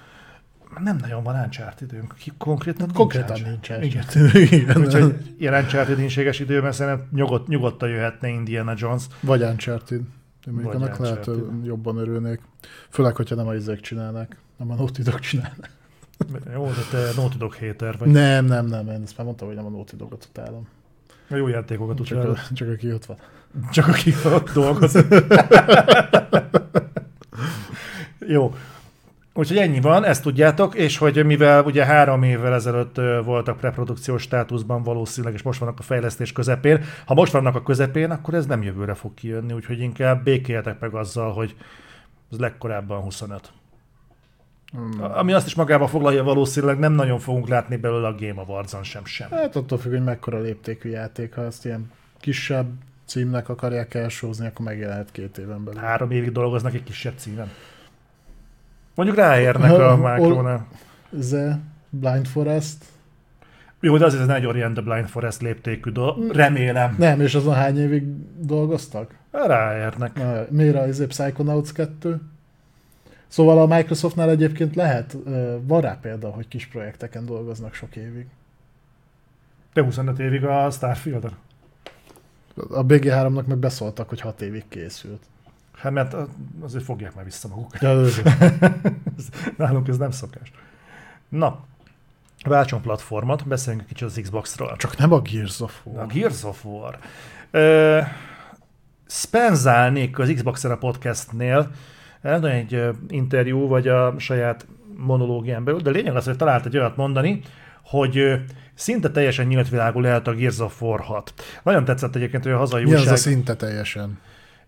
Nem 0.83 0.97
nagyon 0.97 1.23
van 1.23 1.35
uncharted 1.43 1.91
időnk. 1.93 2.13
Ki- 2.15 2.33
Konkrétan 2.37 2.85
nincs 2.85 2.97
Konkrétan 2.97 3.41
Uncharted. 3.41 3.83
Igen. 3.83 4.03
Igen. 4.61 4.77
Úgyhogy 4.77 5.35
ilyen 5.39 5.53
Uncharted 5.53 5.99
időben 6.39 6.71
szerintem 6.71 7.07
nyugodt, 7.11 7.47
nyugodtan 7.47 7.89
jöhetne 7.89 8.27
Indiana 8.27 8.73
Jones. 8.77 9.03
Vagy 9.19 9.41
Uncharted. 9.41 10.01
Én 10.47 10.53
még 10.53 10.65
annak 10.65 10.97
lehet, 10.97 11.27
Uncharted. 11.27 11.65
jobban 11.65 11.97
örülnék. 11.97 12.41
Főleg, 12.89 13.15
hogyha 13.15 13.35
nem 13.35 13.47
a 13.47 13.55
izék 13.55 13.79
csinálnak. 13.79 14.35
Nem 14.57 14.71
a 14.71 14.75
Naughty 14.75 15.01
Dog 15.01 15.19
csinálnak. 15.19 15.69
Jó, 16.53 16.65
de 16.65 16.81
te 16.91 17.09
Naughty 17.15 17.37
Dog 17.37 17.53
hater 17.53 17.97
vagy. 17.97 18.07
Nem, 18.07 18.45
nem, 18.45 18.65
nem. 18.65 18.87
Én 18.87 19.01
ezt 19.01 19.17
már 19.17 19.25
mondtam, 19.25 19.47
hogy 19.47 19.55
nem 19.55 19.65
a 19.65 19.69
Naughty 19.69 19.95
Dogot 19.95 20.27
utálom. 20.29 20.67
Jó 21.29 21.47
játékokat 21.47 22.03
Csak, 22.03 22.23
a, 22.23 22.37
csak 22.53 22.69
aki 22.69 22.93
ott 22.93 23.05
van. 23.05 23.17
Csak 23.71 23.87
aki 23.87 24.13
ott 24.25 24.51
dolgozik. 24.51 25.05
Jó. 28.27 28.53
Úgyhogy 29.37 29.57
ennyi 29.57 29.79
van, 29.79 30.05
ezt 30.05 30.23
tudjátok, 30.23 30.75
és 30.75 30.97
hogy 30.97 31.25
mivel 31.25 31.63
ugye 31.63 31.85
három 31.85 32.23
évvel 32.23 32.53
ezelőtt 32.53 32.95
voltak 33.23 33.57
preprodukciós 33.57 34.21
státuszban 34.21 34.83
valószínűleg, 34.83 35.35
és 35.35 35.41
most 35.41 35.59
vannak 35.59 35.79
a 35.79 35.81
fejlesztés 35.81 36.31
közepén, 36.31 36.83
ha 37.05 37.13
most 37.13 37.31
vannak 37.31 37.55
a 37.55 37.63
közepén, 37.63 38.11
akkor 38.11 38.33
ez 38.33 38.45
nem 38.45 38.63
jövőre 38.63 38.93
fog 38.93 39.13
kijönni, 39.13 39.53
úgyhogy 39.53 39.79
inkább 39.79 40.23
békéljetek 40.23 40.79
meg 40.79 40.93
azzal, 40.93 41.33
hogy 41.33 41.55
ez 42.31 42.37
legkorábban 42.37 43.01
25. 43.01 43.51
Hmm. 44.71 45.03
Ami 45.03 45.33
azt 45.33 45.47
is 45.47 45.55
magába 45.55 45.87
foglalja 45.87 46.23
valószínűleg, 46.23 46.79
nem 46.79 46.93
nagyon 46.93 47.19
fogunk 47.19 47.47
látni 47.47 47.75
belőle 47.75 48.07
a 48.07 48.15
Game 48.15 48.41
Awards-on 48.41 48.83
sem 48.83 49.05
sem. 49.05 49.29
Hát 49.31 49.55
attól 49.55 49.77
függ, 49.77 49.91
hogy 49.91 50.03
mekkora 50.03 50.39
léptékű 50.39 50.89
játék. 50.89 51.33
Ha 51.33 51.45
ezt 51.45 51.65
ilyen 51.65 51.91
kisebb 52.19 52.67
címnek 53.05 53.49
akarják 53.49 53.93
elsózni, 53.93 54.47
akkor 54.47 54.65
megjelenhet 54.65 55.11
két 55.11 55.37
éven 55.37 55.63
belül. 55.63 55.79
Három 55.79 56.11
évig 56.11 56.31
dolgoznak 56.31 56.73
egy 56.73 56.83
kisebb 56.83 57.13
címen. 57.17 57.51
Mondjuk 58.97 59.17
ráérnek 59.17 59.71
a 59.71 59.95
Micronál. 59.95 60.67
The 61.19 61.59
Blind 61.89 62.27
Forest. 62.27 62.85
Jó, 63.79 63.97
de 63.97 64.05
azért 64.05 64.21
ez 64.21 64.29
egy 64.29 64.45
Orient 64.45 64.73
the 64.73 64.83
Blind 64.83 65.07
Forest 65.07 65.41
léptékű 65.41 65.91
dolog. 65.91 66.31
Remélem. 66.31 66.95
Nem, 66.97 67.21
és 67.21 67.35
azon 67.35 67.53
hány 67.53 67.79
évig 67.79 68.03
dolgoztak? 68.45 69.15
Ráérnek. 69.31 70.13
Na, 70.13 70.45
miért 70.49 70.75
a 70.75 70.87
izé 70.87 71.05
Psychonauts 71.05 71.71
2? 71.71 72.21
Szóval 73.27 73.59
a 73.59 73.75
Microsoftnál 73.75 74.29
egyébként 74.29 74.75
lehet, 74.75 75.17
van 75.61 75.81
rá 75.81 75.97
példa, 76.01 76.29
hogy 76.29 76.47
kis 76.47 76.67
projekteken 76.67 77.25
dolgoznak 77.25 77.73
sok 77.73 77.95
évig. 77.95 78.25
De 79.73 79.83
25 79.83 80.19
évig 80.19 80.45
a 80.45 80.69
starfield 80.69 81.31
A 82.69 82.85
BG3-nak 82.85 83.45
meg 83.45 83.57
beszóltak, 83.57 84.09
hogy 84.09 84.21
6 84.21 84.41
évig 84.41 84.63
készült. 84.67 85.21
Hát 85.77 85.91
mert 85.91 86.15
azért 86.61 86.83
fogják 86.83 87.15
már 87.15 87.23
vissza 87.23 87.47
magukat. 87.47 87.81
Ja, 87.81 88.01
Nálunk 89.57 89.87
ez 89.87 89.97
nem 89.97 90.11
szokás. 90.11 90.51
Na, 91.29 91.59
váltson 92.43 92.81
platformot, 92.81 93.47
beszéljünk 93.47 93.83
egy 93.83 93.93
kicsit 93.93 94.07
az 94.07 94.19
Xbox-ról. 94.21 94.75
Csak 94.77 94.97
nem 94.97 95.11
a 95.11 95.19
Gears 95.19 95.59
of 95.59 95.79
War. 95.83 96.03
A 96.03 96.05
Gears 96.05 96.43
of 96.43 96.65
War. 96.65 96.97
Ö, 97.51 97.99
Spenzálnék 99.07 100.19
az 100.19 100.31
Xbox 100.35 100.63
a 100.63 100.77
podcastnél, 100.77 101.71
nem 102.21 102.35
tudom, 102.35 102.51
egy 102.51 102.83
interjú, 103.07 103.67
vagy 103.67 103.87
a 103.87 104.15
saját 104.17 104.67
monológián 104.95 105.63
belül, 105.63 105.79
de 105.81 105.89
lényeg 105.89 106.15
az, 106.15 106.25
hogy 106.25 106.35
talált 106.35 106.65
egy 106.65 106.77
olyat 106.77 106.95
mondani, 106.95 107.41
hogy 107.83 108.41
szinte 108.73 109.11
teljesen 109.11 109.45
nyílt 109.45 109.69
világú 109.69 109.99
lehet 109.99 110.27
a 110.27 110.33
Gears 110.33 110.59
of 110.59 110.81
War 110.81 110.99
6. 110.99 111.33
Nagyon 111.63 111.85
tetszett 111.85 112.15
egyébként, 112.15 112.43
hogy 112.43 112.51
a 112.51 112.57
hazai 112.57 112.83
Mi 112.83 112.93
az 112.93 112.99
újság... 112.99 113.13
a 113.13 113.17
szinte 113.17 113.55
teljesen? 113.55 114.19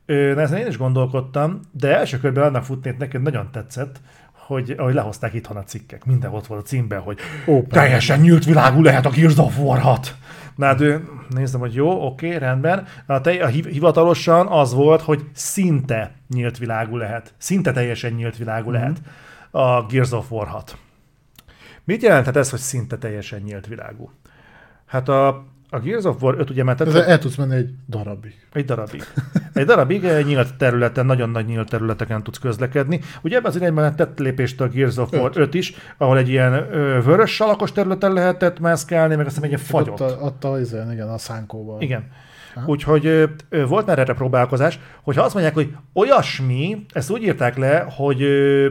Na, 0.09 0.41
ezen 0.41 0.57
én 0.57 0.67
is 0.67 0.77
gondolkodtam, 0.77 1.59
de 1.71 1.97
első 1.97 2.19
körben 2.19 2.43
annak 2.43 2.63
futnék 2.63 2.97
neked 2.97 3.21
nagyon 3.21 3.51
tetszett, 3.51 3.99
hogy 4.33 4.75
ahogy 4.77 4.93
lehozták 4.93 5.33
itthon 5.33 5.57
a 5.57 5.63
cikkek, 5.63 6.05
minden 6.05 6.31
ott 6.33 6.47
volt 6.47 6.61
a 6.61 6.63
címben, 6.65 6.99
hogy 7.01 7.19
Open. 7.45 7.69
teljesen 7.69 8.19
nyílt 8.19 8.45
világú 8.45 8.81
lehet 8.81 9.05
a 9.05 9.09
Gears 9.09 9.37
of 9.37 9.57
War 9.59 9.79
6. 9.79 10.15
Na 10.55 10.65
hát 10.65 10.81
ő, 10.81 11.07
nézem, 11.29 11.59
hogy 11.59 11.73
jó, 11.73 12.05
oké, 12.05 12.35
rendben. 12.35 12.85
A, 13.05 13.21
te, 13.21 13.31
a 13.43 13.47
hiv- 13.47 13.71
hivatalosan 13.71 14.47
az 14.47 14.73
volt, 14.73 15.01
hogy 15.01 15.23
szinte 15.33 16.11
nyílt 16.29 16.57
világú 16.57 16.97
lehet. 16.97 17.33
Szinte 17.37 17.71
teljesen 17.71 18.11
nyílt 18.13 18.37
világú 18.37 18.69
Mhm. 18.69 18.79
lehet 18.79 19.01
a 19.51 19.85
Gears 19.85 20.11
of 20.11 20.31
War 20.31 20.47
6. 20.47 20.77
Mit 21.83 22.01
jelenthet 22.03 22.35
ez, 22.35 22.49
hogy 22.49 22.59
szinte 22.59 22.97
teljesen 22.97 23.41
nyílt 23.41 23.67
világú? 23.67 24.11
Hát 24.85 25.09
a, 25.09 25.45
a 25.69 25.79
Gears 25.79 26.03
of 26.03 26.21
War 26.21 26.35
5 26.39 26.49
ugye 26.49 26.63
már 26.63 26.75
tetszett, 26.75 27.07
el 27.07 27.19
tudsz 27.19 27.35
menni 27.35 27.55
egy 27.55 27.69
darabig. 27.87 28.33
egy 28.53 28.65
darabig. 28.65 29.03
Egy 29.53 29.65
darabig 29.65 30.03
egy 30.03 30.25
nyílt 30.25 30.55
területen, 30.55 31.05
nagyon 31.05 31.29
nagy 31.29 31.45
nyílt 31.45 31.69
területeken 31.69 32.23
tudsz 32.23 32.37
közlekedni. 32.37 32.99
Ugye 33.21 33.37
ebben 33.37 33.49
az 33.49 33.55
irányban 33.55 33.95
tett 33.95 34.19
lépést 34.19 34.61
a 34.61 34.67
Gears 34.67 34.97
of 34.97 35.11
War 35.11 35.31
5 35.33 35.53
is, 35.53 35.73
ahol 35.97 36.17
egy 36.17 36.29
ilyen 36.29 36.53
ö, 36.53 37.01
vörös 37.03 37.35
salakos 37.35 37.71
területen 37.71 38.13
lehetett 38.13 38.59
mászkálni, 38.59 39.15
meg 39.15 39.25
azt 39.25 39.35
hiszem 39.35 39.49
egy 39.49 39.55
ilyen 39.55 39.69
fagyott. 39.69 40.01
Ott, 40.01 40.11
a, 40.11 40.23
ott 40.25 40.43
a, 40.43 40.59
izén, 40.59 40.91
igen, 40.91 41.09
a 41.09 41.17
szánkóval. 41.17 41.81
Igen. 41.81 42.07
Aha. 42.55 42.67
Úgyhogy 42.67 43.05
ö, 43.05 43.23
ö, 43.49 43.65
volt 43.65 43.85
már 43.85 43.99
erre 43.99 44.13
próbálkozás, 44.13 44.79
hogyha 45.01 45.23
azt 45.23 45.33
mondják, 45.33 45.55
hogy 45.55 45.75
olyasmi, 45.93 46.85
ezt 46.93 47.11
úgy 47.11 47.23
írták 47.23 47.57
le, 47.57 47.85
hogy 47.89 48.21
ö, 48.21 48.65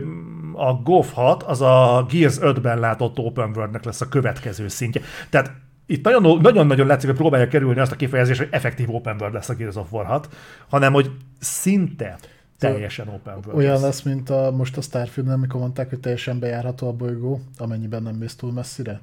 a 0.52 0.72
GOF 0.72 1.12
6 1.12 1.42
az 1.42 1.60
a 1.60 2.06
Gears 2.10 2.36
5-ben 2.40 2.78
látott 2.78 3.18
Open 3.18 3.50
World-nek 3.54 3.84
lesz 3.84 4.00
a 4.00 4.08
következő 4.08 4.68
szintje. 4.68 5.02
Tehát 5.30 5.50
itt 5.90 6.04
nagyon- 6.04 6.40
nagyon-nagyon 6.40 6.86
látszik, 6.86 7.08
hogy 7.08 7.18
próbálja 7.18 7.48
kerülni 7.48 7.80
azt 7.80 7.92
a 7.92 7.96
kifejezést, 7.96 8.38
hogy 8.38 8.48
effektív 8.50 8.94
Open 8.94 9.16
World 9.18 9.34
lesz 9.34 9.48
a 9.48 9.54
Gears 9.54 9.76
of 9.76 9.92
War 9.92 10.06
6, 10.06 10.28
hanem 10.68 10.92
hogy 10.92 11.10
szinte 11.40 12.18
teljesen 12.58 13.08
Open 13.08 13.34
World 13.34 13.56
Olyan 13.56 13.72
lesz. 13.72 13.82
lesz, 13.82 14.02
mint 14.02 14.30
a, 14.30 14.50
most 14.56 14.76
a 14.76 14.80
Starfield, 14.80 15.28
amikor 15.30 15.60
mondták, 15.60 15.88
hogy 15.88 16.00
teljesen 16.00 16.38
bejárható 16.38 16.88
a 16.88 16.92
bolygó, 16.92 17.40
amennyiben 17.58 18.02
nem 18.02 18.14
mész 18.14 18.34
túl 18.36 18.52
messzire. 18.52 19.00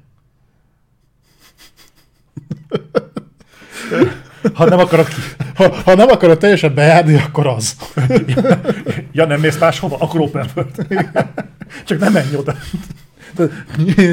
Ha 4.54 4.64
nem 4.64 4.78
akarod 4.78 5.08
ki... 5.08 5.14
Ha, 5.54 5.74
ha 5.84 5.94
nem 5.94 6.08
akarod 6.08 6.38
teljesen 6.38 6.74
bejárni, 6.74 7.14
akkor 7.14 7.46
az. 7.46 7.76
Ja, 9.12 9.26
nem 9.26 9.40
mész 9.40 9.58
máshova, 9.58 9.96
akkor 9.98 10.20
Open 10.20 10.50
World. 10.54 10.86
Csak 11.84 11.98
nem 11.98 12.12
menj 12.12 12.36
oda. 12.36 12.54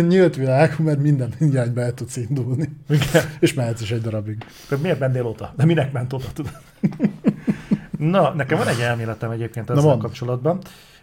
Nyílt 0.07 0.35
világ, 0.35 0.75
mert 0.79 0.99
minden 0.99 1.33
irányba 1.39 1.81
el 1.81 1.93
tudsz 1.93 2.15
indulni. 2.17 2.69
Igen. 2.89 3.23
És 3.39 3.53
mehetsz 3.53 3.81
is 3.81 3.91
egy 3.91 4.01
darabig. 4.01 4.37
De 4.69 4.77
miért 4.77 4.99
mennél 4.99 5.25
oda? 5.25 5.53
De 5.57 5.65
minek 5.65 5.91
ment 5.91 6.13
oda, 6.13 6.25
tudod? 6.33 6.57
Na, 7.97 8.33
nekem 8.33 8.57
van 8.57 8.67
egy 8.67 8.79
elméletem 8.79 9.31
egyébként 9.31 9.69
ezzel 9.69 9.97
kapcsolatban, 9.97 10.59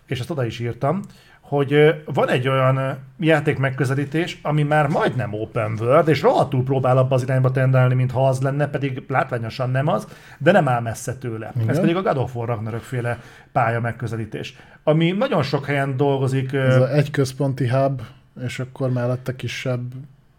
és 0.06 0.20
ezt 0.20 0.30
oda 0.30 0.44
is 0.44 0.58
írtam, 0.58 1.02
hogy 1.50 2.02
van 2.04 2.28
egy 2.28 2.48
olyan 2.48 2.98
játék 3.18 3.58
megközelítés, 3.58 4.38
ami 4.42 4.62
már 4.62 4.86
majdnem 4.86 5.32
open 5.32 5.76
world, 5.80 6.08
és 6.08 6.22
rohadtul 6.22 6.64
próbál 6.64 6.98
abba 6.98 7.14
az 7.14 7.22
irányba 7.22 7.50
tendálni, 7.50 7.94
mintha 7.94 8.28
az 8.28 8.40
lenne, 8.40 8.68
pedig 8.68 9.02
látványosan 9.08 9.70
nem 9.70 9.88
az, 9.88 10.06
de 10.38 10.52
nem 10.52 10.68
áll 10.68 10.80
messze 10.80 11.14
tőle. 11.14 11.52
Igen. 11.56 11.68
Ez 11.68 11.80
pedig 11.80 11.96
a 11.96 12.02
God 12.02 12.16
of 12.16 12.36
War 12.36 12.48
Ragnarök 12.48 12.80
féle 12.80 13.20
pálya 13.52 13.80
megközelítés, 13.80 14.56
ami 14.84 15.10
nagyon 15.10 15.42
sok 15.42 15.66
helyen 15.66 15.96
dolgozik. 15.96 16.52
Ez 16.52 16.76
a 16.76 16.92
egy 16.92 17.10
központi 17.10 17.68
hub, 17.68 18.02
és 18.44 18.58
akkor 18.58 18.90
mellette 18.90 19.36
kisebb 19.36 19.92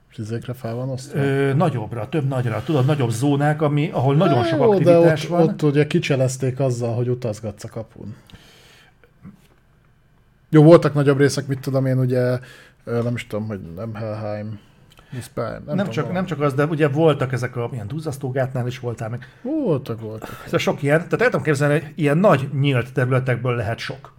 Fizékre 0.08 0.54
fel 0.54 0.76
van 0.76 0.90
osztva? 0.90 1.20
Ö, 1.20 1.54
nagyobbra, 1.54 2.10
több 2.10 2.28
nagyra, 2.28 2.62
tudod, 2.66 2.86
nagyobb 2.86 3.10
zónák, 3.10 3.62
ami, 3.62 3.90
ahol 3.94 4.16
nagyon 4.16 4.44
sok 4.44 4.60
Jó, 4.60 4.68
de 4.80 4.92
aktivitás 4.92 5.24
ott, 5.24 5.30
van. 5.30 5.42
ott 5.42 5.62
ugye 5.62 5.88
kicselezték 5.88 6.60
azzal, 6.60 6.94
hogy 6.94 7.10
utazgatsz 7.10 7.64
a 7.64 7.70
kapun. 7.70 8.16
Jó, 10.54 10.64
voltak 10.64 10.94
nagyobb 10.94 11.18
részek, 11.18 11.48
mit 11.48 11.60
tudom 11.60 11.86
én, 11.86 12.00
ugye, 12.00 12.40
nem 12.86 13.14
is 13.14 13.28
tudom, 13.28 13.48
hogy 13.48 13.60
nem 13.76 13.94
Helheim, 13.94 14.60
Muspelheim, 15.12 15.64
nem, 15.66 15.76
nem, 15.76 15.78
tudom, 15.78 15.92
csak, 15.92 16.04
valami. 16.04 16.14
nem 16.14 16.26
csak 16.26 16.42
az, 16.42 16.54
de 16.54 16.66
ugye 16.66 16.88
voltak 16.88 17.32
ezek 17.32 17.56
a 17.56 17.70
ilyen 17.72 17.88
duzzasztógátnál 17.88 18.68
is 18.68 18.80
voltál 18.80 19.10
meg. 19.10 19.28
Voltak, 19.42 20.02
voltak. 20.02 20.42
Szóval 20.44 20.60
sok 20.60 20.84
ilyen, 20.84 20.98
tehát 20.98 21.22
el 21.22 21.26
tudom 21.26 21.42
képzelni, 21.42 21.80
hogy 21.80 21.92
ilyen 21.96 22.18
nagy 22.18 22.50
nyílt 22.60 22.94
területekből 22.94 23.56
lehet 23.56 23.78
sok. 23.78 24.14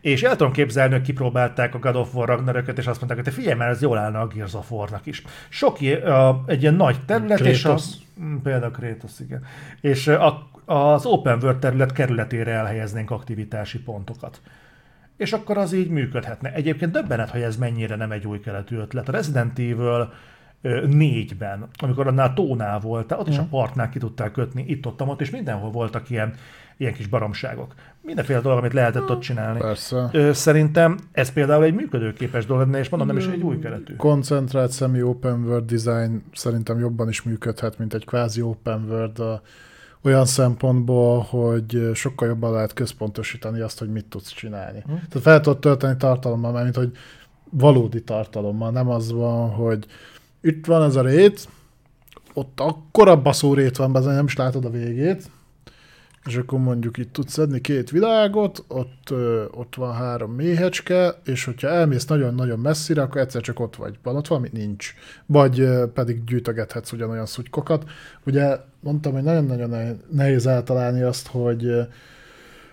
És 0.00 0.22
el 0.22 0.36
tudom 0.36 0.52
képzelni, 0.52 0.92
hogy 0.92 1.02
kipróbálták 1.02 1.74
a 1.74 1.78
God 1.78 1.96
of 1.96 2.14
War 2.14 2.28
Ragnarököt, 2.28 2.78
és 2.78 2.86
azt 2.86 2.96
mondták, 2.96 3.24
hogy 3.24 3.34
te 3.34 3.40
figyelj, 3.40 3.58
mert 3.58 3.70
ez 3.70 3.82
jól 3.82 3.98
állna 3.98 4.20
a 4.20 4.26
Gears 4.26 4.54
of 4.54 4.70
War-nak 4.70 5.06
is. 5.06 5.22
Sok 5.48 5.80
ilyen, 5.80 6.02
a, 6.02 6.42
egy 6.46 6.62
ilyen 6.62 6.74
nagy 6.74 7.04
terület, 7.04 7.40
és 7.40 7.64
a, 7.64 7.68
Kratos. 7.68 7.84
Mm, 8.22 8.36
például 8.36 8.72
Kratos, 8.72 9.10
igen. 9.20 9.44
És 9.80 10.08
a, 10.08 10.50
az 10.64 11.06
Open 11.06 11.38
World 11.42 11.58
terület 11.58 11.92
kerületére 11.92 12.52
elhelyeznénk 12.52 13.10
aktivitási 13.10 13.78
pontokat. 13.78 14.40
És 15.16 15.32
akkor 15.32 15.58
az 15.58 15.72
így 15.72 15.90
működhetne. 15.90 16.52
Egyébként 16.52 16.92
döbbenet, 16.92 17.30
hogy 17.30 17.42
ez 17.42 17.56
mennyire 17.56 17.96
nem 17.96 18.12
egy 18.12 18.26
új 18.26 18.40
keletű 18.40 18.76
ötlet. 18.76 19.08
A 19.08 19.12
Resident 19.12 19.58
Evil 19.58 20.12
négyben, 20.86 21.68
amikor 21.78 22.06
annál 22.06 22.34
tónál 22.34 22.80
volt, 22.80 23.12
ott 23.12 23.28
is 23.28 23.38
a 23.38 23.46
partnál 23.50 23.88
ki 23.88 23.98
tudtál 23.98 24.30
kötni, 24.30 24.64
itt 24.66 24.86
ott, 24.86 25.02
ott, 25.02 25.20
és 25.20 25.30
mindenhol 25.30 25.70
voltak 25.70 26.10
ilyen, 26.10 26.34
ilyen 26.76 26.92
kis 26.92 27.06
baromságok. 27.06 27.74
Mindenféle 28.00 28.40
dolog, 28.40 28.58
amit 28.58 28.72
lehetett 28.72 29.10
ott 29.10 29.20
csinálni. 29.20 29.58
Persze. 29.58 30.10
Szerintem 30.32 30.98
ez 31.12 31.32
például 31.32 31.64
egy 31.64 31.74
működőképes 31.74 32.46
dolog 32.46 32.62
lenne, 32.62 32.78
és 32.78 32.88
mondom, 32.88 33.08
nem 33.08 33.16
is 33.16 33.26
egy 33.26 33.42
új 33.42 33.58
keletű. 33.58 33.96
Koncentrált 33.96 34.72
semi-open 34.72 35.44
world 35.44 35.64
design 35.64 36.22
szerintem 36.32 36.78
jobban 36.78 37.08
is 37.08 37.22
működhet, 37.22 37.78
mint 37.78 37.94
egy 37.94 38.04
kvázi 38.04 38.42
open 38.42 38.84
world 38.88 39.18
a, 39.18 39.42
olyan 40.02 40.26
szempontból, 40.26 41.20
hogy 41.20 41.90
sokkal 41.94 42.28
jobban 42.28 42.52
lehet 42.52 42.72
központosítani 42.72 43.60
azt, 43.60 43.78
hogy 43.78 43.88
mit 43.88 44.06
tudsz 44.06 44.30
csinálni. 44.30 44.82
Hm. 44.86 44.92
Tehát 44.92 45.22
fel 45.22 45.40
tudod 45.40 45.58
tölteni 45.58 45.96
tartalommal, 45.96 46.52
mert 46.52 46.64
mint 46.64 46.76
hogy 46.76 46.92
valódi 47.50 48.02
tartalommal, 48.02 48.70
nem 48.70 48.88
az 48.88 49.12
van, 49.12 49.50
hogy 49.50 49.86
itt 50.40 50.66
van 50.66 50.82
ez 50.82 50.96
a 50.96 51.02
rét, 51.02 51.48
ott 52.34 52.60
akkora 52.60 53.22
baszó 53.22 53.54
rét 53.54 53.76
van, 53.76 53.92
bezony, 53.92 54.14
nem 54.14 54.24
is 54.24 54.36
látod 54.36 54.64
a 54.64 54.70
végét, 54.70 55.30
és 56.26 56.36
akkor 56.36 56.58
mondjuk 56.58 56.98
itt 56.98 57.12
tudsz 57.12 57.32
szedni 57.32 57.60
két 57.60 57.90
világot, 57.90 58.64
ott, 58.68 59.10
ö, 59.10 59.44
ott 59.50 59.74
van 59.74 59.94
három 59.94 60.32
méhecske, 60.32 61.14
és 61.24 61.44
hogyha 61.44 61.68
elmész 61.68 62.04
nagyon-nagyon 62.04 62.58
messzire, 62.58 63.02
akkor 63.02 63.20
egyszer 63.20 63.40
csak 63.40 63.60
ott 63.60 63.76
vagy. 63.76 63.98
Van 64.02 64.16
ott 64.16 64.26
valami? 64.26 64.48
Nincs. 64.52 64.94
Vagy 65.26 65.60
ö, 65.60 65.84
pedig 65.94 66.24
gyűjtögethetsz 66.24 66.92
ugyanolyan 66.92 67.26
szutykokat. 67.26 67.84
Ugye 68.26 68.56
mondtam, 68.80 69.12
hogy 69.12 69.22
nagyon-nagyon 69.22 69.68
ne- 69.68 69.96
nehéz 70.10 70.46
eltalálni 70.46 71.02
azt, 71.02 71.26
hogy 71.26 71.64
ö, 71.64 71.82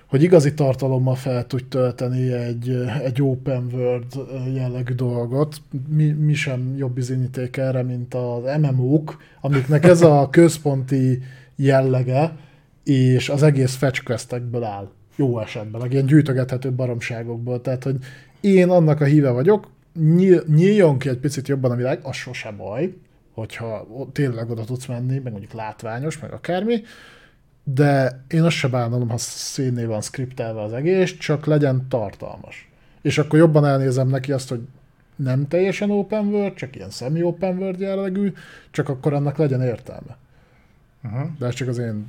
hogy 0.10 0.24
igazi 0.24 0.54
tartalommal 0.54 1.16
fel 1.16 1.48
tudj 1.48 1.64
tölteni 1.70 2.34
egy, 2.34 2.70
egy 3.04 3.22
open 3.22 3.70
world 3.74 4.06
jellegű 4.54 4.94
dolgot. 4.94 5.62
Mi, 5.88 6.12
mi 6.12 6.34
sem 6.34 6.76
jobb 6.78 6.94
bizonyíték 6.94 7.58
erre, 7.58 7.84
mint 7.84 8.14
az 8.14 8.60
MMO-k, 8.62 9.18
amiknek 9.42 9.84
ez 9.84 10.02
a 10.02 10.28
központi 10.32 11.22
jellege, 11.56 12.32
és 12.90 13.30
az 13.30 13.44
egész 13.44 13.76
fetch 13.76 14.04
questekből 14.04 14.64
áll. 14.64 14.90
Jó 15.16 15.40
esetben, 15.40 15.82
meg 15.82 15.92
ilyen 15.92 16.06
gyűjtögethető 16.06 16.72
baromságokból. 16.72 17.62
Tehát, 17.62 17.84
hogy 17.84 17.98
én 18.42 18.70
annak 18.70 19.02
a 19.02 19.06
híve 19.06 19.30
vagyok, 19.30 19.68
nyíl, 20.16 20.44
nyíljon 20.48 21.00
ki 21.00 21.10
egy 21.10 21.18
picit 21.18 21.48
jobban 21.48 21.72
a 21.72 21.76
világ, 21.76 22.00
az 22.04 22.16
sose 22.16 22.52
baj, 22.52 22.94
hogyha 23.34 23.88
tényleg 24.12 24.50
oda 24.50 24.64
tudsz 24.64 24.86
menni, 24.86 25.20
meg 25.20 25.32
mondjuk 25.32 25.54
látványos, 25.54 26.20
meg 26.20 26.34
akármi, 26.34 26.82
de 27.64 28.24
én 28.28 28.44
azt 28.44 28.56
se 28.56 28.68
bánalom, 28.68 29.10
ha 29.10 29.18
színné 29.18 29.84
van 29.84 30.02
skriptelve 30.02 30.62
az 30.62 30.74
egész, 30.74 31.18
csak 31.18 31.46
legyen 31.46 31.86
tartalmas. 31.90 32.70
És 33.02 33.18
akkor 33.18 33.40
jobban 33.40 33.66
elnézem 33.66 34.08
neki 34.08 34.32
azt, 34.32 34.50
hogy 34.50 34.62
nem 35.16 35.48
teljesen 35.48 35.92
open 35.92 36.28
world, 36.28 36.54
csak 36.54 36.76
ilyen 36.76 36.90
semi-open 36.90 37.58
world 37.58 37.80
jellegű, 37.80 38.34
csak 38.72 38.90
akkor 38.90 39.14
annak 39.14 39.38
legyen 39.38 39.62
értelme. 39.62 40.18
Uh-huh. 41.04 41.30
De 41.40 41.46
ez 41.46 41.54
csak 41.54 41.68
az 41.68 41.78
én 41.78 42.06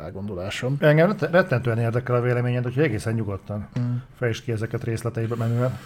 elgondolásom. 0.00 0.76
Engem 0.80 1.06
rett- 1.06 1.30
rettentően 1.30 1.78
érdekel 1.78 2.14
a 2.14 2.20
véleményed, 2.20 2.66
úgyhogy 2.66 2.82
egészen 2.82 3.14
nyugodtan 3.14 3.68
mm. 3.80 3.94
fejtsd 4.14 4.44
ki 4.44 4.52
ezeket 4.52 4.84
részleteibe 4.84 5.34
menően. 5.34 5.78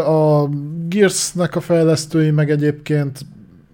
A 0.00 0.48
Gears-nek 0.88 1.56
a 1.56 1.60
fejlesztői 1.60 2.30
meg 2.30 2.50
egyébként 2.50 3.20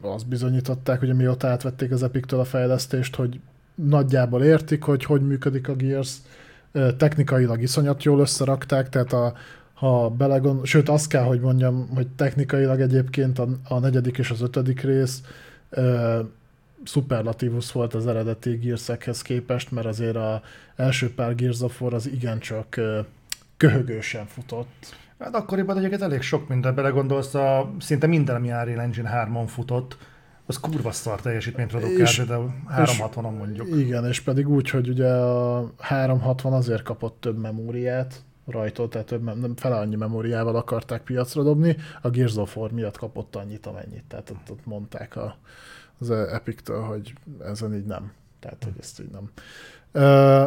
azt 0.00 0.28
bizonyították, 0.28 0.98
hogy 0.98 1.14
mióta 1.14 1.48
átvették 1.48 1.92
az 1.92 2.02
Epic-től 2.02 2.40
a 2.40 2.44
fejlesztést, 2.44 3.14
hogy 3.14 3.40
nagyjából 3.74 4.42
értik, 4.42 4.82
hogy 4.82 5.04
hogy 5.04 5.26
működik 5.26 5.68
a 5.68 5.74
Gears. 5.74 6.16
Technikailag 6.96 7.62
iszonyat 7.62 8.02
jól 8.02 8.20
összerakták, 8.20 8.88
tehát 8.88 9.12
a, 9.12 9.32
ha 9.74 10.08
belegond, 10.10 10.64
sőt 10.64 10.88
azt 10.88 11.08
kell, 11.08 11.22
hogy 11.22 11.40
mondjam, 11.40 11.88
hogy 11.94 12.06
technikailag 12.16 12.80
egyébként 12.80 13.38
a, 13.38 13.48
a 13.68 13.78
negyedik 13.78 14.18
és 14.18 14.30
az 14.30 14.40
ötödik 14.40 14.80
rész 14.80 15.20
ö, 15.70 16.20
szuperlatívus 16.84 17.72
volt 17.72 17.94
az 17.94 18.06
eredeti 18.06 18.56
Gearsekhez 18.56 19.22
képest, 19.22 19.70
mert 19.70 19.86
azért 19.86 20.16
a 20.16 20.42
első 20.76 21.14
pár 21.14 21.34
Gears 21.34 21.60
of 21.60 21.80
War 21.80 21.94
az 21.94 22.06
igencsak 22.06 22.80
köhögősen 23.56 24.26
futott. 24.26 24.96
Hát 25.18 25.34
akkoriban 25.34 25.76
egyébként 25.76 26.02
elég 26.02 26.22
sok 26.22 26.48
minden 26.48 26.74
belegondolsz, 26.74 27.34
a, 27.34 27.74
szinte 27.78 28.06
minden, 28.06 28.36
ami 28.36 28.48
Unreal 28.48 28.80
Engine 28.80 29.26
3-on 29.28 29.46
futott, 29.46 29.96
az 30.46 30.60
kurva 30.60 30.92
szar 30.92 31.20
teljesítményt 31.20 31.70
produkált, 31.70 32.16
például 32.16 32.54
360-on 32.76 33.36
mondjuk. 33.38 33.68
Igen, 33.68 34.06
és 34.06 34.20
pedig 34.20 34.48
úgy, 34.48 34.70
hogy 34.70 34.88
ugye 34.88 35.08
a 35.08 35.72
360 35.78 36.52
azért 36.52 36.82
kapott 36.82 37.16
több 37.20 37.38
memóriát 37.38 38.24
rajta, 38.46 38.88
tehát 38.88 39.06
több, 39.06 39.22
nem 39.22 39.56
fele 39.56 39.76
annyi 39.76 39.96
memóriával 39.96 40.56
akarták 40.56 41.02
piacra 41.02 41.42
dobni, 41.42 41.76
a 42.02 42.10
Gears 42.10 42.36
of 42.36 42.56
War 42.56 42.70
miatt 42.70 42.96
kapott 42.96 43.36
annyit, 43.36 43.66
amennyit. 43.66 44.04
Tehát 44.08 44.30
ott, 44.30 44.50
ott 44.50 44.66
mondták 44.66 45.16
a, 45.16 45.36
az 45.98 46.10
Epic-től, 46.10 46.80
hogy 46.80 47.14
ezen 47.44 47.74
így 47.74 47.84
nem. 47.84 48.12
Tehát, 48.40 48.64
hogy 48.64 48.74
ezt 48.80 49.00
így 49.00 49.10
nem. 49.10 49.30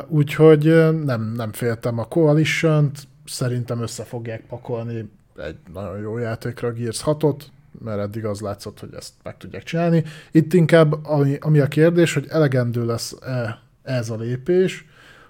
Úgyhogy 0.07 0.63
nem, 1.03 1.31
nem 1.35 1.51
féltem 1.51 1.97
a 1.97 2.05
coalition 2.05 2.91
szerintem 3.25 3.81
össze 3.81 4.03
fogják 4.03 4.45
pakolni 4.47 5.09
egy 5.37 5.57
nagyon 5.73 5.99
jó 5.99 6.17
játékra 6.17 6.67
a 6.67 6.71
Gears 6.71 7.01
6-ot, 7.05 7.41
mert 7.83 7.99
eddig 7.99 8.25
az 8.25 8.39
látszott, 8.39 8.79
hogy 8.79 8.93
ezt 8.93 9.13
meg 9.23 9.37
tudják 9.37 9.63
csinálni. 9.63 10.03
Itt 10.31 10.53
inkább 10.53 11.05
ami, 11.05 11.37
ami 11.41 11.59
a 11.59 11.67
kérdés, 11.67 12.13
hogy 12.13 12.27
elegendő 12.29 12.85
lesz-e 12.85 13.61
ez 13.83 14.09
a 14.09 14.15
lépés, 14.15 14.85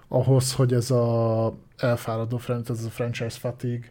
ahhoz, 0.08 0.52
hogy 0.52 0.72
ez 0.72 0.90
a 0.90 1.54
elfáradó 1.76 2.40
ez 2.46 2.84
a 2.84 2.90
franchise 2.90 3.38
fatigue 3.38 3.90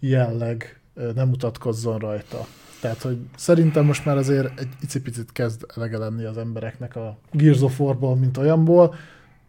jelleg 0.00 0.80
nem 1.14 1.28
mutatkozzon 1.28 1.98
rajta. 1.98 2.46
Tehát, 2.80 3.02
hogy 3.02 3.18
szerintem 3.36 3.84
most 3.84 4.04
már 4.04 4.16
azért 4.16 4.60
egy 4.60 4.68
icipicit 4.80 5.32
kezd 5.32 5.66
elege 5.76 5.98
lenni 5.98 6.24
az 6.24 6.38
embereknek 6.38 6.96
a 6.96 7.18
Gears 7.32 7.60
of 7.60 7.80
War-ból, 7.80 8.16
mint 8.16 8.36
olyanból. 8.36 8.94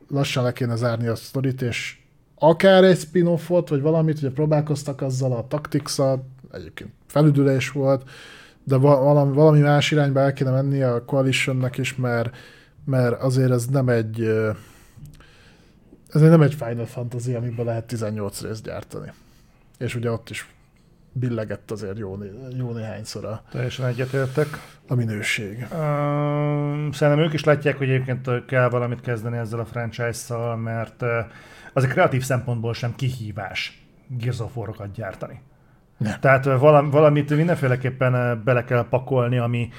Lassan 0.08 0.44
le 0.44 0.54
kéne 0.54 0.76
zárni 0.76 1.08
a 1.08 1.16
sztorit, 1.16 1.62
és 1.62 1.98
akár 2.36 2.84
egy 2.84 2.98
spin-offot, 2.98 3.70
vagy 3.70 3.82
valamit, 3.82 4.18
ugye 4.18 4.32
próbálkoztak 4.32 5.02
azzal 5.02 5.32
a 5.32 5.48
tactics 5.48 5.96
egyébként 6.52 6.90
felüdülés 7.08 7.72
volt, 7.72 8.10
de 8.64 8.76
va- 8.76 9.00
valami, 9.00 9.34
valami 9.34 9.60
más 9.60 9.92
irányba 9.92 10.20
el 10.20 10.34
kéne 10.34 10.52
menni 10.52 10.82
a 10.82 11.06
Coalitionnek 11.06 11.78
is, 11.78 11.96
mert, 11.96 12.36
mert 12.86 13.22
azért 13.22 13.52
ez 13.52 13.66
nem 13.66 13.90
egy 13.90 14.22
ez 16.14 16.22
nem 16.22 16.42
egy 16.42 16.54
Final 16.54 16.86
Fantasy, 16.86 17.34
amiben 17.34 17.66
lehet 17.66 17.86
18 17.86 18.42
részt 18.42 18.64
gyártani. 18.64 19.12
És 19.78 19.96
ugye 19.96 20.12
ott 20.12 20.30
is 20.30 20.54
billegett 21.20 21.72
azért 21.72 21.98
jó, 21.98 22.18
jó 22.58 22.72
néhányszor 22.72 23.26
a, 23.26 23.42
Teljesen 23.52 23.86
egyetértek. 23.86 24.48
a 24.88 24.96
minőség. 24.96 25.58
Uh, 25.72 25.78
szerintem 26.94 27.20
ők 27.20 27.34
is 27.34 27.44
látják, 27.44 27.78
hogy 27.78 27.90
egyébként 27.90 28.46
kell 28.46 28.70
valamit 28.70 29.02
kezdeni 29.02 29.38
ezzel 29.38 29.60
a 29.60 29.66
franchise-szal, 29.66 30.56
mert 30.58 31.04
az 31.74 31.84
a 31.84 31.88
kreatív 31.88 32.24
szempontból 32.24 32.74
sem 32.74 32.96
kihívás 32.96 33.86
Gears 34.08 34.40
of 34.40 34.56
War-okat 34.58 34.92
gyártani. 34.92 35.42
Nem. 35.98 36.20
Tehát 36.20 36.46
valam, 36.46 36.90
valamit 36.90 37.30
mindenféleképpen 37.36 38.42
bele 38.44 38.64
kell 38.64 38.88
pakolni, 38.90 39.38
ami, 39.38 39.70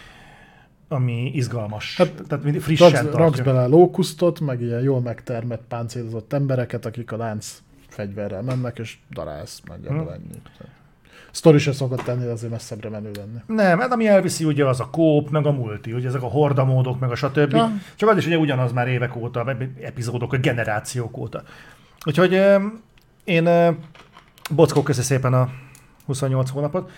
ami 0.88 1.30
izgalmas. 1.34 1.96
Hát, 1.96 2.22
Tehát 2.28 2.44
mindig 2.44 2.60
frissen 2.62 2.88
Raksz, 2.90 3.00
tartja. 3.02 3.18
raksz 3.20 3.40
bele 3.40 3.66
lókusztot, 3.66 4.40
meg 4.40 4.60
ilyen 4.60 4.80
jól 4.82 5.00
megtermett, 5.00 5.62
páncélozott 5.68 6.32
embereket, 6.32 6.86
akik 6.86 7.12
a 7.12 7.16
lánc 7.16 7.62
fegyverrel 7.88 8.42
mennek, 8.42 8.78
és 8.78 8.98
darálsz 9.10 9.60
nagyjából 9.64 10.04
Hm. 10.06 10.12
ennyi. 10.12 10.42
Sztori 11.31 11.59
se 11.59 11.73
szokott 11.73 12.02
tenni, 12.02 12.24
de 12.24 12.31
azért 12.31 12.52
messzebbre 12.52 12.89
menő 12.89 13.11
lenni. 13.16 13.39
Nem, 13.47 13.78
hát 13.78 13.93
ami 13.93 14.07
elviszi 14.07 14.44
ugye 14.44 14.66
az 14.66 14.81
a 14.81 14.89
kóp, 14.90 15.31
meg 15.31 15.47
a 15.47 15.52
multi, 15.52 15.93
ugye 15.93 16.09
ezek 16.09 16.23
a 16.23 16.27
hordamódok, 16.27 17.01
meg 17.01 17.11
a 17.11 17.15
stb. 17.15 17.52
Ja. 17.52 17.73
Csak 17.97 18.09
az 18.09 18.16
is 18.16 18.27
ugye 18.27 18.36
ugyanaz 18.36 18.73
már 18.73 18.89
évek 18.89 19.16
óta, 19.16 19.57
epizódok, 19.81 20.31
vagy 20.31 20.40
generációk 20.40 21.16
óta. 21.16 21.43
Úgyhogy 22.07 22.35
eh, 22.35 22.62
én 23.24 23.47
eh, 23.47 23.74
bockok 24.51 24.85
köszi 24.85 25.02
szépen 25.02 25.35
a 25.35 25.48
28 26.07 26.51
hónapot. 26.51 26.90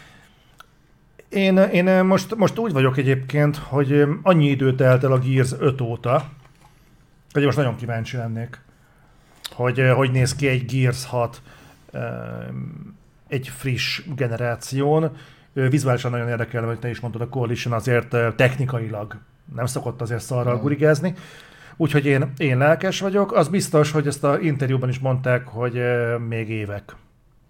Én, 1.28 1.56
én 1.56 2.04
most, 2.04 2.36
most 2.36 2.58
úgy 2.58 2.72
vagyok 2.72 2.96
egyébként, 2.96 3.56
hogy 3.56 4.04
annyi 4.22 4.48
időt 4.48 4.76
telt 4.76 5.04
el 5.04 5.12
a 5.12 5.18
Gears 5.18 5.52
5 5.58 5.80
óta, 5.80 6.28
hogy 7.32 7.44
most 7.44 7.56
nagyon 7.56 7.76
kíváncsi 7.76 8.16
lennék, 8.16 8.60
hogy 9.50 9.90
hogy 9.94 10.10
néz 10.10 10.34
ki 10.34 10.48
egy 10.48 10.64
Gears 10.64 11.04
6 11.04 11.42
egy 13.32 13.48
friss 13.48 14.02
generáción. 14.16 15.16
Vizuálisan 15.52 16.10
nagyon 16.10 16.28
érdekel, 16.28 16.64
hogy 16.64 16.78
te 16.78 16.88
is 16.88 17.00
mondtad, 17.00 17.22
a 17.22 17.28
Coalition 17.28 17.74
azért 17.74 18.16
technikailag 18.36 19.16
nem 19.54 19.66
szokott 19.66 20.00
azért 20.00 20.22
szarral 20.22 20.58
gurigázni. 20.58 21.14
Úgyhogy 21.76 22.06
én, 22.06 22.32
én 22.36 22.58
lelkes 22.58 23.00
vagyok. 23.00 23.32
Az 23.32 23.48
biztos, 23.48 23.90
hogy 23.90 24.06
ezt 24.06 24.24
a 24.24 24.40
interjúban 24.40 24.88
is 24.88 24.98
mondták, 24.98 25.46
hogy 25.46 25.82
még 26.28 26.48
évek. 26.48 26.96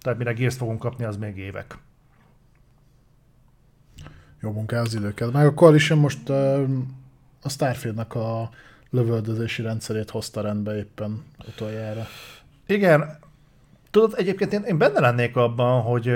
Tehát 0.01 0.19
mire 0.19 0.33
Gears 0.33 0.57
fogunk 0.57 0.79
kapni, 0.79 1.05
az 1.05 1.17
még 1.17 1.37
évek. 1.37 1.79
Jó 4.41 4.53
munká 4.53 4.81
az 4.81 4.95
időket. 4.95 5.33
Meg 5.33 5.47
a 5.47 5.55
Coalition 5.55 5.99
most 5.99 6.29
a 7.43 7.49
Starfieldnek 7.49 8.15
a 8.15 8.51
lövöldözési 8.91 9.63
rendszerét 9.63 10.11
hozta 10.11 10.41
rendbe 10.41 10.77
éppen 10.77 11.25
utoljára. 11.49 12.07
Igen. 12.67 13.19
Tudod, 13.93 14.15
egyébként 14.17 14.53
én, 14.53 14.63
én 14.63 14.79
benne 14.79 15.01
lennék 15.01 15.37
abban, 15.37 15.83
hogy 15.83 16.13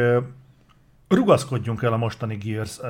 rugaszkodjunk 1.08 1.82
el 1.82 1.92
a 1.92 1.96
mostani 1.96 2.36
Gears 2.36 2.80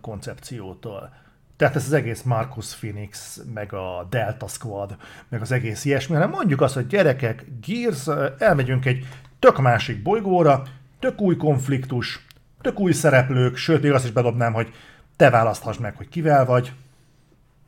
koncepciótól. 0.00 1.14
Tehát 1.56 1.76
ez 1.76 1.84
az 1.84 1.92
egész 1.92 2.22
Marcus 2.22 2.74
Phoenix, 2.74 3.40
meg 3.54 3.72
a 3.72 4.06
Delta 4.10 4.46
Squad, 4.46 4.96
meg 5.28 5.40
az 5.40 5.52
egész 5.52 5.84
ilyesmi, 5.84 6.14
hanem 6.14 6.30
mondjuk 6.30 6.60
azt, 6.60 6.74
hogy 6.74 6.86
gyerekek, 6.86 7.46
Gears, 7.66 8.08
elmegyünk 8.38 8.84
egy 8.84 9.06
tök 9.38 9.58
másik 9.58 10.02
bolygóra, 10.02 10.62
tök 10.98 11.20
új 11.20 11.36
konfliktus, 11.36 12.26
tök 12.60 12.80
új 12.80 12.92
szereplők, 12.92 13.56
sőt, 13.56 13.82
még 13.82 13.92
azt 13.92 14.04
is 14.04 14.10
bedobnám, 14.10 14.52
hogy 14.52 14.72
te 15.16 15.30
választhass 15.30 15.78
meg, 15.78 15.96
hogy 15.96 16.08
kivel 16.08 16.44
vagy. 16.44 16.72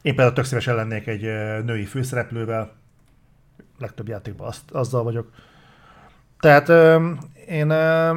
Én 0.03 0.15
például 0.15 0.35
tök 0.35 0.45
szívesen 0.45 0.75
lennék 0.75 1.07
egy 1.07 1.23
női 1.65 1.85
főszereplővel, 1.85 2.73
legtöbb 3.79 4.09
játékban 4.09 4.47
azt, 4.47 4.71
azzal 4.71 5.03
vagyok. 5.03 5.31
Tehát 6.45 6.69
én, 7.47 7.71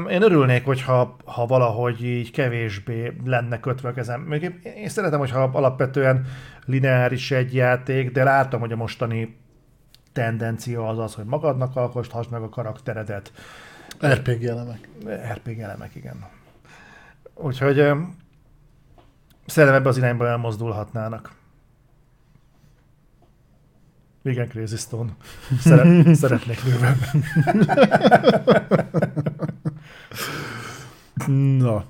én 0.10 0.22
örülnék, 0.22 0.66
hogyha 0.66 1.16
ha 1.26 1.46
valahogy 1.46 2.04
így 2.04 2.32
kevésbé 2.32 3.14
lenne 3.26 3.60
kötve 3.60 3.94
kezem. 3.94 4.22
Még 4.22 4.60
én 4.76 4.90
szeretem, 4.90 5.20
hogyha 5.20 5.50
alapvetően 5.54 6.26
lineáris 6.66 7.32
egy 7.32 7.54
játék, 7.54 8.12
de 8.12 8.24
látom, 8.24 8.60
hogy 8.60 8.72
a 8.72 8.76
mostani 8.76 9.38
tendencia 10.14 10.88
az 10.88 11.00
az, 11.00 11.14
hogy 11.14 11.26
magadnak 11.26 11.76
alkosthasd 11.76 12.32
meg 12.32 12.42
a 12.42 12.50
karakteredet. 12.50 13.32
RPG 14.06 14.44
elemek. 14.44 14.90
RPG 15.34 15.60
elemek, 15.60 15.96
igen. 15.96 16.26
Úgyhogy 17.34 17.76
szerintem 19.46 19.80
ebbe 19.80 19.90
az 19.90 19.98
irányba 19.98 20.28
elmozdulhatnának. 20.28 21.32
Igen, 24.28 24.48
Crazy 24.48 24.76
Stone. 24.76 25.10
Szeret, 25.60 26.16
szeretnék 26.22 26.64
nővel. 26.64 26.98
Na. 31.58 31.86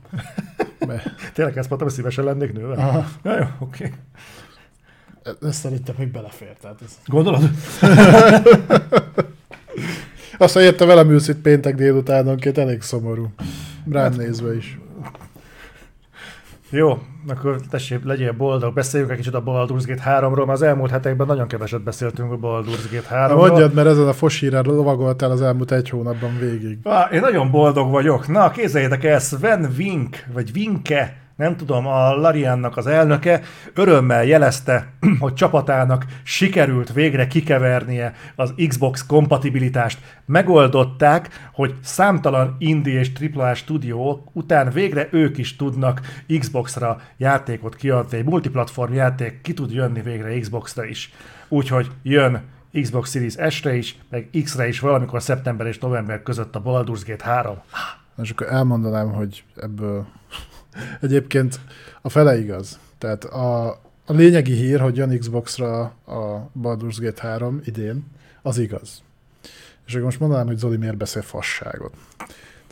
Tényleg 1.34 1.58
ezt 1.58 1.70
mondtam, 1.70 1.80
hogy 1.80 1.92
szívesen 1.92 2.24
lennék 2.24 2.54
nővel? 2.54 2.78
Aha. 2.78 3.06
Ja, 3.24 3.38
jó, 3.38 3.46
oké. 3.60 3.86
Okay. 3.86 5.40
Ezt 5.50 5.60
szerintem 5.60 5.96
még 5.98 6.12
belefér. 6.12 6.54
Tehát 6.62 6.82
ez... 6.82 6.98
Gondolod? 7.06 7.50
Azt, 10.38 10.54
hogy 10.54 10.64
érte 10.64 10.86
velem 10.86 11.10
ülsz 11.10 11.28
itt 11.28 11.42
péntek 11.42 11.76
délutánonként, 11.76 12.58
elég 12.58 12.82
szomorú. 12.82 13.34
Rád 13.90 14.16
hát, 14.16 14.18
nézve 14.18 14.56
is. 14.56 14.80
Jó, 16.70 16.98
akkor 17.28 17.60
tessék, 17.70 18.04
legyél 18.04 18.32
boldog. 18.32 18.74
Beszéljünk 18.74 19.12
egy 19.12 19.18
kicsit 19.18 19.34
a 19.34 19.44
Baldur's 19.44 19.84
Gate 19.86 20.04
3-ról, 20.06 20.46
mert 20.46 20.50
az 20.50 20.62
elmúlt 20.62 20.92
hetekben 20.92 21.28
nagyon 21.28 21.48
keveset 21.48 21.82
beszéltünk 21.84 22.32
a 22.32 22.38
Baldur's 22.38 22.92
Gate 22.92 23.28
3-ról. 23.30 23.36
Mondjad, 23.36 23.74
mert 23.74 23.88
ezen 23.88 24.08
a 24.08 24.14
fosírán 24.14 24.66
lovagoltál 24.66 25.32
az 25.32 25.42
elmúlt 25.42 25.72
egy 25.72 25.90
hónapban 25.90 26.38
végig. 26.40 26.78
Ah, 26.84 27.14
én 27.14 27.20
nagyon 27.20 27.52
boldog 27.52 27.92
vagyok. 27.92 28.28
Na, 28.28 28.52
kézzeljétek 28.52 29.04
el, 29.04 29.20
Sven 29.20 29.74
Vink, 29.76 30.24
vagy 30.34 30.52
Vinke, 30.52 31.27
nem 31.38 31.58
tudom, 31.58 31.88
a 31.88 32.16
Lariannak 32.16 32.78
az 32.78 32.88
elnöke 32.88 33.42
örömmel 33.74 34.26
jelezte, 34.26 34.88
hogy 35.20 35.34
csapatának 35.34 36.06
sikerült 36.24 36.94
végre 36.94 37.28
kikevernie 37.28 38.14
az 38.36 38.54
Xbox 38.68 39.06
kompatibilitást. 39.06 40.00
Megoldották, 40.26 41.50
hogy 41.54 41.76
számtalan 41.84 42.56
indie 42.60 43.00
és 43.00 43.12
AAA 43.36 43.54
stúdiók 43.54 44.30
után 44.34 44.70
végre 44.72 45.08
ők 45.12 45.38
is 45.38 45.56
tudnak 45.56 46.02
Xbox-ra 46.40 47.02
játékot 47.18 47.76
kiadni. 47.76 48.18
Egy 48.18 48.26
multiplatform 48.26 48.94
játék 48.94 49.42
ki 49.42 49.54
tud 49.54 49.72
jönni 49.72 50.02
végre 50.02 50.40
Xbox-ra 50.40 50.86
is. 50.86 51.14
Úgyhogy 51.48 51.92
jön 52.04 52.42
Xbox 52.82 53.12
Series 53.12 53.36
S-re 53.50 53.76
is, 53.76 53.98
meg 54.10 54.30
X-re 54.44 54.68
is 54.68 54.80
valamikor 54.80 55.22
szeptember 55.22 55.68
és 55.68 55.80
november 55.80 56.24
között 56.24 56.56
a 56.56 56.62
Baldur's 56.62 57.02
Gate 57.06 57.24
3. 57.24 57.58
És 58.22 58.30
akkor 58.30 58.48
elmondanám, 58.48 59.12
hogy 59.12 59.44
ebből 59.56 60.06
Egyébként 61.02 61.60
a 62.02 62.10
fele 62.10 62.40
igaz. 62.40 62.80
Tehát 62.98 63.24
a, 63.24 63.68
a 64.06 64.14
lényegi 64.14 64.54
hír, 64.54 64.80
hogy 64.80 64.98
jön 64.98 65.20
Xbox-ra 65.20 65.82
a 66.06 66.50
Baldur's 66.62 66.98
Gate 67.00 67.28
3 67.28 67.62
idén, 67.66 68.06
az 68.42 68.58
igaz. 68.58 69.02
És 69.86 69.94
akkor 69.94 70.06
most 70.06 70.20
mondanám, 70.20 70.46
hogy 70.46 70.58
Zoli 70.58 70.78
miért 70.78 70.98
beszél 70.98 71.22
fasságot. 71.22 71.94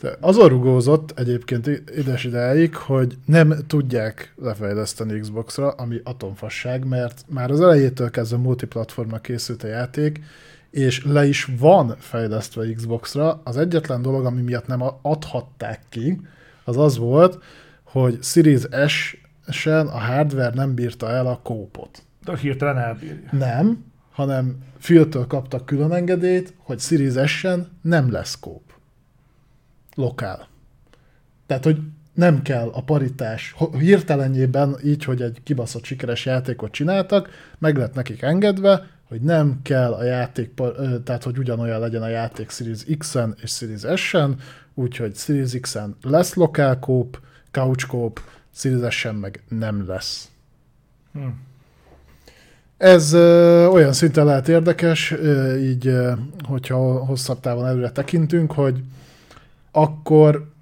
De 0.00 0.16
azon 0.20 0.48
rugózott 0.48 1.18
egyébként 1.18 1.66
ides 1.96 2.24
ideig, 2.24 2.76
hogy 2.76 3.18
nem 3.24 3.54
tudják 3.66 4.32
lefejleszteni 4.42 5.20
Xbox-ra, 5.20 5.70
ami 5.70 6.00
atomfasság, 6.04 6.84
mert 6.84 7.24
már 7.28 7.50
az 7.50 7.60
elejétől 7.60 8.10
kezdve 8.10 8.36
multiplatformra 8.36 9.18
készült 9.18 9.62
a 9.62 9.66
játék, 9.66 10.20
és 10.70 11.04
le 11.04 11.26
is 11.26 11.48
van 11.58 11.96
fejlesztve 11.98 12.72
Xbox-ra. 12.72 13.40
Az 13.44 13.56
egyetlen 13.56 14.02
dolog, 14.02 14.24
ami 14.24 14.40
miatt 14.40 14.66
nem 14.66 14.82
adhatták 15.02 15.80
ki, 15.88 16.20
az 16.64 16.76
az 16.76 16.96
volt, 16.96 17.38
hogy 17.86 18.22
Series 18.22 18.66
S-en 19.48 19.86
a 19.86 19.98
hardware 19.98 20.54
nem 20.54 20.74
bírta 20.74 21.10
el 21.10 21.26
a 21.26 21.40
kópot. 21.42 22.02
De 22.24 22.36
hirtelen 22.36 22.78
elbírja. 22.78 23.28
Nem, 23.32 23.84
hanem 24.10 24.58
Phil-től 24.78 25.26
kaptak 25.26 25.66
külön 25.66 25.92
engedélyt, 25.92 26.54
hogy 26.58 26.78
Series 26.78 27.30
S-en 27.30 27.68
nem 27.82 28.10
lesz 28.10 28.38
kóp. 28.40 28.62
Lokál. 29.94 30.48
Tehát, 31.46 31.64
hogy 31.64 31.80
nem 32.14 32.42
kell 32.42 32.68
a 32.68 32.82
paritás, 32.82 33.54
hirtelenjében 33.78 34.76
így, 34.84 35.04
hogy 35.04 35.22
egy 35.22 35.40
kibaszott 35.42 35.84
sikeres 35.84 36.26
játékot 36.26 36.70
csináltak, 36.70 37.28
meg 37.58 37.76
lett 37.76 37.94
nekik 37.94 38.22
engedve, 38.22 38.86
hogy 39.08 39.20
nem 39.20 39.60
kell 39.62 39.92
a 39.92 40.04
játék, 40.04 40.54
tehát 41.04 41.22
hogy 41.22 41.38
ugyanolyan 41.38 41.80
legyen 41.80 42.02
a 42.02 42.08
játék 42.08 42.50
Series 42.50 42.84
X-en 42.98 43.34
és 43.42 43.50
Series 43.50 44.00
S-en, 44.00 44.36
úgyhogy 44.74 45.14
Series 45.14 45.60
X-en 45.60 45.96
lesz 46.02 46.34
lokál 46.34 46.78
kóp, 46.78 47.20
couchkóp, 47.50 48.20
Series 48.54 49.06
meg 49.20 49.42
nem 49.48 49.86
lesz. 49.86 50.28
Hmm. 51.12 51.44
Ez 52.76 53.12
ö, 53.12 53.66
olyan 53.66 53.92
szinten 53.92 54.24
lehet 54.24 54.48
érdekes, 54.48 55.10
ö, 55.10 55.56
így, 55.56 55.86
ö, 55.86 56.12
hogyha 56.42 57.04
hosszabb 57.04 57.40
távon 57.40 57.66
előre 57.66 57.90
tekintünk, 57.90 58.52
hogy 58.52 58.82
akkor 59.70 60.54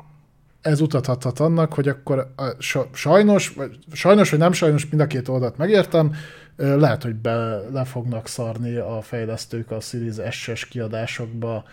ez 0.60 0.80
utathat 0.80 1.40
annak, 1.40 1.72
hogy 1.72 1.88
akkor 1.88 2.34
sajnos, 2.92 3.48
vagy, 3.48 3.78
sajnos, 3.92 4.30
vagy 4.30 4.38
nem 4.38 4.52
sajnos, 4.52 4.88
mind 4.88 5.02
a 5.02 5.06
két 5.06 5.28
oldalt 5.28 5.56
megértem, 5.56 6.14
lehet, 6.56 7.02
hogy 7.02 7.14
be, 7.14 7.60
le 7.72 7.84
fognak 7.84 8.28
szarni 8.28 8.76
a 8.76 9.00
fejlesztők 9.02 9.70
a 9.70 9.80
Series 9.80 10.16
SS 10.30 10.68
kiadásokba 10.68 11.64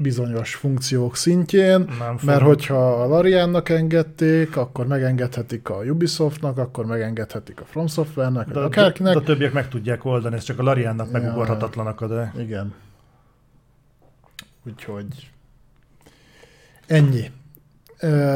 bizonyos 0.00 0.54
funkciók 0.54 1.16
szintjén, 1.16 1.90
mert 2.22 2.42
hogyha 2.42 3.02
a 3.02 3.06
Lariannak 3.06 3.68
engedték, 3.68 4.56
akkor 4.56 4.86
megengedhetik 4.86 5.68
a 5.68 5.74
Ubisoftnak, 5.74 6.58
akkor 6.58 6.86
megengedhetik 6.86 7.60
a 7.60 7.64
From 7.64 7.86
Software-nek, 7.86 8.48
de, 8.48 8.60
akárkinek. 8.60 9.12
De, 9.12 9.18
de 9.18 9.24
a 9.24 9.28
többiek 9.28 9.52
meg 9.52 9.68
tudják 9.68 10.04
oldani, 10.04 10.34
ez 10.34 10.42
csak 10.42 10.58
a 10.58 10.62
Lariannak 10.62 11.06
ja, 11.12 11.12
megugorhatatlan 11.12 11.86
akad. 11.86 12.28
Igen. 12.38 12.74
Úgyhogy 14.66 15.30
ennyi. 16.86 17.30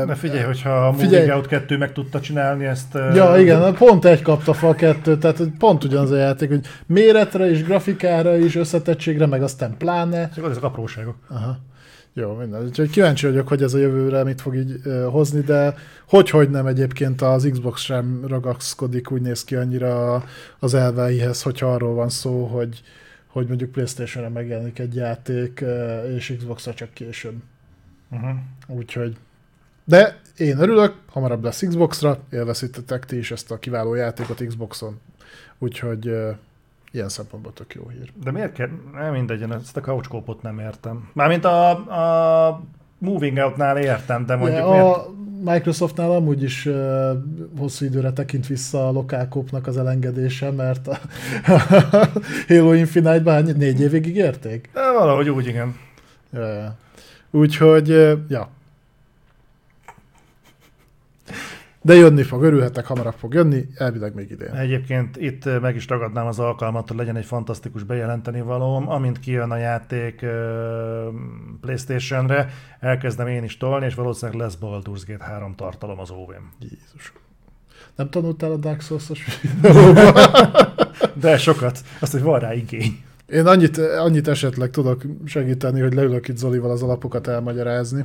Ne 0.07 0.15
figyelj, 0.15 0.43
hogyha 0.43 0.86
a 0.86 0.91
Moving 0.91 1.31
Out 1.31 1.47
2 1.47 1.77
meg 1.77 1.93
tudta 1.93 2.20
csinálni 2.20 2.65
ezt... 2.65 2.95
Ja, 2.95 3.36
igen, 3.39 3.74
pont 3.74 4.05
egy 4.05 4.23
kapta 4.23 4.53
fel 4.53 4.69
a 4.69 4.74
kettőt, 4.74 5.20
tehát 5.20 5.43
pont 5.59 5.85
ugyanaz 5.85 6.11
a 6.11 6.16
játék, 6.16 6.49
hogy 6.49 6.66
méretre 6.86 7.51
is, 7.51 7.62
grafikára 7.62 8.36
is, 8.36 8.57
összetettségre, 8.57 9.27
meg 9.27 9.43
aztán 9.43 9.77
pláne. 9.78 10.28
Csak 10.35 10.51
ezek 10.51 10.62
apróságok. 10.62 11.16
Aha. 11.28 11.59
Jó, 12.16 12.35
minden. 12.35 12.62
Úgyhogy 12.65 12.91
kíváncsi 12.91 13.27
vagyok, 13.27 13.49
hogy 13.49 13.62
ez 13.62 13.74
a 13.74 13.78
jövőre 13.78 14.24
mit 14.24 14.41
fog 14.41 14.57
így 14.57 14.81
uh, 14.85 15.05
hozni, 15.05 15.41
de 15.41 15.74
hogy, 16.09 16.31
hogy 16.31 16.51
nem 16.51 16.66
egyébként 16.66 17.23
az 17.23 17.49
Xbox 17.51 17.81
sem 17.81 18.24
ragaszkodik, 18.27 19.11
úgy 19.11 19.20
néz 19.20 19.45
ki 19.45 19.55
annyira 19.55 20.24
az 20.59 20.74
elveihez, 20.74 21.43
hogyha 21.43 21.73
arról 21.73 21.95
van 21.95 22.09
szó, 22.09 22.45
hogy, 22.45 22.82
hogy 23.27 23.47
mondjuk 23.47 23.70
Playstation-re 23.70 24.28
megjelenik 24.31 24.78
egy 24.78 24.95
játék, 24.95 25.59
uh, 25.62 26.15
és 26.16 26.35
Xbox-ra 26.39 26.74
csak 26.74 26.93
később. 26.93 27.35
Uh-huh. 28.11 28.31
Úgyhogy 28.66 29.16
de 29.85 30.20
én 30.36 30.59
örülök, 30.59 30.94
hamarabb 31.11 31.44
lesz 31.44 31.62
Xbox-ra, 31.66 32.19
élvezítettek 32.31 33.05
ti 33.05 33.16
is 33.16 33.31
ezt 33.31 33.51
a 33.51 33.59
kiváló 33.59 33.94
játékot 33.94 34.47
Xboxon. 34.47 35.01
Úgyhogy 35.59 36.09
uh, 36.09 36.36
ilyen 36.90 37.09
szempontból 37.09 37.52
tök 37.52 37.74
jó 37.74 37.89
hír. 37.89 38.12
De 38.23 38.31
miért 38.31 38.52
kell? 38.52 38.69
Nem 38.94 39.12
mindegy, 39.12 39.40
én 39.40 39.52
ezt 39.52 39.77
a 39.77 39.81
couchkópot 39.81 40.43
nem 40.43 40.59
értem. 40.59 41.09
Mármint 41.12 41.44
a, 41.44 41.70
a 42.48 42.62
Moving 42.98 43.36
Out-nál 43.36 43.78
értem, 43.78 44.27
de 44.27 44.36
mondjuk 44.36 44.69
miért? 44.69 44.85
a 44.85 45.12
Microsoftnál 45.44 46.11
amúgy 46.11 46.43
is 46.43 46.66
uh, 46.66 47.11
hosszú 47.59 47.85
időre 47.85 48.12
tekint 48.12 48.47
vissza 48.47 48.89
a 48.89 48.93
lokálkópnak 48.93 49.66
az 49.66 49.77
elengedése, 49.77 50.51
mert 50.51 50.89
a 50.89 50.98
Halo 52.48 52.73
Infinite-ban 52.73 53.44
négy 53.56 53.81
évig 53.81 54.06
ígérték. 54.06 54.70
De 54.73 54.93
valahogy 54.93 55.31
úgy, 55.31 55.47
igen. 55.47 55.77
Ja, 56.32 56.47
ja. 56.47 56.77
Úgyhogy, 57.31 57.89
ja. 58.28 58.48
De 61.85 61.94
jönni 61.94 62.23
fog, 62.23 62.43
örülhetek, 62.43 62.86
hamarabb 62.86 63.15
fog 63.15 63.35
jönni, 63.35 63.66
elvileg 63.74 64.15
még 64.15 64.31
idén. 64.31 64.55
Egyébként 64.55 65.16
itt 65.16 65.61
meg 65.61 65.74
is 65.74 65.89
ragadnám 65.89 66.27
az 66.27 66.39
alkalmat, 66.39 66.89
hogy 66.89 66.97
legyen 66.97 67.16
egy 67.16 67.24
fantasztikus 67.24 67.82
bejelenteni 67.82 68.40
valóm. 68.40 68.89
Amint 68.89 69.20
kijön 69.20 69.51
a 69.51 69.56
játék 69.56 70.27
Playstation-re, 71.61 72.48
elkezdem 72.81 73.27
én 73.27 73.44
is 73.44 73.56
tolni, 73.56 73.86
és 73.86 73.94
valószínűleg 73.94 74.40
lesz 74.40 74.59
Baldur's 74.61 75.02
Gate 75.06 75.24
3 75.24 75.55
tartalom 75.55 75.98
az 75.98 76.11
óvén. 76.11 76.51
Jézus. 76.61 77.12
Nem 77.97 78.11
tanultál 78.11 78.52
a 78.52 78.56
Dark 78.56 78.81
Souls-os? 78.81 79.24
De 81.20 81.39
sokat. 81.48 81.78
Azt, 82.01 82.12
hogy 82.12 82.23
van 82.23 82.39
rá 82.39 82.55
igény. 82.55 83.02
Én 83.27 83.47
annyit, 83.47 83.78
annyit 83.78 84.28
esetleg 84.28 84.70
tudok 84.70 85.02
segíteni, 85.24 85.81
hogy 85.81 85.94
leülök 85.94 86.28
itt 86.28 86.36
Zolival 86.36 86.70
az 86.70 86.82
alapokat 86.82 87.27
elmagyarázni. 87.27 88.05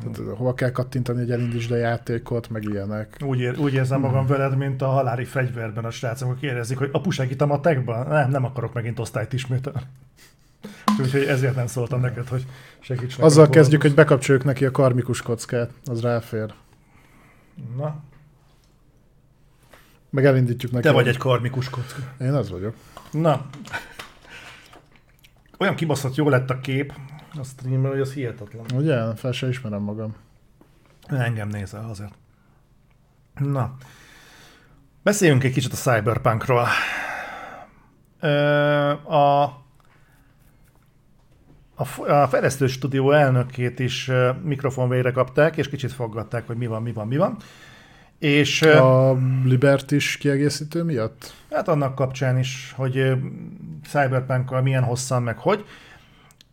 Tehát, 0.00 0.36
hova 0.36 0.54
kell 0.54 0.70
kattintani, 0.70 1.18
hogy 1.18 1.30
elindítsd 1.30 1.70
a 1.70 1.76
játékot, 1.76 2.48
meg 2.50 2.64
ilyenek. 2.64 3.16
Úgy, 3.24 3.40
ér, 3.40 3.58
úgy 3.58 3.74
érzem 3.74 4.00
magam 4.00 4.26
veled, 4.26 4.56
mint 4.56 4.82
a 4.82 4.86
haláli 4.86 5.24
fegyverben 5.24 5.84
a 5.84 5.90
srácok, 5.90 6.28
akik 6.28 6.40
kérdezik, 6.40 6.78
hogy 6.78 6.88
apu 6.92 7.10
segít 7.10 7.40
a 7.40 7.46
matekban? 7.46 8.06
Nem, 8.06 8.30
nem 8.30 8.44
akarok 8.44 8.72
megint 8.72 8.98
osztályt 8.98 9.32
ismételni. 9.32 9.80
Úgyhogy 11.00 11.24
ezért 11.24 11.54
nem 11.54 11.66
szóltam 11.66 12.00
neked, 12.00 12.28
hogy 12.28 12.46
segíts 12.80 13.10
nekem. 13.10 13.24
Azzal 13.24 13.48
kezdjük, 13.48 13.82
hogy 13.82 13.94
bekapcsoljuk 13.94 14.44
neki 14.44 14.64
a 14.64 14.70
karmikus 14.70 15.22
kockát, 15.22 15.70
az 15.84 16.00
ráfér. 16.00 16.54
Na, 17.76 18.02
Meg 20.10 20.24
elindítjuk 20.24 20.72
neki. 20.72 20.86
te 20.86 20.92
vagy 20.92 21.08
egy 21.08 21.16
karmikus 21.16 21.70
kocka. 21.70 22.00
Én 22.20 22.32
az 22.32 22.50
vagyok. 22.50 22.74
Na, 23.10 23.46
olyan 25.58 25.74
kibaszott 25.74 26.14
jó 26.14 26.28
lett 26.28 26.50
a 26.50 26.60
kép 26.60 26.92
a 27.38 27.42
streamről, 27.42 27.90
hogy 27.90 28.00
az 28.00 28.12
hihetetlen. 28.12 28.64
Ugye? 28.74 29.14
Fel 29.14 29.32
se 29.32 29.48
ismerem 29.48 29.82
magam. 29.82 30.14
Engem 31.06 31.48
nézel 31.48 31.88
azért. 31.90 32.14
Na, 33.38 33.76
beszéljünk 35.02 35.44
egy 35.44 35.52
kicsit 35.52 35.72
a 35.72 35.76
Cyberpunkról. 35.76 36.66
Ö, 38.20 38.28
a, 38.90 39.42
a, 41.74 42.00
a 42.06 42.28
fejlesztő 42.28 42.66
stúdió 42.66 43.10
elnökét 43.10 43.78
is 43.78 44.10
mikrofonvére 44.42 45.10
kapták, 45.10 45.56
és 45.56 45.68
kicsit 45.68 45.92
foggatták, 45.92 46.46
hogy 46.46 46.56
mi 46.56 46.66
van, 46.66 46.82
mi 46.82 46.92
van, 46.92 47.06
mi 47.06 47.16
van. 47.16 47.36
És 48.18 48.62
A 48.62 49.16
Libertis 49.44 50.16
kiegészítő 50.16 50.82
miatt? 50.82 51.34
hát 51.50 51.68
annak 51.68 51.94
kapcsán 51.94 52.38
is, 52.38 52.72
hogy 52.76 52.96
ö, 52.96 53.14
Cyberpunkkal 53.88 54.62
milyen 54.62 54.82
hosszan, 54.82 55.22
meg 55.22 55.38
hogy. 55.38 55.64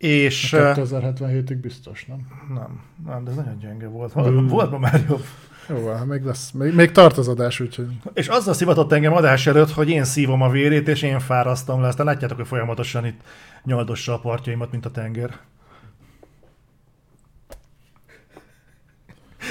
És... 0.01 0.53
ö, 0.53 0.71
2077-ig 0.75 1.57
biztos, 1.61 2.05
nem? 2.05 2.27
Nem, 2.53 2.81
nem, 3.05 3.23
de 3.23 3.29
ez 3.29 3.35
nagyon 3.35 3.57
gyenge 3.59 3.87
volt. 3.87 4.13
Volt, 4.13 4.49
volt 4.49 4.71
ma 4.71 4.77
már 4.77 5.05
jobb. 5.09 5.23
Jó, 5.69 5.91
hát 5.91 6.05
még 6.05 6.23
lesz. 6.23 6.51
Még, 6.51 6.73
még 6.73 6.91
tart 6.91 7.17
az 7.17 7.27
adás, 7.27 7.59
úgyhogy 7.59 7.87
És 8.13 8.27
azzal 8.27 8.53
szivatott 8.53 8.91
engem 8.91 9.13
adás 9.13 9.47
előtt, 9.47 9.71
hogy 9.71 9.89
én 9.89 10.03
szívom 10.03 10.41
a 10.41 10.49
vérét, 10.49 10.87
és 10.87 11.01
én 11.01 11.19
fárasztom 11.19 11.81
le. 11.81 11.87
Aztán 11.87 12.05
látjátok, 12.05 12.37
hogy 12.37 12.47
folyamatosan 12.47 13.05
itt 13.05 13.21
nyaldossa 13.63 14.13
a 14.13 14.19
partjaimat, 14.19 14.71
mint 14.71 14.85
a 14.85 14.91
tenger. 14.91 15.39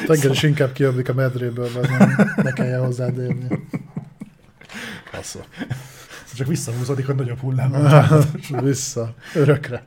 tenger 0.06 0.30
is 0.30 0.42
inkább 0.42 0.72
kiöblik 0.72 1.08
a 1.08 1.14
medréből, 1.14 1.68
vagy 1.74 1.88
nem, 1.98 2.32
ne 2.36 2.52
kelljen 2.52 2.84
hozzád 2.84 3.18
érni. 3.18 3.66
Faszom. 5.10 5.42
Csak 6.34 6.46
visszahúzódik 6.46 7.08
a 7.08 7.14
nagyobb 7.14 7.38
hullám. 7.38 7.72
Vissza. 8.62 9.14
Örökre. 9.34 9.84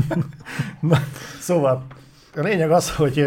Na, 0.80 0.98
szóval 1.40 1.86
a 2.36 2.40
lényeg 2.40 2.70
az, 2.70 2.94
hogy 2.94 3.24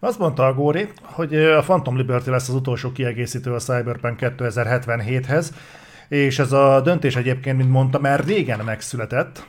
azt 0.00 0.18
mondta 0.18 0.46
a 0.46 0.54
Góri, 0.54 0.88
hogy 1.02 1.34
a 1.34 1.60
Phantom 1.60 1.96
Liberty 1.96 2.26
lesz 2.26 2.48
az 2.48 2.54
utolsó 2.54 2.92
kiegészítő 2.92 3.52
a 3.52 3.58
Cyberpunk 3.58 4.18
2077-hez, 4.20 5.46
és 6.08 6.38
ez 6.38 6.52
a 6.52 6.80
döntés 6.80 7.16
egyébként, 7.16 7.56
mint 7.56 7.70
mondta, 7.70 7.98
már 7.98 8.24
régen 8.24 8.60
megszületett, 8.64 9.46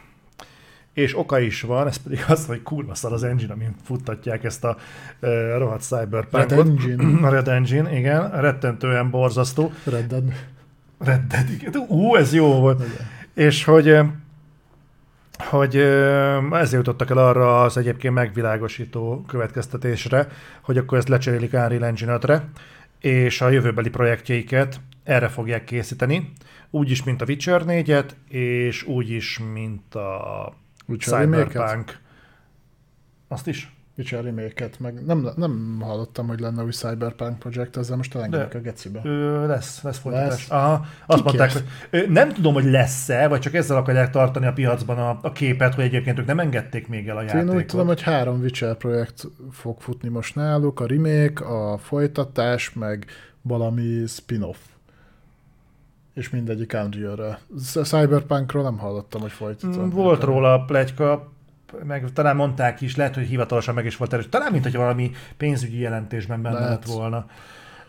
és 0.94 1.18
oka 1.18 1.40
is 1.40 1.62
van, 1.62 1.88
ez 1.88 1.98
pedig 1.98 2.24
az, 2.28 2.46
hogy 2.46 2.62
kurva 2.62 2.96
szar 2.96 3.14
az 3.14 3.24
engine, 3.24 3.54
amin 3.54 3.76
futtatják 3.84 4.44
ezt 4.44 4.64
a 4.64 4.78
uh, 5.22 5.58
rohadt 5.58 5.82
Cyberpunkot. 5.82 6.52
Red 6.52 6.68
Engine. 6.68 7.30
Red 7.36 7.48
Engine, 7.48 7.98
igen, 7.98 8.42
rettentően 8.42 9.10
borzasztó. 9.10 9.72
Red 9.84 10.06
Dead. 10.06 10.24
Red 11.04 11.22
Dead, 11.28 11.50
igen. 11.50 11.76
Ú, 11.88 12.16
ez 12.16 12.34
jó 12.34 12.60
volt. 12.60 12.80
Igen. 12.80 13.08
És 13.34 13.64
hogy, 13.64 13.98
hogy 15.38 15.76
ezért 16.52 16.72
jutottak 16.72 17.10
el 17.10 17.18
arra 17.18 17.62
az 17.62 17.78
egyébként 17.78 18.14
megvilágosító 18.14 19.24
következtetésre, 19.28 20.28
hogy 20.62 20.78
akkor 20.78 20.98
ezt 20.98 21.08
lecserélik 21.08 21.54
Unreal 21.54 21.86
Engine 21.86 22.18
5-re, 22.22 22.50
és 23.00 23.42
a 23.42 23.50
jövőbeli 23.50 23.90
projektjeiket 23.90 24.80
erre 25.04 25.28
fogják 25.28 25.64
készíteni, 25.64 26.32
úgy 26.70 26.92
is, 26.92 27.04
mint 27.04 27.22
a 27.22 27.26
Witcher 27.28 27.64
4-et, 27.68 28.10
és 28.30 28.84
úgy 28.84 29.10
is, 29.10 29.40
mint 29.54 29.96
a? 29.96 30.54
Cyberpunk. 30.98 32.00
Azt 33.28 33.48
is? 33.48 33.74
Witcher 33.98 34.24
remake 34.24 34.70
meg 34.80 35.06
nem, 35.06 35.28
nem 35.36 35.78
hallottam, 35.82 36.28
hogy 36.28 36.40
lenne 36.40 36.64
új 36.64 36.72
Cyberpunk 36.72 37.40
projekt, 37.40 37.78
ezzel 37.78 37.98
most 37.98 38.15
elengedek 38.15 38.53
a 38.53 38.60
gecibe. 38.60 39.02
Ö, 39.03 39.48
lesz, 39.48 39.82
lesz 39.82 39.98
folytatás. 39.98 40.30
Lesz? 40.30 40.49
Aha, 40.49 40.86
azt 41.06 41.18
Ki 41.20 41.24
mondták, 41.24 41.52
hogy 41.52 41.64
ö, 41.90 42.07
nem 42.07 42.30
tudom, 42.30 42.53
hogy 42.53 42.64
lesz-e, 42.65 43.28
vagy 43.28 43.40
csak 43.40 43.53
ezzel 43.53 43.78
akarják 43.78 44.10
tartani 44.10 44.45
a 44.45 44.53
piacban 44.53 44.98
a, 44.98 45.20
a 45.22 45.32
képet, 45.32 45.74
hogy 45.74 45.84
egyébként 45.84 46.20
ők 46.20 46.26
nem 46.26 46.40
engedték 46.40 46.88
még 46.88 47.07
el 47.07 47.18
a 47.18 47.22
Én 47.22 47.28
játékot. 47.28 47.56
úgy 47.56 47.65
tudom, 47.65 47.88
hogy 47.88 48.02
három 48.02 48.40
Witcher 48.40 48.76
projekt 48.76 49.28
fog 49.52 49.82
futni 49.82 50.10
most 50.10 50.36
náluk, 50.36 50.80
a 50.80 50.86
remake, 50.88 51.45
a 51.45 51.78
folytatás, 51.78 52.74
meg 52.74 53.06
valami 53.41 54.03
spin-off. 54.07 54.57
És 56.14 56.30
mindegyik 56.30 56.78
Unreal-re. 56.86 57.40
Cyberpunkról 57.84 58.64
nem 58.64 58.78
hallottam, 58.78 59.22
hogy 59.22 59.32
folytatom. 59.32 59.90
Volt 59.90 60.24
róla 60.24 60.53
a 60.53 60.64
pletyka, 60.65 61.32
meg 61.84 62.06
talán 62.14 62.36
mondták 62.36 62.82
is, 62.82 62.95
lehet, 62.95 63.16
hogy 63.16 63.26
hivatalosan 63.28 63.74
meg 63.74 63.86
is 63.86 63.98
volt 63.98 64.14
erős. 64.14 64.30
Talán, 64.30 64.52
mint 64.52 64.64
hogy 64.64 64.76
valami 64.76 65.12
pénzügyi 65.38 65.80
jelentésben 65.80 66.41
benne 66.41 66.60
Lehet. 66.60 66.70
lett 66.70 66.86
volna. 66.95 67.26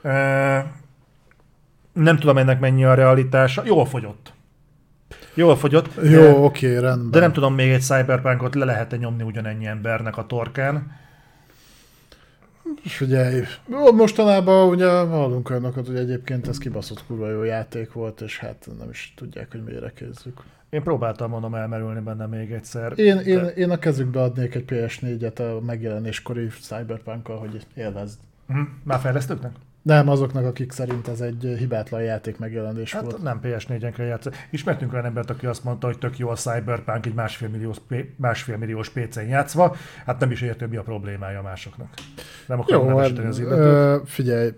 Ö, 0.02 0.59
nem 1.93 2.19
tudom 2.19 2.39
ennek 2.39 2.61
mennyi 2.61 2.85
a 2.85 2.94
realitása. 2.94 3.62
Jól 3.65 3.86
fogyott. 3.86 4.32
Jól 5.35 5.56
fogyott. 5.56 5.94
de- 6.01 6.09
Jó, 6.11 6.44
oké, 6.44 6.77
rendben. 6.78 7.11
De 7.11 7.20
nem 7.20 7.32
tudom, 7.32 7.55
még 7.55 7.70
egy 7.70 7.82
Cyberpunkot 7.82 8.55
le 8.55 8.65
lehet-e 8.65 8.97
nyomni 8.97 9.23
ugyanennyi 9.23 9.66
embernek 9.66 10.16
a 10.16 10.27
torkán. 10.27 10.97
Figyelj, 12.85 13.43
mostanában 13.94 14.69
ugye 14.69 14.89
hallunk 14.89 15.51
olyanokat, 15.51 15.86
hogy 15.86 15.97
egyébként 15.97 16.48
ez 16.48 16.59
kibaszott 16.59 17.06
kurva 17.06 17.31
jó 17.31 17.43
játék 17.43 17.93
volt, 17.93 18.20
és 18.20 18.39
hát 18.39 18.69
nem 18.78 18.90
is 18.90 19.12
tudják, 19.16 19.51
hogy 19.51 19.65
miért 19.65 19.94
kézzük. 19.94 20.40
Én 20.74 20.82
próbáltam 20.82 21.30
mondom 21.30 21.55
elmerülni 21.55 22.01
benne 22.01 22.26
még 22.26 22.52
egyszer. 22.52 22.92
Én, 22.98 23.18
én, 23.18 23.36
de- 23.42 23.48
én 23.48 23.70
a 23.70 23.78
kezükbe 23.78 24.22
adnék 24.22 24.55
egy 24.55 24.64
PS4-et 24.68 25.38
a 25.60 25.64
megjelenéskori 25.64 26.46
Cyberpunk-kal, 26.46 27.38
hogy 27.38 27.66
élvezd. 27.74 28.18
Hm, 28.46 28.60
Már 28.82 28.98
fejlesztőknek? 28.98 29.52
Nem 29.82 30.09
azoknak, 30.09 30.44
akik 30.44 30.72
szerint 30.72 31.09
ez 31.09 31.20
egy 31.20 31.55
hibátlan 31.59 32.02
játék 32.02 32.38
megjelenés 32.38 32.92
Hát 32.92 33.02
volt. 33.02 33.22
nem 33.22 33.40
PS4-en 33.42 33.92
kell 33.96 34.06
játszani. 34.06 34.36
Ismertünk 34.51 34.92
olyan 34.92 35.05
embert, 35.05 35.30
aki 35.30 35.46
azt 35.46 35.64
mondta, 35.64 35.86
hogy 35.86 35.98
tök 35.98 36.18
jó 36.18 36.28
a 36.28 36.34
Cyberpunk 36.34 37.06
egy 37.06 37.14
másfél 37.14 37.48
milliós, 37.48 37.76
másfél 38.16 38.56
milliós 38.56 38.90
PC-n 38.90 39.20
játszva. 39.28 39.76
Hát 40.06 40.18
nem 40.20 40.30
is 40.30 40.40
értő, 40.40 40.66
mi 40.66 40.76
a 40.76 40.82
problémája 40.82 41.42
másoknak. 41.42 41.88
Nem 42.46 42.60
akarom 42.60 42.88
Jó, 42.88 42.94
nevesíteni 42.96 43.28
az 43.28 43.38
hát, 43.38 43.46
illetőt. 43.46 43.64
ö, 43.64 43.96
figyelj, 44.05 44.51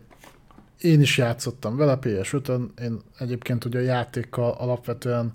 én 0.80 1.00
is 1.00 1.18
játszottam 1.18 1.76
vele 1.76 1.98
PS5-ön, 2.00 2.72
én 2.82 3.00
egyébként 3.18 3.64
ugye 3.64 3.78
a 3.78 3.82
játékkal 3.82 4.50
alapvetően 4.58 5.32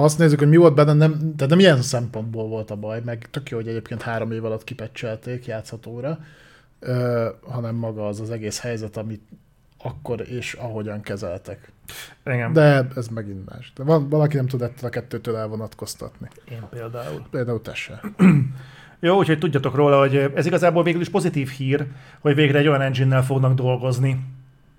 ha 0.00 0.06
azt 0.06 0.18
nézzük, 0.18 0.38
hogy 0.38 0.48
mi 0.48 0.56
volt 0.56 0.74
benne, 0.74 0.92
nem, 0.92 1.34
tehát 1.36 1.48
nem 1.48 1.58
ilyen 1.58 1.82
szempontból 1.82 2.48
volt 2.48 2.70
a 2.70 2.76
baj, 2.76 3.00
meg 3.04 3.28
tök 3.30 3.50
jó, 3.50 3.56
hogy 3.56 3.68
egyébként 3.68 4.02
három 4.02 4.32
év 4.32 4.44
alatt 4.44 4.64
kipecselték 4.64 5.46
játszhatóra, 5.46 6.18
ö, 6.78 7.28
hanem 7.42 7.74
maga 7.74 8.06
az 8.06 8.20
az 8.20 8.30
egész 8.30 8.60
helyzet, 8.60 8.96
amit 8.96 9.22
akkor 9.82 10.20
és 10.28 10.52
ahogyan 10.52 11.00
kezeltek. 11.00 11.72
Engem. 12.22 12.52
De 12.52 12.86
ez 12.96 13.08
megint 13.08 13.50
más. 13.50 13.72
De 13.76 13.84
van, 13.84 14.08
valaki 14.08 14.36
nem 14.36 14.46
tud 14.46 14.62
ettől 14.62 14.88
a 14.88 14.92
kettőtől 14.92 15.36
elvonatkoztatni. 15.36 16.28
Én 16.50 16.62
például. 16.70 17.26
Például 17.30 17.62
te 17.62 17.74
se. 17.74 18.00
Jó, 19.00 19.16
úgyhogy 19.16 19.38
tudjatok 19.38 19.74
róla, 19.74 19.98
hogy 19.98 20.16
ez 20.34 20.46
igazából 20.46 20.82
végül 20.82 21.00
is 21.00 21.08
pozitív 21.08 21.48
hír, 21.48 21.86
hogy 22.20 22.34
végre 22.34 22.58
egy 22.58 22.68
olyan 22.68 22.80
engine-nel 22.80 23.24
fognak 23.24 23.54
dolgozni, 23.54 24.24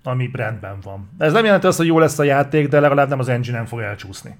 ami 0.02 0.30
rendben 0.32 0.80
van. 0.82 1.10
Ez 1.18 1.32
nem 1.32 1.44
jelenti 1.44 1.66
azt, 1.66 1.78
hogy 1.78 1.86
jó 1.86 1.98
lesz 1.98 2.18
a 2.18 2.22
játék, 2.22 2.68
de 2.68 2.80
legalább 2.80 3.08
nem 3.08 3.18
az 3.18 3.28
engine-en 3.28 3.66
fog 3.66 3.80
elcsúszni. 3.80 4.36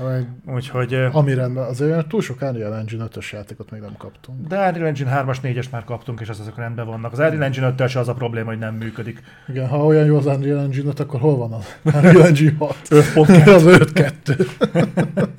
Amely, 0.00 0.26
Úgyhogy... 0.46 0.94
ami 1.12 1.34
rendben, 1.34 1.64
azért 1.64 2.06
túl 2.06 2.22
sok 2.22 2.40
Unreal 2.40 2.76
Engine 2.76 3.04
5-ös 3.10 3.32
játékot 3.32 3.70
még 3.70 3.80
nem 3.80 3.96
kaptunk. 3.98 4.46
De 4.46 4.68
Unreal 4.68 4.86
Engine 4.86 5.22
3-as, 5.24 5.36
4-es 5.42 5.70
már 5.70 5.84
kaptunk, 5.84 6.20
és 6.20 6.28
az 6.28 6.40
azok 6.40 6.56
rendben 6.56 6.86
vannak. 6.86 7.12
Az 7.12 7.18
Unreal 7.18 7.42
Engine 7.42 7.74
5 7.78 7.88
se 7.88 7.98
az 7.98 8.08
a 8.08 8.14
probléma, 8.14 8.48
hogy 8.48 8.58
nem 8.58 8.74
működik. 8.74 9.22
Igen, 9.48 9.68
ha 9.68 9.86
olyan 9.86 10.04
jó 10.04 10.16
az 10.16 10.26
Unreal 10.26 10.60
Engine 10.60 10.88
5, 10.88 11.00
akkor 11.00 11.20
hol 11.20 11.36
van 11.36 11.52
az 11.52 11.66
Unreal 11.82 12.26
Engine 12.26 12.54
6? 12.58 12.76
5.2. 12.88 13.54
az 13.54 13.64
5-2. 13.66 14.46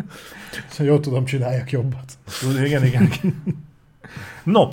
Szóval 0.70 0.94
jól 0.94 1.00
tudom, 1.00 1.26
csináljak 1.26 1.72
jobbat. 1.72 2.18
Igen, 2.64 2.86
igen. 2.86 3.10
No, 4.44 4.68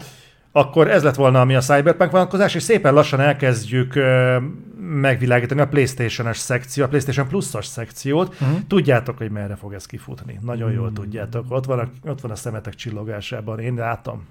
akkor 0.53 0.91
ez 0.91 1.03
lett 1.03 1.15
volna, 1.15 1.41
ami 1.41 1.55
a 1.55 1.61
Cyberpunk 1.61 2.11
vonatkozás, 2.11 2.55
és 2.55 2.63
szépen 2.63 2.95
lassan 2.95 3.21
elkezdjük 3.21 3.95
ö, 3.95 4.37
megvilágítani 4.81 5.61
a 5.61 5.69
PlayStation-es 5.69 6.39
szekció, 6.39 6.85
a 6.85 6.89
PlayStation 6.89 7.29
Plus-as 7.29 7.67
szekciót. 7.67 8.41
Mhm. 8.41 8.51
Tudjátok, 8.69 9.19
hogy 9.19 9.31
merre 9.31 9.57
fog 9.57 9.73
ez 9.73 9.87
kifutni. 9.87 10.39
Nagyon 10.43 10.73
jól 10.73 10.93
tudjátok. 10.93 11.45
Ott 11.49 11.65
van, 11.65 11.79
a, 11.79 12.09
ott 12.09 12.21
van 12.21 12.31
a 12.31 12.35
szemetek 12.35 12.75
csillogásában, 12.75 13.59
én 13.59 13.75
látom. 13.75 14.27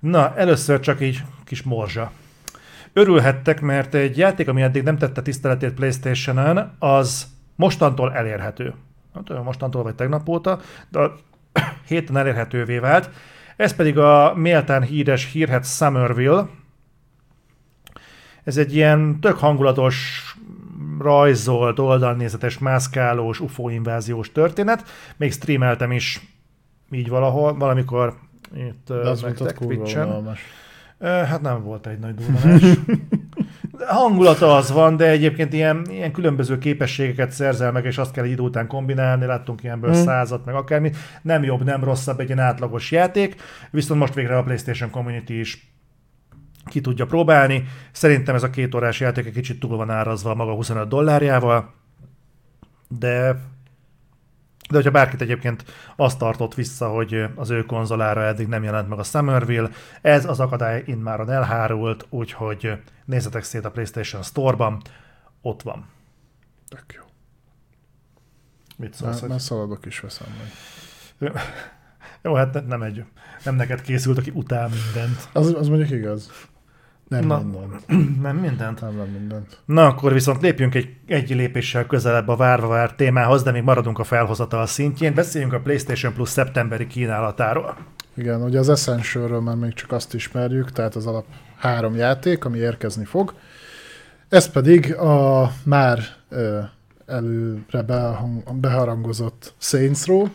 Na, 0.00 0.34
először 0.36 0.80
csak 0.80 1.00
így 1.00 1.22
kis 1.44 1.62
morzsa. 1.62 2.12
Örülhettek, 2.92 3.60
mert 3.60 3.94
egy 3.94 4.16
játék, 4.16 4.48
ami 4.48 4.62
eddig 4.62 4.82
nem 4.82 4.98
tette 4.98 5.22
tiszteletét 5.22 5.72
PlayStation-en, 5.72 6.76
az 6.78 7.26
mostantól 7.56 8.12
elérhető. 8.14 8.74
Nem 9.14 9.24
tudom, 9.24 9.44
mostantól 9.44 9.82
vagy 9.82 9.94
tegnap 9.94 10.28
óta, 10.28 10.60
de 10.88 10.98
a 10.98 11.14
héten 11.88 12.16
elérhetővé 12.16 12.78
vált. 12.78 13.10
Ez 13.60 13.74
pedig 13.74 13.98
a 13.98 14.34
méltán 14.36 14.82
híres 14.82 15.32
hírhet 15.32 15.64
Somerville. 15.64 16.48
Ez 18.44 18.56
egy 18.56 18.74
ilyen 18.74 19.20
tök 19.20 19.36
hangulatos, 19.36 20.24
rajzolt, 20.98 21.78
oldalnézetes, 21.78 22.58
mászkálós, 22.58 23.40
UFO 23.40 23.68
inváziós 23.68 24.32
történet. 24.32 24.84
Még 25.16 25.32
streameltem 25.32 25.92
is 25.92 26.20
így 26.90 27.08
valahol, 27.08 27.58
valamikor 27.58 28.18
itt 28.54 28.86
De 28.86 29.08
az 29.08 29.20
kurva 29.20 29.52
Twitchen. 29.52 30.36
Hát 31.00 31.40
nem 31.40 31.62
volt 31.62 31.86
egy 31.86 31.98
nagy 31.98 32.14
durranás. 32.14 32.62
Hangulata 33.86 34.56
az 34.56 34.70
van, 34.72 34.96
de 34.96 35.08
egyébként 35.08 35.52
ilyen, 35.52 35.86
ilyen 35.90 36.12
különböző 36.12 36.58
képességeket 36.58 37.30
szerzel 37.30 37.72
meg, 37.72 37.84
és 37.84 37.98
azt 37.98 38.12
kell 38.12 38.24
egy 38.24 38.30
idő 38.30 38.42
után 38.42 38.66
kombinálni, 38.66 39.26
láttunk 39.26 39.62
ilyenből 39.62 39.92
Hmm. 39.92 40.02
százat, 40.02 40.44
meg 40.44 40.54
akármi. 40.54 40.90
Nem 41.22 41.42
jobb, 41.42 41.64
nem 41.64 41.84
rosszabb 41.84 42.20
egy 42.20 42.26
ilyen 42.26 42.38
átlagos 42.38 42.90
játék, 42.90 43.34
viszont 43.70 44.00
most 44.00 44.14
végre 44.14 44.36
a 44.36 44.42
PlayStation 44.42 44.90
Community 44.90 45.30
is 45.30 45.72
ki 46.64 46.80
tudja 46.80 47.06
próbálni. 47.06 47.64
Szerintem 47.92 48.34
ez 48.34 48.42
a 48.42 48.50
két 48.50 48.74
órás 48.74 49.00
játék 49.00 49.26
egy 49.26 49.32
kicsit 49.32 49.60
túl 49.60 49.76
van 49.76 49.90
árazva 49.90 50.34
maga 50.34 50.52
25 50.52 50.88
dollárjával, 50.88 51.74
de 52.88 53.36
de 54.70 54.76
hogyha 54.76 54.90
bárkit 54.90 55.20
egyébként 55.20 55.64
azt 55.96 56.18
tartott 56.18 56.54
vissza, 56.54 56.88
hogy 56.88 57.24
az 57.34 57.50
ő 57.50 57.62
konzolára 57.64 58.22
eddig 58.22 58.46
nem 58.46 58.62
jelent 58.62 58.88
meg 58.88 58.98
a 58.98 59.02
Somerville, 59.02 59.68
ez 60.00 60.24
az 60.24 60.40
akadály 60.40 60.82
immáron 60.86 61.30
elhárult, 61.30 62.06
úgyhogy 62.08 62.72
nézzetek 63.04 63.42
szét 63.42 63.64
a 63.64 63.70
PlayStation 63.70 64.22
Store-ban, 64.22 64.82
ott 65.42 65.62
van. 65.62 65.86
Tök 66.68 66.84
jó. 66.96 67.02
Mit 68.76 68.94
szólsz? 68.94 69.10
Már, 69.12 69.20
hogy- 69.20 69.28
már 69.28 69.40
szaladok 69.40 69.86
is 69.86 70.00
veszem 70.00 70.28
meg. 70.38 71.32
Jó, 72.22 72.34
hát 72.34 72.52
ne- 72.52 72.60
nem 72.60 72.82
egy, 72.82 73.04
nem 73.44 73.54
neked 73.54 73.80
készült, 73.80 74.18
aki 74.18 74.30
utál 74.34 74.68
mindent. 74.68 75.28
Az, 75.32 75.54
az 75.54 75.68
mondjuk 75.68 75.90
igaz. 75.90 76.30
Nem 77.10 77.26
Na. 77.26 77.38
mindent. 77.38 77.86
Nem 78.22 78.36
mindent? 78.36 78.80
Nem, 78.80 78.96
nem 78.96 79.06
mindent. 79.06 79.58
Na, 79.64 79.86
akkor 79.86 80.12
viszont 80.12 80.42
lépjünk 80.42 80.74
egy, 80.74 80.88
egy 81.06 81.30
lépéssel 81.30 81.86
közelebb 81.86 82.28
a 82.28 82.36
várva 82.36 82.68
várt 82.68 82.96
témához, 82.96 83.42
de 83.42 83.50
még 83.50 83.62
maradunk 83.62 83.98
a 83.98 84.04
felhozatal 84.04 84.66
szintjén. 84.66 85.14
Beszéljünk 85.14 85.52
a 85.52 85.60
PlayStation 85.60 86.12
Plus 86.12 86.28
szeptemberi 86.28 86.86
kínálatáról. 86.86 87.76
Igen, 88.14 88.42
ugye 88.42 88.58
az 88.58 88.68
Essentialről 88.68 89.40
már 89.40 89.54
még 89.54 89.72
csak 89.72 89.92
azt 89.92 90.14
ismerjük, 90.14 90.72
tehát 90.72 90.94
az 90.94 91.06
alap 91.06 91.24
három 91.56 91.94
játék, 91.94 92.44
ami 92.44 92.58
érkezni 92.58 93.04
fog. 93.04 93.34
Ez 94.28 94.50
pedig 94.50 94.94
a 94.94 95.50
már 95.64 95.98
előre 97.06 97.82
beharangozott 98.54 99.54
Saints 99.58 100.04
Row. 100.04 100.26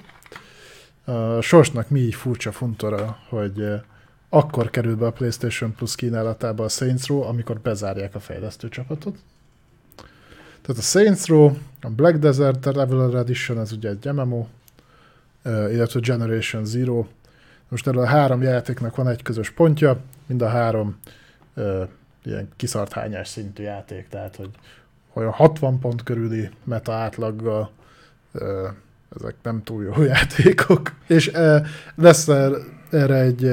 Sorsnak 1.41 1.89
mi 1.89 1.99
így 1.99 2.15
furcsa 2.15 2.51
funtora, 2.51 3.17
hogy 3.29 3.63
akkor 4.35 4.69
kerül 4.69 4.95
be 4.95 5.05
a 5.05 5.11
PlayStation 5.11 5.75
Plus 5.75 5.95
kínálatába 5.95 6.63
a 6.63 6.69
Saints 6.69 7.07
Row, 7.07 7.21
amikor 7.21 7.59
bezárják 7.59 8.15
a 8.15 8.19
fejlesztő 8.19 8.69
csapatot. 8.69 9.17
Tehát 10.61 10.81
a 10.81 10.85
Saints 10.85 11.25
Row, 11.25 11.51
a 11.81 11.89
Black 11.89 12.17
Desert 12.17 12.59
Traveler 12.59 13.13
Edition, 13.13 13.59
ez 13.59 13.71
ugye 13.71 13.89
egy 13.89 14.11
MMO, 14.13 14.45
illetve 15.43 15.99
Generation 15.99 16.65
Zero, 16.65 17.05
most 17.67 17.87
erről 17.87 18.01
a 18.01 18.05
három 18.05 18.41
játéknak 18.41 18.95
van 18.95 19.07
egy 19.07 19.21
közös 19.21 19.49
pontja, 19.49 19.99
mind 20.25 20.41
a 20.41 20.47
három 20.47 20.97
ilyen 22.23 22.49
kiszart 22.55 22.93
hányás 22.93 23.27
szintű 23.27 23.63
játék, 23.63 24.07
tehát 24.07 24.35
hogy 24.35 24.49
olyan 25.13 25.31
60 25.31 25.79
pont 25.79 26.03
körüli 26.03 26.49
meta 26.63 26.93
átlaggal 26.93 27.71
ezek 29.15 29.35
nem 29.41 29.63
túl 29.63 29.83
jó 29.83 30.03
játékok. 30.13 30.93
És 31.07 31.31
lesz 31.95 32.27
er- 32.27 32.61
erre 32.89 33.19
egy 33.19 33.51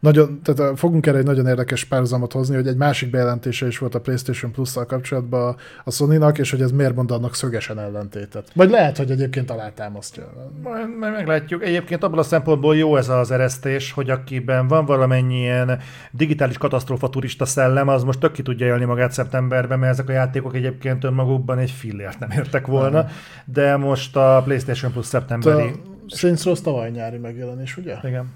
nagyon, 0.00 0.40
tehát 0.42 0.72
ö, 0.72 0.76
fogunk 0.76 1.06
erre 1.06 1.18
egy 1.18 1.24
nagyon 1.24 1.46
érdekes 1.46 1.84
párhuzamot 1.84 2.32
hozni, 2.32 2.54
hogy 2.54 2.66
egy 2.66 2.76
másik 2.76 3.10
bejelentése 3.10 3.66
is 3.66 3.78
volt 3.78 3.94
a 3.94 4.00
PlayStation 4.00 4.52
Plus-szal 4.52 4.86
kapcsolatban 4.86 5.56
a 5.84 5.90
Sony-nak, 5.90 6.38
és 6.38 6.50
hogy 6.50 6.60
ez 6.60 6.70
miért 6.70 6.94
mond 6.94 7.10
annak 7.10 7.34
szögesen 7.34 7.78
ellentétet. 7.78 8.50
Vagy 8.54 8.70
lehet, 8.70 8.96
hogy 8.96 9.10
egyébként 9.10 9.50
alátámasztja. 9.50 10.32
Majd, 10.62 10.98
majd 10.98 11.12
meglátjuk. 11.12 11.62
Egyébként 11.62 12.02
abból 12.02 12.18
a 12.18 12.22
szempontból 12.22 12.76
jó 12.76 12.96
ez 12.96 13.08
az 13.08 13.30
eresztés, 13.30 13.92
hogy 13.92 14.10
akiben 14.10 14.68
van 14.68 14.84
valamennyi 14.84 15.38
ilyen 15.38 15.78
digitális 16.10 16.58
katasztrófa 16.58 17.08
turista 17.08 17.44
szellem, 17.44 17.88
az 17.88 18.04
most 18.04 18.18
tök 18.18 18.32
ki 18.32 18.42
tudja 18.42 18.66
élni 18.66 18.84
magát 18.84 19.12
szeptemberben, 19.12 19.78
mert 19.78 19.92
ezek 19.92 20.08
a 20.08 20.12
játékok 20.12 20.54
egyébként 20.54 21.04
önmagukban 21.04 21.58
egy 21.58 21.70
fillért 21.70 22.18
nem 22.18 22.30
értek 22.30 22.66
volna, 22.66 23.06
de 23.44 23.76
most 23.76 24.16
a 24.16 24.42
PlayStation 24.44 24.92
Plus 24.92 25.06
szeptemberi... 25.06 25.70
Saints 26.06 26.42
Row 26.42 26.54
tavaly 26.54 26.90
nyári 26.90 27.16
megjelenés, 27.16 27.76
ugye? 27.76 27.96
Igen. 28.02 28.26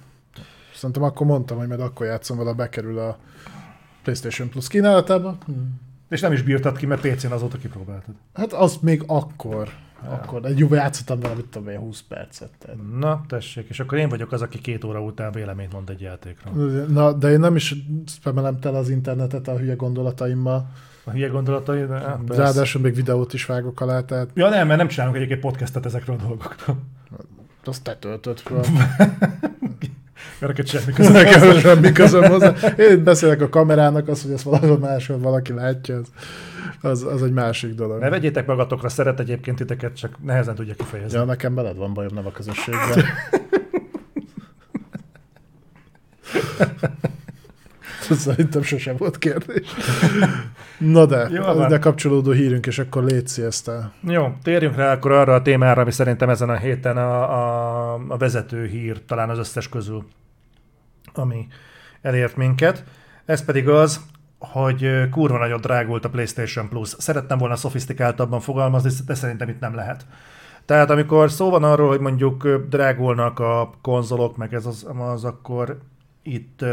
Szerintem 0.83 1.05
akkor 1.05 1.27
mondtam, 1.27 1.59
hogy 1.59 1.69
majd 1.69 1.81
akkor 1.81 2.07
játszom 2.07 2.37
vele, 2.37 2.53
bekerül 2.53 2.99
a 2.99 3.19
PlayStation 4.03 4.49
Plus 4.49 4.69
kínálatába. 4.69 5.39
És 6.09 6.21
nem 6.21 6.33
is 6.33 6.43
bírtad 6.43 6.77
ki, 6.77 6.87
mert 6.87 7.09
PC-n 7.09 7.33
azóta 7.33 7.59
kipróbáltad. 7.59 8.15
Hát 8.35 8.53
az 8.53 8.79
még 8.81 9.03
akkor. 9.07 9.69
Akkor, 10.09 10.45
egy 10.45 10.59
jó 10.59 10.75
játszottam 10.75 11.21
vele, 11.21 11.35
mit 11.35 11.47
tudom 11.47 11.69
én, 11.69 11.79
20 11.79 12.03
percet. 12.09 12.51
Tehát. 12.59 12.77
Na, 12.99 13.25
tessék, 13.29 13.69
és 13.69 13.81
akkor 13.81 13.99
én 13.99 14.09
vagyok 14.09 14.33
az, 14.33 14.43
aki 14.43 14.61
két 14.61 14.85
óra 14.85 15.03
után 15.03 15.33
véleményt 15.33 15.73
mond 15.73 15.91
egy 15.91 16.01
játékról. 16.01 16.55
Na, 16.89 17.13
de 17.13 17.31
én 17.31 17.41
nem 17.41 17.57
is 17.57 17.75
spamelem 18.07 18.61
tele 18.61 18.79
az 18.79 18.89
internetet 18.89 19.49
a 19.49 19.59
hülye 19.59 19.75
gondolataimmal. 19.75 20.71
A 21.05 21.11
hülye 21.11 21.29
gondolatai, 21.29 21.87
de 21.87 21.95
hát. 21.95 22.21
Ráadásul 22.27 22.81
még 22.81 22.95
videót 22.95 23.33
is 23.33 23.47
vágok 23.47 23.81
alá, 23.81 24.01
tehát 24.01 24.31
Ja 24.35 24.49
nem, 24.49 24.67
mert 24.67 24.79
nem 24.79 24.89
csinálunk 24.89 25.17
egyébként 25.17 25.41
podcastet 25.41 25.87
ezekről 25.87 26.17
a 26.17 26.27
dolgokról. 26.27 26.77
azt 27.65 27.83
te 27.83 27.97
töltöd 27.97 28.39
fel. 28.39 28.65
Mert 30.39 30.57
neked 30.57 30.67
semmi 30.67 30.93
köze. 30.93 31.13
Nekem 31.13 31.59
semmi 31.59 31.93
közöm 31.93 32.25
hozzá. 32.25 32.55
Én 32.79 33.05
beszélek 33.05 33.41
a 33.41 33.49
kamerának, 33.49 34.09
az, 34.09 34.23
hogy 34.23 34.33
ezt 34.33 34.43
valahol 34.43 34.79
máshol 34.79 35.19
valaki 35.19 35.53
látja, 35.53 35.97
az, 35.97 36.09
az, 36.81 37.03
az 37.03 37.23
egy 37.23 37.33
másik 37.33 37.75
dolog. 37.75 38.01
Ne 38.01 38.09
vegyétek 38.09 38.47
magatokra, 38.47 38.89
szeret 38.89 39.21
egyébként 39.21 39.57
titeket, 39.57 39.97
csak 39.97 40.17
nehezen 40.25 40.55
tudja 40.55 40.75
kifejezni. 40.75 41.19
Ja, 41.19 41.25
nekem 41.25 41.55
veled 41.55 41.77
van 41.77 41.95
bajom, 41.95 42.15
nem 42.15 42.27
a 42.27 42.31
közösséggel. 42.31 43.05
Szerintem 48.27 48.63
sosem 48.63 48.97
volt 48.97 49.19
kérdés. 49.19 49.67
Na 50.79 51.07
de, 51.07 51.29
Jó 51.31 51.67
de 51.67 51.79
kapcsolódó 51.79 52.31
hírünk, 52.31 52.67
és 52.67 52.79
akkor 52.79 53.05
létszi 53.05 53.43
ezt 53.43 53.69
a... 53.69 53.93
Jó, 54.01 54.33
térjünk 54.43 54.77
rá 54.77 54.93
akkor 54.93 55.13
arra 55.13 55.35
a 55.35 55.43
témára, 55.43 55.81
ami 55.81 55.93
szerintem 55.93 56.29
ezen 56.29 56.49
a 56.49 56.57
héten 56.57 56.97
a, 56.97 57.23
a, 57.23 58.01
a 58.09 58.17
vezető 58.17 58.67
hír, 58.67 59.05
talán 59.05 59.31
az 59.31 59.39
összes 59.39 59.69
közül, 59.69 60.05
ami 61.15 61.47
elért 62.03 62.37
minket. 62.37 62.85
Ez 63.25 63.45
pedig 63.45 63.69
az, 63.69 64.01
hogy 64.39 65.09
kurva 65.11 65.39
nagyon 65.39 65.61
drágult 65.61 66.05
a 66.05 66.11
PlayStation 66.11 66.69
Plus. 66.69 66.95
Szerettem 66.99 67.39
volna 67.39 67.57
szofisztikáltabban 67.57 68.41
fogalmazni, 68.41 68.91
de 69.07 69.15
szerintem 69.15 69.49
itt 69.49 69.61
nem 69.61 69.75
lehet. 69.75 70.07
Tehát 70.65 70.91
amikor 70.91 71.31
szó 71.31 71.51
van 71.51 71.65
arról, 71.65 71.89
hogy 71.89 72.01
mondjuk 72.01 72.49
drágulnak 72.69 73.39
a 73.39 73.71
konzolok, 73.81 74.37
meg 74.37 74.55
ez 74.55 74.67
az, 74.67 74.87
az 74.99 75.25
akkor 75.25 75.79
itt 76.23 76.65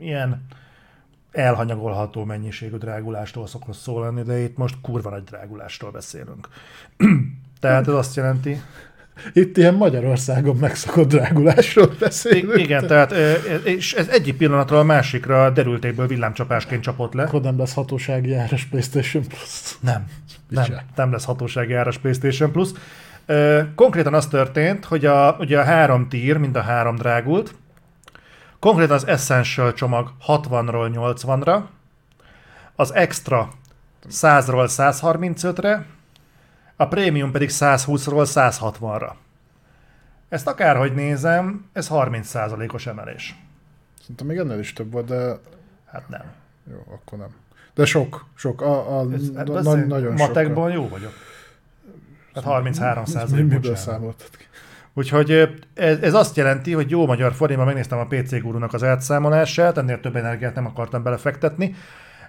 ilyen 0.00 0.46
elhanyagolható 1.32 2.24
mennyiségű 2.24 2.76
drágulástól 2.76 3.46
szokott 3.46 3.76
szólni, 3.76 4.22
de 4.22 4.38
itt 4.38 4.56
most 4.56 4.74
kurva 4.82 5.10
nagy 5.10 5.24
drágulástól 5.24 5.90
beszélünk. 5.90 6.48
Tehát 7.60 7.88
ez 7.88 7.94
azt 7.94 8.16
jelenti, 8.16 8.60
Itt 9.32 9.56
ilyen 9.56 9.74
Magyarországon 9.74 10.56
megszokott 10.56 11.08
drágulásról 11.08 11.90
beszélünk. 11.98 12.58
I- 12.58 12.62
igen, 12.62 12.86
tehát 12.86 13.12
és 13.64 13.92
ez 13.92 14.08
egyik 14.08 14.36
pillanatról 14.36 14.78
a 14.78 14.82
másikra 14.82 15.50
derültékből 15.50 16.06
villámcsapásként 16.06 16.82
csapott 16.82 17.12
le. 17.12 17.22
Akkor 17.22 17.40
nem 17.40 17.58
lesz 17.58 17.74
hatósági 17.74 18.34
áras 18.34 18.64
PlayStation 18.64 19.24
Plus. 19.28 19.78
Nem, 19.80 20.04
nem, 20.48 20.66
nem 20.94 21.12
lesz 21.12 21.24
hatósági 21.24 21.74
áras 21.74 21.98
PlayStation 21.98 22.52
Plus. 22.52 22.68
Konkrétan 23.74 24.14
az 24.14 24.26
történt, 24.26 24.84
hogy 24.84 25.04
a, 25.04 25.36
ugye 25.40 25.58
a 25.58 25.64
három 25.64 26.08
tír, 26.08 26.36
mind 26.36 26.56
a 26.56 26.60
három 26.60 26.96
drágult. 26.96 27.54
Konkrétan 28.60 28.94
az 28.96 29.06
Essential 29.06 29.72
csomag 29.72 30.12
60-ról 30.26 30.90
80-ra, 30.94 31.62
az 32.76 32.94
Extra 32.94 33.48
100-ról 34.10 34.68
135-re, 34.76 35.86
a 36.76 36.86
Premium 36.88 37.30
pedig 37.30 37.48
120-ról 37.52 38.26
160-ra. 38.34 39.10
Ezt 40.28 40.46
akárhogy 40.46 40.94
nézem, 40.94 41.68
ez 41.72 41.88
30%-os 41.90 42.86
emelés. 42.86 43.36
Szerintem 44.00 44.26
még 44.26 44.36
ennél 44.36 44.58
is 44.58 44.72
több 44.72 44.92
volt, 44.92 45.06
de 45.06 45.38
Hát 45.92 46.08
nem. 46.08 46.24
jó, 46.70 46.84
akkor 46.94 47.18
nem. 47.18 47.28
De 47.74 47.84
sok, 47.84 48.26
sok. 48.34 48.60
A, 48.60 48.98
a, 48.98 49.12
Ez, 49.12 49.22
hát 49.36 49.46
na, 49.48 49.74
nagyon 49.74 50.16
sok. 50.16 50.26
matekban 50.26 50.70
jó 50.70 50.88
vagyok. 50.88 51.12
Hát 52.34 52.44
33 52.44 53.02
Mi- 53.02 53.10
százalék, 53.10 53.44
Miből 53.44 53.60
bocsánat. 53.70 54.30
Úgyhogy 55.00 55.30
ez, 55.74 55.98
ez 55.98 56.14
azt 56.14 56.36
jelenti, 56.36 56.72
hogy 56.72 56.90
jó 56.90 57.06
magyar 57.06 57.32
forintban 57.32 57.66
megnéztem 57.66 57.98
a 57.98 58.06
PC 58.06 58.40
Gurunak 58.40 58.72
az 58.72 58.84
átszámolását, 58.84 59.78
ennél 59.78 60.00
több 60.00 60.16
energiát 60.16 60.54
nem 60.54 60.66
akartam 60.66 61.02
belefektetni. 61.02 61.74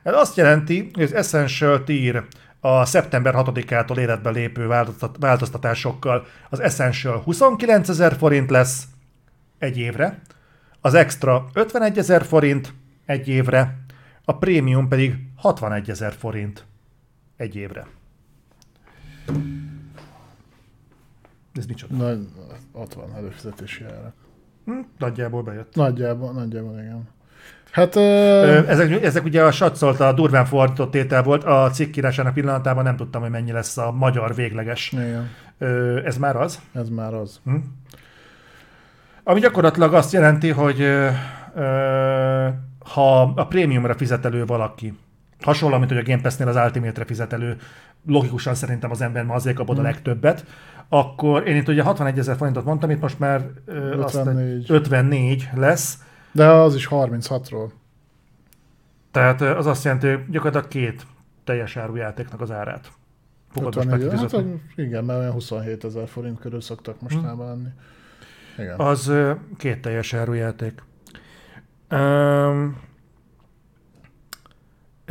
Ez 0.03 0.13
azt 0.13 0.37
jelenti, 0.37 0.89
hogy 0.93 1.03
az 1.03 1.13
Essential 1.13 1.83
Tier 1.83 2.23
a 2.59 2.85
szeptember 2.85 3.33
6-ától 3.37 3.97
életbe 3.97 4.29
lépő 4.29 4.67
változtat- 4.67 5.17
változtatásokkal 5.19 6.25
az 6.49 6.59
Essential 6.59 7.17
29 7.17 7.89
ezer 7.89 8.15
forint 8.15 8.49
lesz 8.49 8.83
egy 9.59 9.77
évre, 9.77 10.21
az 10.81 10.93
Extra 10.93 11.49
51 11.53 11.97
ezer 11.97 12.23
forint 12.23 12.73
egy 13.05 13.27
évre, 13.27 13.77
a 14.25 14.37
Premium 14.37 14.87
pedig 14.87 15.15
61 15.35 15.89
ezer 15.89 16.13
forint 16.13 16.65
egy 17.37 17.55
évre. 17.55 17.87
Ez 21.55 21.65
micsoda? 21.65 21.95
Nagy, 21.95 22.27
ott 22.71 22.93
van 22.93 23.15
előfizetési 23.15 23.83
ára. 23.83 24.13
Hm, 24.65 24.79
nagyjából 24.97 25.41
bejött. 25.43 25.75
Nagyjából, 25.75 26.31
nagyjából 26.31 26.79
igen. 26.79 27.07
Hát, 27.71 27.95
Ö, 27.95 28.67
Ezek, 28.67 29.03
ezek 29.03 29.23
ugye 29.23 29.43
a 29.43 29.51
satszolt, 29.51 29.99
a 29.99 30.13
durván 30.13 30.45
fordított 30.45 30.91
tétel 30.91 31.23
volt, 31.23 31.43
a 31.43 31.69
cikk 31.73 31.95
írásának 31.95 32.33
pillanatában 32.33 32.83
nem 32.83 32.95
tudtam, 32.95 33.21
hogy 33.21 33.29
mennyi 33.29 33.51
lesz 33.51 33.77
a 33.77 33.91
magyar 33.91 34.35
végleges. 34.35 34.91
igen, 34.91 35.29
Ö, 35.57 36.05
Ez 36.05 36.17
már 36.17 36.35
az. 36.35 36.61
ez 36.73 36.89
már 36.89 37.13
az. 37.13 37.39
Hm? 37.43 37.55
Ami 39.23 39.39
gyakorlatilag 39.39 39.93
azt 39.93 40.11
jelenti, 40.13 40.49
hogy 40.49 40.81
ö, 40.81 41.09
ö, 41.55 42.47
ha 42.93 43.21
a 43.21 43.47
prémiumra 43.47 43.93
fizet 43.95 44.25
elő 44.25 44.45
valaki, 44.45 44.97
hasonló, 45.41 45.77
mint 45.77 45.89
hogy 45.91 45.99
a 45.99 46.03
Game 46.03 46.21
Pass-nél 46.21 46.47
az 46.47 46.55
Ultimate-re 46.55 47.05
fizet 47.05 47.33
elő, 47.33 47.57
logikusan 48.07 48.53
szerintem 48.55 48.91
az 48.91 49.01
ember 49.01 49.23
ma 49.25 49.33
azért 49.33 49.55
kapod 49.55 49.77
a 49.77 49.79
Hm. 49.79 49.85
legtöbbet, 49.85 50.45
akkor 50.93 51.47
én 51.47 51.55
itt 51.55 51.67
ugye 51.67 51.81
61 51.83 52.17
ezer 52.17 52.35
forintot 52.35 52.65
mondtam, 52.65 52.89
itt 52.89 53.01
most 53.01 53.19
már 53.19 53.49
ö, 53.65 54.01
azt, 54.01 54.15
54. 54.15 54.71
54 54.71 55.49
lesz, 55.55 55.97
De 56.31 56.47
az 56.47 56.75
is 56.75 56.87
36-ról. 56.91 57.69
Tehát 59.11 59.41
az 59.41 59.65
azt 59.65 59.83
jelenti, 59.83 60.07
hogy 60.07 60.29
gyakorlatilag 60.29 60.67
két 60.67 61.05
teljes 61.43 61.77
áru 61.77 61.95
játéknak 61.95 62.41
az 62.41 62.51
árát. 62.51 62.91
Fogod 63.51 63.75
most 63.75 63.87
54, 63.87 64.31
hát, 64.31 64.43
igen, 64.75 65.03
mert 65.03 65.19
olyan 65.19 65.31
27 65.31 65.83
ezer 65.83 66.07
forint 66.07 66.39
körül 66.39 66.61
szoktak 66.61 67.01
mostában 67.01 67.47
lenni. 67.47 67.69
Igen. 68.57 68.79
Az 68.79 69.11
két 69.57 69.81
teljes 69.81 70.13
áru 70.13 70.33
játék. 70.33 70.83
Um, 71.91 72.79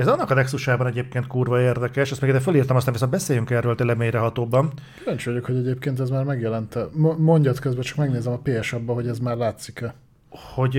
ez 0.01 0.07
annak 0.07 0.31
a 0.31 0.35
Nexusában 0.35 0.87
egyébként 0.87 1.27
kurva 1.27 1.61
érdekes, 1.61 2.11
ezt 2.11 2.21
még 2.21 2.31
ide 2.31 2.41
fölírtam, 2.41 2.77
aztán 2.77 2.93
viszont 2.93 3.11
beszéljünk 3.11 3.51
erről 3.51 3.75
tényleg 3.75 3.97
mélyrehatóbban. 3.97 4.73
Kíváncsi 4.99 5.29
vagyok, 5.29 5.45
hogy 5.45 5.57
egyébként 5.57 6.01
ez 6.01 6.11
már 6.11 6.25
megjelent 6.25 6.97
Mo- 6.97 7.19
Mondjad 7.19 7.59
közben, 7.59 7.83
csak 7.83 7.97
megnézem 7.97 8.33
a 8.33 8.41
ps 8.43 8.73
abba, 8.73 8.93
hogy 8.93 9.09
ez 9.09 9.19
már 9.19 9.37
látszik-e. 9.37 9.95
hogy 10.31 10.77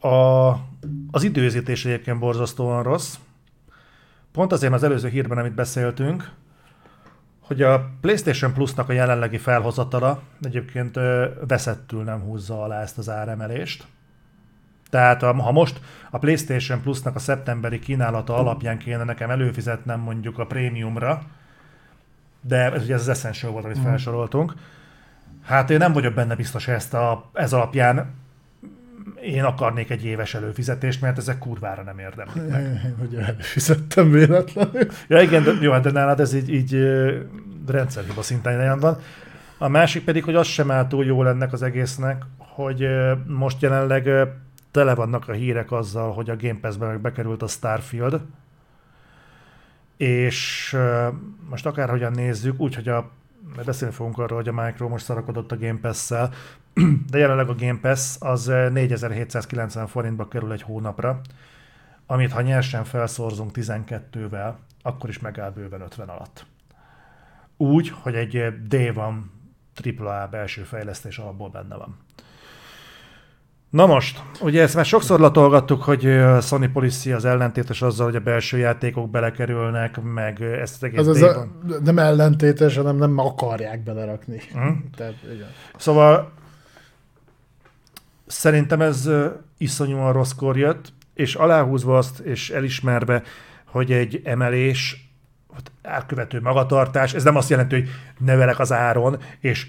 a, 0.00 0.48
az 1.10 1.22
időzítés 1.22 1.84
egyébként 1.84 2.18
borzasztóan 2.18 2.82
rossz. 2.82 3.14
Pont 4.32 4.52
azért 4.52 4.72
az 4.72 4.82
előző 4.82 5.08
hírben, 5.08 5.38
amit 5.38 5.54
beszéltünk, 5.54 6.30
hogy 7.40 7.62
a 7.62 7.90
PlayStation 8.00 8.52
Plus-nak 8.52 8.88
a 8.88 8.92
jelenlegi 8.92 9.38
felhozatala 9.38 10.22
egyébként 10.42 10.98
veszettül 11.48 12.02
nem 12.02 12.20
húzza 12.20 12.62
alá 12.62 12.82
ezt 12.82 12.98
az 12.98 13.08
áremelést. 13.08 13.86
Tehát 14.90 15.22
ha 15.22 15.52
most 15.52 15.80
a 16.10 16.18
PlayStation 16.18 16.80
Plus-nak 16.82 17.14
a 17.14 17.18
szeptemberi 17.18 17.78
kínálata 17.78 18.36
alapján 18.36 18.78
kéne 18.78 19.04
nekem 19.04 19.30
előfizetnem 19.30 20.00
mondjuk 20.00 20.38
a 20.38 20.46
prémiumra, 20.46 21.22
de 22.40 22.72
ez 22.72 22.82
ugye 22.82 22.94
ez 22.94 23.00
az 23.00 23.08
Essential 23.08 23.52
volt, 23.52 23.64
amit 23.64 23.76
Mhm. 23.76 23.86
felsoroltunk, 23.86 24.54
hát 25.44 25.70
én 25.70 25.78
nem 25.78 25.92
vagyok 25.92 26.14
benne 26.14 26.34
biztos, 26.34 26.64
hogy 26.64 26.74
ezt 26.74 26.94
a, 26.94 27.30
ez 27.32 27.52
alapján 27.52 28.14
én 29.22 29.44
akarnék 29.44 29.90
egy 29.90 30.04
éves 30.04 30.34
előfizetést, 30.34 31.00
mert 31.00 31.18
ezek 31.18 31.38
kurvára 31.38 31.82
nem 31.82 31.98
érdemlik. 31.98 32.42
Én 32.84 32.96
ugye 33.08 33.20
előfizettem 33.20 34.10
véletlenül. 34.10 34.86
Ja 35.08 35.20
igen, 35.20 35.42
de, 35.42 35.52
jó, 35.60 35.72
hát 35.72 35.82
de 35.82 35.90
nálad 35.90 36.20
ez 36.20 36.34
így, 36.34 36.52
így 36.52 36.76
rendszerhiba 37.66 38.22
szinten 38.22 38.78
van. 38.78 38.98
A 39.58 39.68
másik 39.68 40.04
pedig, 40.04 40.24
hogy 40.24 40.34
az 40.34 40.46
sem 40.46 40.70
áll 40.70 40.86
túl 40.86 41.04
jól 41.04 41.28
ennek 41.28 41.52
az 41.52 41.62
egésznek, 41.62 42.22
hogy 42.38 42.88
most 43.26 43.62
jelenleg 43.62 44.08
tele 44.70 44.94
vannak 44.94 45.28
a 45.28 45.32
hírek 45.32 45.72
azzal, 45.72 46.12
hogy 46.12 46.30
a 46.30 46.36
Game 46.36 46.58
Pass-be 46.60 46.86
meg 46.86 47.00
bekerült 47.00 47.42
a 47.42 47.46
Starfield, 47.46 48.20
és 49.96 50.76
most 51.48 51.66
akárhogyan 51.66 52.12
nézzük, 52.12 52.60
úgy, 52.60 52.74
hogy 52.74 52.88
a 52.88 53.10
mert 53.54 53.66
beszélni 53.66 53.94
fogunk 53.94 54.18
arról, 54.18 54.36
hogy 54.36 54.48
a 54.48 54.62
Micro 54.64 54.88
most 54.88 55.04
szarakodott 55.04 55.52
a 55.52 55.58
Game 55.58 55.78
Pass-szel, 55.78 56.32
de 57.10 57.18
jelenleg 57.18 57.48
a 57.48 57.54
Game 57.54 57.78
Pass 57.80 58.16
az 58.18 58.46
ö, 58.46 58.68
4790 58.70 59.86
forintba 59.86 60.28
kerül 60.28 60.52
egy 60.52 60.62
hónapra, 60.62 61.20
amit 62.06 62.32
ha 62.32 62.40
nyersen 62.40 62.84
felszorzunk 62.84 63.50
12-vel, 63.54 64.54
akkor 64.82 65.08
is 65.08 65.18
megáll 65.18 65.50
bőven 65.50 65.80
50 65.80 66.08
alatt. 66.08 66.46
Úgy, 67.56 67.88
hogy 67.88 68.14
egy 68.14 68.66
D 68.66 68.94
van, 68.94 69.30
AAA 69.98 70.28
belső 70.28 70.62
fejlesztés 70.62 71.18
alapból 71.18 71.48
benne 71.48 71.76
van. 71.76 71.96
Na 73.70 73.86
most, 73.86 74.22
ugye 74.40 74.62
ezt 74.62 74.74
már 74.74 74.84
sokszor 74.84 75.20
latolgattuk, 75.20 75.82
hogy 75.82 76.06
a 76.06 76.40
Sony 76.40 76.72
policy 76.72 77.12
az 77.12 77.24
ellentétes 77.24 77.82
azzal, 77.82 78.06
hogy 78.06 78.16
a 78.16 78.20
belső 78.20 78.58
játékok 78.58 79.10
belekerülnek, 79.10 80.02
meg 80.02 80.42
ezt 80.42 80.74
az 80.74 80.82
egész 80.82 81.06
Ez, 81.06 81.18
D 81.18 81.22
a, 81.22 81.34
van. 81.34 81.80
nem 81.84 81.98
ellentétes, 81.98 82.76
hanem 82.76 82.96
nem 82.96 83.18
akarják 83.18 83.82
belerakni. 83.82 84.40
Mhm. 84.54 84.68
Tehát, 84.96 85.14
igen. 85.34 85.48
Szóval 85.76 86.32
szerintem 88.26 88.80
ez 88.80 89.10
iszonyúan 89.58 90.12
rosszkor 90.12 90.56
jött, 90.56 90.92
és 91.14 91.34
aláhúzva 91.34 91.98
azt, 91.98 92.18
és 92.18 92.50
elismerve, 92.50 93.22
hogy 93.64 93.92
egy 93.92 94.20
emelés, 94.24 95.10
hát 95.54 95.72
árkövető 95.82 96.40
magatartás, 96.40 97.14
ez 97.14 97.24
nem 97.24 97.36
azt 97.36 97.50
jelenti, 97.50 97.74
hogy 97.74 97.88
nevelek 98.18 98.58
az 98.58 98.72
áron, 98.72 99.18
és 99.40 99.66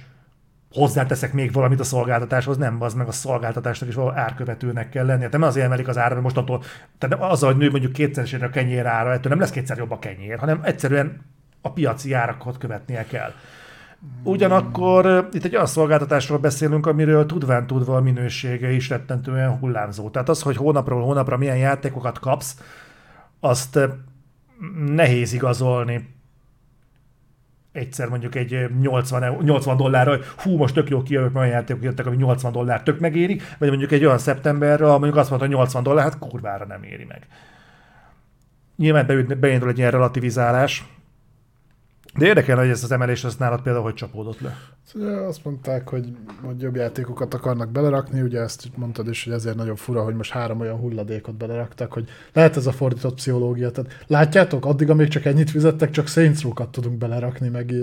hozzáteszek 0.74 1.34
még 1.34 1.52
valamit 1.52 1.80
a 1.80 1.84
szolgáltatáshoz, 1.84 2.58
nem, 2.58 2.82
az 2.82 2.94
meg 2.94 3.08
a 3.08 3.12
szolgáltatásnak 3.12 3.90
is 3.90 3.96
valahol 3.96 4.20
árkövetőnek 4.20 4.90
kell 4.90 5.06
lennie. 5.06 5.28
Nem 5.32 5.42
azért 5.42 5.66
emelik 5.66 5.88
az 5.88 5.98
ára, 5.98 6.10
mert 6.10 6.22
mostantól, 6.22 6.64
tehát 6.98 7.32
az, 7.32 7.42
hogy 7.42 7.58
nő 7.58 7.70
mondjuk 7.70 7.92
kétszeresére 7.92 8.46
a 8.46 8.50
kenyér 8.50 8.86
ára, 8.86 9.12
ettől 9.12 9.32
nem 9.32 9.40
lesz 9.40 9.50
kétszer 9.50 9.78
jobb 9.78 9.92
a 9.92 10.00
kenyér, 10.00 10.40
hanem 10.40 10.60
egyszerűen 10.64 11.22
a 11.62 11.72
piaci 11.72 12.14
árakat 12.14 12.58
követnie 12.58 13.06
kell. 13.06 13.32
Ugyanakkor 14.24 15.06
ö, 15.06 15.20
itt 15.32 15.44
egy 15.44 15.54
olyan 15.54 15.66
szolgáltatásról 15.66 16.38
beszélünk, 16.38 16.86
amiről 16.86 17.26
tudván 17.26 17.68
tudva 17.68 17.96
a 17.96 18.02
minősége 18.02 18.72
is 18.72 18.90
rettentően 18.90 19.58
hullámzó. 19.58 20.10
Tehát 20.10 20.30
az, 20.30 20.42
hogy 20.42 20.56
hónapról 20.56 21.04
hónapra 21.04 21.38
milyen 21.38 21.58
játékokat 21.58 22.20
kapsz, 22.20 22.58
azt 23.40 23.76
ö, 23.76 23.88
nehéz 24.86 25.34
igazolni 25.34 26.21
egyszer 27.72 28.08
mondjuk 28.08 28.36
egy 28.36 28.54
ö, 28.54 28.66
80, 28.82 29.24
eu- 29.24 29.42
80 29.42 29.78
dollárra, 29.78 30.12
hogy 30.12 30.26
hú, 30.38 30.58
most 30.58 30.74
tök 30.74 30.90
jó 30.90 31.02
kijövök, 31.02 31.36
olyan 31.36 31.48
játékok 31.48 31.84
jöttek, 31.84 32.06
ami 32.06 32.16
80 32.16 32.52
dollár 32.52 32.84
tök 32.84 33.00
megéri, 33.00 33.42
vagy 33.58 33.70
mondjuk 33.70 33.92
egy 33.92 34.06
olyan 34.06 34.18
szeptemberre, 34.18 34.86
mondjuk 34.86 35.16
azt 35.16 35.30
mondta, 35.30 35.48
hogy 35.48 35.56
80 35.56 35.84
dollár, 35.84 36.04
hát 36.04 36.20
kurvára 36.20 36.66
nem 36.66 36.84
éri 36.84 37.06
meg. 37.06 37.28
Nyilván 38.76 39.26
beindul 39.40 39.70
egy 39.70 39.78
ilyen 39.78 39.92
relativizálás, 39.92 40.86
De 42.18 42.26
érdekel, 42.26 42.58
hogy 42.58 42.70
ez 42.70 42.84
az 42.84 42.92
emelés 42.92 43.24
az 43.24 43.36
nálad 43.36 43.62
például 43.62 43.84
hogy 43.84 43.94
csapódott 43.94 44.40
le. 44.40 44.58
Azt 45.28 45.44
mondták, 45.46 45.90
hogy, 45.90 46.16
hogy 46.44 46.62
jobb 46.62 46.76
játékokat 46.76 47.34
akarnak 47.34 47.72
belerakni, 47.72 48.22
ugye 48.22 48.40
ezt 48.40 48.70
mondtad 48.76 49.08
is, 49.08 49.24
hogy 49.24 49.34
ezért 49.34 49.56
nagyon 49.56 49.76
fura, 49.76 50.04
hogy 50.04 50.16
most 50.16 50.32
három 50.32 50.60
olyan 50.60 50.78
hulladékot 50.78 51.36
beleraktak, 51.36 51.94
hogy 51.94 52.10
lehet 52.34 52.58
ez 52.58 52.68
a 52.68 52.72
fordított 52.72 53.16
pszichológia. 53.16 53.72
Tehát 53.72 54.04
látjátok, 54.08 54.66
addig, 54.66 54.90
amíg 54.90 55.08
csak 55.08 55.26
ennyit 55.26 55.50
fizettek, 55.50 55.90
csak 55.90 56.08
Saints 56.08 56.42
tudunk 56.72 56.98
belerakni, 56.98 57.48
meg 57.48 57.74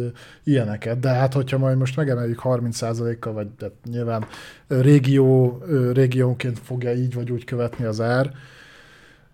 ilyeneket. 0.45 1.01
De 1.01 1.09
hát, 1.09 1.33
hogyha 1.33 1.59
majd 1.59 1.79
most 1.79 1.97
megemeljük 1.97 2.41
30%-kal, 2.45 3.33
vagy 3.33 3.49
de 3.59 3.71
nyilván 3.91 4.25
régió, 4.67 5.63
régiónként 5.93 6.59
fogja 6.59 6.93
így 6.93 7.15
vagy 7.15 7.31
úgy 7.31 7.45
követni 7.45 7.85
az 7.85 8.01
ár, 8.01 8.33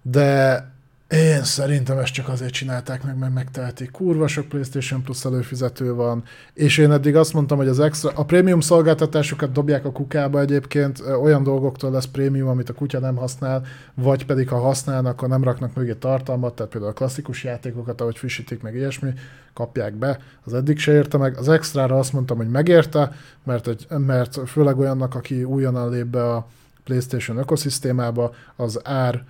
de 0.03 0.74
én 1.15 1.45
szerintem 1.45 1.99
ezt 1.99 2.13
csak 2.13 2.29
azért 2.29 2.53
csinálták 2.53 3.05
meg, 3.05 3.19
mert 3.19 3.35
megtehetik. 3.35 3.91
Kurva 3.91 4.27
sok 4.27 4.49
PlayStation 4.49 5.03
Plus 5.03 5.25
előfizető 5.25 5.95
van, 5.95 6.25
és 6.55 6.79
én 6.79 6.93
eddig 6.93 7.17
azt 7.17 7.33
mondtam, 7.33 7.59
hogy 7.59 7.69
az 7.69 7.81
extra, 7.81 8.11
a 8.15 8.25
prémium 8.25 8.61
szolgáltatásokat 8.61 9.53
dobják 9.53 9.85
a 9.85 9.93
kukába 9.93 10.41
egyébként, 10.41 11.01
olyan 11.21 11.43
dolgoktól 11.43 11.91
lesz 11.91 12.05
prémium, 12.05 12.49
amit 12.49 12.69
a 12.69 12.73
kutya 12.73 12.99
nem 12.99 13.17
használ, 13.17 13.63
vagy 13.95 14.27
pedig 14.27 14.49
ha 14.49 14.59
használnak, 14.59 15.13
akkor 15.13 15.29
nem 15.29 15.45
raknak 15.45 15.75
mögé 15.75 15.93
tartalmat, 15.93 16.55
tehát 16.55 16.73
például 16.73 16.93
a 16.93 16.97
klasszikus 16.97 17.45
játékokat, 17.45 18.01
ahogy 18.01 18.17
frissítik, 18.17 18.63
meg 18.63 18.75
ilyesmi, 18.75 19.11
kapják 19.53 19.95
be. 19.95 20.19
Az 20.45 20.55
eddig 20.55 20.79
se 20.79 20.93
érte 20.93 21.19
meg. 21.19 21.39
Az 21.39 21.49
extrára 21.49 21.99
azt 21.99 22.13
mondtam, 22.13 22.37
hogy 22.37 22.49
megérte, 22.49 23.13
mert, 23.45 23.69
egy, 23.69 23.87
mert 23.89 24.41
főleg 24.47 24.79
olyannak, 24.79 25.15
aki 25.15 25.45
újonnan 25.45 25.91
lép 25.91 26.07
be 26.07 26.31
a 26.31 26.47
PlayStation 26.85 27.37
ökoszisztémába, 27.37 28.35
az 28.57 28.81
ár 28.85 29.25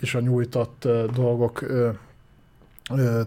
és 0.00 0.14
a 0.14 0.20
nyújtott 0.20 0.88
dolgok 1.14 1.64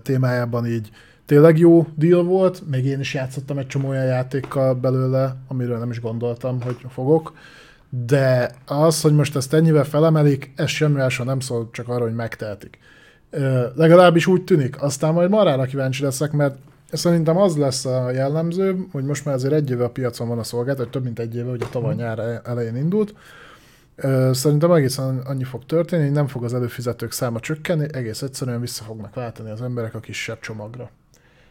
témájában 0.02 0.66
így 0.66 0.90
tényleg 1.26 1.58
jó 1.58 1.88
deal 1.96 2.24
volt, 2.24 2.70
még 2.70 2.86
én 2.86 3.00
is 3.00 3.14
játszottam 3.14 3.58
egy 3.58 3.68
csomó 3.68 3.88
olyan 3.88 4.06
játékkal 4.06 4.74
belőle, 4.74 5.36
amiről 5.48 5.78
nem 5.78 5.90
is 5.90 6.02
gondoltam, 6.02 6.62
hogy 6.62 6.78
fogok, 6.90 7.34
de 8.06 8.52
az, 8.66 9.02
hogy 9.02 9.14
most 9.14 9.36
ezt 9.36 9.54
ennyivel 9.54 9.84
felemelik, 9.84 10.54
ez 10.56 10.70
semmi 10.70 10.96
másról 10.96 11.28
nem 11.28 11.40
szól, 11.40 11.70
csak 11.72 11.90
arra, 11.90 12.04
hogy 12.04 12.16
megtehetik. 12.16 12.78
Legalábbis 13.76 14.28
úgy 14.28 14.44
tűnik, 14.44 14.82
aztán 14.82 15.14
majd 15.14 15.30
marára 15.30 15.66
kíváncsi 15.66 16.04
leszek, 16.04 16.32
mert 16.32 16.58
szerintem 16.92 17.38
az 17.38 17.58
lesz 17.58 17.86
a 17.86 18.12
jellemző, 18.12 18.86
hogy 18.92 19.04
most 19.04 19.26
már 19.26 19.36
azért 19.36 19.54
egy 19.54 19.70
éve 19.70 19.84
a 19.84 19.90
piacon 19.90 20.28
van 20.28 20.40
a 20.40 20.44
szolgáltatás, 20.44 20.92
több 20.92 21.04
mint 21.04 21.20
egy 21.20 21.36
éve, 21.36 21.52
ugye 21.52 21.66
tavaly 21.72 21.96
nyár 21.96 22.42
elején 22.44 22.76
indult, 22.76 23.14
Szerintem 24.32 24.72
egészen 24.72 25.18
annyi 25.20 25.44
fog 25.44 25.66
történni, 25.66 26.04
hogy 26.04 26.12
nem 26.12 26.28
fog 26.28 26.44
az 26.44 26.54
előfizetők 26.54 27.12
száma 27.12 27.40
csökkenni, 27.40 27.88
egész 27.92 28.22
egyszerűen 28.22 28.60
vissza 28.60 28.84
fognak 28.84 29.14
váltani 29.14 29.50
az 29.50 29.62
emberek 29.62 29.94
a 29.96 30.00
kisebb 30.00 30.40
csomagra. 30.40 30.90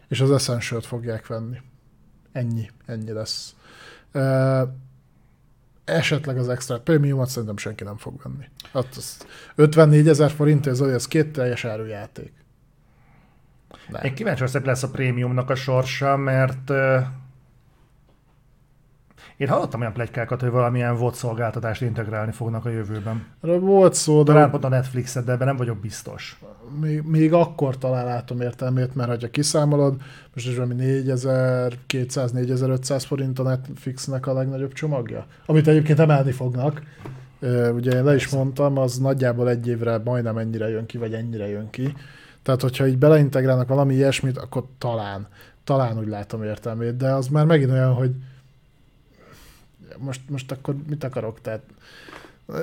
És 0.09 0.21
az 0.21 0.31
essential 0.31 0.81
fogják 0.81 1.27
venni. 1.27 1.57
Ennyi, 2.33 2.71
ennyi 2.87 3.13
lesz. 3.13 3.55
Esetleg 5.85 6.39
az 6.39 6.49
extra 6.49 6.81
prémiumot 6.81 7.29
szerintem 7.29 7.57
senki 7.57 7.85
nem 7.85 7.97
fog 7.97 8.23
venni. 8.23 8.49
Hát 8.73 8.95
az 8.97 9.27
54 9.55 10.09
ezer 10.09 10.31
forint, 10.31 10.67
ez, 10.67 10.81
ez 10.81 11.07
két 11.07 11.33
teljes 11.33 11.65
árujáték. 11.65 12.33
Nem. 13.89 14.05
Én 14.05 14.15
kíváncsi 14.15 14.43
leszek, 14.43 14.65
lesz 14.65 14.83
a 14.83 14.91
prémiumnak 14.91 15.51
a 15.51 15.55
sorsa, 15.55 16.17
mert 16.17 16.71
én 19.37 19.49
hallottam 19.49 19.81
olyan 19.81 19.93
plegykákat, 19.93 20.41
hogy 20.41 20.51
valamilyen 20.51 20.97
VOD 20.97 21.15
szolgáltatást 21.15 21.83
integrálni 21.83 22.33
fognak 22.33 22.65
a 22.65 22.71
jövőben. 22.71 23.27
Erről 23.43 23.61
volt 23.61 23.95
szó, 23.95 24.23
de 24.23 24.33
Talán 24.33 24.51
pont 24.51 24.65
a 24.65 24.69
Netflixet, 24.69 25.25
de 25.25 25.33
ebben 25.33 25.47
nem 25.47 25.57
vagyok 25.57 25.79
biztos. 25.79 26.39
még, 26.81 27.03
még 27.03 27.33
akkor 27.33 27.79
talán 27.79 28.05
látom 28.05 28.41
értelmét, 28.41 28.95
mert 28.95 29.23
ha 29.23 29.31
kiszámolod, 29.31 29.97
most 30.35 30.49
ez 30.49 30.55
valami 30.55 30.75
4200-4500 30.79 33.03
forint 33.07 33.39
a 33.39 33.43
Netflixnek 33.43 34.27
a 34.27 34.33
legnagyobb 34.33 34.73
csomagja, 34.73 35.27
amit 35.47 35.69
egyébként 35.69 35.99
emelni 35.99 36.33
fognak. 36.33 36.83
Ugye 37.75 37.93
én 37.93 38.05
le 38.05 38.15
is 38.15 38.29
mondtam, 38.29 38.79
az 38.79 38.99
nagyjából 38.99 39.49
egy 39.49 39.69
évre 39.69 40.01
majdnem 40.05 40.39
ennyire 40.39 40.69
jön 40.69 40.87
ki, 40.87 40.99
vagy 40.99 41.15
ennyire 41.15 41.49
jön 41.49 41.71
ki. 41.71 41.95
Tehát, 42.43 42.61
hogyha 42.61 42.87
így 42.87 42.99
beleintegrálnak 42.99 43.69
valami 43.69 43.95
ilyesmit, 43.95 44.39
akkor 44.39 44.65
talán, 44.79 45.27
talán 45.65 45.99
úgy 45.99 46.09
látom 46.09 46.43
értelmét, 46.43 46.97
de 46.97 47.13
az 47.13 47.29
már 47.29 47.47
megint 47.47 47.71
olyan, 47.71 47.93
hogy 47.93 48.11
most, 49.99 50.21
most 50.31 50.53
akkor 50.53 50.77
mit 50.89 51.05
akarok, 51.05 51.41
tehát 51.41 51.63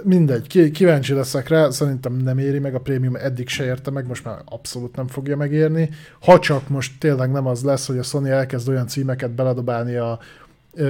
mindegy, 0.03 0.47
ki, 0.47 0.71
kíváncsi 0.71 1.13
leszek 1.13 1.47
rá, 1.47 1.69
szerintem 1.69 2.13
nem 2.13 2.37
éri 2.37 2.59
meg, 2.59 2.75
a 2.75 2.79
prémium 2.79 3.15
eddig 3.15 3.47
se 3.47 3.63
érte 3.63 3.91
meg, 3.91 4.07
most 4.07 4.25
már 4.25 4.41
abszolút 4.45 4.95
nem 4.95 5.07
fogja 5.07 5.37
megérni. 5.37 5.89
Ha 6.21 6.39
csak 6.39 6.67
most 6.69 6.99
tényleg 6.99 7.31
nem 7.31 7.47
az 7.47 7.63
lesz, 7.63 7.87
hogy 7.87 7.97
a 7.97 8.03
Sony 8.03 8.27
elkezd 8.27 8.69
olyan 8.69 8.87
címeket 8.87 9.31
beledobálni 9.31 9.95
a... 9.95 10.19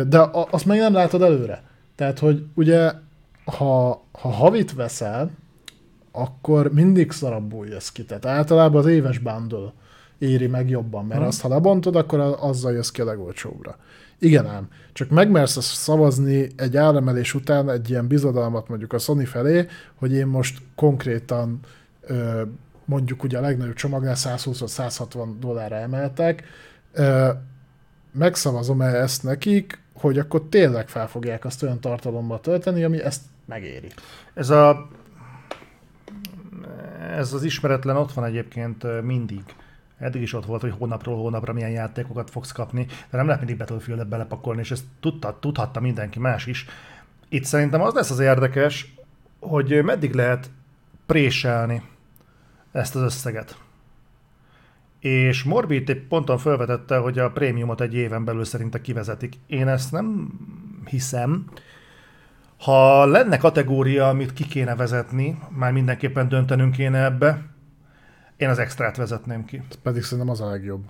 De 0.07 0.30
azt 0.31 0.65
meg 0.65 0.77
nem 0.77 0.93
látod 0.93 1.22
előre. 1.22 1.63
Tehát, 1.95 2.19
hogy 2.19 2.45
ugye, 2.53 2.91
ha, 3.45 4.03
ha 4.11 4.30
havit 4.30 4.73
veszel, 4.73 5.31
akkor 6.11 6.72
mindig 6.73 7.11
szarabbul 7.11 7.68
jössz 7.68 7.89
ki. 7.89 8.05
Tehát 8.05 8.26
általában 8.26 8.81
az 8.81 8.88
éves 8.88 9.18
bundle 9.18 9.73
éri 10.18 10.47
meg 10.47 10.69
jobban, 10.69 11.05
mert 11.05 11.19
Mhm. 11.19 11.27
azt, 11.30 11.41
ha 11.41 11.47
lebontod, 11.47 11.95
akkor 11.95 12.38
azzal 12.39 12.73
jössz 12.73 12.89
ki 12.89 13.01
a 13.01 13.05
legolcsóbbra. 13.05 13.77
Igen 14.23 14.48
ám, 14.48 14.68
csak 14.93 15.10
megmersz 15.10 15.64
szavazni 15.64 16.48
egy 16.56 16.77
áremelés 16.77 17.34
után 17.34 17.69
egy 17.69 17.89
ilyen 17.89 18.07
bizodalmat 18.07 18.68
mondjuk 18.68 18.93
a 18.93 18.98
Sony 18.98 19.26
felé, 19.26 19.68
hogy 19.95 20.14
én 20.14 20.27
most 20.27 20.61
konkrétan 20.76 21.60
mondjuk 22.85 23.23
ugye 23.23 23.38
a 23.38 23.41
legnagyobb 23.41 23.76
csomagnál 23.76 24.15
120-160 24.18 25.27
dollárra 25.39 25.76
emeltek, 25.76 26.43
megszavazom-e 28.11 28.85
ezt 28.85 29.23
nekik, 29.23 29.80
hogy 29.93 30.19
akkor 30.19 30.41
tényleg 30.49 30.88
fel 30.88 31.07
fogják 31.07 31.45
azt 31.45 31.64
olyan 31.64 31.80
tartalommal 31.80 32.39
tölteni, 32.39 32.84
ami 32.84 33.02
ezt 33.03 33.22
megéri. 33.45 33.91
Ez 34.34 34.49
a 34.49 34.88
ez 37.15 37.34
az 37.34 37.43
ismeretlen 37.43 37.95
ott 37.95 38.11
van 38.11 38.26
egyébként 38.26 39.02
mindig. 39.02 39.43
Eddig 40.02 40.22
is 40.22 40.34
ott 40.34 40.45
volt, 40.45 40.61
hogy 40.61 40.73
hónapról 40.78 41.15
hónapra 41.15 41.53
milyen 41.53 41.69
játékokat 41.69 42.30
fogsz 42.30 42.52
kapni, 42.52 42.86
de 42.86 43.18
nem 43.18 43.26
lehet 43.26 43.41
mindig 43.41 43.57
Battlefield-et 43.57 44.07
belepakolni, 44.07 44.60
és 44.60 44.72
ezt 44.72 44.84
tudta, 44.99 45.38
tudhatta 45.40 45.80
mindenki 45.80 46.19
más 46.19 46.45
is. 46.45 46.65
Itt 47.30 47.44
szerintem 47.44 47.82
az 47.82 47.94
lesz 47.94 48.11
az 48.11 48.19
érdekes, 48.19 48.94
hogy 49.40 49.84
meddig 49.84 50.14
lehet 50.14 50.49
préselni 51.06 51.82
ezt 52.72 52.95
az 52.95 53.02
összeget. 53.02 53.57
És 54.99 55.44
Morbid 55.44 55.90
egy 55.90 56.02
ponton 56.02 56.38
felvetette, 56.38 56.98
hogy 56.98 57.19
a 57.19 57.32
prémiumot 57.32 57.82
egy 57.82 57.94
éven 57.94 58.23
belül 58.23 58.44
szerinte 58.44 58.82
kivezetik. 58.82 59.34
Én 59.48 59.68
ezt 59.68 59.91
nem 59.91 60.32
hiszem. 60.86 61.45
Ha 62.57 63.06
lenne 63.06 63.38
kategória, 63.38 64.10
amit 64.10 64.34
ki 64.34 64.48
kéne 64.48 64.76
vezetni, 64.76 65.40
már 65.49 65.72
mindenképpen 65.72 66.28
döntenünk 66.28 66.72
kéne 66.72 67.03
ebbe, 67.03 67.51
én 68.41 68.49
az 68.49 68.59
extrát 68.59 68.97
vezetném 68.97 69.45
ki. 69.45 69.61
Pedig 69.84 70.03
szerintem 70.03 70.30
az 70.30 70.41
a 70.41 70.49
legjobb. 70.49 70.81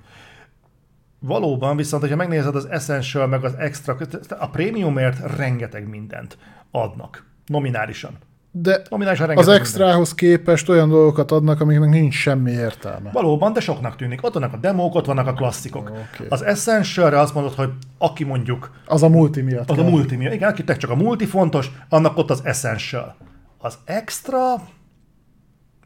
Valóban, 1.19 1.75
viszont 1.75 2.07
ha 2.09 2.15
megnézed 2.15 2.55
az 2.55 2.65
Essential 2.65 3.27
meg 3.27 3.43
az 3.43 3.53
Extra, 3.53 3.97
a 4.39 4.49
prémiumért 4.49 5.35
rengeteg 5.37 5.87
mindent 5.89 6.37
adnak. 6.71 7.25
Nominálisan. 7.45 8.17
De 8.51 8.81
Nominálisan 8.89 9.29
az 9.29 9.35
rengeteg 9.35 9.59
extrához 9.61 10.13
képest 10.15 10.69
olyan 10.69 10.89
dolgokat 10.89 11.31
adnak, 11.31 11.61
amiknek 11.61 11.89
nincs 11.89 12.13
semmi 12.15 12.51
értelme. 12.51 13.11
Valóban, 13.11 13.53
de 13.53 13.59
soknak 13.59 13.95
tűnik. 13.95 14.23
Ott 14.23 14.33
vannak 14.33 14.53
a 14.53 14.57
demók, 14.57 14.95
ott 14.95 15.05
vannak 15.05 15.27
a 15.27 15.33
klasszikok. 15.33 15.89
Oké. 15.89 16.25
Az 16.29 16.41
Essential-re 16.43 17.19
azt 17.19 17.33
mondod, 17.33 17.53
hogy 17.53 17.69
aki 17.97 18.23
mondjuk 18.23 18.71
Az 18.85 19.03
a 19.03 19.09
multi 19.09 19.41
miatt. 19.41 19.69
az 19.69 19.77
a 19.77 19.81
kell. 19.81 19.89
multi, 19.91 20.15
miatt- 20.15 20.33
igen, 20.33 20.49
akinek 20.49 20.77
csak 20.77 20.89
a 20.89 20.95
multi 20.95 21.25
fontos, 21.25 21.71
annak 21.89 22.17
ott 22.17 22.29
az 22.29 22.41
Essential. 22.43 23.15
Az 23.57 23.77
Extra, 23.85 24.37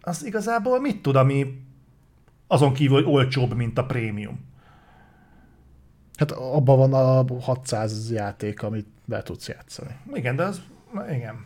az 0.05 0.25
igazából 0.25 0.79
mit 0.79 1.01
tud, 1.01 1.15
ami 1.15 1.61
azon 2.47 2.73
kívül, 2.73 3.03
hogy 3.03 3.13
olcsóbb, 3.13 3.53
mint 3.53 3.77
a 3.77 3.85
prémium. 3.85 4.39
Hát 6.15 6.31
abban 6.31 6.77
van 6.77 6.93
a 6.93 7.41
600 7.41 8.11
játék, 8.11 8.63
amit 8.63 8.87
be 9.05 9.23
tudsz 9.23 9.47
játszani. 9.47 9.95
Igen, 10.13 10.35
de 10.35 10.43
az, 10.43 10.61
igen. 11.11 11.45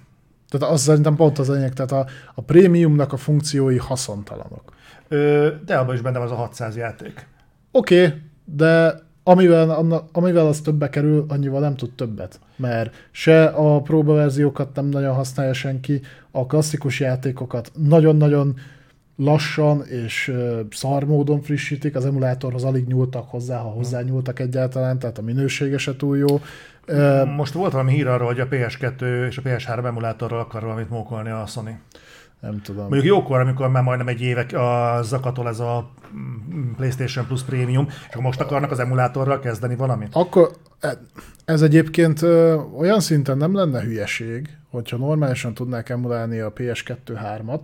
Tehát 0.49 0.73
az 0.73 0.81
szerintem 0.81 1.15
pont 1.15 1.39
az 1.39 1.49
lényeg, 1.49 1.73
tehát 1.73 1.91
a, 1.91 2.05
a 2.35 2.41
prémiumnak 2.41 3.13
a 3.13 3.17
funkciói 3.17 3.77
haszontalanok. 3.77 4.73
Ö, 5.07 5.53
de 5.65 5.77
abban 5.77 5.95
is 5.95 6.01
benne 6.01 6.17
van 6.17 6.27
az 6.27 6.33
a 6.33 6.35
600 6.35 6.75
játék. 6.75 7.27
Oké, 7.71 8.05
okay, 8.05 8.21
de 8.45 9.01
amivel, 9.23 9.69
anna, 9.69 10.07
amivel 10.11 10.47
az 10.47 10.61
többe 10.61 10.89
kerül, 10.89 11.25
annyival 11.27 11.59
nem 11.59 11.75
tud 11.75 11.91
többet. 11.91 12.39
Mert 12.59 13.07
se 13.11 13.45
a 13.45 13.81
próbaverziókat 13.81 14.75
nem 14.75 14.85
nagyon 14.85 15.13
használja 15.15 15.53
senki, 15.53 16.01
a 16.31 16.45
klasszikus 16.45 16.99
játékokat 16.99 17.71
nagyon-nagyon 17.73 18.55
lassan 19.15 19.85
és 19.85 20.33
szar 20.71 21.03
módon 21.03 21.41
frissítik, 21.41 21.95
az 21.95 22.05
emulátorhoz 22.05 22.63
alig 22.63 22.87
nyúltak 22.87 23.29
hozzá, 23.29 23.57
ha 23.57 23.69
hozzá 23.69 24.01
nyúltak 24.01 24.39
egyáltalán, 24.39 24.99
tehát 24.99 25.17
a 25.17 25.21
minősége 25.21 25.77
se 25.77 25.95
túl 25.95 26.17
jó. 26.17 26.41
Most 27.35 27.53
volt 27.53 27.71
valami 27.71 27.91
hír 27.91 28.07
arról, 28.07 28.27
hogy 28.27 28.39
a 28.39 28.47
PS2 28.47 29.27
és 29.27 29.37
a 29.37 29.41
PS3 29.41 29.85
emulátorral 29.85 30.39
akar 30.39 30.61
valamit 30.61 30.89
mókolni 30.89 31.29
a 31.29 31.45
Sony. 31.45 31.79
Nem 32.39 32.61
tudom. 32.61 32.81
Mondjuk 32.81 33.03
jókor, 33.03 33.39
amikor 33.39 33.69
már 33.69 33.83
majdnem 33.83 34.07
egy 34.07 34.21
éve 34.21 34.41
a 34.41 35.01
zakatol 35.01 35.47
ez 35.47 35.59
a 35.59 35.89
mm, 36.13 36.71
PlayStation 36.71 37.25
Plus 37.25 37.43
Premium, 37.43 37.87
és 37.87 38.07
akkor 38.09 38.21
most 38.21 38.41
akarnak 38.41 38.71
az 38.71 38.79
emulátorral 38.79 39.39
kezdeni 39.39 39.75
valamit? 39.75 40.09
Akkor 40.15 40.51
e- 40.79 40.99
ez 41.45 41.61
egyébként 41.61 42.21
olyan 42.77 42.99
szinten 42.99 43.37
nem 43.37 43.55
lenne 43.55 43.81
hülyeség, 43.81 44.49
hogyha 44.69 44.97
normálisan 44.97 45.53
tudnák 45.53 45.89
emulálni 45.89 46.39
a 46.39 46.53
PS2 46.53 46.97
3-at, 47.05 47.61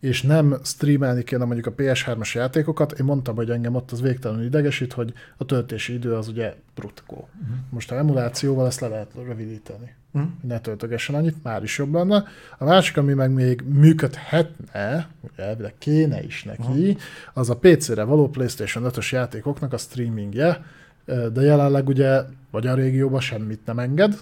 és 0.00 0.22
nem 0.22 0.56
streamelni 0.64 1.24
kéne 1.24 1.44
mondjuk 1.44 1.66
a 1.66 1.74
PS3-as 1.74 2.34
játékokat. 2.34 2.98
Én 2.98 3.04
mondtam, 3.04 3.36
hogy 3.36 3.50
engem 3.50 3.74
ott 3.74 3.90
az 3.90 4.00
végtelenül 4.00 4.44
idegesít, 4.44 4.92
hogy 4.92 5.12
a 5.36 5.44
töltési 5.44 5.92
idő 5.92 6.14
az 6.14 6.28
ugye 6.28 6.54
brutkó. 6.74 7.28
Uh-huh. 7.42 7.56
Most 7.70 7.92
a 7.92 7.96
emulációval 7.96 8.66
ezt 8.66 8.80
le 8.80 8.88
lehet 8.88 9.10
rövidíteni. 9.26 9.94
Uh-huh. 10.12 10.30
Ne 10.42 10.60
töltögessen 10.60 11.14
annyit, 11.14 11.42
már 11.42 11.62
is 11.62 11.78
jobb 11.78 11.94
lenne. 11.94 12.24
A 12.58 12.64
másik, 12.64 12.96
ami 12.96 13.12
meg 13.12 13.30
még 13.30 13.62
működhetne, 13.66 15.08
ugye 15.20 15.42
elvileg 15.42 15.74
kéne 15.78 16.22
is 16.22 16.44
neki, 16.44 16.62
uh-huh. 16.62 16.96
az 17.32 17.50
a 17.50 17.56
PC-re 17.56 18.02
való 18.02 18.28
PlayStation 18.28 18.90
5-ös 18.90 19.10
játékoknak 19.10 19.72
a 19.72 19.76
streamingje, 19.76 20.64
de 21.04 21.40
jelenleg 21.40 21.88
ugye 21.88 22.22
vagy 22.50 22.66
a 22.66 22.74
régióban 22.74 23.20
semmit 23.20 23.66
nem 23.66 23.78
enged, 23.78 24.16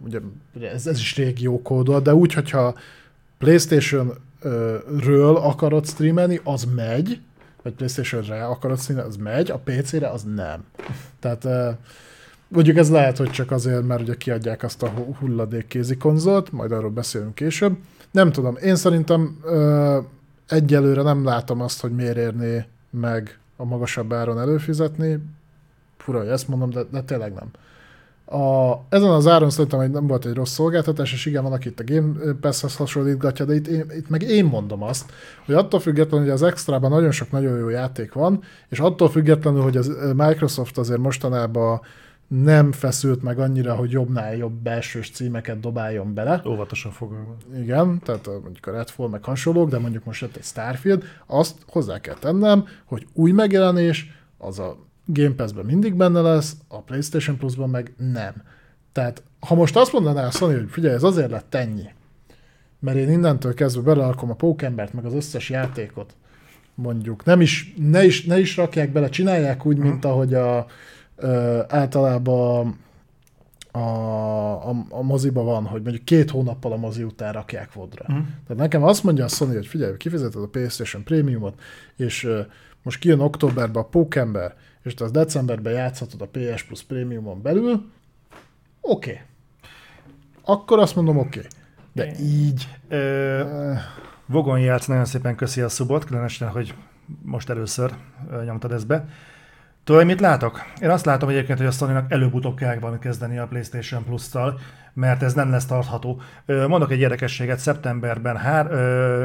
ugye 0.00 0.20
ez, 0.72 0.86
ez 0.86 0.98
is 0.98 1.16
régió 1.16 1.62
kódol, 1.62 2.00
de 2.00 2.14
úgy, 2.14 2.32
hogyha 2.32 2.78
PlayStation-ről 4.42 5.36
akarod 5.36 5.86
streamelni, 5.86 6.40
az 6.44 6.66
megy, 6.74 7.20
vagy 7.62 7.72
PlayStation-re 7.72 8.44
akarod 8.44 8.78
streamelni, 8.80 9.10
az 9.10 9.16
megy, 9.16 9.50
a 9.50 9.60
PC-re 9.64 10.08
az 10.08 10.22
nem. 10.34 10.64
Tehát 11.20 11.76
mondjuk 12.48 12.76
ez 12.76 12.90
lehet, 12.90 13.16
hogy 13.16 13.30
csak 13.30 13.50
azért, 13.50 13.86
mert 13.86 14.00
ugye 14.00 14.14
kiadják 14.14 14.62
azt 14.62 14.82
a 14.82 14.88
hulladék 15.18 15.66
kézi 15.66 15.96
konzolt, 15.96 16.52
majd 16.52 16.72
arról 16.72 16.90
beszélünk 16.90 17.34
később. 17.34 17.76
Nem 18.10 18.32
tudom, 18.32 18.56
én 18.56 18.76
szerintem 18.76 19.38
egyelőre 20.48 21.02
nem 21.02 21.24
látom 21.24 21.60
azt, 21.60 21.80
hogy 21.80 21.92
miért 21.92 22.16
érné 22.16 22.64
meg 22.90 23.38
a 23.56 23.64
magasabb 23.64 24.12
áron 24.12 24.40
előfizetni, 24.40 25.18
fura, 25.96 26.18
hogy 26.18 26.28
ezt 26.28 26.48
mondom, 26.48 26.70
de, 26.70 26.82
de 26.90 27.02
tényleg 27.02 27.32
nem. 27.32 27.50
A, 28.32 28.84
ezen 28.88 29.10
az 29.10 29.26
áron 29.26 29.50
szerintem 29.50 29.78
hogy 29.78 29.90
nem 29.90 30.06
volt 30.06 30.24
egy 30.24 30.34
rossz 30.34 30.52
szolgáltatás, 30.52 31.12
és 31.12 31.26
igen, 31.26 31.42
van, 31.42 31.52
aki 31.52 31.68
itt 31.68 31.80
a 31.80 31.84
Game 31.86 32.32
Pass-hez 32.40 32.76
hasonlítgatja, 32.76 33.44
de 33.44 33.54
itt, 33.54 33.66
én, 33.66 33.84
itt 33.96 34.08
meg 34.08 34.22
én 34.22 34.44
mondom 34.44 34.82
azt, 34.82 35.12
hogy 35.46 35.54
attól 35.54 35.80
függetlenül, 35.80 36.26
hogy 36.26 36.34
az 36.34 36.42
extrában 36.42 36.90
nagyon 36.90 37.10
sok 37.10 37.30
nagyon 37.30 37.58
jó 37.58 37.68
játék 37.68 38.12
van, 38.12 38.42
és 38.68 38.80
attól 38.80 39.10
függetlenül, 39.10 39.62
hogy 39.62 39.76
az 39.76 39.92
Microsoft 40.16 40.78
azért 40.78 41.00
mostanában 41.00 41.80
nem 42.28 42.72
feszült 42.72 43.22
meg 43.22 43.38
annyira, 43.38 43.74
hogy 43.74 43.90
jobbnál 43.90 44.36
jobb 44.36 44.52
belsős 44.52 45.10
címeket 45.10 45.60
dobáljon 45.60 46.14
bele. 46.14 46.42
Óvatosan 46.46 46.92
fogalmaz. 46.92 47.36
Igen, 47.56 48.00
tehát 48.04 48.26
mondjuk 48.26 48.66
a 48.66 48.70
Redfall 48.70 49.08
meg 49.08 49.24
hasonlók, 49.24 49.70
de 49.70 49.78
mondjuk 49.78 50.04
most 50.04 50.20
jött 50.20 50.36
egy 50.36 50.44
Starfield, 50.44 51.04
azt 51.26 51.56
hozzá 51.66 52.00
kell 52.00 52.16
tennem, 52.20 52.64
hogy 52.84 53.06
új 53.12 53.30
megjelenés, 53.30 54.10
az 54.38 54.58
a 54.58 54.76
Game 55.04 55.34
Pass-ben 55.34 55.64
mindig 55.64 55.94
benne 55.94 56.20
lesz, 56.20 56.56
a 56.68 56.80
PlayStation 56.80 57.36
Plus-ban 57.36 57.70
meg 57.70 57.92
nem. 57.96 58.34
Tehát, 58.92 59.22
ha 59.40 59.54
most 59.54 59.76
azt 59.76 59.92
mondaná 59.92 60.26
a 60.26 60.30
Sony, 60.30 60.54
hogy 60.54 60.70
figyelj, 60.70 60.94
ez 60.94 61.02
azért 61.02 61.30
lett 61.30 61.54
ennyi, 61.54 61.88
mert 62.78 62.96
én 62.96 63.10
innentől 63.10 63.54
kezdve 63.54 63.82
belerakom 63.82 64.30
a 64.30 64.34
Pókembert, 64.34 64.92
meg 64.92 65.04
az 65.04 65.14
összes 65.14 65.50
játékot, 65.50 66.14
mondjuk, 66.74 67.24
nem 67.24 67.40
is, 67.40 67.74
ne 67.76 68.04
is, 68.04 68.24
ne 68.24 68.38
is 68.38 68.56
rakják 68.56 68.92
bele, 68.92 69.08
csinálják 69.08 69.66
úgy, 69.66 69.76
mint 69.76 70.04
ahogy 70.04 70.34
a, 70.34 70.66
ö, 71.16 71.60
általában 71.68 72.78
a, 73.70 73.78
a, 73.78 74.68
a 74.88 75.02
moziba 75.02 75.42
van, 75.42 75.64
hogy 75.64 75.82
mondjuk 75.82 76.04
két 76.04 76.30
hónappal 76.30 76.72
a 76.72 76.76
mozi 76.76 77.02
után 77.02 77.32
rakják 77.32 77.72
vodra. 77.72 78.04
Mm. 78.12 78.16
Tehát 78.16 78.62
nekem 78.62 78.82
azt 78.82 79.04
mondja 79.04 79.24
a 79.24 79.28
Sony, 79.28 79.52
hogy 79.52 79.66
figyelj, 79.66 79.96
kifizeted 79.96 80.42
a 80.42 80.48
PlayStation 80.48 81.04
Premiumot, 81.04 81.60
és 81.96 82.24
ö, 82.24 82.40
most 82.82 82.98
kijön 82.98 83.20
októberben 83.20 83.82
a 83.82 83.86
Pókember, 83.86 84.54
és 84.82 84.94
te 84.94 85.04
az 85.04 85.10
decemberben 85.10 85.72
játszhatod 85.72 86.20
a 86.20 86.26
PS 86.26 86.62
Plus 86.62 86.82
Premiumon 86.82 87.42
belül, 87.42 87.90
oké. 88.80 89.10
Okay. 89.10 89.22
Akkor 90.44 90.78
azt 90.78 90.96
mondom, 90.96 91.18
oké. 91.18 91.38
Okay. 91.38 91.50
De 91.92 92.20
így... 92.20 92.68
Ö, 92.88 93.74
Vogon 94.26 94.60
játsz, 94.60 94.86
nagyon 94.86 95.04
szépen 95.04 95.36
köszi 95.36 95.60
a 95.60 95.68
szubot, 95.68 96.04
különösen, 96.04 96.48
hogy 96.48 96.74
most 97.22 97.48
először 97.48 97.94
nyomtad 98.44 98.72
ezt 98.72 98.86
be. 98.86 99.08
Tudod, 99.84 100.04
mit 100.04 100.20
látok? 100.20 100.60
Én 100.80 100.90
azt 100.90 101.04
látom 101.04 101.28
egyébként, 101.28 101.58
hogy 101.58 101.66
a 101.66 101.70
sony 101.70 102.04
előbb-utóbb 102.08 102.56
kell 102.56 102.78
valamit 102.78 103.00
kezdeni 103.00 103.38
a 103.38 103.46
PlayStation 103.46 104.04
Plus-tal, 104.04 104.58
mert 104.94 105.22
ez 105.22 105.34
nem 105.34 105.50
lesz 105.50 105.66
tartható. 105.66 106.20
Mondok 106.46 106.90
egy 106.90 107.00
érdekességet, 107.00 107.58
szeptemberben 107.58 108.36
hár, 108.36 108.70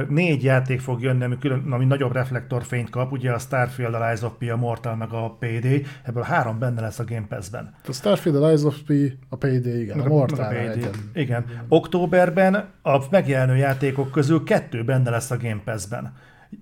négy 0.10 0.44
játék 0.44 0.80
fog 0.80 1.02
jönni, 1.02 1.24
ami, 1.24 1.38
külön, 1.38 1.72
ami 1.72 1.86
nagyobb 1.86 2.12
reflektorfényt 2.12 2.90
kap, 2.90 3.12
ugye 3.12 3.32
a 3.32 3.38
Starfield, 3.38 3.94
a 3.94 4.08
Lies 4.08 4.22
of 4.22 4.32
P, 4.40 4.52
a 4.52 4.56
Mortal, 4.56 4.96
meg 4.96 5.12
a 5.12 5.38
PD, 5.40 5.88
ebből 6.04 6.24
három 6.24 6.60
benne 6.60 6.82
lesz 6.82 7.00
a 7.00 7.04
Game 7.04 7.26
Pass-ben. 7.30 7.74
A 7.88 7.92
Starfield, 7.92 8.44
a 8.44 8.48
Lies 8.48 8.64
of 8.64 8.78
P, 8.86 8.92
a 9.30 9.36
PD, 9.36 9.66
igen, 9.66 10.00
a, 10.00 10.08
Mortal. 10.08 10.46
A 10.46 10.48
PD, 10.48 10.90
igen. 11.14 11.46
Októberben 11.68 12.70
a 12.82 12.98
megjelenő 13.10 13.56
játékok 13.56 14.12
közül 14.12 14.44
kettő 14.44 14.84
benne 14.84 15.10
lesz 15.10 15.32
a 15.32 15.38
Game 15.38 15.62
Pass-ben. 15.66 16.14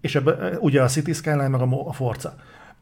És 0.01 0.15
ebben 0.15 0.57
ugye 0.59 0.81
a 0.81 0.87
City 0.87 1.13
Skyline, 1.13 1.47
meg 1.47 1.61
a 1.61 1.93
Forza. 1.93 2.35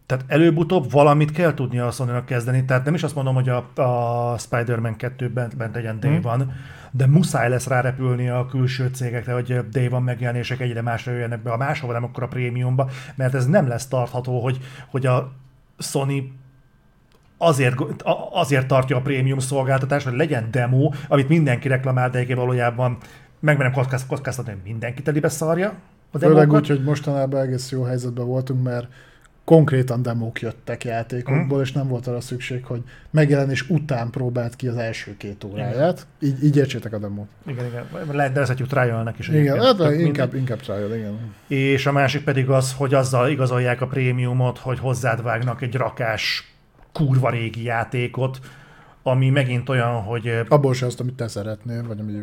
Tehát 0.05 0.25
előbb-utóbb 0.27 0.91
valamit 0.91 1.31
kell 1.31 1.53
tudnia 1.53 1.87
a 1.87 1.91
sony 1.91 2.23
kezdeni, 2.25 2.65
tehát 2.65 2.85
nem 2.85 2.93
is 2.93 3.03
azt 3.03 3.15
mondom, 3.15 3.33
hogy 3.33 3.49
a, 3.49 3.81
a 3.81 4.37
Spider-Man 4.37 4.95
2-ben 4.99 5.51
bent 5.57 5.75
legyen 5.75 5.99
Day 5.99 6.11
hmm. 6.11 6.21
van, 6.21 6.51
de 6.91 7.07
muszáj 7.07 7.49
lesz 7.49 7.67
rárepülni 7.67 8.29
a 8.29 8.45
külső 8.45 8.89
cégekre, 8.93 9.33
hogy 9.33 9.69
Day 9.69 9.87
van 9.87 10.03
megjelenések 10.03 10.59
egyre 10.59 10.81
másra 10.81 11.11
jöjjenek 11.11 11.43
be, 11.43 11.51
a 11.51 11.57
máshova 11.57 11.93
nem 11.93 12.03
akkor 12.03 12.23
a 12.23 12.27
prémiumba, 12.27 12.89
mert 13.15 13.33
ez 13.33 13.45
nem 13.45 13.67
lesz 13.67 13.87
tartható, 13.87 14.39
hogy, 14.39 14.57
hogy 14.89 15.05
a 15.05 15.31
Sony 15.77 16.31
azért, 17.37 17.75
azért 18.31 18.67
tartja 18.67 18.97
a 18.97 19.01
prémium 19.01 19.39
szolgáltatást, 19.39 20.07
hogy 20.07 20.17
legyen 20.17 20.47
demo, 20.51 20.91
amit 21.07 21.29
mindenki 21.29 21.67
reklamál, 21.67 22.09
de 22.09 22.35
valójában 22.35 22.97
megmerem 23.39 23.73
kockáztatni, 24.07 24.51
hogy 24.51 24.61
mindenki 24.63 25.01
telibe 25.01 25.29
szarja. 25.29 25.73
Főleg 26.19 26.51
úgy, 26.51 26.67
hogy 26.67 26.83
mostanában 26.83 27.41
egész 27.41 27.71
jó 27.71 27.83
helyzetben 27.83 28.25
voltunk, 28.25 28.63
mert 28.63 28.87
konkrétan 29.45 30.01
demók 30.01 30.41
jöttek 30.41 30.83
játékokból, 30.83 31.57
mm. 31.57 31.61
és 31.61 31.71
nem 31.71 31.87
volt 31.87 32.07
arra 32.07 32.21
szükség, 32.21 32.65
hogy 32.65 32.83
megjelenés 33.09 33.69
után 33.69 34.09
próbált 34.09 34.55
ki 34.55 34.67
az 34.67 34.75
első 34.75 35.17
két 35.17 35.43
óráját. 35.43 36.07
Így, 36.19 36.43
így 36.43 36.57
értsétek 36.57 36.93
a 36.93 36.97
demót. 36.97 37.27
Igen, 37.47 37.65
igen. 37.65 37.85
Lehet 38.11 38.33
nevezhetjük 38.33 38.67
trial 38.67 39.13
is. 39.17 39.27
Igen, 39.27 39.59
hát 39.59 39.79
inkább, 39.91 40.33
inkább 40.33 40.59
trial, 40.59 40.95
igen. 40.95 41.19
És 41.47 41.85
a 41.85 41.91
másik 41.91 42.23
pedig 42.23 42.49
az, 42.49 42.73
hogy 42.73 42.93
azzal 42.93 43.29
igazolják 43.29 43.81
a 43.81 43.87
prémiumot, 43.87 44.57
hogy 44.57 44.79
hozzád 44.79 45.23
vágnak 45.23 45.61
egy 45.61 45.75
rakás 45.75 46.53
kurva 46.91 47.29
régi 47.29 47.63
játékot, 47.63 48.39
ami 49.03 49.29
megint 49.29 49.69
olyan, 49.69 50.01
hogy... 50.01 50.39
Abból 50.47 50.73
se 50.73 50.85
azt, 50.85 50.99
amit 50.99 51.13
te 51.15 51.27
szeretnél, 51.27 51.87
vagy 51.87 51.99
ami... 51.99 52.13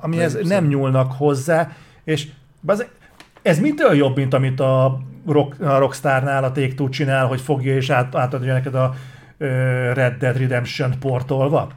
Ami 0.00 0.20
ez 0.20 0.38
nem 0.42 0.66
nyúlnak 0.66 1.12
hozzá, 1.12 1.72
és 2.04 2.28
ez 3.42 3.58
mitől 3.58 3.94
jobb, 3.94 4.16
mint 4.16 4.34
amit 4.34 4.60
a, 4.60 5.00
Rock, 5.32 5.60
a 5.60 5.78
Rockstarnál 5.78 6.44
a 6.44 6.52
take 6.52 6.88
csinál, 6.88 7.26
hogy 7.26 7.40
fogja 7.40 7.74
és 7.74 7.90
át, 7.90 8.14
átadja 8.14 8.52
neked 8.52 8.74
a 8.74 8.94
ö, 9.38 9.46
Red 9.92 10.16
Dead 10.18 10.36
Redemption 10.36 10.98
portolva? 11.00 11.68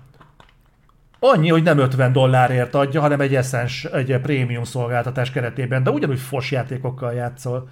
Annyi, 1.19 1.49
hogy 1.49 1.63
nem 1.63 1.77
50 1.77 2.11
dollárért 2.11 2.75
adja, 2.75 3.01
hanem 3.01 3.21
egy 3.21 3.35
Essence, 3.35 3.89
egy 3.89 4.19
prémium 4.21 4.63
szolgáltatás 4.63 5.31
keretében, 5.31 5.83
de 5.83 5.89
ugyanúgy 5.89 6.19
fos 6.19 6.51
játékokkal 6.51 7.13
játszol. 7.13 7.69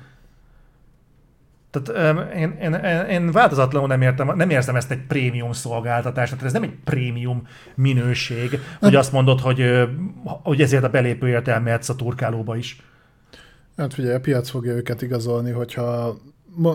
Tehát 1.72 2.15
én, 2.35 2.57
én, 2.60 2.73
én, 2.73 3.06
én 3.06 3.31
változatlanul 3.31 3.88
nem, 3.88 4.01
értem, 4.01 4.35
nem 4.35 4.49
érzem 4.49 4.76
ezt 4.76 4.91
egy 4.91 5.01
prémium 5.07 5.51
szolgáltatást, 5.51 6.31
tehát 6.31 6.45
ez 6.45 6.53
nem 6.53 6.64
egy 6.64 6.76
prémium 6.84 7.47
minőség, 7.76 8.60
hogy 8.80 8.95
azt 8.95 9.11
mondod, 9.11 9.39
hogy, 9.39 9.88
hogy 10.23 10.61
ezért 10.61 10.84
a 10.84 10.89
belépőért 10.89 11.47
elmehetsz 11.47 11.89
a 11.89 11.95
turkálóba 11.95 12.56
is. 12.56 12.81
Hát 13.80 13.93
figyelj, 13.93 14.15
a 14.15 14.19
piac 14.19 14.49
fogja 14.49 14.73
őket 14.73 15.01
igazolni, 15.01 15.51
hogyha 15.51 16.18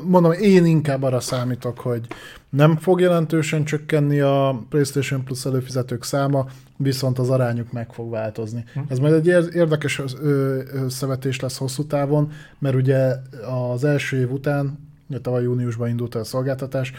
mondom, 0.05 0.33
én 0.33 0.65
inkább 0.65 1.03
arra 1.03 1.21
számítok, 1.21 1.79
hogy 1.79 2.07
nem 2.49 2.77
fog 2.77 3.01
jelentősen 3.01 3.65
csökkenni 3.65 4.21
a 4.21 4.65
PlayStation 4.69 5.25
Plus 5.25 5.45
előfizetők 5.45 6.05
száma, 6.05 6.47
viszont 6.77 7.19
az 7.19 7.31
arányuk 7.31 7.73
meg 7.73 7.93
fog 7.93 8.11
változni. 8.11 8.65
Hm. 8.73 8.81
Ez 8.89 8.99
majd 8.99 9.13
egy 9.13 9.55
érdekes 9.55 10.03
összevetés 10.73 11.41
lesz 11.41 11.57
hosszú 11.57 11.87
távon, 11.87 12.33
mert 12.59 12.75
ugye 12.75 13.15
az 13.73 13.85
első 13.85 14.19
év 14.19 14.33
után, 14.33 14.79
tavaly 15.23 15.43
júniusban 15.43 15.89
indult 15.89 16.15
el 16.15 16.21
a 16.21 16.25
szolgáltatás, 16.25 16.93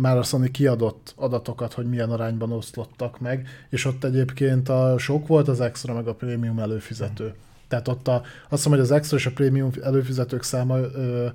már 0.00 0.16
a 0.16 0.22
Sony 0.22 0.50
kiadott 0.50 1.12
adatokat, 1.16 1.72
hogy 1.72 1.88
milyen 1.88 2.10
arányban 2.10 2.52
oszlottak 2.52 3.20
meg, 3.20 3.46
és 3.68 3.84
ott 3.84 4.04
egyébként 4.04 4.68
a 4.68 4.94
sok 4.98 5.26
volt 5.26 5.48
az 5.48 5.60
extra 5.60 5.94
meg 5.94 6.08
a 6.08 6.14
prémium 6.14 6.58
előfizető. 6.58 7.24
Hm 7.24 7.48
tehát 7.70 7.88
ott 7.88 8.08
a, 8.08 8.14
azt 8.14 8.24
hiszem, 8.48 8.70
hogy 8.70 8.80
az 8.80 8.90
extra 8.90 9.16
és 9.16 9.26
a 9.26 9.30
prémium 9.30 9.70
előfizetők 9.82 10.42
száma 10.42 10.78
ö, 10.78 11.26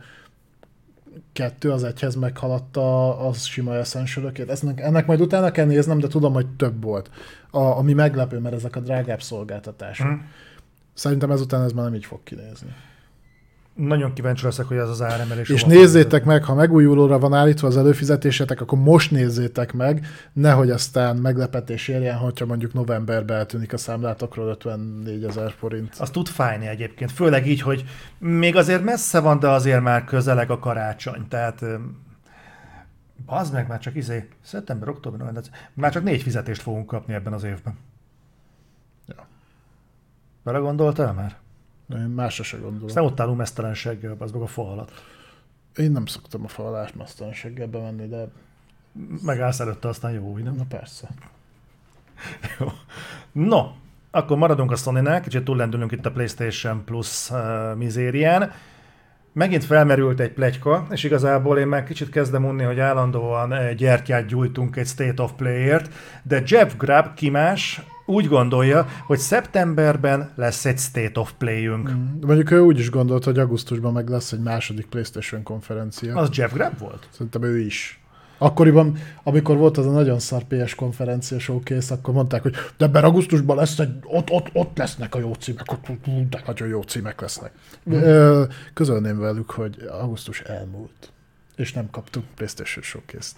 kettő 1.33 1.71
az 1.71 1.83
egyhez 1.83 2.15
meghaladta 2.15 3.17
az 3.19 3.43
sima 3.43 3.75
essential 3.75 4.31
Ennek, 4.35 4.79
ennek 4.79 5.05
majd 5.05 5.21
utána 5.21 5.51
kell 5.51 5.65
néznem, 5.65 5.99
de 5.99 6.07
tudom, 6.07 6.33
hogy 6.33 6.47
több 6.47 6.83
volt. 6.83 7.09
A, 7.51 7.59
ami 7.59 7.93
meglepő, 7.93 8.39
mert 8.39 8.55
ezek 8.55 8.75
a 8.75 8.79
drágább 8.79 9.21
szolgáltatások. 9.21 10.07
Mm. 10.07 10.19
Szerintem 10.93 11.31
ezután 11.31 11.63
ez 11.63 11.71
már 11.71 11.85
nem 11.85 11.95
így 11.95 12.05
fog 12.05 12.23
kinézni. 12.23 12.75
Nagyon 13.75 14.13
kíváncsi 14.13 14.45
leszek, 14.45 14.65
hogy 14.65 14.77
ez 14.77 14.89
az 14.89 15.01
áremelés. 15.01 15.49
És 15.49 15.63
nézzétek 15.63 16.25
meg, 16.25 16.43
ha 16.43 16.53
megújulóra 16.53 17.19
van 17.19 17.33
állítva 17.33 17.67
az 17.67 17.77
előfizetésetek, 17.77 18.61
akkor 18.61 18.77
most 18.77 19.11
nézzétek 19.11 19.73
meg, 19.73 20.05
nehogy 20.33 20.69
aztán 20.69 21.15
meglepetés 21.15 21.87
érjen, 21.87 22.17
hogyha 22.17 22.45
mondjuk 22.45 22.73
novemberben 22.73 23.37
eltűnik 23.37 23.73
a 23.73 23.77
számlátokról 23.77 24.47
54 24.47 25.23
ezer 25.23 25.51
forint. 25.51 25.95
Az 25.99 26.09
tud 26.09 26.27
fájni 26.27 26.67
egyébként, 26.67 27.11
főleg 27.11 27.47
így, 27.47 27.61
hogy 27.61 27.83
még 28.17 28.55
azért 28.55 28.83
messze 28.83 29.19
van, 29.19 29.39
de 29.39 29.47
azért 29.49 29.81
már 29.81 30.03
közeleg 30.03 30.51
a 30.51 30.59
karácsony, 30.59 31.27
tehát 31.27 31.65
az 33.25 33.49
meg 33.49 33.67
már 33.67 33.79
csak 33.79 33.95
izé, 33.95 34.29
szeptember, 34.41 34.89
október, 34.89 35.19
november, 35.19 35.43
már 35.73 35.91
csak 35.91 36.03
négy 36.03 36.21
fizetést 36.21 36.61
fogunk 36.61 36.85
kapni 36.85 37.13
ebben 37.13 37.33
az 37.33 37.43
évben. 37.43 37.77
Ja. 39.07 39.27
Bele 40.43 40.57
gondoltál 40.57 41.13
már? 41.13 41.43
Én 41.89 41.97
másra 41.97 42.43
se 42.43 42.57
gondolom. 42.57 42.85
Aztán 42.85 43.03
ott 43.03 43.19
állunk 43.19 43.37
mesztelenséggel, 43.37 44.15
az 44.19 44.31
meg 44.31 44.41
a 44.41 44.47
fa 44.47 44.71
alatt. 44.71 44.91
Én 45.75 45.91
nem 45.91 46.05
szoktam 46.05 46.43
a 46.43 46.47
falás 46.47 46.93
mesztelenséggel 46.93 47.67
bemenni, 47.67 48.07
de 48.07 48.27
Megállsz 49.21 49.59
előtte, 49.59 49.87
aztán 49.87 50.11
jó, 50.11 50.37
nem? 50.37 50.55
na 50.55 50.63
persze. 50.69 51.09
Jó. 52.59 52.67
No, 53.31 53.71
akkor 54.11 54.37
maradunk 54.37 54.71
a 54.71 54.75
sony 54.75 55.21
kicsit 55.21 55.43
túllendülünk 55.43 55.91
itt 55.91 56.05
a 56.05 56.11
PlayStation 56.11 56.83
Plus 56.83 57.29
uh, 57.29 57.75
mizérián. 57.75 58.51
Megint 59.35 59.63
felmerült 59.63 60.19
egy 60.19 60.31
plegyka, 60.31 60.87
és 60.89 61.03
igazából 61.03 61.57
én 61.57 61.67
már 61.67 61.83
kicsit 61.83 62.09
kezdem 62.09 62.45
unni, 62.45 62.63
hogy 62.63 62.79
állandóan 62.79 63.53
eh, 63.53 63.73
gyertyát 63.73 64.25
gyújtunk 64.25 64.75
egy 64.75 64.87
State 64.87 65.23
of 65.23 65.31
Play-ért, 65.37 65.93
de 66.23 66.43
Jeff 66.45 66.73
Grubb 66.77 67.13
kimás 67.15 67.81
úgy 68.05 68.27
gondolja, 68.27 68.87
hogy 69.05 69.17
szeptemberben 69.17 70.31
lesz 70.35 70.65
egy 70.65 70.77
State 70.77 71.19
of 71.19 71.31
Play-ünk. 71.37 71.89
Mm. 71.89 72.19
De 72.19 72.25
mondjuk 72.25 72.51
ő 72.51 72.59
úgy 72.59 72.79
is 72.79 72.89
gondolt, 72.89 73.23
hogy 73.23 73.39
augusztusban 73.39 73.93
meg 73.93 74.09
lesz 74.09 74.31
egy 74.31 74.41
második 74.41 74.85
PlayStation 74.85 75.43
konferencia. 75.43 76.15
Az 76.15 76.29
Jeff 76.31 76.53
Grubb 76.53 76.79
volt? 76.79 77.07
Szerintem 77.11 77.43
ő 77.43 77.59
is. 77.59 78.04
Akkoriban, 78.37 78.97
amikor 79.23 79.57
volt 79.57 79.77
az 79.77 79.85
a 79.85 79.91
nagyon 79.91 80.19
szar 80.19 80.43
PS 80.43 80.75
konferencia 80.75 81.39
showcase, 81.39 81.93
akkor 81.93 82.13
mondták, 82.13 82.41
hogy 82.41 82.55
de 82.77 82.85
ebben 82.85 83.03
augusztusban 83.03 83.55
lesz 83.55 83.79
egy, 83.79 83.89
ott, 84.03 84.29
ott, 84.29 84.49
ott 84.53 84.77
lesznek 84.77 85.15
a 85.15 85.19
jó 85.19 85.33
címek, 85.33 85.71
ott, 85.71 85.89
ott, 85.89 86.07
ott 86.07 86.45
nagyon 86.45 86.67
jó 86.67 86.81
címek 86.81 87.21
lesznek. 87.21 87.51
Hmm. 87.83 88.47
Közölném 88.73 89.19
velük, 89.19 89.51
hogy 89.51 89.75
augusztus 90.01 90.41
elmúlt, 90.41 91.11
és 91.55 91.73
nem 91.73 91.89
kaptunk 91.89 92.25
PlayStation 92.35 92.83
showcase-t. 92.83 93.35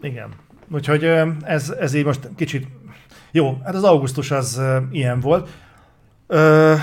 Igen. 0.00 0.28
Úgyhogy 0.72 1.04
ez, 1.42 1.70
ez 1.70 1.94
így 1.94 2.04
most 2.04 2.28
kicsit... 2.36 2.68
Jó, 3.30 3.58
hát 3.64 3.74
az 3.74 3.84
augusztus 3.84 4.30
az 4.30 4.60
ilyen 4.90 5.20
volt. 5.20 5.48
Ö, 6.26 6.74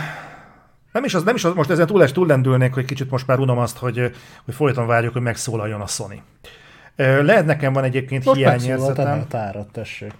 nem 0.91 1.03
is 1.03 1.13
az, 1.13 1.23
nem 1.23 1.35
is 1.35 1.43
az, 1.43 1.53
most 1.53 1.69
ezen 1.69 1.87
túl, 1.87 2.11
túllendülnék, 2.11 2.73
hogy 2.73 2.85
kicsit 2.85 3.09
most 3.09 3.27
már 3.27 3.39
unom 3.39 3.57
azt, 3.57 3.77
hogy, 3.77 4.11
hogy 4.45 4.53
folyton 4.53 4.87
várjuk, 4.87 5.13
hogy 5.13 5.21
megszólaljon 5.21 5.81
a 5.81 5.87
Sony. 5.87 6.21
Lehet 6.95 7.45
nekem 7.45 7.73
van 7.73 7.83
egyébként 7.83 8.25
Most 8.25 8.37
hiányérzetem. 8.37 9.07
emelt 9.07 9.33
árat, 9.33 9.71
tessék. 9.71 10.13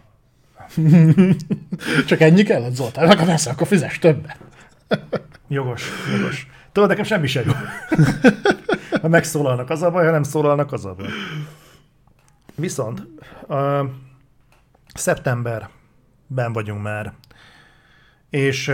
Csak 2.07 2.19
ennyi 2.22 2.43
kellett, 2.43 2.73
Zoltán, 2.73 3.10
akkor 3.10 3.26
persze, 3.26 3.49
akkor 3.49 3.68
fizes 3.68 3.99
többet. 3.99 4.38
Jogos, 5.47 5.89
jogos. 6.18 6.47
Tudod, 6.72 6.89
nekem 6.89 7.03
semmi 7.03 7.27
sem 7.27 7.43
jó. 7.45 7.52
ha 9.02 9.07
megszólalnak, 9.07 9.69
az 9.69 9.81
a 9.81 9.91
baj, 9.91 10.06
ha 10.06 10.11
nem 10.11 10.23
szólalnak, 10.23 10.72
az 10.72 10.85
a 10.85 10.93
baj. 10.93 11.07
Viszont 12.56 13.07
uh, 13.47 13.89
szeptemberben 14.93 16.53
vagyunk 16.53 16.81
már, 16.81 17.14
és 18.30 18.72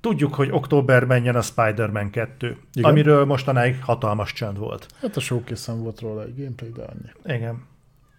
tudjuk, 0.00 0.34
hogy 0.34 0.48
októberben 0.50 1.24
jön 1.24 1.34
a 1.34 1.40
Spider-Man 1.40 2.10
2, 2.10 2.56
Igen. 2.74 2.90
Amiről 2.90 3.24
mostanáig 3.24 3.82
hatalmas 3.82 4.32
csönd 4.32 4.58
volt. 4.58 4.86
Hát 5.00 5.16
a 5.16 5.20
showcase 5.20 5.72
volt 5.72 6.00
róla 6.00 6.22
egy 6.22 6.36
gameplay, 6.36 6.70
de 6.70 6.82
annyi. 6.82 7.36
Igen. 7.36 7.66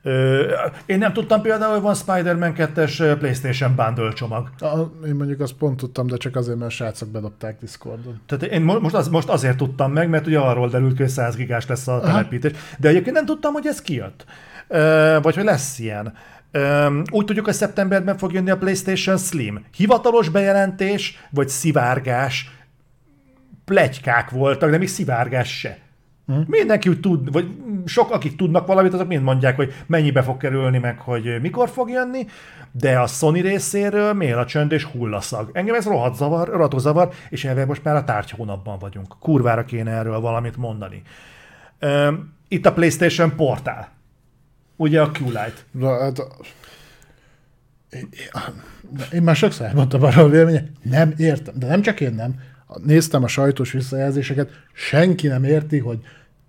Ö, 0.03 0.51
én 0.85 0.97
nem 0.97 1.13
tudtam 1.13 1.41
például, 1.41 1.71
hogy 1.73 1.81
van 1.81 1.95
Spider-Man 1.95 2.53
2-es 2.57 3.15
PlayStation 3.19 3.75
Bundle 3.75 4.13
csomag. 4.13 4.49
A, 4.59 4.77
én 5.05 5.15
mondjuk 5.15 5.39
azt 5.39 5.53
pont 5.53 5.77
tudtam, 5.77 6.07
de 6.07 6.17
csak 6.17 6.35
azért, 6.35 6.57
mert 6.57 6.71
a 6.71 6.73
srácok 6.73 7.09
bedobták 7.09 7.59
Discordon. 7.59 8.19
Tehát 8.25 8.43
én 8.43 8.61
mo- 8.61 8.81
most, 8.81 8.95
az, 8.95 9.07
most 9.07 9.29
azért 9.29 9.57
tudtam 9.57 9.91
meg, 9.91 10.09
mert 10.09 10.27
ugye 10.27 10.39
arról 10.39 10.69
derült 10.69 10.95
ki, 10.95 11.01
hogy 11.01 11.11
100 11.11 11.35
gigás 11.35 11.67
lesz 11.67 11.87
a 11.87 11.99
telepítés. 11.99 12.51
De 12.77 12.87
egyébként 12.87 13.15
nem 13.15 13.25
tudtam, 13.25 13.53
hogy 13.53 13.67
ez 13.67 13.81
kijött. 13.81 14.25
Ö, 14.67 15.17
vagy 15.21 15.35
hogy 15.35 15.43
lesz 15.43 15.79
ilyen. 15.79 16.13
Ö, 16.51 16.99
úgy 17.11 17.25
tudjuk, 17.25 17.45
hogy 17.45 17.53
szeptemberben 17.53 18.17
fog 18.17 18.33
jönni 18.33 18.49
a 18.49 18.57
PlayStation 18.57 19.17
Slim. 19.17 19.65
Hivatalos 19.75 20.29
bejelentés, 20.29 21.17
vagy 21.29 21.49
szivárgás, 21.49 22.51
plegykák 23.65 24.29
voltak, 24.29 24.69
de 24.69 24.77
még 24.77 24.87
szivárgás 24.87 25.59
se. 25.59 25.77
Hmm. 26.25 26.43
Mindenki 26.47 26.89
úgy 26.89 26.99
tud, 26.99 27.31
vagy 27.31 27.47
sok, 27.85 28.11
akik 28.11 28.35
tudnak 28.35 28.67
valamit, 28.67 28.93
azok 28.93 29.07
mind 29.07 29.23
mondják, 29.23 29.55
hogy 29.55 29.73
mennyibe 29.87 30.21
fog 30.21 30.37
kerülni, 30.37 30.77
meg 30.77 30.99
hogy 30.99 31.41
mikor 31.41 31.69
fog 31.69 31.89
jönni, 31.89 32.25
de 32.71 32.99
a 32.99 33.07
Sony 33.07 33.41
részéről 33.41 34.13
mél 34.13 34.37
a 34.37 34.45
csönd 34.45 34.71
és 34.71 34.83
hullaszag. 34.83 35.49
Engem 35.53 35.75
ez 35.75 35.85
rohadt 35.85 36.15
zavar, 36.15 36.47
rohadt 36.47 36.79
zavar, 36.79 37.09
és 37.29 37.45
ebben 37.45 37.67
most 37.67 37.83
már 37.83 37.95
a 37.95 38.03
tárgy 38.03 38.29
hónapban 38.29 38.79
vagyunk. 38.79 39.15
Kurvára 39.19 39.65
kéne 39.65 39.91
erről 39.91 40.19
valamit 40.19 40.57
mondani. 40.57 41.01
Üm, 41.79 42.33
Itt 42.47 42.65
a 42.65 42.73
PlayStation 42.73 43.35
Portál. 43.35 43.89
Ugye 44.79 45.01
a 45.01 45.11
Q-Lite. 45.13 45.53
Na, 45.71 45.99
hát, 45.99 46.21
én, 49.13 49.21
már 49.21 49.35
sokszor 49.35 49.65
elmondtam 49.65 50.03
arra 50.03 50.23
a 50.23 50.29
véleményet, 50.29 50.67
nem 50.83 51.13
értem, 51.17 51.53
de 51.57 51.67
nem 51.67 51.81
csak 51.81 51.99
én 51.99 52.13
nem. 52.13 52.39
Néztem 52.83 53.23
a 53.23 53.27
sajtos 53.27 53.71
visszajelzéseket, 53.71 54.49
senki 54.73 55.27
nem 55.27 55.43
érti, 55.43 55.77
hogy 55.77 55.99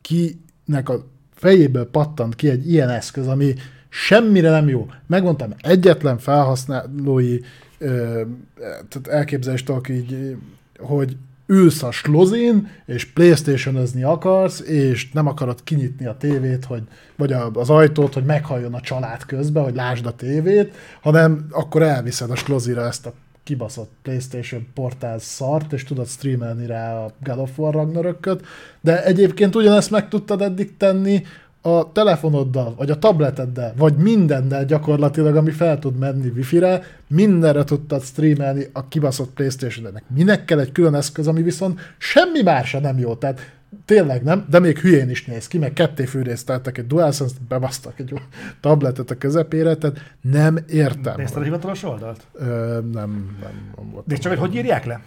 kinek 0.00 0.88
a 0.88 1.06
fejéből 1.34 1.90
pattant 1.90 2.34
ki 2.34 2.48
egy 2.48 2.70
ilyen 2.70 2.88
eszköz, 2.88 3.26
ami 3.26 3.54
semmire 3.88 4.50
nem 4.50 4.68
jó. 4.68 4.90
Megmondtam, 5.06 5.54
egyetlen 5.60 6.18
felhasználói 6.18 7.38
ö, 7.78 8.22
tehát 8.58 9.08
elképzelést 9.08 9.66
tudok 9.66 9.88
így, 9.88 10.36
hogy 10.78 11.16
ülsz 11.50 11.82
a 11.82 11.90
slozin, 11.90 12.68
és 12.86 13.04
playstation 13.04 13.86
akarsz, 14.02 14.60
és 14.60 15.10
nem 15.10 15.26
akarod 15.26 15.64
kinyitni 15.64 16.06
a 16.06 16.16
tévét, 16.16 16.64
hogy, 16.64 16.82
vagy 17.16 17.32
az 17.52 17.70
ajtót, 17.70 18.14
hogy 18.14 18.24
meghalljon 18.24 18.74
a 18.74 18.80
család 18.80 19.24
közben, 19.24 19.62
hogy 19.62 19.74
lásd 19.74 20.06
a 20.06 20.14
tévét, 20.14 20.74
hanem 21.00 21.46
akkor 21.50 21.82
elviszed 21.82 22.30
a 22.30 22.36
slozira 22.36 22.86
ezt 22.86 23.06
a 23.06 23.12
kibaszott 23.44 23.90
PlayStation 24.02 24.66
portál 24.74 25.18
szart, 25.18 25.72
és 25.72 25.84
tudod 25.84 26.06
streamelni 26.06 26.66
rá 26.66 27.04
a 27.04 27.12
God 27.24 27.38
of 27.38 27.58
War 27.58 27.74
Ragnarököt, 27.74 28.46
de 28.80 29.04
egyébként 29.04 29.54
ugyanezt 29.56 29.90
meg 29.90 30.08
tudtad 30.08 30.42
eddig 30.42 30.76
tenni 30.76 31.22
a 31.62 31.92
telefonoddal, 31.92 32.74
vagy 32.76 32.90
a 32.90 32.98
tableteddel, 32.98 33.74
vagy 33.76 33.96
mindennel 33.96 34.64
gyakorlatilag, 34.64 35.36
ami 35.36 35.50
fel 35.50 35.78
tud 35.78 35.98
menni 35.98 36.28
wifi-re, 36.28 36.82
mindenre 37.06 37.64
tudtad 37.64 38.02
streamelni 38.02 38.66
a 38.72 38.88
kibaszott 38.88 39.30
Playstation-nek. 39.30 40.02
Minek 40.14 40.44
kell 40.44 40.58
egy 40.58 40.72
külön 40.72 40.94
eszköz, 40.94 41.26
ami 41.26 41.42
viszont 41.42 41.80
semmi 41.98 42.42
más 42.42 42.76
nem 42.82 42.98
jó, 42.98 43.14
tehát 43.14 43.40
tényleg 43.84 44.22
nem, 44.22 44.46
de 44.50 44.58
még 44.58 44.78
hülyén 44.78 45.10
is 45.10 45.24
néz 45.24 45.48
ki, 45.48 45.58
meg 45.58 45.72
ketté 45.72 46.04
fűrészteltek 46.04 46.78
egy 46.78 46.86
DualSense-t, 46.86 47.42
bebasztak 47.42 47.98
egy 47.98 48.12
tabletet 48.60 49.10
a 49.10 49.18
közepére, 49.18 49.74
tehát 49.74 50.14
nem 50.20 50.58
értem. 50.68 51.14
Nézted 51.16 51.40
a 51.40 51.44
hivatalos 51.44 51.82
oldalt? 51.82 52.26
Ö, 52.32 52.44
nem, 52.72 53.36
nem, 53.40 53.72
nem 53.76 53.90
volt. 53.90 54.06
Nézd 54.06 54.20
csak, 54.20 54.32
hogy 54.32 54.40
hogy 54.40 54.54
írják 54.54 54.84
le. 54.84 55.00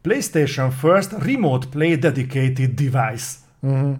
PlayStation 0.00 0.70
First 0.70 1.12
Remote 1.24 1.66
Play 1.70 1.94
Dedicated 1.94 2.70
Device. 2.70 3.32
Uh-huh. 3.60 3.96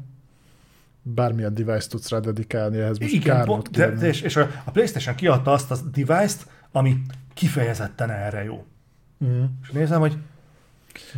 Bármilyen 1.14 1.54
device 1.54 1.88
tudsz 1.88 2.08
rá 2.08 2.18
dedikálni, 2.18 2.78
ehhez 2.78 2.98
most 2.98 3.12
Igen, 3.12 3.44
volt 3.44 3.70
de, 3.70 3.90
de, 3.90 4.06
és, 4.06 4.20
és 4.20 4.36
a, 4.36 4.50
a 4.64 4.70
PlayStation 4.70 5.14
kiadta 5.14 5.52
azt 5.52 5.70
a 5.70 5.76
device-t, 5.92 6.46
ami 6.72 6.96
kifejezetten 7.34 8.10
erre 8.10 8.44
jó. 8.44 8.64
Uh-huh. 9.18 9.44
És 9.62 9.70
nézem, 9.70 10.00
hogy 10.00 10.16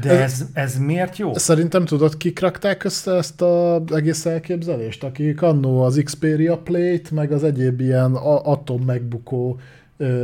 de 0.00 0.22
ez, 0.22 0.44
ez 0.52 0.78
miért 0.78 1.16
jó? 1.16 1.34
Szerintem 1.34 1.84
tudod, 1.84 2.16
kik 2.16 2.40
rakták 2.40 2.84
össze 2.84 3.12
ezt 3.12 3.42
az 3.42 3.92
egész 3.94 4.26
elképzelést? 4.26 5.04
Akik 5.04 5.42
annó 5.42 5.82
az 5.82 6.00
Xperia 6.04 6.58
Plate, 6.58 7.08
meg 7.10 7.32
az 7.32 7.44
egyéb 7.44 7.80
ilyen 7.80 8.14
atom 8.14 8.82
megbukó 8.82 9.60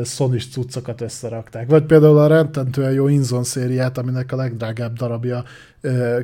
sony 0.05 0.39
cuccokat 0.51 1.01
összerakták. 1.01 1.69
Vagy 1.69 1.85
például 1.85 2.19
a 2.19 2.27
rettentően 2.27 2.93
jó 2.93 3.09
Inzon 3.09 3.45
szériát, 3.45 3.99
aminek 3.99 4.33
a 4.33 4.36
legdrágább 4.36 4.97
darabja 4.97 5.45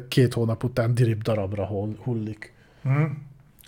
két 0.09 0.35
hónap 0.35 0.65
után 0.65 0.95
dirib 0.95 1.23
darabra 1.23 1.69
hullik. 2.03 2.53
Hm. 2.83 3.05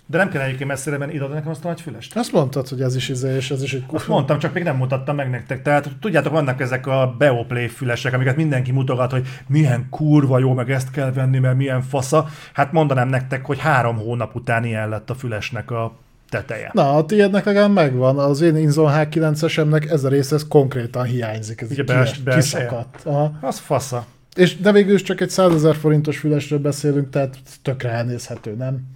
De 0.07 0.17
nem 0.17 0.29
kell 0.29 0.41
egyébként 0.41 0.69
messzire 0.69 0.97
menni, 0.97 1.13
ide 1.13 1.27
nekem 1.27 1.49
azt 1.49 1.65
a 1.65 1.67
nagy 1.67 1.81
fülest. 1.81 2.17
Azt 2.17 2.31
mondtad, 2.31 2.67
hogy 2.67 2.81
ez 2.81 2.95
is 2.95 3.09
izé, 3.09 3.35
és 3.35 3.51
ez 3.51 3.63
is 3.63 3.73
egy 3.73 3.83
Azt 3.91 4.07
mondtam, 4.07 4.39
csak 4.39 4.53
még 4.53 4.63
nem 4.63 4.75
mutattam 4.75 5.15
meg 5.15 5.29
nektek. 5.29 5.61
Tehát 5.61 5.89
tudjátok, 6.01 6.31
vannak 6.31 6.61
ezek 6.61 6.87
a 6.87 7.15
Beoplay 7.17 7.67
fülesek, 7.67 8.13
amiket 8.13 8.35
mindenki 8.35 8.71
mutogat, 8.71 9.11
hogy 9.11 9.27
milyen 9.47 9.87
kurva 9.89 10.39
jó, 10.39 10.53
meg 10.53 10.71
ezt 10.71 10.91
kell 10.91 11.11
venni, 11.11 11.39
mert 11.39 11.55
milyen 11.57 11.81
fasza. 11.81 12.27
Hát 12.53 12.71
mondanám 12.71 13.07
nektek, 13.07 13.45
hogy 13.45 13.59
három 13.59 13.97
hónap 13.97 14.35
után 14.35 14.65
ilyen 14.65 14.89
lett 14.89 15.09
a 15.09 15.15
fülesnek 15.15 15.71
a 15.71 15.95
teteje. 16.29 16.69
Na, 16.73 16.95
a 16.95 17.05
tiédnek 17.05 17.45
legalább 17.45 17.73
megvan. 17.73 18.19
Az 18.19 18.41
én 18.41 18.57
Inzon 18.57 18.91
H9-esemnek 18.95 19.89
ez 19.89 20.03
a 20.03 20.09
része 20.09 20.35
ez 20.35 20.47
konkrétan 20.47 21.03
hiányzik. 21.03 21.61
Ez 21.61 21.71
Ugye 21.71 21.83
bels- 21.83 22.23
kiszakadt. 22.35 23.07
Az 23.41 23.59
fasza. 23.59 24.05
És, 24.35 24.57
de 24.57 24.71
végül 24.71 24.93
is 24.93 25.01
csak 25.01 25.21
egy 25.21 25.29
100 25.29 25.53
ezer 25.53 25.75
forintos 25.75 26.17
fülesről 26.17 26.59
beszélünk, 26.59 27.09
tehát 27.09 27.37
tökre 27.61 27.89
elnézhető, 27.89 28.55
nem? 28.55 28.93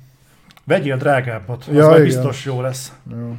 Vegyél 0.70 0.98
drágábbat, 0.98 1.64
az 1.68 1.74
Ja, 1.76 1.82
ja, 1.84 1.90
igen. 1.92 2.04
biztos 2.04 2.46
jó 2.46 2.62
lesz. 2.62 2.94
Jó. 3.12 3.36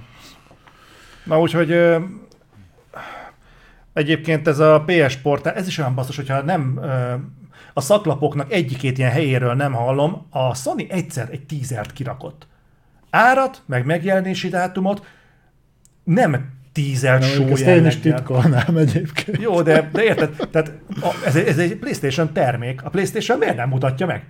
Na 1.25 1.41
úgyhogy 1.41 1.97
egyébként 3.93 4.49
ez 4.49 4.59
a 4.59 4.85
PS 4.87 5.17
portál, 5.17 5.55
ez 5.55 5.67
is 5.67 5.79
olyan 5.79 5.95
basszus, 5.95 6.17
hogyha 6.17 6.43
nem 6.43 6.81
a 7.73 7.81
szaklapoknak 7.81 8.53
egyikét 8.53 8.99
ilyen 8.99 9.11
helyéről 9.11 9.55
nem 9.55 9.73
hallom, 9.73 10.27
a 10.31 10.55
Sony 10.55 10.87
egyszer 10.91 11.29
egy 11.31 11.47
tízert 11.47 11.93
kirakott. 11.93 12.47
Árat, 13.11 13.63
meg 13.67 13.85
megjelenési 13.87 14.49
dátumot 14.49 15.05
nem 16.05 16.49
tízer 16.73 17.23
só 17.23 17.45
én 17.45 17.87
is 17.87 17.97
titkolnám 17.97 18.77
egyébként. 18.77 19.41
Jó, 19.43 19.63
de, 19.63 19.89
de 19.93 20.03
érted? 20.03 20.35
Tehát 20.51 20.73
a, 21.01 21.23
ez, 21.27 21.37
egy- 21.37 21.47
ez 21.47 21.59
egy 21.59 21.77
PlayStation 21.77 22.33
termék. 22.33 22.85
A 22.85 22.89
PlayStation 22.91 23.39
miért 23.39 23.57
nem 23.57 23.69
mutatja 23.69 24.07
meg? 24.07 24.25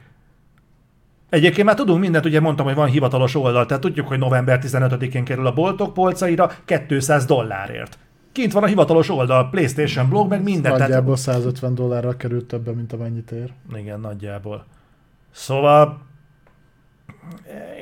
Egyébként 1.30 1.66
már 1.66 1.76
tudunk 1.76 2.00
mindent, 2.00 2.24
ugye 2.24 2.40
mondtam, 2.40 2.66
hogy 2.66 2.74
van 2.74 2.88
hivatalos 2.88 3.34
oldal, 3.34 3.66
tehát 3.66 3.82
tudjuk, 3.82 4.08
hogy 4.08 4.18
november 4.18 4.60
15-én 4.62 5.24
kerül 5.24 5.46
a 5.46 5.52
boltok 5.52 5.94
polcaira 5.94 6.50
200 6.88 7.24
dollárért. 7.24 7.98
Kint 8.32 8.52
van 8.52 8.62
a 8.62 8.66
hivatalos 8.66 9.10
oldal, 9.10 9.48
PlayStation 9.50 10.08
blog, 10.08 10.28
meg 10.28 10.42
minden. 10.42 10.78
Nagyjából 10.78 11.16
150 11.16 11.74
dollárra 11.74 12.16
került 12.16 12.44
többen, 12.44 12.74
mint 12.74 12.92
amennyit 12.92 13.30
ér. 13.30 13.52
Tehát, 13.68 13.82
igen, 13.82 14.00
nagyjából. 14.00 14.64
Szóval 15.30 16.02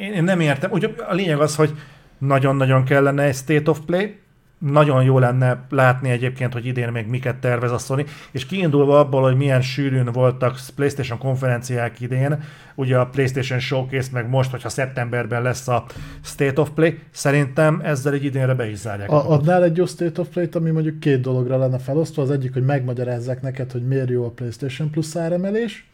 én, 0.00 0.24
nem 0.24 0.40
értem. 0.40 0.70
Úgy, 0.72 0.94
a 1.08 1.14
lényeg 1.14 1.40
az, 1.40 1.56
hogy 1.56 1.74
nagyon-nagyon 2.18 2.84
kellene 2.84 3.22
egy 3.22 3.34
State 3.34 3.70
of 3.70 3.80
Play, 3.86 4.18
nagyon 4.58 5.02
jó 5.02 5.18
lenne 5.18 5.66
látni 5.70 6.10
egyébként, 6.10 6.52
hogy 6.52 6.66
idén 6.66 6.88
még 6.88 7.06
miket 7.06 7.36
tervez 7.36 7.72
a 7.72 7.78
Sony, 7.78 8.06
és 8.30 8.46
kiindulva 8.46 8.98
abból, 8.98 9.22
hogy 9.22 9.36
milyen 9.36 9.60
sűrűn 9.60 10.12
voltak 10.12 10.58
PlayStation 10.76 11.18
konferenciák 11.18 12.00
idén, 12.00 12.42
ugye 12.74 12.98
a 12.98 13.06
PlayStation 13.06 13.58
Showcase, 13.58 14.08
meg 14.12 14.28
most, 14.28 14.50
hogyha 14.50 14.68
szeptemberben 14.68 15.42
lesz 15.42 15.68
a 15.68 15.84
State 16.22 16.60
of 16.60 16.70
Play, 16.74 16.98
szerintem 17.10 17.80
ezzel 17.84 18.12
egy 18.12 18.24
idénre 18.24 18.54
be 18.54 18.70
is 18.70 18.76
zárják. 18.76 19.10
A, 19.10 19.30
adnál 19.30 19.64
egy 19.64 19.76
jó 19.76 19.86
State 19.86 20.20
of 20.20 20.28
Play-t, 20.28 20.54
ami 20.54 20.70
mondjuk 20.70 21.00
két 21.00 21.20
dologra 21.20 21.56
lenne 21.56 21.78
felosztva. 21.78 22.22
Az 22.22 22.30
egyik, 22.30 22.52
hogy 22.52 22.64
megmagyarázzák 22.64 23.42
neked, 23.42 23.72
hogy 23.72 23.86
miért 23.86 24.08
jó 24.08 24.24
a 24.24 24.30
PlayStation 24.30 24.90
Plus 24.90 25.16
áremelés, 25.16 25.88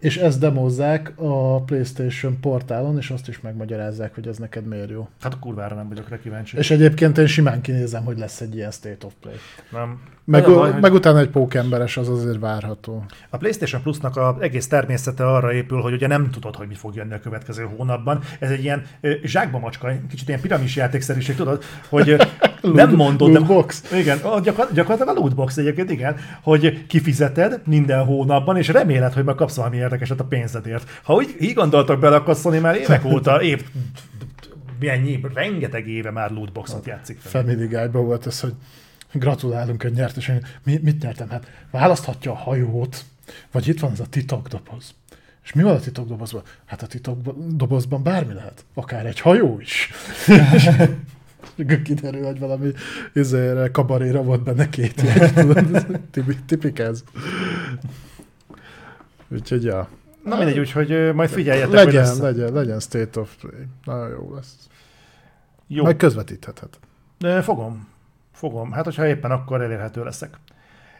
és 0.00 0.16
ezt 0.16 0.38
demozzák 0.40 1.12
a 1.16 1.60
PlayStation 1.62 2.40
portálon, 2.40 2.96
és 2.98 3.10
azt 3.10 3.28
is 3.28 3.40
megmagyarázzák, 3.40 4.14
hogy 4.14 4.26
ez 4.26 4.36
neked 4.36 4.66
miért 4.66 4.90
jó. 4.90 5.08
Hát 5.22 5.34
a 5.34 5.38
kurvára 5.38 5.74
nem 5.74 5.88
vagyok 5.88 6.08
rá 6.08 6.18
kíváncsi. 6.18 6.56
És 6.56 6.70
egyébként 6.70 7.18
én 7.18 7.26
simán 7.26 7.60
kinézem, 7.60 8.04
hogy 8.04 8.18
lesz 8.18 8.40
egy 8.40 8.54
ilyen 8.54 8.70
State 8.70 9.06
of 9.06 9.12
Play. 9.20 9.34
nem. 9.72 10.00
Meg, 10.24 10.48
a 10.48 10.54
baj, 10.54 10.70
hogy- 10.72 10.80
meg 10.80 10.92
utána 10.92 11.18
egy 11.18 11.28
pókemberes, 11.28 11.96
az 11.96 12.08
azért 12.08 12.38
várható. 12.38 13.04
A 13.30 13.36
PlayStation 13.36 13.82
Plusnak 13.82 14.16
az 14.16 14.34
egész 14.40 14.68
természete 14.68 15.26
arra 15.26 15.52
épül, 15.52 15.80
hogy 15.80 15.92
ugye 15.92 16.06
nem 16.06 16.30
tudod, 16.30 16.56
hogy 16.56 16.68
mi 16.68 16.74
fog 16.74 16.94
jönni 16.94 17.12
a 17.12 17.20
következő 17.20 17.68
hónapban. 17.76 18.20
Ez 18.38 18.50
egy 18.50 18.62
ilyen 18.62 18.82
zsákba 19.22 19.58
macska, 19.58 19.92
kicsit 20.08 20.28
ilyen 20.28 20.40
piramis 20.40 20.76
játékszerűség, 20.76 21.36
tudod, 21.36 21.62
hogy 21.88 22.16
nem 22.62 22.94
mondod. 22.94 23.32
Lootbox. 23.32 23.84
Igen, 23.92 24.18
gyakor- 24.42 24.72
gyakorlatilag 24.72 25.16
a 25.16 25.20
lootbox 25.20 25.56
egyébként, 25.56 25.90
igen, 25.90 26.16
hogy 26.42 26.86
kifizeted 26.86 27.60
minden 27.66 28.04
hónapban, 28.04 28.56
és 28.56 28.68
reméled, 28.68 29.12
hogy 29.12 29.24
meg 29.24 29.34
kapsz 29.34 29.56
valami 29.56 29.76
érdekeset 29.76 30.20
a 30.20 30.24
pénzedért. 30.24 30.88
Ha 31.02 31.14
úgy 31.14 31.36
így 31.40 31.54
gondoltak 31.54 32.00
bele, 32.00 32.16
akkor 32.16 32.36
Sony 32.36 32.60
már 32.60 32.76
évek 32.76 33.04
óta, 33.04 33.42
év, 33.42 33.62
év, 34.80 35.20
rengeteg 35.34 35.88
éve 35.88 36.10
már 36.10 36.30
lootboxot 36.30 36.86
játszik. 36.86 37.18
fel. 37.20 37.42
Family 37.42 37.66
Guy-ban 37.66 38.04
volt 38.04 38.26
ez, 38.26 38.40
hogy 38.40 38.54
gratulálunk, 39.12 39.82
hogy 39.82 39.92
nyert, 39.92 40.16
és 40.16 40.28
én, 40.28 40.46
mi, 40.64 40.80
mit 40.82 41.02
nyertem? 41.02 41.28
Hát 41.28 41.46
választhatja 41.70 42.30
a 42.32 42.36
hajót, 42.36 43.04
vagy 43.52 43.68
itt 43.68 43.80
van 43.80 43.92
ez 43.92 44.00
a 44.00 44.06
titokdoboz. 44.10 44.94
És 45.44 45.52
mi 45.52 45.62
van 45.62 45.74
a 45.74 45.80
titokdobozban? 45.80 46.42
Hát 46.66 46.82
a 46.82 46.86
titokdobozban 46.86 48.02
bármi 48.02 48.32
lehet. 48.34 48.64
Akár 48.74 49.06
egy 49.06 49.20
hajó 49.20 49.60
is. 49.60 49.90
Kiderül, 51.84 52.24
hogy 52.24 52.38
valami 52.38 52.72
izére, 53.12 53.70
kabaréra 53.70 54.22
volt 54.22 54.42
benne 54.42 54.68
két 54.68 55.00
jegy, 55.02 55.32
tipik 56.46 56.78
ez. 56.78 57.04
Úgyhogy 59.28 59.64
ja. 59.64 59.88
Na 60.24 60.36
mindegy, 60.36 60.58
úgyhogy 60.58 61.14
majd 61.14 61.30
figyeljetek, 61.30 61.68
hogy 61.76 61.84
Legyen, 61.86 62.02
lesz. 62.02 62.18
legyen, 62.18 62.52
legyen 62.52 62.80
State 62.80 63.20
of 63.20 63.34
Play. 63.40 63.66
Nagyon 63.84 64.08
jó 64.08 64.34
lesz. 64.34 64.56
Jó. 65.66 65.84
Meg 65.84 65.96
közvetítheted. 65.96 66.68
Ö, 67.20 67.38
Fogom. 67.42 67.88
Fogom. 68.32 68.72
Hát, 68.72 68.84
hogyha 68.84 69.06
éppen 69.06 69.30
akkor 69.30 69.62
elérhető 69.62 70.04
leszek. 70.04 70.30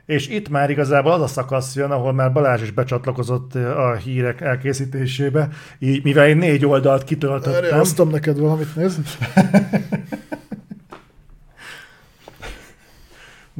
És 0.06 0.28
itt 0.28 0.48
már 0.48 0.70
igazából 0.70 1.12
az 1.12 1.20
a 1.20 1.26
szakasz 1.26 1.76
jön, 1.76 1.90
ahol 1.90 2.12
már 2.12 2.32
Balázs 2.32 2.62
is 2.62 2.70
becsatlakozott 2.70 3.54
a 3.54 3.94
hírek 3.94 4.40
elkészítésébe, 4.40 5.48
így 5.78 6.04
mivel 6.04 6.28
én 6.28 6.36
négy 6.36 6.66
oldalt 6.66 7.04
kitöltöttem. 7.04 7.78
Hoztam 7.78 8.08
neked 8.08 8.38
valamit, 8.38 8.76
nézd. 8.76 8.98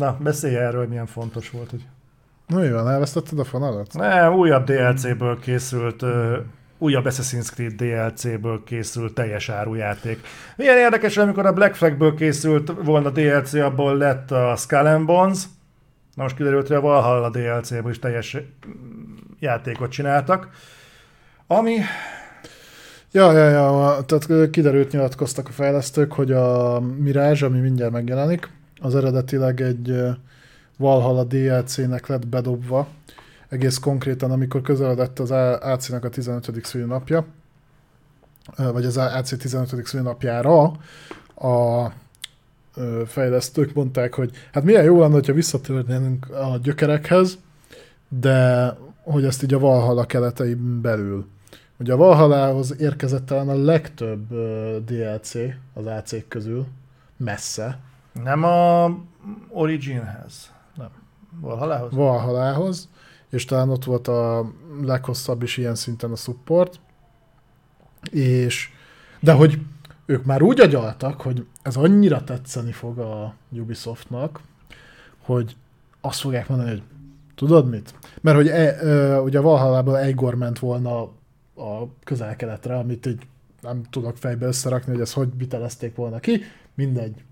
Na, 0.00 0.16
beszélj 0.20 0.56
erről, 0.56 0.80
hogy 0.80 0.88
milyen 0.88 1.06
fontos 1.06 1.50
volt. 1.50 1.70
Hogy... 1.70 1.86
Na 2.46 2.70
van, 2.70 2.88
elvesztetted 2.88 3.38
a 3.38 3.44
fonalat? 3.44 3.92
Nem, 3.92 4.34
újabb 4.34 4.64
DLC-ből 4.64 5.38
készült, 5.38 6.04
újabb 6.78 7.04
Assassin's 7.08 7.50
Creed 7.50 7.72
DLC-ből 7.72 8.64
készült 8.64 9.14
teljes 9.14 9.48
árujáték. 9.48 10.20
Milyen 10.56 10.76
érdekes, 10.76 11.16
amikor 11.16 11.46
a 11.46 11.52
Black 11.52 11.74
Flag-ből 11.74 12.14
készült 12.14 12.72
volna 12.82 13.10
DLC, 13.10 13.52
abból 13.52 13.96
lett 13.96 14.30
a 14.30 14.54
Skull 14.56 14.86
and 14.86 15.06
Bones. 15.06 15.42
Na 16.14 16.22
most 16.22 16.36
kiderült, 16.36 16.66
hogy 16.66 16.76
a 16.76 16.80
Valhalla 16.80 17.30
DLC-ből 17.30 17.90
is 17.90 17.98
teljes 17.98 18.36
mm, 18.36 19.14
játékot 19.38 19.90
csináltak. 19.90 20.48
Ami 21.46 21.76
Ja, 23.12 23.32
ja, 23.32 23.48
ja, 23.48 24.04
tehát 24.06 24.50
kiderült, 24.50 24.92
nyilatkoztak 24.92 25.48
a 25.48 25.52
fejlesztők, 25.52 26.12
hogy 26.12 26.32
a 26.32 26.80
Mirage, 26.80 27.46
ami 27.46 27.58
mindjárt 27.58 27.92
megjelenik, 27.92 28.50
az 28.80 28.94
eredetileg 28.94 29.60
egy 29.60 30.02
Valhalla 30.76 31.24
DLC-nek 31.24 32.06
lett 32.06 32.26
bedobva, 32.26 32.88
egész 33.48 33.78
konkrétan, 33.78 34.30
amikor 34.30 34.60
közeledett 34.60 35.18
az 35.18 35.30
AC-nek 35.60 36.04
a 36.04 36.08
15. 36.08 36.64
szülinapja, 36.64 37.26
vagy 38.56 38.84
az 38.84 38.96
AC 38.96 39.38
15. 39.38 39.86
szülinapjára, 39.86 40.62
a 41.34 41.86
fejlesztők 43.06 43.74
mondták, 43.74 44.14
hogy 44.14 44.30
hát 44.52 44.64
milyen 44.64 44.84
jó 44.84 45.00
lenne, 45.00 45.12
hogyha 45.12 45.32
visszatérnénk 45.32 46.30
a 46.30 46.58
gyökerekhez, 46.62 47.38
de 48.08 48.68
hogy 49.02 49.24
ezt 49.24 49.42
így 49.42 49.54
a 49.54 49.58
Valhalla 49.58 50.04
keretein 50.04 50.80
belül. 50.80 51.26
Ugye 51.78 51.92
a 51.92 51.96
Valhallához 51.96 52.80
érkezett 52.80 53.26
talán 53.26 53.48
a 53.48 53.64
legtöbb 53.64 54.28
DLC 54.84 55.34
az 55.74 55.86
ac 55.86 56.28
közül, 56.28 56.66
messze, 57.16 57.78
nem 58.12 58.44
a 58.44 58.90
Originhez. 59.48 60.52
Nem. 60.76 60.90
Valhalához? 61.40 61.92
Valhallához, 61.92 62.88
és 63.30 63.44
talán 63.44 63.68
ott 63.70 63.84
volt 63.84 64.08
a 64.08 64.50
leghosszabb 64.82 65.42
is 65.42 65.56
ilyen 65.56 65.74
szinten 65.74 66.10
a 66.10 66.16
support, 66.16 66.80
és 68.10 68.68
de 69.20 69.32
hogy 69.32 69.58
ők 70.06 70.24
már 70.24 70.42
úgy 70.42 70.60
agyaltak, 70.60 71.20
hogy 71.20 71.46
ez 71.62 71.76
annyira 71.76 72.24
tetszeni 72.24 72.72
fog 72.72 72.98
a 72.98 73.34
Ubisoftnak, 73.50 74.40
hogy 75.22 75.56
azt 76.00 76.20
fogják 76.20 76.48
mondani, 76.48 76.70
hogy 76.70 76.82
tudod 77.34 77.68
mit? 77.68 77.94
Mert 78.20 78.36
hogy 78.36 78.48
e, 78.48 78.82
ö, 78.82 79.18
ugye 79.18 79.38
a 79.38 79.42
Valhallából 79.42 79.98
Eigor 79.98 80.34
ment 80.34 80.58
volna 80.58 81.00
a 81.54 81.88
közel-keletre, 82.04 82.76
amit 82.76 83.06
így 83.06 83.26
nem 83.60 83.82
tudok 83.90 84.16
fejbe 84.16 84.46
összerakni, 84.46 84.92
hogy 84.92 85.00
ezt 85.00 85.12
hogy 85.12 85.28
vitelezték 85.36 85.94
volna 85.94 86.18
ki, 86.18 86.40
mindegy. 86.74 87.24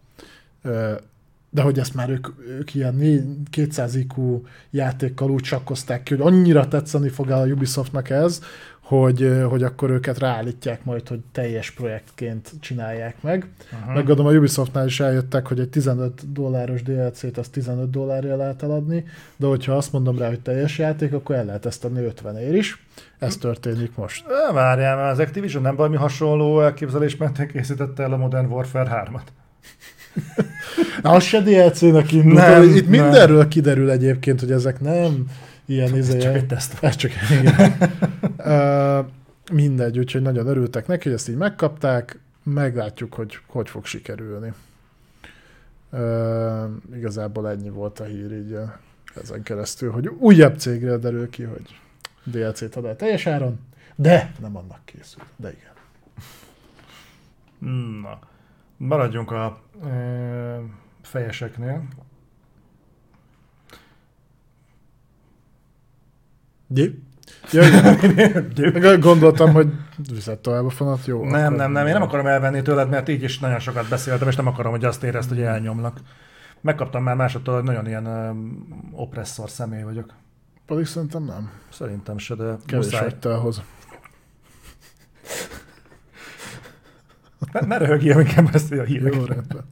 De 1.50 1.62
hogy 1.62 1.78
ezt 1.78 1.94
már 1.94 2.10
ők, 2.10 2.26
ők 2.48 2.74
ilyen 2.74 2.94
né- 2.94 3.50
200 3.50 3.94
IQ 3.94 4.42
játékkal 4.70 5.30
úgy 5.30 5.44
sakkozták 5.44 6.02
ki, 6.02 6.14
hogy 6.14 6.26
annyira 6.32 6.68
tetszeni 6.68 7.08
fog 7.08 7.30
el 7.30 7.40
a 7.40 7.46
Ubisoftnak 7.46 8.10
ez, 8.10 8.40
hogy, 8.88 9.42
hogy 9.48 9.62
akkor 9.62 9.90
őket 9.90 10.18
ráállítják 10.18 10.84
majd, 10.84 11.08
hogy 11.08 11.20
teljes 11.32 11.70
projektként 11.70 12.52
csinálják 12.60 13.22
meg. 13.22 13.48
Uh-huh. 13.72 13.94
Meg 13.94 14.04
gondolom 14.04 14.32
a 14.32 14.36
Ubisoftnál 14.36 14.86
is 14.86 15.00
eljöttek, 15.00 15.46
hogy 15.46 15.60
egy 15.60 15.68
15 15.68 16.32
dolláros 16.32 16.82
DLC-t 16.82 17.38
azt 17.38 17.52
15 17.52 17.90
dollárért 17.90 18.36
lehet 18.36 18.62
eladni, 18.62 19.04
de 19.36 19.46
hogyha 19.46 19.76
azt 19.76 19.92
mondom 19.92 20.18
rá, 20.18 20.28
hogy 20.28 20.40
teljes 20.40 20.78
játék, 20.78 21.12
akkor 21.12 21.34
el 21.34 21.44
lehet 21.44 21.66
ezt 21.66 21.84
adni 21.84 22.04
50 22.04 22.36
ér 22.36 22.54
is. 22.54 22.86
Ez 23.18 23.36
történik 23.36 23.96
most. 23.96 24.24
Várjál, 24.52 24.96
mert 24.96 25.12
az 25.12 25.18
Activision 25.18 25.62
nem 25.62 25.76
valami 25.76 25.96
hasonló 25.96 26.60
elképzelés 26.60 27.16
mentén 27.16 27.46
készítette 27.46 28.02
el 28.02 28.12
a 28.12 28.16
Modern 28.16 28.46
Warfare 28.46 29.08
3-at. 29.12 29.26
Az 31.02 31.22
se 31.22 31.40
DLC-nek 31.40 32.12
indult. 32.12 32.34
Nem, 32.36 32.62
Itt 32.62 32.88
nem. 32.88 33.00
mindenről 33.00 33.48
kiderül 33.48 33.90
egyébként, 33.90 34.40
hogy 34.40 34.50
ezek 34.52 34.80
nem 34.80 35.24
ilyen 35.66 35.88
Ez 35.92 35.96
izé- 35.96 36.20
csak 36.20 36.34
egy 36.34 36.46
teszt. 36.46 36.82
Ez 36.82 36.96
csak 36.96 37.10
igen. 37.40 37.76
uh, 38.38 39.06
mindegy, 39.52 39.98
úgyhogy 39.98 40.22
nagyon 40.22 40.46
örültek 40.46 40.86
neki, 40.86 41.04
hogy 41.08 41.12
ezt 41.12 41.28
így 41.28 41.36
megkapták, 41.36 42.18
meglátjuk, 42.42 43.14
hogy 43.14 43.38
hogy 43.46 43.68
fog 43.68 43.84
sikerülni. 43.86 44.52
Uh, 45.90 46.64
igazából 46.96 47.50
ennyi 47.50 47.68
volt 47.70 48.00
a 48.00 48.04
hír 48.04 48.32
így 48.32 48.52
uh, 48.52 48.70
ezen 49.22 49.42
keresztül, 49.42 49.90
hogy 49.90 50.06
újabb 50.18 50.58
cégre 50.58 50.96
derül 50.96 51.30
ki, 51.30 51.42
hogy 51.42 51.80
DLC-t 52.24 52.76
ad 52.76 52.84
el 52.84 52.96
teljes 52.96 53.26
áron, 53.26 53.60
de 53.94 54.32
nem 54.40 54.56
annak 54.56 54.80
készül. 54.84 55.22
De 55.36 55.48
igen. 55.50 55.66
Na, 58.02 58.18
maradjunk 58.78 59.31
a 59.31 59.60
e, 59.84 60.60
fejeseknél. 61.02 61.82
Gyi? 66.66 67.02
Ja, 67.52 67.62
igen. 68.57 69.00
Gondoltam, 69.00 69.52
hogy 69.52 69.68
viszed 70.12 70.39
tovább 70.39 70.65
a 70.65 70.70
fonat, 70.70 71.07
jó? 71.07 71.24
Nem, 71.24 71.44
akkor 71.44 71.57
nem, 71.57 71.73
nem, 71.73 71.86
én 71.86 71.92
nem 71.92 72.02
akarom 72.02 72.26
elvenni 72.26 72.62
tőled, 72.62 72.89
mert 72.89 73.08
így 73.08 73.23
is 73.23 73.39
nagyon 73.39 73.58
sokat 73.58 73.89
beszéltem, 73.89 74.28
és 74.28 74.36
nem 74.36 74.47
akarom, 74.47 74.73
hogy 74.73 74.84
azt 74.84 75.02
érezd, 75.02 75.28
hogy 75.28 75.40
elnyomlak. 75.40 76.00
Megkaptam 76.60 77.02
már 77.02 77.16
másodtól, 77.16 77.55
hogy 77.55 77.65
nagyon 77.65 77.86
ilyen 77.86 78.07
opresszor 78.92 79.50
személy 79.50 79.82
vagyok. 79.82 80.15
Pedig 80.66 80.86
szerintem 80.86 81.24
nem. 81.24 81.50
Szerintem 81.73 82.18
se, 82.18 82.34
de 82.34 82.57
Kevés 82.66 83.02
te 83.20 83.34
ahhoz. 83.34 83.62
Ne, 87.52 87.60
ne 87.60 87.76
röhögjél, 87.78 88.18
inkább 88.18 88.49
ezt 88.55 88.73
a 88.73 88.83
hírek. 88.83 89.15
Jó, 89.15 89.25
rendben. 89.25 89.65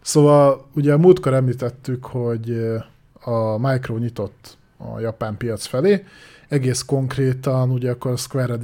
Szóval 0.00 0.66
ugye 0.74 0.96
múltkor 0.96 1.34
említettük, 1.34 2.04
hogy 2.04 2.76
a 3.20 3.58
Micro 3.58 3.96
nyitott 3.96 4.56
a 4.76 5.00
japán 5.00 5.36
piac 5.36 5.66
felé. 5.66 6.04
Egész 6.48 6.82
konkrétan 6.82 7.70
ugye 7.70 7.90
akkor 7.90 8.10
a 8.10 8.16
Square, 8.16 8.58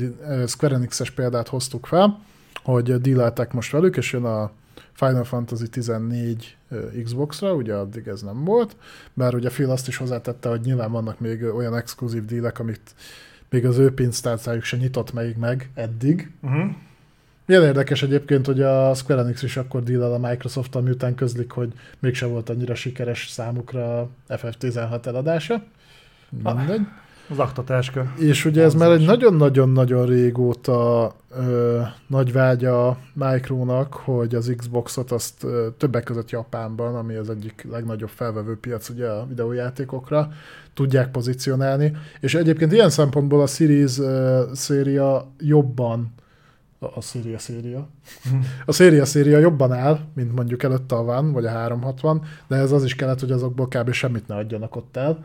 Square 0.46 0.74
Enix-es 0.74 1.10
példát 1.10 1.48
hoztuk 1.48 1.86
fel, 1.86 2.20
hogy 2.62 3.00
díleltek 3.00 3.52
most 3.52 3.72
velük, 3.72 3.96
és 3.96 4.12
jön 4.12 4.24
a 4.24 4.50
Final 4.92 5.24
Fantasy 5.24 5.68
14 5.68 6.56
Xbox-ra, 7.04 7.54
ugye 7.54 7.74
addig 7.74 8.06
ez 8.06 8.22
nem 8.22 8.44
volt, 8.44 8.76
bár 9.14 9.34
ugye 9.34 9.48
Phil 9.48 9.70
azt 9.70 9.88
is 9.88 9.96
hozzátette, 9.96 10.48
hogy 10.48 10.60
nyilván 10.60 10.92
vannak 10.92 11.20
még 11.20 11.42
olyan 11.42 11.76
exkluzív 11.76 12.24
dílek, 12.24 12.58
amit 12.58 12.94
még 13.50 13.66
az 13.66 13.78
ő 13.78 13.94
pénztárcájuk 13.94 14.62
se 14.62 14.76
nyitott 14.76 15.12
még 15.12 15.36
meg 15.36 15.70
eddig. 15.74 16.30
Uh-huh. 16.42 16.70
Milyen 17.46 17.62
érdekes 17.62 18.02
egyébként, 18.02 18.46
hogy 18.46 18.62
a 18.62 18.94
Square 18.94 19.20
Enix 19.20 19.42
is 19.42 19.56
akkor 19.56 19.82
dílel 19.82 20.12
a 20.12 20.18
Microsoft-tal, 20.18 20.82
miután 20.82 21.14
közlik, 21.14 21.50
hogy 21.50 21.72
mégse 21.98 22.26
volt 22.26 22.48
annyira 22.48 22.74
sikeres 22.74 23.28
számukra 23.28 24.00
a 24.00 24.08
FF16 24.28 25.06
eladása. 25.06 25.62
Mindegy. 26.42 26.80
Az 27.30 27.38
aktatáska. 27.38 28.12
És 28.18 28.44
ugye 28.44 28.62
ez 28.62 28.74
már 28.74 28.90
egy 28.90 29.04
nagyon-nagyon-nagyon 29.04 30.06
régóta 30.06 31.12
ö, 31.36 31.80
nagy 32.06 32.32
vágya 32.32 32.88
a 32.88 32.98
Micronak, 33.12 33.94
hogy 33.94 34.34
az 34.34 34.54
Xboxot 34.56 35.10
azt 35.10 35.44
ö, 35.44 35.66
többek 35.76 36.04
között 36.04 36.30
Japánban, 36.30 36.94
ami 36.94 37.14
az 37.14 37.30
egyik 37.30 37.66
legnagyobb 37.70 38.08
felvevő 38.08 38.58
piac 38.58 38.88
ugye 38.88 39.08
a 39.08 39.26
videójátékokra, 39.26 40.28
tudják 40.74 41.10
pozícionálni. 41.10 41.92
És 42.20 42.34
egyébként 42.34 42.72
ilyen 42.72 42.90
szempontból 42.90 43.42
a 43.42 43.46
Series 43.46 43.98
ö, 43.98 44.42
széria 44.54 45.26
jobban 45.38 46.14
a, 46.86 46.96
a 46.96 47.00
széria 47.00 47.38
széria. 47.38 47.88
A 48.66 48.72
széria 48.72 49.04
széria 49.04 49.38
jobban 49.38 49.72
áll, 49.72 49.98
mint 50.14 50.34
mondjuk 50.34 50.62
előtte 50.62 50.94
a 50.94 51.02
Van, 51.02 51.32
vagy 51.32 51.44
a 51.44 51.50
360, 51.50 52.22
de 52.46 52.56
ez 52.56 52.72
az 52.72 52.84
is 52.84 52.94
kellett, 52.94 53.20
hogy 53.20 53.30
azokból 53.30 53.68
kb. 53.68 53.92
semmit 53.92 54.28
ne 54.28 54.34
adjanak 54.34 54.76
ott 54.76 54.96
el 54.96 55.24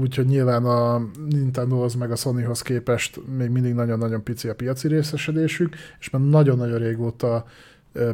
úgyhogy 0.00 0.26
nyilván 0.26 0.64
a 0.64 1.08
Nintendohoz 1.28 1.94
meg 1.94 2.10
a 2.10 2.16
Sonyhoz 2.16 2.62
képest 2.62 3.20
még 3.36 3.50
mindig 3.50 3.74
nagyon-nagyon 3.74 4.22
pici 4.22 4.48
a 4.48 4.54
piaci 4.54 4.88
részesedésük, 4.88 5.76
és 6.00 6.10
már 6.10 6.22
nagyon-nagyon 6.22 6.78
régóta 6.78 7.44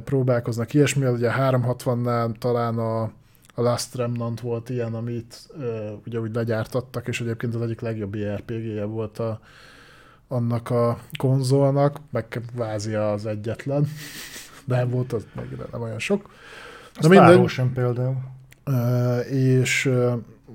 próbálkoznak 0.05 0.75
ilyesmi, 0.75 1.07
ugye 1.07 1.31
a 1.31 1.51
360-nál 1.51 2.39
talán 2.39 2.79
a, 2.79 3.03
a 3.55 3.63
Last 3.63 3.95
Remnant 3.95 4.41
volt 4.41 4.71
ilyen, 4.71 4.95
amit 4.95 5.49
ugye 6.07 6.21
úgy 6.21 6.35
legyártattak, 6.35 7.09
és 7.09 7.21
egyébként 7.21 7.55
az 7.55 7.63
egyik 7.63 7.81
legjobb 7.81 8.17
RPG-je 8.17 8.85
volt 8.85 9.19
a, 9.19 9.41
annak 10.33 10.71
a 10.71 10.99
konzolnak, 11.19 12.01
meg 12.11 12.41
Vázia 12.55 13.13
az 13.13 13.27
egyetlen, 13.27 13.89
nem 14.65 14.91
volt 14.91 15.13
az 15.13 15.27
meg 15.33 15.57
nem 15.73 15.83
olyan 15.83 15.99
sok. 15.99 16.31
A 16.95 17.03
Star 17.03 17.37
Ocean 17.37 17.73
például. 17.73 18.17
És 19.31 19.93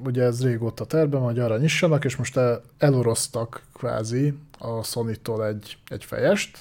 ugye 0.03 0.23
ez 0.23 0.43
régóta 0.43 0.85
terben 0.85 1.21
hogy 1.21 1.39
arra 1.39 1.57
nyissanak, 1.57 2.05
és 2.05 2.15
most 2.15 2.37
el, 2.37 2.61
eloroztak 2.77 3.61
kvázi 3.73 4.33
a 4.57 4.83
Sony-tól 4.83 5.45
egy, 5.45 5.77
egy 5.87 6.03
fejest, 6.03 6.57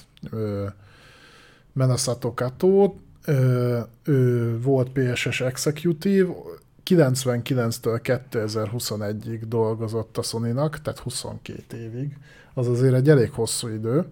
Menasato 1.73 2.33
Kato, 2.33 2.93
ő 4.03 4.59
volt 4.61 4.89
PSS 4.89 5.41
Executive, 5.41 6.33
99-től 6.85 7.99
2021-ig 8.31 9.41
dolgozott 9.47 10.17
a 10.17 10.21
Sony-nak, 10.21 10.81
tehát 10.81 10.99
22 10.99 11.77
évig. 11.77 12.17
Az 12.57 12.67
azért 12.67 12.93
egy 12.93 13.09
elég 13.09 13.31
hosszú 13.31 13.67
idő 13.67 14.05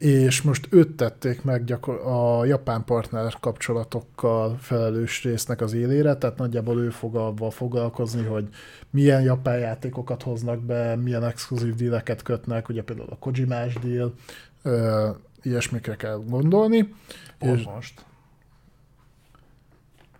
és 0.00 0.42
most 0.42 0.68
őt 0.70 0.96
tették 0.96 1.42
meg 1.42 1.64
gyakor- 1.64 2.04
a 2.04 2.44
japán 2.44 2.84
partner 2.84 3.34
kapcsolatokkal 3.40 4.56
felelős 4.60 5.22
résznek 5.22 5.60
az 5.60 5.72
élére, 5.72 6.14
tehát 6.14 6.36
nagyjából 6.36 6.80
ő 6.80 6.90
fog 6.90 7.16
abban 7.16 7.50
foglalkozni, 7.50 8.24
hogy 8.24 8.48
milyen 8.90 9.22
japán 9.22 9.58
játékokat 9.58 10.22
hoznak 10.22 10.60
be, 10.60 10.96
milyen 10.96 11.24
exkluzív 11.24 11.74
díleket 11.74 12.22
kötnek, 12.22 12.68
ugye 12.68 12.82
például 12.82 13.08
a 13.10 13.16
Kojimás 13.18 13.74
díl, 13.74 14.14
ö, 14.62 15.08
ilyesmikre 15.42 15.96
kell 15.96 16.22
gondolni. 16.26 16.94
Pont 17.38 17.58
és 17.58 17.64
most. 17.64 18.04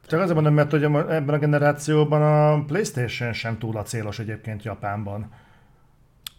Csak 0.07 0.21
azért 0.21 0.35
mondom, 0.35 0.55
mert 0.55 0.71
hogy 0.71 0.83
ebben 0.85 1.35
a 1.35 1.39
generációban 1.39 2.23
a 2.23 2.65
Playstation 2.65 3.33
sem 3.33 3.59
túl 3.59 3.77
a 3.77 3.83
célos 3.83 4.19
egyébként 4.19 4.63
Japánban. 4.63 5.33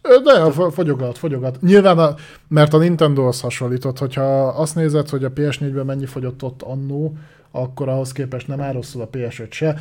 De, 0.02 0.50
fogyogat, 0.70 1.18
fogyogat. 1.18 1.60
Nyilván, 1.60 1.98
a, 1.98 2.14
mert 2.48 2.72
a 2.72 2.78
Nintendo-hoz 2.78 3.40
hasonlított, 3.40 3.98
hogyha 3.98 4.46
azt 4.46 4.74
nézed, 4.74 5.08
hogy 5.08 5.24
a 5.24 5.32
PS4-ben 5.32 5.86
mennyi 5.86 6.06
fogyott 6.06 6.42
ott 6.42 6.62
annó, 6.62 7.16
akkor 7.50 7.88
ahhoz 7.88 8.12
képest 8.12 8.48
nem 8.48 8.60
áll 8.60 8.72
rosszul 8.72 9.02
a 9.02 9.08
PS5 9.08 9.50
se. 9.50 9.78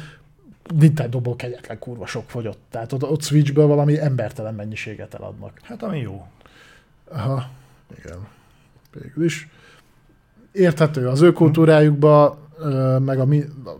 Nintendo-ból 0.75 1.35
kegyetlen 1.35 1.79
kurva 1.79 2.05
sok 2.05 2.29
fogyott. 2.29 2.59
Tehát 2.69 2.93
ott, 2.93 3.03
ott 3.03 3.23
Switch-ből 3.23 3.67
valami 3.67 3.99
embertelen 3.99 4.53
mennyiséget 4.53 5.13
eladnak. 5.13 5.59
Hát 5.61 5.83
ami 5.83 5.99
jó. 5.99 6.27
Aha, 7.11 7.49
igen. 7.97 8.27
Végül 8.93 9.23
is. 9.23 9.49
Érthető, 10.51 11.07
az 11.07 11.21
ő 11.21 11.31
kultúrájukba, 11.31 12.37
meg 12.99 13.19
a, 13.19 13.27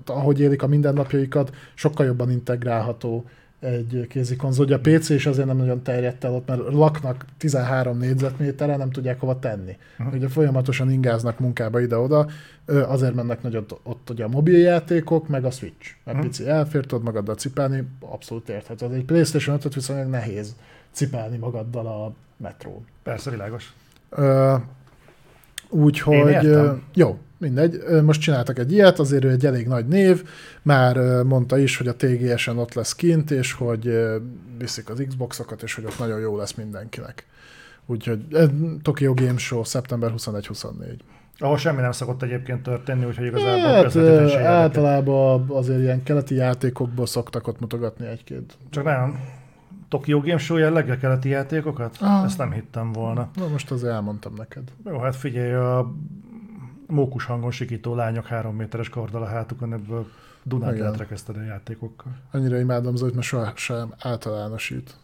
ahogy 0.05 0.39
élik 0.39 0.63
a 0.63 0.67
mindennapjaikat, 0.67 1.55
sokkal 1.73 2.05
jobban 2.05 2.31
integrálható 2.31 3.25
egy 3.61 4.05
kézi 4.09 4.35
konzol. 4.35 4.65
Ugye 4.65 4.75
a 4.75 4.79
PC 4.79 5.09
is 5.09 5.25
azért 5.25 5.47
nem 5.47 5.57
nagyon 5.57 5.83
terjedt 5.83 6.23
el 6.23 6.33
ott, 6.33 6.47
mert 6.47 6.61
laknak 6.73 7.25
13 7.37 7.97
négyzetméterre, 7.97 8.75
nem 8.75 8.91
tudják 8.91 9.19
hova 9.19 9.39
tenni. 9.39 9.77
Uh-huh. 9.99 10.15
Ugye 10.15 10.27
folyamatosan 10.27 10.91
ingáznak 10.91 11.39
munkába 11.39 11.79
ide-oda, 11.79 12.27
azért 12.65 13.13
mennek 13.13 13.41
nagyon 13.41 13.65
ott 13.83 14.09
ugye 14.09 14.23
a 14.23 14.27
mobiljátékok, 14.27 15.27
meg 15.27 15.45
a 15.45 15.51
Switch. 15.51 15.89
Mert 16.03 16.17
uh-huh. 16.17 16.31
pici 16.31 16.47
elfér, 16.47 16.85
tudod 16.85 17.03
magaddal 17.03 17.35
cipelni, 17.35 17.87
abszolút 17.99 18.49
érthető. 18.49 18.93
Egy 18.93 19.05
PlayStation 19.05 19.57
5-öt 19.59 19.73
viszonylag 19.73 20.07
nehéz 20.07 20.55
cipelni 20.91 21.37
magaddal 21.37 21.87
a 21.87 22.13
metrón. 22.37 22.85
Persze, 23.03 23.29
világos. 23.29 23.73
Úgyhogy, 25.69 26.57
jó, 26.93 27.17
mindegy, 27.41 27.81
most 28.03 28.21
csináltak 28.21 28.59
egy 28.59 28.71
ilyet, 28.71 28.99
azért 28.99 29.23
ő 29.23 29.29
egy 29.29 29.45
elég 29.45 29.67
nagy 29.67 29.87
név, 29.87 30.23
már 30.61 31.23
mondta 31.23 31.57
is, 31.57 31.77
hogy 31.77 31.87
a 31.87 31.95
TGS-en 31.95 32.57
ott 32.57 32.73
lesz 32.73 32.95
kint, 32.95 33.31
és 33.31 33.53
hogy 33.53 34.09
viszik 34.57 34.89
az 34.89 35.03
Xboxokat, 35.07 35.63
és 35.63 35.75
hogy 35.75 35.85
ott 35.85 35.99
nagyon 35.99 36.19
jó 36.19 36.37
lesz 36.37 36.53
mindenkinek. 36.53 37.25
Úgyhogy 37.85 38.25
Tokyo 38.81 39.13
Game 39.13 39.37
Show 39.37 39.63
szeptember 39.63 40.13
21-24. 40.17 40.71
Ahol 41.37 41.57
semmi 41.57 41.81
nem 41.81 41.91
szokott 41.91 42.23
egyébként 42.23 42.63
történni, 42.63 43.05
úgyhogy 43.05 43.25
igazából 43.25 43.83
hát, 43.83 44.35
általában 44.35 45.49
azért 45.49 45.79
ilyen 45.79 46.03
keleti 46.03 46.35
játékokból 46.35 47.05
szoktak 47.05 47.47
ott 47.47 47.59
mutogatni 47.59 48.07
egy-két. 48.07 48.57
Csak 48.69 48.83
nem. 48.83 49.19
Tokyo 49.89 50.19
Game 50.19 50.37
Show 50.37 50.57
jelleggel 50.57 50.97
keleti 50.97 51.29
játékokat? 51.29 51.97
Ah. 51.99 52.23
Ezt 52.23 52.37
nem 52.37 52.51
hittem 52.51 52.91
volna. 52.91 53.29
Na 53.35 53.47
most 53.47 53.71
azért 53.71 53.93
elmondtam 53.93 54.33
neked. 54.33 54.63
Jó, 54.85 54.99
hát 54.99 55.15
figyelj, 55.15 55.53
a 55.53 55.93
mókus 56.91 57.25
hangon 57.25 57.51
sikító 57.51 57.95
lányok 57.95 58.25
három 58.25 58.55
méteres 58.55 58.89
karddal 58.89 59.21
a 59.21 59.27
hátukon, 59.27 59.73
ebből 59.73 60.07
Dunát 60.43 60.77
lehet 60.77 60.97
rekeszteni 60.97 61.39
a 61.39 61.43
játékokkal. 61.43 62.11
Annyira 62.31 62.59
imádom 62.59 62.95
Zolit, 62.95 63.13
mert 63.13 63.27
sohasem 63.27 63.93
általánosít 63.99 64.95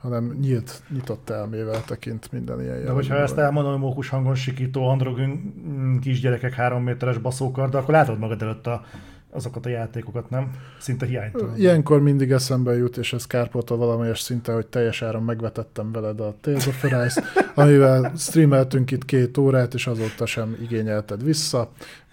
hanem 0.00 0.36
nyílt, 0.40 0.82
nyitott 0.88 1.30
elmével 1.30 1.84
tekint 1.84 2.32
minden 2.32 2.60
ilyen 2.60 2.84
De 2.84 2.90
hogyha 2.90 3.16
ezt 3.16 3.38
elmondom, 3.38 3.72
hogy 3.72 3.80
mókus 3.80 4.08
hangon 4.08 4.34
sikító 4.34 4.88
androgyn 4.88 5.54
kisgyerekek 6.00 6.52
három 6.52 6.82
méteres 6.82 7.18
baszókarddal, 7.18 7.80
akkor 7.80 7.94
látod 7.94 8.18
magad 8.18 8.42
előtt 8.42 8.66
a 8.66 8.84
azokat 9.30 9.66
a 9.66 9.68
játékokat, 9.68 10.30
nem? 10.30 10.50
Szinte 10.78 11.06
hiánytalan. 11.06 11.56
Ilyenkor 11.56 12.00
mindig 12.00 12.30
eszembe 12.30 12.76
jut, 12.76 12.96
és 12.96 13.12
ez 13.12 13.26
kárpótol 13.26 13.76
valamelyes 13.76 14.20
szinte, 14.20 14.52
hogy 14.52 14.66
teljes 14.66 15.02
áron 15.02 15.22
megvetettem 15.22 15.92
veled 15.92 16.20
a 16.20 16.34
Tales 16.40 16.66
of 16.66 16.84
Arise, 16.84 17.22
amivel 17.54 18.12
streameltünk 18.16 18.90
itt 18.90 19.04
két 19.04 19.38
órát, 19.38 19.74
és 19.74 19.86
azóta 19.86 20.26
sem 20.26 20.56
igényelted 20.62 21.24
vissza, 21.24 21.70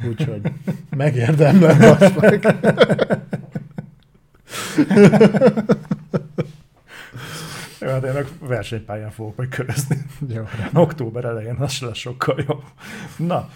úgyhogy 0.07 0.41
megérdemlem 0.89 1.97
meg. 2.19 2.45
Jó, 7.79 7.87
hát 7.87 8.03
én 8.03 8.13
meg 8.13 8.27
versenypályán 8.39 9.11
fogok 9.11 9.35
majd 9.35 9.49
körözni. 9.49 9.97
Jó. 10.27 10.43
Október 10.73 11.25
elején, 11.25 11.55
az 11.55 11.71
se 11.71 11.85
lesz 11.85 11.97
sokkal 11.97 12.43
jobb. 12.47 12.63
Na, 13.17 13.49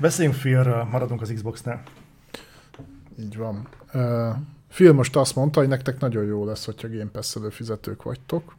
beszéljünk 0.00 0.36
filmről, 0.36 0.84
maradunk 0.90 1.22
az 1.22 1.32
Xbox-nál. 1.34 1.82
Így 3.18 3.36
van. 3.36 3.68
Phil 4.68 4.92
most 4.92 5.16
azt 5.16 5.34
mondta, 5.34 5.60
hogy 5.60 5.68
nektek 5.68 6.00
nagyon 6.00 6.24
jó 6.24 6.44
lesz, 6.44 6.64
hogyha 6.64 6.88
Game 6.88 7.10
Pass 7.12 7.36
előfizetők 7.36 8.02
vagytok. 8.02 8.56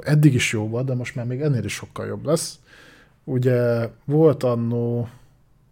Eddig 0.00 0.34
is 0.34 0.52
jó 0.52 0.68
volt, 0.68 0.86
de 0.86 0.94
most 0.94 1.14
már 1.14 1.26
még 1.26 1.40
ennél 1.40 1.64
is 1.64 1.74
sokkal 1.74 2.06
jobb 2.06 2.24
lesz. 2.24 2.58
Ugye 3.24 3.88
volt 4.04 4.42
annó 4.42 5.08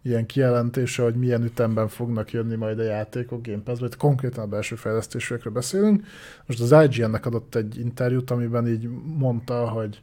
ilyen 0.01 0.25
kijelentése, 0.25 1.03
hogy 1.03 1.15
milyen 1.15 1.43
ütemben 1.43 1.87
fognak 1.87 2.31
jönni 2.31 2.55
majd 2.55 2.79
a 2.79 2.83
játékok 2.83 3.45
Game 3.45 3.61
Pass-be, 3.61 3.89
konkrétan 3.97 4.43
a 4.43 4.47
belső 4.47 4.75
fejlesztésekről 4.75 5.53
beszélünk. 5.53 6.05
Most 6.45 6.59
az 6.59 6.75
IGN-nek 6.83 7.25
adott 7.25 7.55
egy 7.55 7.79
interjút, 7.79 8.31
amiben 8.31 8.67
így 8.67 8.89
mondta, 9.17 9.69
hogy 9.69 10.01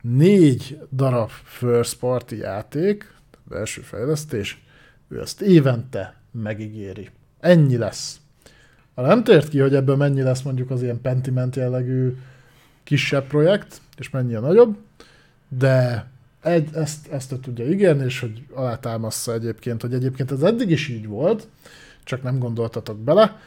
négy 0.00 0.78
darab 0.92 1.30
first 1.44 1.98
party 1.98 2.32
játék, 2.32 3.14
belső 3.48 3.80
fejlesztés, 3.80 4.64
ő 5.08 5.20
ezt 5.20 5.40
évente 5.40 6.20
megígéri. 6.30 7.10
Ennyi 7.44 7.76
lesz. 7.76 8.20
Ha 8.94 9.02
nem 9.02 9.24
tért 9.24 9.48
ki, 9.48 9.58
hogy 9.58 9.74
ebből 9.74 9.96
mennyi 9.96 10.22
lesz 10.22 10.42
mondjuk 10.42 10.70
az 10.70 10.82
ilyen 10.82 11.00
Pentiment 11.00 11.56
jellegű 11.56 12.16
kisebb 12.84 13.26
projekt, 13.26 13.80
és 13.96 14.10
mennyi 14.10 14.34
a 14.34 14.40
nagyobb, 14.40 14.76
de 15.48 16.06
egy, 16.42 16.68
ezt, 16.74 17.12
ezt 17.12 17.34
tudja 17.40 17.66
ígérni, 17.68 18.04
és 18.04 18.20
hogy 18.20 18.46
alátámaszza 18.52 19.32
egyébként, 19.32 19.82
hogy 19.82 19.94
egyébként 19.94 20.30
ez 20.30 20.42
eddig 20.42 20.70
is 20.70 20.88
így 20.88 21.06
volt, 21.06 21.48
csak 22.04 22.22
nem 22.22 22.38
gondoltatok 22.38 22.98
bele. 22.98 23.40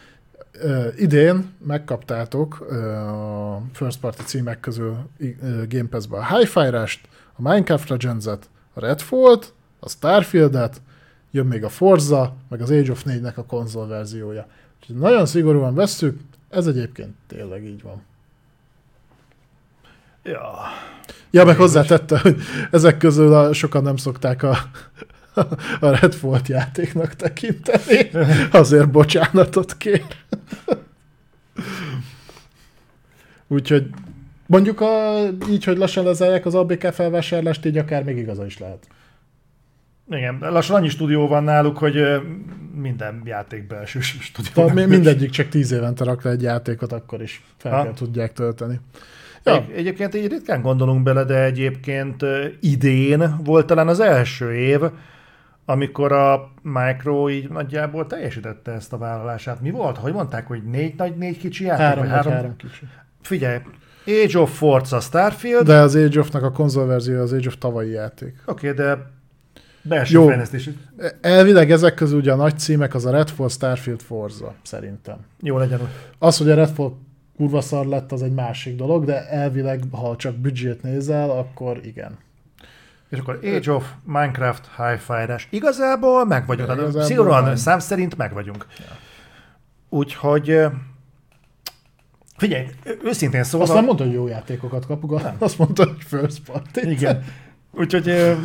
Uh, 0.63 0.87
idén 0.97 1.53
megkaptátok 1.65 2.67
uh, 2.69 3.53
a 3.53 3.61
first 3.73 3.99
party 3.99 4.21
címek 4.21 4.59
közül 4.59 4.97
uh, 5.19 5.67
Game 5.67 5.87
Pass-be 5.89 6.17
a 6.17 6.37
Hi-Fi-rest, 6.37 7.07
a 7.35 7.41
Minecraft 7.41 7.89
Legends-et, 7.89 8.49
a 8.73 8.79
Redfall-t, 8.79 9.53
a 9.79 9.89
Starfield-et, 9.89 10.81
jön 11.31 11.45
még 11.45 11.63
a 11.63 11.69
Forza, 11.69 12.35
meg 12.49 12.61
az 12.61 12.71
Age 12.71 12.91
of 12.91 13.03
4-nek 13.05 13.35
a 13.35 13.45
konzol 13.45 13.87
verziója. 13.87 14.47
Úgyhogy 14.79 14.95
nagyon 14.95 15.25
szigorúan 15.25 15.75
vesszük, 15.75 16.19
ez 16.49 16.67
egyébként 16.67 17.15
tényleg 17.27 17.63
így 17.63 17.81
van. 17.81 18.01
Ja, 20.23 20.51
Ja, 21.29 21.45
meg 21.45 21.55
hozzátette, 21.57 22.19
hogy 22.19 22.35
ezek 22.71 22.97
közül 22.97 23.33
a, 23.33 23.53
sokan 23.53 23.83
nem 23.83 23.95
szokták 23.97 24.43
a, 24.43 24.57
a 25.79 25.89
Redfall 25.89 26.39
játéknak 26.47 27.15
tekinteni, 27.15 28.09
azért 28.51 28.91
bocsánatot 28.91 29.77
kér. 29.77 30.05
Úgyhogy 33.47 33.89
mondjuk 34.45 34.81
a, 34.81 35.23
így, 35.49 35.63
hogy 35.63 35.77
lassan 35.77 36.03
lezárják 36.03 36.45
az 36.45 36.55
ABK 36.55 36.81
felvásárlást, 36.93 37.65
így 37.65 37.77
akár 37.77 38.03
még 38.03 38.17
igaza 38.17 38.45
is 38.45 38.57
lehet. 38.57 38.87
Igen, 40.09 40.37
lassan 40.39 40.75
annyi 40.75 40.89
stúdió 40.89 41.27
van 41.27 41.43
náluk, 41.43 41.77
hogy 41.77 42.03
minden 42.75 43.21
játék 43.25 43.67
belső 43.67 43.99
stúdió. 44.21 44.51
Tehát 44.53 44.73
mi- 44.73 44.85
mindegyik 44.85 45.29
csak 45.29 45.47
tíz 45.49 45.71
évente 45.71 46.03
rak 46.03 46.23
le 46.23 46.31
egy 46.31 46.41
játékot, 46.41 46.91
akkor 46.91 47.21
is 47.21 47.43
fel 47.57 47.71
Ha. 47.71 47.83
kell 47.83 47.93
tudják 47.93 48.33
tölteni. 48.33 48.79
Ja. 49.43 49.53
Ja. 49.53 49.65
Egyébként 49.75 50.15
így 50.15 50.27
ritkán 50.31 50.61
gondolunk 50.61 51.03
bele, 51.03 51.23
de 51.23 51.43
egyébként 51.43 52.25
idén 52.59 53.35
volt 53.43 53.65
talán 53.65 53.87
az 53.87 53.99
első 53.99 54.53
év, 54.53 54.79
amikor 55.65 56.11
a 56.11 56.49
Micro 56.61 57.29
így 57.29 57.49
nagyjából 57.49 58.07
teljesítette 58.07 58.71
ezt 58.71 58.93
a 58.93 58.97
vállalását. 58.97 59.61
Mi 59.61 59.71
volt? 59.71 59.97
Hogy 59.97 60.13
mondták, 60.13 60.47
hogy 60.47 60.63
négy 60.63 60.93
nagy, 60.97 61.17
négy 61.17 61.37
kicsi 61.37 61.63
játék? 61.63 61.85
Három 61.85 62.03
vagy 62.07 62.23
vagy 62.23 62.33
három 62.33 62.55
kicsi. 62.55 62.85
Figyelj, 63.21 63.57
Age 64.23 64.39
of 64.39 64.57
Forza 64.57 64.99
Starfield, 64.99 65.65
De 65.65 65.77
az 65.79 65.95
Age 65.95 66.19
of-nak 66.19 66.43
a 66.43 66.51
konzolverzió 66.51 67.19
az 67.21 67.33
Age 67.33 67.47
of 67.47 67.57
tavalyi 67.57 67.91
játék. 67.91 68.35
oké, 68.45 68.69
okay, 68.69 68.85
de 68.85 68.97
belső 69.87 70.13
Jó. 70.17 70.27
fejlesztés. 70.27 70.69
Elvileg 71.21 71.71
ezek 71.71 71.93
közül 71.93 72.17
ugye 72.19 72.31
a 72.31 72.35
nagy 72.35 72.59
címek 72.59 72.93
az 72.95 73.05
a 73.05 73.11
Redfall, 73.11 73.49
Starfield, 73.49 74.01
Forza, 74.01 74.53
szerintem. 74.61 75.17
Jó 75.41 75.57
legyen 75.57 75.81
úgy. 75.81 75.87
Az, 76.19 76.37
hogy 76.37 76.49
a 76.49 76.55
Redfall 76.55 76.93
kurva 77.37 77.61
szar 77.61 77.85
lett, 77.85 78.11
az 78.11 78.21
egy 78.21 78.33
másik 78.33 78.75
dolog, 78.75 79.05
de 79.05 79.29
elvileg, 79.29 79.83
ha 79.91 80.15
csak 80.15 80.35
büdzsét 80.35 80.83
nézel, 80.83 81.29
akkor 81.29 81.79
igen. 81.83 82.17
És 83.09 83.17
akkor 83.17 83.39
Age 83.43 83.71
of 83.71 83.91
Minecraft 84.03 84.69
Hi-Fi-res. 84.77 85.47
Igazából 85.51 86.25
meg 86.25 86.45
vagyunk. 86.45 86.67
Ja, 86.67 86.73
igazából 86.73 87.03
Szigorúan 87.03 87.43
nem. 87.43 87.55
szám 87.55 87.79
szerint 87.79 88.17
meg 88.17 88.33
vagyunk. 88.33 88.65
Úgyhogy 89.89 90.49
ö, 90.49 90.67
figyelj, 92.37 92.65
őszintén 93.03 93.39
Azt 93.39 93.49
szóval... 93.49 93.75
nem 93.75 93.85
mondta, 93.85 94.03
hogy 94.03 94.13
jó 94.13 94.27
játékokat 94.27 94.85
kapunk, 94.85 95.21
azt 95.37 95.57
mondta, 95.57 95.85
hogy 95.85 96.03
first 96.03 96.41
party. 96.43 96.77
Igen. 96.77 97.23
Úgyhogy 97.77 98.35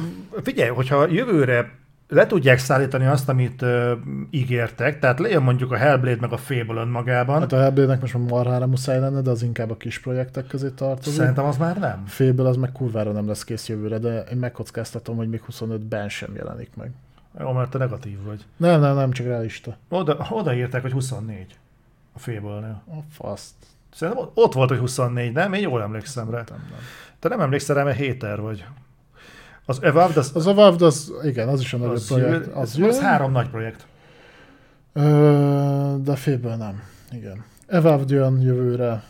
figyelj, 0.43 0.69
hogyha 0.71 1.07
jövőre 1.09 1.71
le 2.09 2.27
tudják 2.27 2.59
szállítani 2.59 3.07
azt, 3.07 3.29
amit 3.29 3.63
ö, 3.63 3.93
ígértek, 4.31 4.99
tehát 4.99 5.19
lejön 5.19 5.43
mondjuk 5.43 5.73
a 5.73 5.77
Hellblade 5.77 6.21
meg 6.21 6.33
a 6.33 6.37
Fable 6.37 6.81
önmagában, 6.81 7.41
Hát 7.41 7.53
a 7.53 7.57
Hellblade-nek 7.61 8.01
most 8.01 8.15
már 8.15 8.23
marhára 8.29 8.67
muszáj 8.67 9.01
lenne, 9.01 9.21
de 9.21 9.31
az 9.31 9.43
inkább 9.43 9.71
a 9.71 9.77
kis 9.77 9.99
projektek 10.01 10.47
közé 10.47 10.69
tartozik. 10.71 11.19
szerintem 11.19 11.45
az 11.45 11.57
már 11.57 11.79
nem. 11.79 12.03
Fable 12.07 12.49
az 12.49 12.57
meg 12.57 12.73
kurvára 12.73 13.13
nem 13.13 13.27
lesz 13.29 13.45
kész 13.45 13.69
jövőre, 13.69 13.99
de 13.99 14.21
én 14.21 14.37
megkockáztatom, 14.37 15.17
hogy 15.17 15.29
még 15.29 15.43
25-ben 15.51 16.09
sem 16.09 16.35
jelenik 16.35 16.71
meg. 16.77 16.91
Jó, 17.41 17.53
mert 17.53 17.71
te 17.71 17.79
negatív 17.79 18.23
vagy. 18.25 18.45
Nem, 18.57 18.81
nem, 18.81 18.95
nem, 18.95 19.11
csak 19.11 19.27
realista. 19.27 19.77
Oda, 19.89 20.27
oda 20.31 20.55
írták, 20.55 20.83
hogy 20.83 20.93
24 20.93 21.47
a 22.13 22.19
Fable-nél. 22.19 22.83
A 22.89 22.97
faszt. 23.11 23.55
Szerintem 23.95 24.23
ott- 24.25 24.37
ott 24.37 24.53
volt, 24.53 24.69
hogy 24.69 24.79
24, 24.79 25.33
nem? 25.33 25.53
Én 25.53 25.61
jól 25.63 25.83
emlékszem 25.83 26.31
rá. 26.31 26.37
Nem, 26.51 26.67
nem. 26.71 26.79
Te 27.19 27.29
nem 27.29 27.41
emlékszel 27.41 27.77
rá, 27.77 27.83
mert 27.85 27.97
héter 27.97 28.41
vagy. 28.41 28.65
Az 29.67 29.83
Evolved, 29.83 30.17
az, 30.17 30.31
Az 30.35 30.47
a 30.47 30.55
Valve, 30.55 30.87
az, 30.87 31.13
igen, 31.23 31.49
az 31.49 31.61
is 31.61 31.73
a 31.73 31.77
nagyobb 31.77 31.95
az, 31.95 32.07
projekt. 32.07 32.47
jön, 32.47 32.55
Az 32.55 32.77
jön, 32.77 32.89
az 32.89 33.01
három 33.01 33.33
nagy 33.33 33.49
projekt. 33.49 33.87
Ö, 34.93 35.95
de 36.05 36.17
Fable 36.17 36.57
nem. 36.57 36.83
Igen. 37.11 37.45
Evolved 37.67 38.11
jön 38.11 38.41
jövőre. 38.41 39.03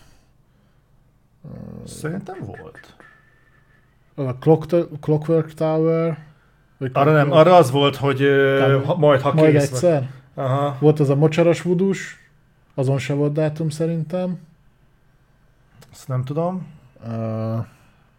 Szerintem 1.86 2.36
volt. 2.40 2.94
A 4.14 4.34
Clock, 4.34 4.74
Clockwork 5.00 5.54
Tower. 5.54 6.18
Vagy 6.78 6.90
Arra 6.94 7.12
nem, 7.12 7.32
arra 7.32 7.56
az 7.56 7.70
volt, 7.70 7.96
hogy 7.96 8.20
ha, 8.84 8.96
majd 8.96 9.20
ha 9.20 9.32
Majd 9.32 9.52
kész 9.52 9.70
vagy. 9.70 9.72
egyszer. 9.74 10.10
Aha. 10.34 10.76
Volt 10.80 11.00
az 11.00 11.08
a 11.10 11.14
mocsaras 11.14 11.62
vudus, 11.62 12.16
azon 12.74 12.98
se 12.98 13.14
volt 13.14 13.32
dátum 13.32 13.68
szerintem. 13.68 14.38
Azt 15.92 16.08
nem 16.08 16.24
tudom. 16.24 16.66
Uh, 17.06 17.64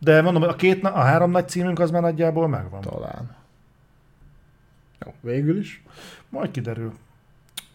De 0.03 0.22
mondom, 0.22 0.43
a, 0.43 0.56
két, 0.56 0.83
a 0.83 0.99
három 0.99 1.32
nagy 1.32 1.49
címünk 1.49 1.80
az 1.80 1.91
már 1.91 2.01
nagyjából 2.01 2.48
megvan. 2.48 2.82
talán. 2.82 3.35
Jó, 5.06 5.14
végül 5.22 5.57
is. 5.57 5.83
Majd 6.30 6.51
kiderül. 6.51 6.93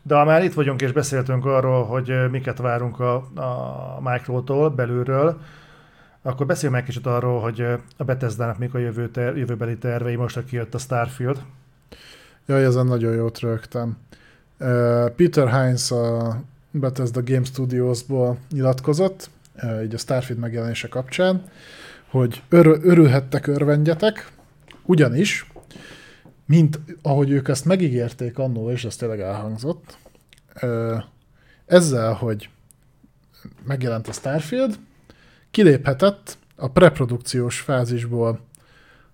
De 0.02 0.14
ha 0.14 0.24
már 0.24 0.44
itt 0.44 0.54
vagyunk 0.54 0.80
és 0.80 0.92
beszéltünk 0.92 1.44
arról, 1.44 1.84
hogy 1.84 2.30
miket 2.30 2.58
várunk 2.58 3.00
a, 3.00 3.14
a 3.34 4.00
Micro-tól 4.00 4.70
belülről, 4.70 5.40
akkor 6.22 6.46
beszélj 6.46 6.72
meg 6.72 6.84
kicsit 6.84 7.06
arról, 7.06 7.40
hogy 7.40 7.66
a 7.96 8.04
Bethesda-nak 8.04 8.58
mik 8.58 8.74
a 8.74 8.78
jövő 8.78 9.08
ter- 9.08 9.36
jövőbeli 9.36 9.78
tervei, 9.78 10.16
most, 10.16 10.34
hogy 10.34 10.44
kijött 10.44 10.74
a 10.74 10.78
Starfield. 10.78 11.42
Jaj, 12.46 12.64
ezen 12.64 12.86
nagyon 12.86 13.14
jót 13.14 13.38
rögtem. 13.38 13.96
Peter 15.16 15.62
Hines 15.62 15.90
a 15.90 16.36
Bethesda 16.70 17.22
Game 17.24 17.44
Studiosból 17.44 18.38
nyilatkozott, 18.50 19.30
így 19.82 19.94
a 19.94 19.98
Starfield 19.98 20.40
megjelenése 20.40 20.88
kapcsán, 20.88 21.42
hogy 22.08 22.42
ör- 22.48 22.84
örülhettek, 22.84 23.46
örvendjetek, 23.46 24.32
ugyanis, 24.84 25.46
mint 26.46 26.80
ahogy 27.02 27.30
ők 27.30 27.48
ezt 27.48 27.64
megígérték 27.64 28.38
annó, 28.38 28.70
és 28.70 28.84
ez 28.84 28.96
tényleg 28.96 29.20
elhangzott, 29.20 29.98
ezzel, 31.66 32.12
hogy 32.12 32.48
megjelent 33.66 34.08
a 34.08 34.12
Starfield, 34.12 34.78
kiléphetett 35.50 36.38
a 36.56 36.68
preprodukciós 36.70 37.60
fázisból 37.60 38.40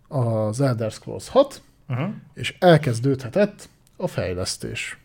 az 0.09 0.61
Elder 0.61 0.91
Scrolls 0.91 1.29
6, 1.29 1.63
Uh-huh. 1.89 2.15
és 2.35 2.57
elkezdődhetett 2.59 3.69
a 3.97 4.07
fejlesztés. 4.07 4.99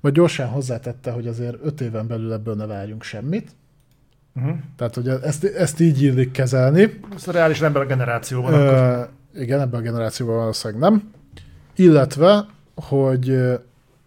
Majd 0.00 0.14
gyorsan 0.14 0.48
hozzátette, 0.48 1.10
hogy 1.10 1.26
azért 1.26 1.56
öt 1.62 1.80
éven 1.80 2.06
belül 2.06 2.32
ebből 2.32 2.54
ne 2.54 2.66
várjunk 2.66 3.02
semmit. 3.02 3.50
Uh-huh. 4.38 4.56
Tehát, 4.76 4.94
hogy 4.94 5.08
ezt, 5.08 5.44
ezt 5.44 5.80
így 5.80 6.02
illik 6.02 6.30
kezelni. 6.30 7.00
Ez 7.14 7.28
a 7.28 7.32
reális 7.32 7.60
ember 7.60 7.82
a 7.82 7.86
generációban. 7.86 8.54
akkor. 8.54 9.08
Ö, 9.34 9.40
igen, 9.40 9.60
ebben 9.60 9.80
a 9.80 9.82
generációban 9.82 10.36
valószínűleg 10.36 10.82
nem. 10.82 11.10
Illetve, 11.76 12.46
hogy, 12.74 13.36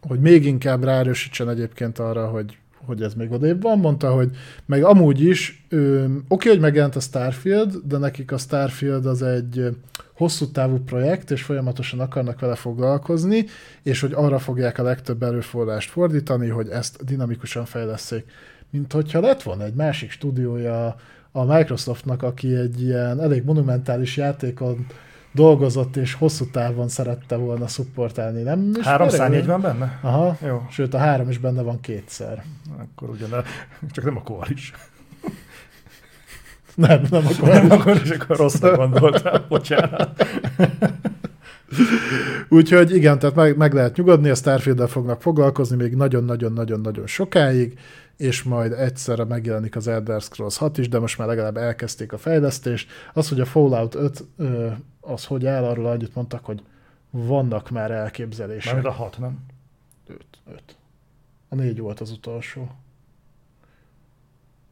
hogy 0.08 0.20
még 0.20 0.46
inkább 0.46 0.84
ráerősítsen 0.84 1.50
egyébként 1.50 2.00
arra, 2.00 2.28
hogy, 2.28 2.58
hogy 2.86 3.02
ez 3.02 3.14
még 3.14 3.32
odébb 3.32 3.62
van, 3.62 3.80
mondta, 3.80 4.12
hogy 4.12 4.30
meg 4.66 4.84
amúgy 4.84 5.22
is, 5.24 5.66
ö, 5.70 6.06
oké, 6.28 6.50
hogy 6.50 6.60
megjelent 6.60 6.96
a 6.96 7.00
Starfield, 7.00 7.76
de 7.84 7.98
nekik 7.98 8.32
a 8.32 8.38
Starfield 8.38 9.06
az 9.06 9.22
egy 9.22 9.78
hosszú 10.14 10.52
távú 10.52 10.80
projekt, 10.80 11.32
és 11.32 11.44
folyamatosan 11.44 12.00
akarnak 12.00 12.40
vele 12.40 12.56
foglalkozni, 12.56 13.46
és 13.84 14.02
hogy 14.02 14.14
arra 14.16 14.40
fogják 14.40 14.78
a 14.78 14.84
legtöbb 14.84 15.24
erőforrást 15.24 15.90
fordítani, 15.90 16.48
hogy 16.48 16.70
ezt 16.70 17.06
dinamikusan 17.06 17.66
fejleszék. 17.66 18.26
Mint 18.72 18.94
hogyha 18.94 19.20
lett 19.20 19.44
volna 19.44 19.64
egy 19.64 19.74
másik 19.74 20.12
stúdiója 20.12 20.96
a 21.32 21.44
Microsoftnak, 21.44 22.24
aki 22.24 22.56
egy 22.56 22.82
ilyen 22.82 23.22
elég 23.22 23.44
monumentális 23.44 24.18
játékon 24.18 24.86
dolgozott, 25.32 25.96
és 25.96 26.14
hosszú 26.14 26.46
távon 26.52 26.88
szerette 26.88 27.36
volna 27.36 27.68
szupportálni, 27.68 28.42
nem? 28.42 28.74
Három 28.82 29.10
szárnyegy 29.10 29.46
van 29.46 29.62
benne? 29.62 30.00
Aha, 30.02 30.38
Jó. 30.46 30.66
sőt 30.70 30.94
a 30.94 30.98
három 30.98 31.30
is 31.30 31.38
benne 31.38 31.62
van 31.62 31.80
kétszer. 31.80 32.44
Akkor 32.78 33.10
ugyan, 33.10 33.30
csak 33.92 34.04
nem 34.04 34.18
a 34.18 34.24
kor 34.24 34.48
is. 34.50 34.72
Nem, 36.76 37.02
nem 37.10 37.26
akkor. 37.26 37.48
Nem 37.48 37.72
akkor, 37.72 38.02
is 38.04 38.10
akkor 38.10 38.38
rosszra 38.38 38.78
gondoltál, 38.78 39.46
bocsánat. 39.50 40.26
Úgyhogy 42.50 42.96
igen, 42.96 43.20
tehát 43.20 43.36
meg, 43.36 43.58
meg 43.58 43.74
lehet 43.74 43.96
nyugodni, 43.96 44.30
a 44.30 44.36
starfield 44.36 44.90
fognak 44.90 45.22
foglalkozni 45.22 45.76
még 45.76 45.96
nagyon-nagyon-nagyon-nagyon 45.96 47.08
sokáig, 47.08 47.80
és 48.22 48.44
majd 48.44 48.72
egyszerre 48.72 49.24
megjelenik 49.24 49.76
az 49.76 49.88
Elder 49.88 50.22
Scrolls 50.22 50.58
6 50.58 50.78
is, 50.78 50.90
de 50.90 51.00
most 51.00 51.18
már 51.18 51.28
legalább 51.28 51.58
elkezdték 51.58 52.14
a 52.14 52.18
fejlesztést. 52.18 52.90
Az, 53.14 53.30
hogy 53.30 53.40
a 53.40 53.46
Fallout 53.46 53.96
5 53.96 54.24
az 55.00 55.26
hogy 55.26 55.46
áll, 55.46 55.64
arról 55.64 55.86
annyit 55.86 56.16
mondtak, 56.16 56.46
hogy 56.46 56.64
vannak 57.10 57.70
már 57.70 57.92
elképzelések. 57.92 58.74
Mármint 58.74 58.96
a 58.96 58.98
6, 58.98 59.18
nem? 59.20 59.40
5. 60.08 60.26
5. 60.52 60.62
A 61.50 61.56
4 61.56 61.80
volt 61.80 62.00
az 62.00 62.12
utolsó. 62.12 62.72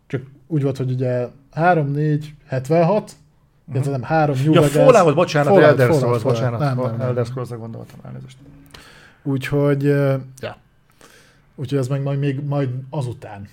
Csak 0.07 0.21
úgy 0.47 0.63
volt, 0.63 0.77
hogy 0.77 0.91
ugye 0.91 1.27
3, 1.51 1.91
4, 1.91 2.33
76, 2.45 3.11
uh-huh. 3.65 3.85
nem 3.85 4.03
3 4.03 4.35
New 4.43 4.53
Ja, 4.53 4.61
Fallout, 4.61 5.15
bocsánat, 5.15 5.53
Fallout, 5.53 5.79
Elder 5.79 5.93
Scrolls, 5.93 6.23
bocsánat. 6.23 6.59
Nem, 6.59 6.77
nem, 6.77 6.91
nem. 6.91 7.01
Elder 7.01 7.25
scrolls 7.25 7.49
gondoltam, 7.49 7.99
elnézést. 8.03 8.37
Úgyhogy, 9.23 9.83
ja. 9.83 10.57
Úgyhogy 11.59 11.77
ez 11.77 11.87
meg 11.87 12.01
majd, 12.01 12.19
még, 12.19 12.43
majd 12.43 12.69
azután. 12.89 13.47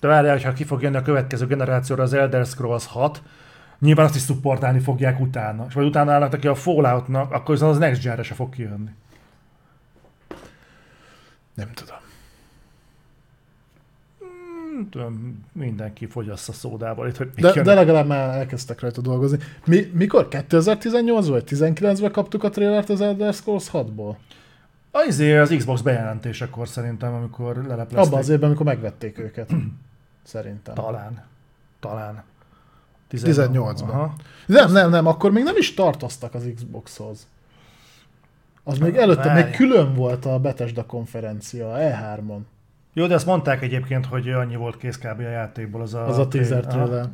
De 0.00 0.08
várjál, 0.08 0.38
ha 0.38 0.52
ki 0.52 0.64
fog 0.64 0.82
jönni 0.82 0.96
a 0.96 1.02
következő 1.02 1.46
generációra 1.46 2.02
az 2.02 2.12
Elder 2.12 2.46
Scrolls 2.46 2.86
6, 2.86 3.22
nyilván 3.78 4.06
azt 4.06 4.14
is 4.14 4.20
szupportálni 4.20 4.78
fogják 4.78 5.20
utána. 5.20 5.64
És 5.68 5.74
vagy 5.74 5.86
utána 5.86 6.12
állnak 6.12 6.30
neki 6.30 6.46
a 6.46 6.54
Falloutnak, 6.54 7.32
akkor 7.32 7.62
az 7.62 7.78
Next 7.78 8.02
Gen-re 8.02 8.22
se 8.22 8.34
fog 8.34 8.48
kijönni. 8.48 8.90
Nem 11.54 11.72
tudom 11.74 11.96
tudom, 14.90 15.44
mindenki 15.52 16.06
fogyaszt 16.06 16.48
a 16.48 16.52
szódával. 16.52 17.08
Itt, 17.08 17.16
hogy 17.16 17.28
de, 17.30 17.62
de 17.62 17.74
legalább 17.74 18.06
már 18.06 18.38
elkezdtek 18.38 18.80
rajta 18.80 19.00
dolgozni. 19.00 19.38
Mi, 19.66 19.90
mikor? 19.92 20.28
2018 20.28 21.26
vagy 21.26 21.44
19-ben 21.46 22.12
kaptuk 22.12 22.44
a 22.44 22.50
trailert 22.50 22.88
az 22.88 23.00
Elder 23.00 23.34
Scrolls 23.34 23.68
6-ból? 23.72 24.14
Az, 24.94 25.06
izé, 25.06 25.38
az 25.38 25.54
Xbox 25.56 25.80
bejelentésekor 25.80 26.68
szerintem, 26.68 27.14
amikor 27.14 27.56
leleplezték. 27.56 27.98
Abban 27.98 28.18
az 28.18 28.28
évben, 28.28 28.48
amikor 28.48 28.66
megvették 28.66 29.18
őket. 29.18 29.50
szerintem. 30.22 30.74
Talán. 30.74 31.24
Talán. 31.80 32.22
18-ban. 33.10 34.10
Nem, 34.46 34.72
nem, 34.72 34.90
nem, 34.90 35.06
akkor 35.06 35.32
még 35.32 35.44
nem 35.44 35.56
is 35.56 35.74
tartoztak 35.74 36.34
az 36.34 36.50
Xboxhoz. 36.54 37.26
Az 38.64 38.78
még 38.78 38.96
előtte, 38.96 39.32
még 39.32 39.50
külön 39.50 39.94
volt 39.94 40.24
a 40.26 40.38
Bethesda 40.38 40.86
konferencia, 40.86 41.74
E3-on. 41.78 42.40
Jó, 42.92 43.06
de 43.06 43.14
azt 43.14 43.26
mondták 43.26 43.62
egyébként, 43.62 44.06
hogy 44.06 44.28
annyi 44.28 44.56
volt 44.56 44.76
kész 44.76 44.98
kb. 44.98 45.18
a 45.18 45.28
játékból 45.28 45.80
az 45.80 45.94
a... 45.94 46.06
Az 46.06 46.18
a 46.18 46.28
teaser 46.28 46.66
trailer. 46.66 47.08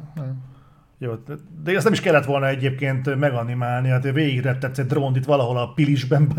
Jó, 1.00 1.14
de 1.62 1.74
ezt 1.74 1.84
nem 1.84 1.92
is 1.92 2.00
kellett 2.00 2.24
volna 2.24 2.46
egyébként 2.46 3.16
meganimálni, 3.16 3.88
hát 3.88 4.02
végigrettetsz 4.02 4.78
egy 4.78 4.86
drónt 4.86 5.16
itt 5.16 5.24
valahol 5.24 5.56
a 5.56 5.72
pilisben, 5.72 6.28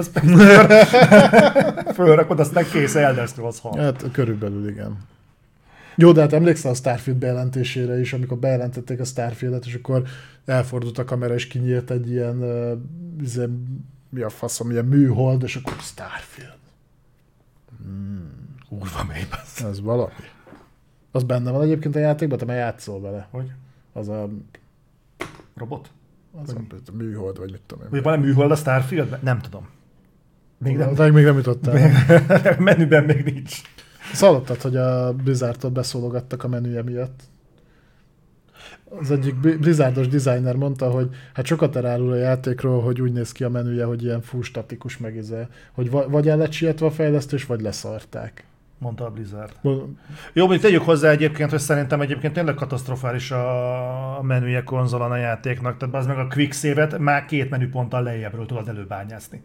fölrakod, 1.94 2.40
aztán 2.40 2.66
kész 2.72 2.96
Elder 2.96 3.28
Scrolls 3.28 3.60
6. 3.60 3.78
Hát 3.78 4.12
körülbelül 4.12 4.70
igen. 4.70 4.98
Jó, 5.96 6.12
de 6.12 6.22
hát 6.22 6.34
emlékszel 6.34 6.72
a 6.72 6.74
Starfield 6.74 7.20
bejelentésére 7.20 8.00
is, 8.00 8.14
amikor 8.14 8.38
bejelentették 8.38 9.00
a 9.00 9.04
Starfieldet, 9.04 9.66
és 9.66 9.74
akkor 9.74 10.04
elfordult 10.46 10.98
a 10.98 11.04
kamera, 11.04 11.34
és 11.34 11.48
kinyílt 11.48 11.92
egy 11.92 12.10
ilyen, 12.10 12.38
uh, 13.36 13.44
mi 14.10 14.22
a 14.22 14.30
faszom, 14.30 14.72
ilyen 14.72 14.86
műhold, 14.86 15.44
és 15.44 15.56
akkor 15.56 15.74
Starfield. 15.80 16.58
Hmm. 17.84 18.58
Kurva 18.70 19.06
mély 19.14 19.24
Ez 19.70 19.82
valami. 19.82 20.12
Az 21.12 21.24
benne 21.24 21.52
van 21.52 21.62
egyébként 21.62 21.96
a 21.96 22.00
játékban, 22.00 22.38
te 22.38 22.46
már 22.46 22.58
játszol 22.58 23.02
vele. 23.02 23.28
Hogy? 23.32 23.52
Az 24.00 24.08
a... 24.08 24.30
Robot? 25.56 25.92
Az 26.44 26.56
a, 26.56 26.76
a 26.88 26.96
műhold, 26.96 27.38
vagy 27.38 27.52
mit 27.52 27.62
tudom 27.66 27.84
én. 27.84 27.90
Hogy 27.90 28.02
van 28.02 28.20
műhold 28.20 28.52
a 28.52 28.56
Starfieldben? 28.56 29.20
Nem 29.24 29.40
tudom. 29.40 29.68
Még 30.58 30.78
nem, 30.78 30.94
de 30.94 31.12
még 31.12 31.24
nem 31.24 31.36
jutottál. 31.36 31.90
Menüben 32.60 33.04
még 33.04 33.24
nincs. 33.24 33.62
Szaladtad, 34.14 34.62
hogy 34.62 34.76
a 34.76 35.14
Blizzardtól 35.14 35.72
beszólogattak 35.72 36.44
a 36.44 36.48
menüje 36.48 36.84
miatt 36.84 37.24
az 38.90 39.12
egyik 39.12 39.36
Blizzardos 39.36 40.08
designer 40.08 40.56
mondta, 40.56 40.90
hogy 40.90 41.10
hát 41.34 41.46
sokat 41.46 41.76
elárul 41.76 42.12
a 42.12 42.16
játékról, 42.16 42.82
hogy 42.82 43.02
úgy 43.02 43.12
néz 43.12 43.32
ki 43.32 43.44
a 43.44 43.50
menüje, 43.50 43.86
hogy 43.86 44.04
ilyen 44.04 44.22
full 44.22 44.42
statikus 44.42 44.98
meg 44.98 45.18
ez, 45.18 45.34
hogy 45.72 45.90
vagy 45.90 46.28
el 46.28 46.38
lett 46.38 46.52
sietve 46.52 46.86
a 46.86 46.92
fejlesztés, 46.92 47.46
vagy 47.46 47.62
leszarták. 47.62 48.44
Mondta 48.80 49.06
a 49.06 49.10
Blizzard. 49.10 49.52
Jó, 50.34 50.46
mondjuk 50.46 50.62
tegyük 50.62 50.82
hozzá 50.82 51.10
egyébként, 51.10 51.50
hogy 51.50 51.60
szerintem 51.60 52.02
egyébként 52.02 52.34
tényleg 52.34 52.54
katasztrofális 52.54 53.32
a 53.32 54.20
menüje 54.22 54.64
konzolon 54.64 55.12
a 55.12 55.16
játéknak, 55.16 55.78
tehát 55.78 55.96
az 55.96 56.06
meg 56.06 56.18
a 56.18 56.28
quick 56.28 56.54
save-et 56.54 56.98
már 56.98 57.26
két 57.26 57.50
menüponttal 57.50 58.04
lejjebbről 58.04 58.46
tudod 58.46 58.68
előbányászni. 58.68 59.42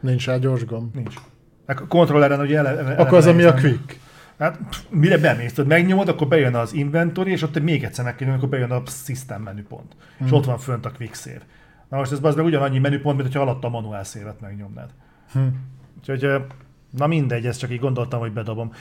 Nincs 0.00 0.26
rá 0.26 0.36
gyors 0.36 0.64
gomb. 0.64 0.94
Nincs. 0.94 1.14
A 1.66 1.86
kontrolleren 1.86 2.40
ugye 2.40 2.58
ele, 2.58 2.68
ele, 2.68 2.94
Akkor 2.94 3.18
az, 3.18 3.26
ami 3.26 3.42
a 3.42 3.54
quick. 3.54 4.00
Hát 4.38 4.58
pff, 4.68 4.78
mire 4.90 5.18
bemész, 5.18 5.52
tudod, 5.52 5.70
megnyomod, 5.70 6.08
akkor 6.08 6.28
bejön 6.28 6.54
az 6.54 6.72
inventory, 6.72 7.30
és 7.30 7.42
ott 7.42 7.62
még 7.62 7.84
egyszer 7.84 8.04
meg 8.04 8.16
kell 8.16 8.32
akkor 8.32 8.48
bejön 8.48 8.70
a 8.70 8.82
system 8.86 9.42
menüpont. 9.42 9.96
Hmm. 10.18 10.26
És 10.26 10.32
ott 10.32 10.44
van 10.44 10.58
fönt 10.58 10.86
a 10.86 10.92
quick 10.96 11.14
save. 11.14 11.42
Na 11.88 11.96
most 11.96 12.12
ez 12.12 12.18
az 12.22 12.34
meg 12.34 12.44
ugyanannyi 12.44 12.78
menüpont, 12.78 13.16
mint 13.16 13.28
hogyha 13.28 13.48
alatt 13.48 13.64
a 13.64 13.68
manuál 13.68 14.04
szévet 14.04 14.40
megnyomnád. 14.40 14.90
Hmm. 15.32 15.60
Úgyhogy, 15.98 16.42
na 16.90 17.06
mindegy, 17.06 17.46
ezt 17.46 17.58
csak 17.58 17.70
így 17.70 17.80
gondoltam, 17.80 18.20
hogy 18.20 18.32
bedobom. 18.32 18.72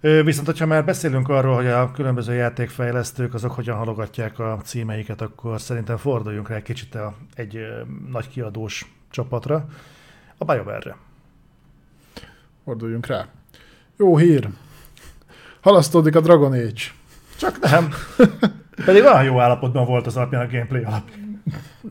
Viszont, 0.00 0.46
hogyha 0.46 0.66
már 0.66 0.84
beszélünk 0.84 1.28
arról, 1.28 1.54
hogy 1.54 1.66
a 1.66 1.90
különböző 1.90 2.34
játékfejlesztők 2.34 3.34
azok 3.34 3.52
hogyan 3.52 3.76
halogatják 3.76 4.38
a 4.38 4.60
címeiket, 4.64 5.20
akkor 5.20 5.60
szerintem 5.60 5.96
forduljunk 5.96 6.48
rá 6.48 6.56
egy 6.56 6.62
kicsit 6.62 6.94
a, 6.94 7.14
egy 7.34 7.58
nagy 8.10 8.28
kiadós 8.28 8.92
csapatra, 9.10 9.68
a 10.38 10.44
BioWare-re. 10.44 10.96
Forduljunk 12.64 13.06
rá. 13.06 13.26
Jó 13.96 14.16
hír, 14.16 14.48
Halasztódik 15.66 16.16
a 16.16 16.20
Dragon 16.20 16.52
Age. 16.52 16.82
Csak 17.36 17.58
nem. 17.60 17.88
Pedig 18.84 19.02
olyan 19.02 19.24
jó 19.24 19.40
állapotban 19.40 19.86
volt 19.86 20.06
az 20.06 20.16
alapján 20.16 20.42
a 20.42 20.50
gameplay 20.50 20.82
alapján. 20.82 21.25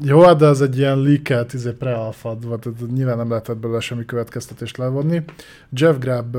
Jó, 0.02 0.22
hát 0.22 0.38
de 0.38 0.46
az 0.46 0.62
egy 0.62 0.78
ilyen 0.78 1.00
leakelt, 1.00 1.54
izé 1.54 1.72
pre-alfad 1.72 2.46
volt, 2.46 2.94
nyilván 2.94 3.18
nem 3.18 3.30
lehetett 3.30 3.58
belőle 3.58 3.80
semmi 3.80 4.06
következtetést 4.06 4.78
levonni. 4.78 5.24
Jeff 5.70 5.98
Grab 5.98 6.38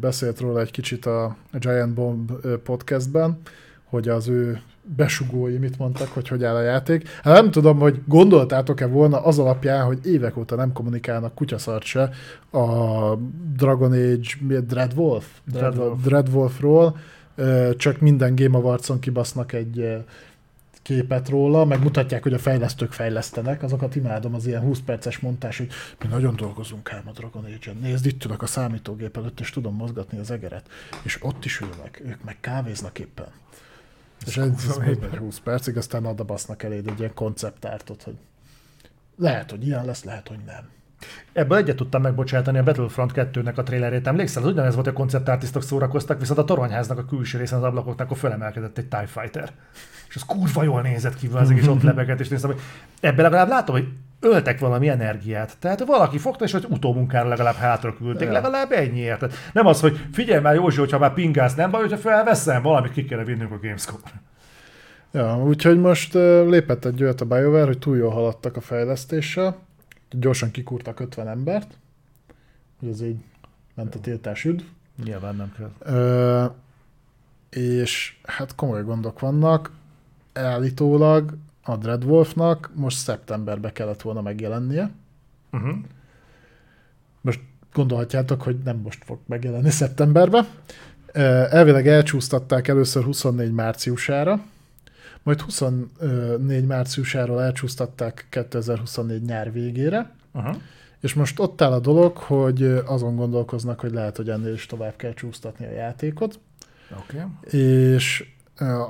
beszélt 0.00 0.40
róla 0.40 0.60
egy 0.60 0.70
kicsit 0.70 1.06
a 1.06 1.36
Giant 1.52 1.94
Bomb 1.94 2.32
podcastben, 2.64 3.40
hogy 3.84 4.08
az 4.08 4.28
ő 4.28 4.60
besugói 4.96 5.58
mit 5.58 5.78
mondtak, 5.78 6.08
hogy 6.08 6.28
hogy 6.28 6.44
áll 6.44 6.54
a 6.54 6.62
játék. 6.62 7.08
Hát 7.22 7.34
nem 7.34 7.50
tudom, 7.50 7.78
hogy 7.78 8.00
gondoltátok-e 8.06 8.86
volna 8.86 9.24
az 9.24 9.38
alapján, 9.38 9.84
hogy 9.84 10.06
évek 10.06 10.36
óta 10.36 10.56
nem 10.56 10.72
kommunikálnak 10.72 11.34
kutyaszart 11.34 11.84
se 11.84 12.10
a 12.50 13.14
Dragon 13.56 13.92
Age 13.92 14.60
Dreadwolf? 14.60 15.26
Dreadwolf. 15.44 16.02
Dreadwolfról, 16.02 16.96
csak 17.76 18.00
minden 18.00 18.34
Game 18.34 18.58
Awards-on 18.58 18.98
kibasznak 18.98 19.52
egy 19.52 19.96
képet 20.90 21.28
róla, 21.28 21.64
meg 21.64 21.82
mutatják, 21.82 22.22
hogy 22.22 22.32
a 22.32 22.38
fejlesztők 22.38 22.92
fejlesztenek, 22.92 23.62
azokat 23.62 23.94
imádom, 23.94 24.34
az 24.34 24.46
ilyen 24.46 24.60
20 24.60 24.80
perces 24.80 25.18
montás, 25.18 25.58
hogy 25.58 25.68
mi 26.00 26.06
nagyon 26.06 26.36
dolgozunk 26.36 26.92
ám 26.92 27.02
a 27.08 27.10
Dragon 27.12 27.44
Age-en. 27.44 27.76
Nézd, 27.76 28.06
itt 28.06 28.24
ülök 28.24 28.42
a 28.42 28.46
számítógép 28.46 29.16
előtt, 29.16 29.40
és 29.40 29.50
tudom 29.50 29.74
mozgatni 29.74 30.18
az 30.18 30.30
egeret. 30.30 30.68
És 31.02 31.18
ott 31.22 31.44
is 31.44 31.60
ülnek, 31.60 32.02
ők 32.04 32.24
meg 32.24 32.36
kávéznak 32.40 32.98
éppen. 32.98 33.26
És 34.26 34.36
ez, 34.36 34.48
ez 34.68 34.78
egy 34.84 35.16
20 35.16 35.38
percig, 35.38 35.76
aztán 35.76 36.16
basznak 36.26 36.62
eléd 36.62 36.86
egy 36.86 36.98
ilyen 36.98 37.14
konceptártot, 37.14 38.02
hogy 38.02 38.16
lehet, 39.16 39.50
hogy 39.50 39.66
ilyen 39.66 39.84
lesz, 39.84 40.04
lehet, 40.04 40.28
hogy 40.28 40.40
nem. 40.46 40.68
Ebből 41.32 41.58
egyet 41.58 41.76
tudtam 41.76 42.02
megbocsátani 42.02 42.58
a 42.58 42.62
Battlefront 42.62 43.12
2-nek 43.14 43.54
a 43.54 43.62
trailerét. 43.62 44.06
Emlékszel, 44.06 44.42
az 44.42 44.48
ugyanez 44.48 44.74
volt, 44.74 44.86
a 44.86 44.92
konceptártisztok 44.92 45.62
szórakoztak, 45.62 46.18
viszont 46.18 46.38
a 46.38 46.44
toronyháznak 46.44 46.98
a 46.98 47.04
külső 47.04 47.38
részen 47.38 47.58
az 47.58 47.64
ablakoknak 47.64 48.06
akkor 48.06 48.16
felemelkedett 48.16 48.78
egy 48.78 48.86
TIE 48.86 49.06
Fighter. 49.06 49.50
És 50.08 50.14
az 50.14 50.22
kurva 50.26 50.62
jól 50.62 50.82
nézett 50.82 51.16
ki, 51.16 51.28
az 51.32 51.50
és 51.50 51.66
ott 51.66 51.82
lebegett, 51.82 52.20
és 52.20 52.28
néztem, 52.28 52.50
hogy 52.50 52.60
ebben 53.00 53.24
legalább 53.24 53.48
látom, 53.48 53.74
hogy 53.74 53.88
öltek 54.20 54.58
valami 54.58 54.88
energiát. 54.88 55.56
Tehát 55.58 55.84
valaki 55.84 56.18
fogta, 56.18 56.44
és 56.44 56.52
hogy 56.52 56.66
utómunkára 56.68 57.28
legalább 57.28 57.54
hátra 57.54 57.96
küldték, 57.96 58.26
ja. 58.26 58.32
legalább 58.32 58.72
ennyi 58.72 58.98
érted. 58.98 59.32
Nem 59.52 59.66
az, 59.66 59.80
hogy 59.80 60.00
figyelj 60.12 60.40
már 60.40 60.54
Józsi, 60.54 60.78
hogyha 60.78 60.98
már 60.98 61.12
pingász, 61.12 61.54
nem 61.54 61.70
baj, 61.70 61.80
hogyha 61.80 61.96
felveszem, 61.96 62.62
valamit 62.62 62.92
ki 62.92 63.04
kell 63.04 63.24
vinnünk 63.24 63.52
a 63.52 63.58
Gamescom. 63.62 64.00
Ja, 65.12 65.42
úgyhogy 65.44 65.80
most 65.80 66.14
lépett 66.46 66.84
egy 66.84 67.02
olyat 67.02 67.20
a 67.20 67.24
BioWare, 67.24 67.64
hogy 67.64 67.78
túl 67.78 67.96
jól 67.96 68.10
haladtak 68.10 68.56
a 68.56 68.60
fejlesztéssel, 68.60 69.56
gyorsan 70.10 70.50
kikúrtak 70.50 71.00
50 71.00 71.28
embert, 71.28 71.78
hogy 72.78 72.88
ez 72.88 73.02
így 73.02 73.18
ment 73.74 73.94
a 73.94 74.00
tiltás 74.00 74.44
üdv. 74.44 74.64
Nyilván 75.04 75.36
nem 75.36 75.52
kell. 75.56 75.70
Ö, 75.78 76.44
és 77.50 78.18
hát 78.22 78.54
komoly 78.54 78.82
gondok 78.82 79.20
vannak. 79.20 79.72
Állítólag 80.32 81.36
a 81.62 81.76
Dreadwolfnak 81.76 82.70
most 82.74 82.98
szeptemberbe 82.98 83.72
kellett 83.72 84.02
volna 84.02 84.20
megjelennie. 84.20 84.90
Uh-huh. 85.52 85.76
Most 87.20 87.40
gondolhatjátok, 87.72 88.42
hogy 88.42 88.58
nem 88.64 88.76
most 88.76 89.04
fog 89.04 89.18
megjelenni 89.26 89.70
szeptemberbe. 89.70 90.46
Elvileg 91.50 91.88
elcsúsztatták 91.88 92.68
először 92.68 93.04
24 93.04 93.52
márciusára, 93.52 94.42
majd 95.22 95.40
24 95.40 96.66
márciusáról 96.66 97.42
elcsúsztatták 97.42 98.26
2024 98.30 99.22
nyár 99.22 99.52
végére, 99.52 100.18
Uh-huh. 100.32 100.56
és 101.00 101.14
most 101.14 101.38
ott 101.38 101.62
áll 101.62 101.72
a 101.72 101.80
dolog, 101.80 102.16
hogy 102.16 102.62
azon 102.86 103.16
gondolkoznak, 103.16 103.80
hogy 103.80 103.92
lehet, 103.92 104.16
hogy 104.16 104.28
ennél 104.28 104.52
is 104.52 104.66
tovább 104.66 104.96
kell 104.96 105.14
csúsztatni 105.14 105.66
a 105.66 105.70
játékot. 105.70 106.38
Okay. 106.90 107.20
és 107.60 108.28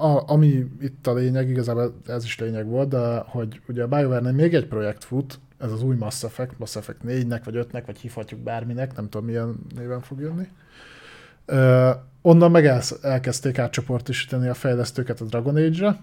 a, 0.00 0.31
ami 0.31 0.67
itt 0.81 1.07
a 1.07 1.15
lényeg, 1.15 1.49
igazából 1.49 1.94
ez 2.07 2.25
is 2.25 2.39
lényeg 2.39 2.67
volt, 2.67 2.89
de 2.89 3.18
hogy 3.26 3.60
ugye 3.68 3.83
a 3.83 3.89
BioWare-nél 3.89 4.33
még 4.33 4.55
egy 4.55 4.67
projekt 4.67 5.05
fut, 5.05 5.39
ez 5.59 5.73
az 5.73 5.83
új 5.83 5.97
Mass 5.97 6.23
Effect, 6.23 6.59
Mass 6.59 6.76
Effect 6.76 7.00
4-nek, 7.07 7.41
vagy 7.44 7.67
5-nek, 7.73 7.83
vagy 7.86 7.99
hívhatjuk 7.99 8.41
bárminek, 8.41 8.97
nem 8.97 9.09
tudom 9.09 9.26
milyen 9.26 9.57
néven 9.76 10.00
fog 10.00 10.20
jönni. 10.20 10.49
Uh, 11.47 11.91
onnan 12.23 12.50
meg 12.50 12.67
el, 12.67 12.83
elkezdték 13.02 13.59
átcsoportosítani 13.59 14.49
a 14.49 14.55
fejlesztőket 14.55 15.20
a 15.20 15.25
Dragon 15.25 15.57
Age-re, 15.57 16.00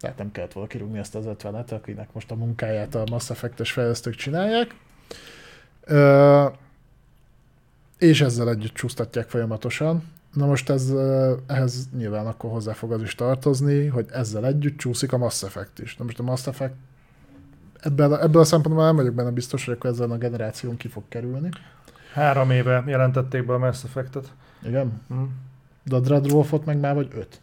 tehát 0.00 0.18
nem 0.18 0.32
kellett 0.32 0.52
volna 0.52 0.68
kirúgni 0.68 0.98
ezt 0.98 1.14
az 1.14 1.24
50-et, 1.28 1.72
akinek 1.72 2.12
most 2.12 2.30
a 2.30 2.34
munkáját 2.34 2.94
a 2.94 3.04
Mass 3.10 3.30
Effect-es 3.30 3.72
fejlesztők 3.72 4.14
csinálják. 4.14 4.74
Uh, 5.88 6.52
és 7.98 8.20
ezzel 8.20 8.48
együtt 8.48 8.74
csúsztatják 8.74 9.28
folyamatosan. 9.28 10.02
Na 10.32 10.46
most 10.46 10.70
ez, 10.70 10.92
ehhez 11.46 11.88
nyilván 11.96 12.26
akkor 12.26 12.50
hozzá 12.50 12.72
fog 12.72 12.92
az 12.92 13.02
is 13.02 13.14
tartozni, 13.14 13.86
hogy 13.86 14.06
ezzel 14.12 14.46
együtt 14.46 14.78
csúszik 14.78 15.12
a 15.12 15.18
Mass 15.18 15.42
Effect 15.42 15.78
is. 15.78 15.96
Na 15.96 16.04
most 16.04 16.18
a 16.18 16.22
Mass 16.22 16.46
Effect 16.46 16.74
ebből, 17.80 18.14
ebből 18.16 18.40
a 18.40 18.44
szempontból 18.44 18.84
nem 18.84 18.96
vagyok 18.96 19.14
benne 19.14 19.30
biztos, 19.30 19.64
hogy 19.64 19.74
akkor 19.74 19.90
ezzel 19.90 20.10
a 20.10 20.16
generáción 20.16 20.76
ki 20.76 20.88
fog 20.88 21.02
kerülni. 21.08 21.48
Három 22.12 22.50
éve 22.50 22.84
jelentették 22.86 23.46
be 23.46 23.54
a 23.54 23.58
Mass 23.58 23.84
Effect-et. 23.84 24.32
Igen? 24.62 25.00
Hm. 25.08 25.22
De 25.82 25.96
a 25.96 26.00
Dreadwolfot 26.00 26.64
meg 26.64 26.78
már 26.78 26.94
vagy 26.94 27.08
öt. 27.14 27.40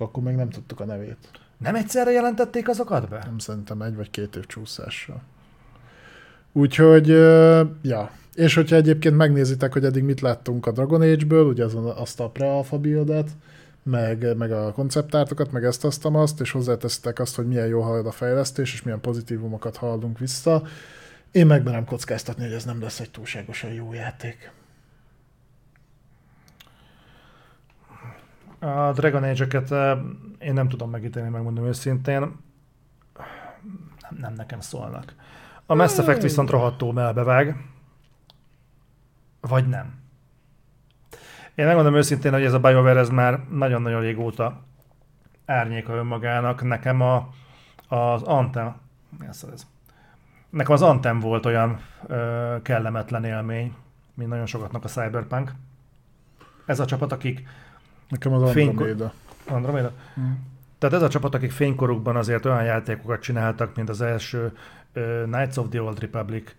Akkor 0.00 0.22
még 0.22 0.34
nem 0.34 0.50
tudtuk 0.50 0.80
a 0.80 0.84
nevét. 0.84 1.30
Nem 1.58 1.74
egyszerre 1.74 2.10
jelentették 2.10 2.68
azokat 2.68 3.08
be? 3.08 3.22
Nem 3.24 3.38
szerintem 3.38 3.82
egy 3.82 3.96
vagy 3.96 4.10
két 4.10 4.36
év 4.36 4.46
csúszással. 4.46 5.22
Úgyhogy, 6.52 7.08
ja. 7.82 8.10
És 8.34 8.54
hogyha 8.54 8.76
egyébként 8.76 9.16
megnézitek, 9.16 9.72
hogy 9.72 9.84
eddig 9.84 10.02
mit 10.02 10.20
láttunk 10.20 10.66
a 10.66 10.72
Dragon 10.72 11.00
Age-ből, 11.00 11.46
ugye 11.46 11.64
azon, 11.64 11.86
azt 11.86 12.20
a 12.20 12.28
pre-alpha 12.28 12.78
buildet, 12.78 13.30
meg, 13.82 14.36
meg 14.36 14.52
a 14.52 14.72
konceptártokat, 14.72 15.52
meg 15.52 15.64
ezt, 15.64 15.84
azt, 15.84 16.04
azt, 16.04 16.40
és 16.40 16.50
hozzáteszitek 16.50 17.18
azt, 17.18 17.36
hogy 17.36 17.46
milyen 17.46 17.66
jó 17.66 17.80
halad 17.80 18.06
a 18.06 18.10
fejlesztés, 18.10 18.72
és 18.72 18.82
milyen 18.82 19.00
pozitívumokat 19.00 19.76
hallunk 19.76 20.18
vissza. 20.18 20.62
Én 21.30 21.46
megmerem 21.46 21.84
kockáztatni, 21.84 22.44
hogy 22.44 22.52
ez 22.52 22.64
nem 22.64 22.82
lesz 22.82 23.00
egy 23.00 23.10
túlságosan 23.10 23.72
jó 23.72 23.92
játék. 23.92 24.52
A 28.60 28.92
Dragon 28.92 29.22
Age-eket 29.22 29.72
eh, 29.72 29.98
én 30.38 30.52
nem 30.52 30.68
tudom 30.68 30.90
megítélni, 30.90 31.28
megmondom 31.28 31.64
őszintén. 31.64 32.20
Nem, 34.00 34.16
nem 34.20 34.32
nekem 34.32 34.60
szólnak. 34.60 35.14
A 35.66 35.74
Mass 35.74 35.98
Effect 35.98 36.22
viszont 36.22 36.50
rohadtó 36.50 36.92
melbevág. 36.92 37.56
Vagy 39.40 39.68
nem. 39.68 39.98
Én 41.54 41.66
megmondom 41.66 41.94
őszintén, 41.94 42.32
hogy 42.32 42.44
ez 42.44 42.52
a 42.52 42.60
BioWare 42.60 43.00
ez 43.00 43.08
már 43.08 43.40
nagyon-nagyon 43.50 44.00
régóta 44.00 44.62
árnyéka 45.46 45.92
önmagának. 45.92 46.62
Nekem 46.62 47.00
a, 47.00 47.28
az 47.88 48.22
Anthem, 48.22 48.76
az 49.28 49.46
ez? 49.52 49.66
Nekem 50.50 50.72
az 50.72 50.82
Anthem 50.82 51.20
volt 51.20 51.46
olyan 51.46 51.80
ö, 52.06 52.56
kellemetlen 52.62 53.24
élmény, 53.24 53.74
mint 54.14 54.30
nagyon 54.30 54.46
sokatnak 54.46 54.84
a 54.84 54.88
Cyberpunk. 54.88 55.52
Ez 56.66 56.80
a 56.80 56.84
csapat, 56.84 57.12
akik 57.12 57.48
Nekem 58.10 58.32
az 58.32 58.42
Andromeda. 58.42 59.12
Andromeda? 59.48 59.92
Mm. 60.20 60.30
Tehát 60.78 60.96
ez 60.96 61.02
a 61.02 61.08
csapat, 61.08 61.34
akik 61.34 61.50
fénykorukban 61.50 62.16
azért 62.16 62.44
olyan 62.44 62.64
játékokat 62.64 63.20
csináltak, 63.20 63.76
mint 63.76 63.88
az 63.88 64.00
első 64.00 64.52
uh, 64.94 65.22
Knights 65.24 65.56
of 65.56 65.66
the 65.68 65.82
Old 65.82 66.00
Republic, 66.00 66.54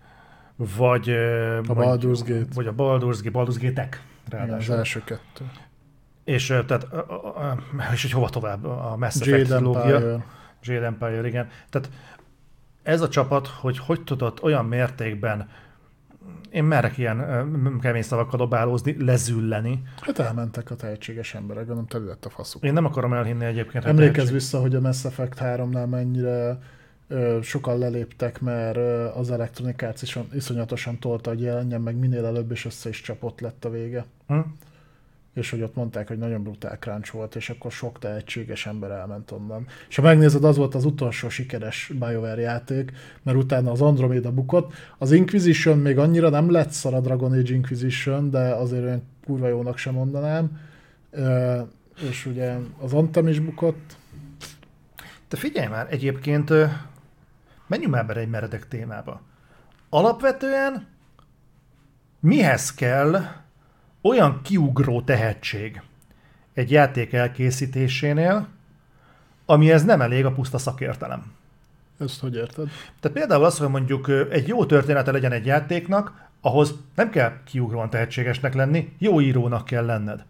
vagy, 0.56 1.10
uh, 1.10 1.58
A 1.68 1.74
Baldur's 1.74 2.20
Gate. 2.26 2.46
vagy 2.54 2.66
a 2.66 2.74
Baldur's 2.74 3.18
Gate, 3.22 3.38
Baldur's 3.38 3.56
Gate-ek, 3.60 4.02
Igen, 4.26 4.40
az 4.40 4.48
ráadásul. 4.48 4.76
első 4.76 5.02
kettő. 5.04 5.44
És, 6.24 6.50
uh, 6.50 6.64
tehát, 6.64 6.86
uh, 6.92 6.98
uh, 7.08 7.56
uh, 7.74 7.92
és 7.92 8.02
hogy 8.02 8.12
hova 8.12 8.28
tovább 8.28 8.64
a 8.64 8.96
Mass 8.98 9.20
Effect 9.20 9.48
trilógia. 9.48 10.24
Jade 10.62 10.86
Empire, 10.86 11.26
igen. 11.26 11.48
Tehát 11.70 11.90
ez 12.82 13.00
a 13.00 13.08
csapat, 13.08 13.46
hogy 13.46 13.78
hogy 13.78 14.00
tudott 14.04 14.42
olyan 14.42 14.64
mértékben 14.64 15.48
én 16.50 16.64
merek 16.64 16.98
ilyen 16.98 17.18
kemény 17.80 18.02
szavakkal 18.02 18.38
dobálózni, 18.38 19.04
lezülleni. 19.04 19.82
Hát 20.00 20.18
elmentek 20.18 20.70
a 20.70 20.76
tehetséges 20.76 21.34
emberek, 21.34 21.62
gondolom 21.64 21.88
teli 21.88 22.04
lett 22.04 22.24
a 22.24 22.30
faszuk. 22.30 22.62
Én 22.62 22.72
nem 22.72 22.84
akarom 22.84 23.12
elhinni 23.12 23.44
egyébként. 23.44 23.84
Emlékezz 23.84 24.14
tehetség- 24.14 24.34
vissza, 24.34 24.60
hogy 24.60 24.74
a 24.74 24.80
Mass 24.80 25.04
Effect 25.04 25.38
3-nál 25.40 25.88
mennyire 25.88 26.58
ö, 27.08 27.38
sokan 27.42 27.78
leléptek, 27.78 28.40
mert 28.40 28.76
ö, 28.76 29.04
az 29.04 29.30
Electronic 29.30 29.82
Arts 29.82 30.02
is 30.02 30.18
iszonyatosan 30.32 30.98
tolta, 30.98 31.30
hogy 31.30 31.40
jelenjen 31.40 31.80
meg 31.80 31.96
minél 31.96 32.24
előbb, 32.24 32.50
és 32.50 32.64
össze 32.64 32.88
is 32.88 33.00
csapott 33.00 33.40
lett 33.40 33.64
a 33.64 33.70
vége. 33.70 34.04
Hm? 34.26 34.38
És 35.34 35.50
hogy 35.50 35.62
ott 35.62 35.74
mondták, 35.74 36.08
hogy 36.08 36.18
nagyon 36.18 36.42
brutál 36.42 36.78
crunch 36.78 37.12
volt, 37.12 37.36
és 37.36 37.50
akkor 37.50 37.72
sok 37.72 37.98
tehetséges 37.98 38.66
ember 38.66 38.90
elment 38.90 39.30
onnan. 39.30 39.66
És 39.88 39.96
ha 39.96 40.02
megnézed, 40.02 40.44
az 40.44 40.56
volt 40.56 40.74
az 40.74 40.84
utolsó 40.84 41.28
sikeres 41.28 41.92
BioWare 41.98 42.40
játék, 42.40 42.92
mert 43.22 43.38
utána 43.38 43.70
az 43.70 43.80
Andromeda 43.80 44.32
bukott. 44.32 44.72
Az 44.98 45.12
Inquisition 45.12 45.78
még 45.78 45.98
annyira 45.98 46.28
nem 46.28 46.50
lett 46.50 46.70
szar 46.70 46.94
a 46.94 47.00
Dragon 47.00 47.32
Age 47.32 47.54
Inquisition, 47.54 48.30
de 48.30 48.38
azért 48.38 48.82
olyan 48.82 49.02
kurva 49.24 49.48
jónak 49.48 49.76
sem 49.76 49.94
mondanám. 49.94 50.60
És 52.10 52.26
ugye 52.26 52.56
az 52.80 52.92
Anthem 52.92 53.28
is 53.28 53.38
bukott, 53.38 53.96
Te 55.32 55.38
figyelj 55.38 55.66
már, 55.68 55.86
egyébként 55.90 56.52
menjünk 57.66 57.92
már 57.92 58.06
bele 58.06 58.20
egy 58.20 58.28
meredek 58.28 58.68
témába. 58.68 59.20
Alapvetően 59.88 60.86
mihez 62.20 62.74
kell 62.74 63.20
olyan 64.02 64.40
kiugró 64.42 65.02
tehetség 65.02 65.82
egy 66.54 66.70
játék 66.70 67.12
elkészítésénél, 67.12 68.48
amihez 69.46 69.84
nem 69.84 70.00
elég 70.00 70.24
a 70.24 70.32
puszta 70.32 70.58
szakértelem? 70.58 71.32
Ezt 71.98 72.20
hogy 72.20 72.34
érted? 72.34 72.68
Tehát 73.00 73.16
például 73.16 73.44
az, 73.44 73.58
hogy 73.58 73.68
mondjuk 73.68 74.08
egy 74.30 74.48
jó 74.48 74.64
története 74.66 75.12
legyen 75.12 75.32
egy 75.32 75.46
játéknak, 75.46 76.30
ahhoz 76.40 76.74
nem 76.94 77.10
kell 77.10 77.32
kiugróan 77.44 77.90
tehetségesnek 77.90 78.54
lenni, 78.54 78.92
jó 78.98 79.20
írónak 79.20 79.64
kell 79.64 79.84
lenned. 79.84 80.24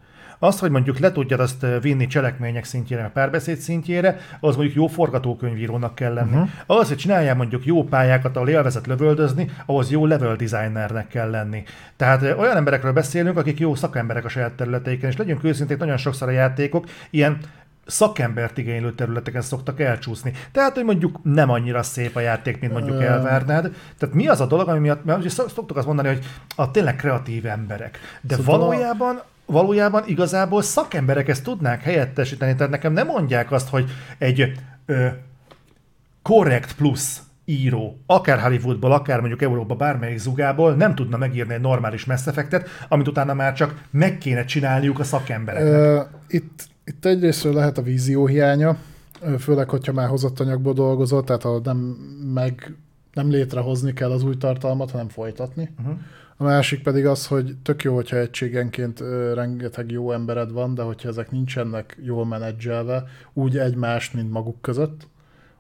Az, 0.45 0.59
hogy 0.59 0.71
mondjuk 0.71 0.99
le 0.99 1.13
tudjad 1.13 1.41
azt 1.41 1.63
ö, 1.63 1.79
vinni 1.81 2.07
cselekmények 2.07 2.65
szintjére, 2.65 3.11
párbeszéd 3.15 3.57
szintjére, 3.57 4.19
az 4.41 4.57
mondjuk 4.57 4.77
jó 4.77 4.87
forgatókönyvírónak 4.87 5.95
kell 5.95 6.13
lenni. 6.13 6.35
Uh-huh. 6.37 6.79
Az, 6.79 6.89
hogy 6.89 6.97
csináljál 6.97 7.35
mondjuk 7.35 7.67
jó 7.67 7.85
pályákat, 7.85 8.37
ahol 8.37 8.49
élvezet 8.49 8.87
lövöldözni, 8.87 9.51
ahhoz 9.67 9.91
jó 9.91 10.07
level 10.07 10.37
designernek 10.37 11.09
kell 11.09 11.31
lenni. 11.31 11.63
Tehát 11.97 12.23
ö, 12.23 12.35
olyan 12.35 12.57
emberekről 12.57 12.93
beszélünk, 12.93 13.39
akik 13.39 13.59
jó 13.59 13.75
szakemberek 13.75 14.25
a 14.25 14.29
saját 14.29 14.53
területeiken, 14.53 15.11
és 15.11 15.17
legyünk 15.17 15.45
őszinték, 15.45 15.79
nagyon 15.79 15.97
sokszor 15.97 16.29
a 16.29 16.31
játékok 16.31 16.87
ilyen 17.11 17.39
szakembert 17.87 18.59
igénylő 18.59 18.93
területeken 18.93 19.43
szoktak 19.43 19.81
elcsúszni. 19.81 20.33
Tehát, 20.53 20.75
hogy 20.75 20.85
mondjuk 20.85 21.19
nem 21.23 21.51
annyira 21.51 21.83
szép 21.83 22.17
a 22.17 22.21
játék, 22.21 22.61
mint 22.61 22.73
mondjuk 22.73 23.03
elvárnád. 23.03 23.75
Tehát 23.99 24.15
mi 24.15 24.29
az 24.29 24.41
a 24.41 24.47
dolog, 24.47 24.69
ami 24.69 24.79
miatt, 24.79 25.05
mert 25.05 25.31
szoktuk 25.31 25.77
azt 25.77 25.87
mondani, 25.87 26.09
hogy 26.09 26.25
a 26.57 26.71
tényleg 26.71 26.97
kreatív 26.97 27.47
emberek. 27.47 27.99
De 28.21 28.35
Szóval 28.35 28.61
a- 28.61 29.31
valójában 29.53 30.03
igazából 30.07 30.63
szakemberek 30.63 31.29
ezt 31.29 31.45
tudnák 31.45 31.83
helyettesíteni, 31.83 32.55
tehát 32.55 32.73
nekem 32.73 32.93
nem 32.93 33.07
mondják 33.07 33.53
azt, 33.53 33.69
hogy 33.69 33.91
egy 34.19 34.53
ö, 34.87 35.07
korrekt 36.23 36.75
plusz 36.75 37.23
író, 37.45 37.99
akár 38.07 38.41
Hollywoodból, 38.41 38.93
akár 38.93 39.19
mondjuk 39.19 39.43
Európa 39.43 39.75
bármelyik 39.75 40.19
zugából 40.19 40.75
nem 40.75 40.95
tudna 40.95 41.17
megírni 41.17 41.55
egy 41.55 41.61
normális 41.61 42.05
Mass 42.05 42.27
Effect-et, 42.27 42.69
amit 42.89 43.09
utána 43.09 43.35
már 43.35 43.53
csak 43.53 43.83
meg 43.91 44.19
kéne 44.19 44.45
csinálniuk 44.45 44.99
a 44.99 45.05
szakembereknek. 45.05 45.73
Ö, 45.73 46.01
itt, 46.29 46.65
itt 46.85 47.05
egyrésztről 47.05 47.55
lehet 47.55 47.79
a 47.79 47.83
vízió 47.83 48.27
hiánya, 48.27 48.77
főleg, 49.39 49.69
hogyha 49.69 49.93
már 49.93 50.09
hozott 50.09 50.41
anyagból 50.41 50.73
dolgozott, 50.73 51.27
tehát 51.27 51.43
ha 51.43 51.61
nem 51.65 51.77
meg 52.35 52.77
nem 53.13 53.31
létrehozni 53.31 53.93
kell 53.93 54.11
az 54.11 54.23
új 54.23 54.37
tartalmat, 54.37 54.91
hanem 54.91 55.09
folytatni. 55.09 55.71
Uh-huh. 55.81 55.99
A 56.43 56.45
másik 56.45 56.83
pedig 56.83 57.07
az, 57.07 57.27
hogy 57.27 57.57
tök 57.63 57.83
jó, 57.83 57.95
hogyha 57.95 58.17
egységenként 58.17 59.01
rengeteg 59.35 59.91
jó 59.91 60.13
embered 60.13 60.53
van, 60.53 60.75
de 60.75 60.83
hogyha 60.83 61.09
ezek 61.09 61.31
nincsenek 61.31 61.99
jól 62.01 62.27
menedzselve, 62.27 63.05
úgy 63.33 63.59
egymást, 63.59 64.15
mint 64.15 64.31
maguk 64.31 64.61
között, 64.61 65.09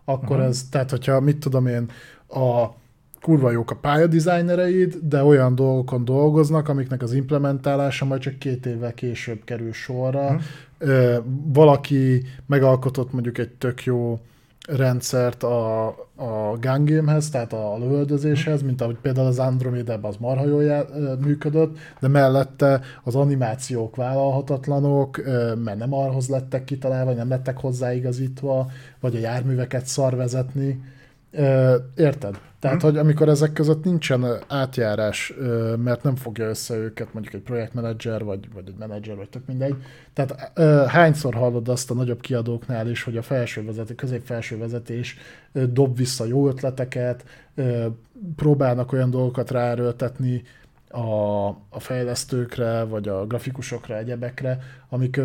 akkor 0.05 0.37
uh-huh. 0.37 0.51
ez, 0.51 0.69
tehát 0.71 0.91
hogyha 0.91 1.21
mit 1.21 1.39
tudom 1.39 1.67
én, 1.67 1.91
a 2.29 2.67
kurva 3.21 3.51
jók 3.51 3.71
a 3.71 3.77
pályadizájnereid, 3.77 4.95
de 5.03 5.23
olyan 5.25 5.55
dolgokon 5.55 6.05
dolgoznak, 6.05 6.69
amiknek 6.69 7.03
az 7.03 7.13
implementálása 7.13 8.05
majd 8.05 8.21
csak 8.21 8.39
két 8.39 8.67
évvel 8.67 8.95
később 8.95 9.45
kerül 9.45 9.73
sorra. 9.73 10.41
Ö, 10.79 11.19
valaki 11.53 12.23
megalkotott 12.47 13.13
mondjuk 13.13 13.39
egy 13.39 13.51
tök 13.51 13.85
jó 13.85 14.21
rendszert 14.69 15.43
a, 15.43 15.87
a 16.17 16.57
gun 16.61 16.85
gamehez, 16.85 17.31
tehát 17.31 17.53
a 17.53 17.77
lövöldözéshez, 17.79 18.63
mint 18.63 18.81
ahogy 18.81 18.97
például 19.03 19.27
az 19.27 19.39
Andromeda-ben 19.39 20.11
az 20.11 20.17
marha 20.17 20.47
jól 20.47 20.63
já- 20.63 20.91
ö, 20.95 21.15
működött, 21.15 21.79
de 22.01 22.09
mellette 22.09 22.81
az 23.05 23.15
animációk 23.15 23.97
vállalhatatlanok, 23.97 25.23
mert 25.65 25.79
nem 25.79 25.95
arhoz 25.95 26.29
lettek 26.29 26.65
kitalálva, 26.65 27.13
nem 27.13 27.29
lettek 27.29 27.59
hozzáigazítva, 27.59 28.71
vagy 29.01 29.17
a 29.17 29.21
járműveket 29.21 29.87
szar 29.87 30.17
vezetni. 30.17 30.83
Érted? 31.97 32.39
Tehát, 32.63 32.77
Mhm. 32.77 32.87
hogy 32.87 32.97
amikor 32.99 33.29
ezek 33.29 33.53
között 33.53 33.85
nincsen 33.85 34.27
átjárás, 34.49 35.35
mert 35.79 36.03
nem 36.03 36.17
fogja 36.17 36.49
össze 36.49 36.75
őket 36.77 37.13
mondjuk 37.13 37.35
egy 37.35 37.41
projektmenedzser, 37.41 38.25
vagy, 38.25 38.53
vagy 38.55 38.65
egy 38.69 38.75
menedzser, 38.79 39.17
vagy 39.17 39.29
tök 39.29 39.47
mindegy. 39.47 39.75
Tehát 40.13 40.59
hányszor 40.89 41.35
hallod 41.35 41.69
azt 41.69 41.91
a 41.91 41.95
nagyobb 41.95 42.21
kiadóknál 42.21 42.91
is, 42.91 43.03
hogy 43.03 43.17
a 43.17 43.23
felső 43.23 43.65
vezetés, 43.65 43.97
közép-felső 43.97 44.59
vezetés 44.59 45.17
dob 45.53 45.97
vissza 45.97 46.25
jó 46.25 46.49
ötleteket, 46.49 47.25
próbálnak 48.37 48.93
olyan 48.93 49.11
dolgokat 49.11 49.51
ráerőltetni 49.51 50.43
a, 50.89 51.47
a 51.69 51.79
fejlesztőkre, 51.79 52.83
vagy 52.83 53.09
a 53.09 53.27
grafikusokra, 53.27 53.97
egyebekre, 53.99 54.59
amik 54.89 55.21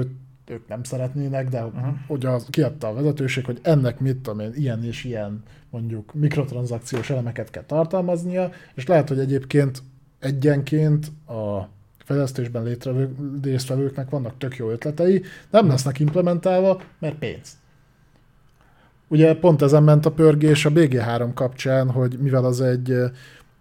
ők 0.49 0.67
nem 0.67 0.83
szeretnének, 0.83 1.49
de 1.49 1.65
uh-huh. 1.65 1.93
hogy 2.07 2.25
az, 2.25 2.47
kiadta 2.49 2.87
a 2.87 2.93
vezetőség, 2.93 3.45
hogy 3.45 3.59
ennek 3.61 3.99
mit 3.99 4.17
tudom 4.17 4.39
én, 4.39 4.51
ilyen 4.55 4.83
és 4.83 5.03
ilyen 5.03 5.43
mondjuk 5.69 6.13
mikrotranszakciós 6.13 7.09
elemeket 7.09 7.49
kell 7.49 7.63
tartalmaznia, 7.63 8.51
és 8.75 8.85
lehet, 8.85 9.07
hogy 9.07 9.19
egyébként 9.19 9.83
egyenként 10.19 11.07
a 11.27 11.69
fejlesztésben 11.97 12.63
létrevő, 12.63 13.15
résztvevőknek 13.41 14.09
vannak 14.09 14.37
tök 14.37 14.55
jó 14.55 14.69
ötletei, 14.69 15.23
nem 15.49 15.67
lesznek 15.67 15.99
implementálva, 15.99 16.81
mert 16.99 17.15
pénz. 17.15 17.57
Ugye 19.07 19.35
pont 19.35 19.61
ezen 19.61 19.83
ment 19.83 20.05
a 20.05 20.11
pörgés 20.11 20.65
a 20.65 20.71
BG3 20.71 21.29
kapcsán, 21.33 21.91
hogy 21.91 22.17
mivel 22.19 22.45
az 22.45 22.61
egy 22.61 22.95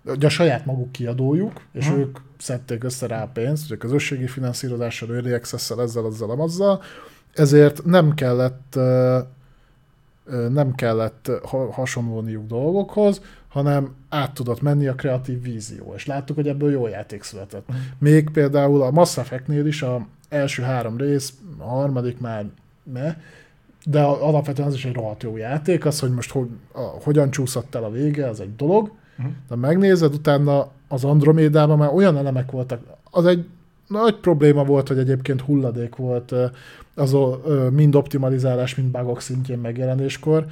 ugye 0.04 0.26
a 0.26 0.30
saját 0.30 0.64
maguk 0.64 0.92
kiadójuk, 0.92 1.62
és 1.72 1.88
Mhm. 1.88 1.98
ők 1.98 2.18
szedték 2.38 2.84
össze 2.84 3.06
rá 3.06 3.22
a 3.22 3.26
pénzt, 3.32 3.64
ugye 3.66 3.76
közösségi 3.76 4.26
finanszírozással, 4.26 5.14
early 5.14 5.32
access-szel, 5.34 5.80
ezzel, 5.82 6.04
azzal, 6.04 6.30
amazzal, 6.30 6.82
ezért 7.34 7.84
nem 7.84 8.14
kellett 8.14 8.78
nem 10.48 10.74
kellett 10.74 11.30
ha- 11.44 11.72
hasonlóniuk 11.72 12.46
dolgokhoz, 12.46 13.20
hanem 13.48 13.94
át 14.08 14.34
tudott 14.34 14.60
menni 14.62 14.86
a 14.86 14.94
kreatív 14.94 15.42
vízió, 15.42 15.92
és 15.96 16.06
láttuk, 16.06 16.36
hogy 16.36 16.48
ebből 16.48 16.70
jó 16.70 16.86
játék 16.86 17.22
született. 17.22 17.66
Még 17.98 18.30
például 18.30 18.82
a 18.82 18.90
Mass 18.90 19.16
Effect-nél 19.16 19.66
is 19.66 19.82
a 19.82 20.06
első 20.28 20.62
három 20.62 20.96
rész, 20.96 21.32
a 21.58 21.64
harmadik 21.64 22.20
már 22.20 22.44
ne, 22.82 23.16
de 23.84 24.02
alapvetően 24.02 24.68
az 24.68 24.74
is 24.74 24.84
egy 24.84 24.94
rohadt 24.94 25.22
jó 25.22 25.36
játék, 25.36 25.84
az, 25.84 26.00
hogy 26.00 26.10
most 26.10 26.30
hogy, 26.30 26.48
a, 26.72 26.80
hogyan 26.80 27.30
csúszott 27.30 27.74
el 27.74 27.84
a 27.84 27.90
vége, 27.90 28.28
az 28.28 28.40
egy 28.40 28.56
dolog, 28.56 28.90
Mhm. 29.16 29.28
de 29.48 29.54
megnézed, 29.56 30.14
utána 30.14 30.68
az 30.88 31.04
Andromédában 31.04 31.78
már 31.78 31.92
olyan 31.94 32.16
elemek 32.16 32.50
voltak, 32.50 32.80
az 33.10 33.24
egy 33.24 33.46
nagy 33.88 34.14
probléma 34.14 34.64
volt, 34.64 34.88
hogy 34.88 34.98
egyébként 34.98 35.40
hulladék 35.40 35.96
volt 35.96 36.34
az 36.94 37.16
mind 37.70 37.94
optimalizálás, 37.94 38.74
mind 38.74 38.88
bugok 38.90 39.20
szintjén 39.20 39.58
megjelenéskor, 39.58 40.46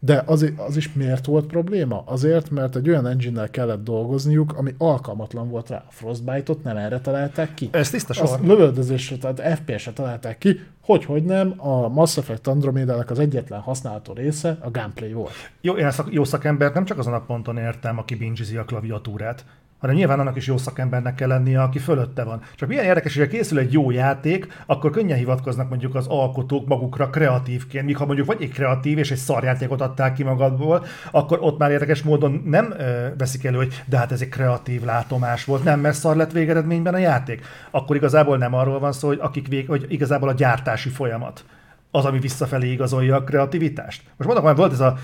de 0.00 0.22
az, 0.26 0.52
az 0.56 0.76
is 0.76 0.92
miért 0.92 1.26
volt 1.26 1.46
probléma? 1.46 2.02
Azért, 2.06 2.50
mert 2.50 2.76
egy 2.76 2.88
olyan 2.88 3.06
engine-nel 3.06 3.50
kellett 3.50 3.84
dolgozniuk, 3.84 4.56
ami 4.56 4.74
alkalmatlan 4.78 5.48
volt 5.48 5.68
rá. 5.68 5.76
A 5.76 5.90
Frostbite-ot 5.90 6.62
nem 6.62 6.76
erre 6.76 7.00
találták 7.00 7.54
ki. 7.54 7.68
Ez 7.72 7.90
tiszta 7.90 8.12
sor. 8.12 8.40
lövöldözésre, 8.42 9.16
tehát 9.16 9.58
FPS-re 9.58 9.92
találták 9.92 10.38
ki, 10.38 10.60
hogy 10.80 11.04
hogy 11.04 11.24
nem, 11.24 11.54
a 11.56 11.88
Mass 11.88 12.16
Effect 12.16 12.46
Andromédának 12.46 13.10
az 13.10 13.18
egyetlen 13.18 13.60
használható 13.60 14.12
része 14.12 14.58
a 14.60 14.70
gameplay 14.70 15.12
volt. 15.12 15.50
Jó, 15.60 15.74
én 15.74 15.86
a 15.86 16.04
jó 16.10 16.24
szakembert 16.24 16.74
nem 16.74 16.84
csak 16.84 16.98
azon 16.98 17.14
a 17.14 17.20
ponton 17.20 17.56
értem, 17.56 17.98
aki 17.98 18.14
bingizi 18.14 18.56
a 18.56 18.64
klaviatúrát, 18.64 19.44
hanem 19.78 19.96
nyilván 19.96 20.20
annak 20.20 20.36
is 20.36 20.46
jó 20.46 20.56
szakembernek 20.56 21.14
kell 21.14 21.28
lennie, 21.28 21.62
aki 21.62 21.78
fölötte 21.78 22.24
van. 22.24 22.40
Csak 22.56 22.68
milyen 22.68 22.84
érdekes, 22.84 23.16
hogy 23.16 23.28
készül 23.28 23.58
egy 23.58 23.72
jó 23.72 23.90
játék, 23.90 24.62
akkor 24.66 24.90
könnyen 24.90 25.18
hivatkoznak 25.18 25.68
mondjuk 25.68 25.94
az 25.94 26.06
alkotók 26.06 26.66
magukra 26.66 27.10
kreatívként, 27.10 27.84
míg 27.84 27.96
ha 27.96 28.06
mondjuk 28.06 28.26
vagy 28.26 28.42
egy 28.42 28.52
kreatív 28.52 28.98
és 28.98 29.10
egy 29.10 29.18
szarjátékot 29.18 29.80
adtál 29.80 30.12
ki 30.12 30.22
magadból, 30.22 30.84
akkor 31.10 31.38
ott 31.40 31.58
már 31.58 31.70
érdekes 31.70 32.02
módon 32.02 32.42
nem 32.44 32.74
ö, 32.78 33.06
veszik 33.18 33.44
elő, 33.44 33.56
hogy 33.56 33.82
de 33.86 33.96
hát 33.96 34.12
ez 34.12 34.20
egy 34.20 34.28
kreatív 34.28 34.84
látomás 34.84 35.44
volt, 35.44 35.64
nem, 35.64 35.80
mert 35.80 35.96
szar 35.96 36.16
lett 36.16 36.32
végeredményben 36.32 36.94
a 36.94 36.98
játék. 36.98 37.44
Akkor 37.70 37.96
igazából 37.96 38.38
nem 38.38 38.54
arról 38.54 38.78
van 38.78 38.92
szó, 38.92 39.08
hogy 39.08 39.18
akik 39.20 39.48
vég, 39.48 39.68
hogy 39.68 39.86
igazából 39.88 40.28
a 40.28 40.32
gyártási 40.32 40.88
folyamat 40.88 41.44
az, 41.90 42.04
ami 42.04 42.18
visszafelé 42.18 42.70
igazolja 42.70 43.16
a 43.16 43.24
kreativitást. 43.24 44.02
Most 44.16 44.30
mondok, 44.30 44.46
hogy 44.46 44.56
volt 44.56 44.72
ez 44.72 44.80
a 44.80 44.96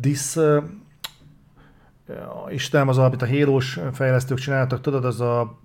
dis, 0.00 0.36
Istenem, 2.50 2.88
az, 2.88 2.98
amit 2.98 3.22
a 3.22 3.26
hélós 3.26 3.80
fejlesztők 3.92 4.38
csináltak, 4.38 4.80
tudod, 4.80 5.04
az 5.04 5.20
a 5.20 5.58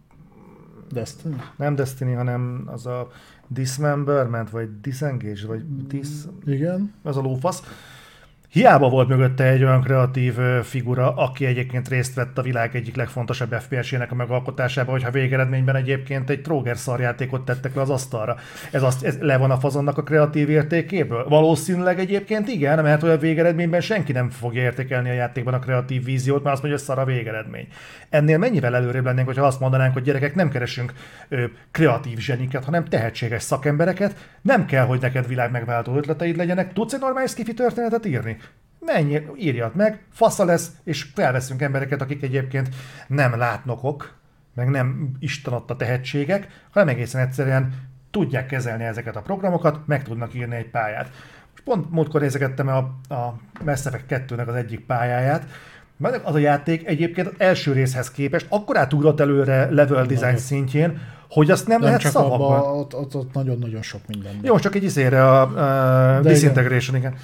Destiny? 0.91 1.41
nem 1.55 1.75
Destiny, 1.75 2.15
hanem 2.15 2.63
az 2.65 2.85
a 2.85 3.07
Dismemberment, 3.47 4.49
vagy 4.49 4.79
Disengage, 4.81 5.47
vagy 5.47 5.85
Dis, 5.87 6.07
Igen. 6.45 6.93
az 7.03 7.17
a 7.17 7.21
lófasz. 7.21 7.63
Hiába 8.55 8.89
volt 8.89 9.07
mögötte 9.07 9.43
egy 9.43 9.63
olyan 9.63 9.81
kreatív 9.81 10.33
figura, 10.63 11.15
aki 11.15 11.45
egyébként 11.45 11.87
részt 11.87 12.15
vett 12.15 12.37
a 12.37 12.41
világ 12.41 12.75
egyik 12.75 12.95
legfontosabb 12.95 13.53
FPS-jének 13.53 14.11
a 14.11 14.15
megalkotásában, 14.15 14.91
hogyha 14.93 15.11
végeredményben 15.11 15.75
egyébként 15.75 16.29
egy 16.29 16.41
Troger 16.41 16.77
szarjátékot 16.77 17.45
tettek 17.45 17.75
le 17.75 17.81
az 17.81 17.89
asztalra. 17.89 18.35
Ez, 18.71 18.83
azt, 18.83 19.03
ez 19.03 19.17
le 19.19 19.37
van 19.37 19.51
a 19.51 19.57
fazonnak 19.57 19.97
a 19.97 20.03
kreatív 20.03 20.49
értékéből? 20.49 21.25
Valószínűleg 21.27 21.99
egyébként 21.99 22.47
igen, 22.47 22.83
mert 22.83 23.03
olyan 23.03 23.19
végeredményben 23.19 23.81
senki 23.81 24.11
nem 24.11 24.29
fogja 24.29 24.61
értékelni 24.61 25.09
a 25.09 25.13
játékban 25.13 25.53
a 25.53 25.59
kreatív 25.59 26.03
víziót, 26.03 26.43
mert 26.43 26.53
azt 26.53 26.63
mondja, 26.63 26.79
hogy 26.79 26.95
szar 26.95 26.99
a 26.99 27.13
végeredmény. 27.13 27.67
Ennél 28.09 28.37
mennyivel 28.37 28.75
előrébb 28.75 29.05
lennénk, 29.05 29.27
hogyha 29.27 29.45
azt 29.45 29.59
mondanánk, 29.59 29.93
hogy 29.93 30.03
gyerekek, 30.03 30.35
nem 30.35 30.49
keresünk 30.49 30.93
ö, 31.29 31.43
kreatív 31.71 32.17
zseniket, 32.17 32.63
hanem 32.63 32.85
tehetséges 32.85 33.43
szakembereket, 33.43 34.15
nem 34.41 34.65
kell, 34.65 34.85
hogy 34.85 35.01
neked 35.01 35.27
világ 35.27 35.51
megváltó 35.51 35.95
ötleteid 35.95 36.35
legyenek, 36.35 36.73
tudsz 36.73 36.93
egy 36.93 36.99
normális 36.99 37.31
skifi 37.31 37.53
történetet 37.53 38.05
írni? 38.05 38.37
Mennyi, 38.85 39.21
írjad 39.35 39.75
meg, 39.75 40.03
fasza 40.11 40.45
lesz, 40.45 40.71
és 40.83 41.07
felveszünk 41.13 41.61
embereket, 41.61 42.01
akik 42.01 42.23
egyébként 42.23 42.69
nem 43.07 43.37
látnokok, 43.37 44.13
meg 44.53 44.69
nem 44.69 45.11
Isten 45.19 45.53
adta 45.53 45.75
tehetségek, 45.75 46.47
hanem 46.71 46.87
egészen 46.87 47.21
egyszerűen 47.21 47.73
tudják 48.11 48.45
kezelni 48.45 48.83
ezeket 48.83 49.15
a 49.15 49.21
programokat, 49.21 49.79
meg 49.85 50.03
tudnak 50.03 50.33
írni 50.33 50.55
egy 50.55 50.69
pályát. 50.69 51.09
Most 51.51 51.63
pont 51.63 51.91
múltkor 51.91 52.21
nézegettem 52.21 52.67
a, 52.67 52.77
a 53.13 53.39
Mass 53.63 53.85
Effect 53.85 54.05
2-nek 54.09 54.47
az 54.47 54.55
egyik 54.55 54.79
pályáját, 54.79 55.45
mert 55.97 56.25
az 56.25 56.35
a 56.35 56.37
játék 56.37 56.87
egyébként 56.87 57.27
az 57.27 57.33
első 57.37 57.71
részhez 57.71 58.11
képest 58.11 58.45
akkor 58.49 58.77
átugrott 58.77 59.19
előre 59.19 59.69
level 59.71 60.05
design 60.05 60.23
Nagyon. 60.23 60.37
szintjén, 60.37 61.01
hogy 61.29 61.51
azt 61.51 61.67
nem, 61.67 61.77
Nem 61.77 61.85
lehet 61.85 62.01
csak 62.01 62.11
szavakban. 62.11 62.59
ott, 62.59 62.95
ott, 62.95 63.15
ott 63.15 63.33
nagyon-nagyon 63.33 63.81
sok 63.81 64.01
minden. 64.07 64.39
Jó, 64.41 64.59
csak 64.59 64.75
egy 64.75 64.83
izére 64.83 65.23
a, 65.23 66.17
a 66.17 66.21
disintegration, 66.21 66.95
igen. 66.95 67.15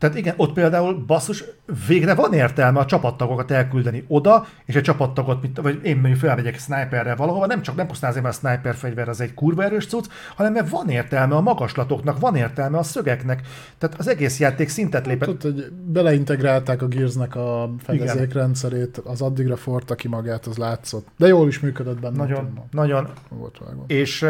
Tehát 0.00 0.16
igen, 0.16 0.34
ott 0.36 0.52
például 0.52 0.94
basszus, 1.06 1.44
végre 1.86 2.14
van 2.14 2.32
értelme 2.32 2.78
a 2.78 2.84
csapattagokat 2.84 3.50
elküldeni 3.50 4.04
oda, 4.08 4.46
és 4.64 4.74
egy 4.74 4.82
csapattagot, 4.82 5.42
mint, 5.42 5.60
vagy 5.60 5.80
én 5.82 5.96
mondjuk 5.96 6.18
felmegyek 6.18 6.58
sniperrel 6.58 7.16
valahova, 7.16 7.46
nem 7.46 7.62
csak 7.62 7.76
nem 7.76 7.86
pusztán 7.86 8.10
azért, 8.10 8.24
mert 8.24 8.36
a 8.36 8.38
sniper 8.38 8.74
fegyver 8.74 9.08
az 9.08 9.20
egy 9.20 9.34
kurva 9.34 9.62
erős 9.62 9.86
cucc, 9.86 10.06
hanem 10.36 10.52
mert 10.52 10.68
van 10.68 10.88
értelme 10.88 11.34
a 11.34 11.40
magaslatoknak, 11.40 12.18
van 12.18 12.36
értelme 12.36 12.78
a 12.78 12.82
szögeknek. 12.82 13.40
Tehát 13.78 13.98
az 13.98 14.08
egész 14.08 14.40
játék 14.40 14.68
szintet 14.68 15.06
lépett. 15.06 15.28
Ott, 15.28 15.42
hogy 15.42 15.72
beleintegrálták 15.72 16.82
a 16.82 16.86
Gearsnek 16.86 17.36
a 17.36 17.74
fedezékrendszerét, 17.78 18.96
az 19.04 19.20
addigra 19.20 19.56
forta 19.56 19.94
ki 19.94 20.08
magát, 20.08 20.46
az 20.46 20.56
látszott. 20.56 21.06
De 21.16 21.26
jól 21.26 21.48
is 21.48 21.60
működött 21.60 22.00
benne. 22.00 22.16
Nagyon, 22.16 22.48
tudom, 22.48 22.64
nagyon 22.70 23.08
Volt 23.28 23.58
vágva. 23.64 23.84
És, 23.86 24.26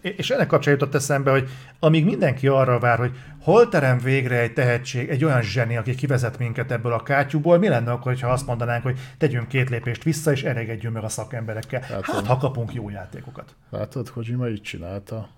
és 0.00 0.30
ennek 0.30 0.46
kapcsán 0.46 0.72
jutott 0.72 0.94
eszembe, 0.94 1.30
hogy 1.30 1.48
amíg 1.78 2.04
mindenki 2.04 2.46
arra 2.46 2.78
vár, 2.78 2.98
hogy 2.98 3.12
hol 3.42 3.68
terem 3.68 3.98
végre 3.98 4.40
egy 4.40 4.52
tehetség, 4.52 5.08
egy 5.08 5.24
olyan 5.24 5.42
zseni, 5.42 5.76
aki 5.76 5.94
kivezet 5.94 6.38
minket 6.38 6.72
ebből 6.72 6.92
a 6.92 7.02
kátyúból, 7.02 7.58
mi 7.58 7.68
lenne 7.68 7.90
akkor, 7.90 8.20
ha 8.20 8.28
azt 8.28 8.46
mondanánk, 8.46 8.82
hogy 8.82 8.98
tegyünk 9.18 9.48
két 9.48 9.70
lépést 9.70 10.02
vissza, 10.02 10.32
és 10.32 10.42
elégedjünk 10.42 10.94
meg 10.94 11.04
a 11.04 11.08
szakemberekkel. 11.08 11.80
Hát, 11.80 12.04
Hát, 12.04 12.26
ha 12.26 12.36
kapunk 12.36 12.74
jó 12.74 12.90
játékokat. 12.90 13.54
Látod, 13.70 14.10
Kojima 14.10 14.48
így 14.48 14.62
csinálta. 14.62 15.28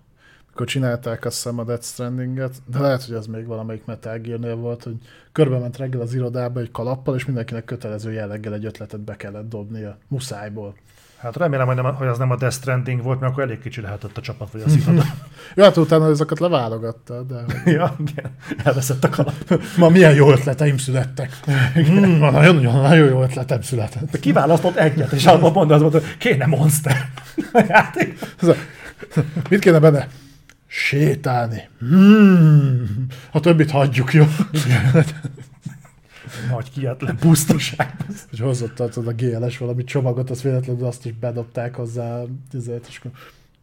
akkor 0.52 0.66
csinálták 0.66 1.24
azt 1.24 1.34
hiszem 1.36 1.58
a 1.58 1.65
Death 1.65 1.84
Stranding-et, 1.84 2.55
de 2.66 2.78
lehet, 2.78 3.05
hogy 3.05 3.15
az 3.15 3.26
még 3.26 3.47
valamelyik 3.47 3.84
Metal 3.84 4.18
Gear-nél 4.18 4.57
volt, 4.57 4.83
hogy 4.83 4.97
körbe 5.33 5.58
ment 5.58 5.76
reggel 5.76 6.00
az 6.00 6.15
irodába 6.15 6.60
egy 6.60 6.70
kalappal, 6.70 7.15
és 7.15 7.24
mindenkinek 7.24 7.65
kötelező 7.65 8.12
jelleggel 8.12 8.55
egy 8.55 8.65
ötletet 8.65 9.00
be 9.00 9.16
kellett 9.16 9.49
dobnia, 9.49 9.99
muszájból. 10.08 10.74
Hát 11.24 11.36
remélem, 11.36 11.66
hogy, 11.66 11.76
nem, 11.76 11.94
hogy 11.94 12.06
az 12.06 12.18
nem 12.18 12.30
a 12.30 12.36
Death 12.36 12.54
Stranding 12.54 13.02
volt, 13.02 13.20
mert 13.20 13.32
akkor 13.32 13.44
elég 13.44 13.60
kicsi 13.60 13.80
lehetett 13.80 14.16
a 14.16 14.20
csapat, 14.20 14.48
vagy 14.52 14.62
az 14.66 14.76
iroda. 14.76 15.02
ja, 15.54 15.64
hát 15.64 15.76
utána 15.76 16.08
ezeket 16.08 16.38
leválogatta, 16.38 17.22
de... 17.22 17.44
ja, 17.70 17.96
igen. 18.06 18.36
elveszett 18.64 19.04
a 19.04 19.08
kalap. 19.08 19.34
Ma 19.78 19.88
milyen 19.88 20.14
jó 20.14 20.30
ötleteim 20.30 20.76
születtek. 20.78 21.30
Mm, 21.78 22.18
nagyon, 22.18 22.54
nagyon, 22.54 22.80
nagyon 22.80 23.08
jó 23.08 23.22
ötletem 23.22 23.62
született. 23.62 24.10
De 24.10 24.18
kiválasztott 24.18 24.76
egyet, 24.76 25.12
és 25.12 25.26
abban 25.26 25.52
mondta, 25.52 25.78
hogy 25.78 26.02
kéne 26.18 26.46
monster. 26.46 27.08
A 27.52 27.64
játék. 27.68 28.18
Mit 29.48 29.60
kéne 29.60 29.78
benne? 29.78 30.08
Sétálni. 30.66 31.68
Hmm. 31.78 33.06
A 33.32 33.40
többit 33.40 33.70
hagyjuk, 33.70 34.12
jó? 34.12 34.24
Nagy 36.50 36.70
kietlen 36.70 37.16
pusztaság. 37.16 37.96
Hogy 38.30 38.38
hozott 38.38 38.80
a 38.80 39.12
GLS 39.16 39.58
valami 39.58 39.84
csomagot, 39.84 40.30
azt 40.30 40.42
véletlenül 40.42 40.86
azt 40.86 41.06
is 41.06 41.12
bedobták 41.12 41.74
hozzá, 41.74 42.22
ezért, 42.52 42.86
és 42.88 42.98
akkor 42.98 43.10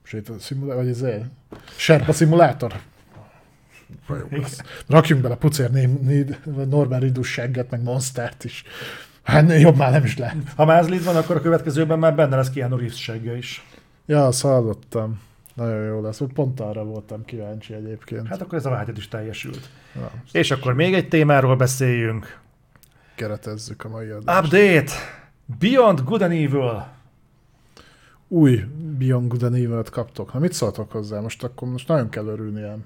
sétálni 0.04 0.42
szimulátor, 0.42 0.84
vagy 0.84 0.92
ezért? 0.92 1.26
Serpa 1.76 2.14
szimulátor. 2.14 2.74
Rakjunk 4.88 5.22
bele 5.22 5.36
pucér 5.36 5.90
Norman 6.70 7.00
Ridus 7.00 7.32
segget, 7.32 7.70
meg 7.70 7.84
Monstert 7.84 8.44
is. 8.44 8.64
Hát 9.24 9.60
jobb 9.60 9.78
már 9.78 9.92
nem 9.92 10.04
is 10.04 10.18
lehet. 10.18 10.38
Ha 10.56 10.66
Mázlid 10.66 11.04
van, 11.04 11.16
akkor 11.16 11.36
a 11.36 11.42
következőben 11.42 12.00
már 12.00 12.16
benne 12.16 12.36
lesz 12.36 12.50
Keanu 12.50 12.78
Reeves 12.78 13.02
segge 13.02 13.38
is. 13.38 13.66
Ja, 14.06 14.26
azt 14.26 14.42
hallottam. 14.42 15.20
Nagyon 15.54 15.86
jó 15.86 16.02
lesz. 16.02 16.22
Pont 16.34 16.60
arra 16.60 16.84
voltam 16.84 17.26
kíváncsi 17.26 17.74
egyébként. 17.74 18.28
Hát 18.28 18.42
akkor 18.42 18.58
ez 18.58 18.66
a 18.66 18.70
vágyat 18.70 18.98
is 18.98 19.08
teljesült. 19.08 19.70
Ja. 19.96 20.12
És 20.32 20.52
akkor 20.52 20.74
még 20.74 20.94
egy 20.94 21.08
témáról 21.08 21.56
beszéljünk. 21.56 22.40
Keretezzük 23.22 23.84
a 23.84 23.90
mai 23.90 24.10
adást. 24.10 24.44
Update! 24.44 24.92
Beyond 25.60 26.04
Good 26.04 26.22
and 26.22 26.32
Evil. 26.32 26.88
Új 28.28 28.64
Beyond 28.98 29.28
Good 29.28 29.44
and 29.44 29.56
Evil-t 29.56 29.90
kaptok. 29.90 30.34
Na 30.34 30.40
mit 30.40 30.54
szóltok 30.54 30.92
hozzá? 30.92 31.20
Most 31.20 31.44
akkor 31.44 31.68
most 31.68 31.88
nagyon 31.88 32.10
kell 32.10 32.26
örülni 32.26 32.60
ilyen. 32.60 32.86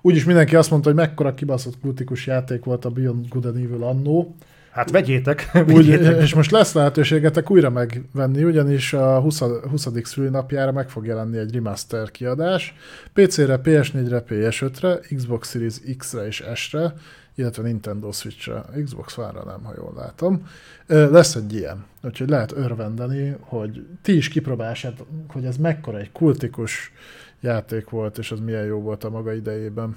Úgyis 0.00 0.24
mindenki 0.24 0.56
azt 0.56 0.70
mondta, 0.70 0.88
hogy 0.88 0.98
mekkora 0.98 1.34
kibaszott 1.34 1.80
kultikus 1.80 2.26
játék 2.26 2.64
volt 2.64 2.84
a 2.84 2.90
Beyond 2.90 3.28
Good 3.28 3.44
and 3.44 3.56
Evil 3.56 3.82
annó. 3.82 4.34
Hát 4.70 4.90
vegyétek. 4.90 5.50
Úgy, 5.74 5.86
és 6.20 6.34
most 6.34 6.50
lesz 6.50 6.72
lehetőségetek 6.72 7.50
újra 7.50 7.70
megvenni, 7.70 8.44
ugyanis 8.44 8.92
a 8.92 9.20
20. 9.20 9.42
20. 9.70 9.88
szülinapjára 10.02 10.72
meg 10.72 10.90
fog 10.90 11.06
jelenni 11.06 11.38
egy 11.38 11.54
remaster 11.54 12.10
kiadás. 12.10 12.74
PC-re, 13.12 13.60
PS4-re, 13.64 14.24
PS5-re, 14.28 15.00
Xbox 15.16 15.50
Series 15.50 15.74
X-re 15.96 16.26
és 16.26 16.44
S-re, 16.54 16.94
illetve 17.34 17.62
Nintendo 17.62 18.12
Switch-re, 18.12 18.64
Xbox 18.84 19.18
One-ra 19.18 19.44
nem, 19.44 19.64
ha 19.64 19.72
jól 19.76 19.92
látom. 19.96 20.48
Lesz 20.86 21.34
egy 21.34 21.54
ilyen, 21.54 21.84
úgyhogy 22.02 22.28
lehet 22.28 22.52
örvendeni, 22.52 23.36
hogy 23.40 23.86
ti 24.02 24.16
is 24.16 24.28
kipróbálsátok, 24.28 25.06
hogy 25.28 25.44
ez 25.44 25.56
mekkora 25.56 25.98
egy 25.98 26.12
kultikus 26.12 26.92
játék 27.40 27.90
volt, 27.90 28.18
és 28.18 28.32
az 28.32 28.40
milyen 28.40 28.64
jó 28.64 28.80
volt 28.80 29.04
a 29.04 29.10
maga 29.10 29.32
idejében. 29.32 29.96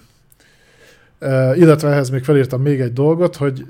Illetve 1.54 1.90
ehhez 1.90 2.10
még 2.10 2.24
felírtam 2.24 2.62
még 2.62 2.82
egy 2.82 2.94
dolgot, 2.94 3.36
hogy 3.36 3.66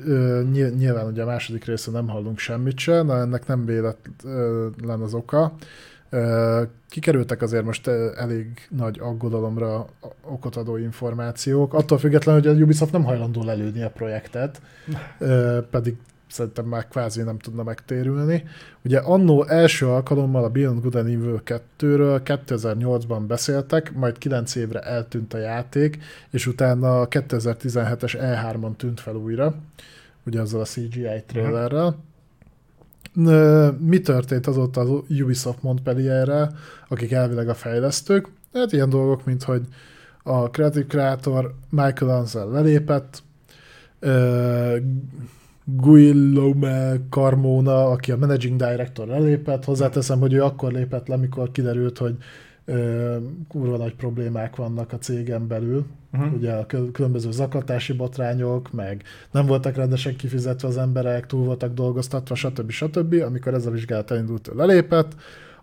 nyilván 0.78 1.08
ugye 1.08 1.22
a 1.22 1.26
második 1.26 1.66
részen 1.66 1.94
nem 1.94 2.08
hallunk 2.08 2.38
semmit 2.40 2.78
se, 2.78 3.02
na 3.02 3.20
ennek 3.20 3.48
nem 3.48 3.66
véletlen 3.66 5.02
az 5.02 5.14
oka. 5.14 5.54
Kikerültek 6.90 7.42
azért 7.42 7.64
most 7.64 7.88
elég 8.16 8.68
nagy 8.70 9.00
aggodalomra 9.00 9.86
okot 10.22 10.56
adó 10.56 10.78
információk, 10.78 11.74
attól 11.74 11.98
függetlenül, 11.98 12.42
hogy 12.42 12.50
a 12.50 12.64
Ubisoft 12.64 12.92
nem 12.92 13.04
hajlandó 13.04 13.44
lelőni 13.44 13.82
a 13.82 13.90
projektet, 13.90 14.62
pedig 15.72 15.98
szerintem 16.30 16.66
már 16.66 16.88
kvázi 16.88 17.22
nem 17.22 17.38
tudna 17.38 17.64
megtérülni. 17.64 18.44
Ugye 18.84 19.00
annó 19.00 19.44
első 19.44 19.88
alkalommal 19.88 20.44
a 20.44 20.50
Beyond 20.50 20.82
Good 20.82 20.96
and 20.96 21.08
Evil 21.08 21.42
2-ről 21.46 22.22
2008-ban 22.48 23.24
beszéltek, 23.28 23.94
majd 23.94 24.18
9 24.18 24.56
évre 24.56 24.80
eltűnt 24.80 25.34
a 25.34 25.38
játék, 25.38 25.98
és 26.30 26.48
utána 26.48 27.02
a 27.02 27.08
2017-es 27.08 28.18
E3-on 28.22 28.76
tűnt 28.76 29.00
fel 29.00 29.16
újra, 29.16 29.56
ugye 30.26 30.42
azzal 30.42 30.62
a 30.62 30.66
CGI 30.66 31.24
trailerrel. 31.26 32.06
Mi 33.80 34.00
történt 34.00 34.48
azóta 34.48 34.82
az 34.82 34.90
Ubisoft 35.10 35.62
Montpellierrel, 35.62 36.56
akik 36.88 37.12
elvileg 37.12 37.50
a 37.50 37.54
fejlesztők? 37.54 38.28
Hát 38.54 38.72
ilyen 38.72 38.90
dolgok, 38.90 39.26
mint 39.26 39.44
hogy 39.44 39.62
a 40.24 40.50
Creative 40.50 40.86
Creator 40.86 41.54
Michael 41.70 42.18
Ansel 42.18 42.48
lelépett, 42.48 43.24
Guillaume 45.66 46.96
Carmona, 47.10 47.90
aki 47.90 48.12
a 48.12 48.18
Managing 48.18 48.56
Director 48.56 49.08
lelépett. 49.08 49.64
Hozzáteszem, 49.64 50.20
hogy 50.20 50.34
ő 50.34 50.44
akkor 50.44 50.72
lépett 50.72 51.08
le, 51.08 51.16
amikor 51.16 51.52
kiderült, 51.52 51.98
hogy 51.98 52.16
kurva 53.48 53.78
nagy 53.78 53.96
problémák 53.96 54.56
vannak 54.56 54.94
a 54.94 54.98
cégen 54.98 55.48
belül. 55.48 55.86
Uh-huh. 56.14 56.34
Ugye 56.34 56.52
a 56.52 56.66
különböző 56.66 57.32
zaklatási 57.32 57.94
botrányok, 57.94 58.72
meg 58.72 59.04
nem 59.32 59.46
voltak 59.46 59.76
rendesen 59.76 60.16
kifizetve 60.16 60.68
az 60.68 60.78
emberek, 60.78 61.26
túl 61.26 61.46
voltak 61.46 61.74
dolgoztatva, 61.74 62.36
stb. 62.36 62.70
stb. 62.70 63.14
Amikor 63.14 63.54
ez 63.54 63.66
a 63.66 63.72
vizsgálat 63.72 64.12
elindult, 64.12 64.48
ő 64.48 64.56
lelépett 64.56 65.16